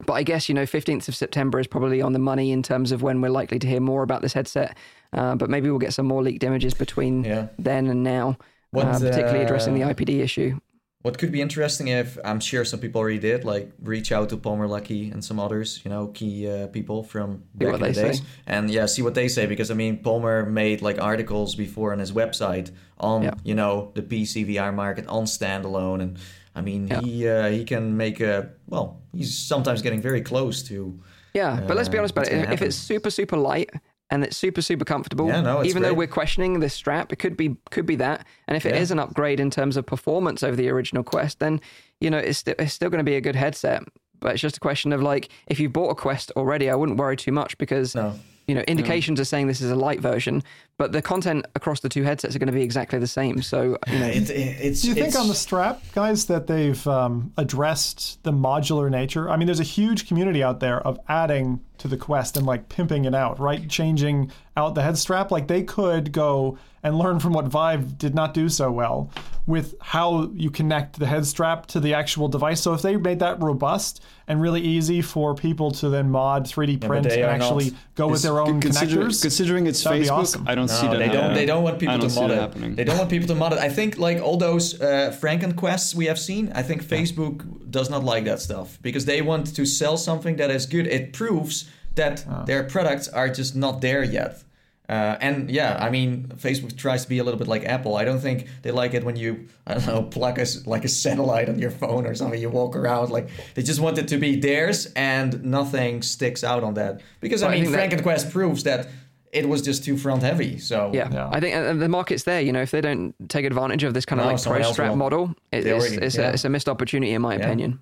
but 0.06 0.14
I 0.14 0.24
guess, 0.24 0.50
you 0.50 0.56
know, 0.56 0.64
15th 0.64 1.08
of 1.10 1.16
September 1.16 1.60
is 1.60 1.68
probably 1.68 2.02
on 2.02 2.14
the 2.14 2.20
money 2.20 2.52
in 2.52 2.64
terms 2.64 2.92
of 2.92 3.04
when 3.04 3.22
we're 3.22 3.30
likely 3.30 3.60
to 3.60 3.68
hear 3.68 3.80
more 3.80 4.02
about 4.02 4.22
this 4.24 4.34
headset. 4.34 4.76
Uh, 5.14 5.36
but 5.36 5.48
maybe 5.50 5.70
we'll 5.70 5.78
get 5.80 5.94
some 5.94 6.08
more 6.08 6.24
leaked 6.24 6.44
images 6.44 6.74
between 6.74 7.24
Yeah. 7.24 7.48
then 7.60 7.86
and 7.88 8.02
now, 8.04 8.38
uh, 8.76 8.98
particularly 8.98 9.44
addressing 9.44 9.76
the 9.76 9.82
IPD 9.82 10.22
issue. 10.22 10.58
What 11.04 11.18
could 11.18 11.32
be 11.32 11.42
interesting 11.42 11.88
if 11.88 12.18
I'm 12.24 12.40
sure 12.40 12.64
some 12.64 12.80
people 12.80 13.02
already 13.02 13.18
did, 13.20 13.44
like 13.44 13.72
reach 13.82 14.12
out 14.12 14.30
to 14.30 14.38
Palmer 14.38 14.68
Luckey 14.68 15.12
and 15.12 15.24
some 15.26 15.40
others, 15.40 15.82
you 15.84 15.90
know, 15.90 16.08
key 16.08 16.48
uh, 16.48 16.68
people 16.68 17.04
from 17.04 17.44
back 17.56 17.74
in 17.76 17.82
the 17.82 17.92
days, 17.94 18.18
say. 18.20 18.24
and 18.46 18.70
yeah, 18.70 18.86
see 18.86 19.02
what 19.02 19.16
they 19.16 19.28
say 19.28 19.48
because 19.48 19.72
I 19.72 19.74
mean, 19.74 19.98
Palmer 20.04 20.46
made 20.46 20.82
like 20.84 21.02
articles 21.02 21.56
before 21.56 21.92
on 21.92 22.00
his 22.00 22.12
website 22.12 22.70
on 23.00 23.24
Yeah. 23.24 23.34
you 23.44 23.56
know 23.56 23.92
the 23.96 24.04
PCVR 24.04 24.72
market 24.74 25.08
on 25.08 25.26
standalone, 25.26 26.02
and 26.04 26.18
I 26.56 26.62
mean 26.62 26.88
Yeah. 26.88 27.02
he 27.02 27.28
uh, 27.28 27.50
he 27.50 27.64
can 27.66 27.98
make 27.98 28.20
a 28.22 28.50
well, 28.68 29.02
he's 29.16 29.36
sometimes 29.38 29.82
getting 29.82 30.02
very 30.02 30.22
close 30.22 30.62
to 30.70 31.00
Yeah, 31.34 31.62
but 31.68 31.78
let's 31.78 31.90
be 31.90 31.98
uh, 31.98 32.02
honest 32.02 32.14
about 32.14 32.28
it. 32.28 32.44
gonna 32.44 32.54
If 32.54 32.62
it's 32.62 32.76
super, 32.76 33.10
super 33.10 33.38
light 33.38 33.70
and 34.12 34.24
it's 34.24 34.38
super, 34.38 34.62
super 34.62 34.86
comfortable, 34.86 35.28
Yeah, 35.28 35.42
no, 35.42 35.62
it's 35.62 35.70
even 35.70 35.82
though 35.82 35.94
we're 35.94 36.06
questioning 36.06 36.60
this 36.60 36.74
strap, 36.74 37.12
it 37.12 37.16
could 37.16 37.36
be 37.38 37.56
could 37.72 37.86
be 37.86 37.96
that. 37.96 38.28
And 38.48 38.56
if 38.58 38.66
it 38.66 38.76
Yeah. 38.76 38.82
is 38.82 38.92
an 38.92 39.00
upgrade 39.00 39.40
in 39.40 39.50
terms 39.50 39.78
of 39.78 39.86
performance 39.86 40.44
over 40.44 40.56
the 40.56 40.70
original 40.70 41.02
Quest, 41.04 41.40
then 41.40 41.60
you 42.00 42.10
know 42.12 42.18
it's 42.20 42.38
still 42.40 42.56
it's 42.60 42.74
still 42.74 42.90
going 42.90 43.00
to 43.00 43.10
be 43.10 43.16
a 43.16 43.22
good 43.22 43.36
headset. 43.36 43.82
But 44.20 44.34
it's 44.34 44.42
just 44.42 44.58
a 44.58 44.60
question 44.60 44.94
of 44.94 45.02
like 45.02 45.30
if 45.48 45.60
you 45.60 45.68
bought 45.70 45.90
a 45.90 45.96
Quest 45.96 46.32
already, 46.36 46.70
I 46.70 46.76
wouldn't 46.76 47.00
worry 47.00 47.16
too 47.18 47.32
much 47.32 47.58
because 47.58 47.96
no. 47.96 48.14
You 48.48 48.56
know 48.56 48.62
indications 48.68 49.20
are 49.20 49.26
saying 49.26 49.48
this 49.48 49.62
is 49.62 49.72
a 49.72 49.76
light 49.76 50.00
version, 50.00 50.44
but 50.78 50.92
the 50.92 51.02
content 51.02 51.46
across 51.56 51.80
the 51.82 51.90
two 51.90 52.04
headsets 52.04 52.36
are 52.36 52.40
going 52.40 52.48
to 52.48 52.54
be 52.54 52.64
exactly 52.64 53.00
the 53.00 53.08
same. 53.08 53.42
So 53.42 53.78
you 53.88 54.00
know, 54.00 54.08
It, 54.08 54.30
it, 54.30 54.34
it's 54.62 54.82
Do 54.82 54.90
you 54.90 54.94
think 54.96 55.08
it's- 55.10 55.22
on 55.22 55.28
the 55.28 55.36
strap, 55.36 55.82
guys, 55.94 56.26
that 56.26 56.48
they've 56.48 56.86
um, 56.88 57.34
addressed 57.38 58.24
the 58.24 58.32
modular 58.32 58.90
nature? 58.90 59.30
I 59.30 59.38
mean, 59.38 59.46
there's 59.46 59.60
a 59.60 59.64
huge 59.64 60.08
community 60.08 60.44
out 60.44 60.60
there 60.60 60.80
of 60.86 61.00
adding 61.08 61.60
to 61.80 61.88
the 61.88 61.98
Quest 61.98 62.38
and 62.38 62.46
like 62.46 62.70
pimping 62.70 63.06
it 63.06 63.16
out, 63.16 63.40
right? 63.40 63.68
Changing 63.70 64.32
out 64.58 64.76
the 64.76 64.82
head 64.82 64.98
strap. 64.98 65.32
Like 65.32 65.48
they 65.48 65.64
could 65.64 66.12
go 66.12 66.58
and 66.84 66.98
learn 66.98 67.20
from 67.20 67.34
what 67.34 67.46
Vive 67.46 67.98
did 67.98 68.16
not 68.16 68.34
do 68.34 68.50
so 68.50 68.72
well 68.72 69.10
with 69.48 69.76
how 69.82 70.30
you 70.34 70.50
connect 70.50 70.98
the 71.00 71.06
head 71.06 71.26
strap 71.26 71.66
to 71.68 71.80
the 71.80 71.94
actual 71.94 72.28
device. 72.28 72.62
So 72.62 72.74
if 72.74 72.82
they 72.82 72.96
made 72.96 73.20
that 73.20 73.42
robust 73.42 74.02
and 74.28 74.42
really 74.42 74.62
easy 74.62 75.02
for 75.02 75.34
people 75.36 75.72
to 75.72 75.90
then 75.90 76.10
mod 76.10 76.46
3D 76.46 76.82
print 76.82 77.08
they 77.10 77.22
and 77.24 77.42
actually 77.42 77.74
go 77.96 78.08
with 78.08 78.22
their 78.22 78.40
own 78.40 78.62
consider- 78.62 78.98
connectors, 79.04 79.22
Considering 79.22 79.68
it's 79.68 79.84
Facebook, 79.84 80.12
awesome. 80.12 80.46
I 80.48 80.56
don't 80.56 80.68
see 80.70 80.88
that. 80.88 80.98
they 80.98 81.08
don't. 81.08 81.16
happening. 81.16 81.36
They 81.36 81.46
don't 81.46 81.64
want 81.64 81.80
people 81.80 81.98
don't 81.98 82.10
to 82.10 82.22
mod 82.22 82.32
it. 82.32 82.38
happening. 82.40 82.76
They 82.76 82.84
don't 82.84 82.98
want 82.98 83.10
people 83.10 83.28
to 83.30 83.36
mod 83.36 83.54
it. 83.54 83.60
I 83.60 83.70
think 83.70 83.98
like 83.98 84.22
all 84.22 84.38
those 84.38 84.80
uh, 84.82 85.16
Franken 85.20 85.56
quests 85.56 85.94
we 85.96 86.06
have 86.06 86.20
seen. 86.20 86.52
I 86.56 86.62
think 86.64 86.84
Facebook 86.84 87.70
does 87.72 87.90
not 87.90 88.04
like 88.04 88.26
that 88.26 88.40
stuff 88.42 88.78
because 88.82 89.06
they 89.06 89.22
want 89.22 89.56
to 89.56 89.66
sell 89.66 89.98
something 89.98 90.36
that 90.38 90.50
is 90.52 90.66
good. 90.66 90.88
It 90.88 91.14
proves 91.14 91.70
that 91.96 92.24
Oh. 92.30 92.44
their 92.46 92.64
products 92.64 93.08
are 93.10 93.28
just 93.28 93.56
not 93.56 93.82
there 93.82 94.04
yet. 94.04 94.44
Uh, 94.92 95.18
and 95.22 95.50
yeah, 95.50 95.78
I 95.80 95.90
mean, 95.90 96.28
Facebook 96.36 96.76
tries 96.76 97.04
to 97.04 97.10
be 97.10 97.20
a 97.20 97.24
little 97.24 97.38
bit 97.40 97.48
like 97.48 97.64
Apple. 97.64 97.96
I 97.96 98.04
don't 98.04 98.20
think 98.20 98.48
they 98.62 98.72
like 98.72 98.94
it 98.94 99.04
when 99.06 99.16
you, 99.16 99.48
I 99.66 99.76
don't 99.76 99.88
know, 99.88 100.04
plug 100.04 100.38
a, 100.38 100.42
s- 100.42 100.68
like 100.68 100.84
a 100.84 100.90
satellite 100.90 101.48
on 101.48 101.60
your 101.60 101.72
phone 101.72 102.06
or 102.06 102.14
something. 102.14 102.42
You 102.42 102.50
walk 102.50 102.76
around 102.76 103.10
like 103.10 103.30
they 103.56 103.64
just 103.64 103.80
want 103.80 103.98
it 103.98 104.10
to 104.10 104.18
be 104.18 104.36
theirs, 104.40 104.88
and 104.96 105.44
nothing 105.46 106.02
sticks 106.02 106.44
out 106.44 106.64
on 106.64 106.74
that. 106.74 107.02
Because 107.22 107.42
Well, 107.42 107.52
I 107.52 107.54
I 107.54 107.56
mean, 107.62 107.72
think 107.72 107.92
that- 107.92 108.04
Frankenquest 108.04 108.32
proves 108.32 108.64
that 108.64 108.90
it 109.32 109.48
was 109.48 109.62
just 109.62 109.86
too 109.86 109.96
front 109.96 110.24
heavy. 110.24 110.58
So 110.60 110.92
Yeah. 110.94 111.08
Yeah. 111.10 111.30
I 111.32 111.40
think 111.40 111.56
uh, 111.56 111.72
the 111.74 111.88
market's 111.88 112.24
there. 112.24 112.42
You 112.42 112.52
know, 112.52 112.62
if 112.62 112.72
they 112.72 112.82
don't 112.82 113.16
take 113.30 113.46
advantage 113.46 113.84
of 113.86 113.94
this 113.94 114.06
kind 114.06 114.20
of 114.20 114.26
No, 114.26 114.32
like 114.32 114.40
someone 114.40 114.58
price 114.60 114.66
else 114.66 114.76
strap 114.76 114.96
model, 114.96 115.34
it, 115.54 115.66
it's, 115.66 115.86
already- 115.86 116.06
it's, 116.06 116.18
yeah. 116.18 116.32
a, 116.32 116.34
it's 116.34 116.44
a 116.44 116.50
missed 116.50 116.68
opportunity, 116.68 117.14
in 117.14 117.22
my 117.22 117.36
opinion. 117.36 117.80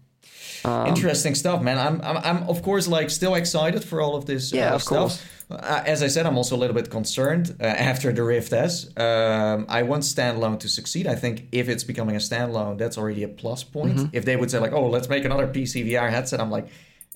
interesting 0.86 1.36
stuff, 1.36 1.62
man. 1.64 1.78
I'm, 1.80 2.01
I'm, 2.01 2.18
I'm 2.18 2.49
of 2.49 2.62
course 2.62 2.88
like 2.88 3.10
still 3.10 3.34
excited 3.36 3.84
for 3.84 4.01
all 4.01 4.16
of 4.16 4.26
this. 4.26 4.51
Yeah, 4.53 4.72
uh, 4.72 4.76
of 4.76 4.84
stuff. 4.84 4.97
course. 4.99 5.24
Uh, 5.50 5.82
as 5.86 6.04
I 6.04 6.08
said, 6.08 6.26
I'm 6.28 6.38
also 6.38 6.56
a 6.56 6.60
little 6.60 6.76
bit 6.76 6.91
concerned 6.91 7.56
uh, 7.60 7.64
after 7.66 8.12
the 8.14 8.24
Rift 8.24 8.54
S. 8.54 8.86
Um, 8.97 9.66
I 9.68 9.82
want 9.82 10.04
standalone 10.04 10.60
to 10.60 10.70
succeed. 10.70 11.08
I 11.08 11.16
think 11.16 11.47
if 11.52 11.70
it's 11.70 11.84
becoming 11.84 12.16
a 12.16 12.20
standalone, 12.20 12.78
that's 12.78 12.97
already 12.97 13.24
a 13.24 13.28
plus 13.28 13.64
point. 13.64 13.95
Mm-hmm. 13.97 14.10
If 14.14 14.26
they 14.26 14.36
would 14.36 14.52
say 14.52 14.60
like, 14.60 14.74
oh, 14.74 14.88
let's 14.88 15.10
make 15.10 15.26
another 15.26 15.47
PC 15.47 15.89
VR 15.89 16.10
headset, 16.10 16.39
I'm 16.39 16.52
like. 16.52 16.68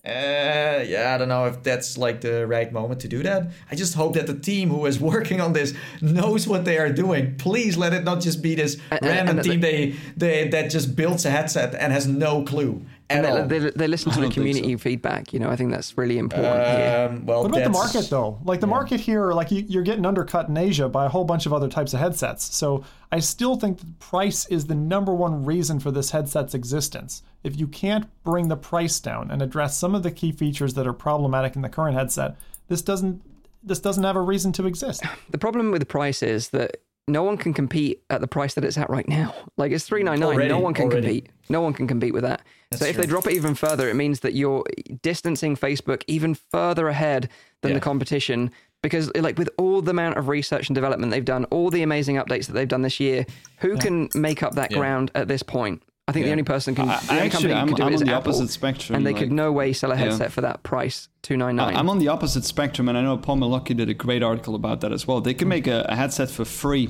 Uh, 0.06 0.84
yeah, 0.86 1.14
I 1.16 1.18
don't 1.18 1.30
know 1.30 1.46
if 1.46 1.64
that's 1.64 1.98
like 1.98 2.20
the 2.20 2.46
right 2.46 2.74
moment 2.74 3.00
to 3.02 3.08
do 3.08 3.24
that. 3.24 3.52
I 3.72 3.76
just 3.76 3.94
hope 3.94 4.16
that 4.16 4.28
the 4.28 4.38
team 4.38 4.68
who 4.70 4.86
is 4.86 5.00
working 5.14 5.40
on 5.40 5.54
this 5.54 5.74
knows 6.02 6.46
what 6.46 6.66
they 6.66 6.78
are 6.78 6.92
doing. 6.92 7.36
Please 7.38 7.78
let 7.78 7.94
it 7.94 8.04
not 8.04 8.20
just 8.20 8.42
be 8.42 8.54
this 8.54 8.78
and- 8.92 9.00
random 9.02 9.38
and- 9.40 9.48
team 9.48 9.62
they, 9.62 9.96
they 10.18 10.50
that 10.50 10.70
just 10.72 10.98
builds 10.98 11.24
a 11.26 11.30
headset 11.30 11.74
and 11.76 11.94
has 11.94 12.06
no 12.06 12.44
clue 12.44 12.86
at 13.14 13.26
all. 13.26 13.38
And 13.38 13.50
they, 13.50 13.60
they, 13.60 13.70
they 13.72 13.88
listen 13.88 14.12
to 14.12 14.18
the 14.18 14.24
don't 14.24 14.34
think 14.34 14.34
community 14.34 14.76
feedback. 14.78 15.34
You 15.34 15.40
know, 15.40 15.50
I 15.50 15.56
think 15.56 15.72
that's 15.72 15.98
really 15.98 16.18
important 16.18 16.66
here. 16.66 17.10
Um, 17.10 17.26
well, 17.26 17.44
What 17.44 17.52
about 17.52 17.64
the 17.64 17.70
market 17.70 18.10
though? 18.10 18.40
Like 18.44 18.60
the 18.60 18.68
market 18.68 19.00
here, 19.00 19.34
like 19.34 19.52
you, 19.52 19.64
you're 19.68 19.84
getting 19.84 20.06
undercut 20.06 20.50
in 20.50 20.58
Asia 20.58 20.90
by 20.90 21.06
a 21.06 21.10
whole 21.10 21.26
bunch 21.26 21.46
of 21.46 21.54
other 21.54 21.70
types 21.70 21.94
of 21.94 22.00
headsets. 22.00 22.56
So 22.56 22.84
I 23.12 23.20
still 23.20 23.56
think 23.56 23.80
the 23.80 23.92
price 24.00 24.46
is 24.48 24.66
the 24.68 24.76
number 24.76 25.14
one 25.14 25.46
reason 25.46 25.80
for 25.80 25.92
this 25.92 26.12
headset's 26.12 26.54
existence. 26.54 27.24
If 27.44 27.60
you 27.60 27.68
can't 27.68 28.08
bring 28.24 28.48
the 28.48 28.58
price 28.58 29.00
down 29.00 29.32
and 29.32 29.42
address 29.42 29.78
some 29.78 29.96
of 29.96 30.04
the 30.04 30.12
key 30.12 30.32
features 30.32 30.74
that 30.76 30.88
are 30.88 30.94
problematic 30.94 31.56
in 31.56 31.62
the 31.62 31.70
current 31.70 31.96
headset, 31.96 32.36
this 32.68 32.82
doesn't 32.82 33.22
this 33.66 33.80
doesn't 33.80 34.04
have 34.04 34.18
a 34.18 34.22
reason 34.22 34.52
to 34.54 34.68
exist. 34.68 35.04
The 35.30 35.38
problem 35.38 35.72
with 35.72 35.82
the 35.82 35.86
price 35.86 36.22
is 36.22 36.50
that 36.50 36.78
no 37.08 37.24
one 37.24 37.38
can 37.38 37.54
compete 37.54 38.04
at 38.10 38.22
the 38.22 38.28
price 38.28 38.54
that 38.54 38.64
it's 38.64 38.78
at 38.78 38.90
right 38.90 39.08
now. 39.08 39.34
Like 39.58 39.72
it's 39.72 39.86
three 39.86 40.04
nine 40.04 40.20
nine. 40.20 40.48
No 40.48 40.60
one 40.60 40.74
can 40.74 40.86
already. 40.86 41.22
compete. 41.22 41.30
No 41.50 41.62
one 41.62 41.74
can 41.74 41.88
compete 41.88 42.14
with 42.14 42.24
that. 42.24 42.42
so 42.74 42.86
if 42.86 42.96
they 42.96 43.06
drop 43.06 43.28
it 43.28 43.34
even 43.34 43.56
further, 43.56 43.90
it 43.90 43.96
means 43.96 44.22
that 44.22 44.34
you're 44.34 44.64
distancing 45.02 45.56
Facebook 45.58 46.04
even 46.08 46.34
further 46.34 46.88
ahead 46.88 47.30
than 47.62 47.72
Yeah. 47.72 47.76
the 47.76 47.82
competition. 47.82 48.52
Because 48.82 49.14
like 49.16 49.38
with 49.38 49.50
all 49.58 49.82
the 49.82 49.92
amount 49.92 50.18
of 50.18 50.28
research 50.28 50.68
and 50.70 50.76
development 50.76 51.12
they've 51.12 51.24
done, 51.24 51.46
all 51.46 51.70
the 51.70 51.84
amazing 51.84 52.16
updates 52.18 52.48
that 52.48 52.54
they've 52.54 52.68
done 52.68 52.82
this 52.82 53.00
year, 53.00 53.26
who 53.60 53.78
can 53.78 54.10
make 54.14 54.44
up 54.44 54.56
that 54.56 54.72
ground 54.72 55.12
at 55.16 55.28
this 55.28 55.44
point? 55.44 55.82
I 56.06 56.12
think 56.12 56.26
the 56.26 56.32
only 56.32 56.44
person 56.44 56.76
can, 56.76 56.90
I- 56.90 57.00
the 57.00 57.12
only 57.12 57.22
actually, 57.24 57.32
company 57.32 57.54
I'm- 57.54 57.68
can 57.68 57.76
do 57.78 57.84
I'm 57.84 57.92
it 57.92 57.96
is 57.96 58.02
on 58.02 58.08
the 58.08 58.14
Apple, 58.14 58.32
opposite 58.34 58.50
spectrum, 58.50 58.98
and 58.98 59.06
they 59.06 59.14
like- 59.14 59.22
could 59.22 59.32
no 59.32 59.54
way 59.54 59.72
sell 59.72 59.92
a 59.92 59.96
Yeah. 59.96 60.02
headset 60.02 60.34
for 60.34 60.42
that 60.42 60.62
price, 60.62 61.08
two 61.22 61.38
nine 61.38 61.56
nine. 61.56 61.76
I'm 61.78 61.90
on 61.90 62.00
the 62.00 62.10
opposite 62.10 62.44
spectrum, 62.44 62.90
and 62.90 62.98
I 62.98 63.02
know 63.02 63.18
Paul 63.18 63.38
Malocki 63.38 63.76
did 63.76 63.90
a 63.90 63.94
great 63.94 64.22
article 64.22 64.54
about 64.54 64.82
that 64.82 64.92
as 64.92 65.08
well. 65.08 65.22
They 65.22 65.34
can 65.34 65.46
hmm. 65.46 65.50
make 65.50 65.68
a, 65.68 65.86
a 65.88 65.96
headset 65.96 66.30
for 66.30 66.44
free, 66.44 66.90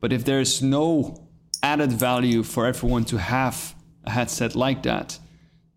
but 0.00 0.10
if 0.10 0.24
there's 0.24 0.62
no 0.62 1.28
added 1.62 1.92
value 1.92 2.42
for 2.42 2.66
everyone 2.66 3.04
to 3.04 3.18
have 3.18 3.74
a 4.04 4.10
headset 4.10 4.54
like 4.54 4.82
that, 4.84 5.18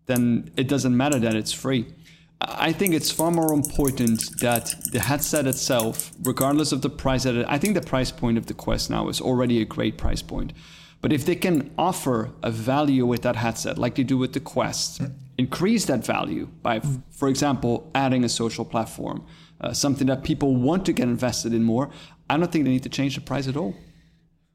then 0.06 0.50
it 0.56 0.66
doesn't 0.66 0.96
matter 0.96 1.18
that 1.18 1.34
it's 1.34 1.52
free. 1.52 1.86
I 2.40 2.68
I 2.68 2.72
think 2.72 2.94
it's 2.94 3.10
far 3.10 3.30
more 3.30 3.52
important 3.52 4.40
that 4.40 4.74
the 4.92 5.00
headset 5.00 5.46
itself, 5.46 6.12
regardless 6.22 6.72
of 6.72 6.80
the 6.80 6.88
price 6.88 7.24
that 7.24 7.34
it, 7.34 7.46
I 7.46 7.58
think 7.58 7.74
the 7.74 7.82
price 7.82 8.10
point 8.10 8.38
of 8.38 8.46
the 8.46 8.54
Quest 8.54 8.88
now 8.88 9.08
is 9.10 9.20
already 9.20 9.60
a 9.60 9.66
great 9.66 9.98
price 9.98 10.22
point. 10.22 10.54
But 11.02 11.12
if 11.12 11.24
they 11.24 11.34
can 11.34 11.70
offer 11.78 12.30
a 12.42 12.50
value 12.50 13.06
with 13.06 13.22
that 13.22 13.36
headset, 13.36 13.78
like 13.78 13.94
they 13.94 14.02
do 14.02 14.18
with 14.18 14.34
the 14.34 14.40
Quest, 14.40 15.00
increase 15.38 15.86
that 15.86 16.04
value 16.04 16.48
by, 16.62 16.80
for 17.10 17.28
example, 17.28 17.90
adding 17.94 18.22
a 18.24 18.28
social 18.28 18.64
platform, 18.64 19.24
uh, 19.60 19.72
something 19.72 20.06
that 20.08 20.22
people 20.24 20.56
want 20.56 20.84
to 20.86 20.92
get 20.92 21.04
invested 21.08 21.54
in 21.54 21.62
more, 21.62 21.90
I 22.28 22.36
don't 22.36 22.52
think 22.52 22.64
they 22.64 22.70
need 22.70 22.82
to 22.82 22.88
change 22.88 23.14
the 23.14 23.20
price 23.22 23.48
at 23.48 23.56
all. 23.56 23.74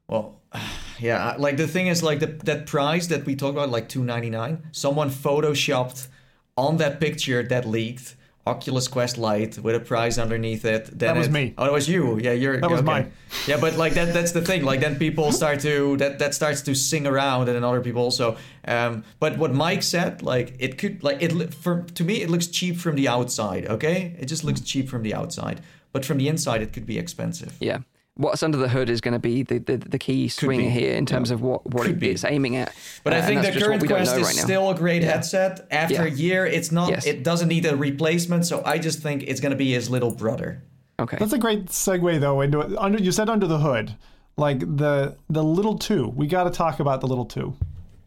Well, 0.08 0.40
yeah, 1.00 1.34
like 1.38 1.56
the 1.56 1.66
thing 1.66 1.88
is, 1.88 2.02
like 2.02 2.20
the, 2.20 2.26
that 2.44 2.66
price 2.66 3.08
that 3.08 3.26
we 3.26 3.34
talked 3.36 3.54
about, 3.54 3.70
like 3.70 3.88
two 3.88 4.04
ninety 4.04 4.30
nine. 4.30 4.68
Someone 4.72 5.10
photoshopped 5.10 6.08
on 6.56 6.78
that 6.78 7.00
picture 7.00 7.42
that 7.42 7.66
leaked 7.66 8.15
Oculus 8.46 8.86
Quest 8.88 9.18
Lite 9.18 9.58
with 9.58 9.74
a 9.74 9.80
price 9.80 10.18
underneath 10.18 10.64
it. 10.64 10.86
Then 10.86 11.08
That 11.14 11.16
was 11.16 11.26
it- 11.26 11.32
me. 11.32 11.54
Oh, 11.58 11.64
that 11.64 11.72
was 11.72 11.88
you. 11.88 12.18
Yeah, 12.18 12.32
you're. 12.32 12.60
That 12.60 12.70
was 12.70 12.80
okay. 12.80 12.86
mine. 12.86 13.12
Yeah, 13.46 13.58
but 13.60 13.76
like 13.76 13.94
that. 13.94 14.14
That's 14.14 14.32
the 14.32 14.42
thing. 14.42 14.64
Like 14.64 14.80
then 14.80 14.96
people 14.96 15.32
start 15.32 15.60
to 15.60 15.96
that 15.96 16.18
that 16.20 16.34
starts 16.34 16.62
to 16.62 16.74
sing 16.74 17.06
around, 17.06 17.48
and 17.48 17.56
then 17.56 17.64
other 17.64 17.80
people 17.80 18.02
also. 18.02 18.36
Um, 18.66 19.02
but 19.18 19.36
what 19.38 19.52
Mike 19.52 19.82
said, 19.82 20.22
like 20.22 20.54
it 20.58 20.78
could 20.78 21.02
like 21.02 21.22
it 21.22 21.52
for 21.54 21.82
to 21.94 22.04
me 22.04 22.22
it 22.22 22.30
looks 22.30 22.46
cheap 22.46 22.76
from 22.78 22.94
the 22.94 23.08
outside. 23.08 23.66
Okay, 23.66 24.14
it 24.18 24.26
just 24.26 24.44
looks 24.44 24.60
cheap 24.60 24.88
from 24.88 25.02
the 25.02 25.14
outside, 25.14 25.60
but 25.92 26.04
from 26.04 26.18
the 26.18 26.28
inside 26.28 26.62
it 26.62 26.72
could 26.72 26.86
be 26.86 26.98
expensive. 26.98 27.52
Yeah. 27.60 27.78
What's 28.16 28.42
under 28.42 28.56
the 28.56 28.68
hood 28.68 28.88
is 28.88 29.00
going 29.02 29.12
to 29.12 29.18
be 29.18 29.42
the, 29.42 29.58
the, 29.58 29.76
the 29.76 29.98
key 29.98 30.28
swing 30.28 30.70
here 30.70 30.94
in 30.94 31.04
terms 31.04 31.30
of 31.30 31.42
what, 31.42 31.66
what 31.66 31.82
Could 31.84 31.96
it, 31.96 31.98
be. 32.00 32.08
it's 32.10 32.24
aiming 32.24 32.56
at. 32.56 32.74
But 33.04 33.12
Uh, 33.12 33.16
I 33.16 33.20
think 33.22 33.42
the 33.42 33.60
current 33.60 33.86
Quest 33.86 34.14
know 34.14 34.20
is 34.20 34.26
right 34.26 34.36
now. 34.36 34.42
still 34.42 34.70
a 34.70 34.74
great 34.74 35.02
headset. 35.02 35.66
After 35.70 35.94
Yeah. 35.94 36.04
a 36.04 36.08
year, 36.08 36.46
it's 36.46 36.72
not. 36.72 36.88
Yes. 36.88 37.06
It 37.06 37.22
doesn't 37.22 37.48
need 37.48 37.66
a 37.66 37.76
replacement. 37.76 38.46
So 38.46 38.62
I 38.64 38.78
just 38.78 39.00
think 39.00 39.22
it's 39.24 39.40
going 39.40 39.50
to 39.50 39.56
be 39.56 39.72
his 39.72 39.90
little 39.90 40.10
brother. 40.12 40.62
Okay. 40.98 41.18
That's 41.20 41.34
a 41.34 41.38
great 41.38 41.66
segue 41.66 42.18
though 42.20 42.40
into 42.40 42.60
it. 42.60 42.74
Under 42.78 42.98
you 42.98 43.12
said 43.12 43.28
under 43.28 43.46
the 43.46 43.58
hood, 43.58 43.94
like 44.38 44.60
the 44.60 45.16
the 45.28 45.44
little 45.44 45.76
two. 45.78 46.08
We 46.08 46.26
got 46.26 46.44
to 46.44 46.50
talk 46.50 46.80
about 46.80 47.02
the 47.02 47.06
little 47.06 47.26
two. 47.26 47.54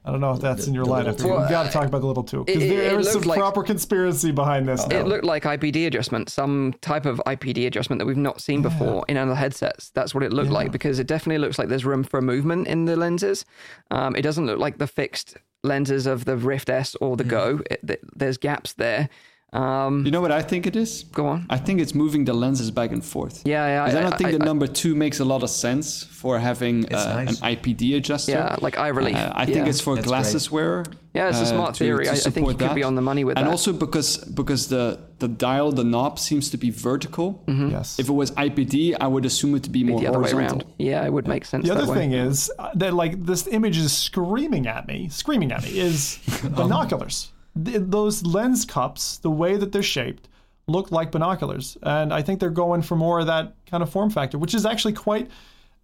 I 0.10 0.12
don't 0.14 0.22
know 0.22 0.32
if 0.32 0.41
that's 0.41 0.66
in 0.66 0.74
your 0.74 0.86
lineup. 0.86 1.18
two. 1.20 1.28
We've 1.28 1.49
got 1.49 1.68
to 1.68 1.72
talk 1.72 1.86
about 1.86 2.01
the 2.01 2.07
little 2.07 2.24
two 2.24 2.43
because 2.43 2.68
there 2.68 2.99
is 2.99 3.12
some 3.12 3.22
like- 3.22 3.38
proper 3.38 3.62
conspiracy 3.62 4.32
behind 4.32 4.68
this. 4.68 4.86
now. 4.88 4.99
It 4.99 5.07
looked 5.07 5.24
like 5.24 5.43
IPD 5.43 5.86
adjustment, 5.86 6.30
some 6.30 6.74
type 6.82 7.05
of 7.05 7.22
IPD 7.28 7.68
adjustment 7.68 7.99
that 7.99 8.07
we've 8.07 8.18
not 8.18 8.41
seen 8.41 8.64
before 8.64 9.05
in 9.07 9.18
other 9.18 9.36
headsets. 9.36 9.91
That's 9.91 10.16
what 10.16 10.24
it 10.24 10.34
looked 10.34 10.49
like 10.49 10.72
because 10.72 10.97
it 10.97 11.05
definitely 11.05 11.38
looks 11.38 11.60
like 11.60 11.68
there's 11.70 11.86
room 11.86 12.03
for 12.03 12.22
movement 12.22 12.68
in 12.68 12.86
the 12.86 12.95
lenses. 12.95 13.45
Um, 13.91 14.16
it 14.16 14.24
doesn't 14.24 14.47
look 14.47 14.57
like 14.57 14.80
the 14.80 14.88
fixed 14.88 15.38
lenses 15.64 16.07
of 16.07 16.26
the 16.26 16.36
Rift 16.38 16.70
S 16.70 16.95
or 16.95 17.16
the 17.16 17.24
Go. 17.24 17.62
It, 17.70 17.86
th- 17.86 17.99
there's 18.16 18.38
gaps 18.38 18.74
there. 18.74 19.10
Um, 19.52 20.06
You 20.06 20.12
know 20.12 20.22
what 20.22 20.32
I 20.32 20.43
think 20.43 20.68
it 20.68 20.76
is? 20.76 21.06
go 21.12 21.26
on. 21.26 21.45
I 21.50 21.58
think 21.58 21.80
it's 21.82 21.95
moving 21.95 22.24
the 22.26 22.34
lenses 22.34 22.70
back 22.72 22.91
and 22.91 23.04
forth. 23.04 23.41
Yeah, 23.45 23.66
yeah, 23.66 23.86
'Cause 23.86 23.95
I, 23.95 24.00
I- 24.00 24.02
don't 24.04 24.18
think 24.18 24.30
I- 24.30 24.38
the 24.38 24.43
I- 24.43 24.45
number 24.45 24.68
two 24.68 24.93
makes 24.95 25.20
a 25.20 25.26
lot 25.26 25.41
of 25.43 25.50
sense 25.50 26.04
for 26.04 26.38
having 26.38 26.86
uh, 26.93 27.24
nice. 27.26 27.41
an 27.41 27.47
IPD 27.56 27.95
adjuster. 27.97 28.32
Yeah, 28.34 28.56
like 28.62 28.78
eye 28.78 28.89
relief. 28.89 29.16
Uh, 29.16 29.32
I 29.43 29.45
think 29.45 29.68
it's 29.68 29.82
for 29.82 29.95
That's 29.95 30.08
glasses 30.08 30.52
wearer. 30.52 30.84
Yeah, 31.16 31.30
it's 31.30 31.39
a 31.39 31.41
uh, 31.41 31.45
smart 31.45 31.74
to- 31.76 31.84
theory. 31.84 32.06
to 32.06 32.12
I- 32.12 32.14
I 32.14 32.16
think 32.18 32.26
you 32.26 32.32
support 32.54 32.60
could 32.60 32.76
be 32.76 32.84
on 32.84 32.93
the 32.93 33.02
money 33.02 33.24
with 33.24 33.38
and 33.38 33.45
that. 33.45 33.50
And 33.50 33.52
also 33.52 33.74
because 33.74 34.18
because 34.41 34.68
the 34.68 35.00
the 35.18 35.28
dial, 35.28 35.72
the 35.72 35.84
knob 35.84 36.20
seems 36.20 36.50
to 36.52 36.58
be 36.58 36.70
vertical. 36.70 37.28
Mm-hmm. 37.47 37.70
yes. 37.72 37.97
If 38.00 38.08
it 38.08 38.14
was 38.14 38.30
IPD, 38.32 38.95
I 39.02 39.08
would 39.08 39.26
assume 39.26 39.56
it 39.56 39.64
to 39.64 39.70
be 39.72 39.84
more 39.84 40.00
the 40.00 40.08
other 40.08 40.20
way 40.20 40.32
around. 40.32 40.64
Yeah, 40.78 41.04
it 41.08 41.12
would 41.12 41.28
make 41.28 41.43
sense. 41.45 41.64
The 41.68 41.74
that 41.74 41.82
other 41.84 41.91
way. 41.91 41.97
thing 42.00 42.12
is 42.14 42.52
uh, 42.60 42.70
that 42.76 42.93
like 42.93 43.26
this 43.26 43.47
image 43.47 43.78
is 43.80 43.91
screaming 43.91 44.68
at 44.68 44.88
me, 44.88 45.10
screaming 45.10 45.52
at 45.52 45.64
me 45.64 45.72
is 45.89 46.20
binoculars. 46.56 47.32
Th- 47.64 47.82
those 47.82 48.24
lens 48.26 48.66
cups, 48.66 49.18
the 49.18 49.32
way 49.32 49.58
that 49.58 49.72
they're 49.72 49.84
shaped, 49.84 50.30
look 50.68 50.91
like 50.91 51.12
binoculars, 51.12 51.78
and 51.84 52.14
I 52.14 52.22
think 52.22 52.39
they're 52.39 52.50
going 52.50 52.82
for 52.82 52.95
more 52.95 53.20
of 53.20 53.28
that 53.28 53.56
kind 53.66 53.82
of 53.82 53.89
form 53.89 54.10
factor, 54.10 54.38
which 54.38 54.54
is 54.54 54.66
actually 54.66 54.93
quite 54.93 55.30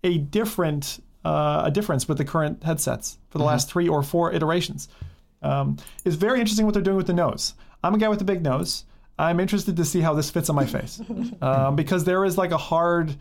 a 0.03 0.17
different 0.17 1.01
uh, 1.25 1.63
a 1.65 1.71
difference 1.71 2.07
with 2.07 2.19
the 2.19 2.25
current 2.25 2.63
headsets 2.63 3.17
for 3.29 3.39
the 3.39 3.43
last 3.43 3.67
three 3.67 3.87
or 3.87 4.03
four 4.03 4.31
iterations. 4.31 4.87
Um, 5.41 5.77
it's 6.05 6.15
very 6.15 6.39
interesting 6.39 6.65
what 6.65 6.75
they're 6.75 6.83
doing 6.83 6.97
with 6.97 7.07
the 7.07 7.13
nose. 7.13 7.55
I'm 7.83 7.95
a 7.95 7.97
guy 7.97 8.09
with 8.09 8.21
a 8.21 8.25
big 8.25 8.43
nose. 8.43 8.85
I'm 9.17 9.39
interested 9.39 9.75
to 9.77 9.85
see 9.85 10.01
how 10.01 10.13
this 10.13 10.29
fits 10.29 10.49
on 10.49 10.55
my 10.55 10.65
face 10.65 11.01
um, 11.41 11.75
because 11.75 12.03
there 12.03 12.25
is 12.25 12.37
like 12.37 12.51
a 12.51 12.57
hard 12.57 13.15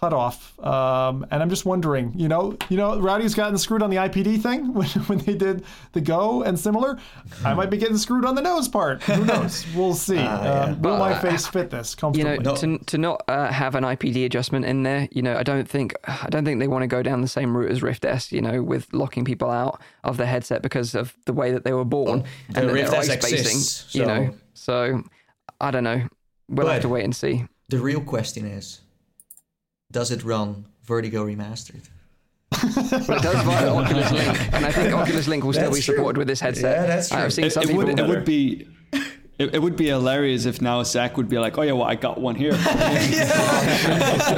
cutoff. 0.00 0.58
Um, 0.64 1.26
and 1.30 1.42
I'm 1.42 1.50
just 1.50 1.66
wondering, 1.66 2.12
you 2.16 2.26
know, 2.28 2.56
you 2.70 2.76
know, 2.78 2.98
Rowdy's 2.98 3.34
gotten 3.34 3.58
screwed 3.58 3.82
on 3.82 3.90
the 3.90 3.96
IPD 3.96 4.40
thing 4.42 4.72
when, 4.74 4.88
when 4.88 5.18
they 5.18 5.34
did 5.34 5.64
the 5.92 6.00
Go 6.00 6.42
and 6.42 6.58
similar. 6.58 6.98
I 7.44 7.52
might 7.54 7.68
be 7.70 7.76
getting 7.76 7.98
screwed 7.98 8.24
on 8.24 8.34
the 8.34 8.40
nose 8.42 8.66
part. 8.68 9.02
Who 9.02 9.24
knows? 9.26 9.66
We'll 9.74 9.94
see. 9.94 10.18
um, 10.18 10.80
will 10.80 10.96
my 10.96 11.18
face 11.18 11.46
fit 11.46 11.70
this 11.70 11.94
comfortably? 11.94 12.30
you 12.32 12.38
know, 12.38 12.42
comfortably? 12.42 12.78
to, 12.78 12.84
to 12.86 12.98
not 12.98 13.22
uh, 13.28 13.52
have 13.52 13.74
an 13.74 13.84
IPD 13.84 14.24
adjustment 14.24 14.64
in 14.64 14.82
there, 14.84 15.06
you 15.12 15.20
know, 15.22 15.36
I 15.36 15.42
don't 15.42 15.68
think 15.68 15.94
I 16.04 16.28
don't 16.30 16.44
think 16.44 16.60
they 16.60 16.68
want 16.68 16.82
to 16.82 16.86
go 16.88 17.02
down 17.02 17.20
the 17.20 17.28
same 17.28 17.56
route 17.56 17.70
as 17.70 17.82
Rift 17.82 18.04
S, 18.04 18.32
you 18.32 18.40
know, 18.40 18.62
with 18.62 18.92
locking 18.92 19.24
people 19.24 19.50
out 19.50 19.80
of 20.04 20.16
the 20.16 20.26
headset 20.26 20.62
because 20.62 20.94
of 20.94 21.14
the 21.26 21.32
way 21.34 21.52
that 21.52 21.64
they 21.64 21.72
were 21.72 21.84
born 21.84 22.24
the 22.50 22.60
and 22.60 22.68
that 22.68 22.72
Rift 22.72 22.90
they're 22.90 23.00
S 23.00 23.10
ice 23.10 23.16
basing, 23.16 23.38
exists, 23.38 23.94
you 23.94 24.06
know. 24.06 24.30
so- 24.54 25.00
So 25.00 25.02
I 25.60 25.70
don't 25.70 25.84
know. 25.84 26.08
We'll 26.48 26.66
But- 26.66 26.72
have 26.72 26.82
to 26.82 26.88
wait 26.88 27.04
and 27.04 27.14
see. 27.14 27.44
The 27.68 27.78
real 27.78 28.00
question 28.00 28.46
is, 28.46 28.80
does 29.90 30.10
it 30.10 30.22
run 30.24 30.64
Vertigo 30.84 31.24
Remastered? 31.26 31.88
But 32.50 33.18
it 33.18 33.22
does 33.22 33.44
via 33.44 33.68
Oculus 33.72 34.10
Link, 34.12 34.52
and 34.54 34.66
I 34.66 34.72
think 34.72 34.92
Oculus 34.92 35.28
Link 35.28 35.44
will 35.44 35.52
still 35.52 35.66
That's 35.66 35.76
be 35.78 35.82
true. 35.82 35.94
supported 35.96 36.18
with 36.18 36.28
this 36.28 36.40
headset. 36.40 36.76
Yeah, 36.80 36.86
that's 36.86 37.08
true. 37.08 37.18
I've 37.18 37.32
seen 37.32 37.44
It, 37.46 37.52
some 37.52 37.62
it 37.62 37.66
people. 37.68 37.84
would, 37.84 37.98
it 37.98 38.06
would 38.08 38.24
be. 38.24 38.66
It, 39.38 39.54
it 39.54 39.62
would 39.62 39.74
be 39.76 39.86
hilarious 39.86 40.44
if 40.44 40.60
now 40.60 40.82
Zach 40.82 41.16
would 41.16 41.28
be 41.30 41.38
like, 41.38 41.56
"Oh 41.56 41.62
yeah, 41.62 41.72
well 41.72 41.84
I 41.84 41.94
got 41.94 42.20
one 42.20 42.34
here." 42.34 42.52
Instead 42.52 43.30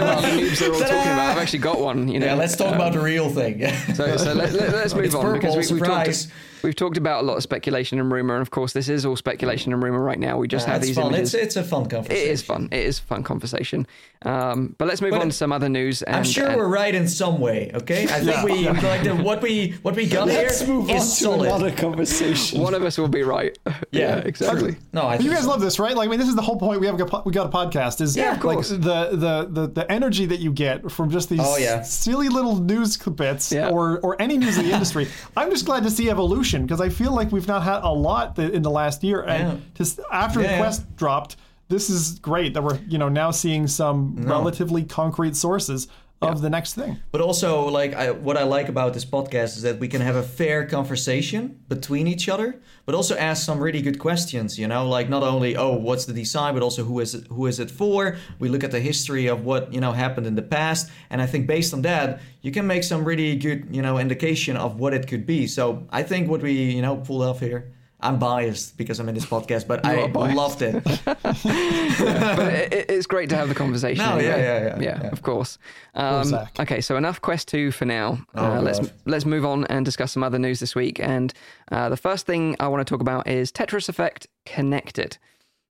of 0.00 0.08
all 0.08 0.22
the 0.22 0.28
noobs 0.28 0.58
they're 0.60 0.72
all 0.72 0.78
talking 0.80 0.94
about, 0.94 1.30
I've 1.32 1.38
actually 1.38 1.58
got 1.58 1.80
one. 1.80 2.06
You 2.08 2.20
know. 2.20 2.26
Yeah, 2.26 2.34
let's 2.34 2.54
talk 2.54 2.68
Um, 2.68 2.74
about 2.74 2.92
the 2.92 3.00
real 3.00 3.28
thing. 3.28 3.66
So, 3.94 4.16
so 4.16 4.32
let, 4.34 4.52
let, 4.52 4.74
us 4.74 4.94
move 4.94 5.04
It's 5.06 5.14
on 5.14 5.32
because 5.32 5.40
purple, 5.40 5.50
we, 5.50 5.56
we've, 5.56 5.66
surprise. 5.66 6.26
talked, 6.26 6.34
we've 6.62 6.76
talked 6.76 6.96
about 6.96 7.22
a 7.22 7.26
lot 7.26 7.36
of 7.36 7.42
speculation 7.42 7.98
and 7.98 8.10
rumor, 8.12 8.34
and 8.34 8.42
of 8.42 8.50
course, 8.50 8.72
this 8.72 8.88
is 8.88 9.04
all 9.06 9.16
speculation 9.16 9.72
and 9.72 9.82
rumor 9.82 10.00
right 10.02 10.18
now. 10.18 10.36
We 10.38 10.48
just 10.48 10.66
have 10.66 10.82
these 10.82 10.96
fun. 10.96 11.08
images. 11.14 11.34
It's, 11.34 11.44
it's 11.44 11.56
a 11.56 11.64
fun 11.64 11.88
conversation. 11.88 12.30
is 12.30 12.42
fun. 12.42 12.68
It 12.70 12.80
is 12.80 12.98
a 12.98 13.02
fun 13.02 13.22
conversation. 13.22 13.86
Um, 14.24 14.76
but 14.78 14.86
let's 14.86 15.00
move 15.02 15.10
But 15.10 15.22
on 15.22 15.26
to 15.30 15.32
some 15.32 15.50
other 15.52 15.68
news. 15.68 16.02
And, 16.02 16.14
I'm 16.14 16.24
sure 16.24 16.46
and- 16.46 16.56
we're 16.56 16.68
right 16.68 16.94
in 16.94 17.08
some 17.08 17.40
way. 17.40 17.72
Okay, 17.74 18.04
I 18.04 18.20
think 18.20 18.42
we 18.44 18.68
like 18.68 19.02
the, 19.02 19.16
what 19.16 19.42
we 19.42 19.72
what 19.82 19.96
we 19.96 20.06
got 20.06 20.28
here 20.28 20.42
Let's 20.42 20.64
move 20.66 20.88
on 20.90 20.96
is 20.96 21.08
to 21.18 21.24
solid. 21.24 21.46
another 21.48 21.72
conversation. 21.72 22.60
One 22.60 22.74
of 22.74 22.84
us 22.84 22.98
will 22.98 23.08
be 23.08 23.22
right. 23.22 23.56
Yeah. 23.90 24.18
exactly. 24.18 24.76
No, 24.94 25.02
I 25.02 25.18
you 25.18 25.28
guys 25.30 25.42
so. 25.42 25.50
love 25.50 25.60
this, 25.60 25.78
right? 25.78 25.94
Like, 25.94 26.06
I 26.08 26.10
mean, 26.10 26.18
this 26.18 26.28
is 26.28 26.34
the 26.34 26.40
whole 26.42 26.56
point. 26.58 26.80
We 26.80 26.86
have 26.86 26.98
a, 26.98 27.22
we 27.26 27.32
got 27.32 27.46
a 27.46 27.50
podcast. 27.50 28.00
Is 28.00 28.16
Yeah, 28.16 28.36
of 28.36 28.44
like 28.44 28.54
course. 28.56 28.70
the, 28.70 28.78
the 28.78 29.48
the 29.50 29.66
the 29.68 29.92
energy 29.92 30.24
that 30.26 30.38
you 30.40 30.50
get 30.52 30.90
from 30.90 31.10
just 31.10 31.28
these 31.28 31.40
Oh, 31.42 31.56
yeah. 31.58 31.82
silly 31.82 32.28
little 32.30 32.56
news 32.56 32.96
bits 32.96 33.52
Yeah. 33.52 33.68
or 33.68 33.98
or 34.00 34.20
any 34.22 34.38
news 34.38 34.56
in 34.56 34.64
the 34.66 34.72
industry. 34.72 35.08
I'm 35.36 35.50
just 35.50 35.66
glad 35.66 35.82
to 35.82 35.90
see 35.90 36.08
evolution 36.08 36.51
because 36.60 36.82
I 36.82 36.90
feel 36.90 37.14
like 37.14 37.32
we've 37.32 37.48
not 37.48 37.62
had 37.62 37.80
a 37.82 37.88
lot 37.88 38.36
th- 38.36 38.52
in 38.52 38.60
the 38.60 38.70
last 38.70 39.02
year, 39.02 39.22
and 39.22 39.48
Yeah. 39.54 39.64
just 39.74 39.98
after 40.12 40.40
Yeah, 40.42 40.46
the 40.48 40.52
yeah. 40.52 40.58
Quest 40.58 40.96
dropped, 40.96 41.36
this 41.68 41.88
is 41.88 42.18
great 42.18 42.52
that 42.52 42.62
we're 42.62 42.78
you 42.86 42.98
know 42.98 43.08
now 43.08 43.30
seeing 43.30 43.66
some 43.66 44.16
relatively 44.18 44.82
concrete 44.84 45.34
sources 45.36 45.88
of 46.30 46.40
the 46.40 46.50
next 46.50 46.74
thing. 46.74 46.98
But 47.10 47.20
also, 47.20 47.68
like, 47.68 47.94
I, 47.94 48.10
what 48.10 48.36
I 48.36 48.44
like 48.44 48.68
about 48.68 48.94
this 48.94 49.04
podcast 49.04 49.56
is 49.56 49.62
that 49.62 49.78
we 49.78 49.88
can 49.88 50.00
have 50.00 50.16
a 50.16 50.22
fair 50.22 50.66
conversation 50.66 51.60
between 51.68 52.06
each 52.06 52.28
other, 52.28 52.60
but 52.86 52.94
also 52.94 53.16
ask 53.16 53.44
some 53.44 53.58
really 53.58 53.82
good 53.82 53.98
questions. 53.98 54.58
You 54.58 54.68
know, 54.68 54.88
like 54.88 55.08
not 55.08 55.22
only 55.22 55.56
oh, 55.56 55.72
what's 55.76 56.04
the 56.04 56.12
design, 56.12 56.54
but 56.54 56.62
also 56.62 56.84
who 56.84 57.00
is 57.00 57.14
it, 57.14 57.26
who 57.28 57.46
is 57.46 57.58
it 57.58 57.70
for? 57.70 58.16
We 58.38 58.48
look 58.48 58.64
at 58.64 58.70
the 58.70 58.80
history 58.80 59.26
of 59.26 59.44
what 59.44 59.72
you 59.72 59.80
know 59.80 59.92
happened 59.92 60.26
in 60.26 60.34
the 60.34 60.42
past, 60.42 60.90
and 61.10 61.20
I 61.20 61.26
think 61.26 61.46
based 61.46 61.74
on 61.74 61.82
that, 61.82 62.20
you 62.40 62.52
can 62.52 62.66
make 62.66 62.84
some 62.84 63.04
really 63.04 63.36
good 63.36 63.68
you 63.70 63.82
know 63.82 63.98
indication 63.98 64.56
of 64.56 64.78
what 64.78 64.94
it 64.94 65.06
could 65.08 65.26
be. 65.26 65.46
So 65.46 65.86
I 65.90 66.02
think 66.02 66.28
what 66.28 66.42
we 66.42 66.52
you 66.52 66.82
know 66.82 66.96
pulled 66.96 67.22
off 67.22 67.40
here. 67.40 67.72
I'm 68.02 68.18
biased 68.18 68.76
because 68.76 68.98
I'm 69.00 69.08
in 69.08 69.14
this 69.14 69.24
podcast, 69.26 69.66
but 69.66 69.84
I 69.86 70.06
loved 70.06 70.62
it. 70.62 70.82
but 71.04 72.52
it, 72.52 72.72
it- 72.72 72.90
it's 72.90 73.06
great 73.06 73.28
to 73.30 73.36
have 73.36 73.48
the 73.48 73.54
conversation. 73.54 74.04
No, 74.04 74.18
yeah, 74.18 74.32
anyway. 74.34 74.42
yeah, 74.42 74.80
yeah, 74.80 75.00
yeah. 75.04 75.08
of 75.10 75.22
course. 75.22 75.58
Um, 75.94 76.34
okay, 76.60 76.80
so 76.80 76.96
enough 76.96 77.20
Quest 77.20 77.48
2 77.48 77.70
for 77.70 77.84
now. 77.84 78.18
Oh, 78.34 78.54
uh, 78.56 78.60
let's 78.60 78.80
let's 79.06 79.24
move 79.24 79.44
on 79.44 79.64
and 79.66 79.84
discuss 79.84 80.12
some 80.12 80.22
other 80.22 80.38
news 80.38 80.60
this 80.60 80.74
week. 80.74 81.00
And 81.00 81.32
uh, 81.70 81.88
the 81.88 81.96
first 81.96 82.26
thing 82.26 82.56
I 82.60 82.68
want 82.68 82.86
to 82.86 82.90
talk 82.90 83.00
about 83.00 83.26
is 83.28 83.50
Tetris 83.52 83.88
Effect 83.88 84.26
Connected. 84.46 85.18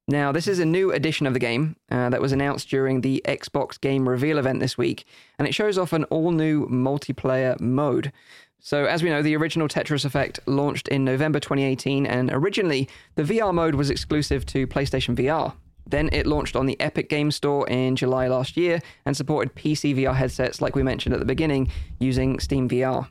Now, 0.09 0.33
this 0.33 0.49
is 0.49 0.59
a 0.59 0.64
new 0.66 0.91
edition 0.91 1.28
of 1.28 1.33
the 1.33 1.39
game 1.39 1.76
uh, 1.91 2.11
that 2.11 2.20
was 2.20 2.33
announced 2.33 2.68
during 2.68 3.03
the 3.03 3.22
Xbox 3.26 3.80
Game 3.80 4.09
Reveal 4.09 4.37
event 4.39 4.59
this 4.59 4.76
week, 4.76 5.05
and 5.39 5.47
it 5.47 5.55
shows 5.55 5.78
off 5.78 5.93
an 5.93 6.03
all 6.05 6.33
new 6.33 6.66
multiplayer 6.66 7.59
mode. 7.61 8.12
So, 8.64 8.84
as 8.84 9.02
we 9.02 9.10
know, 9.10 9.22
the 9.22 9.34
original 9.34 9.66
Tetris 9.66 10.04
Effect 10.04 10.38
launched 10.46 10.86
in 10.86 11.04
November 11.04 11.40
2018, 11.40 12.06
and 12.06 12.30
originally 12.32 12.88
the 13.16 13.24
VR 13.24 13.52
mode 13.52 13.74
was 13.74 13.90
exclusive 13.90 14.46
to 14.46 14.68
PlayStation 14.68 15.16
VR. 15.16 15.54
Then 15.84 16.08
it 16.12 16.28
launched 16.28 16.54
on 16.54 16.66
the 16.66 16.80
Epic 16.80 17.08
Games 17.08 17.34
Store 17.34 17.68
in 17.68 17.96
July 17.96 18.28
last 18.28 18.56
year 18.56 18.80
and 19.04 19.16
supported 19.16 19.56
PC 19.56 19.96
VR 19.96 20.14
headsets, 20.14 20.62
like 20.62 20.76
we 20.76 20.84
mentioned 20.84 21.12
at 21.12 21.18
the 21.18 21.26
beginning, 21.26 21.72
using 21.98 22.38
Steam 22.38 22.68
VR. 22.68 23.08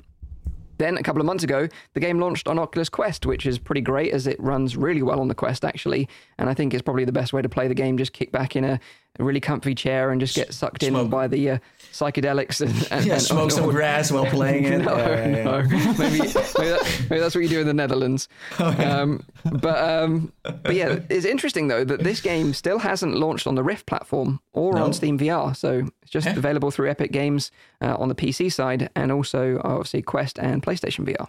Then, 0.77 0.97
a 0.97 1.03
couple 1.03 1.19
of 1.19 1.25
months 1.25 1.43
ago, 1.43 1.67
the 1.95 1.99
game 1.99 2.19
launched 2.19 2.47
on 2.47 2.57
Oculus 2.57 2.87
Quest, 2.87 3.25
which 3.25 3.45
is 3.45 3.59
pretty 3.59 3.81
great 3.81 4.13
as 4.13 4.27
it 4.27 4.39
runs 4.39 4.77
really 4.77 5.03
well 5.03 5.19
on 5.19 5.27
the 5.27 5.35
Quest, 5.35 5.65
actually. 5.65 6.07
And 6.39 6.49
I 6.49 6.53
think 6.53 6.73
it's 6.73 6.81
probably 6.81 7.05
the 7.05 7.11
best 7.11 7.33
way 7.33 7.41
to 7.41 7.49
play 7.49 7.67
the 7.67 7.75
game. 7.75 7.97
Just 7.97 8.13
kick 8.13 8.31
back 8.31 8.55
in 8.55 8.63
a, 8.63 8.79
a 9.19 9.23
really 9.23 9.39
comfy 9.41 9.75
chair 9.75 10.11
and 10.11 10.21
just 10.21 10.35
get 10.35 10.53
sucked 10.53 10.83
in 10.83 11.09
by 11.09 11.27
the 11.27 11.51
uh, 11.51 11.57
psychedelics. 11.91 12.61
And, 12.61 12.87
and, 12.91 13.05
Yeah, 13.05 13.13
and- 13.13 13.21
smoke 13.21 13.51
some 13.51 13.69
grass 13.69 14.11
while 14.11 14.25
playing 14.25 14.63
it. 14.65 14.77
no, 14.85 14.97
Yeah, 14.97 15.07
yeah, 15.27 15.37
yeah. 15.37 15.43
no. 15.43 15.61
Maybe, 15.97 16.19
maybe, 16.19 16.27
that, 16.29 17.05
maybe 17.09 17.19
that's 17.19 17.35
what 17.35 17.41
you 17.41 17.49
do 17.49 17.59
in 17.61 17.67
the 17.67 17.73
Netherlands. 17.73 18.27
Um, 18.57 19.23
but 19.43 19.77
um, 19.77 20.31
but 20.43 20.75
yeah, 20.75 20.99
it's 21.09 21.25
interesting 21.25 21.67
though 21.67 21.83
that 21.83 22.03
this 22.03 22.21
game 22.21 22.53
still 22.53 22.79
hasn't 22.79 23.15
launched 23.15 23.47
on 23.47 23.55
the 23.55 23.63
Rift 23.63 23.85
platform 23.85 24.39
or 24.53 24.73
No. 24.75 24.83
on 24.85 24.93
Steam 24.93 25.19
VR. 25.19 25.55
So 25.55 25.85
it's 26.01 26.11
just 26.11 26.25
Yeah. 26.27 26.37
available 26.37 26.71
through 26.71 26.89
Epic 26.89 27.11
Games 27.11 27.51
uh, 27.81 27.95
on 27.97 28.07
the 28.09 28.15
PC 28.15 28.51
side 28.51 28.89
and 28.95 29.11
also 29.11 29.59
obviously 29.63 30.01
Quest 30.01 30.39
and 30.39 30.63
PlayStation 30.63 31.05
VR. 31.05 31.27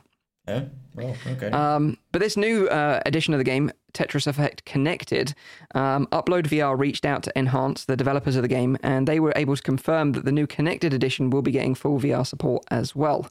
Yeah. 0.49 0.65
Well, 0.95 1.17
okay. 1.27 1.51
Um, 1.51 1.97
but 2.11 2.21
this 2.21 2.37
new 2.37 2.67
uh, 2.69 3.01
edition 3.07 3.33
of 3.33 3.39
the 3.39 3.45
game, 3.45 3.71
Tetris 3.95 4.27
Effect 4.27 4.65
Connected, 4.65 5.35
um, 5.75 6.07
Upload 6.09 6.47
VR 6.47 6.79
reached 6.79 7.07
out 7.07 7.23
to 7.23 7.33
Enhance, 7.39 7.87
the 7.87 7.97
developers 7.97 8.37
of 8.37 8.43
the 8.43 8.49
game, 8.49 8.77
and 8.83 9.07
they 9.07 9.21
were 9.21 9.33
able 9.37 9.57
to 9.57 9.63
confirm 9.63 10.13
that 10.13 10.25
the 10.25 10.33
new 10.33 10.47
Connected 10.47 10.93
edition 10.93 11.31
will 11.31 11.43
be 11.43 11.51
getting 11.51 11.75
full 11.75 11.99
VR 11.99 12.27
support 12.27 12.65
as 12.71 12.95
well. 12.95 13.27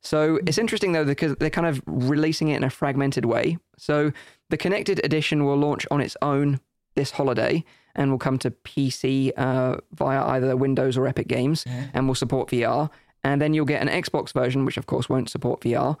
So 0.00 0.40
it's 0.46 0.58
interesting 0.58 0.92
though 0.92 1.04
because 1.04 1.36
they're 1.36 1.50
kind 1.50 1.66
of 1.66 1.82
releasing 1.86 2.48
it 2.48 2.56
in 2.56 2.64
a 2.64 2.70
fragmented 2.70 3.26
way. 3.26 3.58
So 3.78 4.12
the 4.50 4.56
Connected 4.56 5.04
edition 5.04 5.44
will 5.44 5.56
launch 5.56 5.86
on 5.90 6.00
its 6.00 6.16
own 6.22 6.60
this 6.96 7.12
holiday 7.12 7.64
and 7.94 8.10
will 8.10 8.18
come 8.18 8.38
to 8.38 8.50
PC 8.50 9.32
uh, 9.36 9.76
via 9.92 10.24
either 10.24 10.56
Windows 10.56 10.96
or 10.96 11.06
Epic 11.06 11.28
Games 11.28 11.64
and 11.92 12.08
will 12.08 12.14
support 12.14 12.48
VR. 12.48 12.90
And 13.22 13.40
then 13.40 13.54
you'll 13.54 13.64
get 13.66 13.80
an 13.80 13.88
Xbox 13.88 14.32
version, 14.32 14.64
which 14.64 14.76
of 14.76 14.86
course 14.86 15.08
won't 15.08 15.30
support 15.30 15.60
VR. 15.60 15.96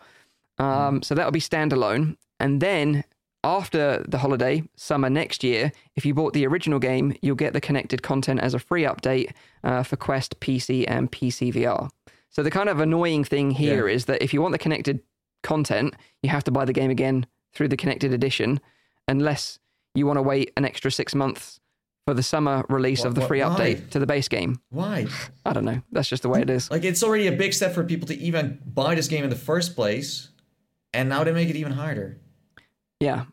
Um, 0.58 1.02
so 1.02 1.14
that'll 1.14 1.32
be 1.32 1.40
standalone. 1.40 2.16
And 2.40 2.60
then 2.60 3.04
after 3.42 4.04
the 4.08 4.18
holiday, 4.18 4.62
summer 4.76 5.10
next 5.10 5.44
year, 5.44 5.72
if 5.96 6.06
you 6.06 6.14
bought 6.14 6.32
the 6.32 6.46
original 6.46 6.78
game, 6.78 7.14
you'll 7.20 7.36
get 7.36 7.52
the 7.52 7.60
connected 7.60 8.02
content 8.02 8.40
as 8.40 8.54
a 8.54 8.58
free 8.58 8.82
update 8.84 9.32
uh, 9.62 9.82
for 9.82 9.96
Quest, 9.96 10.40
PC, 10.40 10.84
and 10.88 11.10
PC 11.12 11.52
VR. 11.52 11.90
So 12.30 12.42
the 12.42 12.50
kind 12.50 12.68
of 12.68 12.80
annoying 12.80 13.22
thing 13.24 13.50
here 13.52 13.88
is 13.88 14.06
that 14.06 14.22
if 14.22 14.32
you 14.34 14.40
want 14.42 14.52
the 14.52 14.58
connected 14.58 15.00
content, 15.42 15.94
you 16.22 16.30
have 16.30 16.44
to 16.44 16.50
buy 16.50 16.64
the 16.64 16.72
game 16.72 16.90
again 16.90 17.26
through 17.52 17.68
the 17.68 17.76
connected 17.76 18.12
edition, 18.12 18.60
unless 19.06 19.58
you 19.94 20.06
want 20.06 20.16
to 20.16 20.22
wait 20.22 20.50
an 20.56 20.64
extra 20.64 20.90
six 20.90 21.14
months 21.14 21.60
for 22.06 22.14
the 22.14 22.22
summer 22.22 22.64
release 22.68 23.02
Wha- 23.02 23.08
of 23.08 23.14
the 23.14 23.20
wha- 23.20 23.26
free 23.28 23.42
why? 23.42 23.48
update 23.48 23.90
to 23.90 23.98
the 23.98 24.06
base 24.06 24.28
game. 24.28 24.60
Why? 24.70 25.06
I 25.44 25.52
don't 25.52 25.64
know. 25.64 25.80
That's 25.92 26.08
just 26.08 26.22
the 26.22 26.28
way 26.28 26.40
it 26.42 26.50
is. 26.50 26.70
Like 26.70 26.84
it's 26.84 27.02
already 27.02 27.26
a 27.28 27.32
big 27.32 27.52
step 27.54 27.72
for 27.72 27.84
people 27.84 28.08
to 28.08 28.16
even 28.16 28.58
buy 28.66 28.94
this 28.94 29.06
game 29.08 29.22
in 29.24 29.30
the 29.30 29.36
first 29.36 29.76
place, 29.76 30.30
and 30.94 31.08
now 31.08 31.24
they 31.24 31.32
make 31.32 31.48
it 31.50 31.56
even 31.56 31.72
harder. 31.72 32.18
Yeah. 33.00 33.24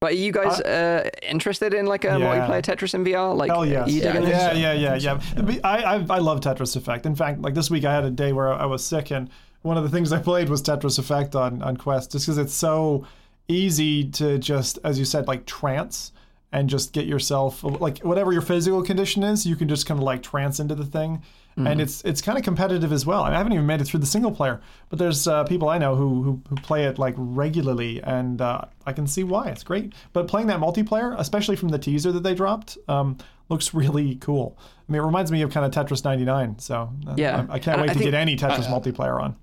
But 0.00 0.12
are 0.12 0.14
you 0.14 0.30
guys 0.30 0.60
uh, 0.60 1.10
interested 1.22 1.74
in 1.74 1.86
like 1.86 2.04
a 2.04 2.08
Yeah. 2.08 2.18
multiplayer 2.18 2.62
Tetris 2.62 2.94
in 2.94 3.04
VR? 3.04 3.34
Like, 3.36 3.50
Hell 3.50 3.66
yes. 3.66 3.88
are 3.88 3.90
you 3.90 4.00
Yeah, 4.00 4.12
digging 4.12 4.26
I 4.28 4.30
this? 4.30 4.42
think 4.44 4.58
yeah, 4.62 4.72
yeah, 4.72 4.94
yeah, 4.94 5.18
yeah. 5.48 5.60
I, 5.64 5.82
I 5.82 6.06
I 6.08 6.18
love 6.18 6.40
Tetris 6.40 6.76
Effect. 6.76 7.04
In 7.04 7.16
fact, 7.16 7.40
like 7.42 7.54
this 7.54 7.68
week 7.70 7.84
I 7.84 7.92
had 7.92 8.04
a 8.04 8.10
day 8.10 8.32
where 8.32 8.52
I 8.52 8.66
was 8.66 8.84
sick, 8.84 9.10
and 9.10 9.28
one 9.62 9.76
of 9.76 9.82
the 9.82 9.90
things 9.90 10.12
I 10.12 10.20
played 10.20 10.48
was 10.48 10.62
Tetris 10.62 10.98
Effect 11.00 11.34
on 11.34 11.62
on 11.62 11.76
Quest, 11.76 12.12
just 12.12 12.26
because 12.26 12.38
it's 12.38 12.54
so 12.54 13.06
easy 13.48 14.04
to 14.10 14.38
just, 14.38 14.78
as 14.84 14.98
you 14.98 15.04
said, 15.04 15.26
like 15.26 15.46
trance 15.46 16.12
and 16.52 16.68
just 16.70 16.92
get 16.92 17.06
yourself 17.06 17.62
like 17.62 17.98
whatever 18.00 18.32
your 18.32 18.40
physical 18.42 18.82
condition 18.82 19.22
is, 19.22 19.44
you 19.46 19.54
can 19.56 19.68
just 19.68 19.86
kind 19.86 19.98
of 19.98 20.04
like 20.04 20.22
trance 20.22 20.58
into 20.60 20.74
the 20.74 20.84
thing. 20.86 21.22
And 21.56 21.80
it's 21.80 22.04
it's 22.04 22.22
kind 22.22 22.38
of 22.38 22.44
competitive 22.44 22.92
as 22.92 23.04
well. 23.04 23.24
I, 23.24 23.26
mean, 23.30 23.34
I 23.34 23.38
haven't 23.38 23.52
even 23.52 23.66
made 23.66 23.80
it 23.80 23.86
through 23.86 23.98
the 23.98 24.06
single 24.06 24.30
player, 24.30 24.60
but 24.90 25.00
there's 25.00 25.26
uh, 25.26 25.42
people 25.42 25.68
I 25.68 25.76
know 25.78 25.96
who, 25.96 26.22
who 26.22 26.42
who 26.48 26.54
play 26.54 26.84
it 26.84 27.00
like 27.00 27.14
regularly, 27.18 28.00
and 28.00 28.40
uh, 28.40 28.60
I 28.86 28.92
can 28.92 29.08
see 29.08 29.24
why 29.24 29.48
it's 29.48 29.64
great. 29.64 29.92
But 30.12 30.28
playing 30.28 30.46
that 30.46 30.60
multiplayer, 30.60 31.16
especially 31.18 31.56
from 31.56 31.70
the 31.70 31.78
teaser 31.80 32.12
that 32.12 32.22
they 32.22 32.32
dropped, 32.32 32.78
um, 32.86 33.18
looks 33.48 33.74
really 33.74 34.14
cool. 34.14 34.56
I 34.88 34.92
mean, 34.92 35.02
it 35.02 35.04
reminds 35.04 35.32
me 35.32 35.42
of 35.42 35.50
kind 35.50 35.66
of 35.66 35.72
Tetris 35.72 36.04
99. 36.04 36.60
So 36.60 36.92
uh, 37.08 37.14
Yeah. 37.16 37.44
I, 37.50 37.54
I 37.54 37.58
can't 37.58 37.80
wait 37.80 37.90
I 37.90 37.92
to 37.94 37.98
think- 37.98 38.04
get 38.12 38.14
any 38.14 38.36
Tetris 38.36 38.66
multiplayer 38.68 39.20
on. 39.20 39.34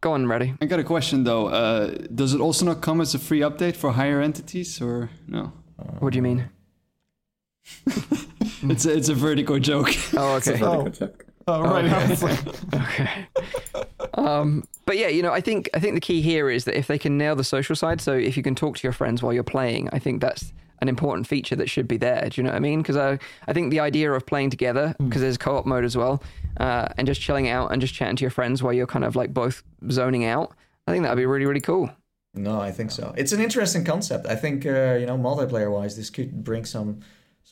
Go 0.00 0.12
on, 0.12 0.28
ready. 0.28 0.54
I 0.60 0.66
got 0.66 0.78
a 0.78 0.84
question 0.84 1.24
though. 1.24 1.48
Uh, 1.48 1.88
does 2.14 2.34
it 2.34 2.40
also 2.40 2.64
not 2.66 2.82
come 2.82 3.00
as 3.00 3.14
a 3.16 3.18
free 3.18 3.40
update 3.40 3.74
for 3.74 3.90
higher 3.90 4.20
entities 4.20 4.80
or 4.80 5.10
no? 5.26 5.52
What 5.98 6.12
do 6.12 6.18
you 6.18 6.22
mean? 6.22 6.50
It's 8.66 8.86
a, 8.86 8.96
it's 8.96 9.10
a 9.10 9.14
vertigo 9.14 9.58
joke. 9.58 9.90
Oh, 10.16 10.36
okay. 10.36 10.58
Oh, 10.62 10.90
Oh, 11.46 11.62
right. 11.62 11.84
Okay. 11.84 12.08
was 12.08 12.22
like, 14.16 14.64
But 14.86 14.96
yeah, 14.98 15.08
you 15.08 15.22
know, 15.22 15.32
I 15.32 15.40
think 15.40 15.68
I 15.74 15.80
think 15.80 15.94
the 15.94 16.00
key 16.00 16.22
here 16.22 16.48
is 16.48 16.64
that 16.64 16.76
if 16.76 16.86
they 16.86 16.98
can 16.98 17.18
nail 17.18 17.36
the 17.36 17.44
social 17.44 17.76
side, 17.76 18.00
so 18.00 18.12
if 18.12 18.36
you 18.36 18.42
can 18.42 18.54
talk 18.54 18.78
to 18.78 18.82
your 18.82 18.92
friends 18.92 19.22
while 19.22 19.32
you're 19.32 19.42
playing, 19.42 19.88
I 19.92 19.98
think 19.98 20.20
that's 20.20 20.52
an 20.80 20.88
important 20.88 21.26
feature 21.26 21.56
that 21.56 21.70
should 21.70 21.86
be 21.86 21.96
there. 21.96 22.28
Do 22.28 22.40
you 22.40 22.44
know 22.44 22.50
what 22.50 22.56
I 22.56 22.60
mean? 22.60 22.80
Because 22.82 22.96
I 22.96 23.18
I 23.46 23.52
think 23.52 23.70
the 23.70 23.80
idea 23.80 24.12
of 24.12 24.24
playing 24.26 24.50
together 24.50 24.94
because 24.98 25.20
there's 25.20 25.36
co-op 25.36 25.66
mode 25.66 25.84
as 25.84 25.96
well, 25.96 26.22
uh, 26.58 26.88
and 26.96 27.06
just 27.06 27.20
chilling 27.20 27.48
out 27.48 27.72
and 27.72 27.80
just 27.80 27.94
chatting 27.94 28.16
to 28.16 28.22
your 28.22 28.30
friends 28.30 28.62
while 28.62 28.72
you're 28.72 28.86
kind 28.86 29.04
of 29.04 29.16
like 29.16 29.34
both 29.34 29.62
zoning 29.90 30.24
out. 30.24 30.54
I 30.86 30.92
think 30.92 31.02
that'd 31.02 31.18
be 31.18 31.26
really 31.26 31.46
really 31.46 31.60
cool. 31.60 31.90
No, 32.36 32.60
I 32.60 32.72
think 32.72 32.90
so. 32.90 33.14
It's 33.16 33.32
an 33.32 33.40
interesting 33.40 33.84
concept. 33.84 34.26
I 34.26 34.34
think 34.34 34.66
uh, 34.66 34.96
you 34.98 35.06
know, 35.06 35.16
multiplayer 35.16 35.70
wise, 35.70 35.96
this 35.96 36.10
could 36.10 36.42
bring 36.42 36.64
some 36.64 37.00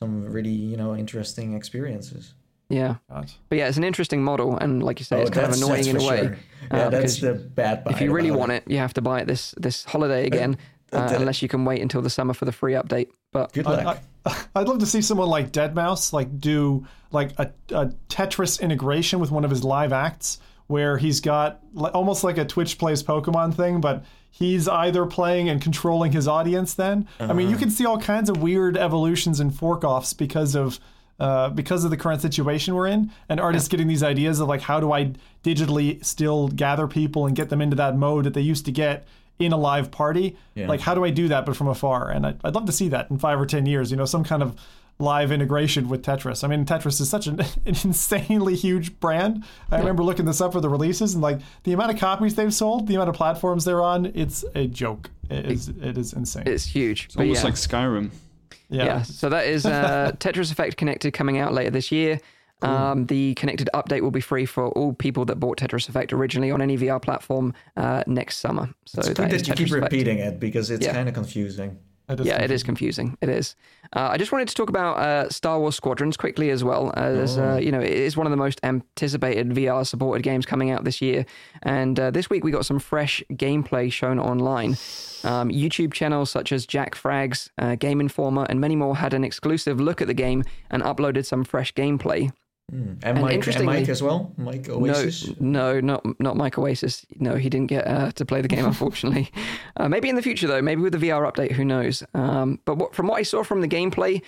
some 0.02 0.24
really 0.24 0.50
you 0.50 0.76
know 0.76 0.96
interesting 0.96 1.54
experiences. 1.54 2.34
Yeah, 2.68 2.96
God. 3.10 3.30
but 3.48 3.58
yeah, 3.58 3.68
it's 3.68 3.76
an 3.76 3.84
interesting 3.84 4.22
model, 4.24 4.56
and 4.56 4.82
like 4.82 4.98
you 4.98 5.04
say, 5.04 5.16
Oh, 5.16 5.20
it's 5.22 5.30
kind 5.30 5.46
of 5.46 5.54
annoying 5.54 5.86
in 5.86 5.96
a 5.96 6.06
way. 6.08 6.18
sure. 6.22 6.36
Yeah, 6.70 6.86
uh, 6.86 6.90
that's 6.90 7.20
the 7.20 7.34
bad 7.34 7.84
part. 7.84 7.94
if 7.96 8.00
you 8.02 8.10
really 8.12 8.30
want 8.30 8.52
it, 8.52 8.62
you 8.66 8.78
have 8.78 8.94
to 8.94 9.02
buy 9.02 9.20
it 9.20 9.26
this 9.26 9.54
this 9.58 9.84
holiday 9.84 10.26
again, 10.26 10.56
uh, 10.92 11.08
the- 11.08 11.16
unless 11.16 11.42
you 11.42 11.48
can 11.48 11.64
wait 11.64 11.82
until 11.82 12.00
the 12.02 12.10
summer 12.10 12.32
for 12.34 12.46
the 12.46 12.52
free 12.52 12.72
update. 12.72 13.08
But 13.30 13.52
Good 13.52 13.66
luck. 13.66 13.98
I, 14.26 14.30
I, 14.30 14.44
I'd 14.60 14.68
love 14.68 14.78
to 14.80 14.86
see 14.86 15.02
someone 15.02 15.28
like 15.28 15.52
Deadmau5 15.52 16.12
like 16.12 16.40
do 16.40 16.86
like 17.10 17.30
a, 17.38 17.52
a 17.70 17.86
Tetris 18.08 18.60
integration 18.60 19.20
with 19.20 19.30
one 19.30 19.44
of 19.44 19.50
his 19.50 19.62
live 19.64 19.92
acts 19.92 20.38
where 20.72 20.96
he's 20.98 21.20
got 21.20 21.60
almost 21.94 22.24
like 22.24 22.38
a 22.38 22.44
Twitch 22.44 22.78
plays 22.78 23.02
Pokemon 23.02 23.54
thing, 23.54 23.80
but 23.80 24.04
he's 24.30 24.66
either 24.66 25.06
playing 25.06 25.48
and 25.48 25.60
controlling 25.60 26.12
his 26.12 26.26
audience. 26.26 26.74
Then 26.74 27.06
I 27.20 27.32
mean, 27.34 27.50
you 27.50 27.56
can 27.56 27.70
see 27.70 27.86
all 27.86 28.00
kinds 28.00 28.28
of 28.30 28.42
weird 28.42 28.76
evolutions 28.76 29.38
and 29.38 29.54
fork 29.54 29.84
offs 29.84 30.14
because 30.14 30.56
of. 30.56 30.80
Uh, 31.20 31.50
because 31.50 31.84
of 31.84 31.90
the 31.92 31.96
current 31.96 32.20
situation 32.20 32.74
we're 32.74 32.88
in, 32.88 33.08
and 33.28 33.38
artists 33.38 33.68
getting 33.68 33.86
these 33.86 34.02
ideas 34.02 34.40
of 34.40 34.48
like, 34.48 34.62
how 34.62 34.80
do 34.80 34.92
I 34.92 35.12
digitally 35.44 36.04
still 36.04 36.48
gather 36.48 36.88
people 36.88 37.26
and 37.26 37.36
get 37.36 37.48
them 37.48 37.60
into 37.62 37.76
that 37.76 37.96
mode 37.96 38.24
that 38.24 38.34
they 38.34 38.40
used 38.40 38.64
to 38.64 38.72
get 38.72 39.06
in 39.38 39.52
a 39.52 39.56
live 39.56 39.92
party? 39.92 40.36
Yeah. 40.54 40.66
Like, 40.66 40.80
how 40.80 40.94
do 40.96 41.04
I 41.04 41.10
do 41.10 41.28
that 41.28 41.46
but 41.46 41.54
from 41.54 41.68
afar? 41.68 42.10
And 42.10 42.26
I'd, 42.26 42.40
I'd 42.42 42.54
love 42.56 42.64
to 42.64 42.72
see 42.72 42.88
that 42.88 43.08
in 43.08 43.18
five 43.18 43.38
or 43.38 43.46
ten 43.46 43.66
years. 43.66 43.92
You 43.92 43.98
know, 43.98 44.06
some 44.06 44.24
kind 44.24 44.42
of 44.42 44.56
live 45.02 45.32
integration 45.32 45.88
with 45.88 46.02
Tetris. 46.02 46.44
I 46.44 46.46
mean, 46.48 46.64
Tetris 46.64 47.00
is 47.00 47.10
such 47.10 47.26
an, 47.26 47.40
an 47.66 47.76
insanely 47.84 48.54
huge 48.54 48.98
brand. 49.00 49.44
I 49.70 49.78
remember 49.78 50.02
looking 50.02 50.24
this 50.24 50.40
up 50.40 50.52
for 50.52 50.60
the 50.60 50.68
releases 50.68 51.14
and 51.14 51.22
like 51.22 51.40
the 51.64 51.72
amount 51.72 51.92
of 51.92 51.98
copies 51.98 52.34
they've 52.36 52.54
sold, 52.54 52.86
the 52.86 52.94
amount 52.94 53.10
of 53.10 53.16
platforms 53.16 53.64
they're 53.64 53.82
on. 53.82 54.06
It's 54.14 54.44
a 54.54 54.66
joke. 54.66 55.10
It 55.28 55.46
is. 55.46 55.68
It 55.68 55.98
is 55.98 56.12
insane. 56.12 56.44
it's 56.46 56.64
huge. 56.64 57.06
It's 57.06 57.16
almost 57.16 57.40
yeah. 57.40 57.44
like 57.44 57.54
Skyrim. 57.54 58.10
yeah. 58.68 58.84
Yeah, 58.84 59.02
so 59.02 59.28
that 59.28 59.46
is 59.46 59.66
uh, 59.66 60.12
Tetris 60.18 60.52
Effect 60.52 60.76
Connected 60.76 61.12
coming 61.12 61.38
out 61.38 61.52
later 61.52 61.70
this 61.70 61.90
year. 61.92 62.20
Um, 62.62 63.06
the 63.06 63.34
connected 63.34 63.68
update 63.74 64.02
will 64.02 64.12
be 64.12 64.20
free 64.20 64.46
for 64.46 64.68
all 64.68 64.92
people 64.92 65.24
that 65.24 65.40
bought 65.40 65.58
Tetris 65.58 65.88
Effect 65.88 66.12
originally 66.12 66.52
on 66.52 66.62
any 66.62 66.78
VR 66.78 67.02
platform 67.02 67.54
uh, 67.76 68.04
next 68.06 68.36
summer. 68.38 68.68
So 68.86 69.00
it's 69.00 69.08
that 69.08 69.16
good 69.16 69.32
is 69.32 69.42
that 69.42 69.48
you 69.48 69.54
keep 69.54 69.66
Tetris 69.66 69.78
Effect. 69.78 69.92
repeating 69.92 70.18
it 70.18 70.38
because 70.38 70.70
it's 70.70 70.86
Yeah. 70.86 70.92
kind 70.92 71.08
of 71.08 71.14
confusing. 71.14 71.78
It 72.12 72.26
Yeah, 72.26 72.42
it 72.42 72.50
is 72.50 72.62
confusing. 72.62 73.16
It 73.20 73.28
is. 73.28 73.56
Uh, 73.94 74.08
I 74.12 74.16
just 74.16 74.32
wanted 74.32 74.48
to 74.48 74.54
talk 74.54 74.68
about 74.68 74.98
uh, 74.98 75.28
Star 75.28 75.58
Wars 75.58 75.76
Squadrons 75.76 76.16
quickly 76.16 76.50
as 76.50 76.64
well, 76.64 76.92
as 76.96 77.38
uh, 77.38 77.58
you 77.62 77.70
know, 77.70 77.80
it 77.80 77.92
is 77.92 78.16
one 78.16 78.26
of 78.26 78.30
the 78.30 78.36
most 78.36 78.60
anticipated 78.62 79.50
VR 79.50 79.86
supported 79.86 80.22
games 80.22 80.46
coming 80.46 80.70
out 80.70 80.84
this 80.84 81.02
year. 81.02 81.26
And 81.62 81.98
uh, 81.98 82.10
this 82.10 82.30
week 82.30 82.44
we 82.44 82.50
got 82.50 82.64
some 82.64 82.78
fresh 82.78 83.22
gameplay 83.32 83.92
shown 83.92 84.18
online. 84.18 84.76
Um, 85.24 85.50
YouTube 85.50 85.92
channels 85.92 86.30
such 86.30 86.52
as 86.52 86.66
Jack 86.66 86.94
Frags, 86.94 87.50
uh, 87.58 87.76
Game 87.76 88.00
Informer, 88.00 88.46
and 88.48 88.60
many 88.60 88.76
more 88.76 88.96
had 88.96 89.14
an 89.14 89.24
exclusive 89.24 89.80
look 89.80 90.00
at 90.00 90.08
the 90.08 90.14
game 90.14 90.42
and 90.70 90.82
uploaded 90.82 91.26
some 91.26 91.44
fresh 91.44 91.72
gameplay. 91.74 92.32
And, 92.70 93.20
Mike, 93.20 93.46
and 93.46 93.66
Mike 93.66 93.88
as 93.90 94.02
well. 94.02 94.32
Mike 94.38 94.68
Oasis. 94.68 95.38
No, 95.38 95.74
no, 95.74 96.00
not 96.04 96.20
not 96.20 96.36
Mike 96.36 96.56
Oasis. 96.56 97.04
No, 97.18 97.34
he 97.34 97.50
didn't 97.50 97.66
get 97.66 97.86
uh, 97.86 98.12
to 98.12 98.24
play 98.24 98.40
the 98.40 98.48
game, 98.48 98.64
unfortunately. 98.72 99.30
uh, 99.76 99.88
maybe 99.88 100.08
in 100.08 100.16
the 100.16 100.22
future, 100.22 100.46
though. 100.46 100.62
Maybe 100.62 100.80
with 100.80 100.98
the 100.98 101.08
VR 101.08 101.30
update, 101.30 101.52
who 101.52 101.64
knows? 101.64 102.02
Um, 102.14 102.60
but 102.64 102.76
what, 102.78 102.94
from 102.94 103.08
what 103.08 103.18
I 103.18 103.24
saw 103.24 103.42
from 103.42 103.60
the 103.60 103.68
gameplay, 103.68 104.22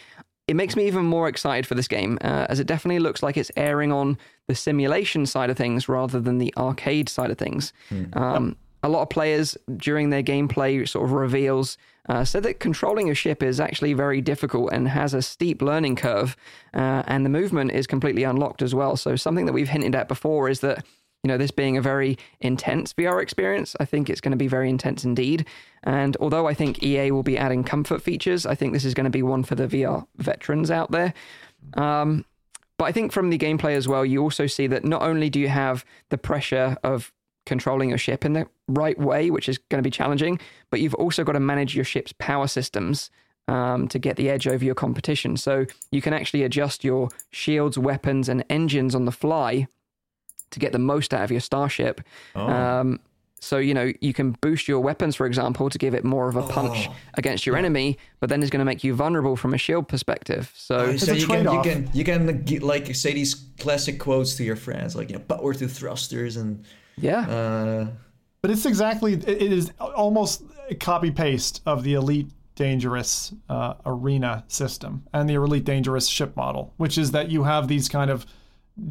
it 0.47 0.57
makes 0.57 0.77
me 0.77 0.87
even 0.87 1.07
more 1.07 1.27
excited 1.27 1.67
for 1.67 1.75
this 1.75 1.89
game, 1.89 2.19
uh, 2.21 2.47
as 2.51 2.61
it 2.61 2.67
definitely 2.67 2.99
looks 2.99 3.23
like 3.23 3.39
it's 3.39 3.51
airing 3.57 3.93
on 3.93 4.19
the 4.47 4.55
simulation 4.55 5.25
side 5.25 5.49
of 5.49 5.57
things 5.57 5.89
rather 5.89 6.21
than 6.21 6.37
the 6.37 6.53
arcade 6.59 7.09
side 7.09 7.31
of 7.31 7.39
things. 7.39 7.73
Um, 8.13 8.57
a 8.83 8.89
lot 8.91 9.01
of 9.01 9.09
players 9.09 9.57
during 9.79 10.11
their 10.11 10.23
gameplay 10.23 10.87
sort 10.87 11.07
of 11.07 11.13
reveals 11.13 11.79
uh, 12.09 12.25
said 12.25 12.43
that 12.43 12.61
controlling 12.61 13.11
a 13.11 13.15
ship 13.15 13.43
is 13.43 13.61
actually 13.61 13.93
very 13.93 14.21
difficult 14.21 14.73
and 14.73 14.89
has 14.89 15.15
a 15.15 15.23
steep 15.23 15.63
learning 15.63 15.97
curve, 15.97 16.37
uh, 16.75 17.03
and 17.07 17.25
the 17.25 17.31
movement 17.31 17.73
is 17.73 17.87
completely 17.87 18.25
unlocked 18.25 18.63
as 18.63 18.75
well. 18.75 18.97
So 18.97 19.17
something 19.17 19.47
that 19.47 19.53
we've 19.53 19.69
hinted 19.69 19.95
at 19.95 20.09
before 20.09 20.49
is 20.49 20.61
that 20.61 20.85
you 21.23 21.29
know 21.29 21.39
this 21.39 21.51
being 21.51 21.79
a 21.79 21.83
very 21.83 22.19
intense 22.41 22.93
VR 22.93 23.23
experience, 23.23 23.75
I 23.81 23.87
think 23.87 24.11
it's 24.11 24.21
going 24.21 24.33
to 24.33 24.37
be 24.37 24.49
very 24.49 24.69
intense 24.69 25.05
indeed. 25.05 25.47
And 25.83 26.17
although 26.21 26.47
I 26.47 26.55
think 26.55 26.83
EA 26.83 27.11
will 27.11 27.23
be 27.23 27.39
adding 27.39 27.65
comfort 27.65 28.03
features, 28.03 28.45
I 28.45 28.55
think 28.55 28.75
this 28.75 28.85
is 28.85 28.93
going 28.93 29.05
to 29.05 29.11
be 29.11 29.23
one 29.23 29.43
for 29.43 29.55
the 29.55 29.67
VR 29.67 30.07
veterans 30.17 30.71
out 30.71 30.91
there. 30.91 31.15
Um, 31.75 32.27
but 32.77 32.85
I 32.85 32.93
think 32.93 33.13
from 33.13 33.31
the 33.31 33.39
gameplay 33.39 33.75
as 33.75 33.89
well, 33.89 34.05
you 34.05 34.21
also 34.21 34.47
see 34.47 34.67
that 34.67 34.85
not 34.85 35.03
only 35.03 35.31
do 35.31 35.41
you 35.41 35.49
have 35.49 35.85
the 36.11 36.19
pressure 36.19 36.77
of 36.85 37.13
controlling 37.47 37.89
your 37.89 37.99
ship 37.99 38.25
in 38.25 38.35
the 38.35 38.47
right 38.69 38.99
way, 38.99 39.31
which 39.31 39.49
is 39.49 39.59
going 39.59 39.83
to 39.83 39.87
be 39.87 39.91
challenging, 39.91 40.41
but 40.71 40.81
you've 40.81 40.95
also 40.95 41.25
got 41.25 41.33
to 41.33 41.41
manage 41.41 41.75
your 41.75 41.85
ship's 41.85 42.13
power 42.19 42.47
systems 42.47 43.11
um, 43.49 43.89
to 43.89 43.99
get 43.99 44.17
the 44.17 44.31
edge 44.31 44.47
over 44.47 44.65
your 44.65 44.75
competition. 44.75 45.37
So 45.37 45.67
you 45.91 46.01
can 46.01 46.13
actually 46.15 46.43
adjust 46.45 46.85
your 46.85 47.09
shields, 47.31 47.77
weapons, 47.79 48.29
and 48.29 48.45
engines 48.49 48.95
on 48.95 49.05
the 49.05 49.13
fly 49.13 49.67
to 50.51 50.59
get 50.59 50.73
the 50.73 50.79
most 50.79 51.13
out 51.13 51.25
of 51.25 51.31
your 51.31 51.41
starship. 51.41 52.01
Um, 52.35 53.01
so 53.41 53.59
you 53.59 53.75
know 53.75 53.93
you 54.01 54.15
can 54.15 54.33
boost 54.41 54.67
your 54.69 54.81
weapons, 54.81 55.17
for 55.17 55.27
example, 55.27 55.69
to 55.69 55.77
give 55.77 55.93
it 55.93 56.03
more 56.03 56.29
of 56.29 56.37
a 56.37 56.43
punch 56.43 56.89
against 57.15 57.45
your 57.45 57.57
enemy, 57.57 57.99
but 58.19 58.31
then 58.31 58.41
it's 58.41 58.51
going 58.51 58.61
to 58.61 58.65
make 58.65 58.83
you 58.83 58.95
vulnerable 58.95 59.37
from 59.37 59.53
a 59.53 59.59
shield 59.59 59.87
perspective. 59.87 60.51
So 60.57 60.97
so 60.97 61.13
you 61.13 61.27
can 61.27 61.45
you 61.45 61.63
can 61.63 61.91
you 61.93 62.05
can 62.05 62.43
get, 62.45 62.63
like 62.63 62.95
say 62.95 63.13
these 63.13 63.35
classic 63.59 64.01
quotes 64.01 64.35
to 64.37 64.45
your 64.45 64.57
friends 64.57 64.97
like 64.97 65.11
you 65.11 65.17
know 65.17 65.23
power 65.23 65.53
to 65.53 65.69
thrusters 65.69 66.39
and 66.39 66.65
yeah, 66.97 67.29
uh 67.29 67.87
But 68.45 68.51
it's 68.51 68.67
exactly 68.67 69.15
it 69.15 69.27
is 69.27 69.73
almost 69.81 70.43
a 70.69 70.75
copy 70.75 71.11
paste 71.11 71.63
of 71.65 71.83
the 71.83 71.95
Elite 71.95 72.29
Dangerous 72.57 73.33
uh, 73.49 73.73
arena 73.87 74.45
system 74.49 75.07
and 75.15 75.27
the 75.27 75.37
Elite 75.37 75.65
Dangerous 75.65 76.07
ship 76.07 76.37
model, 76.37 76.75
which 76.77 76.99
is 76.99 77.13
that 77.13 77.31
you 77.31 77.45
have 77.45 77.69
these 77.69 77.89
kind 77.89 78.11
of 78.11 78.27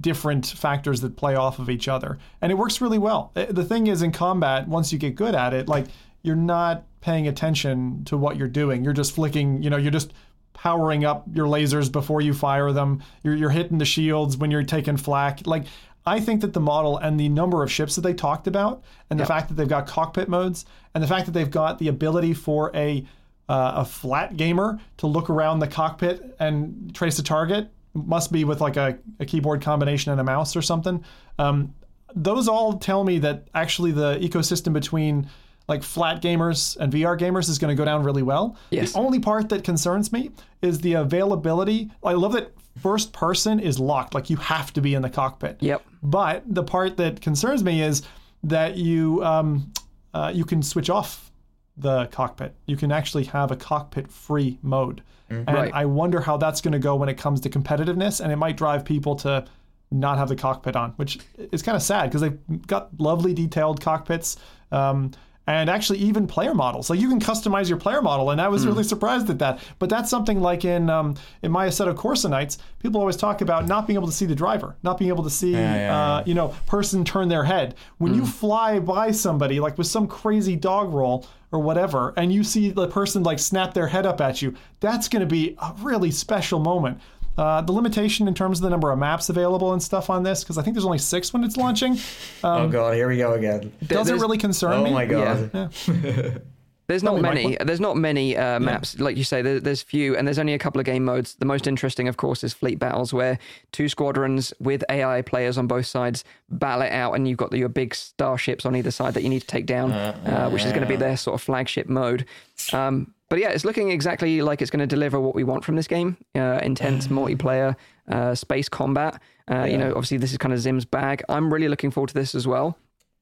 different 0.01 0.47
factors 0.47 1.01
that 1.01 1.17
play 1.17 1.35
off 1.35 1.59
of 1.59 1.69
each 1.69 1.87
other, 1.87 2.17
and 2.41 2.51
it 2.51 2.55
works 2.55 2.81
really 2.81 2.97
well. 2.97 3.31
Uh, 3.35 3.45
The 3.47 3.63
thing 3.63 3.85
is, 3.85 4.01
in 4.01 4.11
combat, 4.11 4.67
once 4.67 4.91
you 4.91 4.97
get 4.97 5.13
good 5.13 5.35
at 5.35 5.53
it, 5.53 5.67
like 5.67 5.85
you're 6.23 6.35
not 6.35 6.85
paying 7.01 7.27
attention 7.27 8.03
to 8.05 8.17
what 8.17 8.37
you're 8.37 8.47
doing. 8.47 8.83
You're 8.83 8.91
just 8.91 9.13
flicking. 9.13 9.61
You 9.61 9.69
know, 9.69 9.77
you're 9.77 9.91
just 9.91 10.13
powering 10.53 11.05
up 11.05 11.25
your 11.31 11.45
lasers 11.45 11.91
before 11.91 12.21
you 12.21 12.33
fire 12.33 12.71
them. 12.71 13.03
You're, 13.21 13.35
you're 13.35 13.49
hitting 13.51 13.77
the 13.77 13.85
shields 13.85 14.35
when 14.35 14.49
you're 14.49 14.63
taking 14.63 14.97
flak. 14.97 15.45
Like, 15.45 15.65
I 16.05 16.19
think 16.19 16.41
that 16.41 16.53
the 16.53 16.59
model 16.59 16.97
and 16.97 17.19
the 17.19 17.29
number 17.29 17.63
of 17.63 17.71
ships 17.71 17.95
that 17.95 18.01
they 18.01 18.13
talked 18.13 18.47
about, 18.47 18.83
and 19.09 19.19
the 19.19 19.25
fact 19.25 19.47
that 19.47 19.55
they've 19.55 19.67
got 19.67 19.87
cockpit 19.87 20.27
modes, 20.27 20.65
and 20.93 21.03
the 21.03 21.07
fact 21.07 21.25
that 21.25 21.31
they've 21.31 21.49
got 21.49 21.79
the 21.79 21.87
ability 21.87 22.33
for 22.33 22.71
a 22.75 23.05
uh, 23.49 23.73
a 23.77 23.85
flat 23.85 24.37
gamer 24.37 24.79
to 24.97 25.07
look 25.07 25.29
around 25.29 25.59
the 25.59 25.67
cockpit 25.67 26.35
and 26.39 26.93
trace 26.95 27.19
a 27.19 27.23
target, 27.23 27.69
must 27.93 28.31
be 28.31 28.43
with 28.45 28.61
like 28.61 28.77
a, 28.77 28.97
a 29.19 29.25
keyboard 29.25 29.61
combination 29.61 30.11
and 30.11 30.19
a 30.19 30.23
mouse 30.23 30.55
or 30.55 30.61
something. 30.61 31.03
Um, 31.37 31.73
those 32.15 32.47
all 32.47 32.73
tell 32.73 33.03
me 33.03 33.19
that 33.19 33.47
actually 33.53 33.91
the 33.91 34.17
ecosystem 34.19 34.73
between 34.73 35.29
like 35.67 35.83
flat 35.83 36.21
gamers 36.21 36.77
and 36.77 36.91
VR 36.91 37.17
gamers 37.17 37.49
is 37.49 37.57
going 37.57 37.75
to 37.75 37.79
go 37.79 37.85
down 37.85 38.03
really 38.03 38.23
well. 38.23 38.57
Yes. 38.69 38.93
The 38.93 38.99
only 38.99 39.19
part 39.19 39.49
that 39.49 39.63
concerns 39.63 40.11
me 40.11 40.31
is 40.61 40.79
the 40.81 40.93
availability. 40.93 41.91
I 42.03 42.13
love 42.13 42.33
that 42.33 42.51
first 42.77 43.13
person 43.13 43.59
is 43.59 43.79
locked, 43.79 44.13
like 44.13 44.29
you 44.29 44.37
have 44.37 44.73
to 44.73 44.81
be 44.81 44.93
in 44.93 45.01
the 45.01 45.09
cockpit. 45.09 45.57
Yep. 45.61 45.85
But 46.01 46.43
the 46.47 46.63
part 46.63 46.97
that 46.97 47.21
concerns 47.21 47.63
me 47.63 47.81
is 47.81 48.03
that 48.43 48.77
you 48.77 49.23
um, 49.23 49.71
uh, 50.13 50.31
you 50.33 50.45
can 50.45 50.61
switch 50.61 50.89
off 50.89 51.31
the 51.77 52.05
cockpit. 52.07 52.53
You 52.65 52.77
can 52.77 52.91
actually 52.91 53.23
have 53.25 53.51
a 53.51 53.55
cockpit 53.55 54.11
free 54.11 54.59
mode. 54.61 55.01
And 55.29 55.47
Right. 55.47 55.73
I 55.73 55.85
wonder 55.85 56.21
how 56.21 56.37
that's 56.37 56.61
going 56.61 56.73
to 56.73 56.79
go 56.79 56.95
when 56.95 57.09
it 57.09 57.17
comes 57.17 57.41
to 57.41 57.49
competitiveness, 57.49 58.21
and 58.21 58.31
it 58.31 58.35
might 58.35 58.55
drive 58.55 58.85
people 58.85 59.15
to 59.17 59.45
not 59.89 60.17
have 60.17 60.29
the 60.29 60.35
cockpit 60.35 60.75
on, 60.75 60.91
which 60.91 61.19
is 61.51 61.63
kind 61.63 61.75
of 61.75 61.81
sad 61.81 62.09
because 62.09 62.21
they've 62.21 62.67
got 62.67 62.89
lovely 62.99 63.33
detailed 63.33 63.81
cockpits. 63.81 64.37
Um, 64.71 65.11
and 65.45 65.69
actually, 65.69 65.99
even 65.99 66.25
player 66.25 66.53
models. 66.53 66.89
Like 66.89 66.99
you 66.99 67.09
can 67.09 67.19
customize 67.19 67.67
your 67.67 67.77
player 67.77 68.01
model, 68.01 68.29
and 68.29 68.39
I 68.39 68.47
was 68.47 68.65
really 68.65 68.83
surprised 68.83 69.29
at 69.29 69.39
that. 69.39 69.59
But 69.77 69.89
that's 69.89 70.09
something 70.09 70.39
like 70.39 70.63
in 70.63 70.89
um, 70.89 71.15
in 71.41 71.51
my 71.51 71.67
Assetto 71.67 71.93
Corsa 71.93 72.29
nights, 72.29 72.59
people 72.79 73.01
always 73.01 73.17
talk 73.17 73.41
about 73.41 73.67
not 73.67 73.85
being 73.85 73.97
able 73.97 74.07
to 74.07 74.13
see 74.13 74.25
the 74.25 74.35
driver, 74.35 74.77
not 74.83 74.97
being 74.97 75.09
able 75.09 75.23
to 75.23 75.29
see, 75.29 75.51
yeah, 75.51 76.17
uh, 76.17 76.23
you 76.25 76.33
know, 76.33 76.55
person 76.65 77.03
turn 77.03 77.27
their 77.27 77.43
head. 77.43 77.75
When 77.97 78.13
you 78.13 78.25
fly 78.25 78.79
by 78.79 79.11
somebody, 79.11 79.59
like 79.59 79.77
with 79.77 79.87
some 79.87 80.07
crazy 80.07 80.55
dog 80.55 80.93
roll 80.93 81.25
or 81.51 81.59
whatever, 81.59 82.13
and 82.15 82.31
you 82.31 82.43
see 82.43 82.71
the 82.71 82.87
person 82.87 83.23
like 83.23 83.39
snap 83.39 83.73
their 83.73 83.87
head 83.87 84.05
up 84.05 84.21
at 84.21 84.41
you, 84.41 84.55
that's 84.79 85.09
going 85.09 85.19
to 85.19 85.25
be 85.25 85.57
a 85.61 85.73
really 85.79 86.11
special 86.11 86.59
moment. 86.59 86.99
Uh, 87.37 87.61
the 87.61 87.71
limitation 87.71 88.27
in 88.27 88.33
terms 88.33 88.59
of 88.59 88.63
the 88.63 88.69
number 88.69 88.91
of 88.91 88.99
maps 88.99 89.29
available 89.29 89.73
and 89.73 89.81
stuff 89.81 90.09
on 90.09 90.23
this, 90.23 90.43
because 90.43 90.57
I 90.57 90.61
think 90.63 90.75
there's 90.75 90.85
only 90.85 90.97
six 90.99 91.33
when 91.33 91.43
it's 91.43 91.57
launching, 91.57 91.97
oh 92.43 92.67
god, 92.67 92.93
here 92.95 93.07
we 93.07 93.17
go 93.17 93.33
again. 93.33 93.71
doesn't 93.85 94.05
there's- 94.05 94.21
really 94.21 94.37
concern 94.37 94.73
Oh 94.73 94.83
me. 94.83 94.89
Oh 94.91 94.93
my 94.93 95.05
god. 95.05 95.71
There's 96.93 97.01
not 97.01 97.19
Probably 97.19 97.29
many. 97.29 97.47
Michael. 97.47 97.65
There's 97.65 97.79
not 97.79 97.97
many 97.97 98.37
uh, 98.37 98.59
maps, 98.59 98.99
like 98.99 99.17
you 99.17 99.23
say. 99.23 99.41
There, 99.41 99.59
there's 99.59 99.81
few, 99.81 100.15
and 100.15 100.27
there's 100.27 100.37
only 100.37 100.53
a 100.53 100.59
couple 100.59 100.79
of 100.79 100.85
game 100.85 101.03
modes. 101.03 101.33
The 101.33 101.45
most 101.45 101.65
interesting, 101.65 102.07
of 102.07 102.17
course, 102.17 102.43
is 102.43 102.53
fleet 102.53 102.77
battles, 102.77 103.11
where 103.11 103.39
two 103.71 103.89
squadrons 103.89 104.53
with 104.59 104.83
AI 104.91 105.23
players 105.23 105.57
on 105.57 105.65
both 105.65 105.87
sides 105.87 106.23
battle 106.51 106.83
it 106.83 106.91
out, 106.91 107.13
and 107.13 107.27
you've 107.27 107.39
got 107.39 107.51
your 107.51 107.67
big 107.67 107.95
starships 107.95 108.63
on 108.63 108.75
either 108.75 108.91
side 108.91 109.15
that 109.15 109.23
you 109.23 109.29
need 109.29 109.39
to 109.41 109.47
take 109.47 109.65
down, 109.65 109.91
uh, 109.91 110.49
which 110.51 110.63
is 110.63 110.71
going 110.71 110.83
to 110.83 110.87
be 110.87 110.95
their 110.95 111.17
sort 111.17 111.33
of 111.33 111.41
flagship 111.41 111.89
mode. 111.89 112.25
Um, 112.73 113.11
but 113.27 113.39
yeah, 113.39 113.49
it's 113.49 113.65
looking 113.65 113.89
exactly 113.89 114.43
like 114.43 114.61
it's 114.61 114.69
going 114.69 114.87
to 114.87 114.95
deliver 114.95 115.19
what 115.19 115.33
we 115.33 115.43
want 115.43 115.65
from 115.65 115.75
this 115.75 115.87
game: 115.87 116.15
uh, 116.35 116.59
intense 116.61 117.07
multiplayer, 117.07 117.75
uh, 118.07 118.35
space 118.35 118.69
combat. 118.69 119.19
Uh, 119.49 119.63
You 119.63 119.79
know, 119.79 119.89
obviously 119.89 120.17
this 120.17 120.31
is 120.31 120.37
kind 120.37 120.53
of 120.53 120.59
Zim's 120.59 120.85
bag. 120.85 121.23
I'm 121.27 121.51
really 121.51 121.67
looking 121.69 121.89
forward 121.89 122.09
to 122.09 122.13
this 122.13 122.35
as 122.35 122.45
well. 122.45 122.77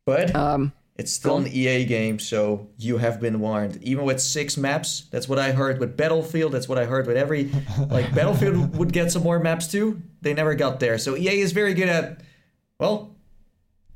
But 0.06 0.35
Um, 0.35 0.73
it's 1.01 1.11
still 1.11 1.37
an 1.37 1.47
EA 1.47 1.83
game, 1.85 2.19
so 2.19 2.67
you 2.77 2.97
have 2.97 3.19
been 3.19 3.39
warned. 3.39 3.75
Even 3.81 4.05
with 4.05 4.19
six 4.21 4.55
maps, 4.55 5.07
that's 5.11 5.27
what 5.27 5.39
I 5.39 5.51
heard 5.51 5.79
with 5.79 5.97
Battlefield. 5.97 6.51
That's 6.53 6.69
what 6.69 6.77
I 6.77 6.85
heard 6.85 7.07
with 7.07 7.17
every 7.17 7.43
like 7.89 8.13
Battlefield 8.13 8.77
would 8.77 8.93
get 8.93 9.11
some 9.11 9.23
more 9.23 9.39
maps 9.39 9.67
too. 9.67 10.01
They 10.21 10.33
never 10.33 10.53
got 10.55 10.79
there. 10.79 10.97
So 10.97 11.15
EA 11.17 11.39
is 11.41 11.51
very 11.51 11.73
good 11.73 11.89
at 11.89 12.21
well, 12.79 13.15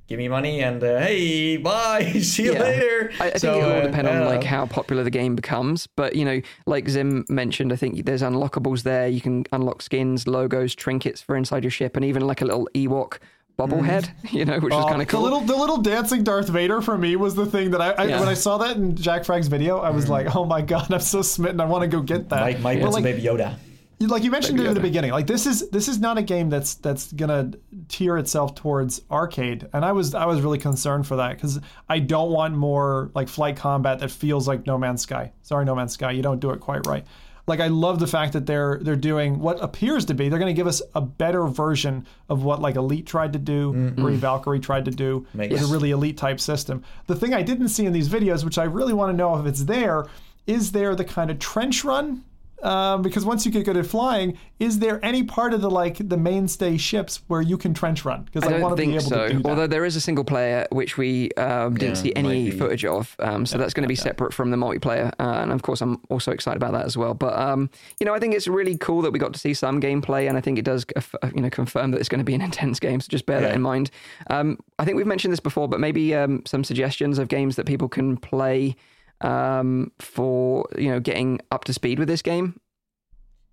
give 0.07 0.17
me 0.19 0.27
money 0.27 0.61
and 0.61 0.83
uh, 0.83 0.99
hey, 0.99 1.57
bye, 1.57 2.03
see 2.21 2.43
you 2.45 2.53
Yeah. 2.53 2.63
later. 2.63 3.11
I, 3.19 3.25
I 3.27 3.29
think 3.31 3.39
So, 3.39 3.53
it 3.53 3.63
will 3.63 3.71
uh, 3.81 3.81
depend 3.81 4.07
on 4.07 4.21
yeah. 4.21 4.27
like 4.27 4.43
how 4.43 4.65
popular 4.65 5.03
the 5.03 5.09
game 5.11 5.35
becomes. 5.35 5.87
But 5.87 6.15
you 6.15 6.25
know, 6.25 6.41
like 6.65 6.89
Zim 6.89 7.25
mentioned, 7.29 7.71
I 7.73 7.75
think 7.75 8.05
there's 8.05 8.21
unlockables 8.21 8.83
there. 8.83 9.07
You 9.07 9.21
can 9.21 9.45
unlock 9.51 9.81
skins, 9.81 10.27
logos, 10.27 10.75
trinkets 10.75 11.21
for 11.21 11.35
inside 11.35 11.63
your 11.63 11.71
ship, 11.71 11.95
and 11.95 12.05
even 12.05 12.25
like 12.25 12.41
a 12.41 12.45
little 12.45 12.67
Ewok 12.73 13.17
bobblehead. 13.57 14.03
Mm. 14.03 14.11
You 14.33 14.45
know, 14.45 14.59
which 14.59 14.73
is 14.73 14.79
Oh, 14.79 14.87
kind 14.87 15.01
of 15.01 15.07
cool. 15.07 15.21
The 15.21 15.23
little, 15.23 15.41
the 15.41 15.55
little 15.55 15.77
dancing 15.77 16.23
Darth 16.23 16.49
Vader 16.49 16.81
for 16.81 16.97
me 16.97 17.15
was 17.15 17.35
the 17.35 17.45
thing 17.45 17.71
that 17.71 17.81
I, 17.81 17.91
I 17.91 18.03
Yeah. 18.05 18.19
when 18.19 18.27
I 18.27 18.33
saw 18.33 18.57
that 18.57 18.75
in 18.75 18.95
Jack 18.95 19.23
Fragg's 19.23 19.47
video, 19.47 19.79
I 19.79 19.89
was 19.91 20.05
mm. 20.05 20.09
like, 20.09 20.35
oh 20.35 20.45
my 20.45 20.61
god, 20.61 20.91
I'm 20.93 20.99
so 20.99 21.21
smitten. 21.21 21.61
I 21.61 21.65
want 21.65 21.83
to 21.83 21.87
go 21.87 22.01
get 22.01 22.29
that. 22.29 22.41
Mike, 22.41 22.59
Mike 22.59 22.79
But, 22.79 22.83
wants 22.83 22.95
like, 22.95 23.05
a 23.05 23.17
baby 23.17 23.23
Yoda. 23.23 23.55
Like 23.99 24.23
you 24.23 24.31
mentioned 24.31 24.57
Maybe 24.57 24.67
it 24.67 24.71
at 24.71 24.75
the 24.75 24.81
beginning 24.81 25.11
like 25.11 25.25
this 25.25 25.45
is 25.45 25.69
this 25.69 25.87
is 25.87 25.99
not 25.99 26.17
a 26.17 26.21
game 26.21 26.49
that's 26.49 26.75
that's 26.75 27.13
gonna 27.13 27.51
tear 27.87 28.17
itself 28.17 28.53
towards 28.53 29.01
arcade 29.09 29.69
and 29.71 29.85
i 29.85 29.93
was 29.93 30.13
i 30.13 30.25
was 30.25 30.41
really 30.41 30.57
concerned 30.57 31.07
for 31.07 31.15
that 31.15 31.35
because 31.35 31.61
i 31.87 31.97
don't 31.97 32.29
want 32.29 32.53
more 32.55 33.09
like 33.15 33.29
flight 33.29 33.55
combat 33.55 33.99
that 33.99 34.11
feels 34.11 34.49
like 34.49 34.67
no 34.67 34.77
man's 34.77 35.01
sky 35.01 35.31
sorry 35.43 35.63
no 35.63 35.73
man's 35.73 35.93
sky 35.93 36.11
you 36.11 36.21
don't 36.21 36.41
do 36.41 36.49
it 36.51 36.59
quite 36.59 36.85
right 36.85 37.05
like 37.47 37.59
i 37.59 37.67
love 37.67 37.99
the 37.99 38.07
fact 38.07 38.33
that 38.33 38.45
they're 38.45 38.79
they're 38.81 38.95
doing 38.95 39.39
what 39.39 39.61
appears 39.63 40.05
to 40.05 40.13
be 40.13 40.29
they're 40.29 40.39
going 40.39 40.53
to 40.53 40.57
give 40.57 40.67
us 40.67 40.81
a 40.95 41.01
better 41.01 41.45
version 41.47 42.05
of 42.29 42.43
what 42.43 42.61
like 42.61 42.75
elite 42.75 43.05
tried 43.05 43.33
to 43.33 43.39
do 43.39 43.73
mm-hmm. 43.73 44.05
or 44.05 44.11
valkyrie 44.11 44.59
tried 44.59 44.85
to 44.85 44.91
do. 44.91 45.25
Makes- 45.33 45.53
with 45.53 45.63
a 45.63 45.67
really 45.67 45.91
elite 45.91 46.17
type 46.17 46.39
system. 46.39 46.83
The 47.07 47.15
thing 47.15 47.33
i 47.33 47.41
didn't 47.41 47.69
see 47.69 47.85
in 47.85 47.93
these 47.93 48.09
videos 48.09 48.43
which 48.43 48.57
i 48.57 48.63
really 48.63 48.93
want 48.93 49.11
to 49.11 49.17
know 49.17 49.37
if 49.37 49.45
it's 49.45 49.63
there 49.63 50.05
is 50.47 50.71
there 50.71 50.95
the 50.95 51.05
kind 51.05 51.31
of 51.31 51.39
trench 51.39 51.83
run 51.83 52.23
um, 52.65 53.03
because 53.03 53.23
once 53.23 53.45
you 53.45 53.51
get 53.51 53.63
good 53.63 53.77
at 53.77 53.85
flying, 53.85 54.37
is 54.59 54.79
there 54.79 55.03
any 55.05 55.23
part 55.23 55.53
of 55.53 55.61
the 55.61 55.69
like 55.69 55.97
the 55.99 56.17
mainstay 56.17 56.77
ships 56.77 57.21
where 57.27 57.41
you 57.41 57.57
can 57.57 57.75
trench 57.75 58.03
run? 58.03 58.23
Because 58.23 58.43
I 58.43 58.57
I, 58.57 58.59
want 58.59 58.75
to 58.75 58.83
be 58.83 58.91
able 58.91 59.01
so. 59.01 59.27
to 59.27 59.33
do 59.33 59.39
that. 59.43 59.49
Although 59.49 59.67
there 59.67 59.85
is 59.85 59.95
a 59.95 60.01
single 60.01 60.23
player 60.23 60.65
which 60.71 60.97
we 60.97 61.31
um, 61.33 61.75
didn't 61.75 61.97
Yeah, 61.97 62.01
see 62.01 62.15
any 62.15 62.49
might 62.49 62.57
footage 62.57 62.83
of, 62.83 63.15
um, 63.19 63.45
so 63.45 63.59
that's 63.59 63.75
going 63.75 63.83
to 63.83 63.87
be 63.87 63.95
separate 63.95 64.33
from 64.33 64.49
the 64.49 64.57
multiplayer. 64.57 65.13
Uh, 65.19 65.41
and 65.41 65.51
of 65.51 65.61
course, 65.61 65.81
I'm 65.81 66.01
also 66.09 66.31
excited 66.31 66.57
about 66.57 66.71
that 66.71 66.85
as 66.85 66.97
well. 66.97 67.13
But 67.13 67.37
um, 67.37 67.69
you 67.99 68.05
know, 68.05 68.15
I 68.15 68.19
think 68.19 68.33
it's 68.33 68.47
really 68.47 68.77
cool 68.79 69.03
that 69.03 69.11
we 69.11 69.19
got 69.19 69.33
to 69.33 69.39
see 69.39 69.53
some 69.53 69.79
gameplay, 69.79 70.27
and 70.27 70.35
I 70.35 70.41
think 70.41 70.57
it 70.57 70.65
does, 70.65 70.87
uh, 70.95 71.01
you 71.35 71.41
know, 71.41 71.51
confirm 71.51 71.91
that 71.91 71.99
it's 71.99 72.09
going 72.09 72.19
to 72.19 72.25
be 72.25 72.33
an 72.33 72.41
intense 72.49 72.79
game. 72.79 72.99
So 72.99 73.07
just 73.09 73.27
bear 73.27 73.41
that 73.41 73.53
in 73.53 73.61
mind. 73.61 73.91
Um, 74.31 74.57
I 74.79 74.85
think 74.85 74.97
we've 74.97 75.05
mentioned 75.05 75.31
this 75.31 75.39
before, 75.39 75.67
but 75.67 75.79
maybe 75.79 76.15
um, 76.15 76.41
some 76.47 76.63
suggestions 76.63 77.19
of 77.19 77.27
games 77.27 77.57
that 77.57 77.67
people 77.67 77.87
can 77.87 78.17
play 78.17 78.75
um, 79.21 79.91
for 79.99 80.67
you 80.77 80.89
know 80.89 80.99
getting 80.99 81.39
up 81.51 81.63
to 81.65 81.73
speed 81.73 81.99
with 81.99 82.07
this 82.07 82.21
game. 82.21 82.59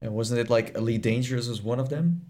And 0.00 0.14
wasn't 0.14 0.40
it 0.40 0.50
like 0.50 0.74
Elite 0.76 1.02
Dangerous 1.02 1.48
was 1.48 1.62
one 1.62 1.78
of 1.78 1.88
them? 1.88 2.22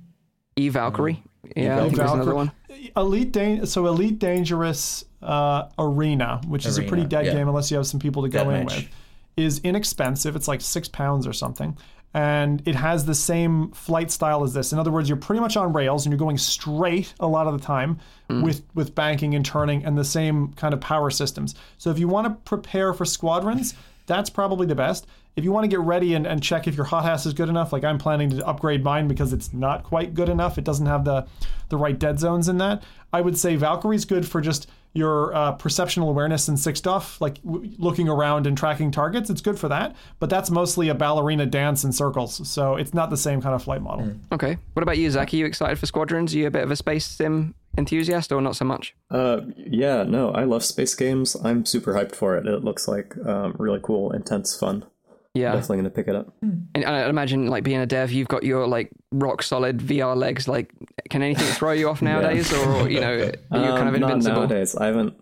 E 0.56 0.68
Valkyrie, 0.68 1.22
yeah, 1.56 1.78
I 1.78 1.88
think 1.88 1.98
another 1.98 2.34
one. 2.34 2.52
Elite 2.96 3.32
Dan- 3.32 3.66
so 3.66 3.86
Elite 3.86 4.18
Dangerous 4.18 5.04
uh, 5.22 5.68
Arena, 5.78 6.40
which 6.46 6.66
is 6.66 6.78
a 6.78 6.82
pretty 6.82 7.04
dead 7.04 7.26
yeah. 7.26 7.32
game 7.32 7.48
unless 7.48 7.70
you 7.70 7.76
have 7.78 7.86
some 7.86 8.00
people 8.00 8.22
to 8.22 8.28
go 8.28 8.50
in 8.50 8.66
Deathmatch. 8.66 8.76
with, 8.76 8.88
is 9.36 9.60
inexpensive. 9.60 10.36
It's 10.36 10.48
like 10.48 10.60
six 10.60 10.88
pounds 10.88 11.26
or 11.26 11.32
something. 11.32 11.76
And 12.14 12.62
it 12.66 12.74
has 12.74 13.06
the 13.06 13.14
same 13.14 13.70
flight 13.70 14.10
style 14.10 14.44
as 14.44 14.52
this. 14.52 14.72
In 14.72 14.78
other 14.78 14.90
words, 14.90 15.08
you're 15.08 15.16
pretty 15.16 15.40
much 15.40 15.56
on 15.56 15.72
rails 15.72 16.04
and 16.04 16.12
you're 16.12 16.18
going 16.18 16.38
straight 16.38 17.14
a 17.20 17.26
lot 17.26 17.46
of 17.46 17.58
the 17.58 17.64
time 17.64 17.98
hmm. 18.28 18.42
with, 18.42 18.62
with 18.74 18.94
banking 18.94 19.34
and 19.34 19.44
turning 19.44 19.84
and 19.84 19.96
the 19.96 20.04
same 20.04 20.52
kind 20.54 20.74
of 20.74 20.80
power 20.80 21.10
systems. 21.10 21.54
So 21.78 21.90
if 21.90 21.98
you 21.98 22.08
want 22.08 22.26
to 22.26 22.34
prepare 22.48 22.92
for 22.92 23.06
squadrons, 23.06 23.74
that's 24.06 24.28
probably 24.28 24.66
the 24.66 24.74
best. 24.74 25.06
If 25.36 25.44
you 25.44 25.52
want 25.52 25.64
to 25.64 25.68
get 25.68 25.80
ready 25.80 26.14
and, 26.14 26.26
and 26.26 26.42
check 26.42 26.68
if 26.68 26.76
your 26.76 26.84
HOTAS 26.84 27.24
is 27.24 27.32
good 27.32 27.48
enough, 27.48 27.72
like 27.72 27.84
I'm 27.84 27.96
planning 27.96 28.28
to 28.30 28.46
upgrade 28.46 28.84
mine 28.84 29.08
because 29.08 29.32
it's 29.32 29.54
not 29.54 29.82
quite 29.82 30.12
good 30.12 30.28
enough. 30.28 30.58
It 30.58 30.64
doesn't 30.64 30.86
have 30.86 31.04
the 31.04 31.26
the 31.70 31.78
right 31.78 31.98
dead 31.98 32.20
zones 32.20 32.50
in 32.50 32.58
that. 32.58 32.82
I 33.14 33.22
would 33.22 33.38
say 33.38 33.56
Valkyrie's 33.56 34.04
good 34.04 34.28
for 34.28 34.42
just 34.42 34.68
your 34.94 35.34
uh, 35.34 35.52
perceptional 35.52 36.08
awareness 36.10 36.48
and 36.48 36.58
sick 36.58 36.76
stuff, 36.76 37.20
like 37.20 37.42
w- 37.42 37.72
looking 37.78 38.08
around 38.08 38.46
and 38.46 38.56
tracking 38.56 38.90
targets. 38.90 39.30
It's 39.30 39.40
good 39.40 39.58
for 39.58 39.68
that, 39.68 39.96
but 40.18 40.28
that's 40.28 40.50
mostly 40.50 40.88
a 40.88 40.94
ballerina 40.94 41.46
dance 41.46 41.84
in 41.84 41.92
circles, 41.92 42.46
so 42.48 42.76
it's 42.76 42.92
not 42.92 43.10
the 43.10 43.16
same 43.16 43.40
kind 43.40 43.54
of 43.54 43.62
flight 43.62 43.80
model. 43.82 44.12
Okay. 44.32 44.58
What 44.74 44.82
about 44.82 44.98
you, 44.98 45.10
Zach? 45.10 45.32
Are 45.32 45.36
you 45.36 45.46
excited 45.46 45.78
for 45.78 45.86
Squadrons? 45.86 46.34
Are 46.34 46.38
you 46.38 46.46
a 46.46 46.50
bit 46.50 46.62
of 46.62 46.70
a 46.70 46.76
space 46.76 47.06
sim 47.06 47.54
enthusiast 47.78 48.32
or 48.32 48.42
not 48.42 48.54
so 48.54 48.64
much? 48.66 48.94
Uh, 49.10 49.40
yeah, 49.56 50.02
no, 50.02 50.30
I 50.30 50.44
love 50.44 50.64
space 50.64 50.94
games. 50.94 51.36
I'm 51.42 51.64
super 51.64 51.94
hyped 51.94 52.14
for 52.14 52.36
it. 52.36 52.46
It 52.46 52.62
looks 52.62 52.86
like 52.86 53.16
um, 53.26 53.56
really 53.58 53.80
cool, 53.82 54.12
intense 54.12 54.54
fun. 54.54 54.84
Yeah. 55.34 55.52
Definitely 55.52 55.76
gonna 55.78 55.90
pick 55.90 56.08
it 56.08 56.14
up. 56.16 56.34
And 56.42 56.84
I 56.84 57.08
imagine, 57.08 57.46
like, 57.46 57.64
being 57.64 57.80
a 57.80 57.86
dev, 57.86 58.12
you've 58.12 58.28
got 58.28 58.42
your, 58.42 58.66
like, 58.66 58.90
rock 59.12 59.42
solid 59.42 59.78
VR 59.78 60.14
legs. 60.16 60.46
Like, 60.46 60.72
can 61.10 61.22
anything 61.22 61.46
throw 61.54 61.72
you 61.72 61.88
off 61.88 62.02
nowadays? 62.02 62.52
Or, 62.52 62.88
you 62.90 63.00
know, 63.00 63.30
are 63.50 63.58
you 63.64 63.70
kind 63.70 63.88
of 63.88 63.94
Um, 63.94 64.00
not 64.00 64.10
invincible? 64.10 64.40
nowadays. 64.42 64.76
I 64.76 64.86
haven't. 64.86 65.14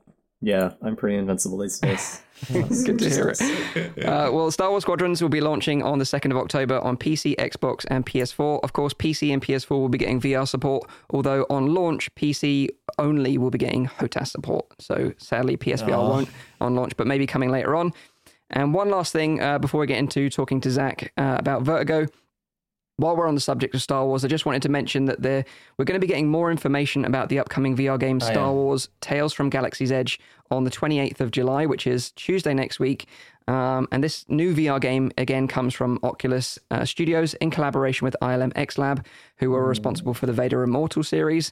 Yeah, 0.43 0.73
I'm 0.83 0.97
pretty 0.97 1.17
invincible 1.19 1.59
these 1.59 1.79
days. 1.79 2.23
Good 2.51 2.99
to 3.01 3.11
hear 3.11 3.29
it. 3.29 3.41
Uh, 4.05 4.31
well, 4.33 4.51
Star 4.51 4.71
Wars 4.71 4.83
Squadrons 4.83 5.21
will 5.21 5.29
be 5.29 5.43
launching 5.43 5.83
on 5.83 5.99
the 5.99 6.05
2nd 6.07 6.31
of 6.31 6.39
October 6.39 6.79
on 6.81 6.97
PC, 6.97 7.37
Xbox, 7.37 7.85
and 7.91 8.07
PS4. 8.07 8.61
Of 8.65 8.73
course, 8.73 8.95
PC 8.95 9.33
and 9.33 9.43
PS4 9.43 9.69
will 9.71 9.91
be 9.91 9.99
getting 9.99 10.19
VR 10.21 10.49
support, 10.49 10.89
although 11.11 11.45
on 11.51 11.75
launch, 11.75 12.13
PC 12.15 12.69
only 12.99 13.37
will 13.37 13.51
be 13.51 13.59
getting 13.59 13.87
HOTAS 13.87 14.29
support. 14.31 14.65
So 14.79 15.13
sadly, 15.19 15.57
PSVR 15.59 16.09
won't 16.09 16.31
on 16.63 16.75
launch, 16.75 16.97
but 16.97 17.07
maybe 17.07 17.27
coming 17.27 17.51
later 17.51 17.77
on. 17.77 17.93
And 18.51 18.75
one 18.75 18.91
last 18.91 19.13
thing 19.13 19.41
uh, 19.41 19.59
before 19.59 19.81
we 19.81 19.87
get 19.87 19.99
into 19.99 20.29
talking 20.29 20.61
to 20.63 20.71
Zach 20.71 21.13
uh, 21.17 21.37
about 21.39 21.63
Vertigo. 21.63 22.07
While 22.97 23.17
we're 23.17 23.29
on 23.29 23.35
the 23.35 23.41
subject 23.41 23.75
of 23.75 23.81
Star 23.81 24.05
Wars, 24.05 24.27
I 24.27 24.29
just 24.29 24.45
wanted 24.45 24.61
to 24.61 24.69
mention 24.69 25.07
that 25.07 25.23
there, 25.23 25.47
we're 25.79 25.87
going 25.87 25.99
to 25.99 26.05
be 26.05 26.07
getting 26.07 26.29
more 26.29 26.51
information 26.51 27.07
about 27.07 27.31
the 27.31 27.39
upcoming 27.39 27.75
VR 27.75 27.99
game 27.99 28.21
Star 28.21 28.35
yeah. 28.35 28.51
Wars 28.51 28.91
Tales 29.01 29.33
from 29.33 29.49
Galaxy's 29.49 29.91
Edge 29.91 30.21
on 30.51 30.65
the 30.65 30.71
28th 30.71 31.21
of 31.21 31.31
July, 31.31 31.65
which 31.65 31.87
is 31.87 32.11
Tuesday 32.11 32.53
next 32.53 32.79
week. 32.79 33.07
Um, 33.51 33.89
and 33.91 34.05
this 34.05 34.25
new 34.29 34.55
VR 34.55 34.81
game, 34.81 35.11
again, 35.19 35.49
comes 35.49 35.75
from 35.75 35.99
Oculus 36.05 36.57
uh, 36.71 36.85
Studios 36.85 37.35
in 37.35 37.51
collaboration 37.51 38.05
with 38.05 38.15
ILM 38.23 38.53
X 38.55 38.79
Lab, 38.79 39.05
who 39.39 39.53
are 39.55 39.67
responsible 39.67 40.15
for 40.15 40.27
the 40.27 40.33
Vader 40.33 40.63
Immortal 40.63 41.03
series. 41.03 41.51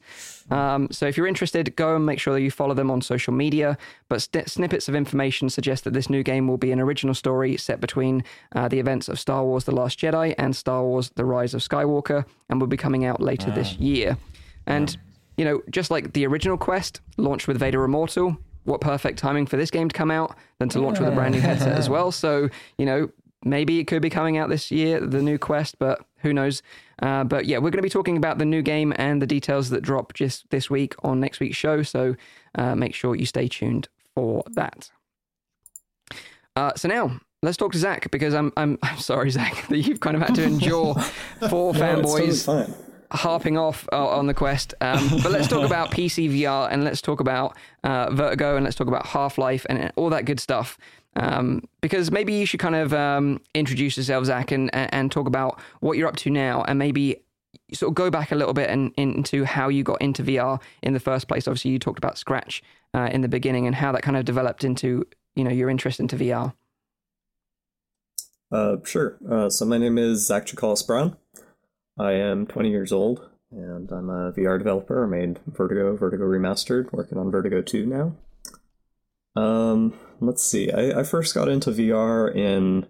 Um, 0.48 0.86
so 0.92 1.06
if 1.06 1.16
you're 1.16 1.26
interested, 1.26 1.74
go 1.74 1.96
and 1.96 2.06
make 2.06 2.20
sure 2.20 2.34
that 2.34 2.40
you 2.42 2.52
follow 2.52 2.72
them 2.72 2.88
on 2.88 3.02
social 3.02 3.32
media. 3.32 3.76
But 4.08 4.22
st- 4.22 4.48
snippets 4.48 4.88
of 4.88 4.94
information 4.94 5.50
suggest 5.50 5.82
that 5.84 5.92
this 5.92 6.08
new 6.08 6.22
game 6.22 6.46
will 6.46 6.56
be 6.56 6.70
an 6.70 6.78
original 6.78 7.14
story 7.14 7.56
set 7.56 7.80
between 7.80 8.22
uh, 8.54 8.68
the 8.68 8.78
events 8.78 9.08
of 9.08 9.18
Star 9.18 9.42
Wars 9.42 9.64
The 9.64 9.72
Last 9.72 9.98
Jedi 9.98 10.36
and 10.38 10.54
Star 10.54 10.84
Wars 10.84 11.10
The 11.16 11.24
Rise 11.24 11.52
of 11.52 11.62
Skywalker, 11.62 12.24
and 12.48 12.60
will 12.60 12.68
be 12.68 12.76
coming 12.76 13.06
out 13.06 13.20
later 13.20 13.50
this 13.50 13.72
year. 13.74 14.16
And, 14.68 14.96
you 15.36 15.44
know, 15.44 15.62
just 15.68 15.90
like 15.90 16.12
the 16.12 16.28
original 16.28 16.58
Quest 16.58 17.00
launched 17.16 17.48
with 17.48 17.58
Vader 17.58 17.82
Immortal, 17.82 18.36
what 18.69 18.81
perfect 18.81 19.19
timing 19.19 19.47
for 19.47 19.57
this 19.57 19.70
game 19.70 19.89
to 19.89 19.95
come 19.95 20.11
out 20.11 20.36
than 20.59 20.69
to 20.70 20.81
launch 20.81 20.99
with 20.99 21.09
a 21.09 21.12
brand 21.12 21.35
new 21.35 21.40
headset 21.40 21.77
as 21.77 21.89
well. 21.89 22.12
So, 22.12 22.49
you 22.77 22.86
know, 22.86 23.11
maybe 23.45 23.78
it 23.78 23.86
could 23.86 24.03
be 24.03 24.11
coming 24.11 24.36
out 24.36 24.49
this 24.49 24.70
year, 24.70 25.01
the 25.01 25.23
new 25.23 25.39
Quest, 25.39 25.78
but 25.78 26.05
who 26.19 26.32
knows? 26.32 26.62
Uh, 27.01 27.24
but 27.24 27.47
yeah, 27.47 27.59
we're 27.59 27.70
going 27.70 27.78
to 27.78 27.82
be 27.82 27.89
talking 27.89 28.16
about 28.16 28.39
the 28.39 28.45
new 28.45 28.62
game 28.62 28.93
and 28.97 29.23
the 29.23 29.27
details 29.27 29.70
that 29.70 29.82
drop 29.82 30.12
just 30.15 30.49
this 30.51 30.69
week 30.69 30.95
on 31.03 31.20
next 31.20 31.40
week's 31.40 31.57
show. 31.57 31.82
So 31.82 32.16
uh, 32.57 32.74
make 32.74 32.95
sure 32.95 33.15
you 33.15 33.27
stay 33.27 33.49
tuned 33.49 33.89
for 34.15 34.43
that. 34.55 34.90
Uh, 36.57 36.73
so 36.74 36.89
now 36.89 37.20
let's 37.43 37.57
talk 37.57 37.73
to 37.73 37.78
Zach 37.78 38.11
because 38.11 38.35
I'm 38.35 38.53
I'm, 38.57 38.78
I'm 38.82 38.99
sorry, 38.99 39.31
Zach, 39.31 39.66
that 39.69 39.78
you've 39.78 40.01
kind 40.01 40.16
of 40.16 40.23
had 40.23 40.35
to 40.35 40.43
endure 40.43 40.95
four 41.49 41.73
No, 41.73 41.81
totally 41.81 42.28
fanboys 42.28 42.45
fine. 42.45 42.74
Harping 43.10 43.56
off 43.56 43.89
uh, 43.93 44.09
on 44.09 44.26
the 44.26 44.35
quest. 44.35 44.74
Um, 44.80 45.09
but 45.22 45.32
let's 45.32 45.48
talk 45.48 45.64
about 45.64 45.90
PC 45.90 46.30
VR 46.30 46.68
and 46.70 46.85
let's 46.85 47.01
talk 47.01 47.20
about 47.20 47.56
uh, 47.85 48.10
Vertigo 48.10 48.56
and 48.56 48.64
let's 48.64 48.76
talk 48.76 48.89
about 48.89 49.06
Half 49.06 49.39
Life 49.39 49.66
and 49.68 49.93
all 49.97 50.10
that 50.10 50.24
good 50.24 50.40
stuff. 50.40 50.78
Um, 51.16 51.62
because 51.80 52.10
maybe 52.10 52.35
you 52.35 52.47
should 52.47 52.60
kind 52.60 52.76
of 52.76 52.94
um, 52.94 53.40
introduce 53.55 53.97
yourself, 53.97 54.26
Zach, 54.26 54.52
and, 54.52 54.70
and 54.72 55.10
talk 55.10 55.26
about 55.26 55.60
what 55.80 55.98
you're 55.98 56.09
up 56.09 56.16
to 56.16 56.30
now 56.30 56.64
and 56.68 56.78
maybe 56.78 57.16
sort 57.72 57.90
of 57.90 57.94
go 57.94 58.10
back 58.10 58.32
a 58.32 58.35
little 58.35 58.55
bit 58.55 58.70
and 58.70 58.93
into 58.97 59.44
how 59.44 59.68
you 59.68 59.82
got 59.82 60.01
into 60.01 60.22
VR 60.22 60.60
in 60.82 60.93
the 60.93 61.01
first 61.01 61.28
place. 61.28 61.48
Obviously, 61.48 61.70
you 61.70 61.78
talked 61.78 61.98
about 61.98 62.18
Scratch 62.18 62.62
uh, 62.94 63.09
in 63.12 63.20
the 63.20 63.28
beginning 63.28 63.66
and 63.66 63.74
how 63.74 63.93
that 63.93 64.02
kind 64.02 64.16
of 64.16 64.24
developed 64.24 64.64
into 64.64 65.06
you 65.35 65.44
know 65.44 65.51
your 65.51 65.70
interest 65.70 66.01
into 66.01 66.16
VR. 66.16 66.55
Uh, 68.51 68.76
sure. 68.85 69.18
Uh, 69.28 69.51
so 69.51 69.64
my 69.64 69.78
name 69.78 69.98
is 69.98 70.26
Zach 70.26 70.47
Tsiakalis 70.47 70.86
Brown. 70.86 71.16
I 71.98 72.12
am 72.12 72.46
20 72.46 72.70
years 72.70 72.92
old, 72.92 73.28
and 73.50 73.90
I'm 73.90 74.08
a 74.08 74.32
VR 74.32 74.58
developer. 74.58 75.04
I 75.04 75.08
made 75.08 75.40
Vertigo, 75.46 75.96
Vertigo 75.96 76.24
Remastered, 76.24 76.92
working 76.92 77.18
on 77.18 77.30
Vertigo 77.30 77.60
2 77.60 77.86
now. 77.86 78.16
Um, 79.34 79.94
let's 80.20 80.42
see. 80.42 80.70
I, 80.70 81.00
I 81.00 81.02
first 81.02 81.34
got 81.34 81.48
into 81.48 81.70
VR 81.70 82.34
in 82.34 82.86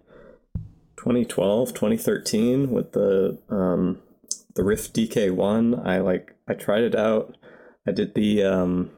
2012, 0.97 1.73
2013 1.73 2.71
with 2.71 2.91
the 2.91 3.39
um, 3.49 3.99
the 4.55 4.63
Rift 4.63 4.93
DK1. 4.93 5.85
I 5.85 5.99
like 5.99 6.35
I 6.47 6.53
tried 6.53 6.83
it 6.83 6.95
out. 6.95 7.37
I 7.87 7.91
did 7.91 8.13
the 8.15 8.43
um, 8.43 8.91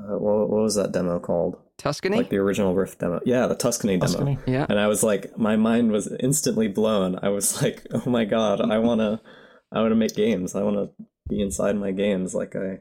uh, 0.00 0.18
what, 0.18 0.48
what 0.48 0.62
was 0.62 0.76
that 0.76 0.92
demo 0.92 1.18
called? 1.18 1.56
Tuscany. 1.78 2.16
Like 2.16 2.28
the 2.30 2.38
original 2.38 2.74
Rift 2.74 2.98
demo. 2.98 3.20
Yeah, 3.24 3.46
the 3.46 3.54
Tuscany, 3.54 3.98
Tuscany. 3.98 4.34
demo. 4.36 4.42
yeah. 4.46 4.66
And 4.68 4.78
I 4.78 4.86
was 4.88 5.02
like, 5.02 5.38
my 5.38 5.56
mind 5.56 5.90
was 5.92 6.12
instantly 6.20 6.68
blown. 6.68 7.18
I 7.22 7.28
was 7.30 7.62
like, 7.62 7.86
oh 7.92 8.10
my 8.10 8.24
god, 8.24 8.60
I 8.60 8.78
wanna, 8.78 9.20
I 9.72 9.80
wanna 9.80 9.94
make 9.94 10.14
games. 10.14 10.54
I 10.54 10.62
wanna 10.62 10.88
be 11.28 11.40
inside 11.40 11.76
my 11.76 11.92
games. 11.92 12.34
Like 12.34 12.56
I, 12.56 12.80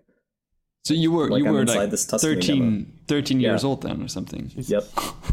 So 0.85 0.93
you 0.93 1.11
were 1.11 1.29
Like 1.29 1.43
you 1.43 1.47
I'm 1.47 1.53
were 1.53 1.65
like 1.65 1.89
this 1.91 2.05
Tuscany 2.05 2.35
13, 2.35 2.93
13 3.07 3.39
years 3.39 3.63
Yeah. 3.63 3.69
old 3.69 3.83
then 3.83 4.01
or 4.01 4.07
something. 4.07 4.51
yep. 4.55 4.83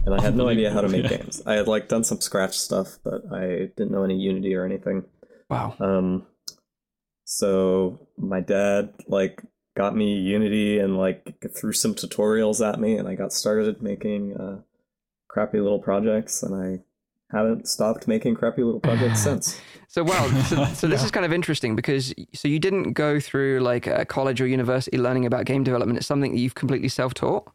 And 0.05 0.15
I 0.15 0.21
had 0.21 0.37
no 0.37 0.49
idea 0.49 0.71
how 0.71 0.81
to 0.83 0.89
make 0.89 1.05
Unbelievable, 1.05 1.25
games. 1.25 1.43
I 1.47 1.55
had 1.55 1.67
like 1.67 1.89
done 1.89 2.05
some 2.05 2.21
Scratch 2.21 2.59
stuff, 2.59 2.99
but 3.03 3.23
I 3.33 3.71
didn't 3.77 3.93
know 3.93 4.05
any 4.05 4.17
Unity 4.19 4.55
or 4.55 4.65
anything. 4.67 5.05
Wow. 5.49 5.75
Um, 5.81 6.27
so 7.25 8.09
my 8.19 8.41
dad 8.41 8.93
like 9.09 9.43
got 9.75 9.97
me 9.97 10.15
Unity 10.15 10.79
and 10.79 10.97
like 10.97 11.37
threw 11.55 11.73
some 11.73 11.95
tutorials 11.95 12.67
at 12.67 12.81
me, 12.81 12.97
and 12.97 13.09
I 13.09 13.15
got 13.15 13.33
started 13.33 13.83
making 13.83 14.37
uh, 14.37 14.61
crappy 15.29 15.61
little 15.61 15.81
projects, 15.81 16.43
and 16.43 16.55
I 16.55 17.37
haven't 17.37 17.67
stopped 17.67 18.07
making 18.07 18.37
crappy 18.37 18.63
little 18.63 18.81
projects 18.81 19.23
since. 19.25 19.61
So 19.89 20.05
wow, 20.05 20.27
so, 20.49 20.65
so 20.67 20.87
this 20.87 21.03
is 21.03 21.11
kind 21.11 21.27
of 21.27 21.33
interesting 21.33 21.77
because 21.77 22.15
so 22.33 22.49
you 22.49 22.59
didn't 22.59 22.93
go 22.93 23.21
through 23.21 23.61
like 23.61 23.87
a 23.87 24.05
college 24.05 24.41
or 24.41 24.47
university 24.47 24.99
learning 24.99 25.27
about 25.27 25.45
game 25.45 25.65
development. 25.65 25.99
It's 25.99 26.07
something 26.07 26.33
that 26.33 26.39
you've 26.39 26.55
completely 26.55 26.89
self-taught. 26.89 27.51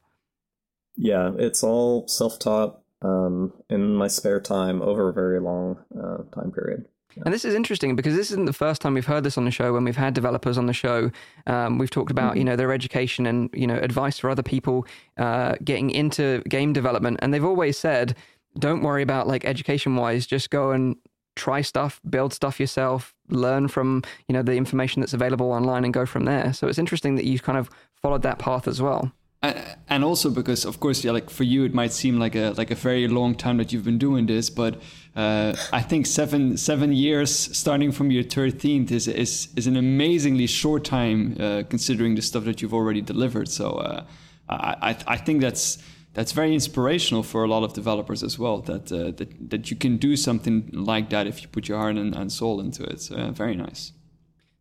Yeah, 0.96 1.32
it's 1.38 1.64
all 1.64 2.08
self-taught 2.08 2.82
um, 3.02 3.54
in 3.70 3.96
my 3.96 4.08
spare 4.08 4.42
time 4.42 4.82
over 4.82 5.10
a 5.10 5.14
very 5.14 5.40
long 5.40 5.80
uh, 5.98 6.24
time 6.36 6.52
period. 6.52 6.86
And 7.26 7.34
this 7.34 7.46
is 7.46 7.54
interesting 7.54 7.96
because 7.96 8.16
this 8.16 8.32
isn't 8.32 8.46
the 8.46 8.54
first 8.54 8.82
time 8.82 8.94
we've 8.94 9.06
heard 9.06 9.24
this 9.24 9.38
on 9.38 9.46
the 9.46 9.52
show. 9.52 9.74
When 9.74 9.84
we've 9.84 9.96
had 9.96 10.14
developers 10.14 10.58
on 10.58 10.66
the 10.68 10.74
show, 10.74 11.12
um, 11.48 11.78
we've 11.78 11.90
talked 11.90 12.12
about 12.12 12.38
you 12.38 12.44
know 12.44 12.56
their 12.56 12.72
education 12.72 13.26
and 13.26 13.50
you 13.54 13.68
know 13.68 13.78
advice 13.78 14.20
for 14.20 14.30
other 14.30 14.44
people 14.44 14.86
uh, 15.18 15.56
getting 15.64 15.90
into 15.90 16.42
game 16.48 16.74
development, 16.74 17.20
and 17.22 17.34
they've 17.34 17.44
always 17.46 17.78
said, 17.78 18.16
don't 18.58 18.84
worry 18.84 19.04
about 19.04 19.28
like 19.28 19.46
education 19.46 19.96
wise, 19.96 20.26
just 20.26 20.50
go 20.50 20.72
and 20.72 20.96
try 21.36 21.62
stuff, 21.62 22.02
build 22.10 22.34
stuff 22.34 22.60
yourself, 22.60 23.14
learn 23.30 23.68
from 23.68 24.04
you 24.28 24.34
know 24.34 24.42
the 24.42 24.54
information 24.54 25.02
that's 25.02 25.14
available 25.14 25.52
online, 25.52 25.84
and 25.84 25.94
go 25.94 26.06
from 26.06 26.26
there. 26.26 26.54
So 26.54 26.68
it's 26.68 26.80
interesting 26.80 27.16
that 27.16 27.26
you've 27.26 27.44
kind 27.44 27.58
of 27.58 27.70
followed 27.96 28.22
that 28.24 28.40
path 28.40 28.68
as 28.68 28.82
well. 28.82 29.12
A- 29.42 29.78
and 29.88 30.04
also 30.04 30.30
because 30.30 30.66
of 30.66 30.80
course 30.80 31.04
yeah 31.04 31.12
like 31.14 31.30
for 31.30 31.44
you 31.46 31.64
it 31.64 31.74
might 31.74 31.94
seem 31.94 32.20
like 32.20 32.36
a 32.36 32.54
like 32.58 32.72
a 32.72 32.76
very 32.76 33.08
long 33.08 33.36
time 33.36 33.58
that 33.58 33.72
you've 33.72 33.86
been 33.86 33.98
doing 33.98 34.26
this 34.26 34.50
but 34.50 34.82
uh, 35.16 35.56
I 35.74 35.82
think 35.82 36.06
seven 36.06 36.58
seven 36.58 36.94
years 36.94 37.32
starting 37.58 37.92
from 37.92 38.12
your 38.12 38.24
13th 38.24 38.92
is 38.92 39.08
is 39.08 39.50
is 39.56 39.68
an 39.68 39.76
amazingly 39.76 40.48
short 40.48 40.84
time 40.86 41.36
uh, 41.40 41.64
considering 41.70 42.16
the 42.16 42.22
stuff 42.22 42.44
that 42.46 42.62
you've 42.62 42.74
already 42.74 43.02
delivered. 43.02 43.50
So 43.50 43.72
uh, 43.72 44.06
I, 44.48 44.76
I 44.92 44.96
I 45.16 45.18
think 45.18 45.42
that's 45.42 45.78
that's 46.14 46.32
very 46.32 46.54
inspirational 46.54 47.24
for 47.24 47.44
a 47.44 47.48
lot 47.48 47.64
of 47.64 47.74
developers 47.74 48.24
as 48.24 48.38
well 48.40 48.62
that 48.62 48.92
uh, 48.92 49.12
that 49.18 49.50
that 49.50 49.72
you 49.72 49.78
can 49.78 49.98
do 49.98 50.16
something 50.16 50.70
like 50.72 51.10
that 51.10 51.28
if 51.28 51.42
you 51.42 51.48
put 51.50 51.68
your 51.68 51.80
heart 51.80 51.98
and, 51.98 52.16
and 52.16 52.32
soul 52.32 52.60
into 52.62 52.84
it. 52.84 53.02
So, 53.02 53.16
uh, 53.16 53.32
very 53.32 53.56
nice. 53.56 53.92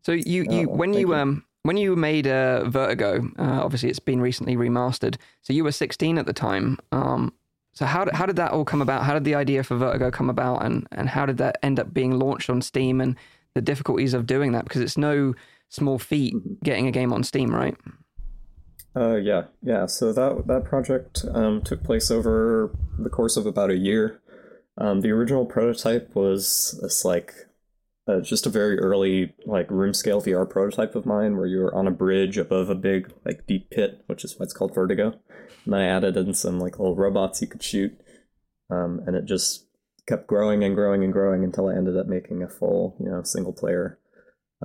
So 0.03 0.13
you, 0.13 0.47
you 0.51 0.67
Oh, 0.69 0.77
when 0.77 0.93
you 0.95 1.09
you. 1.09 1.15
um 1.15 1.45
when 1.63 1.77
you 1.77 1.97
made 1.97 2.27
uh, 2.27 2.69
Vertigo, 2.69 3.29
uh, 3.39 3.61
obviously 3.63 3.91
it's 3.91 3.99
been 3.99 4.21
recently 4.21 4.57
remastered. 4.57 5.17
So 5.43 5.53
you 5.53 5.65
were 5.65 5.73
16 5.73 6.19
at 6.19 6.27
the 6.27 6.33
time. 6.33 6.79
Um, 6.93 7.33
so 7.79 7.87
how 7.87 8.05
did, 8.05 8.15
how 8.15 8.27
did 8.27 8.37
that 8.37 8.51
all 8.51 8.65
come 8.65 8.83
about? 8.83 9.05
How 9.05 9.15
did 9.15 9.25
the 9.25 9.35
idea 9.37 9.63
for 9.63 9.77
Vertigo 9.77 10.11
come 10.11 10.29
about, 10.29 10.65
and 10.65 10.87
and 10.91 11.09
how 11.09 11.27
did 11.27 11.39
that 11.39 11.59
end 11.63 11.79
up 11.79 11.95
being 11.95 12.19
launched 12.19 12.51
on 12.51 12.61
Steam, 12.61 13.01
and 13.01 13.15
the 13.55 13.61
difficulties 13.61 14.15
of 14.15 14.27
doing 14.27 14.51
that? 14.51 14.65
Because 14.65 14.83
it's 14.83 14.99
no 14.99 15.35
small 15.69 15.99
feat 15.99 16.35
getting 16.65 16.89
a 16.89 16.91
game 16.91 17.13
on 17.13 17.23
Steam, 17.23 17.55
right? 17.55 17.77
Uh, 18.97 19.15
yeah, 19.15 19.45
yeah. 19.63 19.87
So 19.87 20.13
that 20.13 20.49
that 20.49 20.65
project 20.65 21.25
um, 21.33 21.63
took 21.63 21.85
place 21.85 22.11
over 22.11 22.75
the 22.99 23.11
course 23.11 23.37
of 23.37 23.47
about 23.47 23.71
a 23.71 23.77
year. 23.77 24.21
Um, 24.77 25.01
the 25.01 25.11
original 25.11 25.47
prototype 25.47 26.17
was 26.17 26.77
this 26.83 27.05
like 27.05 27.33
uh, 28.09 28.21
just 28.21 28.47
a 28.47 28.51
very 28.51 28.79
early 28.79 29.35
like 29.45 29.71
room 29.71 29.93
scale 29.93 30.23
VR 30.23 30.49
prototype 30.49 30.95
of 30.95 31.05
mine, 31.07 31.37
where 31.37 31.47
you 31.47 31.59
were 31.59 31.75
on 31.75 31.87
a 31.87 31.93
bridge 31.93 32.39
above 32.39 32.71
a 32.71 32.75
big 32.75 33.13
like 33.25 33.47
deep 33.47 33.71
pit, 33.71 34.03
which 34.07 34.25
is 34.25 34.39
why 34.39 34.45
it's 34.45 34.55
called 34.55 34.75
Vertigo. 34.75 35.19
And 35.65 35.77
I 35.77 35.85
added 35.85 36.17
in 36.17 36.33
some 36.33 36.59
like 36.59 36.79
little 36.79 36.97
robots 36.97 37.43
you 37.43 37.49
could 37.49 37.63
shoot, 37.63 37.93
um, 38.71 39.03
and 39.07 39.15
it 39.15 39.27
just 39.27 39.67
kept 40.09 40.27
growing 40.27 40.65
and 40.65 40.75
growing 40.75 41.05
and 41.05 41.13
growing 41.13 41.45
until 41.45 41.69
I 41.69 41.75
ended 41.75 41.99
up 41.99 42.07
making 42.07 42.43
a 42.43 42.49
full 42.49 42.97
you 42.99 43.11
know 43.11 43.23
single 43.23 43.53
player 43.53 43.99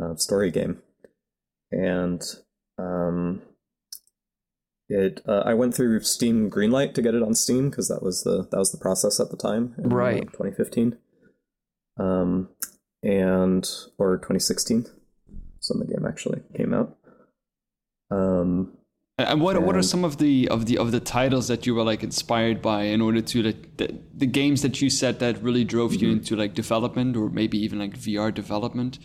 uh, 0.02 0.15
story 0.15 0.49
game. 0.49 0.82
And 1.72 2.22
um, 2.78 3.41
it 4.88 5.22
uh, 5.28 5.44
I 5.45 5.53
went 5.53 5.74
through 5.74 5.99
Steam 6.02 6.49
Greenlight 6.49 6.94
to 6.94 7.02
get 7.02 7.15
it 7.15 7.24
on 7.24 7.36
Steam 7.36 7.70
because 7.70 7.90
that 7.90 8.03
was 8.03 8.24
the 8.24 8.48
that 8.52 8.57
was 8.57 8.72
the 8.72 8.78
process 8.78 9.20
at 9.20 9.32
the 9.32 9.38
time, 9.38 9.76
in, 9.78 9.90
Right. 9.90 10.22
2015, 10.22 10.98
um, 11.99 12.49
and 13.03 13.69
or 13.97 14.17
2016, 14.17 14.85
so 15.59 15.73
when 15.75 15.85
the 15.88 15.93
game 15.93 16.05
actually 16.05 16.41
came 16.57 16.73
out. 16.73 16.97
Um, 18.09 18.73
And 19.19 19.41
what 19.41 19.61
what 19.61 19.75
are 19.75 19.84
some 19.84 20.03
of 20.03 20.17
the 20.17 20.47
of 20.49 20.65
the 20.65 20.77
of 20.77 20.91
the 20.91 20.99
titles 20.99 21.47
that 21.47 21.65
you 21.67 21.75
were 21.75 21.84
like 21.84 22.03
inspired 22.03 22.61
by 22.61 22.84
in 22.84 23.01
order 23.01 23.21
to 23.21 23.43
like 23.43 23.77
the, 23.77 23.88
the 24.15 24.25
games 24.25 24.61
that 24.61 24.81
you 24.81 24.89
said 24.89 25.19
that 25.19 25.41
really 25.43 25.63
drove 25.63 25.93
you 25.95 26.11
into 26.11 26.35
like 26.35 26.53
development 26.55 27.15
or 27.15 27.30
maybe 27.30 27.57
even 27.57 27.80
like 27.80 27.97
VR 27.97 28.31
development? 28.34 28.99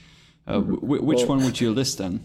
Uh, 0.46 0.60
wh- 0.60 1.02
which 1.02 1.18
Well- 1.18 1.28
one 1.36 1.44
would 1.44 1.60
you 1.60 1.72
list 1.74 1.98
then? 1.98 2.20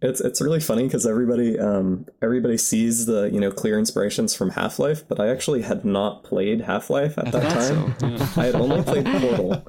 It's 0.00 0.20
it's 0.20 0.40
really 0.40 0.60
funny 0.60 0.84
because 0.84 1.06
everybody 1.06 1.58
um, 1.58 2.06
everybody 2.22 2.56
sees 2.56 3.06
the 3.06 3.30
you 3.32 3.40
know 3.40 3.50
clear 3.50 3.78
inspirations 3.78 4.34
from 4.34 4.50
Half 4.50 4.78
Life, 4.78 5.06
but 5.08 5.18
I 5.18 5.28
actually 5.28 5.62
had 5.62 5.84
not 5.84 6.24
played 6.24 6.62
Half 6.62 6.90
Life 6.90 7.18
at 7.18 7.32
that 7.32 7.42
time. 7.42 7.96
so, 7.98 8.06
yeah. 8.06 8.28
I 8.36 8.46
had 8.46 8.54
only 8.54 8.82
played 8.82 9.06
Portal, 9.20 9.66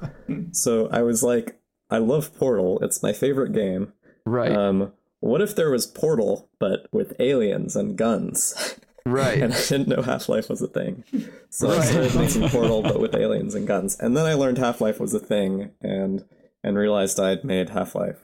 so 0.52 0.88
I 0.90 1.02
was 1.02 1.22
like, 1.22 1.60
I 1.90 1.98
love 1.98 2.36
Portal. 2.38 2.78
It's 2.80 3.02
my 3.02 3.12
favorite 3.12 3.52
game. 3.52 3.92
Right, 4.24 4.52
Um, 4.52 4.92
what 5.20 5.40
if 5.40 5.54
there 5.56 5.70
was 5.70 5.86
Portal 5.86 6.48
but 6.58 6.86
with 6.92 7.18
aliens 7.20 7.74
and 7.74 7.96
guns? 7.96 8.76
right. 9.04 9.42
and 9.42 9.52
I 9.52 9.60
didn't 9.60 9.88
know 9.88 10.02
Half 10.02 10.28
Life 10.28 10.48
was 10.48 10.62
a 10.62 10.68
thing. 10.68 11.04
So 11.48 11.70
I 11.70 11.80
started 11.80 12.14
making 12.14 12.48
Portal 12.50 12.82
but 12.82 13.00
with 13.00 13.14
aliens 13.14 13.54
and 13.54 13.66
guns. 13.66 13.98
And 13.98 14.16
then 14.16 14.26
I 14.26 14.34
learned 14.34 14.58
Half 14.58 14.80
Life 14.80 15.00
was 15.00 15.12
a 15.14 15.18
thing 15.18 15.70
and 15.80 16.24
and 16.62 16.76
realized 16.76 17.18
I'd 17.18 17.42
made 17.42 17.70
Half 17.70 17.94
Life. 17.94 18.18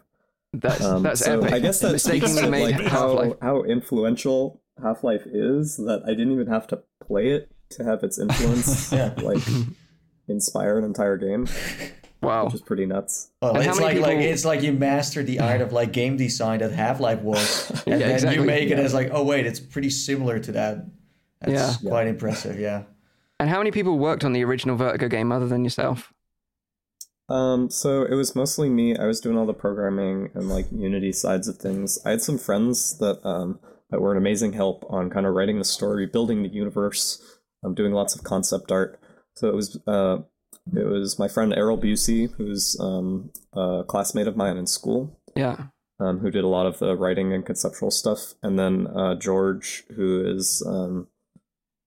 That's 0.53 0.83
Um, 0.85 1.03
that's 1.03 1.21
so 1.25 1.41
epic. 1.41 1.53
I 1.53 1.59
guess 1.59 1.81
that 1.81 1.99
speaks 2.01 2.35
to 2.35 2.49
like 2.49 2.75
how 2.81 3.37
how 3.43 3.63
influential 3.65 4.63
Half 4.83 5.05
Life 5.05 5.27
is 5.27 5.77
that 5.79 6.03
I 6.07 6.11
didn't 6.11 6.33
even 6.33 6.47
have 6.49 6.67
to 6.69 6.83
play 7.07 7.29
it 7.29 7.51
to 7.71 7.85
have 7.85 8.03
its 8.05 8.19
influence 8.19 8.93
Yeah. 8.93 9.13
like 9.23 9.43
inspire 10.29 10.79
an 10.79 10.85
entire 10.85 11.17
game, 11.17 11.47
Wow. 12.23 12.47
which 12.47 12.55
is 12.55 12.63
pretty 12.63 12.87
nuts. 12.87 13.31
Well, 13.43 13.57
it's 13.57 13.67
many 13.79 13.81
like 13.81 13.99
like 14.01 14.19
it's 14.19 14.45
like 14.45 14.63
you 14.63 14.73
mastered 14.73 15.27
the 15.27 15.41
art 15.41 15.61
of 15.61 15.73
like 15.73 15.93
game 15.93 16.17
design 16.17 16.61
that 16.61 16.73
Half 16.73 17.01
Life 17.01 17.21
was, 17.23 17.71
and 17.71 17.83
Yeah, 17.87 17.99
then 17.99 18.11
exactly. 18.13 18.41
you 18.41 18.47
make 18.47 18.71
it 18.71 18.79
as 18.79 18.95
like, 18.95 19.11
oh 19.13 19.23
wait, 19.25 19.47
it's 19.47 19.61
pretty 19.61 19.91
similar 19.91 20.39
to 20.41 20.53
that. 20.53 20.87
That's 21.43 21.83
Yeah. 21.83 21.89
quite 21.91 22.07
impressive. 22.07 22.59
Yeah. 22.59 22.85
And 23.39 23.51
how 23.51 23.59
many 23.59 23.71
people 23.71 23.99
worked 23.99 24.25
on 24.25 24.33
the 24.33 24.43
original 24.45 24.77
Vertigo 24.77 25.09
game 25.09 25.31
other 25.31 25.47
than 25.47 25.63
yourself? 25.63 26.13
Um, 27.29 27.71
so 27.71 28.05
it 28.05 28.15
was 28.15 28.37
mostly 28.37 28.69
me. 28.69 28.97
I 28.97 29.07
was 29.07 29.21
doing 29.21 29.37
all 29.37 29.47
the 29.47 29.53
programming 29.55 30.31
and 30.35 30.49
like 30.49 30.67
Unity 30.71 31.13
sides 31.13 31.49
of 31.49 31.57
things. 31.59 31.99
I 32.05 32.11
had 32.11 32.23
some 32.23 32.39
friends 32.39 32.99
that 32.99 33.25
um 33.27 33.59
that 33.91 34.01
were 34.01 34.13
an 34.13 34.19
amazing 34.19 34.53
help 34.53 34.85
on 34.89 35.11
kind 35.11 35.27
of 35.27 35.35
writing 35.35 35.59
the 35.59 35.65
story, 35.65 36.07
building 36.07 36.43
the 36.43 36.49
universe, 36.49 37.21
um, 37.65 37.75
doing 37.75 37.93
lots 37.93 38.15
of 38.15 38.25
concept 38.25 38.71
art. 38.73 39.01
So 39.35 39.49
it 39.49 39.55
was 39.55 39.79
uh 39.87 40.19
it 40.75 40.87
was 40.87 41.19
my 41.19 41.29
friend 41.29 41.53
Errol 41.53 41.79
Busey, 41.79 42.33
who's 42.37 42.77
um 42.81 43.31
a 43.53 43.83
classmate 43.87 44.27
of 44.29 44.37
mine 44.37 44.57
in 44.57 44.67
school, 44.67 45.19
Yeah. 45.35 45.67
um, 46.01 46.19
who 46.21 46.31
did 46.31 46.45
a 46.45 46.49
lot 46.49 46.67
of 46.67 46.79
the 46.79 46.97
writing 46.97 47.33
and 47.33 47.45
conceptual 47.47 47.91
stuff, 47.91 48.35
and 48.43 48.59
then 48.59 48.87
uh, 48.89 49.15
George, 49.17 49.85
who 49.97 50.25
is 50.27 50.63
um, 50.67 51.07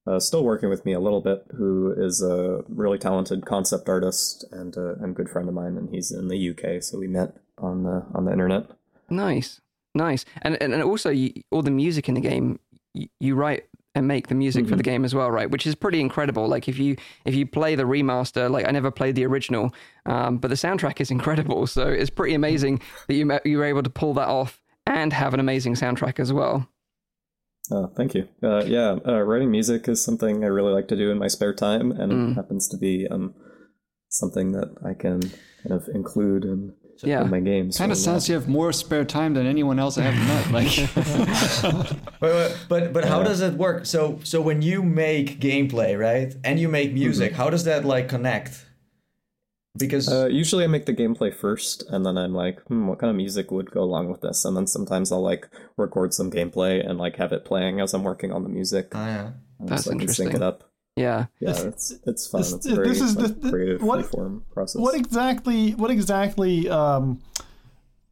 uh, 0.10 0.20
still 0.20 0.44
working 0.44 0.70
with 0.70 0.86
me 0.86 0.94
a 0.94 1.00
little 1.00 1.22
bit, 1.22 1.46
who 1.56 1.94
is 1.96 2.22
a 2.22 2.64
really 2.68 2.98
talented 2.98 3.46
concept 3.46 3.88
artist 3.88 4.44
and 4.52 4.76
uh, 4.76 4.96
and 4.96 5.16
good 5.16 5.30
friend 5.30 5.48
of 5.48 5.54
mine, 5.54 5.78
and 5.78 5.90
he's 5.90 6.12
in 6.12 6.28
the 6.30 6.50
UK, 6.50 6.82
so 6.82 6.98
we 6.98 7.08
met 7.08 7.38
on 7.58 7.84
the 7.84 8.06
on 8.14 8.26
the 8.26 8.32
internet. 8.32 8.72
Nice, 9.10 9.62
nice, 9.94 10.26
and 10.42 10.60
and, 10.62 10.74
and 10.74 10.82
also 10.82 11.12
you, 11.12 11.32
all 11.52 11.62
the 11.62 11.72
music 11.72 12.10
in 12.10 12.16
the 12.16 12.22
game, 12.22 12.60
you, 12.94 13.08
you 13.20 13.36
write 13.36 13.66
and 13.96 14.08
make 14.08 14.28
the 14.28 14.36
music 14.36 14.68
for 14.68 14.76
the 14.76 14.84
game 14.84 15.04
as 15.04 15.14
well, 15.14 15.30
right? 15.30 15.50
Which 15.50 15.68
is 15.68 15.76
pretty 15.76 16.00
incredible. 16.00 16.48
Like 16.48 16.68
if 16.68 16.80
you 16.80 16.96
if 17.26 17.36
you 17.36 17.46
play 17.46 17.76
the 17.76 17.84
remaster, 17.84 18.50
like 18.50 18.68
I 18.68 18.72
never 18.72 18.90
played 18.90 19.16
the 19.16 19.26
original, 19.26 19.74
um, 20.08 20.38
but 20.38 20.48
the 20.48 20.56
soundtrack 20.56 21.02
is 21.02 21.12
incredible. 21.12 21.68
So 21.68 21.88
it's 21.88 22.10
pretty 22.10 22.34
amazing 22.34 22.82
that 23.08 23.14
you 23.14 23.40
you 23.46 23.58
were 23.60 23.66
able 23.66 23.84
to 23.84 23.90
pull 23.90 24.16
that 24.16 24.28
off 24.28 24.60
and 24.88 25.14
have 25.14 25.36
an 25.36 25.40
amazing 25.40 25.76
soundtrack 25.76 26.20
as 26.20 26.34
well. 26.34 26.68
Oh, 27.72 27.92
thank 27.96 28.14
you. 28.16 28.28
Uh, 28.42 28.64
yeah, 28.66 28.98
uh, 29.08 29.22
writing 29.22 29.52
music 29.52 29.88
is 29.88 30.04
something 30.04 30.44
I 30.44 30.48
really 30.48 30.74
like 30.74 30.88
to 30.88 30.96
do 30.96 31.12
in 31.12 31.18
my 31.20 31.28
spare 31.28 31.54
time, 31.54 31.92
and 31.92 32.32
it 32.32 32.34
happens 32.36 32.68
to 32.70 32.78
be 32.78 33.08
um, 33.08 33.34
something 34.10 34.52
that 34.54 34.70
I 34.84 34.94
can 34.96 35.22
kind 35.22 35.72
of 35.72 35.88
include 35.94 36.46
in, 36.46 36.74
Yeah. 37.04 37.22
in 37.22 37.30
my 37.30 37.40
games. 37.42 37.78
Kind 37.78 37.92
of 37.92 37.98
when, 37.98 38.04
sounds 38.04 38.28
you 38.28 38.34
have 38.36 38.48
more 38.48 38.74
spare 38.74 39.06
time 39.06 39.36
than 39.36 39.46
anyone 39.46 39.78
else 39.80 39.98
I 40.00 40.04
have 40.04 40.18
met. 40.28 40.52
Like, 40.52 40.90
But 41.62 41.96
but 42.20 42.58
but, 42.68 42.94
but 42.94 43.06
how 43.06 43.24
does 43.24 43.42
it 43.42 43.54
work? 43.54 43.86
So 43.86 44.20
so 44.24 44.42
when 44.42 44.62
you 44.62 44.82
make 44.84 45.40
gameplay, 45.40 45.98
right, 45.98 46.36
and 46.44 46.60
you 46.60 46.70
make 46.70 46.94
music, 46.94 47.34
how 47.34 47.50
does 47.50 47.64
that 47.66 47.86
like 47.86 48.10
connect? 48.10 48.66
Because 49.80 50.08
Uh, 50.12 50.28
usually 50.28 50.64
I 50.64 50.68
make 50.68 50.86
the 50.86 50.94
gameplay 50.94 51.34
first, 51.34 51.84
and 51.90 52.06
then 52.06 52.18
I'm 52.18 52.34
like, 52.36 52.60
hmm, 52.68 52.88
what 52.88 53.00
kind 53.00 53.10
of 53.10 53.16
music 53.16 53.50
would 53.52 53.72
go 53.72 53.82
along 53.82 54.10
with 54.12 54.22
this? 54.22 54.46
And 54.46 54.56
then 54.56 54.68
sometimes 54.68 55.12
I'll 55.12 55.22
like 55.22 55.50
record 55.78 56.14
some 56.14 56.30
gameplay 56.30 56.88
and 56.88 57.00
like 57.00 57.16
have 57.16 57.32
it 57.32 57.46
playing 57.46 57.80
as 57.80 57.94
I'm 57.94 58.04
working 58.04 58.32
on 58.32 58.44
the 58.44 58.50
music. 58.50 58.92
Ah, 58.94 59.08
yeah. 59.08 59.30
That's 59.62 59.86
so 59.86 59.92
I 59.94 59.98
can 59.98 60.08
sync 60.10 60.34
it 60.36 60.42
up. 60.42 60.64
Yeah. 60.96 61.26
Yeah, 61.40 61.54
This- 61.54 61.64
it's 61.64 61.94
it's 62.06 62.28
fun. 62.28 62.42
this- 62.42 62.54
it's 62.54 62.66
very 62.68 62.88
this 62.90 63.02
is 63.02 63.16
the- 63.16 63.24
like, 63.30 63.42
the- 63.42 63.50
creative 63.50 63.82
what- 63.82 64.06
freeform 64.06 64.42
process. 64.54 64.82
What 64.82 64.96
exactly? 64.96 65.72
What 65.72 65.92
exactly? 65.92 66.68
Um, 66.70 67.20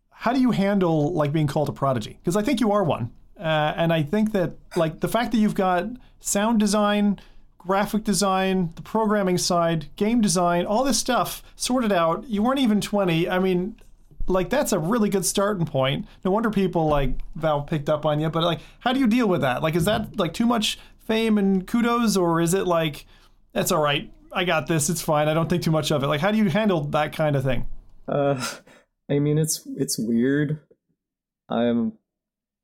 how 0.10 0.34
do 0.34 0.39
you 0.39 0.52
handle 0.52 1.14
like 1.14 1.31
being 1.31 1.48
called 1.48 1.69
a 1.69 1.73
prodigy? 1.73 2.18
Because 2.22 2.35
I 2.35 2.44
think 2.44 2.60
you 2.60 2.72
are 2.72 2.84
one, 2.84 3.11
uh, 3.39 3.73
and 3.76 3.91
I 3.94 4.03
think 4.03 4.31
that 4.31 4.53
like 4.76 4.99
the 5.02 5.07
fact 5.07 5.31
that 5.34 5.38
you've 5.38 5.56
got 5.56 5.85
sound 6.19 6.60
design, 6.60 7.19
graphic 7.57 8.03
design, 8.03 8.71
the 8.75 8.81
programming 8.81 9.38
side, 9.38 9.88
game 9.95 10.21
design, 10.21 10.65
all 10.65 10.84
this 10.84 10.97
stuff 10.99 11.43
sorted 11.55 11.91
out. 11.91 12.27
You 12.27 12.43
weren't 12.43 12.59
even 12.59 12.81
twenty. 12.81 13.29
I 13.29 13.39
mean, 13.39 13.75
like 14.27 14.49
that's 14.49 14.71
a 14.71 14.79
really 14.79 15.09
good 15.09 15.25
starting 15.25 15.65
point. 15.65 16.05
No 16.23 16.31
wonder 16.31 16.49
people 16.49 16.88
like 16.88 17.11
Valve 17.35 17.67
picked 17.67 17.89
up 17.89 18.05
on 18.05 18.19
you. 18.19 18.29
But 18.29 18.43
like, 18.43 18.59
how 18.79 18.93
do 18.93 18.99
you 18.99 19.07
deal 19.07 19.27
with 19.27 19.41
that? 19.41 19.63
Like, 19.63 19.75
is 19.75 19.85
that 19.85 20.17
like 20.17 20.34
too 20.34 20.45
much 20.45 20.79
fame 20.99 21.38
and 21.38 21.65
kudos, 21.65 22.17
or 22.17 22.41
is 22.41 22.53
it 22.53 22.67
like 22.67 23.05
that's 23.53 23.71
all 23.71 23.81
right? 23.81 24.11
I 24.34 24.43
got 24.43 24.67
this. 24.67 24.89
It's 24.89 25.01
fine. 25.01 25.27
I 25.27 25.34
don't 25.34 25.49
think 25.49 25.63
too 25.63 25.71
much 25.71 25.91
of 25.91 26.03
it. 26.03 26.07
Like, 26.07 26.21
how 26.21 26.31
do 26.31 26.38
you 26.38 26.49
handle 26.49 26.81
that 26.85 27.13
kind 27.13 27.35
of 27.35 27.43
thing? 27.43 27.67
Uh, 28.07 28.45
I 29.09 29.19
mean, 29.19 29.38
it's 29.38 29.65
it's 29.77 29.97
weird. 29.97 30.59
I'm 31.49 31.93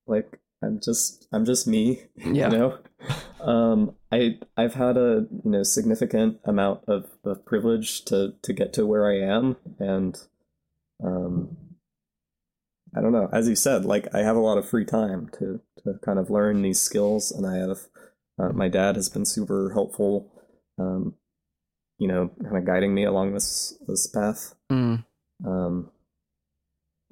like 0.07 0.39
I'm 0.63 0.79
just 0.79 1.27
I'm 1.31 1.45
just 1.45 1.67
me. 1.67 2.03
Yeah. 2.17 2.51
You 2.51 2.57
know. 2.57 2.77
Um, 3.41 3.95
I 4.11 4.39
I've 4.55 4.75
had 4.75 4.97
a 4.97 5.27
you 5.43 5.51
know 5.51 5.63
significant 5.63 6.39
amount 6.45 6.85
of, 6.87 7.05
of 7.25 7.45
privilege 7.45 8.05
to 8.05 8.35
to 8.41 8.53
get 8.53 8.71
to 8.73 8.85
where 8.85 9.05
I 9.05 9.19
am, 9.19 9.57
and 9.79 10.17
um, 11.03 11.57
I 12.95 13.01
don't 13.01 13.11
know. 13.11 13.29
As 13.33 13.49
you 13.49 13.55
said, 13.55 13.85
like 13.85 14.07
I 14.15 14.19
have 14.19 14.35
a 14.35 14.39
lot 14.41 14.57
of 14.57 14.67
free 14.67 14.85
time 14.85 15.29
to 15.39 15.59
to 15.83 15.99
kind 16.05 16.19
of 16.19 16.29
learn 16.29 16.61
these 16.61 16.79
skills, 16.79 17.31
and 17.31 17.45
I 17.45 17.57
have 17.57 17.79
uh, 18.39 18.53
my 18.53 18.69
dad 18.69 18.95
has 18.95 19.09
been 19.09 19.25
super 19.25 19.71
helpful. 19.73 20.31
Um, 20.79 21.15
you 21.99 22.07
know, 22.07 22.31
kind 22.41 22.57
of 22.57 22.65
guiding 22.65 22.93
me 22.93 23.03
along 23.03 23.33
this 23.33 23.77
this 23.87 24.07
path. 24.07 24.55
Mm. 24.71 25.03
Um, 25.45 25.91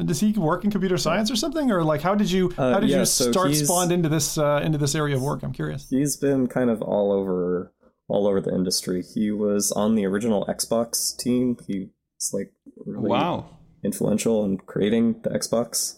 Does 0.06 0.20
he 0.20 0.32
work 0.34 0.64
in 0.64 0.72
computer 0.72 0.98
science 0.98 1.30
or 1.32 1.36
something, 1.36 1.72
or 1.72 1.84
like 1.84 2.02
how 2.02 2.16
did 2.16 2.32
you 2.32 2.54
Uh, 2.58 2.74
how 2.74 2.80
did 2.80 2.90
yeah, 2.90 3.00
you 3.00 3.06
start 3.06 3.48
he's- 3.52 3.64
spawned 3.66 3.92
into 3.92 4.10
this 4.10 4.38
uh, 4.38 4.62
into 4.64 4.78
this 4.78 4.96
area 4.96 5.16
of 5.16 5.22
work? 5.22 5.44
I'm 5.44 5.54
curious. 5.54 5.88
he's 5.90 6.16
been 6.18 6.48
kind 6.48 6.70
of 6.70 6.82
all 6.82 7.12
over 7.12 7.74
all 8.08 8.28
over 8.28 8.42
the 8.42 8.54
industry. 8.54 9.02
He 9.04 9.32
was 9.32 9.72
on 9.72 9.96
the 9.96 10.06
original 10.06 10.46
Xbox 10.48 11.16
team. 11.18 11.58
He's 11.68 11.88
like 12.34 12.52
really 12.86 13.10
Wow. 13.10 13.58
influential 13.84 14.44
in 14.46 14.58
creating 14.58 15.22
the 15.24 15.30
Xbox. 15.30 15.98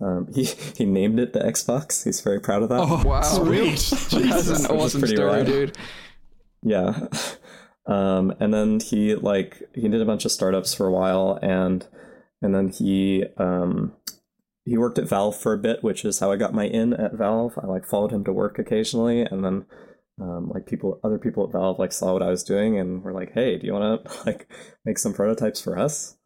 Um, 0.00 0.26
he 0.34 0.44
he 0.76 0.84
named 0.84 1.20
it 1.20 1.32
the 1.32 1.40
Xbox. 1.40 2.04
He's 2.04 2.20
very 2.20 2.40
proud 2.40 2.62
of 2.64 2.68
that. 2.70 2.80
oh, 2.80 3.02
Wow. 3.06 3.22
Sweet. 3.22 3.78
That's 4.28 4.48
an 4.48 4.66
awesome 4.76 5.00
pretty 5.00 5.14
story, 5.16 5.30
rad. 5.38 5.46
dude. 5.46 5.78
Yeah. 6.62 7.06
Um, 7.84 8.32
and 8.38 8.54
then 8.54 8.78
he 8.78 9.16
like 9.16 9.60
he 9.74 9.88
did 9.88 10.00
a 10.00 10.04
bunch 10.04 10.24
of 10.24 10.30
startups 10.30 10.72
for 10.72 10.86
a 10.86 10.92
while, 10.92 11.36
and 11.42 11.84
and 12.42 12.54
then 12.54 12.68
he 12.68 13.24
um, 13.38 13.92
he 14.64 14.76
worked 14.78 14.98
at 14.98 15.08
Valve 15.08 15.36
for 15.36 15.52
a 15.54 15.58
bit, 15.58 15.82
which 15.82 16.04
is 16.04 16.18
how 16.20 16.30
I 16.32 16.36
got 16.36 16.54
my 16.54 16.66
in 16.66 16.92
at 16.92 17.14
Valve. 17.14 17.58
I 17.62 17.66
like 17.66 17.86
followed 17.86 18.12
him 18.12 18.24
to 18.24 18.32
work 18.32 18.58
occasionally, 18.58 19.22
and 19.22 19.44
then 19.44 19.66
um, 20.20 20.50
like 20.54 20.66
people, 20.66 21.00
other 21.02 21.18
people 21.18 21.44
at 21.44 21.52
Valve 21.52 21.78
like 21.78 21.92
saw 21.92 22.12
what 22.12 22.22
I 22.22 22.28
was 22.30 22.44
doing 22.44 22.78
and 22.78 23.02
were 23.02 23.12
like, 23.12 23.32
"Hey, 23.32 23.58
do 23.58 23.66
you 23.66 23.72
want 23.72 24.04
to 24.04 24.22
like 24.26 24.48
make 24.84 24.98
some 24.98 25.14
prototypes 25.14 25.60
for 25.60 25.78
us?" 25.78 26.16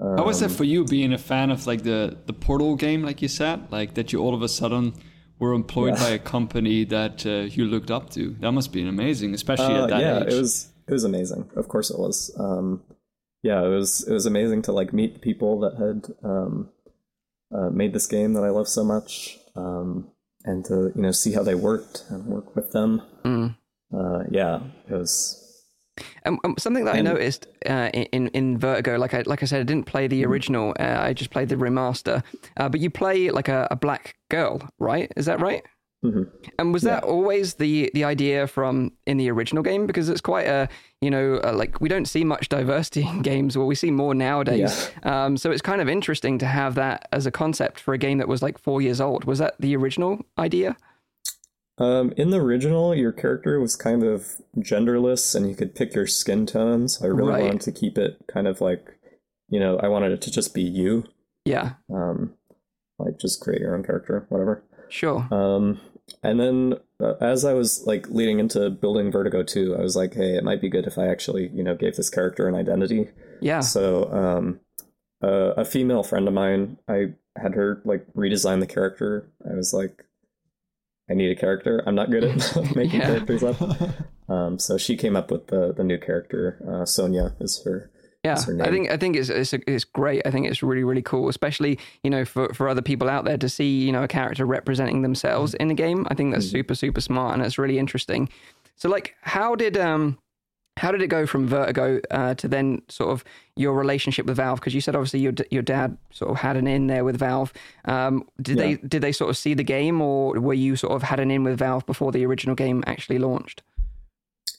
how 0.00 0.24
was 0.24 0.38
that 0.38 0.50
Um, 0.50 0.56
for 0.56 0.62
you 0.64 0.84
being 0.84 1.12
a 1.12 1.18
fan 1.18 1.50
of 1.50 1.66
like 1.66 1.82
the 1.82 2.16
the 2.26 2.32
Portal 2.32 2.76
game, 2.76 3.02
like 3.02 3.20
you 3.22 3.28
said, 3.28 3.72
like 3.72 3.94
that 3.94 4.12
you 4.12 4.20
all 4.20 4.34
of 4.34 4.42
a 4.42 4.48
sudden 4.48 4.92
were 5.40 5.52
employed 5.54 5.94
Yeah. 5.94 6.04
by 6.04 6.10
a 6.10 6.18
company 6.18 6.84
that 6.84 7.26
uh, 7.26 7.30
you 7.56 7.64
looked 7.64 7.90
up 7.90 8.10
to? 8.10 8.36
That 8.40 8.52
must 8.52 8.72
be 8.72 8.86
amazing, 8.86 9.34
especially 9.34 9.74
Uh, 9.74 9.84
at 9.84 9.90
that 9.90 10.00
yeah, 10.00 10.20
age. 10.22 10.32
it 10.32 10.38
was 10.38 10.72
it 10.86 10.92
was 10.92 11.02
amazing. 11.04 11.50
Of 11.56 11.66
course, 11.68 11.90
it 11.90 11.98
was. 11.98 12.32
Um, 12.38 12.82
yeah, 13.42 13.64
it 13.64 13.68
was 13.68 14.06
it 14.06 14.12
was 14.12 14.26
amazing 14.26 14.62
to 14.62 14.72
like 14.72 14.92
meet 14.92 15.20
people 15.20 15.60
that 15.60 15.76
had 15.76 16.28
um, 16.28 16.70
uh, 17.54 17.70
made 17.70 17.92
this 17.92 18.06
game 18.06 18.34
that 18.34 18.44
I 18.44 18.50
love 18.50 18.68
so 18.68 18.84
much, 18.84 19.38
um, 19.56 20.10
and 20.44 20.64
to 20.66 20.92
you 20.94 21.02
know 21.02 21.12
see 21.12 21.32
how 21.32 21.42
they 21.42 21.54
worked 21.54 22.04
and 22.10 22.26
work 22.26 22.56
with 22.56 22.72
them. 22.72 23.02
Mm. 23.24 23.56
Uh, 23.94 24.24
yeah, 24.30 24.60
it 24.88 24.94
was. 24.94 25.44
Um, 26.24 26.38
um, 26.44 26.54
something 26.58 26.84
that 26.84 26.94
I 26.94 27.00
noticed 27.00 27.46
uh, 27.68 27.90
in 27.92 28.28
in 28.28 28.58
Vertigo, 28.58 28.98
like 28.98 29.14
I 29.14 29.22
like 29.26 29.42
I 29.42 29.46
said, 29.46 29.60
I 29.60 29.64
didn't 29.64 29.86
play 29.86 30.06
the 30.06 30.24
original. 30.24 30.74
Uh, 30.78 30.98
I 31.00 31.12
just 31.12 31.30
played 31.30 31.48
the 31.48 31.56
remaster. 31.56 32.22
Uh, 32.56 32.68
but 32.68 32.80
you 32.80 32.90
play 32.90 33.30
like 33.30 33.48
a, 33.48 33.66
a 33.70 33.76
black 33.76 34.16
girl, 34.28 34.68
right? 34.78 35.12
Is 35.16 35.26
that 35.26 35.40
right? 35.40 35.64
Mhm. 36.04 36.30
And 36.58 36.72
was 36.72 36.82
that 36.82 37.02
always 37.02 37.54
the 37.54 37.90
the 37.92 38.04
idea 38.04 38.46
from 38.46 38.92
in 39.06 39.16
the 39.16 39.28
original 39.30 39.64
game? 39.64 39.84
Because 39.86 40.08
it's 40.08 40.20
quite 40.20 40.46
a 40.46 40.68
you 41.00 41.10
know 41.10 41.40
uh, 41.42 41.52
like 41.52 41.80
we 41.80 41.88
don't 41.88 42.06
see 42.06 42.22
much 42.24 42.48
diversity 42.48 43.02
in 43.08 43.22
games, 43.22 43.56
or 43.56 43.66
we 43.66 43.74
see 43.74 43.90
more 43.90 44.14
nowadays. 44.14 44.90
Um, 45.02 45.36
so 45.36 45.50
it's 45.50 45.62
kind 45.62 45.80
of 45.80 45.88
interesting 45.88 46.38
to 46.38 46.46
have 46.46 46.76
that 46.76 47.08
as 47.10 47.26
a 47.26 47.32
concept 47.32 47.80
for 47.80 47.94
a 47.94 47.98
game 47.98 48.18
that 48.18 48.28
was 48.28 48.42
like 48.42 48.58
four 48.58 48.80
years 48.80 49.00
old. 49.00 49.24
Was 49.24 49.40
that 49.40 49.56
the 49.58 49.74
original 49.74 50.20
idea? 50.38 50.76
Um, 51.78 52.12
in 52.16 52.30
the 52.30 52.38
original, 52.40 52.94
your 52.94 53.12
character 53.12 53.60
was 53.60 53.76
kind 53.76 54.02
of 54.02 54.40
genderless, 54.58 55.34
and 55.36 55.48
you 55.48 55.54
could 55.54 55.74
pick 55.74 55.94
your 55.94 56.06
skin 56.08 56.44
tones. 56.46 57.00
I 57.02 57.06
really 57.06 57.30
Right. 57.30 57.42
wanted 57.44 57.60
to 57.62 57.72
keep 57.72 57.96
it 57.98 58.18
kind 58.26 58.48
of 58.48 58.60
like, 58.60 58.84
you 59.48 59.60
know, 59.60 59.78
I 59.78 59.86
wanted 59.88 60.10
it 60.12 60.20
to 60.22 60.30
just 60.30 60.54
be 60.54 60.62
you. 60.62 61.04
Yeah, 61.44 61.74
Um, 61.88 62.34
like 62.98 63.18
just 63.20 63.40
create 63.40 63.60
your 63.60 63.76
own 63.76 63.84
character, 63.84 64.26
whatever. 64.28 64.64
sure. 64.88 65.28
Um, 65.32 65.80
and 66.22 66.38
then 66.40 66.74
uh, 67.00 67.14
as 67.20 67.44
I 67.44 67.52
was 67.54 67.86
like 67.86 68.08
leading 68.08 68.38
into 68.40 68.70
building 68.70 69.10
Vertigo 69.10 69.42
2, 69.42 69.76
I 69.76 69.80
was 69.80 69.96
like, 69.96 70.14
hey, 70.14 70.36
it 70.36 70.44
might 70.44 70.60
be 70.60 70.68
good 70.68 70.86
if 70.86 70.98
I 70.98 71.06
actually, 71.08 71.48
you 71.48 71.62
know, 71.62 71.74
gave 71.74 71.96
this 71.96 72.10
character 72.10 72.48
an 72.48 72.54
identity. 72.54 73.08
Yeah, 73.40 73.60
So, 73.60 74.10
um, 74.12 74.60
uh, 75.22 75.54
a 75.56 75.64
female 75.64 76.02
friend 76.02 76.26
of 76.28 76.34
mine, 76.34 76.78
I 76.88 77.14
had 77.36 77.54
her 77.54 77.80
like 77.84 78.06
redesign 78.14 78.60
the 78.60 78.66
character. 78.66 79.28
I 79.48 79.54
was 79.54 79.72
like, 79.72 80.04
I 81.10 81.14
need 81.14 81.30
a 81.30 81.40
character. 81.40 81.82
I'm 81.86 81.94
not 81.94 82.10
good 82.10 82.24
at 82.24 82.56
making 82.76 83.00
Yeah. 83.00 83.06
characters 83.06 83.42
up. 83.42 83.56
Um, 84.30 84.58
so 84.58 84.76
she 84.76 84.94
came 84.94 85.16
up 85.16 85.30
with 85.30 85.46
the 85.46 85.72
the 85.72 85.82
new 85.82 85.96
character. 85.96 86.60
Uh, 86.68 86.84
Sonia 86.84 87.34
is 87.40 87.62
her. 87.64 87.90
Yeah, 88.24 88.34
I 88.34 88.70
think 88.70 88.90
I 88.90 88.96
think 88.96 89.16
it's, 89.16 89.28
it's 89.28 89.52
it's 89.52 89.84
great. 89.84 90.22
I 90.26 90.30
think 90.30 90.48
it's 90.48 90.62
really 90.62 90.82
really 90.82 91.02
cool, 91.02 91.28
especially 91.28 91.78
you 92.02 92.10
know 92.10 92.24
for, 92.24 92.52
for 92.52 92.68
other 92.68 92.82
people 92.82 93.08
out 93.08 93.24
there 93.24 93.38
to 93.38 93.48
see 93.48 93.78
you 93.78 93.92
know 93.92 94.02
a 94.02 94.08
character 94.08 94.44
representing 94.44 95.02
themselves 95.02 95.54
in 95.54 95.68
the 95.68 95.74
game. 95.74 96.06
I 96.10 96.14
think 96.14 96.34
that's 96.34 96.50
super 96.50 96.74
super 96.74 97.00
smart 97.00 97.34
and 97.34 97.42
it's 97.44 97.58
really 97.58 97.78
interesting. 97.78 98.28
So 98.74 98.88
like, 98.88 99.14
how 99.22 99.54
did 99.54 99.76
um 99.76 100.18
how 100.78 100.92
did 100.92 101.02
it 101.02 101.08
go 101.08 101.26
from 101.26 101.46
Vertigo 101.46 102.00
uh, 102.10 102.34
to 102.34 102.48
then 102.48 102.82
sort 102.88 103.10
of 103.10 103.24
your 103.56 103.74
relationship 103.74 104.26
with 104.26 104.36
Valve? 104.36 104.60
Because 104.60 104.74
you 104.74 104.80
said 104.80 104.94
obviously 104.94 105.20
your 105.20 105.34
your 105.50 105.62
dad 105.62 105.96
sort 106.12 106.30
of 106.30 106.38
had 106.38 106.56
an 106.56 106.66
in 106.66 106.86
there 106.86 107.04
with 107.04 107.18
Valve. 107.18 107.52
Um, 107.84 108.26
did 108.40 108.58
they 108.58 108.76
did 108.76 109.02
they 109.02 109.12
sort 109.12 109.30
of 109.30 109.36
see 109.36 109.54
the 109.54 109.64
game, 109.64 110.00
or 110.00 110.40
were 110.40 110.54
you 110.54 110.76
sort 110.76 110.92
of 110.92 111.02
had 111.02 111.20
an 111.20 111.30
in 111.30 111.44
with 111.44 111.58
Valve 111.58 111.84
before 111.86 112.12
the 112.12 112.24
original 112.24 112.54
game 112.54 112.82
actually 112.86 113.18
launched? 113.18 113.62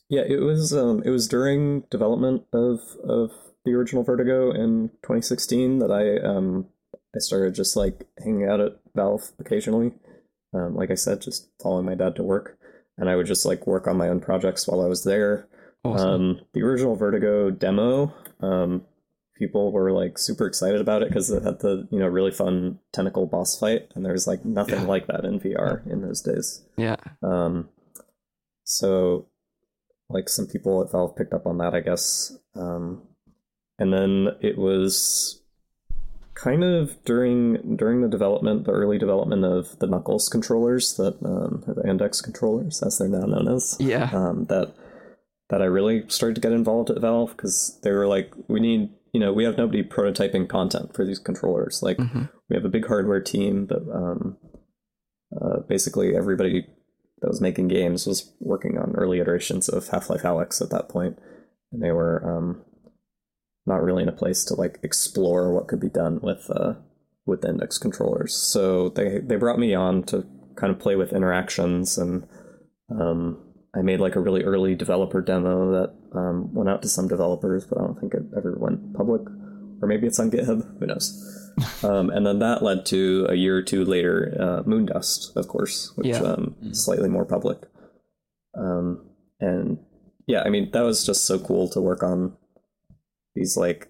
Yeah, 0.10 0.24
it 0.28 0.42
was 0.42 0.74
um 0.74 1.02
it 1.06 1.10
was 1.10 1.28
during 1.28 1.82
development 1.90 2.44
of 2.52 2.82
of 3.04 3.32
the 3.66 3.74
original 3.74 4.04
Vertigo 4.04 4.52
in 4.52 4.90
2016 5.04 5.80
that 5.80 5.92
I 5.92 6.26
um 6.26 6.68
I 7.16 7.20
started 7.20 7.56
just 7.56 7.76
like 7.76 8.08
hanging 8.20 8.48
out 8.48 8.60
at 8.60 8.74
Valve 8.96 9.32
occasionally. 9.40 9.94
Um, 10.54 10.76
like 10.76 10.92
I 10.92 10.96
said, 10.96 11.22
just 11.22 11.50
following 11.62 11.86
my 11.86 11.96
dad 11.96 12.16
to 12.16 12.24
work, 12.24 12.58
and 12.98 13.10
I 13.10 13.16
would 13.16 13.28
just 13.28 13.46
like 13.46 13.68
work 13.68 13.88
on 13.88 13.98
my 13.98 14.10
own 14.10 14.20
projects 14.20 14.68
while 14.68 14.82
I 14.82 14.88
was 14.88 15.04
there. 15.04 15.48
Awesome. 15.84 16.10
Um, 16.10 16.42
the 16.54 16.62
original 16.62 16.96
Vertigo 16.96 17.50
demo, 17.52 18.14
um, 18.42 18.84
people 19.36 19.72
were 19.72 19.92
like 19.92 20.18
super 20.18 20.46
excited 20.46 20.82
about 20.82 21.02
it 21.02 21.10
because 21.10 21.30
it 21.30 21.44
had 21.44 21.60
the 21.60 21.88
you 21.92 22.00
know 22.00 22.08
really 22.08 22.32
fun 22.32 22.80
tentacle 22.94 23.26
boss 23.26 23.60
fight, 23.60 23.92
and 23.96 24.06
there's 24.06 24.28
like 24.28 24.44
nothing 24.46 24.88
like 24.88 25.08
that 25.08 25.26
in 25.26 25.40
VR 25.40 25.86
in 25.92 26.02
those 26.02 26.22
days. 26.22 26.64
Yeah. 26.78 26.98
Um, 27.24 27.70
so, 28.64 29.28
like 30.10 30.30
some 30.30 30.48
people 30.48 30.84
at 30.84 30.92
Valve 30.92 31.16
picked 31.16 31.34
up 31.34 31.48
on 31.48 31.58
that, 31.60 31.74
I 31.74 31.80
guess. 31.80 32.38
Um, 32.56 33.04
and 33.80 33.94
then 33.94 34.36
it 34.42 34.58
was 34.58 35.42
kind 36.36 36.64
of 36.64 36.96
during 37.06 37.76
during 37.76 38.02
the 38.02 38.08
development, 38.08 38.66
the 38.66 38.72
early 38.72 38.98
development 38.98 39.44
of 39.44 39.78
the 39.80 39.88
Knuckles 39.88 40.30
controllers, 40.30 40.96
that 40.96 41.18
um, 41.24 41.64
or 41.68 41.74
the 41.74 41.90
Index 41.90 42.22
controllers, 42.22 42.84
as 42.84 42.98
they're 42.98 43.08
now 43.08 43.26
known 43.26 43.48
as. 43.48 43.76
Yeah. 43.80 44.10
Um, 44.14 44.46
that 44.46 44.74
that 45.50 45.62
I 45.62 45.66
really 45.66 46.08
started 46.10 46.36
to 46.36 46.42
get 46.42 46.52
involved 46.52 46.90
at 46.90 47.02
Valve 47.02 47.32
because 47.36 47.80
they 47.84 47.92
were 47.92 48.08
like, 48.08 48.32
we 48.48 48.60
need, 48.60 48.92
you 49.14 49.20
know, 49.20 49.34
we 49.34 49.44
have 49.46 49.58
nobody 49.58 49.84
prototyping 49.84 50.48
content 50.48 50.94
for 50.94 51.04
these 51.04 51.18
controllers. 51.18 51.82
Like, 51.82 51.98
we 52.50 52.56
have 52.56 52.66
a 52.66 52.70
big 52.70 52.86
hardware 52.86 53.22
team, 53.22 53.66
but 53.66 53.82
um, 53.92 54.38
uh, 55.36 55.62
basically 55.68 56.16
everybody 56.16 56.68
that 57.22 57.28
was 57.28 57.42
making 57.42 57.68
games 57.68 58.06
was 58.06 58.32
working 58.40 58.78
on 58.78 58.94
early 58.96 59.20
iterations 59.20 59.68
of 59.68 59.88
Half 59.88 60.10
Life 60.10 60.22
Alyx 60.22 60.62
at 60.62 60.70
that 60.70 60.88
point, 60.88 61.18
and 61.72 61.82
they 61.82 61.92
were 61.92 62.38
um, 62.38 62.62
not 63.70 63.82
really 63.84 64.04
in 64.04 64.10
a 64.10 64.14
place 64.24 64.44
to 64.46 64.56
like 64.56 64.80
explore 64.84 65.54
what 65.54 65.68
could 65.70 65.80
be 65.80 65.90
done 65.90 66.20
with 66.22 66.50
uh, 66.54 66.74
with 67.26 67.46
index 67.46 67.78
controllers. 67.78 68.36
So 68.36 68.90
they 68.90 69.20
they 69.20 69.38
brought 69.38 69.60
me 69.60 69.74
on 69.74 70.04
to 70.04 70.26
kind 70.56 70.72
of 70.74 70.80
play 70.80 70.96
with 70.98 71.14
interactions, 71.14 71.98
and 71.98 72.28
um, 72.92 73.38
I 73.74 73.82
made 73.82 74.00
like 74.02 74.16
a 74.18 74.20
really 74.20 74.44
early 74.44 74.76
developer 74.76 75.22
demo 75.22 75.72
that 75.72 76.20
um, 76.20 76.54
went 76.54 76.70
out 76.70 76.82
to 76.82 76.90
some 76.90 77.08
developers, 77.08 77.66
but 77.66 77.78
I 77.80 77.86
don't 77.86 78.00
think 78.00 78.14
it 78.14 78.24
ever 78.36 78.58
went 78.60 78.94
public, 78.94 79.22
or 79.82 79.88
maybe 79.88 80.08
it's 80.08 80.20
on 80.20 80.32
GitHub. 80.32 80.80
Who 80.80 80.86
knows? 80.88 81.54
um, 81.84 82.10
and 82.10 82.26
then 82.26 82.40
that 82.40 82.64
led 82.64 82.86
to 82.88 83.28
a 83.30 83.36
year 83.36 83.58
or 83.58 83.62
two 83.62 83.86
later, 83.86 84.36
uh, 84.40 84.64
Moondust, 84.64 85.36
of 85.36 85.48
course, 85.48 85.92
which 85.96 86.08
Yeah. 86.08 86.22
um, 86.22 86.56
is 86.64 86.84
slightly 86.84 87.10
more 87.10 87.26
public. 87.26 87.60
Um, 88.58 89.06
and 89.40 89.78
yeah, 90.28 90.42
I 90.44 90.50
mean 90.50 90.72
that 90.72 90.82
was 90.82 91.06
just 91.06 91.26
so 91.26 91.38
cool 91.38 91.70
to 91.70 91.82
work 91.82 92.02
on 92.04 92.36
these 93.40 93.56
like 93.58 93.88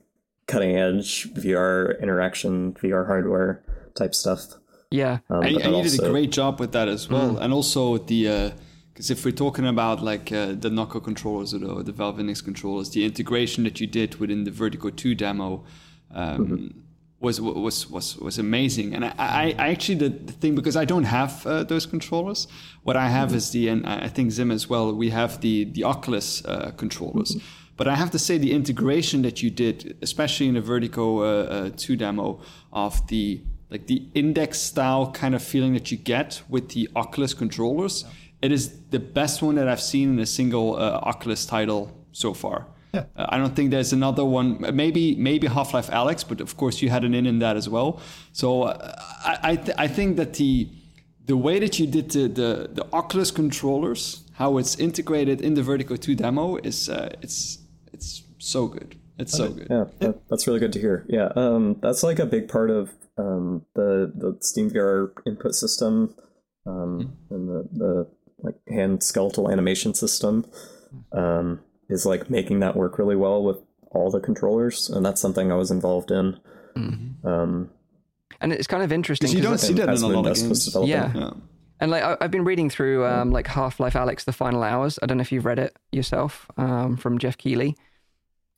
cutting 0.47 0.75
edge 0.77 1.31
VR 1.33 1.99
interaction, 2.01 2.73
VR 2.73 3.05
hardware 3.05 3.63
type 3.95 4.13
stuff. 4.13 4.41
Yeah. 4.91 5.19
Um, 5.29 5.43
and, 5.43 5.57
and 5.57 5.73
then 5.73 5.83
you 5.83 5.89
did 5.89 6.03
a 6.03 6.09
great 6.09 6.31
job 6.31 6.59
with 6.59 6.71
that 6.71 6.87
as 6.87 7.09
well. 7.09 7.37
And 7.37 7.51
also 7.53 7.97
the 7.97 8.53
because 8.93 9.09
if 9.11 9.23
we're 9.25 9.31
talking 9.31 9.65
about 9.65 10.03
like 10.03 10.31
uh, 10.31 10.53
the 10.53 10.69
Knuckle 10.69 11.01
controllers 11.01 11.53
or 11.53 11.59
the, 11.59 11.83
the 11.83 11.91
Valve 11.91 12.19
Index 12.19 12.41
controllers 12.41 12.89
the 12.89 13.05
integration 13.05 13.63
that 13.63 13.79
you 13.79 13.87
did 13.87 14.15
within 14.15 14.43
the 14.43 14.51
Vertigo 14.51 14.89
2 14.89 15.15
demo 15.15 15.63
um, 16.13 16.83
was 17.19 17.39
was 17.39 17.89
was 17.89 18.17
was 18.17 18.37
amazing. 18.39 18.95
And 18.95 19.05
I, 19.05 19.13
I, 19.17 19.55
I 19.57 19.69
actually 19.69 19.95
the, 19.95 20.09
the 20.09 20.33
thing 20.33 20.55
because 20.55 20.75
I 20.75 20.85
don't 20.85 21.05
have 21.05 21.45
uh, 21.45 21.63
those 21.63 21.85
controllers 21.85 22.47
what 22.83 22.95
I 22.97 23.09
have 23.09 23.33
is 23.33 23.51
the 23.51 23.69
and 23.69 23.85
I 23.85 24.05
I 24.05 24.07
think 24.07 24.31
Zim 24.31 24.51
as 24.51 24.69
well 24.69 24.93
we 24.93 25.09
have 25.11 25.41
the 25.41 25.65
the 25.65 25.83
Oculus 25.83 26.43
uh, 26.45 26.71
controllers 26.77 27.37
but 27.79 27.87
I 27.87 27.95
have 27.95 28.11
to 28.11 28.19
say 28.19 28.37
the 28.37 28.51
integration 28.51 29.21
that 29.21 29.41
you 29.41 29.49
did 29.49 29.97
especially 30.01 30.49
in 30.49 30.55
the 30.55 30.61
Vertigo 30.61 31.05
uh, 31.23 31.69
uh, 31.69 31.69
2 31.77 31.95
demo 31.95 32.41
of 32.73 33.07
the 33.07 33.41
like 33.71 33.87
the 33.87 34.03
index 34.13 34.59
style 34.59 35.11
kind 35.11 35.33
of 35.33 35.41
feeling 35.41 35.73
that 35.73 35.89
you 35.91 35.97
get 35.97 36.41
with 36.49 36.69
the 36.69 36.89
Oculus 36.95 37.33
controllers. 37.33 38.03
It 38.41 38.51
is 38.51 38.79
the 38.89 38.99
best 38.99 39.41
one 39.41 39.55
that 39.55 39.67
I've 39.67 39.81
seen 39.81 40.09
in 40.13 40.19
a 40.19 40.25
single 40.25 40.75
uh, 40.75 40.99
Oculus 41.03 41.45
title 41.45 41.95
so 42.11 42.33
far. 42.33 42.65
Yeah. 42.93 43.03
Uh, 43.15 43.27
I 43.29 43.37
don't 43.37 43.55
think 43.55 43.69
there's 43.69 43.93
another 43.93 44.25
one. 44.25 44.59
Maybe 44.73 45.15
maybe 45.15 45.47
Half 45.47 45.73
Life 45.73 45.89
Alyx, 45.89 46.27
but 46.27 46.41
of 46.41 46.57
course 46.57 46.81
you 46.81 46.89
had 46.89 47.03
an 47.03 47.13
in 47.13 47.25
in 47.25 47.39
that 47.39 47.55
as 47.55 47.69
well. 47.69 48.01
So 48.33 48.63
uh, 48.63 48.95
I 49.23 49.51
I, 49.51 49.55
th- 49.55 49.77
I 49.77 49.87
think 49.87 50.17
that 50.17 50.33
the 50.33 50.67
the 51.27 51.37
way 51.37 51.59
that 51.59 51.79
you 51.79 51.87
did 51.87 52.09
the, 52.11 52.27
the 52.27 52.69
the 52.73 52.85
Oculus 52.91 53.31
controllers, 53.31 54.23
how 54.33 54.57
it's 54.57 54.75
integrated 54.79 55.41
in 55.41 55.53
the 55.53 55.61
Vertigo 55.61 55.95
2 55.95 56.15
demo 56.15 56.57
is 56.57 56.89
uh, 56.89 57.13
it's 57.21 57.58
it's 57.93 58.23
so 58.37 58.67
good. 58.67 58.95
It's 59.17 59.35
so 59.35 59.49
good. 59.49 59.67
Yeah, 59.69 59.85
that, 59.99 60.21
that's 60.29 60.47
really 60.47 60.59
good 60.59 60.73
to 60.73 60.79
hear. 60.79 61.05
Yeah, 61.09 61.29
um, 61.35 61.77
that's 61.81 62.03
like 62.03 62.19
a 62.19 62.25
big 62.25 62.47
part 62.47 62.69
of 62.69 62.91
um, 63.17 63.65
the 63.75 64.11
the 64.15 64.37
Steam 64.41 64.69
VR 64.71 65.11
input 65.27 65.53
system 65.55 66.15
um, 66.65 67.17
and 67.29 67.49
the 67.49 67.67
the 67.73 68.07
like 68.41 68.55
hand 68.69 69.03
skeletal 69.03 69.51
animation 69.51 69.93
system 69.93 70.45
um, 71.11 71.59
is 71.89 72.05
like 72.05 72.29
making 72.29 72.59
that 72.61 72.75
work 72.77 72.97
really 72.97 73.17
well 73.17 73.43
with 73.43 73.57
all 73.91 74.09
the 74.11 74.21
controllers, 74.21 74.89
and 74.89 75.05
that's 75.05 75.19
something 75.19 75.51
I 75.51 75.55
was 75.55 75.71
involved 75.71 76.11
in. 76.11 76.37
Um, 77.23 77.69
And 78.41 78.53
it's 78.53 78.67
kind 78.67 78.83
of 78.83 78.91
interesting. 78.93 79.25
Because 79.27 79.35
you 79.35 79.41
'cause 79.41 79.61
don't 79.61 79.67
see 79.67 79.73
that 79.73 79.89
in 79.89 80.01
a 80.03 80.07
lot 80.07 80.25
of 80.27 80.37
Moondust 80.37 80.73
games. 80.73 80.75
Yeah. 80.87 81.11
Yeah. 81.13 81.31
And 81.79 81.91
like 81.91 82.03
I- 82.03 82.17
I've 82.21 82.31
been 82.31 82.43
reading 82.43 82.69
through 82.69 83.05
um, 83.05 83.31
like 83.31 83.47
Half 83.47 83.79
Life 83.79 83.93
Alyx: 83.93 84.25
The 84.25 84.33
Final 84.33 84.63
Hours. 84.63 84.99
I 85.01 85.05
don't 85.05 85.17
know 85.17 85.21
if 85.21 85.31
you've 85.31 85.45
read 85.45 85.59
it 85.59 85.75
yourself 85.91 86.47
um, 86.57 86.97
from 86.97 87.17
Geoff 87.17 87.37
Keighley. 87.37 87.75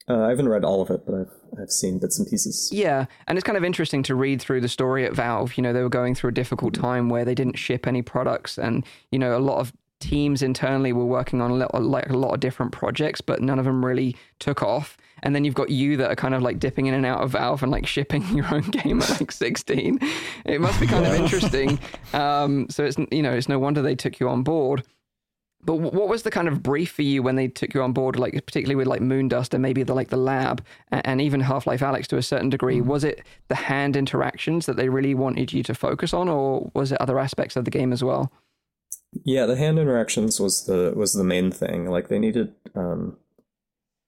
Uh, 0.10 0.24
I 0.26 0.30
haven't 0.30 0.50
read 0.50 0.66
all 0.66 0.82
of 0.82 0.90
it, 0.90 1.06
but 1.06 1.14
I've 1.16 1.62
I've 1.62 1.72
seen 1.72 2.00
bits 2.00 2.18
and 2.18 2.28
pieces. 2.28 2.70
Yeah, 2.74 3.06
and 3.28 3.38
it's 3.38 3.46
kind 3.46 3.58
of 3.58 3.64
interesting 3.64 4.02
to 4.04 4.16
read 4.16 4.42
through 4.42 4.62
the 4.62 4.68
story 4.68 5.06
at 5.06 5.14
Valve. 5.14 5.56
You 5.58 5.64
know, 5.64 5.74
they 5.74 5.84
were 5.84 5.90
going 5.90 6.16
through 6.16 6.32
a 6.32 6.34
difficult 6.34 6.74
time 6.74 7.10
where 7.10 7.24
they 7.24 7.36
didn't 7.36 7.58
ship 7.58 7.86
any 7.88 8.02
products, 8.02 8.58
and 8.58 8.84
you 9.12 9.20
know, 9.20 9.38
a 9.38 9.40
lot 9.40 9.60
of 9.60 9.72
teams 10.00 10.42
internally 10.42 10.92
were 10.92 11.06
working 11.06 11.40
on 11.42 11.52
a 11.52 11.54
lot, 11.54 11.84
like 11.84 12.10
a 12.10 12.18
lot 12.18 12.34
of 12.34 12.40
different 12.40 12.72
projects, 12.72 13.22
but 13.22 13.40
none 13.42 13.60
of 13.60 13.66
them 13.66 13.86
really 13.86 14.16
took 14.40 14.64
off. 14.64 14.98
And 15.24 15.36
then 15.36 15.46
you've 15.46 15.56
got 15.56 15.70
you 15.70 15.98
that 15.98 16.12
are 16.12 16.16
kind 16.16 16.34
of 16.34 16.42
like 16.42 16.60
dipping 16.60 16.88
in 16.88 16.94
and 16.94 17.06
out 17.06 17.22
of 17.22 17.32
Valve 17.32 17.62
and 17.64 17.72
like 17.72 17.86
shipping 17.86 18.28
your 18.36 18.54
own 18.54 18.64
game 18.64 19.02
at 19.02 19.20
like 19.20 19.32
16. 19.32 20.00
It 20.46 20.62
must 20.62 20.80
be 20.80 20.88
kind 20.88 21.06
of 21.06 21.14
interesting. 21.14 21.80
Um, 22.14 22.68
so 22.70 22.84
it's 22.84 22.98
you 23.10 23.22
know, 23.22 23.32
it's 23.32 23.48
no 23.48 23.58
wonder 23.58 23.82
they 23.82 23.96
took 23.96 24.20
you 24.20 24.28
on 24.28 24.44
board. 24.44 24.84
But 25.64 25.76
what 25.76 26.10
was 26.10 26.24
the 26.24 26.32
kind 26.32 26.48
of 26.48 26.64
brief 26.64 26.92
for 26.92 27.04
you 27.04 27.22
when 27.22 27.36
they 27.36 27.48
took 27.48 27.74
you 27.74 27.84
on 27.84 27.94
board, 27.94 28.18
like 28.18 28.34
particularly 28.34 28.76
with 28.76 28.88
like 28.88 29.02
Moondust 29.02 29.54
and 29.54 29.62
maybe 29.62 29.84
the 29.84 29.94
like 29.94 30.10
the 30.10 30.18
lab 30.18 30.64
and, 30.92 31.06
and 31.06 31.22
even 31.22 31.40
Half 31.40 31.68
Life 31.68 31.82
Alyx 31.82 32.08
to 32.08 32.18
a 32.18 32.24
certain 32.24 32.50
degree? 32.50 32.82
Was 32.82 33.04
it 33.04 33.22
the 33.48 33.56
hand 33.56 33.96
interactions 33.96 34.66
that 34.66 34.76
they 34.76 34.90
really 34.90 35.14
wanted 35.14 35.54
you 35.54 35.64
to 35.64 35.76
focus 35.76 36.14
on, 36.14 36.28
or 36.28 36.72
was 36.74 36.92
it 36.92 37.00
other 37.00 37.20
aspects 37.20 37.56
of 37.56 37.66
the 37.66 37.72
game 37.72 37.94
as 37.94 38.04
well? 38.04 38.32
Yeah, 39.24 39.46
the 39.46 39.56
hand 39.56 39.78
interactions 39.78 40.40
was 40.40 40.66
the 40.66 40.94
was 40.96 41.14
the 41.14 41.24
main 41.24 41.52
thing. 41.52 41.90
Like 41.90 42.08
they 42.08 42.20
needed 42.20 42.54
um 42.76 43.18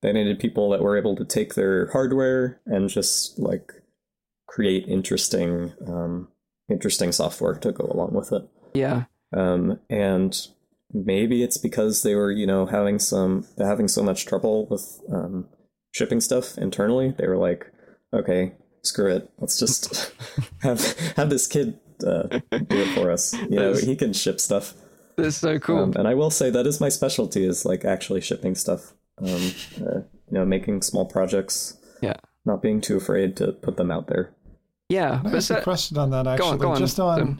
they 0.03 0.13
needed 0.13 0.37
people 0.37 0.69
that 0.69 0.81
were 0.81 0.97
able 0.97 1.15
to 1.15 1.25
take 1.25 1.55
their 1.55 1.87
hardware 1.91 2.59
and 2.67 2.89
just 2.89 3.39
like 3.39 3.71
create 4.47 4.85
interesting 4.87 5.73
um 5.87 6.27
interesting 6.69 7.11
software 7.11 7.55
to 7.55 7.71
go 7.71 7.89
along 7.89 8.13
with 8.13 8.31
it. 8.31 8.47
Yeah, 8.75 9.05
Um 9.35 9.79
and 9.89 10.47
maybe 10.93 11.41
it's 11.41 11.57
because 11.57 12.03
they 12.03 12.13
were, 12.13 12.31
you 12.31 12.45
know, 12.45 12.67
having 12.67 12.99
some 12.99 13.47
having 13.57 13.87
so 13.87 14.03
much 14.03 14.25
trouble 14.27 14.67
with 14.67 15.01
um 15.11 15.47
shipping 15.91 16.21
stuff 16.21 16.57
internally. 16.57 17.11
They 17.17 17.27
were 17.27 17.37
like, 17.37 17.71
okay, 18.13 18.53
screw 18.83 19.15
it. 19.15 19.29
Let's 19.39 19.57
just 19.57 20.13
have 20.61 20.81
have 21.15 21.29
this 21.29 21.47
kid 21.47 21.79
uh, 22.05 22.23
do 22.27 22.41
it 22.51 22.93
for 22.95 23.09
us. 23.11 23.33
You 23.33 23.57
know, 23.57 23.73
he 23.73 23.95
can 23.95 24.13
ship 24.13 24.39
stuff. 24.39 24.73
that's 25.15 25.37
so 25.37 25.59
cool. 25.59 25.83
Um, 25.83 25.93
and 25.95 26.07
I 26.07 26.13
will 26.15 26.31
say 26.31 26.49
that 26.49 26.67
is 26.67 26.81
my 26.81 26.89
specialty 26.89 27.45
is 27.45 27.65
like 27.65 27.85
actually 27.85 28.21
shipping 28.21 28.55
stuff. 28.55 28.93
Um, 29.19 29.27
uh, 29.27 29.99
you 29.99 30.39
know, 30.39 30.45
making 30.45 30.81
small 30.81 31.05
projects, 31.05 31.77
yeah, 32.01 32.15
not 32.45 32.61
being 32.61 32.81
too 32.81 32.97
afraid 32.97 33.35
to 33.37 33.51
put 33.51 33.77
them 33.77 33.91
out 33.91 34.07
there. 34.07 34.33
yeah. 34.89 35.17
Can 35.17 35.27
I 35.27 35.29
But 35.31 35.35
ask 35.37 35.51
a 35.51 35.61
question 35.61 35.97
on 35.97 36.09
that 36.11 36.25
actually? 36.27 36.49
on, 36.49 36.57
go 36.57 36.71
on, 36.71 36.79
Just 36.79 36.99
on 36.99 37.17
Tim. 37.19 37.39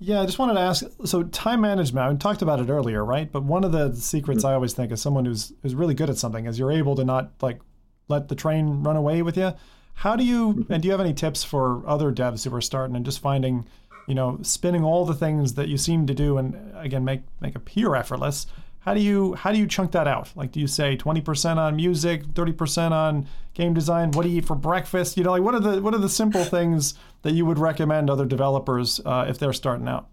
yeah, 0.00 0.20
I 0.20 0.26
just 0.26 0.38
wanted 0.40 0.54
to 0.54 0.60
ask. 0.60 0.84
So 1.04 1.22
time 1.24 1.60
management. 1.60 2.04
I 2.04 2.14
talked 2.16 2.42
about 2.42 2.58
it 2.60 2.68
earlier, 2.68 3.04
right? 3.04 3.30
But 3.30 3.44
one 3.44 3.62
of 3.62 3.70
the 3.72 3.94
secrets 3.94 4.44
I 4.44 4.54
always 4.54 4.72
think 4.74 4.90
is 4.90 5.00
someone 5.00 5.24
who's 5.24 5.52
who's 5.62 5.74
really 5.76 5.94
good 5.94 6.10
at 6.10 6.16
something 6.16 6.46
is 6.46 6.58
you're 6.58 6.72
able 6.72 6.96
to 6.96 7.04
not 7.04 7.30
like 7.40 7.60
let 8.08 8.28
the 8.28 8.34
train 8.34 8.82
run 8.82 8.96
away 8.96 9.22
with 9.22 9.36
you. 9.36 9.52
How 9.94 10.16
do 10.16 10.24
you 10.24 10.66
and 10.70 10.82
do 10.82 10.86
you 10.88 10.92
have 10.92 11.00
any 11.00 11.14
tips 11.14 11.44
for 11.44 11.86
other 11.86 12.10
devs 12.12 12.44
who 12.48 12.52
are 12.56 12.60
starting 12.60 12.96
and 12.96 13.04
just 13.04 13.20
finding, 13.20 13.64
you 14.08 14.14
know, 14.16 14.38
spinning 14.42 14.82
all 14.82 15.04
the 15.06 15.14
things 15.14 15.54
that 15.54 15.68
you 15.68 15.78
seem 15.78 16.06
to 16.08 16.14
do 16.14 16.36
and 16.38 16.56
again 16.76 17.04
make 17.04 17.20
make 17.40 17.54
appear 17.54 17.94
effortless? 17.94 18.46
How 18.84 18.94
do 18.94 19.00
you 19.00 19.34
how 19.34 19.52
do 19.52 19.58
you 19.58 19.66
chunk 19.66 19.92
that 19.92 20.08
out? 20.08 20.30
Like, 20.34 20.52
do 20.52 20.60
you 20.60 20.66
say 20.66 20.96
twenty 20.96 21.20
percent 21.20 21.58
on 21.58 21.76
music, 21.76 22.24
thirty 22.34 22.52
percent 22.52 22.92
on 22.92 23.26
game 23.54 23.74
design? 23.74 24.10
What 24.10 24.24
do 24.24 24.28
you 24.28 24.38
eat 24.38 24.44
for 24.44 24.56
breakfast? 24.56 25.16
You 25.16 25.24
know, 25.24 25.30
like 25.30 25.42
what 25.42 25.54
are 25.54 25.60
the 25.60 25.80
what 25.80 25.94
are 25.94 25.98
the 25.98 26.08
simple 26.08 26.44
things 26.44 26.94
that 27.22 27.32
you 27.32 27.46
would 27.46 27.58
recommend 27.58 28.10
other 28.10 28.26
developers 28.26 29.00
uh, 29.04 29.26
if 29.28 29.38
they're 29.38 29.52
starting 29.52 29.86
out? 29.86 30.08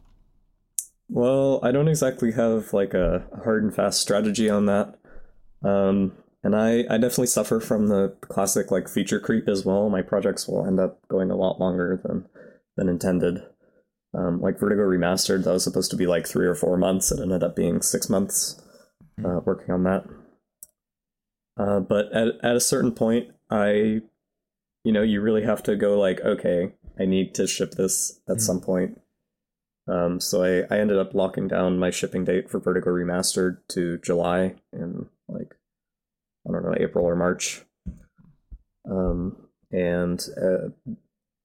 Well, 1.09 1.59
I 1.63 1.71
don't 1.71 1.87
exactly 1.87 2.31
have 2.33 2.71
like 2.71 2.93
a 2.93 3.25
hard 3.43 3.63
and 3.63 3.73
fast 3.73 3.99
strategy 3.99 4.49
on 4.49 4.67
that. 4.67 4.95
Um, 5.63 6.13
and 6.43 6.55
I, 6.55 6.85
I 6.89 6.97
definitely 6.97 7.27
suffer 7.27 7.59
from 7.59 7.87
the 7.87 8.15
classic 8.21 8.69
like 8.69 8.87
feature 8.87 9.19
creep 9.19 9.49
as 9.49 9.65
well. 9.65 9.89
My 9.89 10.03
projects 10.03 10.47
will 10.47 10.65
end 10.65 10.79
up 10.79 11.05
going 11.07 11.31
a 11.31 11.35
lot 11.35 11.59
longer 11.59 11.99
than 12.03 12.27
than 12.77 12.87
intended. 12.87 13.41
Um, 14.13 14.41
like 14.41 14.59
Vertigo 14.59 14.81
Remastered, 14.81 15.43
that 15.43 15.53
was 15.53 15.63
supposed 15.63 15.91
to 15.91 15.97
be 15.97 16.07
like 16.07 16.27
three 16.27 16.47
or 16.47 16.55
four 16.55 16.77
months. 16.77 17.11
It 17.11 17.21
ended 17.21 17.43
up 17.43 17.55
being 17.55 17.81
six 17.81 18.09
months 18.09 18.59
uh, 19.23 19.41
working 19.45 19.73
on 19.73 19.83
that. 19.83 20.05
Uh, 21.57 21.79
but 21.79 22.11
at, 22.13 22.29
at 22.43 22.55
a 22.55 22.61
certain 22.61 22.91
point, 22.91 23.27
I 23.51 24.01
you 24.83 24.91
know, 24.93 25.01
you 25.01 25.21
really 25.21 25.43
have 25.43 25.61
to 25.63 25.75
go 25.75 25.99
like, 25.99 26.21
okay, 26.21 26.73
I 26.99 27.05
need 27.05 27.35
to 27.35 27.47
ship 27.47 27.71
this 27.71 28.19
at 28.29 28.41
some 28.41 28.61
point. 28.61 28.99
Um, 29.87 30.19
so 30.19 30.43
I, 30.43 30.73
I 30.73 30.79
ended 30.79 30.97
up 30.97 31.13
locking 31.13 31.47
down 31.47 31.79
my 31.79 31.89
shipping 31.89 32.23
date 32.23 32.49
for 32.49 32.59
Vertigo 32.59 32.91
Remastered 32.91 33.57
to 33.69 33.97
July 33.97 34.55
in 34.71 35.07
like 35.27 35.55
I 36.47 36.51
don't 36.51 36.63
know 36.63 36.75
April 36.77 37.05
or 37.05 37.15
March. 37.15 37.63
Um, 38.89 39.47
and 39.71 40.23
uh, 40.37 40.69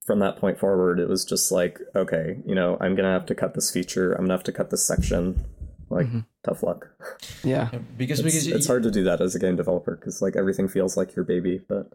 from 0.05 0.19
that 0.19 0.37
point 0.37 0.59
forward, 0.59 1.01
it 1.01 1.09
was 1.09 1.25
just 1.25 1.51
like, 1.51 1.81
okay, 1.97 2.39
you 2.47 2.55
know, 2.55 2.77
I'm 2.81 2.95
gonna 2.95 3.13
have 3.13 3.27
to 3.27 3.35
cut 3.35 3.55
this 3.55 3.71
feature. 3.71 4.13
I'm 4.13 4.25
gonna 4.25 4.35
have 4.35 4.45
to 4.45 4.53
cut 4.53 4.71
this 4.71 4.87
section. 4.87 5.45
Like, 5.91 6.07
mm-hmm. 6.07 6.21
tough 6.43 6.63
luck. 6.63 6.89
Yeah. 7.43 7.71
because 7.97 8.21
It's, 8.21 8.27
because 8.27 8.47
it's 8.47 8.67
hard 8.67 8.83
to 8.85 8.91
do 8.91 9.05
that 9.05 9.21
as 9.21 9.35
a 9.35 9.39
game 9.39 9.57
developer 9.57 9.97
because 9.97 10.23
like 10.23 10.35
everything 10.37 10.67
feels 10.69 10.97
like 10.97 11.15
your 11.15 11.25
baby. 11.25 11.61
But 11.69 11.93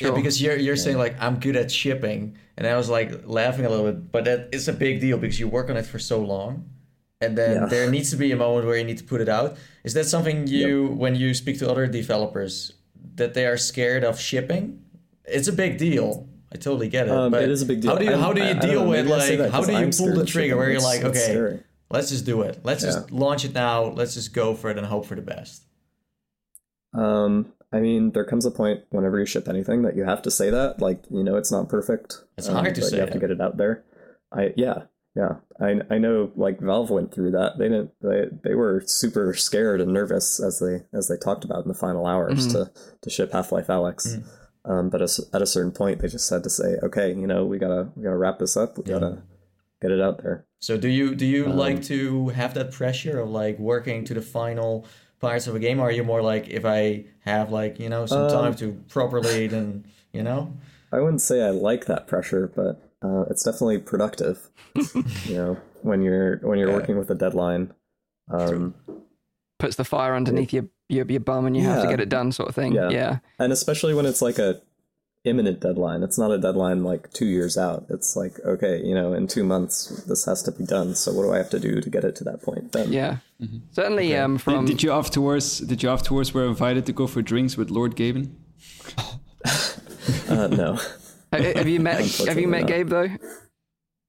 Yeah, 0.00 0.10
because 0.10 0.40
you're 0.42 0.56
you're 0.56 0.76
saying 0.76 0.98
like 0.98 1.16
I'm 1.20 1.38
good 1.40 1.56
at 1.56 1.70
shipping, 1.70 2.36
and 2.56 2.66
I 2.66 2.76
was 2.76 2.88
like 2.88 3.26
laughing 3.26 3.66
a 3.66 3.70
little 3.70 3.86
bit, 3.86 4.12
but 4.12 4.24
that 4.24 4.48
is 4.52 4.68
a 4.68 4.72
big 4.72 5.00
deal 5.00 5.18
because 5.18 5.40
you 5.40 5.48
work 5.48 5.70
on 5.70 5.76
it 5.76 5.86
for 5.86 5.98
so 5.98 6.20
long, 6.20 6.68
and 7.20 7.36
then 7.36 7.56
Yeah. 7.56 7.66
there 7.66 7.90
needs 7.90 8.10
to 8.10 8.16
be 8.16 8.32
a 8.32 8.36
moment 8.36 8.66
where 8.66 8.76
you 8.76 8.84
need 8.84 8.98
to 8.98 9.04
put 9.04 9.20
it 9.20 9.28
out. 9.28 9.56
Is 9.84 9.94
that 9.94 10.04
something 10.04 10.46
you 10.46 10.88
when 10.88 11.14
you 11.14 11.34
speak 11.34 11.58
to 11.58 11.70
other 11.70 11.86
developers 11.86 12.72
that 13.16 13.34
they 13.34 13.46
are 13.46 13.56
scared 13.56 14.04
of 14.04 14.20
shipping? 14.20 14.82
It's 15.24 15.48
a 15.48 15.52
big 15.52 15.78
deal. 15.78 16.28
I 16.52 16.56
totally 16.56 16.88
get 16.88 17.06
it. 17.06 17.12
Um, 17.12 17.30
but 17.30 17.44
it 17.44 17.50
is 17.50 17.62
a 17.62 17.66
big 17.66 17.80
deal. 17.80 17.92
How 17.92 17.98
do 17.98 18.04
you 18.04 18.16
how 18.16 18.32
do 18.32 18.42
you 18.42 18.50
I 18.50 18.54
deal 18.54 18.86
with 18.86 19.06
maybe 19.06 19.14
I 19.14 19.26
say 19.26 19.36
like 19.36 19.52
how 19.52 19.64
do 19.64 19.72
you 19.72 19.78
I'm 19.78 19.90
pull 19.90 20.14
the 20.14 20.26
trigger 20.26 20.56
where 20.56 20.70
you're 20.70 20.80
like 20.80 21.04
okay, 21.04 21.18
scary. 21.18 21.60
let's 21.90 22.10
just 22.10 22.26
do 22.26 22.42
it. 22.42 22.60
Let's 22.64 22.82
just 22.82 23.10
launch 23.10 23.44
it 23.44 23.54
now. 23.54 23.84
Let's 23.84 24.14
just 24.14 24.32
go 24.32 24.54
for 24.54 24.70
it 24.70 24.78
and 24.78 24.86
hope 24.86 25.06
for 25.06 25.14
the 25.14 25.22
best. 25.22 25.64
Um, 26.92 27.52
I 27.72 27.78
mean, 27.78 28.10
there 28.12 28.24
comes 28.24 28.44
a 28.46 28.50
point 28.50 28.82
whenever 28.90 29.18
you 29.18 29.26
ship 29.26 29.48
anything 29.48 29.82
that 29.82 29.96
you 29.96 30.04
have 30.04 30.22
to 30.22 30.30
say 30.30 30.50
that. 30.50 30.80
Like, 30.80 31.04
you 31.08 31.22
know, 31.22 31.36
it's 31.36 31.52
not 31.52 31.68
perfect. 31.68 32.24
It's 32.36 32.48
um, 32.48 32.56
hard 32.56 32.74
to 32.74 32.80
but 32.80 32.90
say 32.90 32.96
You 32.96 33.02
have 33.02 33.12
to 33.12 33.20
get 33.20 33.30
it 33.30 33.40
out 33.40 33.56
there. 33.56 33.84
I 34.32 34.52
yeah 34.56 34.82
yeah. 35.16 35.36
I 35.60 35.80
I 35.90 35.98
know. 35.98 36.30
Like 36.36 36.60
Valve 36.60 36.90
went 36.90 37.12
through 37.12 37.32
that. 37.32 37.58
They 37.58 37.68
didn't. 37.68 37.90
They 38.00 38.26
they 38.42 38.54
were 38.54 38.82
super 38.86 39.34
scared 39.34 39.80
and 39.80 39.92
nervous 39.92 40.40
as 40.40 40.60
they 40.60 40.84
as 40.96 41.08
they 41.08 41.16
talked 41.16 41.44
about 41.44 41.62
in 41.62 41.68
the 41.68 41.74
final 41.74 42.06
hours 42.06 42.46
to 42.52 42.70
to 43.02 43.10
ship 43.10 43.32
Half 43.32 43.52
Life 43.52 43.66
Alyx. 43.66 44.24
Um, 44.64 44.90
but 44.90 45.00
at 45.02 45.42
a 45.42 45.46
certain 45.46 45.72
point, 45.72 46.00
they 46.00 46.08
just 46.08 46.28
had 46.28 46.42
to 46.44 46.50
say, 46.50 46.76
okay, 46.82 47.08
you 47.08 47.26
know, 47.26 47.44
we 47.44 47.58
gotta 47.58 47.88
we 47.96 48.02
gotta 48.02 48.16
wrap 48.16 48.38
this 48.38 48.56
up. 48.56 48.76
We 48.76 48.84
gotta 48.84 49.22
get 49.80 49.90
it 49.90 50.00
out 50.00 50.22
there. 50.22 50.44
So 50.60 50.76
do 50.76 50.88
you 50.88 51.14
do 51.14 51.24
you 51.26 51.46
Um, 51.46 51.56
like 51.56 51.82
to 51.84 52.28
have 52.28 52.52
that 52.54 52.70
pressure 52.72 53.18
of 53.20 53.30
like 53.30 53.58
working 53.58 54.04
to 54.04 54.14
the 54.14 54.20
final 54.22 54.84
parts 55.20 55.46
of 55.46 55.54
a 55.54 55.58
game, 55.58 55.80
or 55.80 55.88
are 55.88 55.90
you 55.90 56.04
more 56.04 56.22
like 56.22 56.48
if 56.48 56.64
I 56.66 57.06
have 57.20 57.50
like 57.50 57.80
you 57.80 57.88
know 57.88 58.04
some 58.06 58.24
Um, 58.24 58.30
time 58.30 58.54
to 58.56 58.72
properly 58.88 59.46
then 59.54 59.86
you 60.12 60.22
know? 60.22 60.52
I 60.92 60.98
wouldn't 61.00 61.22
say 61.22 61.42
I 61.42 61.50
like 61.50 61.86
that 61.86 62.06
pressure, 62.06 62.50
but 62.54 62.82
uh, 63.02 63.22
it's 63.30 63.44
definitely 63.44 63.78
productive. 63.78 64.50
you 65.24 65.34
know, 65.34 65.56
when 65.82 66.02
you're 66.02 66.36
when 66.38 66.58
you're 66.58 66.72
working 66.72 66.98
with 66.98 67.10
a 67.10 67.14
deadline. 67.14 67.72
Um, 68.30 68.74
Puts 69.58 69.76
the 69.76 69.84
fire 69.84 70.14
underneath 70.14 70.52
your, 70.52 70.68
your 70.90 71.06
your 71.06 71.20
bum 71.20 71.46
and 71.46 71.56
you 71.56 71.62
have 71.62 71.82
to 71.82 71.88
get 71.88 72.00
it 72.00 72.08
done, 72.08 72.32
sort 72.32 72.48
of 72.48 72.54
thing. 72.54 72.72
Yeah. 72.72 72.90
Yeah. 72.90 73.18
and 73.38 73.52
especially 73.52 73.94
when 73.94 74.06
it's 74.06 74.22
like 74.22 74.38
a 74.38 74.60
imminent 75.24 75.60
deadline. 75.60 76.02
It's 76.02 76.18
not 76.18 76.30
a 76.30 76.38
deadline 76.38 76.82
like 76.82 77.12
two 77.12 77.26
years 77.26 77.58
out. 77.58 77.86
It's 77.90 78.16
like 78.16 78.40
okay, 78.40 78.82
you 78.82 78.94
know, 78.94 79.12
in 79.12 79.26
two 79.26 79.44
months 79.44 79.88
this 80.06 80.24
has 80.24 80.42
to 80.44 80.52
be 80.52 80.64
done. 80.64 80.94
So 80.94 81.12
what 81.12 81.22
do 81.24 81.32
I 81.32 81.38
have 81.38 81.50
to 81.50 81.60
do 81.60 81.80
to 81.80 81.90
get 81.90 82.04
it 82.04 82.16
to 82.16 82.24
that 82.24 82.42
point? 82.42 82.72
Then 82.72 82.92
Yeah. 82.92 83.18
Certainly. 83.72 84.16
Um. 84.16 84.38
From 84.38 84.66
Did, 84.66 84.78
did 84.78 84.82
you 84.82 84.92
afterwards? 84.92 85.60
Did 85.60 85.82
you 85.82 85.90
afterwards 85.90 86.34
were 86.34 86.46
invited 86.46 86.86
to 86.86 86.92
go 86.92 87.06
for 87.06 87.22
drinks 87.22 87.56
with 87.56 87.70
Lord 87.70 87.96
Gaben? 87.96 88.34
uh, 90.28 90.46
no. 90.48 90.78
have, 91.32 91.56
have 91.56 91.68
you 91.68 91.80
met 91.80 92.00
Have 92.26 92.38
you 92.38 92.48
met 92.48 92.62
not. 92.62 92.68
Gabe 92.68 92.88
though? 92.88 93.08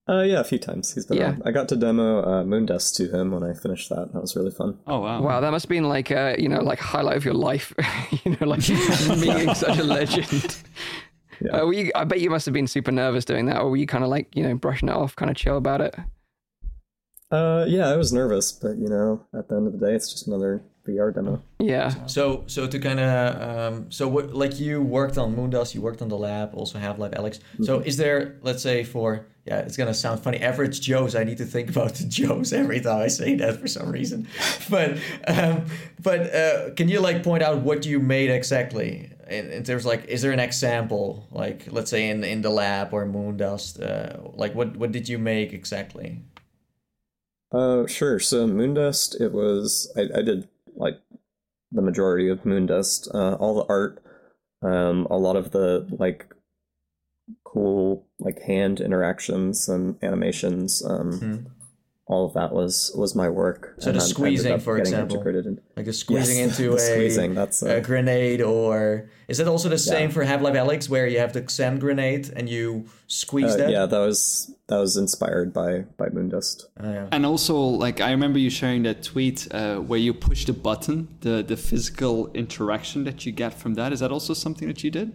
Uh, 0.10 0.22
yeah, 0.23 0.40
a 0.40 0.44
few 0.44 0.57
times 0.60 0.94
he's 0.94 1.06
been. 1.06 1.18
Yeah. 1.18 1.28
on. 1.30 1.41
I 1.45 1.52
got 1.52 1.69
to 1.69 1.76
demo 1.76 2.22
uh, 2.22 2.44
Moondust 2.44 2.95
to 2.98 3.07
him 3.15 3.32
when 3.32 3.44
I 3.44 3.53
finished 3.53 3.90
that. 3.90 4.11
That 4.14 4.22
was 4.22 4.36
really 4.36 4.52
fun. 4.52 4.78
Oh 4.88 4.99
wow! 4.99 5.22
Wow, 5.22 5.40
that 5.41 5.52
must 5.52 5.65
have 5.65 5.69
been 5.69 5.88
like 5.88 6.11
uh, 6.11 6.36
you 6.38 6.49
know, 6.49 6.61
like 6.61 6.80
highlight 6.80 7.18
of 7.18 7.23
your 7.26 7.36
life. 7.36 7.73
you 8.26 8.36
know, 8.40 8.48
like 8.48 8.68
meeting 9.19 9.53
such 9.53 9.78
a 9.78 9.84
legend. 9.84 10.57
Yeah. 11.40 11.61
Uh, 11.61 11.65
were 11.65 11.73
you, 11.73 11.91
I 11.95 12.03
bet 12.03 12.19
you 12.19 12.30
must 12.30 12.45
have 12.45 12.53
been 12.53 12.68
super 12.68 12.91
nervous 12.91 13.26
doing 13.26 13.45
that, 13.45 13.57
or 13.61 13.69
were 13.69 13.78
you 13.78 13.88
kind 13.88 14.03
of 14.03 14.10
like 14.10 14.36
you 14.36 14.44
know 14.44 14.56
brushing 14.56 14.90
it 14.90 14.95
off, 14.95 15.15
kind 15.15 15.30
of 15.32 15.38
chill 15.38 15.57
about 15.57 15.82
it? 15.82 15.95
Uh, 17.32 17.65
yeah, 17.68 17.88
I 17.90 17.95
was 17.95 18.11
nervous, 18.11 18.52
but 18.52 18.78
you 18.78 18.90
know, 18.90 19.26
at 19.34 19.48
the 19.48 19.56
end 19.56 19.68
of 19.68 19.73
the 19.80 19.86
day, 19.86 19.94
it's 19.95 20.11
just 20.11 20.28
another 20.28 20.61
VR 20.86 21.14
demo. 21.14 21.41
Yeah. 21.60 22.06
So 22.07 22.44
so 22.48 22.68
to 22.68 22.80
kind 22.80 22.99
of 22.99 23.41
um, 23.73 23.91
so 23.91 24.07
what 24.07 24.34
like 24.34 24.60
you 24.60 24.82
worked 24.82 25.18
on 25.18 25.36
Moondust, 25.36 25.73
you 25.73 25.82
worked 25.82 26.02
on 26.02 26.10
the 26.10 26.18
lab, 26.18 26.53
also 26.53 26.78
Half 26.80 26.98
Life 26.99 27.11
Alyx. 27.11 27.40
So 27.64 27.78
Mm-hmm. 27.80 27.88
is 27.88 27.98
there 27.98 28.38
let's 28.41 28.61
say 28.61 28.84
for 28.84 29.26
yeah, 29.52 29.60
it's 29.60 29.76
gonna 29.76 29.94
sound 29.94 30.23
funny. 30.23 30.40
Average 30.40 30.80
Joes, 30.80 31.14
I 31.14 31.26
need 31.26 31.38
to 31.40 31.45
think 31.45 31.69
about 31.69 31.95
the 31.95 32.06
Joes 32.06 32.53
every 32.53 32.80
time 32.80 33.02
I 33.02 33.07
say 33.07 33.36
that 33.36 33.60
for 33.60 33.68
some 33.68 33.91
reason. 33.91 34.28
But 34.69 34.99
um, 35.28 35.65
but 36.02 36.34
uh, 36.34 36.73
can 36.78 36.88
you 36.88 37.02
like 37.02 37.23
point 37.23 37.44
out 37.44 37.57
what 37.61 37.86
you 37.86 37.99
made 37.99 38.30
exactly? 38.30 39.11
In 39.28 39.64
terms 39.64 39.86
like, 39.86 40.06
is 40.06 40.22
there 40.22 40.32
an 40.32 40.40
example 40.40 41.28
like 41.32 41.68
let's 41.69 41.90
say 41.91 42.10
in 42.10 42.23
in 42.23 42.41
the 42.41 42.49
lab 42.49 42.94
or 42.94 43.06
Moondust? 43.06 43.72
Uh, 43.82 44.32
like 44.34 44.56
what 44.56 44.78
what 44.78 44.91
did 44.94 45.10
you 45.10 45.18
make 45.18 45.52
exactly? 45.52 46.22
Uh, 47.52 47.86
sure. 47.88 48.18
So 48.19 48.48
Moondust, 48.48 49.19
it 49.19 49.34
was 49.34 49.91
I, 49.98 50.19
I 50.19 50.22
did 50.22 50.48
like 50.76 50.98
the 51.72 51.82
majority 51.82 52.30
of 52.30 52.44
Moondust, 52.44 53.14
uh, 53.14 53.36
all 53.36 53.56
the 53.56 53.68
art, 53.68 54.02
um, 54.61 55.07
a 55.10 55.18
lot 55.18 55.36
of 55.36 55.52
the 55.52 55.86
like 55.99 56.34
cool 57.43 58.05
like 58.19 58.39
hand 58.41 58.79
interactions 58.79 59.67
and 59.69 59.95
animations. 60.03 60.83
Um, 60.85 61.47
all 62.07 62.25
of 62.25 62.33
that 62.33 62.51
was 62.51 62.91
was 62.95 63.15
my 63.15 63.29
work. 63.29 63.75
So 63.79 63.89
and 63.89 63.99
the 63.99 64.03
I 64.03 64.07
squeezing, 64.07 64.59
for 64.59 64.77
example. 64.77 65.21
in- 65.27 65.61
Like 65.77 65.85
the 65.85 65.93
squeezing 65.93 66.39
Yes, 66.39 66.59
into 66.59 66.71
the 66.75 66.75
a, 66.75 66.79
squeezing, 66.79 67.33
that's, 67.35 67.63
a 67.63 67.77
uh, 67.77 67.79
grenade, 67.79 68.41
or 68.41 69.09
is 69.29 69.37
that 69.37 69.47
also 69.47 69.69
the 69.69 69.77
same 69.77 70.09
Yeah. 70.09 70.13
for 70.15 70.23
Half 70.23 70.41
Life 70.41 70.55
Alyx, 70.55 70.89
where 70.89 71.07
you 71.07 71.19
have 71.19 71.31
the 71.31 71.45
sand 71.49 71.79
grenade 71.79 72.29
and 72.35 72.49
you 72.49 72.85
squeeze 73.07 73.53
Uh, 73.53 73.57
that? 73.57 73.69
yeah, 73.71 73.85
that 73.85 73.99
was 73.99 74.51
that 74.67 74.77
was 74.79 74.97
inspired 74.97 75.53
by 75.53 75.85
by 75.97 76.07
Moondust. 76.09 76.65
Oh, 76.81 76.91
yeah. 76.91 77.07
And 77.13 77.25
also, 77.25 77.55
like 77.57 78.01
I 78.01 78.11
remember 78.11 78.39
you 78.39 78.49
sharing 78.49 78.83
that 78.83 79.03
tweet 79.03 79.47
uh, 79.53 79.77
where 79.77 79.99
you 79.99 80.13
push 80.13 80.43
the 80.45 80.53
button, 80.53 81.07
the 81.21 81.43
the 81.47 81.55
physical 81.55 82.29
interaction 82.33 83.05
that 83.05 83.25
you 83.25 83.31
get 83.31 83.53
from 83.53 83.75
that. 83.75 83.93
Is 83.93 83.99
that 84.01 84.11
also 84.11 84.33
something 84.33 84.67
that 84.67 84.83
you 84.83 84.91
did? 84.91 85.13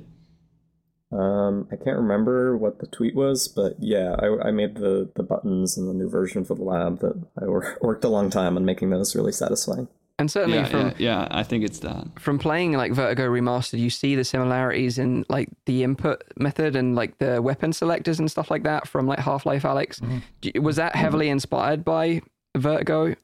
Um, 1.18 1.68
I 1.72 1.76
can't 1.76 1.96
remember 1.96 2.56
what 2.56 2.78
the 2.80 2.86
tweet 2.86 3.14
was, 3.14 3.48
but 3.48 3.74
yeah, 3.78 4.16
I, 4.18 4.48
I 4.48 4.50
made 4.50 4.74
the, 4.76 5.08
the 5.14 5.22
buttons 5.22 5.76
in 5.78 5.86
the 5.86 5.94
new 5.94 6.08
version 6.10 6.44
for 6.44 6.54
the 6.54 6.62
lab 6.64 7.00
that 7.00 7.14
I 7.40 7.46
wor- 7.46 7.78
worked 7.82 8.04
a 8.04 8.08
long 8.08 8.28
time 8.30 8.56
on 8.56 8.64
making 8.64 8.90
those 8.90 9.14
really 9.16 9.32
satisfying. 9.32 9.88
And 10.18 10.30
certainly 10.30 10.58
Yeah, 10.58 10.64
from 10.64 10.80
yeah, 10.80 10.94
yeah. 10.98 11.28
I 11.30 11.42
think 11.42 11.62
it's 11.64 11.78
that. 11.80 12.06
from 12.18 12.38
playing 12.38 12.72
like 12.72 12.92
Vertigo 12.92 13.28
Remastered, 13.28 13.78
you 13.78 13.90
see 13.90 14.14
the 14.16 14.24
similarities 14.24 14.98
in 14.98 15.24
like 15.28 15.48
the 15.66 15.84
input 15.84 16.22
method 16.38 16.74
and 16.74 16.94
like 16.96 17.18
the 17.18 17.40
weapon 17.42 17.72
selectors 17.72 18.18
and 18.18 18.30
stuff 18.30 18.50
like 18.50 18.62
that 18.64 18.88
from 18.88 19.06
like 19.06 19.18
Half 19.18 19.44
Life 19.46 19.62
Alyx. 19.64 20.00
Do 20.40 20.50
you- 20.54 20.62
Was 20.62 20.76
that 20.76 20.96
heavily 20.96 21.28
inspired 21.28 21.84
by 21.84 22.22
Vertigo? 22.56 23.14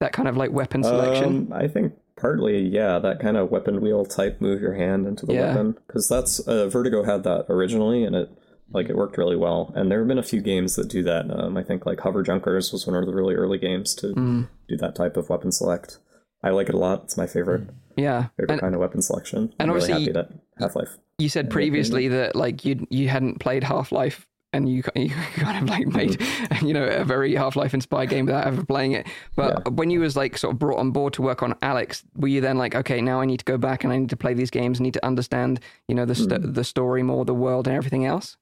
That 0.00 0.12
kind 0.12 0.28
of 0.28 0.36
like 0.36 0.50
weapon 0.50 0.82
selection. 0.82 1.48
Um, 1.50 1.52
I 1.52 1.68
think 1.68 1.92
partly, 2.20 2.60
yeah, 2.60 2.98
that 2.98 3.20
kind 3.20 3.36
of 3.36 3.50
weapon 3.50 3.80
wheel 3.80 4.04
type 4.04 4.40
move 4.40 4.60
your 4.60 4.74
hand 4.74 5.06
into 5.06 5.26
the 5.26 5.34
Yeah. 5.34 5.48
weapon 5.48 5.76
because 5.86 6.08
that's 6.08 6.40
uh, 6.40 6.68
Vertigo 6.68 7.02
had 7.04 7.22
that 7.24 7.46
originally, 7.48 8.04
and 8.04 8.14
it 8.14 8.30
like 8.72 8.88
it 8.88 8.96
worked 8.96 9.18
really 9.18 9.36
well. 9.36 9.72
And 9.74 9.90
there 9.90 9.98
have 9.98 10.06
been 10.08 10.18
a 10.18 10.22
few 10.22 10.40
games 10.40 10.76
that 10.76 10.88
do 10.88 11.02
that. 11.02 11.26
Um, 11.30 11.56
I 11.56 11.62
think 11.64 11.86
like 11.86 12.00
Hover 12.00 12.22
Junkers 12.22 12.72
was 12.72 12.86
one 12.86 12.94
of 12.96 13.06
the 13.06 13.14
really 13.14 13.34
early 13.34 13.58
games 13.58 13.94
to 13.96 14.08
Mm. 14.14 14.48
do 14.68 14.76
that 14.76 14.94
type 14.94 15.16
of 15.16 15.28
weapon 15.28 15.50
select. 15.50 15.98
I 16.42 16.50
like 16.50 16.68
it 16.68 16.74
a 16.74 16.78
lot. 16.78 17.02
It's 17.04 17.16
my 17.16 17.26
favorite 17.26 17.68
yeah. 17.96 18.28
favorite 18.36 18.52
And 18.52 18.60
kind 18.60 18.74
of 18.74 18.80
weapon 18.80 19.02
selection. 19.02 19.52
and 19.58 19.70
I'm 19.70 19.74
really 19.76 19.92
obviously- 19.92 20.12
happy 20.12 20.12
that 20.12 20.30
Half 20.58 20.76
Life 20.76 20.98
you 21.18 21.28
said 21.28 21.50
previously 21.50 22.08
that 22.08 22.34
like 22.36 22.64
you 22.64 22.86
you 22.90 23.08
hadn't 23.08 23.40
played 23.40 23.62
Half 23.64 23.92
Life 23.92 24.26
and 24.52 24.68
you 24.68 24.82
you 24.96 25.10
kind 25.10 25.62
of 25.62 25.68
like 25.68 25.86
made 25.86 26.18
mm. 26.18 26.62
you 26.66 26.74
know 26.74 26.84
a 26.84 27.04
very 27.04 27.34
Half 27.34 27.56
Life 27.56 27.74
inspired 27.74 28.10
game 28.10 28.26
without 28.26 28.46
ever 28.46 28.64
playing 28.64 28.92
it. 28.92 29.06
But 29.36 29.72
when 29.74 29.90
you 29.90 30.00
was 30.00 30.16
like 30.16 30.36
sort 30.38 30.54
of 30.54 30.58
brought 30.58 30.78
on 30.78 30.90
board 30.90 31.12
to 31.14 31.22
work 31.22 31.42
on 31.42 31.54
Alyx, 31.54 32.02
were 32.16 32.28
you 32.28 32.40
then 32.40 32.58
like, 32.58 32.74
okay, 32.74 33.00
now 33.00 33.20
I 33.20 33.24
need 33.24 33.38
to 33.38 33.44
go 33.44 33.58
back 33.58 33.84
and 33.84 33.92
I 33.92 33.98
need 33.98 34.10
to 34.10 34.16
play 34.16 34.34
these 34.34 34.50
games, 34.50 34.80
I 34.80 34.82
need 34.82 34.94
to 34.94 35.04
understand 35.04 35.60
you 35.88 35.94
know 35.94 36.04
the 36.04 36.14
st- 36.14 36.42
mm. 36.42 36.54
the 36.54 36.64
story 36.64 37.02
more, 37.02 37.24
the 37.24 37.34
world, 37.34 37.66
and 37.66 37.76
everything 37.76 38.04
else? 38.04 38.36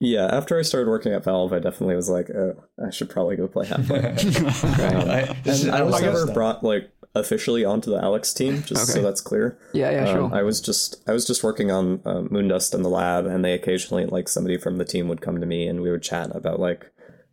Yeah, 0.00 0.26
after 0.26 0.58
I 0.58 0.62
started 0.62 0.90
working 0.90 1.12
at 1.12 1.22
Valve, 1.22 1.52
I 1.52 1.60
definitely 1.60 1.94
was 1.94 2.10
like, 2.10 2.28
oh, 2.30 2.56
I 2.84 2.90
should 2.90 3.08
probably 3.08 3.36
go 3.36 3.46
play 3.46 3.66
Half 3.66 3.88
Life. 3.88 4.62
Um, 4.82 5.08
I, 5.08 5.36
this 5.44 5.60
is- 5.60 5.66
and 5.66 5.76
I 5.76 5.82
was 5.82 6.02
never 6.02 6.28
uh, 6.28 6.34
brought 6.34 6.64
like 6.64 6.90
officially 7.14 7.64
onto 7.64 7.90
the 7.90 7.98
Alyx 8.00 8.34
team, 8.34 8.62
just 8.62 8.90
Okay. 8.90 8.98
so 9.00 9.02
that's 9.02 9.20
clear. 9.20 9.58
Yeah, 9.72 9.90
yeah, 9.90 10.04
sure. 10.06 10.22
Um, 10.24 10.32
I 10.32 10.42
was 10.42 10.60
just 10.60 10.96
I 11.06 11.12
was 11.12 11.26
just 11.26 11.42
working 11.44 11.70
on 11.70 12.00
uh, 12.04 12.22
Moondust 12.30 12.74
in 12.74 12.82
the 12.82 12.88
lab, 12.88 13.26
and 13.26 13.44
they 13.44 13.52
occasionally 13.52 14.06
like 14.06 14.28
somebody 14.28 14.56
from 14.56 14.78
the 14.78 14.84
team 14.84 15.08
would 15.08 15.20
come 15.20 15.40
to 15.40 15.46
me, 15.46 15.66
and 15.66 15.80
we 15.82 15.90
would 15.90 16.02
chat 16.02 16.34
about 16.34 16.58
like 16.60 16.90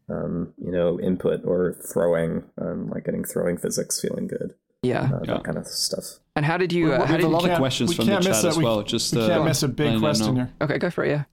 um, 0.09 0.53
you 0.57 0.71
know 0.71 0.99
input 0.99 1.41
or 1.45 1.75
throwing, 1.91 2.43
um, 2.59 2.89
like 2.89 3.05
getting 3.05 3.23
throwing 3.23 3.57
physics 3.57 3.99
feeling 4.01 4.27
good. 4.27 4.53
Yeah. 4.81 5.01
uh, 5.13 5.19
Yeah. 5.23 5.33
that 5.35 5.43
kind 5.43 5.57
of 5.57 5.67
stuff. 5.67 6.05
And 6.35 6.45
how 6.45 6.57
did 6.57 6.71
you? 6.71 6.87
Uh, 6.87 6.89
We 6.89 6.95
how 6.99 7.05
have 7.05 7.17
did 7.19 7.25
a 7.25 7.29
lot 7.29 7.49
of 7.49 7.57
questions 7.57 7.93
from 7.93 8.05
the 8.05 8.19
chat 8.19 8.43
it. 8.43 8.47
as 8.47 8.57
We- 8.57 8.63
well. 8.63 8.81
Just 8.83 9.13
we 9.13 9.21
uh, 9.21 9.27
can't 9.27 9.45
miss 9.45 9.61
a 9.63 9.67
big 9.67 9.99
question 9.99 10.35
here. 10.37 10.51
okay, 10.61 10.77
go 10.77 10.89
for 10.89 11.03
it. 11.03 11.09
Yeah. 11.09 11.23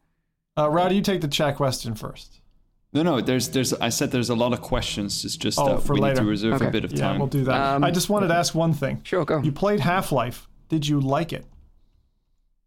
Uh, 0.58 0.68
Rowdy, 0.70 0.96
you 0.96 1.02
take 1.02 1.20
the 1.20 1.28
chat 1.28 1.56
question 1.56 1.94
first. 1.94 2.40
No, 2.96 3.02
no. 3.02 3.20
There's, 3.20 3.48
there's. 3.50 3.72
I 3.74 3.88
said 3.90 4.10
there's 4.10 4.30
a 4.30 4.34
lot 4.34 4.52
of 4.52 4.60
questions. 4.62 5.24
It's 5.24 5.36
just 5.36 5.58
Oh, 5.58 5.76
that 5.76 5.82
for 5.82 5.94
we 5.94 6.00
later. 6.00 6.14
need 6.16 6.20
to 6.22 6.26
reserve 6.30 6.54
Okay. 6.54 6.66
a 6.66 6.70
bit 6.70 6.84
of 6.84 6.92
Yeah, 6.92 7.00
time. 7.08 7.18
we'll 7.18 7.28
do 7.28 7.44
that. 7.44 7.54
Um, 7.76 7.84
I 7.84 7.90
just 7.90 8.08
wanted 8.10 8.28
to 8.28 8.34
ask 8.34 8.54
one 8.54 8.72
thing. 8.72 9.00
Sure, 9.04 9.24
go. 9.24 9.40
You 9.42 9.52
played 9.52 9.80
Half 9.80 10.12
Life. 10.12 10.48
Did 10.68 10.86
you 10.88 11.00
like 11.00 11.32
it? 11.32 11.44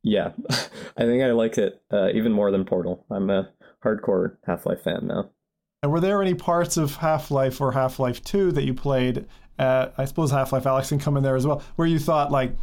Yeah, 0.03 0.31
I 0.49 1.03
think 1.03 1.23
I 1.23 1.31
like 1.31 1.57
it 1.57 1.81
uh, 1.91 2.09
even 2.13 2.31
more 2.31 2.51
than 2.51 2.63
Portal. 2.65 3.05
I'm 3.11 3.29
a 3.29 3.49
hardcore 3.83 4.37
Half 4.45 4.65
Life 4.65 4.83
fan 4.83 5.07
now. 5.07 5.29
And 5.83 5.91
were 5.91 5.99
there 5.99 6.21
any 6.21 6.33
parts 6.33 6.77
of 6.77 6.95
Half 6.97 7.31
Life 7.31 7.59
or 7.61 7.71
Half 7.73 7.99
Life 7.99 8.23
2 8.23 8.51
that 8.53 8.63
you 8.63 8.73
played? 8.73 9.25
Uh, 9.57 9.89
I 9.97 10.05
suppose 10.05 10.31
Half 10.31 10.53
Life 10.53 10.63
Alyx 10.63 10.89
can 10.89 10.99
come 10.99 11.17
in 11.17 11.23
there 11.23 11.35
as 11.35 11.45
well, 11.45 11.61
where 11.75 11.87
you 11.87 11.99
thought, 11.99 12.31
like, 12.31 12.53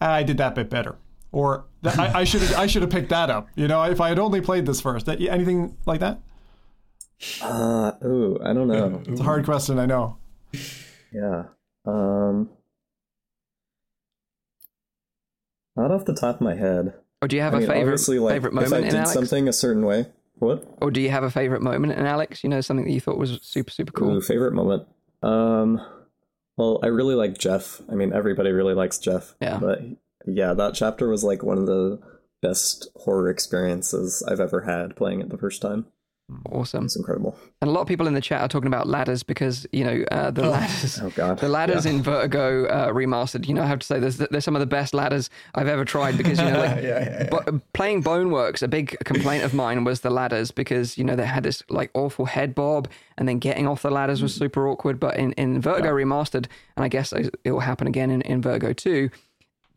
ah, 0.00 0.12
I 0.14 0.22
did 0.24 0.38
that 0.38 0.54
bit 0.54 0.68
better. 0.68 0.96
Or 1.32 1.66
"Th- 1.84 1.96
I 1.96 2.24
should 2.24 2.42
have 2.42 2.58
I 2.58 2.66
should 2.66 2.82
have 2.82 2.90
picked 2.90 3.10
that 3.10 3.30
up. 3.30 3.46
You 3.54 3.68
know, 3.68 3.84
if 3.84 4.00
I 4.00 4.08
had 4.08 4.18
only 4.18 4.40
played 4.40 4.66
this 4.66 4.80
first. 4.80 5.06
That, 5.06 5.20
anything 5.20 5.76
like 5.86 6.00
that? 6.00 6.20
Uh, 7.42 7.92
ooh, 8.04 8.38
I 8.42 8.52
don't 8.52 8.68
know. 8.68 9.02
It's 9.08 9.20
a 9.20 9.24
hard 9.24 9.44
question, 9.44 9.78
I 9.78 9.86
know. 9.86 10.16
Yeah. 11.12 11.44
Um, 11.84 12.50
not 15.76 15.90
off 15.90 16.04
the 16.04 16.14
top 16.14 16.36
of 16.36 16.40
my 16.40 16.54
head. 16.54 16.94
Or 17.22 17.28
do 17.28 17.36
you 17.36 17.42
have 17.42 17.54
I 17.54 17.58
a 17.58 17.60
mean, 17.60 17.68
favorite 17.68 18.08
like, 18.20 18.32
favorite 18.32 18.52
if 18.54 18.58
I 18.58 18.62
moment 18.62 18.84
in 18.86 18.90
did 18.92 19.04
Alyx? 19.04 19.08
something 19.08 19.48
a 19.48 19.52
certain 19.52 19.84
way, 19.84 20.06
what? 20.38 20.64
Or 20.80 20.90
do 20.90 21.00
you 21.02 21.10
have 21.10 21.22
a 21.22 21.30
favorite 21.30 21.60
moment 21.60 21.92
in 21.92 22.04
Alyx? 22.04 22.42
You 22.42 22.48
know, 22.48 22.62
something 22.62 22.86
that 22.86 22.92
you 22.92 23.00
thought 23.00 23.18
was 23.18 23.38
super 23.42 23.70
super 23.70 23.92
cool. 23.92 24.16
Ooh, 24.16 24.20
favorite 24.22 24.54
moment. 24.54 24.86
Um, 25.22 25.80
well, 26.56 26.80
I 26.82 26.86
really 26.86 27.14
like 27.14 27.36
Jeff. 27.36 27.82
I 27.90 27.94
mean, 27.94 28.12
everybody 28.14 28.50
really 28.52 28.74
likes 28.74 28.98
Jeff. 28.98 29.34
Yeah. 29.42 29.58
But 29.60 29.80
yeah, 30.26 30.54
that 30.54 30.74
chapter 30.74 31.08
was 31.08 31.22
like 31.24 31.42
one 31.42 31.58
of 31.58 31.66
the 31.66 32.00
best 32.40 32.88
horror 32.96 33.28
experiences 33.28 34.22
I've 34.26 34.40
ever 34.40 34.62
had 34.62 34.96
playing 34.96 35.20
it 35.20 35.28
the 35.28 35.36
first 35.38 35.60
time. 35.60 35.86
Awesome. 36.50 36.84
It's 36.84 36.96
incredible. 36.96 37.36
And 37.60 37.68
a 37.68 37.72
lot 37.72 37.80
of 37.82 37.86
people 37.88 38.06
in 38.06 38.14
the 38.14 38.20
chat 38.20 38.40
are 38.40 38.48
talking 38.48 38.66
about 38.66 38.86
ladders 38.86 39.22
because 39.22 39.66
you 39.72 39.84
know 39.84 40.04
uh, 40.10 40.30
the 40.30 40.46
ladders. 40.48 41.00
Oh 41.02 41.10
god. 41.10 41.38
The 41.38 41.48
ladders 41.48 41.84
Yeah. 41.84 41.92
in 41.92 42.02
Vertigo 42.02 42.66
uh, 42.66 42.88
remastered, 42.92 43.46
you 43.48 43.54
know, 43.54 43.62
I 43.62 43.66
have 43.66 43.78
to 43.80 43.86
say 43.86 43.98
there's 43.98 44.16
there's 44.18 44.44
some 44.44 44.56
of 44.56 44.60
the 44.60 44.66
best 44.66 44.94
ladders 44.94 45.30
I've 45.54 45.68
ever 45.68 45.84
tried 45.84 46.16
because 46.16 46.38
you 46.38 46.44
know, 46.50 46.58
like 47.30 47.30
bo- 47.30 47.60
playing 47.72 48.02
Boneworks, 48.02 48.62
a 48.62 48.68
big 48.68 48.96
complaint 49.04 49.44
of 49.44 49.54
mine 49.54 49.84
was 49.84 50.00
the 50.00 50.10
ladders 50.10 50.50
because 50.50 50.96
you 50.98 51.04
know 51.04 51.16
they 51.16 51.26
had 51.26 51.42
this 51.42 51.62
like 51.68 51.90
awful 51.94 52.26
head 52.26 52.54
bob, 52.54 52.88
and 53.18 53.28
then 53.28 53.38
getting 53.38 53.66
off 53.66 53.82
the 53.82 53.90
ladders 53.90 54.22
was 54.22 54.34
super 54.34 54.68
awkward. 54.68 54.98
But 55.00 55.16
in 55.16 55.32
in 55.32 55.60
Vertigo 55.60 55.90
remastered, 55.92 56.46
and 56.76 56.84
I 56.84 56.88
guess 56.88 57.12
it 57.12 57.50
will 57.50 57.60
happen 57.60 57.86
again 57.86 58.10
in 58.10 58.22
in 58.22 58.40
Vertigo 58.42 58.72
two, 58.72 59.10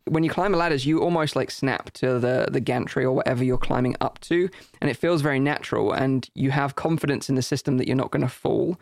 when 0.06 0.22
you 0.22 0.30
climb 0.30 0.52
ladders, 0.52 0.86
you 0.86 1.00
almost 1.00 1.36
like 1.36 1.50
snap 1.50 1.90
to 1.94 2.18
the 2.18 2.48
the 2.50 2.60
gantry 2.60 3.04
or 3.04 3.12
whatever 3.12 3.44
you're 3.44 3.58
climbing 3.58 3.96
up 4.00 4.20
to, 4.20 4.48
and 4.80 4.90
it 4.90 4.96
feels 4.96 5.22
very 5.22 5.40
natural, 5.40 5.92
and 5.92 6.28
you 6.34 6.50
have 6.50 6.76
confidence 6.76 7.28
in 7.28 7.34
the 7.34 7.42
system 7.42 7.78
that 7.78 7.86
you're 7.86 7.96
not 7.96 8.10
going 8.10 8.22
to 8.22 8.28
fall. 8.28 8.78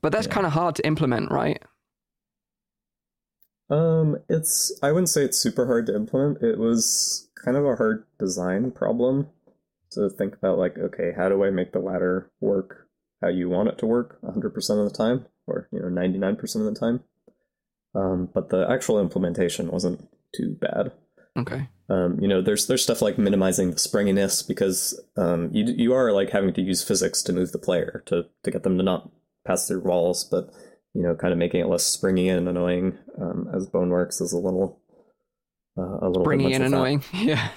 But 0.00 0.12
that's 0.12 0.26
kind 0.26 0.46
of 0.46 0.52
hard 0.52 0.76
to 0.76 0.86
implement, 0.86 1.30
right? 1.30 1.62
Um, 3.68 4.18
it's 4.28 4.78
I 4.82 4.92
wouldn't 4.92 5.08
say 5.08 5.22
it's 5.22 5.38
super 5.38 5.66
hard 5.66 5.86
to 5.86 5.94
implement. 5.94 6.42
It 6.42 6.58
was 6.58 7.28
kind 7.44 7.56
of 7.56 7.64
a 7.64 7.76
hard 7.76 8.04
design 8.18 8.70
problem 8.70 9.28
to 9.90 10.08
think 10.08 10.34
about 10.34 10.58
like, 10.58 10.78
okay, 10.78 11.12
how 11.16 11.28
do 11.28 11.44
I 11.44 11.50
make 11.50 11.72
the 11.72 11.78
ladder 11.78 12.30
work 12.40 12.88
how 13.22 13.28
you 13.28 13.48
want 13.48 13.68
it 13.68 13.78
to 13.78 13.86
work 13.86 14.20
100% 14.22 14.56
of 14.56 14.90
the 14.90 14.96
time 14.96 15.26
or, 15.46 15.68
you 15.70 15.78
know, 15.78 15.86
99% 15.86 16.40
of 16.56 16.64
the 16.64 16.74
time. 16.78 17.04
Um, 17.94 18.28
but 18.32 18.50
the 18.50 18.66
actual 18.68 19.00
implementation 19.00 19.70
wasn't 19.70 20.08
too 20.34 20.56
bad. 20.60 20.92
Okay. 21.36 21.68
Um, 21.88 22.18
you 22.20 22.28
know, 22.28 22.40
there's 22.40 22.66
there's 22.66 22.82
stuff 22.82 23.02
like 23.02 23.18
minimizing 23.18 23.70
the 23.70 23.78
springiness 23.78 24.42
because 24.42 24.98
um, 25.16 25.50
you 25.52 25.64
you 25.64 25.92
are 25.94 26.12
like 26.12 26.30
having 26.30 26.52
to 26.54 26.62
use 26.62 26.82
physics 26.82 27.22
to 27.22 27.32
move 27.32 27.52
the 27.52 27.58
player 27.58 28.02
to 28.06 28.24
to 28.44 28.50
get 28.50 28.62
them 28.62 28.76
to 28.78 28.82
not 28.82 29.10
pass 29.46 29.68
through 29.68 29.80
walls, 29.80 30.24
but 30.24 30.50
you 30.94 31.02
know, 31.02 31.14
kind 31.14 31.32
of 31.32 31.38
making 31.38 31.60
it 31.60 31.68
less 31.68 31.84
springy 31.84 32.28
and 32.28 32.48
annoying 32.48 32.98
um, 33.20 33.48
as 33.54 33.66
Boneworks 33.66 34.20
is 34.20 34.32
a 34.32 34.38
little 34.38 34.81
uh, 35.78 35.82
a 35.82 36.06
little 36.06 36.22
bit 36.22 36.24
Springy 36.24 36.44
much 36.44 36.52
and 36.54 36.64
annoying. 36.64 37.02
Yeah. 37.14 37.48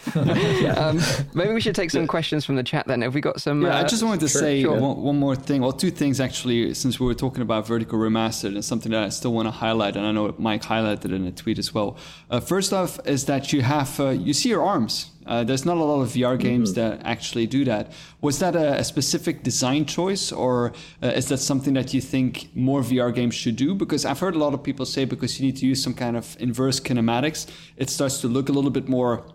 um, 0.78 1.02
maybe 1.34 1.54
we 1.54 1.60
should 1.60 1.76
take 1.76 1.92
some 1.92 2.08
questions 2.08 2.46
from 2.46 2.56
the 2.56 2.64
chat 2.64 2.88
then. 2.88 3.02
Have 3.02 3.14
we 3.14 3.20
got 3.20 3.42
some? 3.42 3.64
Yeah, 3.64 3.78
I 3.78 3.82
uh, 3.82 3.88
just 3.88 4.04
wanted 4.04 4.22
to 4.22 4.30
say 4.30 4.62
sure. 4.62 4.80
One, 4.80 5.02
one 5.02 5.20
more 5.20 5.36
thing. 5.36 5.62
Well, 5.62 5.74
two 5.74 5.92
things 5.92 6.20
actually, 6.22 6.74
since 6.76 7.00
we 7.00 7.06
were 7.06 7.14
talking 7.14 7.42
about 7.42 7.68
Vertigo 7.68 7.98
Remastered 7.98 8.54
and 8.54 8.64
something 8.64 8.92
that 8.92 9.04
I 9.04 9.10
still 9.10 9.34
want 9.34 9.48
to 9.48 9.52
highlight, 9.52 9.98
and 9.98 10.06
I 10.06 10.12
know 10.14 10.34
Mike 10.38 10.64
highlighted 10.64 11.14
in 11.14 11.26
a 11.26 11.32
tweet 11.32 11.60
as 11.60 11.74
well. 11.74 11.98
Uh, 12.30 12.40
first 12.40 12.72
off, 12.72 13.06
is 13.06 13.26
that 13.26 13.52
you 13.52 13.62
have 13.64 14.00
uh, 14.00 14.10
you 14.10 14.34
see 14.34 14.50
your 14.50 14.64
arms. 14.64 15.12
Uh, 15.26 15.44
there's 15.44 15.66
not 15.66 15.78
a 15.78 15.84
lot 15.84 16.02
of 16.02 16.10
VR 16.10 16.38
games 16.38 16.74
that 16.74 17.02
actually 17.04 17.48
do 17.48 17.66
that. 17.66 17.92
Was 18.22 18.40
that 18.40 18.56
a, 18.56 18.80
a 18.80 18.84
specific 18.84 19.44
design 19.44 19.86
choice, 19.86 20.32
or 20.32 20.74
uh, 21.02 21.08
is 21.08 21.30
that 21.30 21.38
something 21.38 21.74
that 21.74 21.94
you 21.94 22.02
think 22.02 22.50
more 22.56 22.82
VR 22.82 23.14
games 23.14 23.34
should 23.34 23.56
do? 23.56 23.74
Because 23.74 24.06
I've 24.06 24.20
heard 24.20 24.36
a 24.36 24.40
lot 24.40 24.54
of 24.54 24.64
people 24.64 24.86
say 24.86 25.06
because 25.06 25.40
you 25.40 25.46
need 25.46 25.58
to 25.58 25.66
use 25.66 25.82
some 25.84 25.94
kind 25.94 26.16
of 26.16 26.38
inverse 26.40 26.80
kinematics, 26.80 27.48
it 27.78 27.90
starts 27.90 28.22
to 28.22 28.28
look 28.28 28.50
a 28.50 28.52
little 28.52 28.72
bit 28.72 28.88
more 28.88 29.26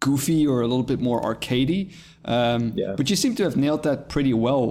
goofy 0.00 0.46
or 0.46 0.60
a 0.60 0.66
little 0.66 0.84
bit 0.84 1.00
more 1.00 1.20
arcadey. 1.22 1.92
Um, 2.24 2.72
Yeah. 2.76 2.94
But 2.96 3.08
you 3.10 3.16
seem 3.16 3.34
to 3.36 3.44
have 3.44 3.56
nailed 3.56 3.82
that 3.84 4.08
pretty 4.08 4.34
well. 4.34 4.62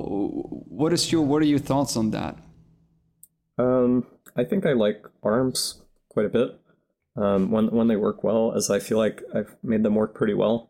What 0.69 0.93
is 0.93 1.11
your 1.11 1.23
What 1.23 1.41
are 1.41 1.45
your 1.45 1.59
thoughts 1.59 1.97
on 1.97 2.11
that? 2.11 2.37
Um, 3.57 4.05
I 4.35 4.43
think 4.43 4.65
I 4.65 4.73
like 4.73 5.05
arms 5.23 5.81
quite 6.09 6.25
a 6.25 6.29
bit. 6.29 6.59
Um, 7.17 7.49
when 7.51 7.67
when 7.71 7.87
they 7.87 7.95
work 7.95 8.23
well, 8.23 8.53
as 8.55 8.69
I 8.69 8.79
feel 8.79 8.97
like 8.97 9.23
I've 9.33 9.55
made 9.63 9.83
them 9.83 9.95
work 9.95 10.13
pretty 10.13 10.33
well. 10.33 10.69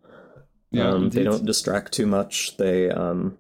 Yeah, 0.72 0.90
um, 0.90 1.10
they 1.10 1.24
don't 1.24 1.46
distract 1.46 1.94
too 1.94 2.06
much. 2.06 2.58
They, 2.58 2.90
um, 2.90 3.38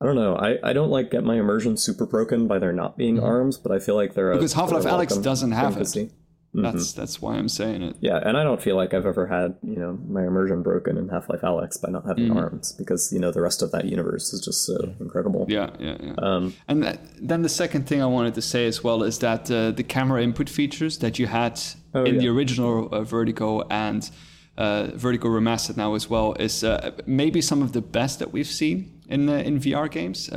I 0.00 0.04
don't 0.06 0.16
know. 0.16 0.36
I, 0.36 0.58
I 0.62 0.72
don't 0.72 0.90
like 0.90 1.10
get 1.10 1.22
my 1.24 1.36
immersion 1.36 1.76
super 1.76 2.06
broken 2.06 2.46
by 2.48 2.58
there 2.58 2.72
not 2.72 2.96
being 2.96 3.18
arms, 3.20 3.56
but 3.56 3.72
I 3.72 3.78
feel 3.78 3.94
like 3.94 4.14
they're 4.14 4.30
a- 4.32 4.34
Mm-hmm. 4.34 4.40
Because 4.40 4.52
Half-Life 4.54 4.84
Alyx 4.84 5.22
doesn't 5.22 5.52
have 5.52 5.76
it. 5.76 6.12
Mm-hmm. 6.54 6.62
That's 6.62 6.92
that's 6.94 7.20
why 7.20 7.34
I'm 7.36 7.48
saying 7.48 7.82
it. 7.82 7.96
Yeah, 8.00 8.20
and 8.24 8.36
I 8.38 8.42
don't 8.42 8.60
feel 8.62 8.74
like 8.74 8.94
I've 8.94 9.04
ever 9.04 9.26
had 9.26 9.56
you 9.62 9.76
know 9.76 9.98
my 10.08 10.22
immersion 10.26 10.62
broken 10.62 10.96
in 10.96 11.08
Half 11.10 11.28
Life 11.28 11.42
Alyx 11.42 11.80
by 11.80 11.90
not 11.90 12.04
having 12.06 12.34
arms 12.36 12.72
because 12.72 13.12
you 13.12 13.20
know 13.20 13.30
the 13.30 13.42
rest 13.42 13.60
of 13.62 13.70
that 13.72 13.84
universe 13.84 14.32
is 14.32 14.40
just 14.40 14.64
so 14.64 14.76
incredible. 14.98 15.46
Mm-hmm. 15.46 15.50
Yeah, 15.50 15.70
yeah, 15.78 15.96
yeah. 16.00 16.14
Um, 16.16 16.54
And 16.66 16.82
th- 16.84 16.98
then 17.20 17.42
the 17.42 17.48
second 17.50 17.86
thing 17.86 18.00
I 18.02 18.06
wanted 18.06 18.34
to 18.34 18.42
say 18.42 18.66
as 18.66 18.82
well 18.82 19.02
is 19.02 19.18
that 19.18 19.50
uh, 19.50 19.72
the 19.72 19.82
camera 19.84 20.22
input 20.22 20.48
features 20.48 20.98
that 20.98 21.18
you 21.18 21.26
had 21.26 21.60
Oh, 21.94 22.04
in 22.04 22.18
the 22.18 22.28
original 22.28 22.88
uh, 22.92 23.02
Vertigo 23.02 23.62
and 23.70 24.10
uh, 24.56 24.88
Vertigo 24.94 25.28
Remastered 25.28 25.76
now 25.76 25.94
as 25.94 26.08
well 26.10 26.34
is 26.40 26.62
uh, 26.64 26.90
maybe 27.06 27.40
some 27.42 27.62
of 27.62 27.72
the 27.72 27.80
best 27.80 28.18
that 28.18 28.32
we've 28.32 28.46
seen 28.62 29.00
in 29.08 29.28
uh, 29.28 29.34
in 29.48 29.58
VR 29.60 29.88
games. 29.90 30.28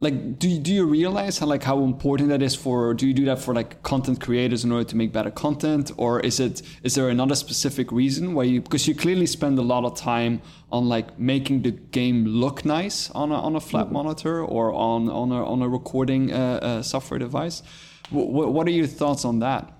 Like, 0.00 0.38
do 0.38 0.48
you, 0.48 0.60
do 0.60 0.72
you 0.72 0.86
realize 0.86 1.40
how 1.40 1.46
like 1.46 1.64
how 1.64 1.82
important 1.82 2.28
that 2.28 2.40
is 2.40 2.54
for? 2.54 2.94
Do 2.94 3.04
you 3.04 3.12
do 3.12 3.24
that 3.24 3.40
for 3.40 3.52
like 3.52 3.82
content 3.82 4.20
creators 4.20 4.64
in 4.64 4.70
order 4.70 4.84
to 4.84 4.96
make 4.96 5.12
better 5.12 5.30
content, 5.30 5.90
or 5.96 6.20
is 6.20 6.38
it 6.38 6.62
is 6.84 6.94
there 6.94 7.08
another 7.08 7.34
specific 7.34 7.90
reason 7.90 8.34
why 8.34 8.44
you 8.44 8.60
because 8.60 8.86
you 8.86 8.94
clearly 8.94 9.26
spend 9.26 9.58
a 9.58 9.62
lot 9.62 9.84
of 9.84 9.96
time 9.96 10.40
on 10.70 10.88
like 10.88 11.18
making 11.18 11.62
the 11.62 11.72
game 11.72 12.24
look 12.24 12.64
nice 12.64 13.10
on 13.10 13.32
a 13.32 13.34
on 13.34 13.56
a 13.56 13.60
flat 13.60 13.90
monitor 13.90 14.40
or 14.40 14.72
on 14.72 15.08
on 15.08 15.32
a 15.32 15.44
on 15.44 15.62
a 15.62 15.68
recording 15.68 16.32
uh, 16.32 16.60
uh, 16.62 16.82
software 16.82 17.18
device? 17.18 17.64
W- 18.12 18.28
what 18.28 18.68
are 18.68 18.70
your 18.70 18.86
thoughts 18.86 19.24
on 19.24 19.40
that? 19.40 19.72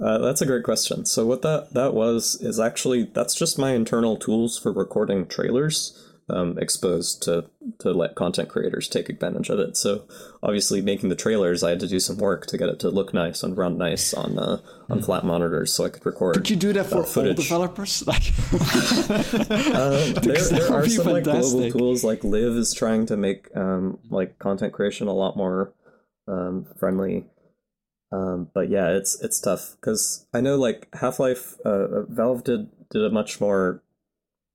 Uh, 0.00 0.18
that's 0.18 0.40
a 0.40 0.46
great 0.46 0.64
question. 0.64 1.06
So 1.06 1.24
what 1.24 1.42
that 1.42 1.72
that 1.74 1.94
was 1.94 2.36
is 2.40 2.58
actually 2.58 3.04
that's 3.04 3.36
just 3.36 3.60
my 3.60 3.74
internal 3.74 4.16
tools 4.16 4.58
for 4.58 4.72
recording 4.72 5.26
trailers 5.26 6.09
um, 6.34 6.58
exposed 6.58 7.22
to 7.24 7.46
to 7.78 7.92
let 7.92 8.14
content 8.14 8.48
creators 8.48 8.88
take 8.88 9.08
advantage 9.08 9.50
of 9.50 9.58
it. 9.58 9.76
So 9.76 10.04
obviously 10.42 10.80
making 10.80 11.08
the 11.08 11.16
trailers, 11.16 11.62
I 11.62 11.70
had 11.70 11.80
to 11.80 11.88
do 11.88 12.00
some 12.00 12.18
work 12.18 12.46
to 12.46 12.58
get 12.58 12.68
it 12.68 12.80
to 12.80 12.90
look 12.90 13.12
nice 13.12 13.42
and 13.42 13.56
run 13.56 13.76
nice 13.78 14.14
on 14.14 14.38
uh, 14.38 14.60
on 14.88 15.02
flat 15.02 15.24
monitors, 15.24 15.72
so 15.72 15.84
I 15.84 15.88
could 15.88 16.04
record. 16.06 16.34
Could 16.34 16.50
you 16.50 16.56
do 16.56 16.72
that 16.72 16.86
for 16.86 17.04
all 17.04 17.34
developers? 17.34 18.02
Like, 18.06 18.32
Uh, 19.50 20.12
there, 20.20 20.36
there 20.36 20.72
are 20.72 20.88
some 20.88 21.06
like 21.06 21.24
global 21.24 21.70
tools 21.70 22.02
like 22.02 22.24
LIV 22.24 22.56
is 22.56 22.74
trying 22.74 23.06
to 23.06 23.16
make 23.16 23.54
um, 23.56 23.98
like 24.10 24.38
content 24.38 24.72
creation 24.72 25.06
a 25.08 25.12
lot 25.12 25.36
more 25.36 25.72
um, 26.26 26.66
friendly. 26.78 27.26
Um, 28.12 28.48
but 28.52 28.68
yeah, 28.70 28.90
it's 28.90 29.20
it's 29.22 29.40
tough 29.40 29.76
because 29.80 30.26
I 30.34 30.40
know 30.40 30.56
like 30.56 30.88
Half 30.94 31.20
Life, 31.20 31.54
uh, 31.64 32.02
Valve 32.08 32.42
did 32.44 32.68
did 32.90 33.04
a 33.04 33.10
much 33.10 33.40
more 33.40 33.82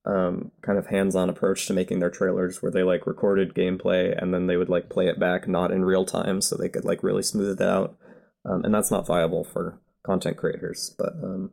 um, 0.06 0.52
kind 0.62 0.78
of 0.78 0.86
hands 0.86 1.16
on 1.16 1.28
approach 1.28 1.66
to 1.66 1.72
making 1.74 1.98
their 1.98 2.10
trailers, 2.10 2.62
where 2.62 2.72
they 2.72 2.82
like 2.82 3.06
recorded 3.06 3.54
gameplay 3.54 4.16
and 4.16 4.32
then 4.32 4.46
they 4.46 4.56
would 4.56 4.68
like 4.68 4.88
play 4.88 5.08
it 5.08 5.18
back 5.18 5.48
not 5.48 5.70
in 5.70 5.84
real 5.84 6.04
time, 6.04 6.40
so 6.40 6.56
they 6.56 6.68
could 6.68 6.84
like 6.84 7.02
really 7.02 7.22
smooth 7.22 7.60
it 7.60 7.64
out, 7.64 7.96
um, 8.44 8.64
and 8.64 8.74
that's 8.74 8.90
not 8.90 9.06
viable 9.06 9.44
for 9.44 9.78
content 10.04 10.36
creators. 10.36 10.94
But 10.96 11.14
um, 11.22 11.50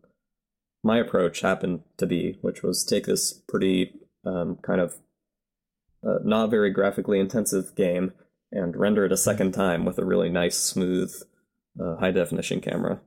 my 0.84 1.00
approach 1.00 1.42
happened 1.42 1.82
to 1.98 2.06
be, 2.06 2.38
which 2.42 2.62
was 2.62 2.84
take 2.84 3.06
this 3.06 3.34
pretty 3.34 3.94
um, 4.26 4.58
kind 4.62 4.82
of 4.82 4.96
uh, 6.06 6.20
not 6.24 6.50
very 6.50 6.70
graphically 6.70 7.20
intensive 7.20 7.76
game 7.76 8.14
and 8.52 8.76
render 8.76 9.06
it 9.06 9.12
a 9.12 9.18
second 9.18 9.54
time 9.54 9.84
with 9.86 9.98
a 9.98 10.06
really 10.06 10.30
nice, 10.30 10.58
smooth 10.58 11.12
a 11.80 11.96
high 11.96 12.12
definition 12.12 12.62
camera. 12.62 13.00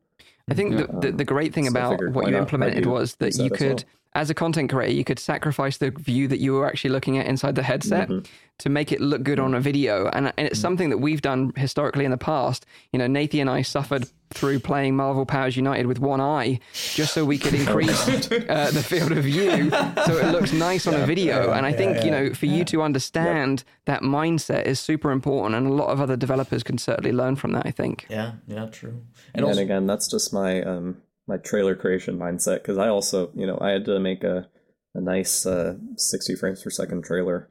I 0.50 0.54
think 0.54 0.76
the, 0.76 0.86
the, 1.00 1.12
the 1.12 1.24
great 1.24 1.54
thing 1.54 1.66
Um, 1.66 1.72
so 1.72 1.78
about 1.78 2.14
what 2.14 2.28
you 2.28 2.36
implemented 2.36 2.86
was 2.86 3.16
that 3.16 3.36
you 3.36 3.50
could, 3.50 3.84
well. 3.84 4.05
As 4.16 4.30
a 4.30 4.34
content 4.34 4.70
creator, 4.70 4.94
you 4.94 5.04
could 5.04 5.18
sacrifice 5.18 5.76
the 5.76 5.90
view 5.90 6.26
that 6.28 6.38
you 6.40 6.54
were 6.54 6.66
actually 6.66 6.90
looking 6.90 7.18
at 7.18 7.26
inside 7.26 7.54
the 7.54 7.62
headset 7.62 8.08
Mm-hmm. 8.08 8.24
to 8.58 8.68
make 8.70 8.90
it 8.90 9.00
look 9.00 9.22
good 9.22 9.38
on 9.38 9.52
a 9.54 9.60
video. 9.60 10.08
And, 10.08 10.32
and 10.38 10.46
it's 10.48 10.58
something 10.58 10.88
that 10.90 10.98
we've 10.98 11.20
done 11.20 11.52
historically 11.56 12.04
in 12.06 12.10
the 12.10 12.16
past. 12.16 12.64
You 12.92 12.98
know, 12.98 13.06
Nathan 13.06 13.40
and 13.40 13.50
I 13.50 13.60
suffered 13.60 14.08
through 14.30 14.60
playing 14.60 14.96
Marvel 14.96 15.26
Powers 15.26 15.56
United 15.56 15.86
with 15.86 15.98
one 15.98 16.20
eye 16.20 16.60
just 16.94 17.12
so 17.12 17.24
we 17.26 17.36
could 17.36 17.52
increase 17.62 18.08
uh, 18.08 18.70
the 18.72 18.82
field 18.82 19.12
of 19.12 19.24
view 19.24 19.70
so 19.70 20.16
it 20.16 20.32
looks 20.32 20.52
nice 20.54 20.86
on 20.86 20.94
a 20.94 21.04
video. 21.06 21.52
And 21.52 21.66
I 21.66 21.72
think, 21.72 22.02
you 22.02 22.10
know, 22.10 22.32
for 22.32 22.46
you 22.46 22.64
to 22.66 22.82
understand 22.82 23.62
that 23.84 24.00
mindset 24.02 24.64
is 24.64 24.80
super 24.80 25.10
important. 25.10 25.54
And 25.56 25.66
a 25.66 25.72
lot 25.72 25.88
of 25.90 26.00
other 26.00 26.16
developers 26.16 26.62
can 26.62 26.78
certainly 26.78 27.12
learn 27.12 27.36
from 27.36 27.52
that, 27.52 27.66
I 27.66 27.70
think. 27.70 28.06
Yeah, 28.08 28.32
yeah, 28.48 28.66
true. 28.66 29.02
And 29.34 29.36
And, 29.36 29.44
also, 29.44 29.60
again, 29.60 29.86
that's 29.86 30.08
just 30.08 30.32
my 30.32 30.62
um 30.62 31.02
my 31.28 31.36
trailer 31.38 31.74
creation 31.74 32.18
mindset 32.18 32.56
because 32.62 32.78
I 32.78 32.88
also, 32.88 33.30
you 33.34 33.46
know, 33.46 33.58
I 33.60 33.70
had 33.70 33.84
to 33.86 33.98
make 34.00 34.24
a 34.24 34.48
a 34.94 35.00
nice 35.00 35.44
uh, 35.44 35.74
60 35.96 36.36
frames 36.36 36.62
per 36.62 36.70
second 36.70 37.04
trailer, 37.04 37.50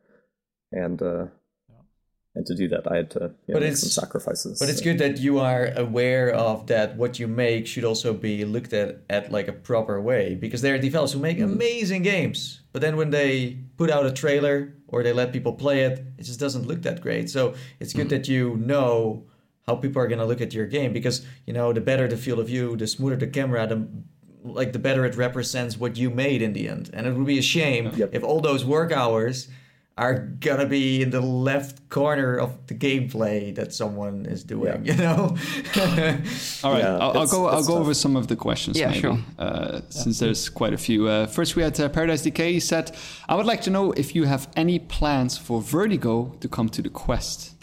and 0.71 0.99
uh, 1.01 1.25
and 2.33 2.45
to 2.47 2.55
do 2.55 2.67
that, 2.69 2.91
I 2.91 2.95
had 2.97 3.11
to 3.11 3.19
you 3.19 3.53
know, 3.53 3.53
But 3.53 3.61
make 3.61 3.71
it's- 3.73 3.81
some 3.81 3.89
sacrifices. 4.03 4.59
But 4.59 4.69
it's 4.69 4.81
good 4.81 4.97
that 4.97 5.19
you 5.19 5.39
are 5.39 5.71
aware 5.75 6.31
of 6.33 6.67
that. 6.67 6.97
What 6.97 7.19
you 7.19 7.27
make 7.27 7.67
should 7.67 7.83
also 7.85 8.13
be 8.13 8.43
looked 8.45 8.73
at 8.73 9.03
at 9.09 9.31
like 9.31 9.47
a 9.47 9.53
proper 9.53 10.01
way 10.01 10.35
because 10.35 10.61
there 10.61 10.73
are 10.73 10.79
developers 10.79 11.13
who 11.13 11.19
make 11.19 11.39
amazing 11.39 12.01
games, 12.03 12.61
but 12.73 12.81
then 12.81 12.97
when 12.97 13.11
they 13.11 13.59
put 13.77 13.89
out 13.91 14.05
a 14.05 14.11
trailer 14.11 14.73
or 14.87 15.03
they 15.03 15.13
let 15.13 15.31
people 15.31 15.53
play 15.53 15.81
it, 15.81 16.03
it 16.17 16.23
just 16.23 16.39
doesn't 16.39 16.65
look 16.67 16.81
that 16.81 16.99
great. 17.01 17.29
So 17.29 17.53
it's 17.79 17.93
good 17.93 18.09
that 18.09 18.27
you 18.27 18.57
know 18.57 19.27
how 19.67 19.75
people 19.75 20.01
are 20.01 20.07
gonna 20.07 20.25
look 20.25 20.41
at 20.41 20.53
your 20.53 20.67
game 20.67 20.93
because 20.93 21.25
you 21.47 21.53
know 21.53 21.73
the 21.73 21.81
better 21.81 22.07
the 22.07 22.17
field 22.17 22.39
of 22.39 22.47
view, 22.47 22.75
the 22.77 22.87
smoother 22.87 23.15
the 23.15 23.27
camera, 23.27 23.65
the 23.67 23.87
like 24.43 24.73
the 24.73 24.79
better 24.79 25.05
it 25.05 25.15
represents 25.15 25.75
what 25.79 25.97
you 25.97 26.09
made 26.11 26.41
in 26.41 26.53
the 26.53 26.69
end. 26.69 26.89
And 26.93 27.07
it 27.07 27.13
would 27.15 27.25
be 27.25 27.39
a 27.39 27.41
shame 27.41 27.91
Yep. 27.95 28.09
if 28.13 28.23
all 28.23 28.41
those 28.41 28.63
work 28.63 28.91
hours 28.91 29.47
are 29.97 30.13
gonna 30.13 30.65
be 30.67 31.01
in 31.01 31.09
the 31.09 31.21
left 31.21 31.87
corner 31.89 32.37
of 32.37 32.67
the 32.67 32.75
gameplay 32.75 33.55
that 33.55 33.73
someone 33.73 34.25
is 34.25 34.43
doing. 34.43 34.85
You 34.85 34.93
know. 34.97 35.35
All 36.63 36.73
right, 36.73 36.83
Yeah, 36.83 36.97
I'll, 36.97 37.17
I'll 37.19 37.27
go. 37.27 37.47
I'll 37.47 37.63
go 37.63 37.73
tough. 37.73 37.81
over 37.81 37.93
some 37.93 38.15
of 38.17 38.27
the 38.27 38.35
questions. 38.35 38.77
Yeah, 38.77 38.89
maybe, 38.89 38.99
sure. 38.99 39.17
Uh, 39.39 39.79
since 39.89 40.19
there's 40.19 40.49
quite 40.49 40.73
a 40.73 40.77
few. 40.77 41.07
Uh, 41.07 41.27
first, 41.27 41.55
we 41.55 41.63
had 41.63 41.79
uh, 41.79 41.87
Paradise 41.89 42.21
Decay. 42.23 42.53
He 42.53 42.59
said, 42.59 42.91
"I 43.29 43.35
would 43.35 43.45
like 43.45 43.61
to 43.61 43.69
know 43.69 43.93
if 43.93 44.13
you 44.15 44.25
have 44.25 44.47
any 44.55 44.79
plans 44.79 45.37
for 45.37 45.61
Vertigo 45.61 46.35
to 46.41 46.47
come 46.49 46.69
to 46.69 46.81
the 46.81 46.89
Quest." 46.89 47.54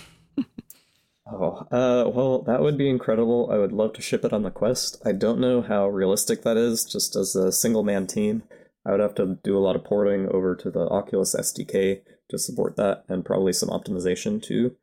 Oh, 1.32 1.66
uh, 1.70 2.10
well, 2.10 2.42
that 2.42 2.60
would 2.60 2.76
be 2.76 2.90
incredible. 2.90 3.48
I 3.50 3.56
would 3.56 3.72
love 3.72 3.94
to 3.94 4.02
ship 4.02 4.24
it 4.24 4.32
on 4.32 4.42
the 4.42 4.50
Quest. 4.50 5.00
I 5.04 5.12
don't 5.12 5.40
know 5.40 5.62
how 5.62 5.88
realistic 5.88 6.42
that 6.42 6.58
is. 6.58 6.84
Just 6.84 7.16
as 7.16 7.34
a 7.34 7.50
single 7.50 7.82
man 7.82 8.06
team, 8.06 8.42
I 8.84 8.90
would 8.90 9.00
have 9.00 9.14
to 9.14 9.38
do 9.42 9.56
a 9.56 9.60
lot 9.60 9.76
of 9.76 9.84
porting 9.84 10.28
over 10.28 10.54
to 10.56 10.70
the 10.70 10.88
Oculus 10.88 11.34
SDK 11.34 12.02
to 12.28 12.38
support 12.38 12.76
that, 12.76 13.04
and 13.08 13.24
probably 13.24 13.52
some 13.52 13.70
optimization 13.70 14.42
too. 14.42 14.76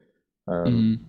Um, 0.47 1.09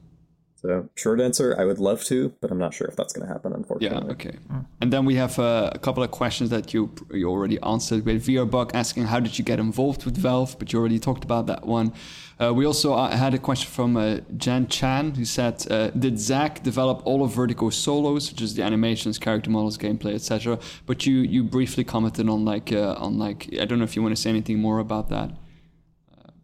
So, 0.63 0.91
short 0.95 1.23
answer, 1.23 1.59
I 1.59 1.65
would 1.65 1.79
love 1.79 2.05
to, 2.05 2.35
but 2.43 2.51
I'm 2.51 2.59
not 2.59 2.75
sure 2.75 2.87
if 2.87 2.95
that's 2.95 3.15
going 3.15 3.27
to 3.27 3.33
happen, 3.33 3.55
unfortunately. 3.55 4.07
Yeah. 4.07 4.13
Okay. 4.13 4.37
And 4.83 4.93
then 4.93 5.07
we 5.07 5.15
have 5.15 5.39
uh, 5.39 5.71
a 5.73 5.79
couple 5.79 6.03
of 6.03 6.11
questions 6.11 6.51
that 6.51 6.75
you 6.75 6.93
you 7.13 7.31
already 7.31 7.59
answered 7.63 8.05
with 8.05 8.27
VRBug 8.27 8.73
asking 8.75 9.05
how 9.05 9.21
did 9.21 9.39
you 9.39 9.45
get 9.45 9.59
involved 9.59 10.05
with 10.05 10.19
Valve, 10.19 10.57
but 10.59 10.71
you 10.71 10.79
already 10.79 10.99
talked 10.99 11.25
about 11.25 11.47
that 11.47 11.65
one. 11.65 11.95
Uh, 12.39 12.53
we 12.53 12.67
also 12.67 12.93
uh, 12.93 13.17
had 13.17 13.33
a 13.33 13.39
question 13.39 13.71
from 13.71 13.97
uh, 13.97 14.19
Jan 14.37 14.67
Chan 14.67 15.15
who 15.15 15.25
said, 15.25 15.67
uh, 15.71 15.89
"Did 15.91 16.19
Zach 16.19 16.63
develop 16.63 17.01
all 17.07 17.25
of 17.25 17.33
Vertigo 17.33 17.71
solos, 17.71 18.29
such 18.29 18.43
as 18.43 18.55
the 18.55 18.63
animations, 18.63 19.19
character 19.19 19.49
models, 19.49 19.79
gameplay, 19.79 20.15
etc.?" 20.15 20.59
But 20.85 21.07
you 21.07 21.17
you 21.35 21.43
briefly 21.43 21.85
commented 21.85 22.29
on 22.29 22.45
like 22.45 22.71
uh, 22.71 23.05
on 23.07 23.19
like 23.19 23.49
I 23.59 23.65
don't 23.65 23.79
know 23.79 23.85
if 23.85 23.97
you 23.97 24.03
want 24.03 24.15
to 24.15 24.21
say 24.21 24.29
anything 24.29 24.59
more 24.59 24.79
about 24.79 25.09
that. 25.09 25.31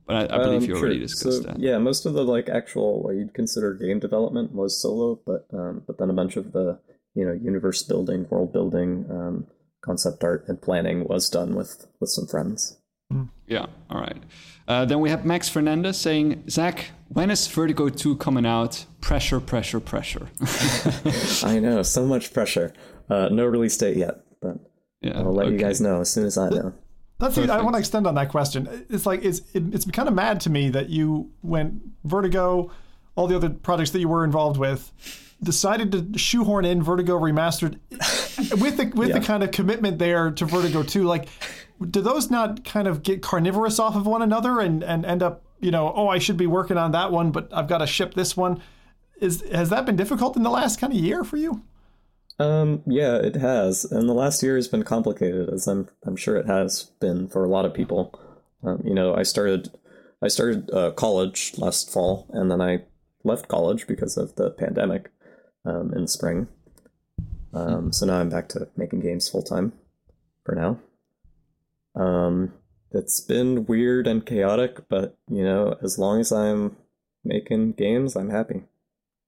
But 0.07 0.31
I, 0.31 0.37
I 0.37 0.39
believe 0.45 0.63
Um, 0.63 0.69
you 0.69 0.77
already 0.77 0.95
sure. 0.97 1.03
discussed 1.03 1.43
so, 1.43 1.49
that. 1.49 1.59
Yeah, 1.59 1.79
most 1.79 2.07
of 2.07 2.15
the 2.15 2.25
like 2.25 2.49
actual 2.49 3.03
what 3.03 3.17
you'd 3.17 3.35
consider 3.35 3.75
game 3.75 3.99
development 3.99 4.53
was 4.55 4.81
solo, 4.81 5.21
but 5.27 5.47
um, 5.53 5.83
but 5.87 5.99
then 5.99 6.11
a 6.11 6.13
bunch 6.13 6.37
of 6.37 6.53
the 6.53 6.79
you 7.15 7.25
know 7.25 7.33
universe 7.33 7.83
building, 7.83 8.27
world 8.31 8.53
building, 8.53 9.07
um, 9.11 9.47
concept 9.85 10.23
art, 10.23 10.45
and 10.49 10.63
planning 10.63 11.05
was 11.05 11.29
done 11.29 11.55
with 11.55 11.87
with 12.01 12.11
some 12.11 12.27
friends. 12.27 12.79
Yeah, 13.47 13.67
all 13.89 14.01
right. 14.01 14.21
Uh, 14.67 14.85
then 14.85 14.99
we 14.99 15.11
have 15.11 15.25
Max 15.25 15.49
Fernandez 15.49 15.97
saying, 15.97 16.43
Zach, 16.51 16.91
when 17.09 17.31
is 17.31 17.47
Vertigo 17.47 17.89
2 17.89 18.17
coming 18.17 18.45
out? 18.45 18.85
Pressure, 19.01 19.39
pressure, 19.39 19.79
pressure. 19.79 20.27
I 21.45 21.61
know, 21.61 21.83
so 21.83 22.05
much 22.05 22.33
pressure. 22.33 22.73
Uh, 23.09 23.29
no 23.31 23.47
release 23.47 23.77
date 23.77 23.97
yet, 23.97 24.23
but 24.43 24.57
yeah, 25.01 25.19
I'll 25.19 25.33
let 25.33 25.53
you 25.53 25.57
guys 25.57 25.81
know 25.81 26.01
as 26.01 26.11
soon 26.11 26.27
as 26.27 26.37
I 26.37 26.49
know. 26.49 26.75
That's 27.19 27.39
it. 27.39 27.49
I 27.49 27.63
want 27.63 27.75
to 27.75 27.79
extend 27.79 28.07
on 28.07 28.15
that 28.17 28.29
question. 28.29 28.87
It's 28.91 29.07
like 29.07 29.25
it's 29.25 29.41
it, 29.55 29.75
it's 29.75 29.85
kind 29.87 30.09
of 30.09 30.15
mad 30.15 30.41
to 30.43 30.51
me 30.51 30.69
that 30.71 30.91
you 30.91 31.31
went 31.43 31.83
Vertigo, 32.05 32.71
all 33.15 33.27
the 33.27 33.37
other 33.37 33.49
projects 33.49 33.91
that 33.91 34.01
you 34.01 34.09
were 34.09 34.23
involved 34.23 34.59
with, 34.59 34.93
decided 35.43 36.13
to 36.13 36.19
shoehorn 36.19 36.67
in 36.67 36.83
Vertigo 36.83 37.19
remastered 37.19 37.79
with 38.61 38.77
the 38.77 38.93
with 38.95 39.13
the 39.13 39.21
kind 39.21 39.43
of 39.43 39.51
commitment 39.51 39.99
there 39.99 40.31
to 40.31 40.45
Vertigo 40.45 40.83
2. 40.83 41.05
Like, 41.05 41.29
do 41.91 42.03
those 42.03 42.31
not 42.31 42.65
kind 42.65 42.87
of 42.87 43.03
get 43.03 43.23
carnivorous 43.23 43.79
off 43.79 43.97
of 43.97 44.07
one 44.07 44.21
another 44.21 44.61
and 44.61 44.85
and 44.85 45.07
end 45.07 45.23
up 45.23 45.43
you 45.61 45.71
know 45.71 45.93
oh 45.97 46.09
I 46.09 46.19
should 46.19 46.37
be 46.37 46.47
working 46.47 46.77
on 46.77 46.93
that 46.93 47.13
one 47.13 47.31
but 47.33 47.49
I've 47.51 47.69
got 47.69 47.79
to 47.79 47.87
ship 47.87 48.13
this 48.13 48.37
one. 48.37 48.63
Is 49.21 49.43
has 49.51 49.71
that 49.71 49.87
been 49.87 49.97
difficult 49.97 50.37
in 50.37 50.43
the 50.43 50.51
last 50.51 50.79
kind 50.79 50.93
of 50.93 50.99
year 50.99 51.25
for 51.25 51.39
you? 51.39 51.63
Um, 52.39 52.83
yeah, 52.87 53.17
it 53.17 53.37
has, 53.37 53.85
and 53.85 54.09
the 54.09 54.15
last 54.15 54.43
year 54.43 54.57
has 54.57 54.69
been 54.69 54.83
complicated, 54.83 55.49
as 55.49 55.67
I'm 55.67 55.89
I'm 56.05 56.17
sure 56.17 56.37
it 56.37 56.47
has 56.47 56.85
been 57.01 57.29
for 57.29 57.45
a 57.45 57.49
lot 57.49 57.65
of 57.65 57.73
people. 57.73 58.19
Um, 58.63 58.83
you 58.85 58.95
know, 58.95 59.15
I 59.15 59.23
started 59.23 59.71
I 60.23 60.29
started 60.29 60.71
uh, 60.71 60.91
college 60.93 61.55
last 61.57 61.91
fall, 61.91 62.27
and 62.31 62.51
then 62.51 62.61
I 62.61 62.83
left 63.25 63.49
college 63.49 63.87
because 63.87 64.17
of 64.17 64.35
the 64.37 64.51
pandemic 64.51 65.11
um, 65.65 65.93
in 65.95 66.07
spring. 66.07 66.49
Um, 67.55 67.93
so 67.93 68.05
now 68.07 68.21
I'm 68.21 68.29
back 68.29 68.49
to 68.51 68.69
making 68.77 69.01
games 69.01 69.29
full 69.29 69.43
time 69.43 69.73
for 70.45 70.55
now. 70.55 70.79
Um, 71.99 72.53
it's 72.93 73.21
been 73.21 73.65
weird 73.67 74.07
and 74.07 74.25
chaotic, 74.25 74.89
but 74.89 75.17
you 75.29 75.43
know, 75.43 75.77
as 75.83 75.99
long 75.99 76.21
as 76.21 76.33
I'm 76.33 76.77
making 77.25 77.73
games, 77.73 78.15
I'm 78.15 78.31
happy. 78.31 78.65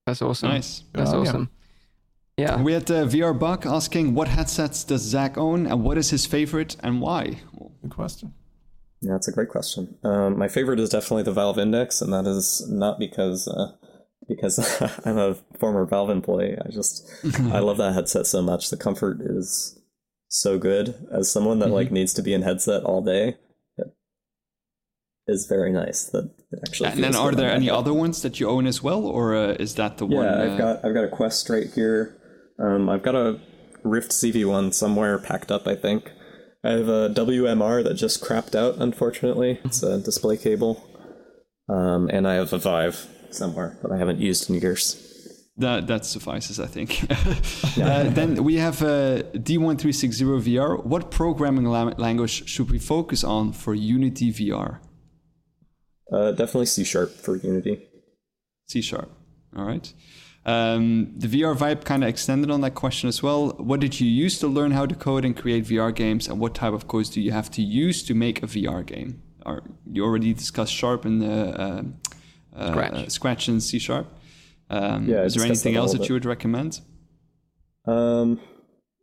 That's 0.06 0.22
awesome. 0.22 0.50
Nice. 0.50 0.84
That's 0.92 1.12
yeah. 1.12 1.18
awesome. 1.18 1.50
Yeah. 2.38 2.62
We 2.62 2.72
had 2.72 2.88
uh, 2.90 3.04
VR 3.04 3.36
Buck 3.36 3.66
asking, 3.66 4.14
what 4.14 4.28
headsets 4.28 4.84
does 4.84 5.02
Zach 5.02 5.36
own 5.36 5.66
and 5.66 5.82
what 5.82 5.98
is 5.98 6.10
his 6.10 6.24
favorite 6.24 6.76
and 6.80 7.00
why? 7.00 7.40
Good 7.82 7.90
question. 7.90 8.32
Yeah, 9.00 9.12
that's 9.12 9.28
a 9.28 9.32
great 9.32 9.48
question. 9.48 9.96
Um, 10.04 10.38
my 10.38 10.48
favorite 10.48 10.80
is 10.80 10.90
definitely 10.90 11.24
the 11.24 11.32
Valve 11.32 11.58
Index, 11.58 12.00
and 12.00 12.12
that 12.12 12.26
is 12.26 12.66
not 12.68 12.98
because 12.98 13.46
uh, 13.46 13.72
because 14.28 14.58
I'm 15.04 15.18
a 15.18 15.34
former 15.58 15.84
Valve 15.84 16.10
employee. 16.10 16.56
I 16.64 16.70
just 16.70 17.08
I 17.52 17.60
love 17.60 17.76
that 17.78 17.94
headset 17.94 18.26
so 18.26 18.42
much. 18.42 18.70
The 18.70 18.76
comfort 18.76 19.18
is 19.20 19.80
so 20.28 20.58
good. 20.58 20.94
As 21.12 21.30
someone 21.30 21.60
that 21.60 21.70
like 21.70 21.92
needs 21.92 22.12
to 22.14 22.22
be 22.22 22.34
in 22.34 22.42
headset 22.42 22.82
all 22.82 23.00
day, 23.00 23.36
it 23.76 23.92
is 25.28 25.46
very 25.46 25.72
nice 25.72 26.04
that 26.06 26.30
it 26.50 26.60
actually. 26.66 26.90
And 26.90 27.04
then 27.04 27.14
are 27.14 27.32
there 27.32 27.50
any 27.50 27.66
head. 27.66 27.74
other 27.74 27.94
ones 27.94 28.22
that 28.22 28.40
you 28.40 28.48
own 28.48 28.66
as 28.66 28.82
well 28.82 29.06
or 29.06 29.36
uh, 29.36 29.52
is 29.60 29.76
that 29.76 29.98
the 29.98 30.06
one? 30.06 30.24
Yeah, 30.24 30.32
uh, 30.32 30.52
I've 30.52 30.58
got 30.58 30.84
I've 30.84 30.94
got 30.94 31.04
a 31.04 31.08
Quest 31.08 31.48
right 31.50 31.66
here. 31.72 32.16
Um, 32.58 32.88
I've 32.88 33.02
got 33.02 33.14
a 33.14 33.40
Rift 33.84 34.10
CV1 34.10 34.74
somewhere 34.74 35.18
packed 35.18 35.50
up. 35.50 35.66
I 35.66 35.74
think. 35.74 36.12
I 36.64 36.70
have 36.72 36.88
a 36.88 37.08
WMR 37.10 37.84
that 37.84 37.94
just 37.94 38.22
crapped 38.22 38.54
out. 38.54 38.76
Unfortunately, 38.78 39.60
it's 39.64 39.82
a 39.82 40.00
display 40.00 40.36
cable. 40.36 40.84
Um, 41.68 42.08
and 42.12 42.26
I 42.26 42.34
have 42.34 42.52
a 42.52 42.58
Vive 42.58 43.06
somewhere 43.30 43.78
that 43.82 43.92
I 43.92 43.98
haven't 43.98 44.18
used 44.18 44.50
in 44.50 44.56
years. 44.56 45.04
That 45.56 45.86
that 45.88 46.04
suffices, 46.04 46.60
I 46.60 46.66
think. 46.66 47.04
uh, 47.82 48.04
then 48.10 48.44
we 48.44 48.56
have 48.56 48.80
uh, 48.82 49.22
D1360 49.34 50.42
VR. 50.42 50.84
What 50.84 51.10
programming 51.10 51.64
la- 51.64 51.94
language 51.96 52.48
should 52.48 52.70
we 52.70 52.78
focus 52.78 53.24
on 53.24 53.52
for 53.52 53.74
Unity 53.74 54.32
VR? 54.32 54.78
Uh, 56.12 56.30
definitely 56.30 56.66
C 56.66 56.84
sharp 56.84 57.10
for 57.10 57.36
Unity. 57.36 57.82
C 58.68 58.80
sharp. 58.80 59.10
All 59.56 59.64
right. 59.64 59.92
Um, 60.46 61.12
the 61.16 61.26
VR 61.28 61.54
vibe 61.56 61.84
kind 61.84 62.02
of 62.02 62.08
extended 62.08 62.50
on 62.50 62.62
that 62.62 62.74
question 62.74 63.08
as 63.08 63.22
well. 63.22 63.50
What 63.58 63.80
did 63.80 64.00
you 64.00 64.08
use 64.08 64.38
to 64.38 64.46
learn 64.46 64.70
how 64.70 64.86
to 64.86 64.94
code 64.94 65.24
and 65.24 65.36
create 65.36 65.64
VR 65.64 65.94
games, 65.94 66.26
and 66.28 66.40
what 66.40 66.54
type 66.54 66.72
of 66.72 66.88
codes 66.88 67.10
do 67.10 67.20
you 67.20 67.32
have 67.32 67.50
to 67.52 67.62
use 67.62 68.02
to 68.04 68.14
make 68.14 68.42
a 68.42 68.46
VR 68.46 68.84
game? 68.84 69.22
Or 69.44 69.62
you 69.90 70.04
already 70.04 70.32
discussed 70.32 70.72
Sharp 70.72 71.04
and 71.04 71.22
uh, 71.22 71.26
uh, 71.26 71.82
uh, 72.56 72.70
Scratch. 72.72 73.10
Scratch 73.10 73.48
and 73.48 73.62
C 73.62 73.78
Sharp. 73.78 74.06
Um, 74.70 75.06
Yeah, 75.08 75.24
is 75.24 75.34
there 75.34 75.44
anything 75.44 75.76
else 75.76 75.92
that 75.92 75.98
bit. 76.00 76.08
you 76.08 76.14
would 76.14 76.24
recommend? 76.24 76.80
Um, 77.86 78.40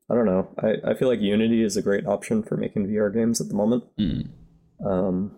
I 0.09 0.13
don't 0.13 0.25
know. 0.25 0.49
I, 0.59 0.91
I 0.91 0.93
feel 0.93 1.07
like 1.07 1.19
Unity 1.21 1.63
is 1.63 1.77
a 1.77 1.81
great 1.81 2.05
option 2.05 2.43
for 2.43 2.57
making 2.57 2.87
VR 2.87 3.13
games 3.13 3.41
at 3.41 3.47
the 3.47 3.55
moment. 3.55 3.83
Mm. 3.99 4.29
Um, 4.85 5.31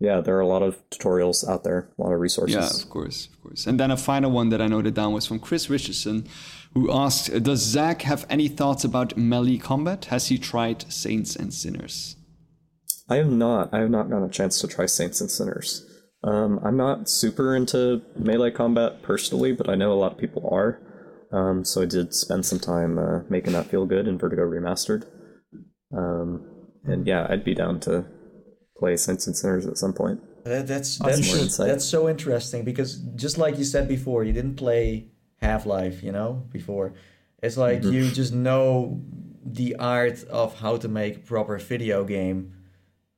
yeah, 0.00 0.20
there 0.20 0.36
are 0.36 0.40
a 0.40 0.46
lot 0.46 0.62
of 0.62 0.78
tutorials 0.90 1.48
out 1.48 1.64
there, 1.64 1.90
a 1.98 2.02
lot 2.02 2.12
of 2.12 2.20
resources. 2.20 2.56
Yeah, 2.56 2.82
of 2.82 2.90
course, 2.90 3.28
of 3.28 3.40
course. 3.42 3.66
And 3.66 3.78
then 3.78 3.90
a 3.90 3.96
final 3.96 4.30
one 4.30 4.48
that 4.48 4.60
I 4.60 4.66
noted 4.66 4.94
down 4.94 5.12
was 5.12 5.26
from 5.26 5.38
Chris 5.38 5.70
Richardson, 5.70 6.26
who 6.74 6.92
asked, 6.92 7.42
"Does 7.42 7.60
Zach 7.60 8.02
have 8.02 8.26
any 8.28 8.48
thoughts 8.48 8.84
about 8.84 9.16
melee 9.16 9.58
combat? 9.58 10.06
Has 10.06 10.28
he 10.28 10.38
tried 10.38 10.92
Saints 10.92 11.36
and 11.36 11.54
Sinners?" 11.54 12.16
I 13.08 13.16
have 13.16 13.30
not. 13.30 13.72
I 13.72 13.80
have 13.80 13.90
not 13.90 14.08
gotten 14.08 14.24
a 14.24 14.30
chance 14.30 14.60
to 14.60 14.68
try 14.68 14.86
Saints 14.86 15.20
and 15.20 15.30
Sinners. 15.30 15.86
Um, 16.24 16.58
I'm 16.64 16.76
not 16.76 17.08
super 17.08 17.54
into 17.54 18.02
melee 18.16 18.50
combat 18.50 19.02
personally, 19.02 19.52
but 19.52 19.68
I 19.68 19.74
know 19.74 19.92
a 19.92 20.00
lot 20.00 20.12
of 20.12 20.18
people 20.18 20.48
are. 20.50 20.80
Um, 21.30 21.64
so 21.64 21.82
I 21.82 21.84
did 21.84 22.14
spend 22.14 22.46
some 22.46 22.60
time 22.60 22.98
uh, 22.98 23.20
making 23.28 23.52
that 23.52 23.66
feel 23.66 23.84
good 23.86 24.08
in 24.08 24.18
Vertigo 24.18 24.42
Remastered. 24.42 25.04
Um, 25.96 26.46
and 26.84 27.06
yeah, 27.06 27.26
I'd 27.28 27.44
be 27.44 27.54
down 27.54 27.80
to 27.80 28.06
play 28.78 28.96
Saints 28.96 29.26
and 29.26 29.36
Sinners 29.36 29.66
at 29.66 29.78
some 29.78 29.92
point. 29.92 30.20
That, 30.44 30.66
that's 30.66 30.98
you 31.00 31.06
that's 31.06 31.56
that's 31.56 31.84
so 31.84 32.08
interesting 32.08 32.64
because 32.64 32.96
just 33.16 33.38
like 33.38 33.56
you 33.58 33.64
said 33.64 33.88
before, 33.88 34.24
you 34.24 34.32
didn't 34.32 34.56
play 34.56 35.06
Half 35.40 35.64
Life, 35.66 36.02
you 36.02 36.12
know, 36.12 36.44
before. 36.52 36.92
It's 37.42 37.56
like 37.56 37.80
Mm-hmm. 37.80 37.92
you 37.92 38.10
just 38.10 38.32
know 38.32 39.00
the 39.44 39.76
art 39.76 40.24
of 40.24 40.58
how 40.60 40.76
to 40.78 40.88
make 40.88 41.16
a 41.16 41.20
proper 41.20 41.58
video 41.58 42.04
game. 42.04 42.52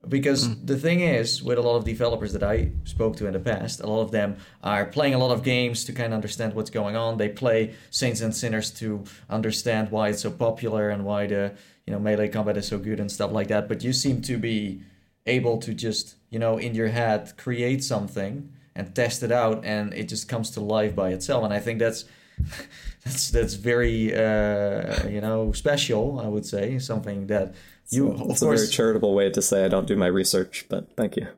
Because 0.08 0.46
Mm. 0.46 0.66
the 0.66 0.76
thing 0.78 1.00
is, 1.00 1.42
with 1.42 1.58
a 1.58 1.62
lot 1.62 1.76
of 1.76 1.84
developers 1.84 2.32
that 2.32 2.42
I 2.44 2.70
spoke 2.84 3.16
to 3.16 3.26
in 3.26 3.32
the 3.32 3.40
past, 3.40 3.80
a 3.80 3.86
lot 3.88 4.02
of 4.02 4.12
them 4.12 4.36
are 4.62 4.84
playing 4.86 5.14
a 5.14 5.18
lot 5.18 5.32
of 5.32 5.42
games 5.42 5.84
to 5.86 5.92
kind 5.92 6.12
of 6.12 6.16
understand 6.20 6.54
what's 6.54 6.70
going 6.70 6.94
on. 6.94 7.16
They 7.16 7.28
play 7.28 7.74
Saints 7.90 8.20
and 8.20 8.32
Sinners 8.34 8.70
to 8.72 9.02
understand 9.28 9.90
why 9.90 10.08
it's 10.10 10.22
so 10.22 10.30
popular 10.30 10.90
and 10.90 11.04
why 11.04 11.26
the 11.26 11.54
you 11.86 11.92
know 11.92 11.98
melee 11.98 12.28
combat 12.28 12.56
is 12.56 12.68
so 12.68 12.78
good 12.78 13.00
and 13.00 13.10
stuff 13.10 13.32
like 13.32 13.48
that. 13.48 13.66
But 13.68 13.82
you 13.82 13.92
seem 13.92 14.20
to 14.22 14.36
be 14.38 14.82
able 15.26 15.58
to 15.58 15.74
just 15.74 16.16
you 16.30 16.38
know 16.38 16.58
in 16.58 16.74
your 16.74 16.88
head 16.88 17.32
create 17.36 17.82
something 17.84 18.50
and 18.74 18.94
test 18.94 19.22
it 19.22 19.32
out, 19.32 19.64
and 19.64 19.92
it 19.94 20.08
just 20.08 20.28
comes 20.28 20.50
to 20.50 20.60
life 20.60 20.94
by 20.94 21.10
itself. 21.10 21.44
And 21.44 21.52
I 21.54 21.60
think 21.60 21.78
that's 21.78 22.04
that's 23.04 23.30
that's 23.30 23.54
very 23.54 24.14
uh, 24.14 25.08
you 25.08 25.20
know 25.20 25.52
special. 25.52 26.20
I 26.20 26.28
would 26.28 26.44
say 26.46 26.78
something 26.78 27.26
that 27.28 27.54
you 27.90 28.12
It's 28.30 28.42
of 28.42 28.48
a 28.48 28.56
very 28.56 28.66
charitable 28.68 29.14
way 29.14 29.30
to 29.30 29.40
say 29.40 29.64
I 29.64 29.68
don't 29.68 29.86
do 29.86 29.96
my 29.96 30.08
research, 30.08 30.66
but 30.68 30.88
thank 30.96 31.16
you. 31.16 31.26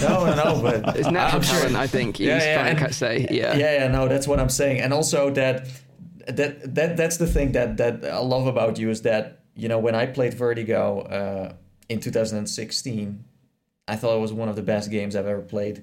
no 0.00 0.24
no 0.26 0.34
no 0.34 0.62
but 0.62 0.96
It's 0.96 1.08
natural 1.10 1.36
I'm 1.36 1.42
sure- 1.42 1.58
talent, 1.60 1.76
I 1.76 1.86
think. 1.86 2.16
He's 2.16 2.26
Yeah, 2.28 2.38
yeah, 2.38 2.54
trying 2.62 2.76
to 2.76 2.84
and- 2.84 2.94
say, 2.94 3.26
yeah. 3.30 3.56
yeah 3.56 3.72
yeah 3.80 3.88
no 3.88 4.08
that's 4.08 4.26
what 4.26 4.40
i'm 4.40 4.48
saying 4.48 4.80
and 4.80 4.92
also 4.94 5.30
that 5.30 5.66
that 6.26 6.74
that 6.74 6.96
that's 6.96 7.18
the 7.18 7.26
thing 7.26 7.52
that 7.52 7.76
that 7.76 8.04
i 8.04 8.18
love 8.18 8.46
about 8.46 8.78
you 8.78 8.88
is 8.90 9.02
that 9.02 9.40
you 9.54 9.68
know 9.68 9.78
when 9.78 9.94
i 9.94 10.06
played 10.06 10.34
vertigo 10.34 11.00
uh, 11.02 11.52
in 11.88 12.00
2016 12.00 13.24
i 13.86 13.96
thought 13.96 14.16
it 14.16 14.20
was 14.20 14.32
one 14.32 14.48
of 14.48 14.56
the 14.56 14.62
best 14.62 14.90
games 14.90 15.16
i've 15.16 15.26
ever 15.26 15.42
played. 15.42 15.82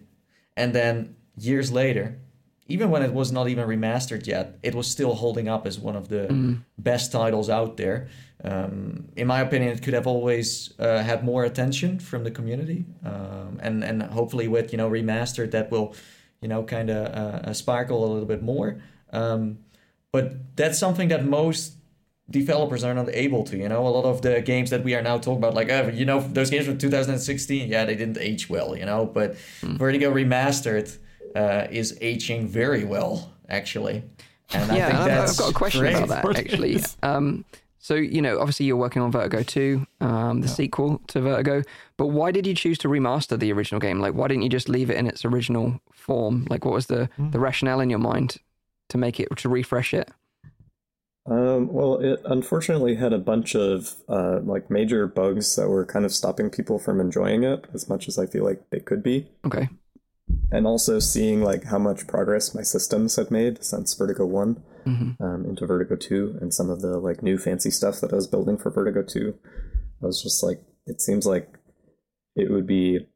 And 0.57 0.73
then 0.73 1.15
years 1.38 1.72
later 1.72 2.19
even 2.68 2.90
when 2.90 3.03
it 3.03 3.14
was 3.14 3.32
not 3.32 3.48
even 3.48 3.68
remastered 3.68 4.26
yet 4.26 4.57
it 4.64 4.73
was 4.73 4.88
still 4.88 5.14
holding 5.15 5.48
up 5.48 5.68
as 5.68 5.80
one 5.80 5.95
of 5.95 6.07
the 6.10 6.57
best 6.77 7.11
titles 7.11 7.49
out 7.49 7.77
there. 7.77 8.07
Um, 8.44 9.07
in 9.15 9.27
my 9.27 9.40
opinion 9.41 9.72
it 9.72 9.82
could 9.82 9.94
have 9.94 10.07
always 10.07 10.73
uh, 10.80 11.02
had 11.02 11.23
more 11.23 11.44
attention 11.45 11.99
from 11.99 12.23
the 12.23 12.32
community 12.32 12.86
um, 13.03 13.60
and 13.61 13.84
and 13.84 14.03
hopefully 14.03 14.48
with 14.48 14.72
you 14.72 14.77
know 14.77 14.90
remastered 14.90 15.52
that 15.52 15.72
will 15.72 15.95
you 16.41 16.48
know 16.48 16.64
kind 16.64 16.90
of 16.90 17.06
uh, 17.07 17.49
uh, 17.49 17.53
sparkle 17.53 18.06
a 18.06 18.10
little 18.14 18.27
bit 18.27 18.44
more. 18.44 18.82
Um, 19.11 19.60
but 20.11 20.56
that's 20.56 20.77
something 20.80 21.10
that 21.10 21.26
most 21.26 21.73
developers 22.30 22.84
are 22.84 22.93
not 22.93 23.07
able 23.10 23.43
to 23.43 23.57
you 23.57 23.69
know 23.69 23.88
a 23.88 23.89
lot 23.89 24.06
of 24.06 24.22
the 24.22 24.41
games 24.41 24.72
that 24.72 24.84
we 24.84 24.95
are 24.95 25.02
now 25.02 25.18
talking 25.18 25.38
about 25.38 25.53
like 25.53 25.69
oh, 25.69 25.89
you 25.89 26.06
know 26.06 26.19
those 26.19 26.49
games 26.49 26.65
from 26.65 26.77
2016 26.77 27.69
yeah 27.69 27.85
they 27.85 27.95
didn't 27.95 28.18
age 28.18 28.49
well 28.49 28.76
you 28.76 28.85
know 28.85 29.06
but 29.06 29.38
vertigo 29.61 30.11
remastered 30.11 30.97
uh, 31.35 31.68
is 31.69 31.97
aging 32.02 32.47
very 32.47 32.84
well 32.84 33.31
actually 33.49 34.02
and 34.53 34.72
i 34.72 34.76
yeah, 34.76 34.88
think 34.88 34.99
I've, 34.99 35.06
that's 35.06 35.31
I've 35.34 35.38
got 35.38 35.52
a 35.52 35.53
question 35.53 35.81
great. 35.81 35.95
about 35.95 36.23
that 36.23 36.38
actually. 36.38 36.81
Um, 37.03 37.45
so 37.85 37.93
you 37.93 38.19
know, 38.19 38.39
obviously 38.39 38.65
you're 38.65 38.77
working 38.77 39.03
on 39.03 39.11
Vertigo 39.11 39.43
2, 39.43 39.85
um, 40.02 40.41
the 40.41 40.47
sequel 40.47 40.99
to 41.06 41.22
Vertigo, 41.22 41.61
but 41.97 42.07
why 42.07 42.31
did 42.31 42.47
you 42.47 42.56
choose 42.56 42.80
to 42.80 42.88
remaster 42.88 43.38
the 43.38 43.53
original 43.53 43.80
game? 43.80 43.99
Like, 43.99 44.15
why 44.15 44.27
didn't 44.27 44.41
you 44.41 44.49
just 44.49 44.68
leave 44.68 44.89
it 44.89 44.97
in 44.97 45.06
its 45.06 45.23
original 45.23 45.80
form? 45.93 46.47
Like, 46.49 46.65
what 46.65 46.73
was 46.73 46.88
the 46.88 47.10
the 47.30 47.39
rationale 47.39 47.81
in 47.81 47.91
your 47.91 47.99
mind 47.99 48.38
to 48.89 48.97
make 48.97 49.19
it 49.19 49.27
to 49.38 49.49
refresh 49.49 49.93
it? 49.93 50.10
Um, 51.27 51.73
well, 51.73 51.97
it 51.97 52.22
unfortunately 52.26 52.95
had 52.95 53.11
a 53.11 53.18
bunch 53.18 53.56
of 53.56 53.95
uh, 54.07 54.41
like 54.43 54.69
major 54.69 55.07
bugs 55.07 55.56
that 55.56 55.69
were 55.69 55.85
kind 55.85 56.06
of 56.06 56.14
stopping 56.14 56.52
people 56.52 56.77
from 56.77 57.02
enjoying 57.02 57.43
it 57.43 57.65
as 57.73 57.89
much 57.89 58.07
as 58.07 58.19
I 58.19 58.27
feel 58.27 58.43
like 58.43 58.69
they 58.69 58.80
could 58.80 59.02
be. 59.02 59.27
Okay, 59.43 59.69
and 60.52 60.68
also 60.68 60.99
seeing 60.99 61.41
like 61.41 61.65
how 61.65 61.80
much 61.80 62.07
progress 62.07 62.53
my 62.53 62.61
systems 62.61 63.15
have 63.15 63.31
made 63.31 63.64
since 63.64 63.93
Vertigo 63.95 64.26
One 64.26 64.61
um, 65.19 65.45
into 65.45 65.65
Vertigo 65.65 65.95
Two, 65.95 66.38
and 66.41 66.53
some 66.53 66.69
of 66.69 66.81
the 66.81 66.99
like 66.99 67.23
new 67.23 67.38
fancy 67.39 67.72
stuff 67.72 68.02
that 68.02 68.14
I 68.14 68.15
was 68.15 68.27
building 68.27 68.57
for 68.57 68.69
Vertigo 68.69 69.02
Two. 69.02 69.35
I 70.03 70.06
was 70.06 70.22
just 70.22 70.43
like, 70.43 70.61
it 70.85 71.02
seems 71.02 71.26
like 71.26 71.57
it 72.35 72.52
would 72.52 72.68
be 72.68 73.07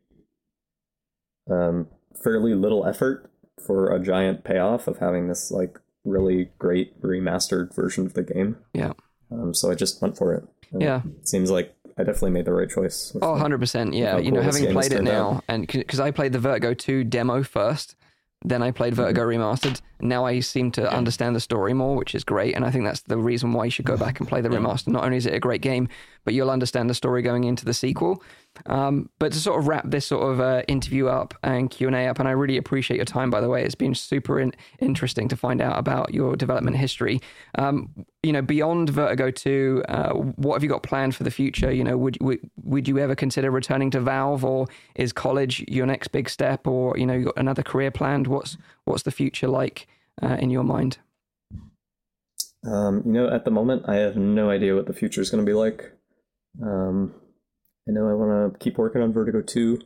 um, 1.50 1.88
fairly 2.24 2.56
little 2.56 2.86
effort 2.86 3.30
for 3.64 3.94
a 3.94 4.00
giant 4.00 4.44
payoff 4.44 4.88
of 4.88 4.98
having 4.98 5.28
this 5.28 5.52
like 5.52 5.78
really 6.06 6.50
great 6.60 7.00
remastered 7.02 7.74
version 7.76 8.06
of 8.06 8.14
the 8.14 8.24
game. 8.24 8.58
yeah, 8.74 8.94
Um, 9.32 9.54
so 9.54 9.70
I 9.72 9.76
just 9.76 10.02
went 10.02 10.18
for 10.18 10.34
it. 10.34 10.44
And 10.72 10.82
Yeah. 10.82 11.02
it 11.22 11.28
seems 11.28 11.52
like 11.52 11.76
I 11.98 12.04
definitely 12.04 12.32
made 12.32 12.46
the 12.46 12.54
right 12.54 12.70
choice. 12.70 13.16
oh, 13.22 13.32
100 13.32 13.60
percent. 13.60 13.94
Yeah, 13.94 14.18
you 14.18 14.32
know, 14.32 14.42
cool 14.42 14.52
having 14.52 14.72
played 14.72 14.94
it 14.94 15.04
now, 15.04 15.32
out. 15.38 15.44
and 15.50 15.68
because 15.68 16.00
I 16.00 16.12
played 16.12 16.32
the 16.32 16.40
Vertigo 16.40 16.74
2 16.74 17.04
demo 17.04 17.44
first, 17.44 17.96
then 18.46 18.64
I 18.64 18.72
played 18.72 18.94
Vertigo 18.94 19.24
Remastered. 19.28 19.82
Now 20.00 20.26
I 20.26 20.40
seem 20.40 20.72
to 20.72 20.90
understand 20.90 21.36
the 21.36 21.42
story 21.42 21.74
more, 21.74 21.98
which 21.98 22.16
is 22.16 22.24
great, 22.24 22.56
and 22.56 22.64
I 22.64 22.72
think 22.72 22.86
that's 22.86 23.02
the 23.02 23.18
reason 23.18 23.52
why 23.52 23.66
you 23.66 23.72
should 23.72 23.84
go 23.86 23.98
back 23.98 24.22
and 24.22 24.30
play 24.30 24.40
the 24.40 24.48
remaster. 24.58 24.88
Not 24.88 25.04
only 25.04 25.18
is 25.18 25.26
it 25.26 25.34
a 25.34 25.40
great 25.42 25.60
game, 25.62 25.90
but 26.24 26.34
you'll 26.34 26.50
understand 26.50 26.90
the 26.90 26.94
story 26.94 27.22
going 27.22 27.44
into 27.44 27.66
the 27.66 27.74
sequel. 27.74 28.24
Um, 28.66 29.10
but 29.20 29.32
to 29.32 29.40
sort 29.40 29.60
of 29.60 29.68
wrap 29.68 29.90
this 29.90 30.06
sort 30.06 30.32
of 30.32 30.40
uh, 30.40 30.64
interview 30.68 31.08
up 31.08 31.34
and 31.44 31.70
Q 31.70 31.88
and 31.88 31.96
A 31.96 32.08
up, 32.08 32.20
and 32.20 32.28
I 32.28 32.32
really 32.32 32.58
appreciate 32.58 32.98
your 32.98 33.06
time. 33.06 33.30
By 33.30 33.42
the 33.42 33.50
way, 33.50 33.64
it's 33.64 33.76
been 33.76 33.96
super 33.96 34.40
in- 34.40 34.54
interesting 34.80 35.28
to 35.30 35.38
find 35.38 35.62
out 35.62 35.78
about 35.78 36.14
your 36.14 36.36
development 36.36 36.78
history. 36.78 37.22
Um, 37.56 38.06
you 38.24 38.34
know, 38.34 38.42
beyond 38.42 38.90
Vertigo 38.90 39.32
Two, 39.32 39.84
uh, 39.90 40.14
what 40.14 40.56
have 40.56 40.64
you 40.64 40.70
got 40.70 40.84
planned 40.84 41.16
for 41.16 41.24
the 41.24 41.32
future? 41.32 41.72
You 41.72 41.84
know, 41.84 41.98
would, 41.98 42.18
would 42.22 42.40
would 42.64 42.88
you 42.88 43.00
ever 43.00 43.16
consider 43.16 43.52
returning 43.52 43.92
to 43.92 44.00
Valve, 44.00 44.44
or 44.44 44.68
is 44.96 45.14
college 45.14 45.64
your 45.68 45.86
next 45.86 46.10
big 46.10 46.30
step, 46.30 46.68
or 46.68 46.98
you 46.98 47.06
know, 47.06 47.14
you 47.14 47.26
got 47.26 47.38
another 47.38 47.64
career 47.64 47.92
planned? 47.92 48.28
What's 48.28 48.58
what's 48.86 49.04
the 49.04 49.12
future 49.12 49.48
like 49.48 49.88
uh, 50.22 50.38
in 50.40 50.50
your 50.50 50.64
mind? 50.64 50.98
Um, 52.66 53.04
you 53.06 53.14
know, 53.14 53.30
at 53.30 53.46
the 53.46 53.52
moment, 53.52 53.84
I 53.88 53.96
have 53.98 54.18
no 54.18 54.50
idea 54.50 54.76
what 54.76 54.86
the 54.86 54.94
future 54.94 55.22
is 55.22 55.30
going 55.30 55.46
to 55.46 55.50
be 55.50 55.56
like. 55.56 55.94
Um, 56.62 57.14
I 57.90 57.92
know 57.92 58.08
I 58.08 58.14
want 58.14 58.54
to 58.54 58.60
keep 58.60 58.78
working 58.78 59.02
on 59.02 59.12
Vertigo 59.12 59.42
2. 59.42 59.80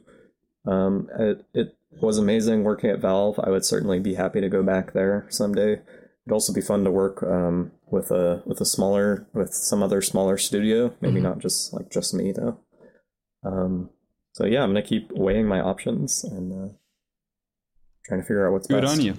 Um, 0.66 1.10
it, 1.18 1.46
it 1.54 1.78
was 2.02 2.18
amazing 2.18 2.64
working 2.64 2.90
at 2.90 3.00
Valve. 3.00 3.40
I 3.42 3.50
would 3.50 3.64
certainly 3.64 4.00
be 4.00 4.16
happy 4.16 4.42
to 4.42 4.50
go 4.50 4.62
back 4.62 4.92
there 4.92 5.26
someday. 5.30 5.74
It'd 5.74 6.34
also 6.34 6.52
be 6.52 6.62
fun 6.62 6.84
to 6.84 6.92
work 6.92 7.24
um, 7.24 7.72
with 7.88 8.12
a 8.12 8.42
with 8.46 8.60
a 8.62 8.66
smaller 8.66 9.28
with 9.34 9.54
some 9.54 9.82
other 9.82 10.02
smaller 10.02 10.38
studio. 10.38 10.94
Maybe 11.02 11.20
not 11.20 11.40
just 11.40 11.74
like 11.74 11.90
just 11.92 12.14
me 12.14 12.32
though. 12.32 12.60
Um, 13.44 13.90
so 14.34 14.46
yeah, 14.46 14.64
I'm 14.64 14.70
gonna 14.70 14.82
keep 14.82 15.12
weighing 15.12 15.48
my 15.48 15.60
options 15.60 16.24
and 16.24 16.54
uh, 16.54 16.74
trying 18.06 18.20
to 18.20 18.26
figure 18.26 18.46
out 18.46 18.52
what's 18.54 18.68
Good 18.68 18.82
best. 18.82 18.94
on 19.00 19.02
you. 19.02 19.14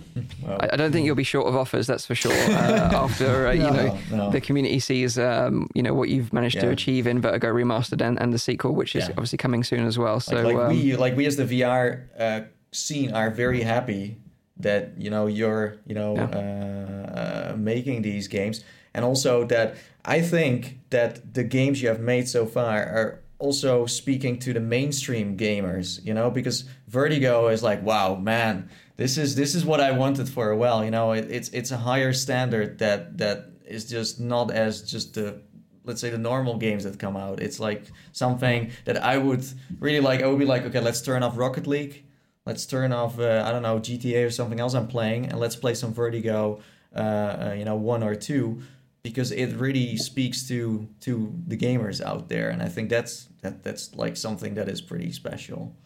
I, 0.46 0.68
I 0.72 0.76
don't 0.76 0.92
think 0.92 1.06
you'll 1.06 1.14
be 1.16 1.24
short 1.24 1.46
of 1.46 1.56
offers, 1.56 1.86
that's 1.86 2.04
for 2.06 2.14
sure. 2.14 2.32
Uh, 2.32 2.90
after 3.04 3.48
uh, 3.48 3.52
you 3.52 3.60
know 3.62 3.98
No, 4.10 4.16
no. 4.16 4.30
the 4.30 4.40
community 4.40 4.78
sees 4.78 5.18
um, 5.18 5.68
you 5.74 5.82
know 5.82 5.94
what 5.94 6.08
you've 6.10 6.32
managed 6.32 6.60
to 6.60 6.68
achieve 6.70 7.06
in 7.06 7.20
Vertigo 7.20 7.52
Remastered 7.52 8.00
and, 8.06 8.20
and 8.20 8.32
the 8.32 8.38
sequel, 8.38 8.74
which 8.74 8.94
is 8.94 9.04
Yeah. 9.04 9.10
obviously 9.16 9.38
coming 9.38 9.64
soon 9.64 9.86
as 9.86 9.98
well. 9.98 10.20
So 10.20 10.36
like, 10.36 10.44
like 10.54 10.56
um, 10.56 10.68
we 10.76 10.96
like 10.96 11.16
we 11.16 11.26
as 11.26 11.36
the 11.36 11.44
VR 11.44 12.04
uh, 12.18 12.40
scene 12.72 13.12
are 13.12 13.30
very 13.30 13.62
happy 13.62 14.18
that 14.58 14.92
you 14.98 15.10
know 15.10 15.26
you're 15.26 15.76
you 15.86 15.94
know 15.94 16.16
uh, 16.16 17.50
uh, 17.52 17.56
making 17.56 18.02
these 18.02 18.28
games, 18.28 18.62
and 18.92 19.04
also 19.04 19.44
that 19.46 19.76
I 20.04 20.20
think 20.20 20.78
that 20.90 21.34
the 21.34 21.42
games 21.44 21.80
you 21.82 21.88
have 21.88 22.00
made 22.00 22.28
so 22.28 22.44
far 22.46 22.78
are 22.82 23.20
also 23.44 23.86
speaking 23.86 24.38
to 24.40 24.52
the 24.52 24.60
mainstream 24.60 25.36
gamers. 25.36 26.04
You 26.04 26.14
know, 26.14 26.30
because 26.30 26.64
Vertigo 26.88 27.48
is 27.48 27.62
like, 27.62 27.82
wow, 27.82 28.14
man, 28.14 28.70
this 28.96 29.18
is 29.18 29.36
this 29.36 29.54
is 29.54 29.64
what 29.64 29.80
I 29.80 29.90
wanted 29.92 30.28
for 30.28 30.50
a 30.50 30.56
while. 30.56 30.84
You 30.84 30.90
know, 30.90 31.12
it, 31.12 31.30
it's 31.30 31.48
it's 31.50 31.70
a 31.70 31.76
higher 31.76 32.12
standard 32.12 32.78
that 32.78 33.18
that 33.18 33.50
is 33.66 33.84
just 33.84 34.20
not 34.20 34.50
as 34.50 34.82
just 34.82 35.14
the 35.14 35.42
let's 35.84 36.00
say 36.00 36.10
the 36.10 36.18
normal 36.18 36.56
games 36.56 36.84
that 36.84 36.98
come 36.98 37.16
out. 37.16 37.40
It's 37.40 37.60
like 37.60 37.84
something 38.12 38.70
that 38.86 39.02
I 39.02 39.18
would 39.18 39.44
really 39.78 40.00
like. 40.00 40.22
I 40.22 40.26
would 40.26 40.38
be 40.38 40.46
like, 40.46 40.64
okay, 40.64 40.80
let's 40.80 41.02
turn 41.02 41.22
off 41.22 41.36
Rocket 41.36 41.66
League, 41.66 42.04
let's 42.46 42.66
turn 42.66 42.92
off 42.92 43.18
uh, 43.18 43.44
I 43.46 43.52
don't 43.52 43.62
know 43.62 43.78
GTA 43.78 44.26
or 44.26 44.30
something 44.30 44.60
else 44.60 44.74
I'm 44.74 44.88
playing, 44.88 45.26
and 45.26 45.38
let's 45.38 45.56
play 45.56 45.74
some 45.74 45.92
Vertigo, 45.92 46.60
uh, 46.96 46.98
uh, 46.98 47.54
you 47.58 47.64
know, 47.64 47.76
one 47.76 48.02
or 48.02 48.14
two, 48.14 48.62
because 49.04 49.30
it 49.30 49.54
really 49.56 49.96
speaks 49.96 50.48
to 50.48 50.88
to 51.00 51.32
the 51.46 51.56
gamers 51.56 52.04
out 52.04 52.28
there, 52.28 52.50
and 52.50 52.60
I 52.60 52.68
think 52.68 52.88
that's 52.90 53.28
that 53.42 53.62
that's 53.62 53.94
like 53.94 54.16
something 54.16 54.54
that 54.54 54.68
is 54.68 54.80
pretty 54.80 55.12
special. 55.12 55.76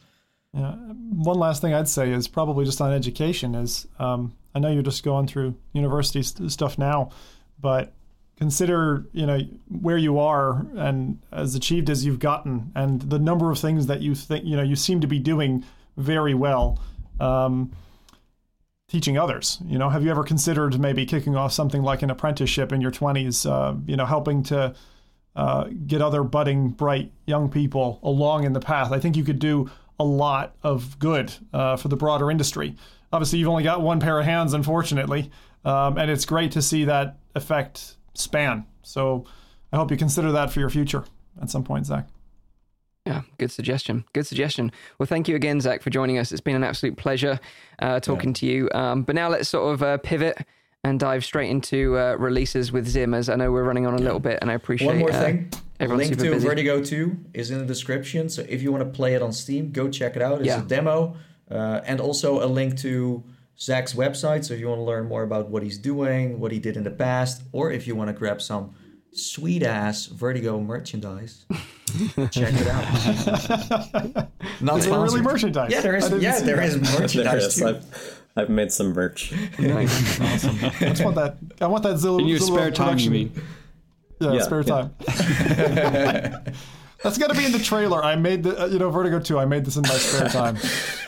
Yeah. 0.54 0.72
One 0.72 1.38
last 1.38 1.60
thing 1.60 1.74
I'd 1.74 1.88
say 1.88 2.10
is 2.10 2.26
probably 2.26 2.64
just 2.64 2.80
on 2.80 2.94
education 2.94 3.54
is 3.54 3.86
um, 3.98 4.32
I 4.54 4.60
know 4.60 4.70
you're 4.70 4.82
just 4.82 5.02
going 5.02 5.26
through 5.26 5.56
university 5.74 6.22
st- 6.22 6.50
stuff 6.50 6.78
now, 6.78 7.10
but 7.60 7.92
consider 8.38 9.04
you 9.12 9.26
know 9.26 9.40
where 9.68 9.98
you 9.98 10.18
are 10.20 10.64
and 10.76 11.20
as 11.32 11.56
achieved 11.56 11.90
as 11.90 12.06
you've 12.06 12.20
gotten 12.20 12.70
and 12.76 13.02
the 13.02 13.18
number 13.18 13.50
of 13.50 13.58
things 13.58 13.88
that 13.88 14.00
you 14.00 14.14
think 14.14 14.44
you 14.44 14.56
know 14.56 14.62
you 14.62 14.76
seem 14.76 15.00
to 15.00 15.08
be 15.08 15.18
doing 15.18 15.64
very 15.96 16.34
well 16.34 16.78
um, 17.18 17.72
teaching 18.88 19.18
others 19.18 19.58
you 19.66 19.78
know 19.78 19.88
have 19.88 20.02
you 20.02 20.10
ever 20.10 20.24
considered 20.24 20.78
maybe 20.80 21.04
kicking 21.04 21.36
off 21.36 21.52
something 21.52 21.82
like 21.82 22.02
an 22.02 22.10
apprenticeship 22.10 22.72
in 22.72 22.80
your 22.80 22.90
20s 22.90 23.48
uh, 23.48 23.74
you 23.86 23.96
know 23.96 24.06
helping 24.06 24.42
to 24.42 24.74
uh, 25.36 25.64
get 25.86 26.02
other 26.02 26.22
budding 26.22 26.68
bright 26.68 27.12
young 27.26 27.48
people 27.48 28.00
along 28.02 28.44
in 28.44 28.52
the 28.52 28.60
path 28.60 28.90
i 28.90 28.98
think 28.98 29.16
you 29.16 29.24
could 29.24 29.38
do 29.38 29.70
a 30.00 30.04
lot 30.04 30.54
of 30.62 30.98
good 30.98 31.32
uh, 31.52 31.76
for 31.76 31.88
the 31.88 31.96
broader 31.96 32.30
industry 32.30 32.74
obviously 33.12 33.38
you've 33.38 33.48
only 33.48 33.62
got 33.62 33.82
one 33.82 34.00
pair 34.00 34.18
of 34.18 34.24
hands 34.24 34.52
unfortunately 34.54 35.30
um, 35.64 35.98
and 35.98 36.10
it's 36.10 36.24
great 36.24 36.52
to 36.52 36.62
see 36.62 36.84
that 36.84 37.18
effect 37.34 37.96
span. 38.14 38.66
So 38.82 39.24
I 39.72 39.76
hope 39.76 39.90
you 39.90 39.96
consider 39.96 40.32
that 40.32 40.50
for 40.50 40.60
your 40.60 40.70
future 40.70 41.04
at 41.40 41.50
some 41.50 41.64
point, 41.64 41.86
Zach. 41.86 42.06
Yeah, 43.08 43.22
good 43.38 43.50
suggestion. 43.50 44.04
Good 44.12 44.26
suggestion. 44.26 44.70
Well, 44.98 45.06
thank 45.06 45.28
you 45.28 45.34
again, 45.34 45.62
Zach, 45.62 45.80
for 45.80 45.88
joining 45.88 46.18
us. 46.18 46.30
It's 46.30 46.42
been 46.42 46.56
an 46.56 46.62
absolute 46.62 46.98
pleasure 46.98 47.40
uh, 47.78 48.00
talking 48.00 48.30
yeah. 48.30 48.34
to 48.34 48.46
you. 48.46 48.70
Um, 48.74 49.02
but 49.02 49.14
now 49.14 49.30
let's 49.30 49.48
sort 49.48 49.72
of 49.72 49.82
uh, 49.82 49.96
pivot 49.96 50.46
and 50.84 51.00
dive 51.00 51.24
straight 51.24 51.48
into 51.48 51.96
uh, 51.96 52.16
releases 52.18 52.70
with 52.70 52.86
Zim, 52.86 53.14
as 53.14 53.30
I 53.30 53.36
know 53.36 53.50
we're 53.50 53.64
running 53.64 53.86
on 53.86 53.94
a 53.94 53.98
little 53.98 54.20
bit, 54.20 54.40
and 54.42 54.50
I 54.50 54.54
appreciate 54.54 54.88
one 54.88 54.98
more 54.98 55.10
uh, 55.10 55.22
thing. 55.22 55.50
Everyone's 55.80 56.10
link 56.10 56.20
to 56.20 56.30
busy. 56.32 56.46
Vertigo 56.46 56.84
2 56.84 57.16
is 57.32 57.50
in 57.50 57.58
the 57.58 57.64
description, 57.64 58.28
so 58.28 58.44
if 58.46 58.60
you 58.60 58.72
want 58.72 58.84
to 58.84 58.90
play 58.90 59.14
it 59.14 59.22
on 59.22 59.32
Steam, 59.32 59.72
go 59.72 59.88
check 59.88 60.14
it 60.14 60.20
out. 60.20 60.40
It's 60.40 60.48
Yeah. 60.48 60.60
a 60.60 60.66
demo, 60.66 61.16
uh, 61.50 61.80
and 61.86 62.02
also 62.02 62.44
a 62.44 62.46
link 62.46 62.76
to 62.80 63.24
Zach's 63.58 63.94
website. 63.94 64.44
So 64.44 64.52
if 64.52 64.60
you 64.60 64.68
want 64.68 64.80
to 64.80 64.84
learn 64.84 65.08
more 65.08 65.22
about 65.22 65.48
what 65.48 65.62
he's 65.62 65.78
doing, 65.78 66.40
what 66.40 66.52
he 66.52 66.58
did 66.58 66.76
in 66.76 66.84
the 66.84 66.90
past, 66.90 67.42
or 67.52 67.72
if 67.72 67.86
you 67.86 67.96
want 67.96 68.08
to 68.08 68.14
grab 68.14 68.42
some 68.42 68.74
sweet 69.18 69.62
ass 69.62 70.06
Vertigo 70.06 70.60
merchandise, 70.60 71.44
check 72.30 72.54
it 72.54 72.66
out. 72.68 74.28
Not 74.60 74.78
Is 74.78 74.86
there 74.86 74.98
really 75.00 75.20
merchandise? 75.22 75.70
Yeah, 75.72 75.80
there 75.80 75.94
I 75.94 75.98
is. 75.98 76.04
didn't 76.08 76.22
Yeah, 76.22 76.32
see 76.34 76.44
there 76.46 76.56
that. 76.56 76.66
is 76.68 76.76
merchandise 76.98 77.44
is. 77.44 77.54
too. 77.56 77.66
I've, 77.68 78.20
I've 78.36 78.48
made 78.50 78.70
some 78.72 78.92
merch. 78.92 79.32
Nice. 79.58 80.18
I 80.20 80.88
just 80.90 81.04
want 81.04 81.16
that. 81.16 81.36
I 81.60 81.66
want 81.66 81.82
that 81.84 81.96
Zillow. 81.96 82.20
In 82.20 82.26
your 82.28 82.38
Zillow 82.38 82.54
spare 82.54 82.70
time, 82.70 82.98
you 82.98 83.10
mean? 83.10 83.32
Yeah, 84.20 84.32
Yeah, 84.32 84.42
spare 84.42 84.60
yeah. 84.62 84.88
time. 84.88 84.94
That's 87.02 87.16
got 87.16 87.30
to 87.30 87.36
be 87.38 87.44
in 87.46 87.52
the 87.52 87.60
trailer. 87.60 88.02
I 88.02 88.16
made 88.16 88.42
the, 88.42 88.60
uh, 88.60 88.66
you 88.66 88.80
know, 88.80 88.90
Vertigo 88.90 89.20
2. 89.20 89.38
I 89.38 89.44
made 89.44 89.64
this 89.64 89.76
in 89.76 89.82
my 89.82 89.88
spare 89.90 90.28
time. 90.28 90.58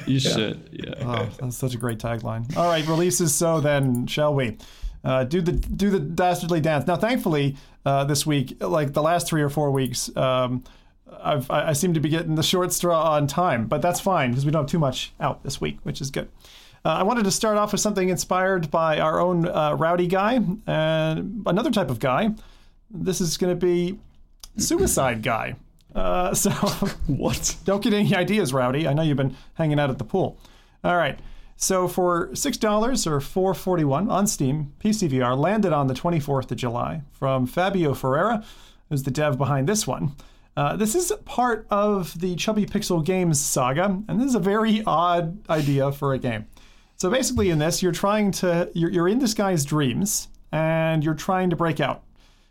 You 0.07 0.20
should. 0.20 0.69
Yeah. 0.70 0.95
Oh, 1.05 1.28
that's 1.41 1.57
such 1.57 1.74
a 1.74 1.78
great 1.78 1.99
tagline. 1.99 2.57
All 2.57 2.69
right, 2.69 2.87
releases. 2.87 3.35
So 3.35 3.61
then, 3.61 4.07
shall 4.07 4.32
we 4.32 4.57
uh, 5.05 5.25
do 5.25 5.41
the 5.41 5.53
do 5.53 5.91
the 5.91 6.01
dastardly 6.01 6.61
dance? 6.61 6.87
Now, 6.87 6.97
thankfully, 6.97 7.57
uh, 7.85 8.05
this 8.05 8.27
week, 8.27 8.57
like 8.61 8.93
the 8.93 9.03
last 9.03 9.27
three 9.27 9.43
or 9.43 9.49
four 9.49 9.71
weeks, 9.71 10.15
um, 10.17 10.63
I've, 11.23 11.51
I 11.51 11.69
I 11.69 11.73
seem 11.73 11.95
to 11.95 12.01
be 12.01 12.09
getting 12.09 12.35
the 12.35 12.43
short 12.43 12.73
straw 12.73 13.13
on 13.13 13.27
time, 13.27 13.67
but 13.67 13.83
that's 13.83 14.01
fine 14.01 14.31
because 14.31 14.45
we 14.45 14.51
don't 14.53 14.63
have 14.63 14.71
too 14.71 14.79
much 14.79 15.13
out 15.21 15.43
this 15.43 15.61
week, 15.61 15.79
which 15.83 16.01
is 16.01 16.11
good. 16.11 16.29
Uh, 16.85 16.89
I 16.89 17.03
wanted 17.03 17.25
to 17.25 17.31
start 17.31 17.59
off 17.59 17.73
with 17.73 17.81
something 17.81 18.09
inspired 18.09 18.71
by 18.71 19.01
our 19.01 19.21
own 19.21 19.47
uh, 19.47 19.75
rowdy 19.75 20.07
guy 20.07 20.41
and 20.67 21.43
another 21.47 21.71
type 21.71 21.91
of 21.91 21.99
guy. 21.99 22.31
This 22.91 23.21
is 23.21 23.37
going 23.37 23.53
to 23.59 23.67
be 23.67 23.99
suicide 24.57 25.23
guy. 25.23 25.57
Uh, 25.95 26.33
so 26.35 26.51
What? 27.07 27.57
don't 27.65 27.83
get 27.83 27.93
any 27.93 28.15
ideas, 28.15 28.53
Rowdy. 28.53 28.89
I 28.89 28.95
know 28.95 29.03
you've 29.03 29.17
been 29.17 29.37
hanging 29.55 29.79
out 29.79 29.91
at 29.91 29.99
the 29.99 30.05
pool. 30.05 30.39
All 30.83 30.97
right. 30.97 31.19
So 31.62 31.87
for 31.89 32.35
six 32.35 32.57
dollars 32.57 33.07
or 33.07 33.20
four 33.20 33.53
forty 33.53 33.85
one 33.85 34.11
on 34.11 34.27
Steam, 34.27 34.73
PCVR 34.82 35.37
landed 35.37 35.74
on 35.74 35.89
the 35.89 35.95
twenty 35.95 36.19
fourth 36.19 36.51
of 36.51 36.57
July 36.57 37.03
from 37.12 37.47
Fabio 37.47 37.93
Ferreira, 37.93 38.43
who's 38.89 39.03
the 39.03 39.11
dev 39.11 39.37
behind 39.37 39.69
this 39.69 39.87
one. 39.87 40.15
Uh, 40.57 40.74
this 40.77 40.95
is 40.95 41.12
part 41.27 41.66
of 41.70 42.19
the 42.19 42.35
Chubby 42.35 42.65
Pixel 42.65 43.05
Games 43.05 43.39
saga, 43.39 44.03
and 44.09 44.19
this 44.19 44.28
is 44.28 44.35
a 44.35 44.41
very 44.41 44.82
odd 44.87 45.39
idea 45.51 45.93
for 45.93 46.15
a 46.15 46.19
game. 46.19 46.47
So 46.97 47.11
basically, 47.11 47.51
in 47.51 47.59
this, 47.59 47.82
you're 47.82 47.93
trying 47.93 48.31
to 48.32 48.70
you're, 48.74 48.91
you're 48.91 49.09
in 49.09 49.19
this 49.19 49.35
guy's 49.35 49.66
dreams, 49.66 50.28
and 50.51 51.05
you're 51.05 51.15
trying 51.15 51.51
to 51.51 51.57
break 51.57 51.78
out. 51.78 52.05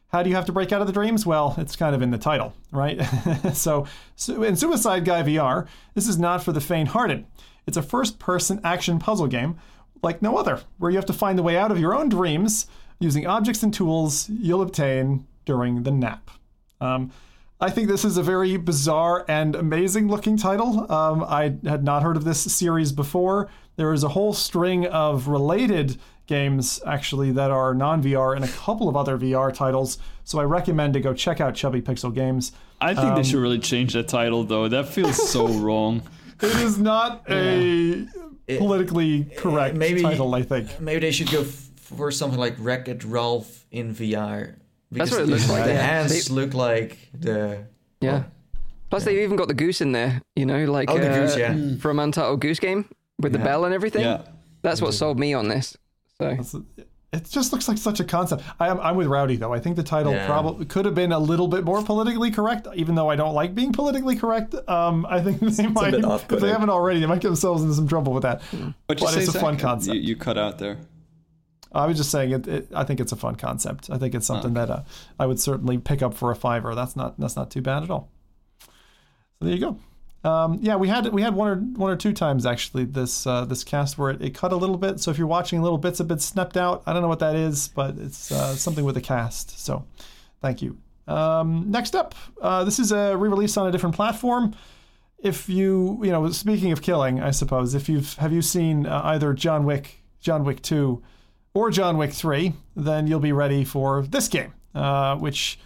How 0.09 0.21
do 0.21 0.29
you 0.29 0.35
have 0.35 0.45
to 0.45 0.51
break 0.51 0.71
out 0.71 0.81
of 0.81 0.87
the 0.87 0.93
dreams? 0.93 1.25
Well, 1.25 1.55
it's 1.57 1.75
kind 1.75 1.95
of 1.95 2.03
in 2.03 2.11
the 2.11 2.17
title, 2.19 2.53
right? 2.71 3.01
so, 3.53 3.87
so, 4.15 4.43
in 4.43 4.55
Suicide 4.55 5.03
Guy 5.03 5.23
VR, 5.23 5.67
this 5.95 6.07
is 6.07 6.19
not 6.19 6.43
for 6.43 6.51
the 6.51 6.61
faint-hearted. 6.61 7.25
It's 7.69 7.77
a 7.77 7.83
first-person 7.83 8.61
action 8.63 8.97
puzzle 8.97 9.27
game 9.27 9.55
like 10.01 10.23
no 10.23 10.37
other, 10.37 10.61
where 10.79 10.89
you 10.89 10.97
have 10.97 11.05
to 11.05 11.13
find 11.13 11.37
the 11.37 11.43
way 11.43 11.55
out 11.55 11.71
of 11.71 11.79
your 11.79 11.93
own 11.93 12.09
dreams 12.09 12.65
using 12.99 13.27
objects 13.27 13.61
and 13.61 13.71
tools 13.71 14.27
you'll 14.27 14.63
obtain 14.63 15.27
during 15.45 15.83
the 15.83 15.91
nap. 15.91 16.31
Um, 16.81 17.11
I 17.61 17.69
think 17.69 17.87
this 17.87 18.03
is 18.03 18.17
a 18.17 18.23
very 18.23 18.57
bizarre 18.57 19.23
and 19.27 19.55
amazing 19.55 20.07
looking 20.07 20.35
title. 20.35 20.91
Um, 20.91 21.23
I 21.23 21.57
had 21.63 21.83
not 21.83 22.01
heard 22.01 22.17
of 22.17 22.23
this 22.23 22.39
series 22.39 22.91
before. 22.91 23.49
There 23.75 23.93
is 23.93 24.03
a 24.03 24.09
whole 24.09 24.33
string 24.33 24.87
of 24.87 25.27
related 25.27 25.97
games 26.25 26.81
actually 26.87 27.31
that 27.33 27.51
are 27.51 27.75
non 27.75 28.01
VR 28.01 28.35
and 28.35 28.43
a 28.43 28.47
couple 28.47 28.89
of 28.89 28.97
other 28.97 29.15
VR 29.15 29.53
titles. 29.53 29.99
So 30.23 30.39
I 30.39 30.43
recommend 30.43 30.93
to 30.93 31.01
go 31.01 31.13
check 31.13 31.39
out 31.39 31.53
Chubby 31.53 31.83
Pixel 31.83 32.11
Games. 32.11 32.51
I 32.81 32.95
think 32.95 33.15
they 33.15 33.23
should 33.23 33.39
really 33.39 33.59
change 33.59 33.93
that 33.93 34.07
title 34.07 34.43
though. 34.43 34.67
That 34.67 34.87
feels 34.87 35.29
so 35.29 35.47
wrong. 35.59 36.01
It 36.41 36.55
is 36.57 36.77
not 36.77 37.23
a 37.29 38.07
politically 38.57 39.25
correct 39.37 39.75
maybe- 39.75 40.01
title, 40.01 40.33
I 40.35 40.41
think. 40.43 40.79
Maybe 40.79 40.99
they 40.99 41.11
should 41.11 41.29
go 41.31 41.41
f- 41.41 41.69
for 41.75 42.11
something 42.11 42.39
like 42.39 42.55
Wreck 42.59 42.87
It 42.87 43.03
Ralph 43.03 43.65
in 43.71 43.93
VR. 43.93 44.55
That's 44.91 45.11
Because 45.11 45.11
what 45.11 45.21
it 45.21 45.27
looks 45.27 45.49
like, 45.49 45.65
The 45.65 45.73
yeah. 45.73 45.81
hands 45.81 46.25
They- 46.27 46.33
look 46.33 46.53
like 46.53 46.97
the. 47.13 47.65
Yeah. 48.01 48.23
Plus, 48.89 49.03
they've 49.05 49.19
even 49.21 49.35
got 49.35 49.47
the 49.47 49.53
goose 49.53 49.81
in 49.81 49.91
there. 49.91 50.21
You 50.35 50.45
know, 50.47 50.65
like 50.65 50.89
Oh, 50.89 50.97
the 50.97 51.11
uh, 51.11 51.15
goose, 51.19 51.37
yeah. 51.37 51.75
from 51.79 51.99
Untitled 51.99 52.39
Goose 52.41 52.59
Game 52.59 52.85
with 53.19 53.33
the 53.33 53.37
bell 53.39 53.65
and 53.65 53.73
everything. 53.73 54.01
Yeah. 54.01 54.23
That's 54.63 54.81
what 54.81 54.93
sold 54.95 55.19
me 55.19 55.33
on 55.33 55.47
this. 55.47 55.77
So 56.19 56.63
It 57.11 57.27
just 57.27 57.51
looks 57.51 57.67
like 57.67 57.79
such 57.79 57.99
a 57.99 58.03
concept. 58.03 58.43
I 58.59 58.67
am, 58.67 58.79
I'm 58.79 58.95
with 58.95 59.07
Rowdy 59.07 59.35
though. 59.35 59.51
I 59.51 59.59
think 59.59 59.75
the 59.75 59.83
title 59.83 60.13
Yeah. 60.13 60.27
probably 60.27 60.65
could 60.65 60.85
have 60.85 60.93
been 60.93 61.11
a 61.11 61.17
little 61.17 61.47
bit 61.47 61.63
more 61.63 61.81
politically 61.81 62.29
correct, 62.29 62.67
even 62.75 62.93
though 62.93 63.09
I 63.09 63.15
don't 63.15 63.33
like 63.33 63.55
being 63.55 63.71
politically 63.71 64.15
correct. 64.15 64.53
Um, 64.69 65.07
I 65.09 65.19
think 65.21 65.39
they 65.39 65.65
might, 65.67 65.93
if 65.95 66.27
they 66.27 66.49
haven't 66.49 66.69
already, 66.69 66.99
they 66.99 67.07
might 67.07 67.21
get 67.21 67.29
themselves 67.29 67.63
into 67.63 67.73
some 67.73 67.87
trouble 67.87 68.13
with 68.13 68.23
that. 68.23 68.41
But, 68.85 68.99
But 68.99 69.17
it's 69.17 69.33
a 69.33 69.39
fun 69.39 69.57
concept. 69.57 69.95
You, 69.95 70.01
you 70.01 70.15
cut 70.15 70.37
out 70.37 70.59
there. 70.59 70.77
I 71.71 71.85
was 71.85 71.97
just 71.97 72.11
saying 72.11 72.31
it, 72.31 72.47
it. 72.47 72.67
I 72.73 72.83
think 72.83 72.99
it's 72.99 73.11
a 73.11 73.15
fun 73.15 73.35
concept. 73.35 73.89
I 73.91 73.97
think 73.97 74.15
it's 74.15 74.25
something 74.25 74.53
that 74.55 74.69
uh, 74.69 74.83
I 75.19 75.25
would 75.25 75.39
certainly 75.39 75.77
pick 75.77 76.01
up 76.01 76.13
for 76.15 76.31
a 76.31 76.35
fiver. 76.35 76.73
That's 76.73 76.95
not 76.95 77.19
that's 77.19 77.35
not 77.35 77.51
too 77.51 77.61
bad 77.61 77.83
at 77.83 77.91
all. 77.91 78.09
So 78.61 79.45
there 79.45 79.53
you 79.53 79.59
go. 79.59 79.77
Um, 80.23 80.59
yeah, 80.61 80.75
we 80.75 80.89
had 80.89 81.07
we 81.13 81.21
had 81.21 81.33
one 81.33 81.47
or 81.47 81.55
one 81.55 81.91
or 81.91 81.95
two 81.95 82.11
times 82.11 82.45
actually 82.45 82.85
this 82.85 83.25
uh, 83.25 83.45
this 83.45 83.63
cast 83.63 83.97
where 83.97 84.11
it, 84.11 84.21
it 84.21 84.33
cut 84.33 84.51
a 84.51 84.55
little 84.55 84.77
bit. 84.77 84.99
So 84.99 85.11
if 85.11 85.17
you're 85.17 85.27
watching 85.27 85.61
little 85.61 85.77
bits 85.77 85.99
a 85.99 86.03
bit 86.03 86.21
snipped 86.21 86.57
out, 86.57 86.83
I 86.85 86.93
don't 86.93 87.01
know 87.01 87.07
what 87.07 87.19
that 87.19 87.35
is, 87.35 87.69
but 87.69 87.97
it's 87.97 88.31
uh, 88.31 88.55
something 88.55 88.83
with 88.83 88.95
the 88.95 89.01
cast. 89.01 89.59
So 89.59 89.85
thank 90.41 90.61
you. 90.61 90.77
Um, 91.07 91.71
next 91.71 91.95
up, 91.95 92.15
uh, 92.41 92.63
this 92.65 92.79
is 92.79 92.91
a 92.91 93.15
re-release 93.17 93.57
on 93.57 93.67
a 93.67 93.71
different 93.71 93.95
platform. 93.95 94.55
If 95.19 95.47
you 95.47 95.99
you 96.03 96.11
know, 96.11 96.29
speaking 96.31 96.71
of 96.71 96.81
killing, 96.81 97.21
I 97.21 97.31
suppose 97.31 97.73
if 97.73 97.87
you've 97.87 98.13
have 98.15 98.33
you 98.33 98.41
seen 98.41 98.85
uh, 98.85 99.01
either 99.05 99.33
John 99.33 99.63
Wick, 99.63 100.03
John 100.19 100.43
Wick 100.43 100.61
Two, 100.61 101.01
or 101.53 101.71
John 101.71 101.97
Wick 101.97 102.13
3, 102.13 102.53
then 102.75 103.07
you'll 103.07 103.19
be 103.19 103.31
ready 103.31 103.63
for 103.63 104.03
this 104.03 104.27
game, 104.27 104.53
uh, 104.75 105.15
which, 105.17 105.59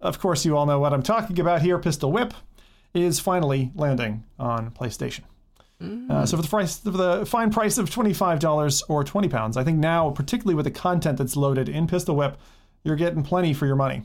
of 0.00 0.18
course, 0.18 0.44
you 0.44 0.56
all 0.56 0.66
know 0.66 0.80
what 0.80 0.92
I'm 0.92 1.02
talking 1.02 1.38
about 1.38 1.62
here. 1.62 1.78
Pistol 1.78 2.10
Whip 2.10 2.34
is 2.94 3.20
finally 3.20 3.70
landing 3.74 4.24
on 4.38 4.70
PlayStation. 4.70 5.22
Uh, 5.80 6.26
so 6.26 6.36
for 6.36 6.42
the 6.42 6.48
price, 6.48 6.78
for 6.78 6.90
the 6.90 7.24
fine 7.24 7.50
price 7.52 7.78
of 7.78 7.88
twenty-five 7.88 8.40
dollars 8.40 8.82
or 8.88 9.04
twenty 9.04 9.28
pounds, 9.28 9.56
I 9.56 9.62
think 9.62 9.78
now, 9.78 10.10
particularly 10.10 10.56
with 10.56 10.64
the 10.64 10.72
content 10.72 11.18
that's 11.18 11.36
loaded 11.36 11.68
in 11.68 11.86
Pistol 11.86 12.16
Whip, 12.16 12.36
you're 12.82 12.96
getting 12.96 13.22
plenty 13.22 13.54
for 13.54 13.64
your 13.64 13.76
money. 13.76 14.02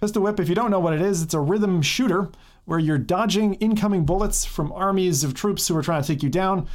Pistol 0.00 0.22
Whip, 0.22 0.38
if 0.38 0.50
you 0.50 0.54
don't 0.54 0.70
know 0.70 0.80
what 0.80 0.92
it 0.92 1.00
is, 1.00 1.22
it's 1.22 1.32
a 1.32 1.40
rhythm 1.40 1.80
shooter 1.80 2.28
where 2.66 2.78
you're 2.78 2.98
dodging 2.98 3.54
incoming 3.54 4.04
bullets 4.04 4.44
from 4.44 4.70
armies 4.72 5.24
of 5.24 5.32
troops 5.32 5.66
who 5.66 5.74
are 5.74 5.82
trying 5.82 6.02
to 6.02 6.08
take 6.08 6.22
you 6.22 6.28
down, 6.28 6.66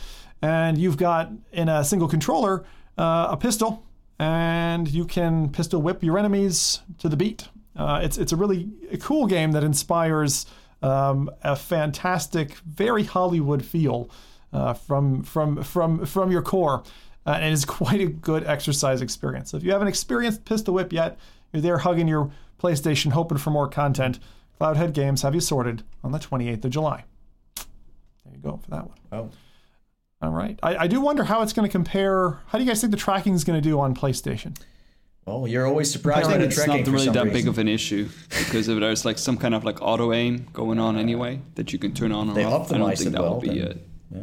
and 0.42 0.80
you've 0.80 0.98
got 0.98 1.30
in 1.52 1.70
a 1.70 1.84
single 1.84 2.08
controller 2.08 2.66
uh, 2.98 3.28
a 3.30 3.38
pistol, 3.38 3.84
and 4.18 4.88
you 4.88 5.06
can 5.06 5.50
pistol 5.50 5.80
whip 5.80 6.02
your 6.02 6.18
enemies 6.18 6.82
to 6.98 7.08
the 7.08 7.16
beat. 7.16 7.50
Uh, 7.76 8.00
it's 8.02 8.18
it's 8.18 8.32
a 8.32 8.36
really 8.36 8.68
cool 9.00 9.28
game 9.28 9.52
that 9.52 9.64
inspires 9.64 10.48
um, 10.82 11.30
a 11.44 11.56
fantastic, 11.56 12.56
very 12.58 13.04
Hollywood 13.04 13.64
feel 13.66 14.10
uh, 14.54 14.74
from 14.74 15.24
from 15.24 15.64
from 15.64 16.06
from 16.06 16.32
your 16.32 16.42
core, 16.42 16.84
uh, 17.26 17.32
and 17.32 17.54
it's 17.54 17.66
quite 17.84 18.02
a 18.02 18.08
good 18.08 18.46
exercise 18.46 19.02
experience. 19.02 19.52
So 19.52 19.58
if 19.58 19.64
you 19.64 19.72
haven't 19.72 19.88
experienced 19.88 20.46
Pistol 20.46 20.74
Whip 20.74 20.94
yet, 20.94 21.18
you're 21.52 21.62
there 21.62 21.80
hugging 21.80 22.08
your 22.08 22.32
PlayStation, 22.62 23.12
hoping 23.12 23.38
for 23.38 23.52
more 23.52 23.68
content. 23.68 24.20
Cloudhead 24.60 24.94
Games 24.94 25.22
have 25.22 25.34
you 25.34 25.42
sorted 25.42 25.84
on 26.04 26.12
the 26.12 26.20
28th 26.20 26.66
of 26.66 26.72
July. 26.72 27.06
There 27.56 28.34
you 28.34 28.40
go 28.40 28.58
for 28.58 28.70
that 28.72 28.88
one. 28.88 28.98
Oh. 29.12 29.30
All 30.22 30.32
right. 30.32 30.60
I, 30.62 30.76
I 30.76 30.88
do 30.88 31.00
wonder 31.00 31.24
how 31.24 31.42
it's 31.42 31.54
going 31.54 31.68
to 31.68 31.72
compare. 31.72 32.42
How 32.48 32.58
do 32.58 32.64
you 32.66 32.70
guys 32.70 32.82
think 32.82 32.92
the 32.92 32.98
tracking 32.98 33.34
is 33.36 33.46
going 33.46 33.62
to 33.62 33.68
do 33.68 33.80
on 33.80 33.96
PlayStation? 33.96 34.58
Well, 35.26 35.48
you're 35.48 35.68
always 35.68 35.92
surprised 35.92 36.28
I 36.28 36.38
think 36.38 36.44
it's 36.52 36.66
not 36.66 36.88
really 36.88 37.06
that 37.10 37.24
reason. 37.26 37.30
big 37.34 37.48
of 37.48 37.58
an 37.60 37.68
issue 37.68 38.10
because 38.30 38.68
if 38.68 38.80
there's 38.80 39.06
like 39.06 39.18
some 39.20 39.38
kind 39.38 39.54
of 39.54 39.64
like 39.64 39.82
auto 39.82 40.12
aim 40.12 40.48
going 40.54 40.80
on 40.80 40.98
anyway 41.06 41.42
that 41.56 41.72
you 41.72 41.78
can 41.80 41.94
turn 41.94 42.12
on 42.12 42.30
or 42.30 42.34
They 42.34 42.44
off. 42.46 42.72
I 42.74 42.78
don't 42.80 42.98
think 42.98 43.12
that 43.12 43.22
well, 43.22 43.34
will 43.36 43.42
be 43.42 43.50
then. 43.50 43.58
it. 43.58 43.88
Yeah. 44.12 44.20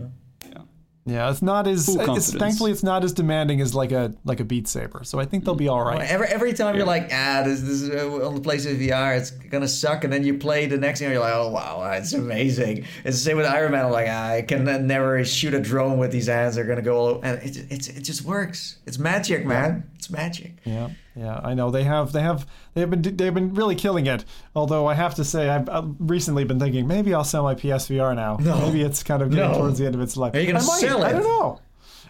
Yeah, 1.09 1.31
it's 1.31 1.41
not 1.41 1.69
as. 1.69 1.87
Full 1.87 1.95
It's, 2.01 2.05
confidence. 2.07 2.35
thankfully, 2.35 2.73
it's 2.73 2.83
not 2.83 3.05
as 3.05 3.12
demanding 3.12 3.61
as 3.61 3.77
like 3.77 3.93
a 3.93 4.12
like 4.24 4.41
a 4.41 4.45
Beat 4.45 4.66
Saber. 4.66 5.03
So 5.05 5.20
I 5.20 5.24
think 5.24 5.45
they'll 5.45 5.55
be 5.55 5.69
all 5.69 5.85
right. 5.85 6.01
Every, 6.11 6.27
every 6.27 6.53
time 6.53 6.74
you're 6.74 6.85
like, 6.85 7.11
ah, 7.12 7.43
this, 7.45 7.61
this 7.61 7.83
is 7.83 7.91
uh, 7.91 8.27
on 8.27 8.35
the 8.35 8.41
PlayStation 8.41 8.81
VR, 8.81 9.16
it's 9.16 9.31
gonna 9.31 9.69
suck, 9.69 10.03
and 10.03 10.12
then 10.12 10.24
you 10.24 10.37
play 10.37 10.66
the 10.66 10.77
next 10.77 10.99
thing, 10.99 11.07
and 11.07 11.15
you're 11.15 11.23
like, 11.23 11.33
oh 11.35 11.49
wow, 11.51 11.89
it's 11.93 12.12
amazing. 12.12 12.78
It's 13.05 13.19
the 13.19 13.23
same 13.24 13.37
with 13.37 13.47
Iron 13.47 13.70
Man. 13.70 13.85
I'm 13.87 13.93
like, 13.93 14.09
ah, 14.11 14.31
I 14.33 14.43
can 14.43 14.69
uh, 14.69 14.78
never 14.78 15.24
shoot 15.24 15.55
a 15.55 15.61
drone 15.61 15.99
with 15.99 16.11
these 16.11 16.27
hands. 16.27 16.57
They're 16.57 16.65
gonna 16.65 16.83
go, 16.83 16.97
all, 16.99 17.20
and 17.23 17.41
it, 17.41 17.57
it's 17.70 17.87
it 17.89 18.01
just 18.03 18.23
works. 18.23 18.78
It's 18.85 18.99
magic, 18.99 19.47
man. 19.47 19.89
It's 19.95 20.11
magic. 20.11 20.55
Yeah, 20.65 20.91
yeah, 21.16 21.40
I 21.43 21.55
know 21.55 21.70
they 21.70 21.84
have 21.84 22.12
they 22.12 22.20
have 22.20 22.47
they 22.74 22.82
have 22.82 22.90
been 22.90 23.02
they've 23.02 23.32
been 23.34 23.55
really 23.55 23.74
killing 23.74 24.06
it. 24.06 24.24
Although 24.55 24.86
I 24.86 24.94
have 24.94 25.14
to 25.16 25.24
say, 25.24 25.48
I've, 25.48 25.68
I've 25.68 25.94
recently 25.98 26.44
been 26.44 26.60
thinking 26.60 26.86
maybe 26.86 27.14
I'll 27.14 27.24
sell 27.24 27.43
my 27.43 27.55
PSVR 27.55 28.14
now. 28.14 28.36
No. 28.40 28.60
Maybe 28.60 28.82
it's 28.82 29.02
kind 29.02 29.22
of 29.22 29.30
getting 29.30 29.51
No. 29.51 29.59
towards 29.59 29.78
the 29.78 29.86
end 29.86 29.94
of 29.94 30.01
its 30.01 30.16
life. 30.16 30.34
Are 30.34 30.40
you 30.40 30.47
gonna 30.47 30.59
I 30.59 30.66
might, 30.66 30.80
sell 30.80 31.02
I 31.05 31.12
don't 31.12 31.22
know. 31.22 31.60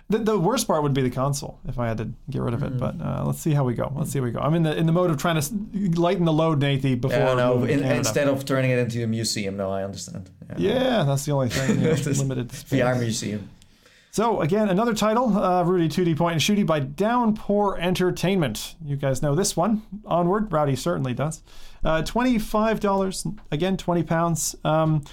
The, 0.08 0.18
the 0.18 0.38
worst 0.38 0.68
part 0.68 0.84
would 0.84 0.94
be 0.94 1.02
the 1.02 1.10
console 1.10 1.58
if 1.66 1.80
I 1.80 1.88
had 1.88 1.98
to 1.98 2.08
get 2.30 2.40
rid 2.40 2.54
of 2.54 2.62
it. 2.62 2.78
But 2.78 3.00
uh, 3.00 3.24
let's 3.26 3.40
see 3.40 3.52
how 3.52 3.64
we 3.64 3.74
go. 3.74 3.92
Let's 3.96 4.12
see 4.12 4.20
how 4.20 4.24
we 4.24 4.30
go. 4.30 4.38
I'm 4.38 4.54
in 4.54 4.62
the 4.62 4.76
in 4.76 4.86
the 4.86 4.92
mode 4.92 5.10
of 5.10 5.16
trying 5.18 5.40
to 5.40 6.00
lighten 6.00 6.24
the 6.24 6.32
load, 6.32 6.60
Nathy, 6.60 6.94
before 6.94 7.18
Yeah, 7.18 7.34
no, 7.34 7.64
in, 7.64 7.82
instead 7.82 8.28
of 8.28 8.44
turning 8.44 8.70
it 8.70 8.78
into 8.78 9.02
a 9.02 9.06
museum. 9.08 9.56
No, 9.56 9.70
I 9.72 9.82
understand. 9.82 10.30
Yeah, 10.58 11.02
that's 11.02 11.24
the 11.24 11.32
only 11.32 11.48
thing. 11.48 11.80
you 11.80 11.88
know, 11.88 11.94
limited 12.22 12.52
space. 12.52 12.80
VR 12.80 12.98
museum. 13.00 13.50
So 14.16 14.40
again, 14.40 14.70
another 14.70 14.94
title, 14.94 15.36
uh, 15.36 15.62
Rudy 15.62 15.90
2D 15.90 16.16
Point 16.16 16.32
and 16.32 16.40
Shooty 16.40 16.64
by 16.64 16.80
Downpour 16.80 17.78
Entertainment. 17.78 18.74
You 18.82 18.96
guys 18.96 19.20
know 19.20 19.34
this 19.34 19.54
one. 19.54 19.82
Onward, 20.06 20.50
Rowdy 20.50 20.74
certainly 20.74 21.12
does. 21.12 21.42
Uh, 21.84 22.00
Twenty-five 22.00 22.80
dollars, 22.80 23.26
again, 23.52 23.76
twenty 23.76 24.02
pounds. 24.02 24.56
Um, 24.64 25.04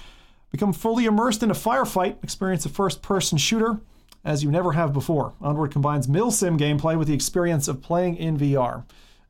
become 0.50 0.72
fully 0.72 1.04
immersed 1.04 1.42
in 1.42 1.50
a 1.50 1.54
firefight. 1.54 2.24
Experience 2.24 2.64
a 2.64 2.70
first-person 2.70 3.36
shooter 3.36 3.78
as 4.24 4.42
you 4.42 4.50
never 4.50 4.72
have 4.72 4.94
before. 4.94 5.34
Onward 5.38 5.70
combines 5.70 6.06
milsim 6.06 6.58
gameplay 6.58 6.98
with 6.98 7.06
the 7.08 7.14
experience 7.14 7.68
of 7.68 7.82
playing 7.82 8.16
in 8.16 8.38
VR. 8.38 8.86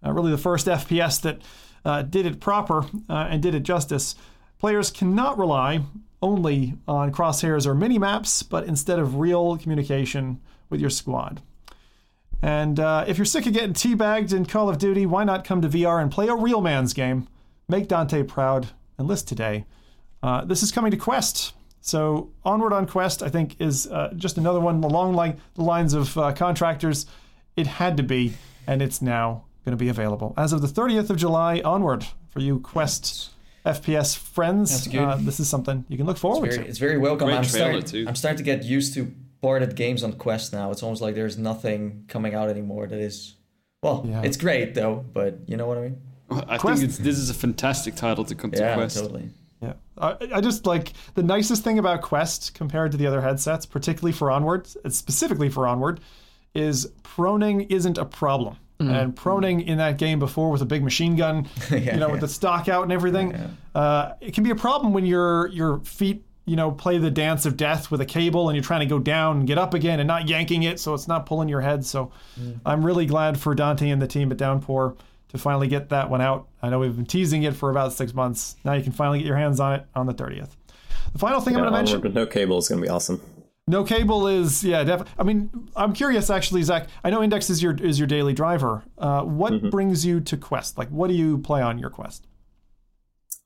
Uh, 0.07 0.13
really, 0.13 0.31
the 0.31 0.39
first 0.39 0.69
FPS 0.69 1.21
that 1.23 1.43
uh, 1.85 2.03
did 2.03 2.27
it 2.27 2.39
proper 2.39 2.85
uh, 3.11 3.27
and 3.29 3.43
did 3.43 3.57
it 3.57 3.65
justice. 3.65 4.15
Players 4.61 4.93
cannot 4.93 5.37
rely 5.37 5.81
only 6.25 6.73
on 6.89 7.13
crosshairs 7.13 7.67
or 7.67 7.75
mini 7.75 7.99
maps, 7.99 8.43
but 8.43 8.65
instead 8.65 8.99
of 8.99 9.17
real 9.17 9.59
communication 9.59 10.41
with 10.71 10.81
your 10.81 10.89
squad. 10.89 11.43
And 12.41 12.81
uh, 12.81 13.05
if 13.07 13.19
you're 13.19 13.27
sick 13.27 13.45
of 13.47 13.53
getting 13.53 13.75
teabagged 13.75 14.33
in 14.33 14.47
Call 14.47 14.71
of 14.71 14.79
Duty, 14.79 15.05
why 15.05 15.25
not 15.25 15.45
come 15.45 15.61
to 15.61 15.69
VR 15.69 16.01
and 16.01 16.11
play 16.11 16.29
a 16.29 16.35
real 16.35 16.63
man's 16.63 16.95
game? 16.95 17.29
Make 17.69 17.89
Dante 17.89 18.23
proud 18.23 18.69
and 18.97 19.07
list 19.07 19.29
today. 19.29 19.67
Uh, 20.23 20.47
this 20.47 20.63
is 20.63 20.73
coming 20.73 20.91
to 20.91 20.97
Quest. 20.97 21.53
So 21.83 22.31
Onward 22.43 22.73
on 22.73 22.87
Quest, 22.87 23.23
I 23.23 23.29
think, 23.29 23.61
is 23.61 23.87
uh, 23.87 24.15
just 24.17 24.39
another 24.39 24.61
one 24.61 24.83
along 24.83 25.13
like 25.13 25.37
the 25.55 25.63
lines 25.63 25.93
of 25.93 26.17
uh, 26.17 26.33
contractors. 26.33 27.05
It 27.55 27.67
had 27.67 27.99
to 27.99 28.03
be, 28.03 28.33
and 28.67 28.81
it's 28.81 29.03
now 29.03 29.45
going 29.67 29.77
to 29.77 29.83
be 29.83 29.91
available 29.91 30.33
as 30.39 30.55
of 30.55 30.63
the 30.63 30.69
30th 30.69 31.11
of 31.11 31.19
July 31.19 31.61
onward 31.65 32.07
for 32.31 32.41
you 32.41 32.61
Quest 32.61 33.34
FPS 33.65 34.17
friends. 34.17 34.71
That's 34.71 34.87
good. 34.89 35.01
Uh, 35.01 35.17
this 35.21 35.41
is 35.41 35.49
something 35.49 35.85
you 35.89 35.97
can 35.97 36.07
look 36.07 36.19
forward 36.19 36.51
Very, 36.51 36.65
to. 36.65 36.69
it's 36.69 36.79
very 36.79 36.99
welcome. 36.99 37.29
I'm, 37.29 37.43
trailer, 37.45 37.73
start, 37.81 37.87
too. 37.87 38.05
I'm 38.07 38.15
starting 38.15 38.39
to 38.39 38.45
get 38.45 38.63
used 38.65 38.95
to 38.95 39.13
ported 39.41 39.75
games 39.77 40.03
on 40.03 40.13
Quest 40.15 40.53
now. 40.53 40.71
It's 40.71 40.83
almost 40.83 41.01
like 41.03 41.15
there's 41.15 41.39
nothing 41.39 42.05
coming 42.09 42.35
out 42.35 42.49
anymore 42.49 42.87
that 42.87 42.99
is. 42.99 43.37
Well, 43.83 44.05
Yeah. 44.09 44.23
it's 44.23 44.37
great 44.37 44.75
though, 44.75 45.05
but 45.13 45.41
you 45.47 45.57
know 45.57 45.67
what 45.67 45.79
I 45.79 45.83
mean? 45.83 46.01
I 46.31 46.57
Quest- 46.59 46.81
think 46.81 46.91
it's, 46.91 46.99
this 46.99 47.19
is 47.19 47.31
a 47.31 47.35
fantastic 47.35 47.95
title 47.95 48.25
to 48.25 48.35
come 48.35 48.51
to 48.51 48.59
Yeah, 48.59 48.75
Quest. 48.75 48.97
totally. 48.99 49.29
Yeah, 49.63 49.75
I, 49.99 50.17
I 50.35 50.41
just 50.41 50.67
like 50.67 50.93
the 51.15 51.23
nicest 51.23 51.65
thing 51.65 51.79
about 51.79 52.03
Quest 52.03 52.55
compared 52.55 52.93
to 52.93 52.99
the 52.99 53.07
other 53.07 53.21
headsets, 53.23 53.65
particularly 53.67 54.13
for 54.13 54.31
Onward, 54.31 54.67
specifically 54.93 55.49
for 55.49 55.67
Onward, 55.67 56.01
is 56.55 56.87
proning 57.03 57.67
isn't 57.71 57.99
a 57.99 58.05
problem. 58.05 58.57
And 58.81 59.15
proning 59.17 59.67
in 59.67 59.79
that 59.79 59.99
game 59.99 60.19
before 60.19 60.51
with 60.51 60.61
a 60.61 60.67
big 60.67 60.83
machine 60.83 61.17
gun, 61.17 61.49
you 61.71 61.93
know, 61.97 62.11
with 62.11 62.21
the 62.21 62.29
stock 62.29 62.69
out 62.69 62.83
and 62.83 62.93
everything, 62.93 63.33
uh, 63.75 64.13
it 64.21 64.35
can 64.35 64.45
be 64.45 64.51
a 64.51 64.57
problem 64.57 64.93
when 64.93 65.07
your 65.07 65.47
your 65.49 65.79
feet, 65.81 66.25
you 66.45 66.57
know, 66.57 66.71
play 66.71 66.99
the 66.99 67.11
dance 67.11 67.47
of 67.47 67.57
death 67.57 67.91
with 67.91 68.01
a 68.01 68.05
cable 68.07 68.49
and 68.49 68.57
you're 68.57 68.65
trying 68.65 68.81
to 68.81 68.87
go 68.87 68.99
down 68.99 69.39
and 69.39 69.47
get 69.47 69.57
up 69.59 69.75
again 69.75 70.01
and 70.01 70.07
not 70.09 70.29
yanking 70.29 70.65
it, 70.65 70.79
so 70.81 70.93
it's 70.93 71.09
not 71.09 71.25
pulling 71.25 71.49
your 71.49 71.61
head. 71.61 71.85
So, 71.85 72.11
I'm 72.67 72.85
really 72.85 73.07
glad 73.07 73.39
for 73.41 73.55
Dante 73.55 73.89
and 73.91 74.03
the 74.03 74.07
team 74.09 74.31
at 74.33 74.39
Downpour 74.39 74.97
to 75.29 75.39
finally 75.39 75.69
get 75.69 75.89
that 75.89 76.11
one 76.11 76.21
out. 76.21 76.49
I 76.63 76.69
know 76.69 76.79
we've 76.79 76.95
been 76.95 77.07
teasing 77.07 77.43
it 77.45 77.57
for 77.57 77.71
about 77.71 77.93
six 77.93 78.13
months. 78.15 78.57
Now 78.65 78.75
you 78.75 78.83
can 78.83 78.93
finally 78.93 79.19
get 79.19 79.27
your 79.27 79.37
hands 79.37 79.61
on 79.61 79.73
it 79.73 79.87
on 79.95 80.07
the 80.07 80.15
30th. 80.15 80.51
The 81.13 81.19
final 81.19 81.41
thing 81.41 81.55
I'm 81.55 81.63
going 81.63 81.73
to 81.73 81.79
mention 81.79 82.01
with 82.01 82.15
no 82.15 82.27
cable 82.27 82.59
is 82.59 82.69
going 82.69 82.81
to 82.81 82.87
be 82.87 82.91
awesome. 82.91 83.21
No 83.67 83.85
cable 83.85 84.27
is 84.29 84.63
yeah 84.63 84.85
definitely. 84.85 85.15
I 85.19 85.23
mean, 85.23 85.69
I'm 85.75 85.93
curious 85.93 86.31
actually, 86.31 86.63
Zach. 86.63 86.89
I 87.03 87.11
know 87.11 87.23
Index 87.23 87.49
is 87.51 87.63
your 87.63 87.75
is 87.75 87.99
your 87.99 88.07
daily 88.07 88.33
driver. 88.33 88.85
Uh, 88.99 89.23
what 89.23 89.71
brings 89.71 90.05
you 90.05 90.21
to 90.21 90.37
Quest? 90.37 90.77
Like, 90.79 90.89
what 90.89 91.09
do 91.09 91.15
you 91.15 91.39
play 91.39 91.63
on 91.63 91.79
your 91.79 91.91
Quest? 91.91 92.27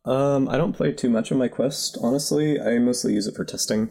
Um, 0.04 0.48
I 0.48 0.56
don't 0.56 0.72
play 0.72 0.92
too 0.92 1.10
much 1.10 1.30
on 1.30 1.38
my 1.38 1.48
Quest, 1.48 1.98
honestly. 2.02 2.60
I 2.60 2.78
mostly 2.78 3.12
use 3.14 3.26
it 3.26 3.36
for 3.36 3.44
testing, 3.44 3.90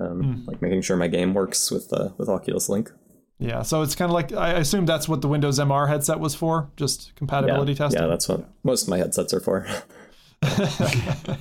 um, 0.00 0.44
like 0.46 0.62
making 0.62 0.82
sure 0.82 0.96
my 0.96 1.08
game 1.08 1.34
works 1.34 1.70
with 1.70 1.92
uh, 1.92 2.10
with 2.18 2.28
Oculus 2.28 2.68
Link. 2.68 2.90
Yeah, 3.38 3.62
so 3.62 3.82
it's 3.82 3.94
kind 3.94 4.10
of 4.10 4.14
like 4.14 4.32
I 4.32 4.54
assume 4.54 4.84
that's 4.84 5.08
what 5.08 5.20
the 5.20 5.28
Windows 5.28 5.60
MR 5.60 5.88
headset 5.88 6.18
was 6.18 6.34
for, 6.34 6.70
just 6.76 7.08
Yeah, 7.08 7.18
compatibility 7.18 7.74
testing. 7.76 8.02
yeah, 8.02 8.08
that's 8.08 8.28
what 8.28 8.48
most 8.64 8.82
of 8.82 8.88
my 8.88 8.98
headsets 8.98 9.32
are 9.32 9.40
for. 9.40 9.66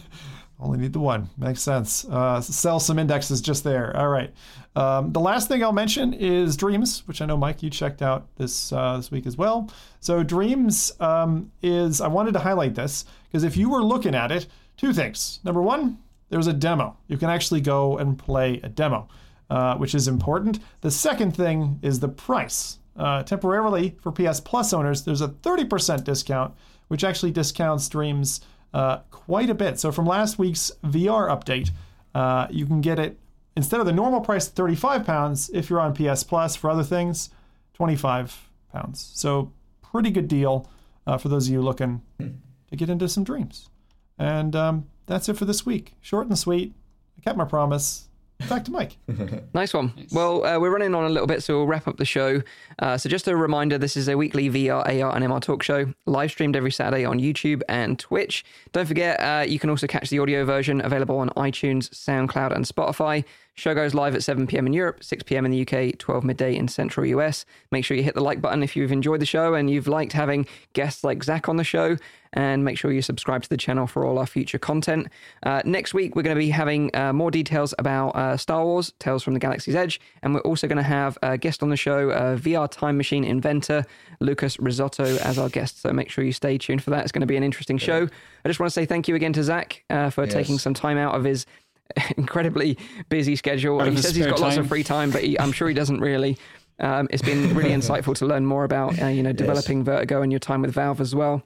Only 0.60 0.80
need 0.80 0.94
the 0.94 1.00
one. 1.00 1.30
Makes 1.38 1.62
sense. 1.62 2.06
Uh, 2.06 2.42
sell 2.42 2.80
some 2.80 2.98
indexes 2.98 3.42
just 3.42 3.64
there. 3.64 3.96
All 3.96 4.08
right. 4.08 4.34
Um, 4.76 5.12
the 5.12 5.20
last 5.20 5.48
thing 5.48 5.64
I'll 5.64 5.72
mention 5.72 6.14
is 6.14 6.58
Dreams, 6.58 7.04
which 7.08 7.22
I 7.22 7.26
know 7.26 7.38
Mike 7.38 7.62
you 7.62 7.70
checked 7.70 8.02
out 8.02 8.28
this 8.38 8.72
uh, 8.74 8.98
this 8.98 9.12
week 9.12 9.28
as 9.28 9.38
well. 9.38 9.70
So 10.00 10.24
Dreams 10.24 10.92
um, 11.00 11.52
is 11.62 12.02
I 12.02 12.08
wanted 12.08 12.34
to 12.34 12.40
highlight 12.40 12.74
this 12.74 13.06
because 13.28 13.44
if 13.44 13.56
you 13.56 13.70
were 13.70 13.84
looking 13.84 14.16
at 14.16 14.32
it, 14.32 14.48
two 14.78 14.94
things. 14.94 15.40
Number 15.44 15.62
one, 15.62 16.00
there's 16.30 16.48
a 16.48 16.54
demo. 16.54 16.98
You 17.08 17.18
can 17.18 17.30
actually 17.30 17.62
go 17.62 17.98
and 17.98 18.18
play 18.18 18.60
a 18.64 18.70
demo, 18.70 19.08
uh, 19.50 19.78
which 19.78 19.94
is 19.94 20.08
important. 20.08 20.60
The 20.82 20.92
second 20.92 21.36
thing 21.36 21.80
is 21.82 22.00
the 22.00 22.10
price. 22.10 22.80
Uh, 22.96 23.22
temporarily 23.22 23.96
for 24.02 24.12
PS 24.12 24.40
Plus 24.40 24.74
owners, 24.74 25.04
there's 25.04 25.22
a 25.22 25.28
30% 25.28 26.04
discount, 26.04 26.56
which 26.88 27.04
actually 27.04 27.32
discounts 27.32 27.88
Dreams 27.88 28.42
uh, 28.74 29.00
quite 29.12 29.50
a 29.50 29.56
bit. 29.56 29.80
So 29.80 29.92
from 29.92 30.06
last 30.06 30.38
week's 30.38 30.72
VR 30.84 31.30
update, 31.30 31.72
uh, 32.14 32.48
you 32.50 32.66
can 32.66 32.82
get 32.82 33.00
it 33.00 33.18
instead 33.56 33.80
of 33.80 33.86
the 33.86 33.92
normal 33.92 34.22
price, 34.22 34.48
35 34.48 35.06
pounds. 35.06 35.50
If 35.54 35.70
you're 35.70 35.80
on 35.80 35.94
PS 35.94 36.24
Plus 36.24 36.56
for 36.56 36.70
other 36.70 36.84
things, 36.84 37.30
25 37.74 38.50
pounds. 38.72 39.12
So 39.14 39.52
pretty 39.82 40.12
good 40.12 40.28
deal 40.28 40.70
uh, 41.06 41.18
for 41.18 41.30
those 41.30 41.48
of 41.48 41.54
you 41.54 41.62
looking 41.62 42.02
to 42.20 42.76
get 42.76 42.90
into 42.90 43.08
some 43.08 43.24
dreams. 43.24 43.70
And 44.18 44.56
um, 44.56 44.88
that's 45.06 45.30
it 45.30 45.38
for 45.38 45.46
this 45.46 45.66
week. 45.66 45.94
Short 46.02 46.28
and 46.28 46.38
sweet. 46.38 46.74
I 47.18 47.22
kept 47.22 47.38
my 47.38 47.46
promise. 47.46 48.07
Back 48.50 48.66
to 48.66 48.72
Mike. 48.72 48.98
Nice 49.54 49.74
one. 49.74 49.92
Well, 50.12 50.46
uh, 50.46 50.60
we're 50.60 50.70
running 50.70 50.94
on 50.94 51.06
a 51.06 51.10
little 51.10 51.26
bit, 51.26 51.42
so 51.42 51.58
we'll 51.58 51.68
wrap 51.68 51.88
up 51.88 51.98
the 51.98 52.06
show. 52.06 52.44
Uh, 52.78 52.96
so, 52.98 53.10
just 53.10 53.28
a 53.28 53.36
reminder 53.36 53.78
this 53.80 53.98
is 53.98 54.08
a 54.08 54.16
weekly 54.16 54.50
VR, 54.50 54.82
AR, 54.86 55.16
and 55.16 55.26
MR 55.26 55.42
talk 55.42 55.64
show, 55.64 55.92
live 56.06 56.30
streamed 56.30 56.56
every 56.56 56.72
Saturday 56.72 57.04
on 57.06 57.20
YouTube 57.20 57.62
and 57.68 57.98
Twitch. 57.98 58.46
Don't 58.72 58.86
forget, 58.86 59.20
uh, 59.20 59.44
you 59.48 59.58
can 59.58 59.72
also 59.72 59.88
catch 59.88 60.10
the 60.10 60.20
audio 60.20 60.46
version 60.46 60.80
available 60.86 61.18
on 61.18 61.30
iTunes, 61.30 61.90
SoundCloud, 61.90 62.56
and 62.56 62.66
Spotify. 62.66 63.24
Show 63.58 63.74
goes 63.74 63.96
live 63.96 64.14
at 64.14 64.24
7 64.24 64.46
p.m. 64.46 64.68
in 64.68 64.74
Europe, 64.74 65.04
6 65.04 65.24
p.m. 65.24 65.44
in 65.44 65.50
the 65.52 65.62
UK, 65.62 65.98
12 65.98 66.24
midday 66.24 66.56
in 66.56 66.68
Central 66.68 67.04
US. 67.08 67.44
Make 67.72 67.86
sure 67.86 67.98
you 67.98 68.04
hit 68.04 68.14
the 68.14 68.22
like 68.22 68.40
button 68.40 68.62
if 68.62 68.76
you've 68.76 68.92
enjoyed 68.92 69.20
the 69.20 69.26
show 69.26 69.56
and 69.56 69.68
you've 69.68 69.88
liked 69.88 70.14
having 70.14 70.46
guests 70.74 71.04
like 71.04 71.24
Zach 71.24 71.50
on 71.50 71.58
the 71.58 71.64
show. 71.64 71.98
And 72.34 72.64
make 72.64 72.78
sure 72.78 72.92
you 72.92 73.02
subscribe 73.02 73.42
to 73.44 73.50
the 73.50 73.58
channel 73.58 73.88
for 73.88 74.06
all 74.06 74.20
our 74.20 74.28
future 74.28 74.60
content. 74.60 75.08
Uh, 75.42 75.64
next 75.66 75.96
week, 75.96 76.16
we're 76.16 76.22
going 76.22 76.36
to 76.36 76.40
be 76.40 76.50
having 76.50 76.96
uh, 76.96 77.14
more 77.14 77.32
details 77.32 77.74
about 77.80 78.10
uh, 78.10 78.38
Star 78.38 78.64
Wars, 78.64 78.94
Tales 79.00 79.24
from 79.24 79.34
the 79.34 79.40
Galaxy's 79.40 79.74
Edge. 79.74 80.00
And 80.22 80.36
we're 80.36 80.42
also 80.42 80.68
going 80.68 80.78
to 80.78 80.84
have 80.84 81.18
a 81.24 81.38
guest 81.40 81.64
on 81.64 81.70
the 81.70 81.78
show, 81.78 82.10
VR 82.38 82.70
time 82.70 82.96
machine 82.96 83.24
inventor, 83.24 83.86
Lucas 84.20 84.58
Rizzotto, 84.58 85.18
as 85.22 85.40
our 85.40 85.50
guest. 85.50 85.82
So 85.82 85.92
make 85.92 86.12
sure 86.12 86.24
you 86.24 86.32
stay 86.34 86.60
tuned 86.60 86.84
for 86.84 86.92
that. 86.92 87.02
It's 87.04 87.12
going 87.12 87.22
to 87.22 87.26
be 87.28 87.38
an 87.38 87.44
interesting 87.44 87.80
show. 87.80 88.08
I 88.46 88.48
just 88.50 88.60
want 88.60 88.68
to 88.70 88.74
say 88.74 88.86
thank 88.86 89.08
you 89.08 89.16
again 89.16 89.34
to 89.34 89.44
Zach 89.44 89.84
uh, 89.90 90.12
for 90.12 90.26
Yes. 90.26 90.34
taking 90.34 90.60
some 90.60 90.76
time 90.76 90.98
out 91.00 91.16
of 91.16 91.24
his 91.24 91.48
incredibly 92.18 92.78
busy 93.10 93.36
schedule. 93.36 93.84
He 93.84 93.98
says 93.98 94.16
he's 94.16 94.28
got 94.28 94.40
lots 94.40 94.58
of 94.58 94.68
free 94.68 94.84
time, 94.84 95.12
but 95.12 95.24
he, 95.24 95.40
I'm 95.40 95.52
sure 95.52 95.68
he 95.68 95.74
doesn't 95.74 96.00
really. 96.00 96.38
Um, 96.80 97.08
it's 97.10 97.24
been 97.24 97.56
really 97.56 97.70
insightful 97.80 98.16
to 98.18 98.26
learn 98.26 98.46
more 98.46 98.64
about 98.64 99.02
uh, 99.02 99.08
you 99.08 99.24
know 99.24 99.34
developing 99.34 99.84
Vertigo 99.84 100.22
and 100.22 100.32
your 100.32 100.40
time 100.40 100.62
with 100.62 100.72
Valve 100.72 101.02
as 101.02 101.16
well. 101.16 101.44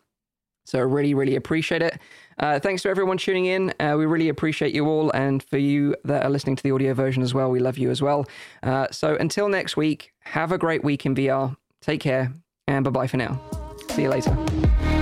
So 0.66 0.80
I 0.80 0.84
really, 0.84 1.14
really 1.14 1.36
appreciate 1.36 1.82
it. 1.82 2.00
Uh, 2.38 2.60
thanks 2.60 2.84
to 2.84 2.90
everyone 2.90 3.18
tuning 3.18 3.46
in. 3.46 3.74
Uh, 3.80 3.96
we 3.98 4.06
really 4.06 4.30
appreciate 4.30 4.74
you 4.74 4.88
all. 4.88 5.12
And 5.12 5.44
for 5.44 5.58
you 5.58 5.96
that 6.06 6.24
are 6.24 6.30
listening 6.30 6.56
to 6.56 6.64
the 6.64 6.72
audio 6.72 6.94
version 6.94 7.24
as 7.24 7.34
well, 7.34 7.50
we 7.50 7.60
love 7.60 7.78
you 7.78 7.90
as 7.90 8.02
well. 8.02 8.26
Uh, 8.64 8.88
so 8.92 9.16
until 9.16 9.50
next 9.50 9.76
week, 9.76 10.14
have 10.22 10.52
a 10.52 10.58
great 10.58 10.84
week 10.84 11.06
in 11.06 11.16
VR. 11.16 11.58
Take 11.82 12.02
care 12.02 12.32
and 12.68 12.86
bye 12.86 12.92
bye 12.92 13.08
for 13.08 13.18
now. 13.18 13.42
See 13.90 14.04
you 14.04 14.10
later. 14.10 15.01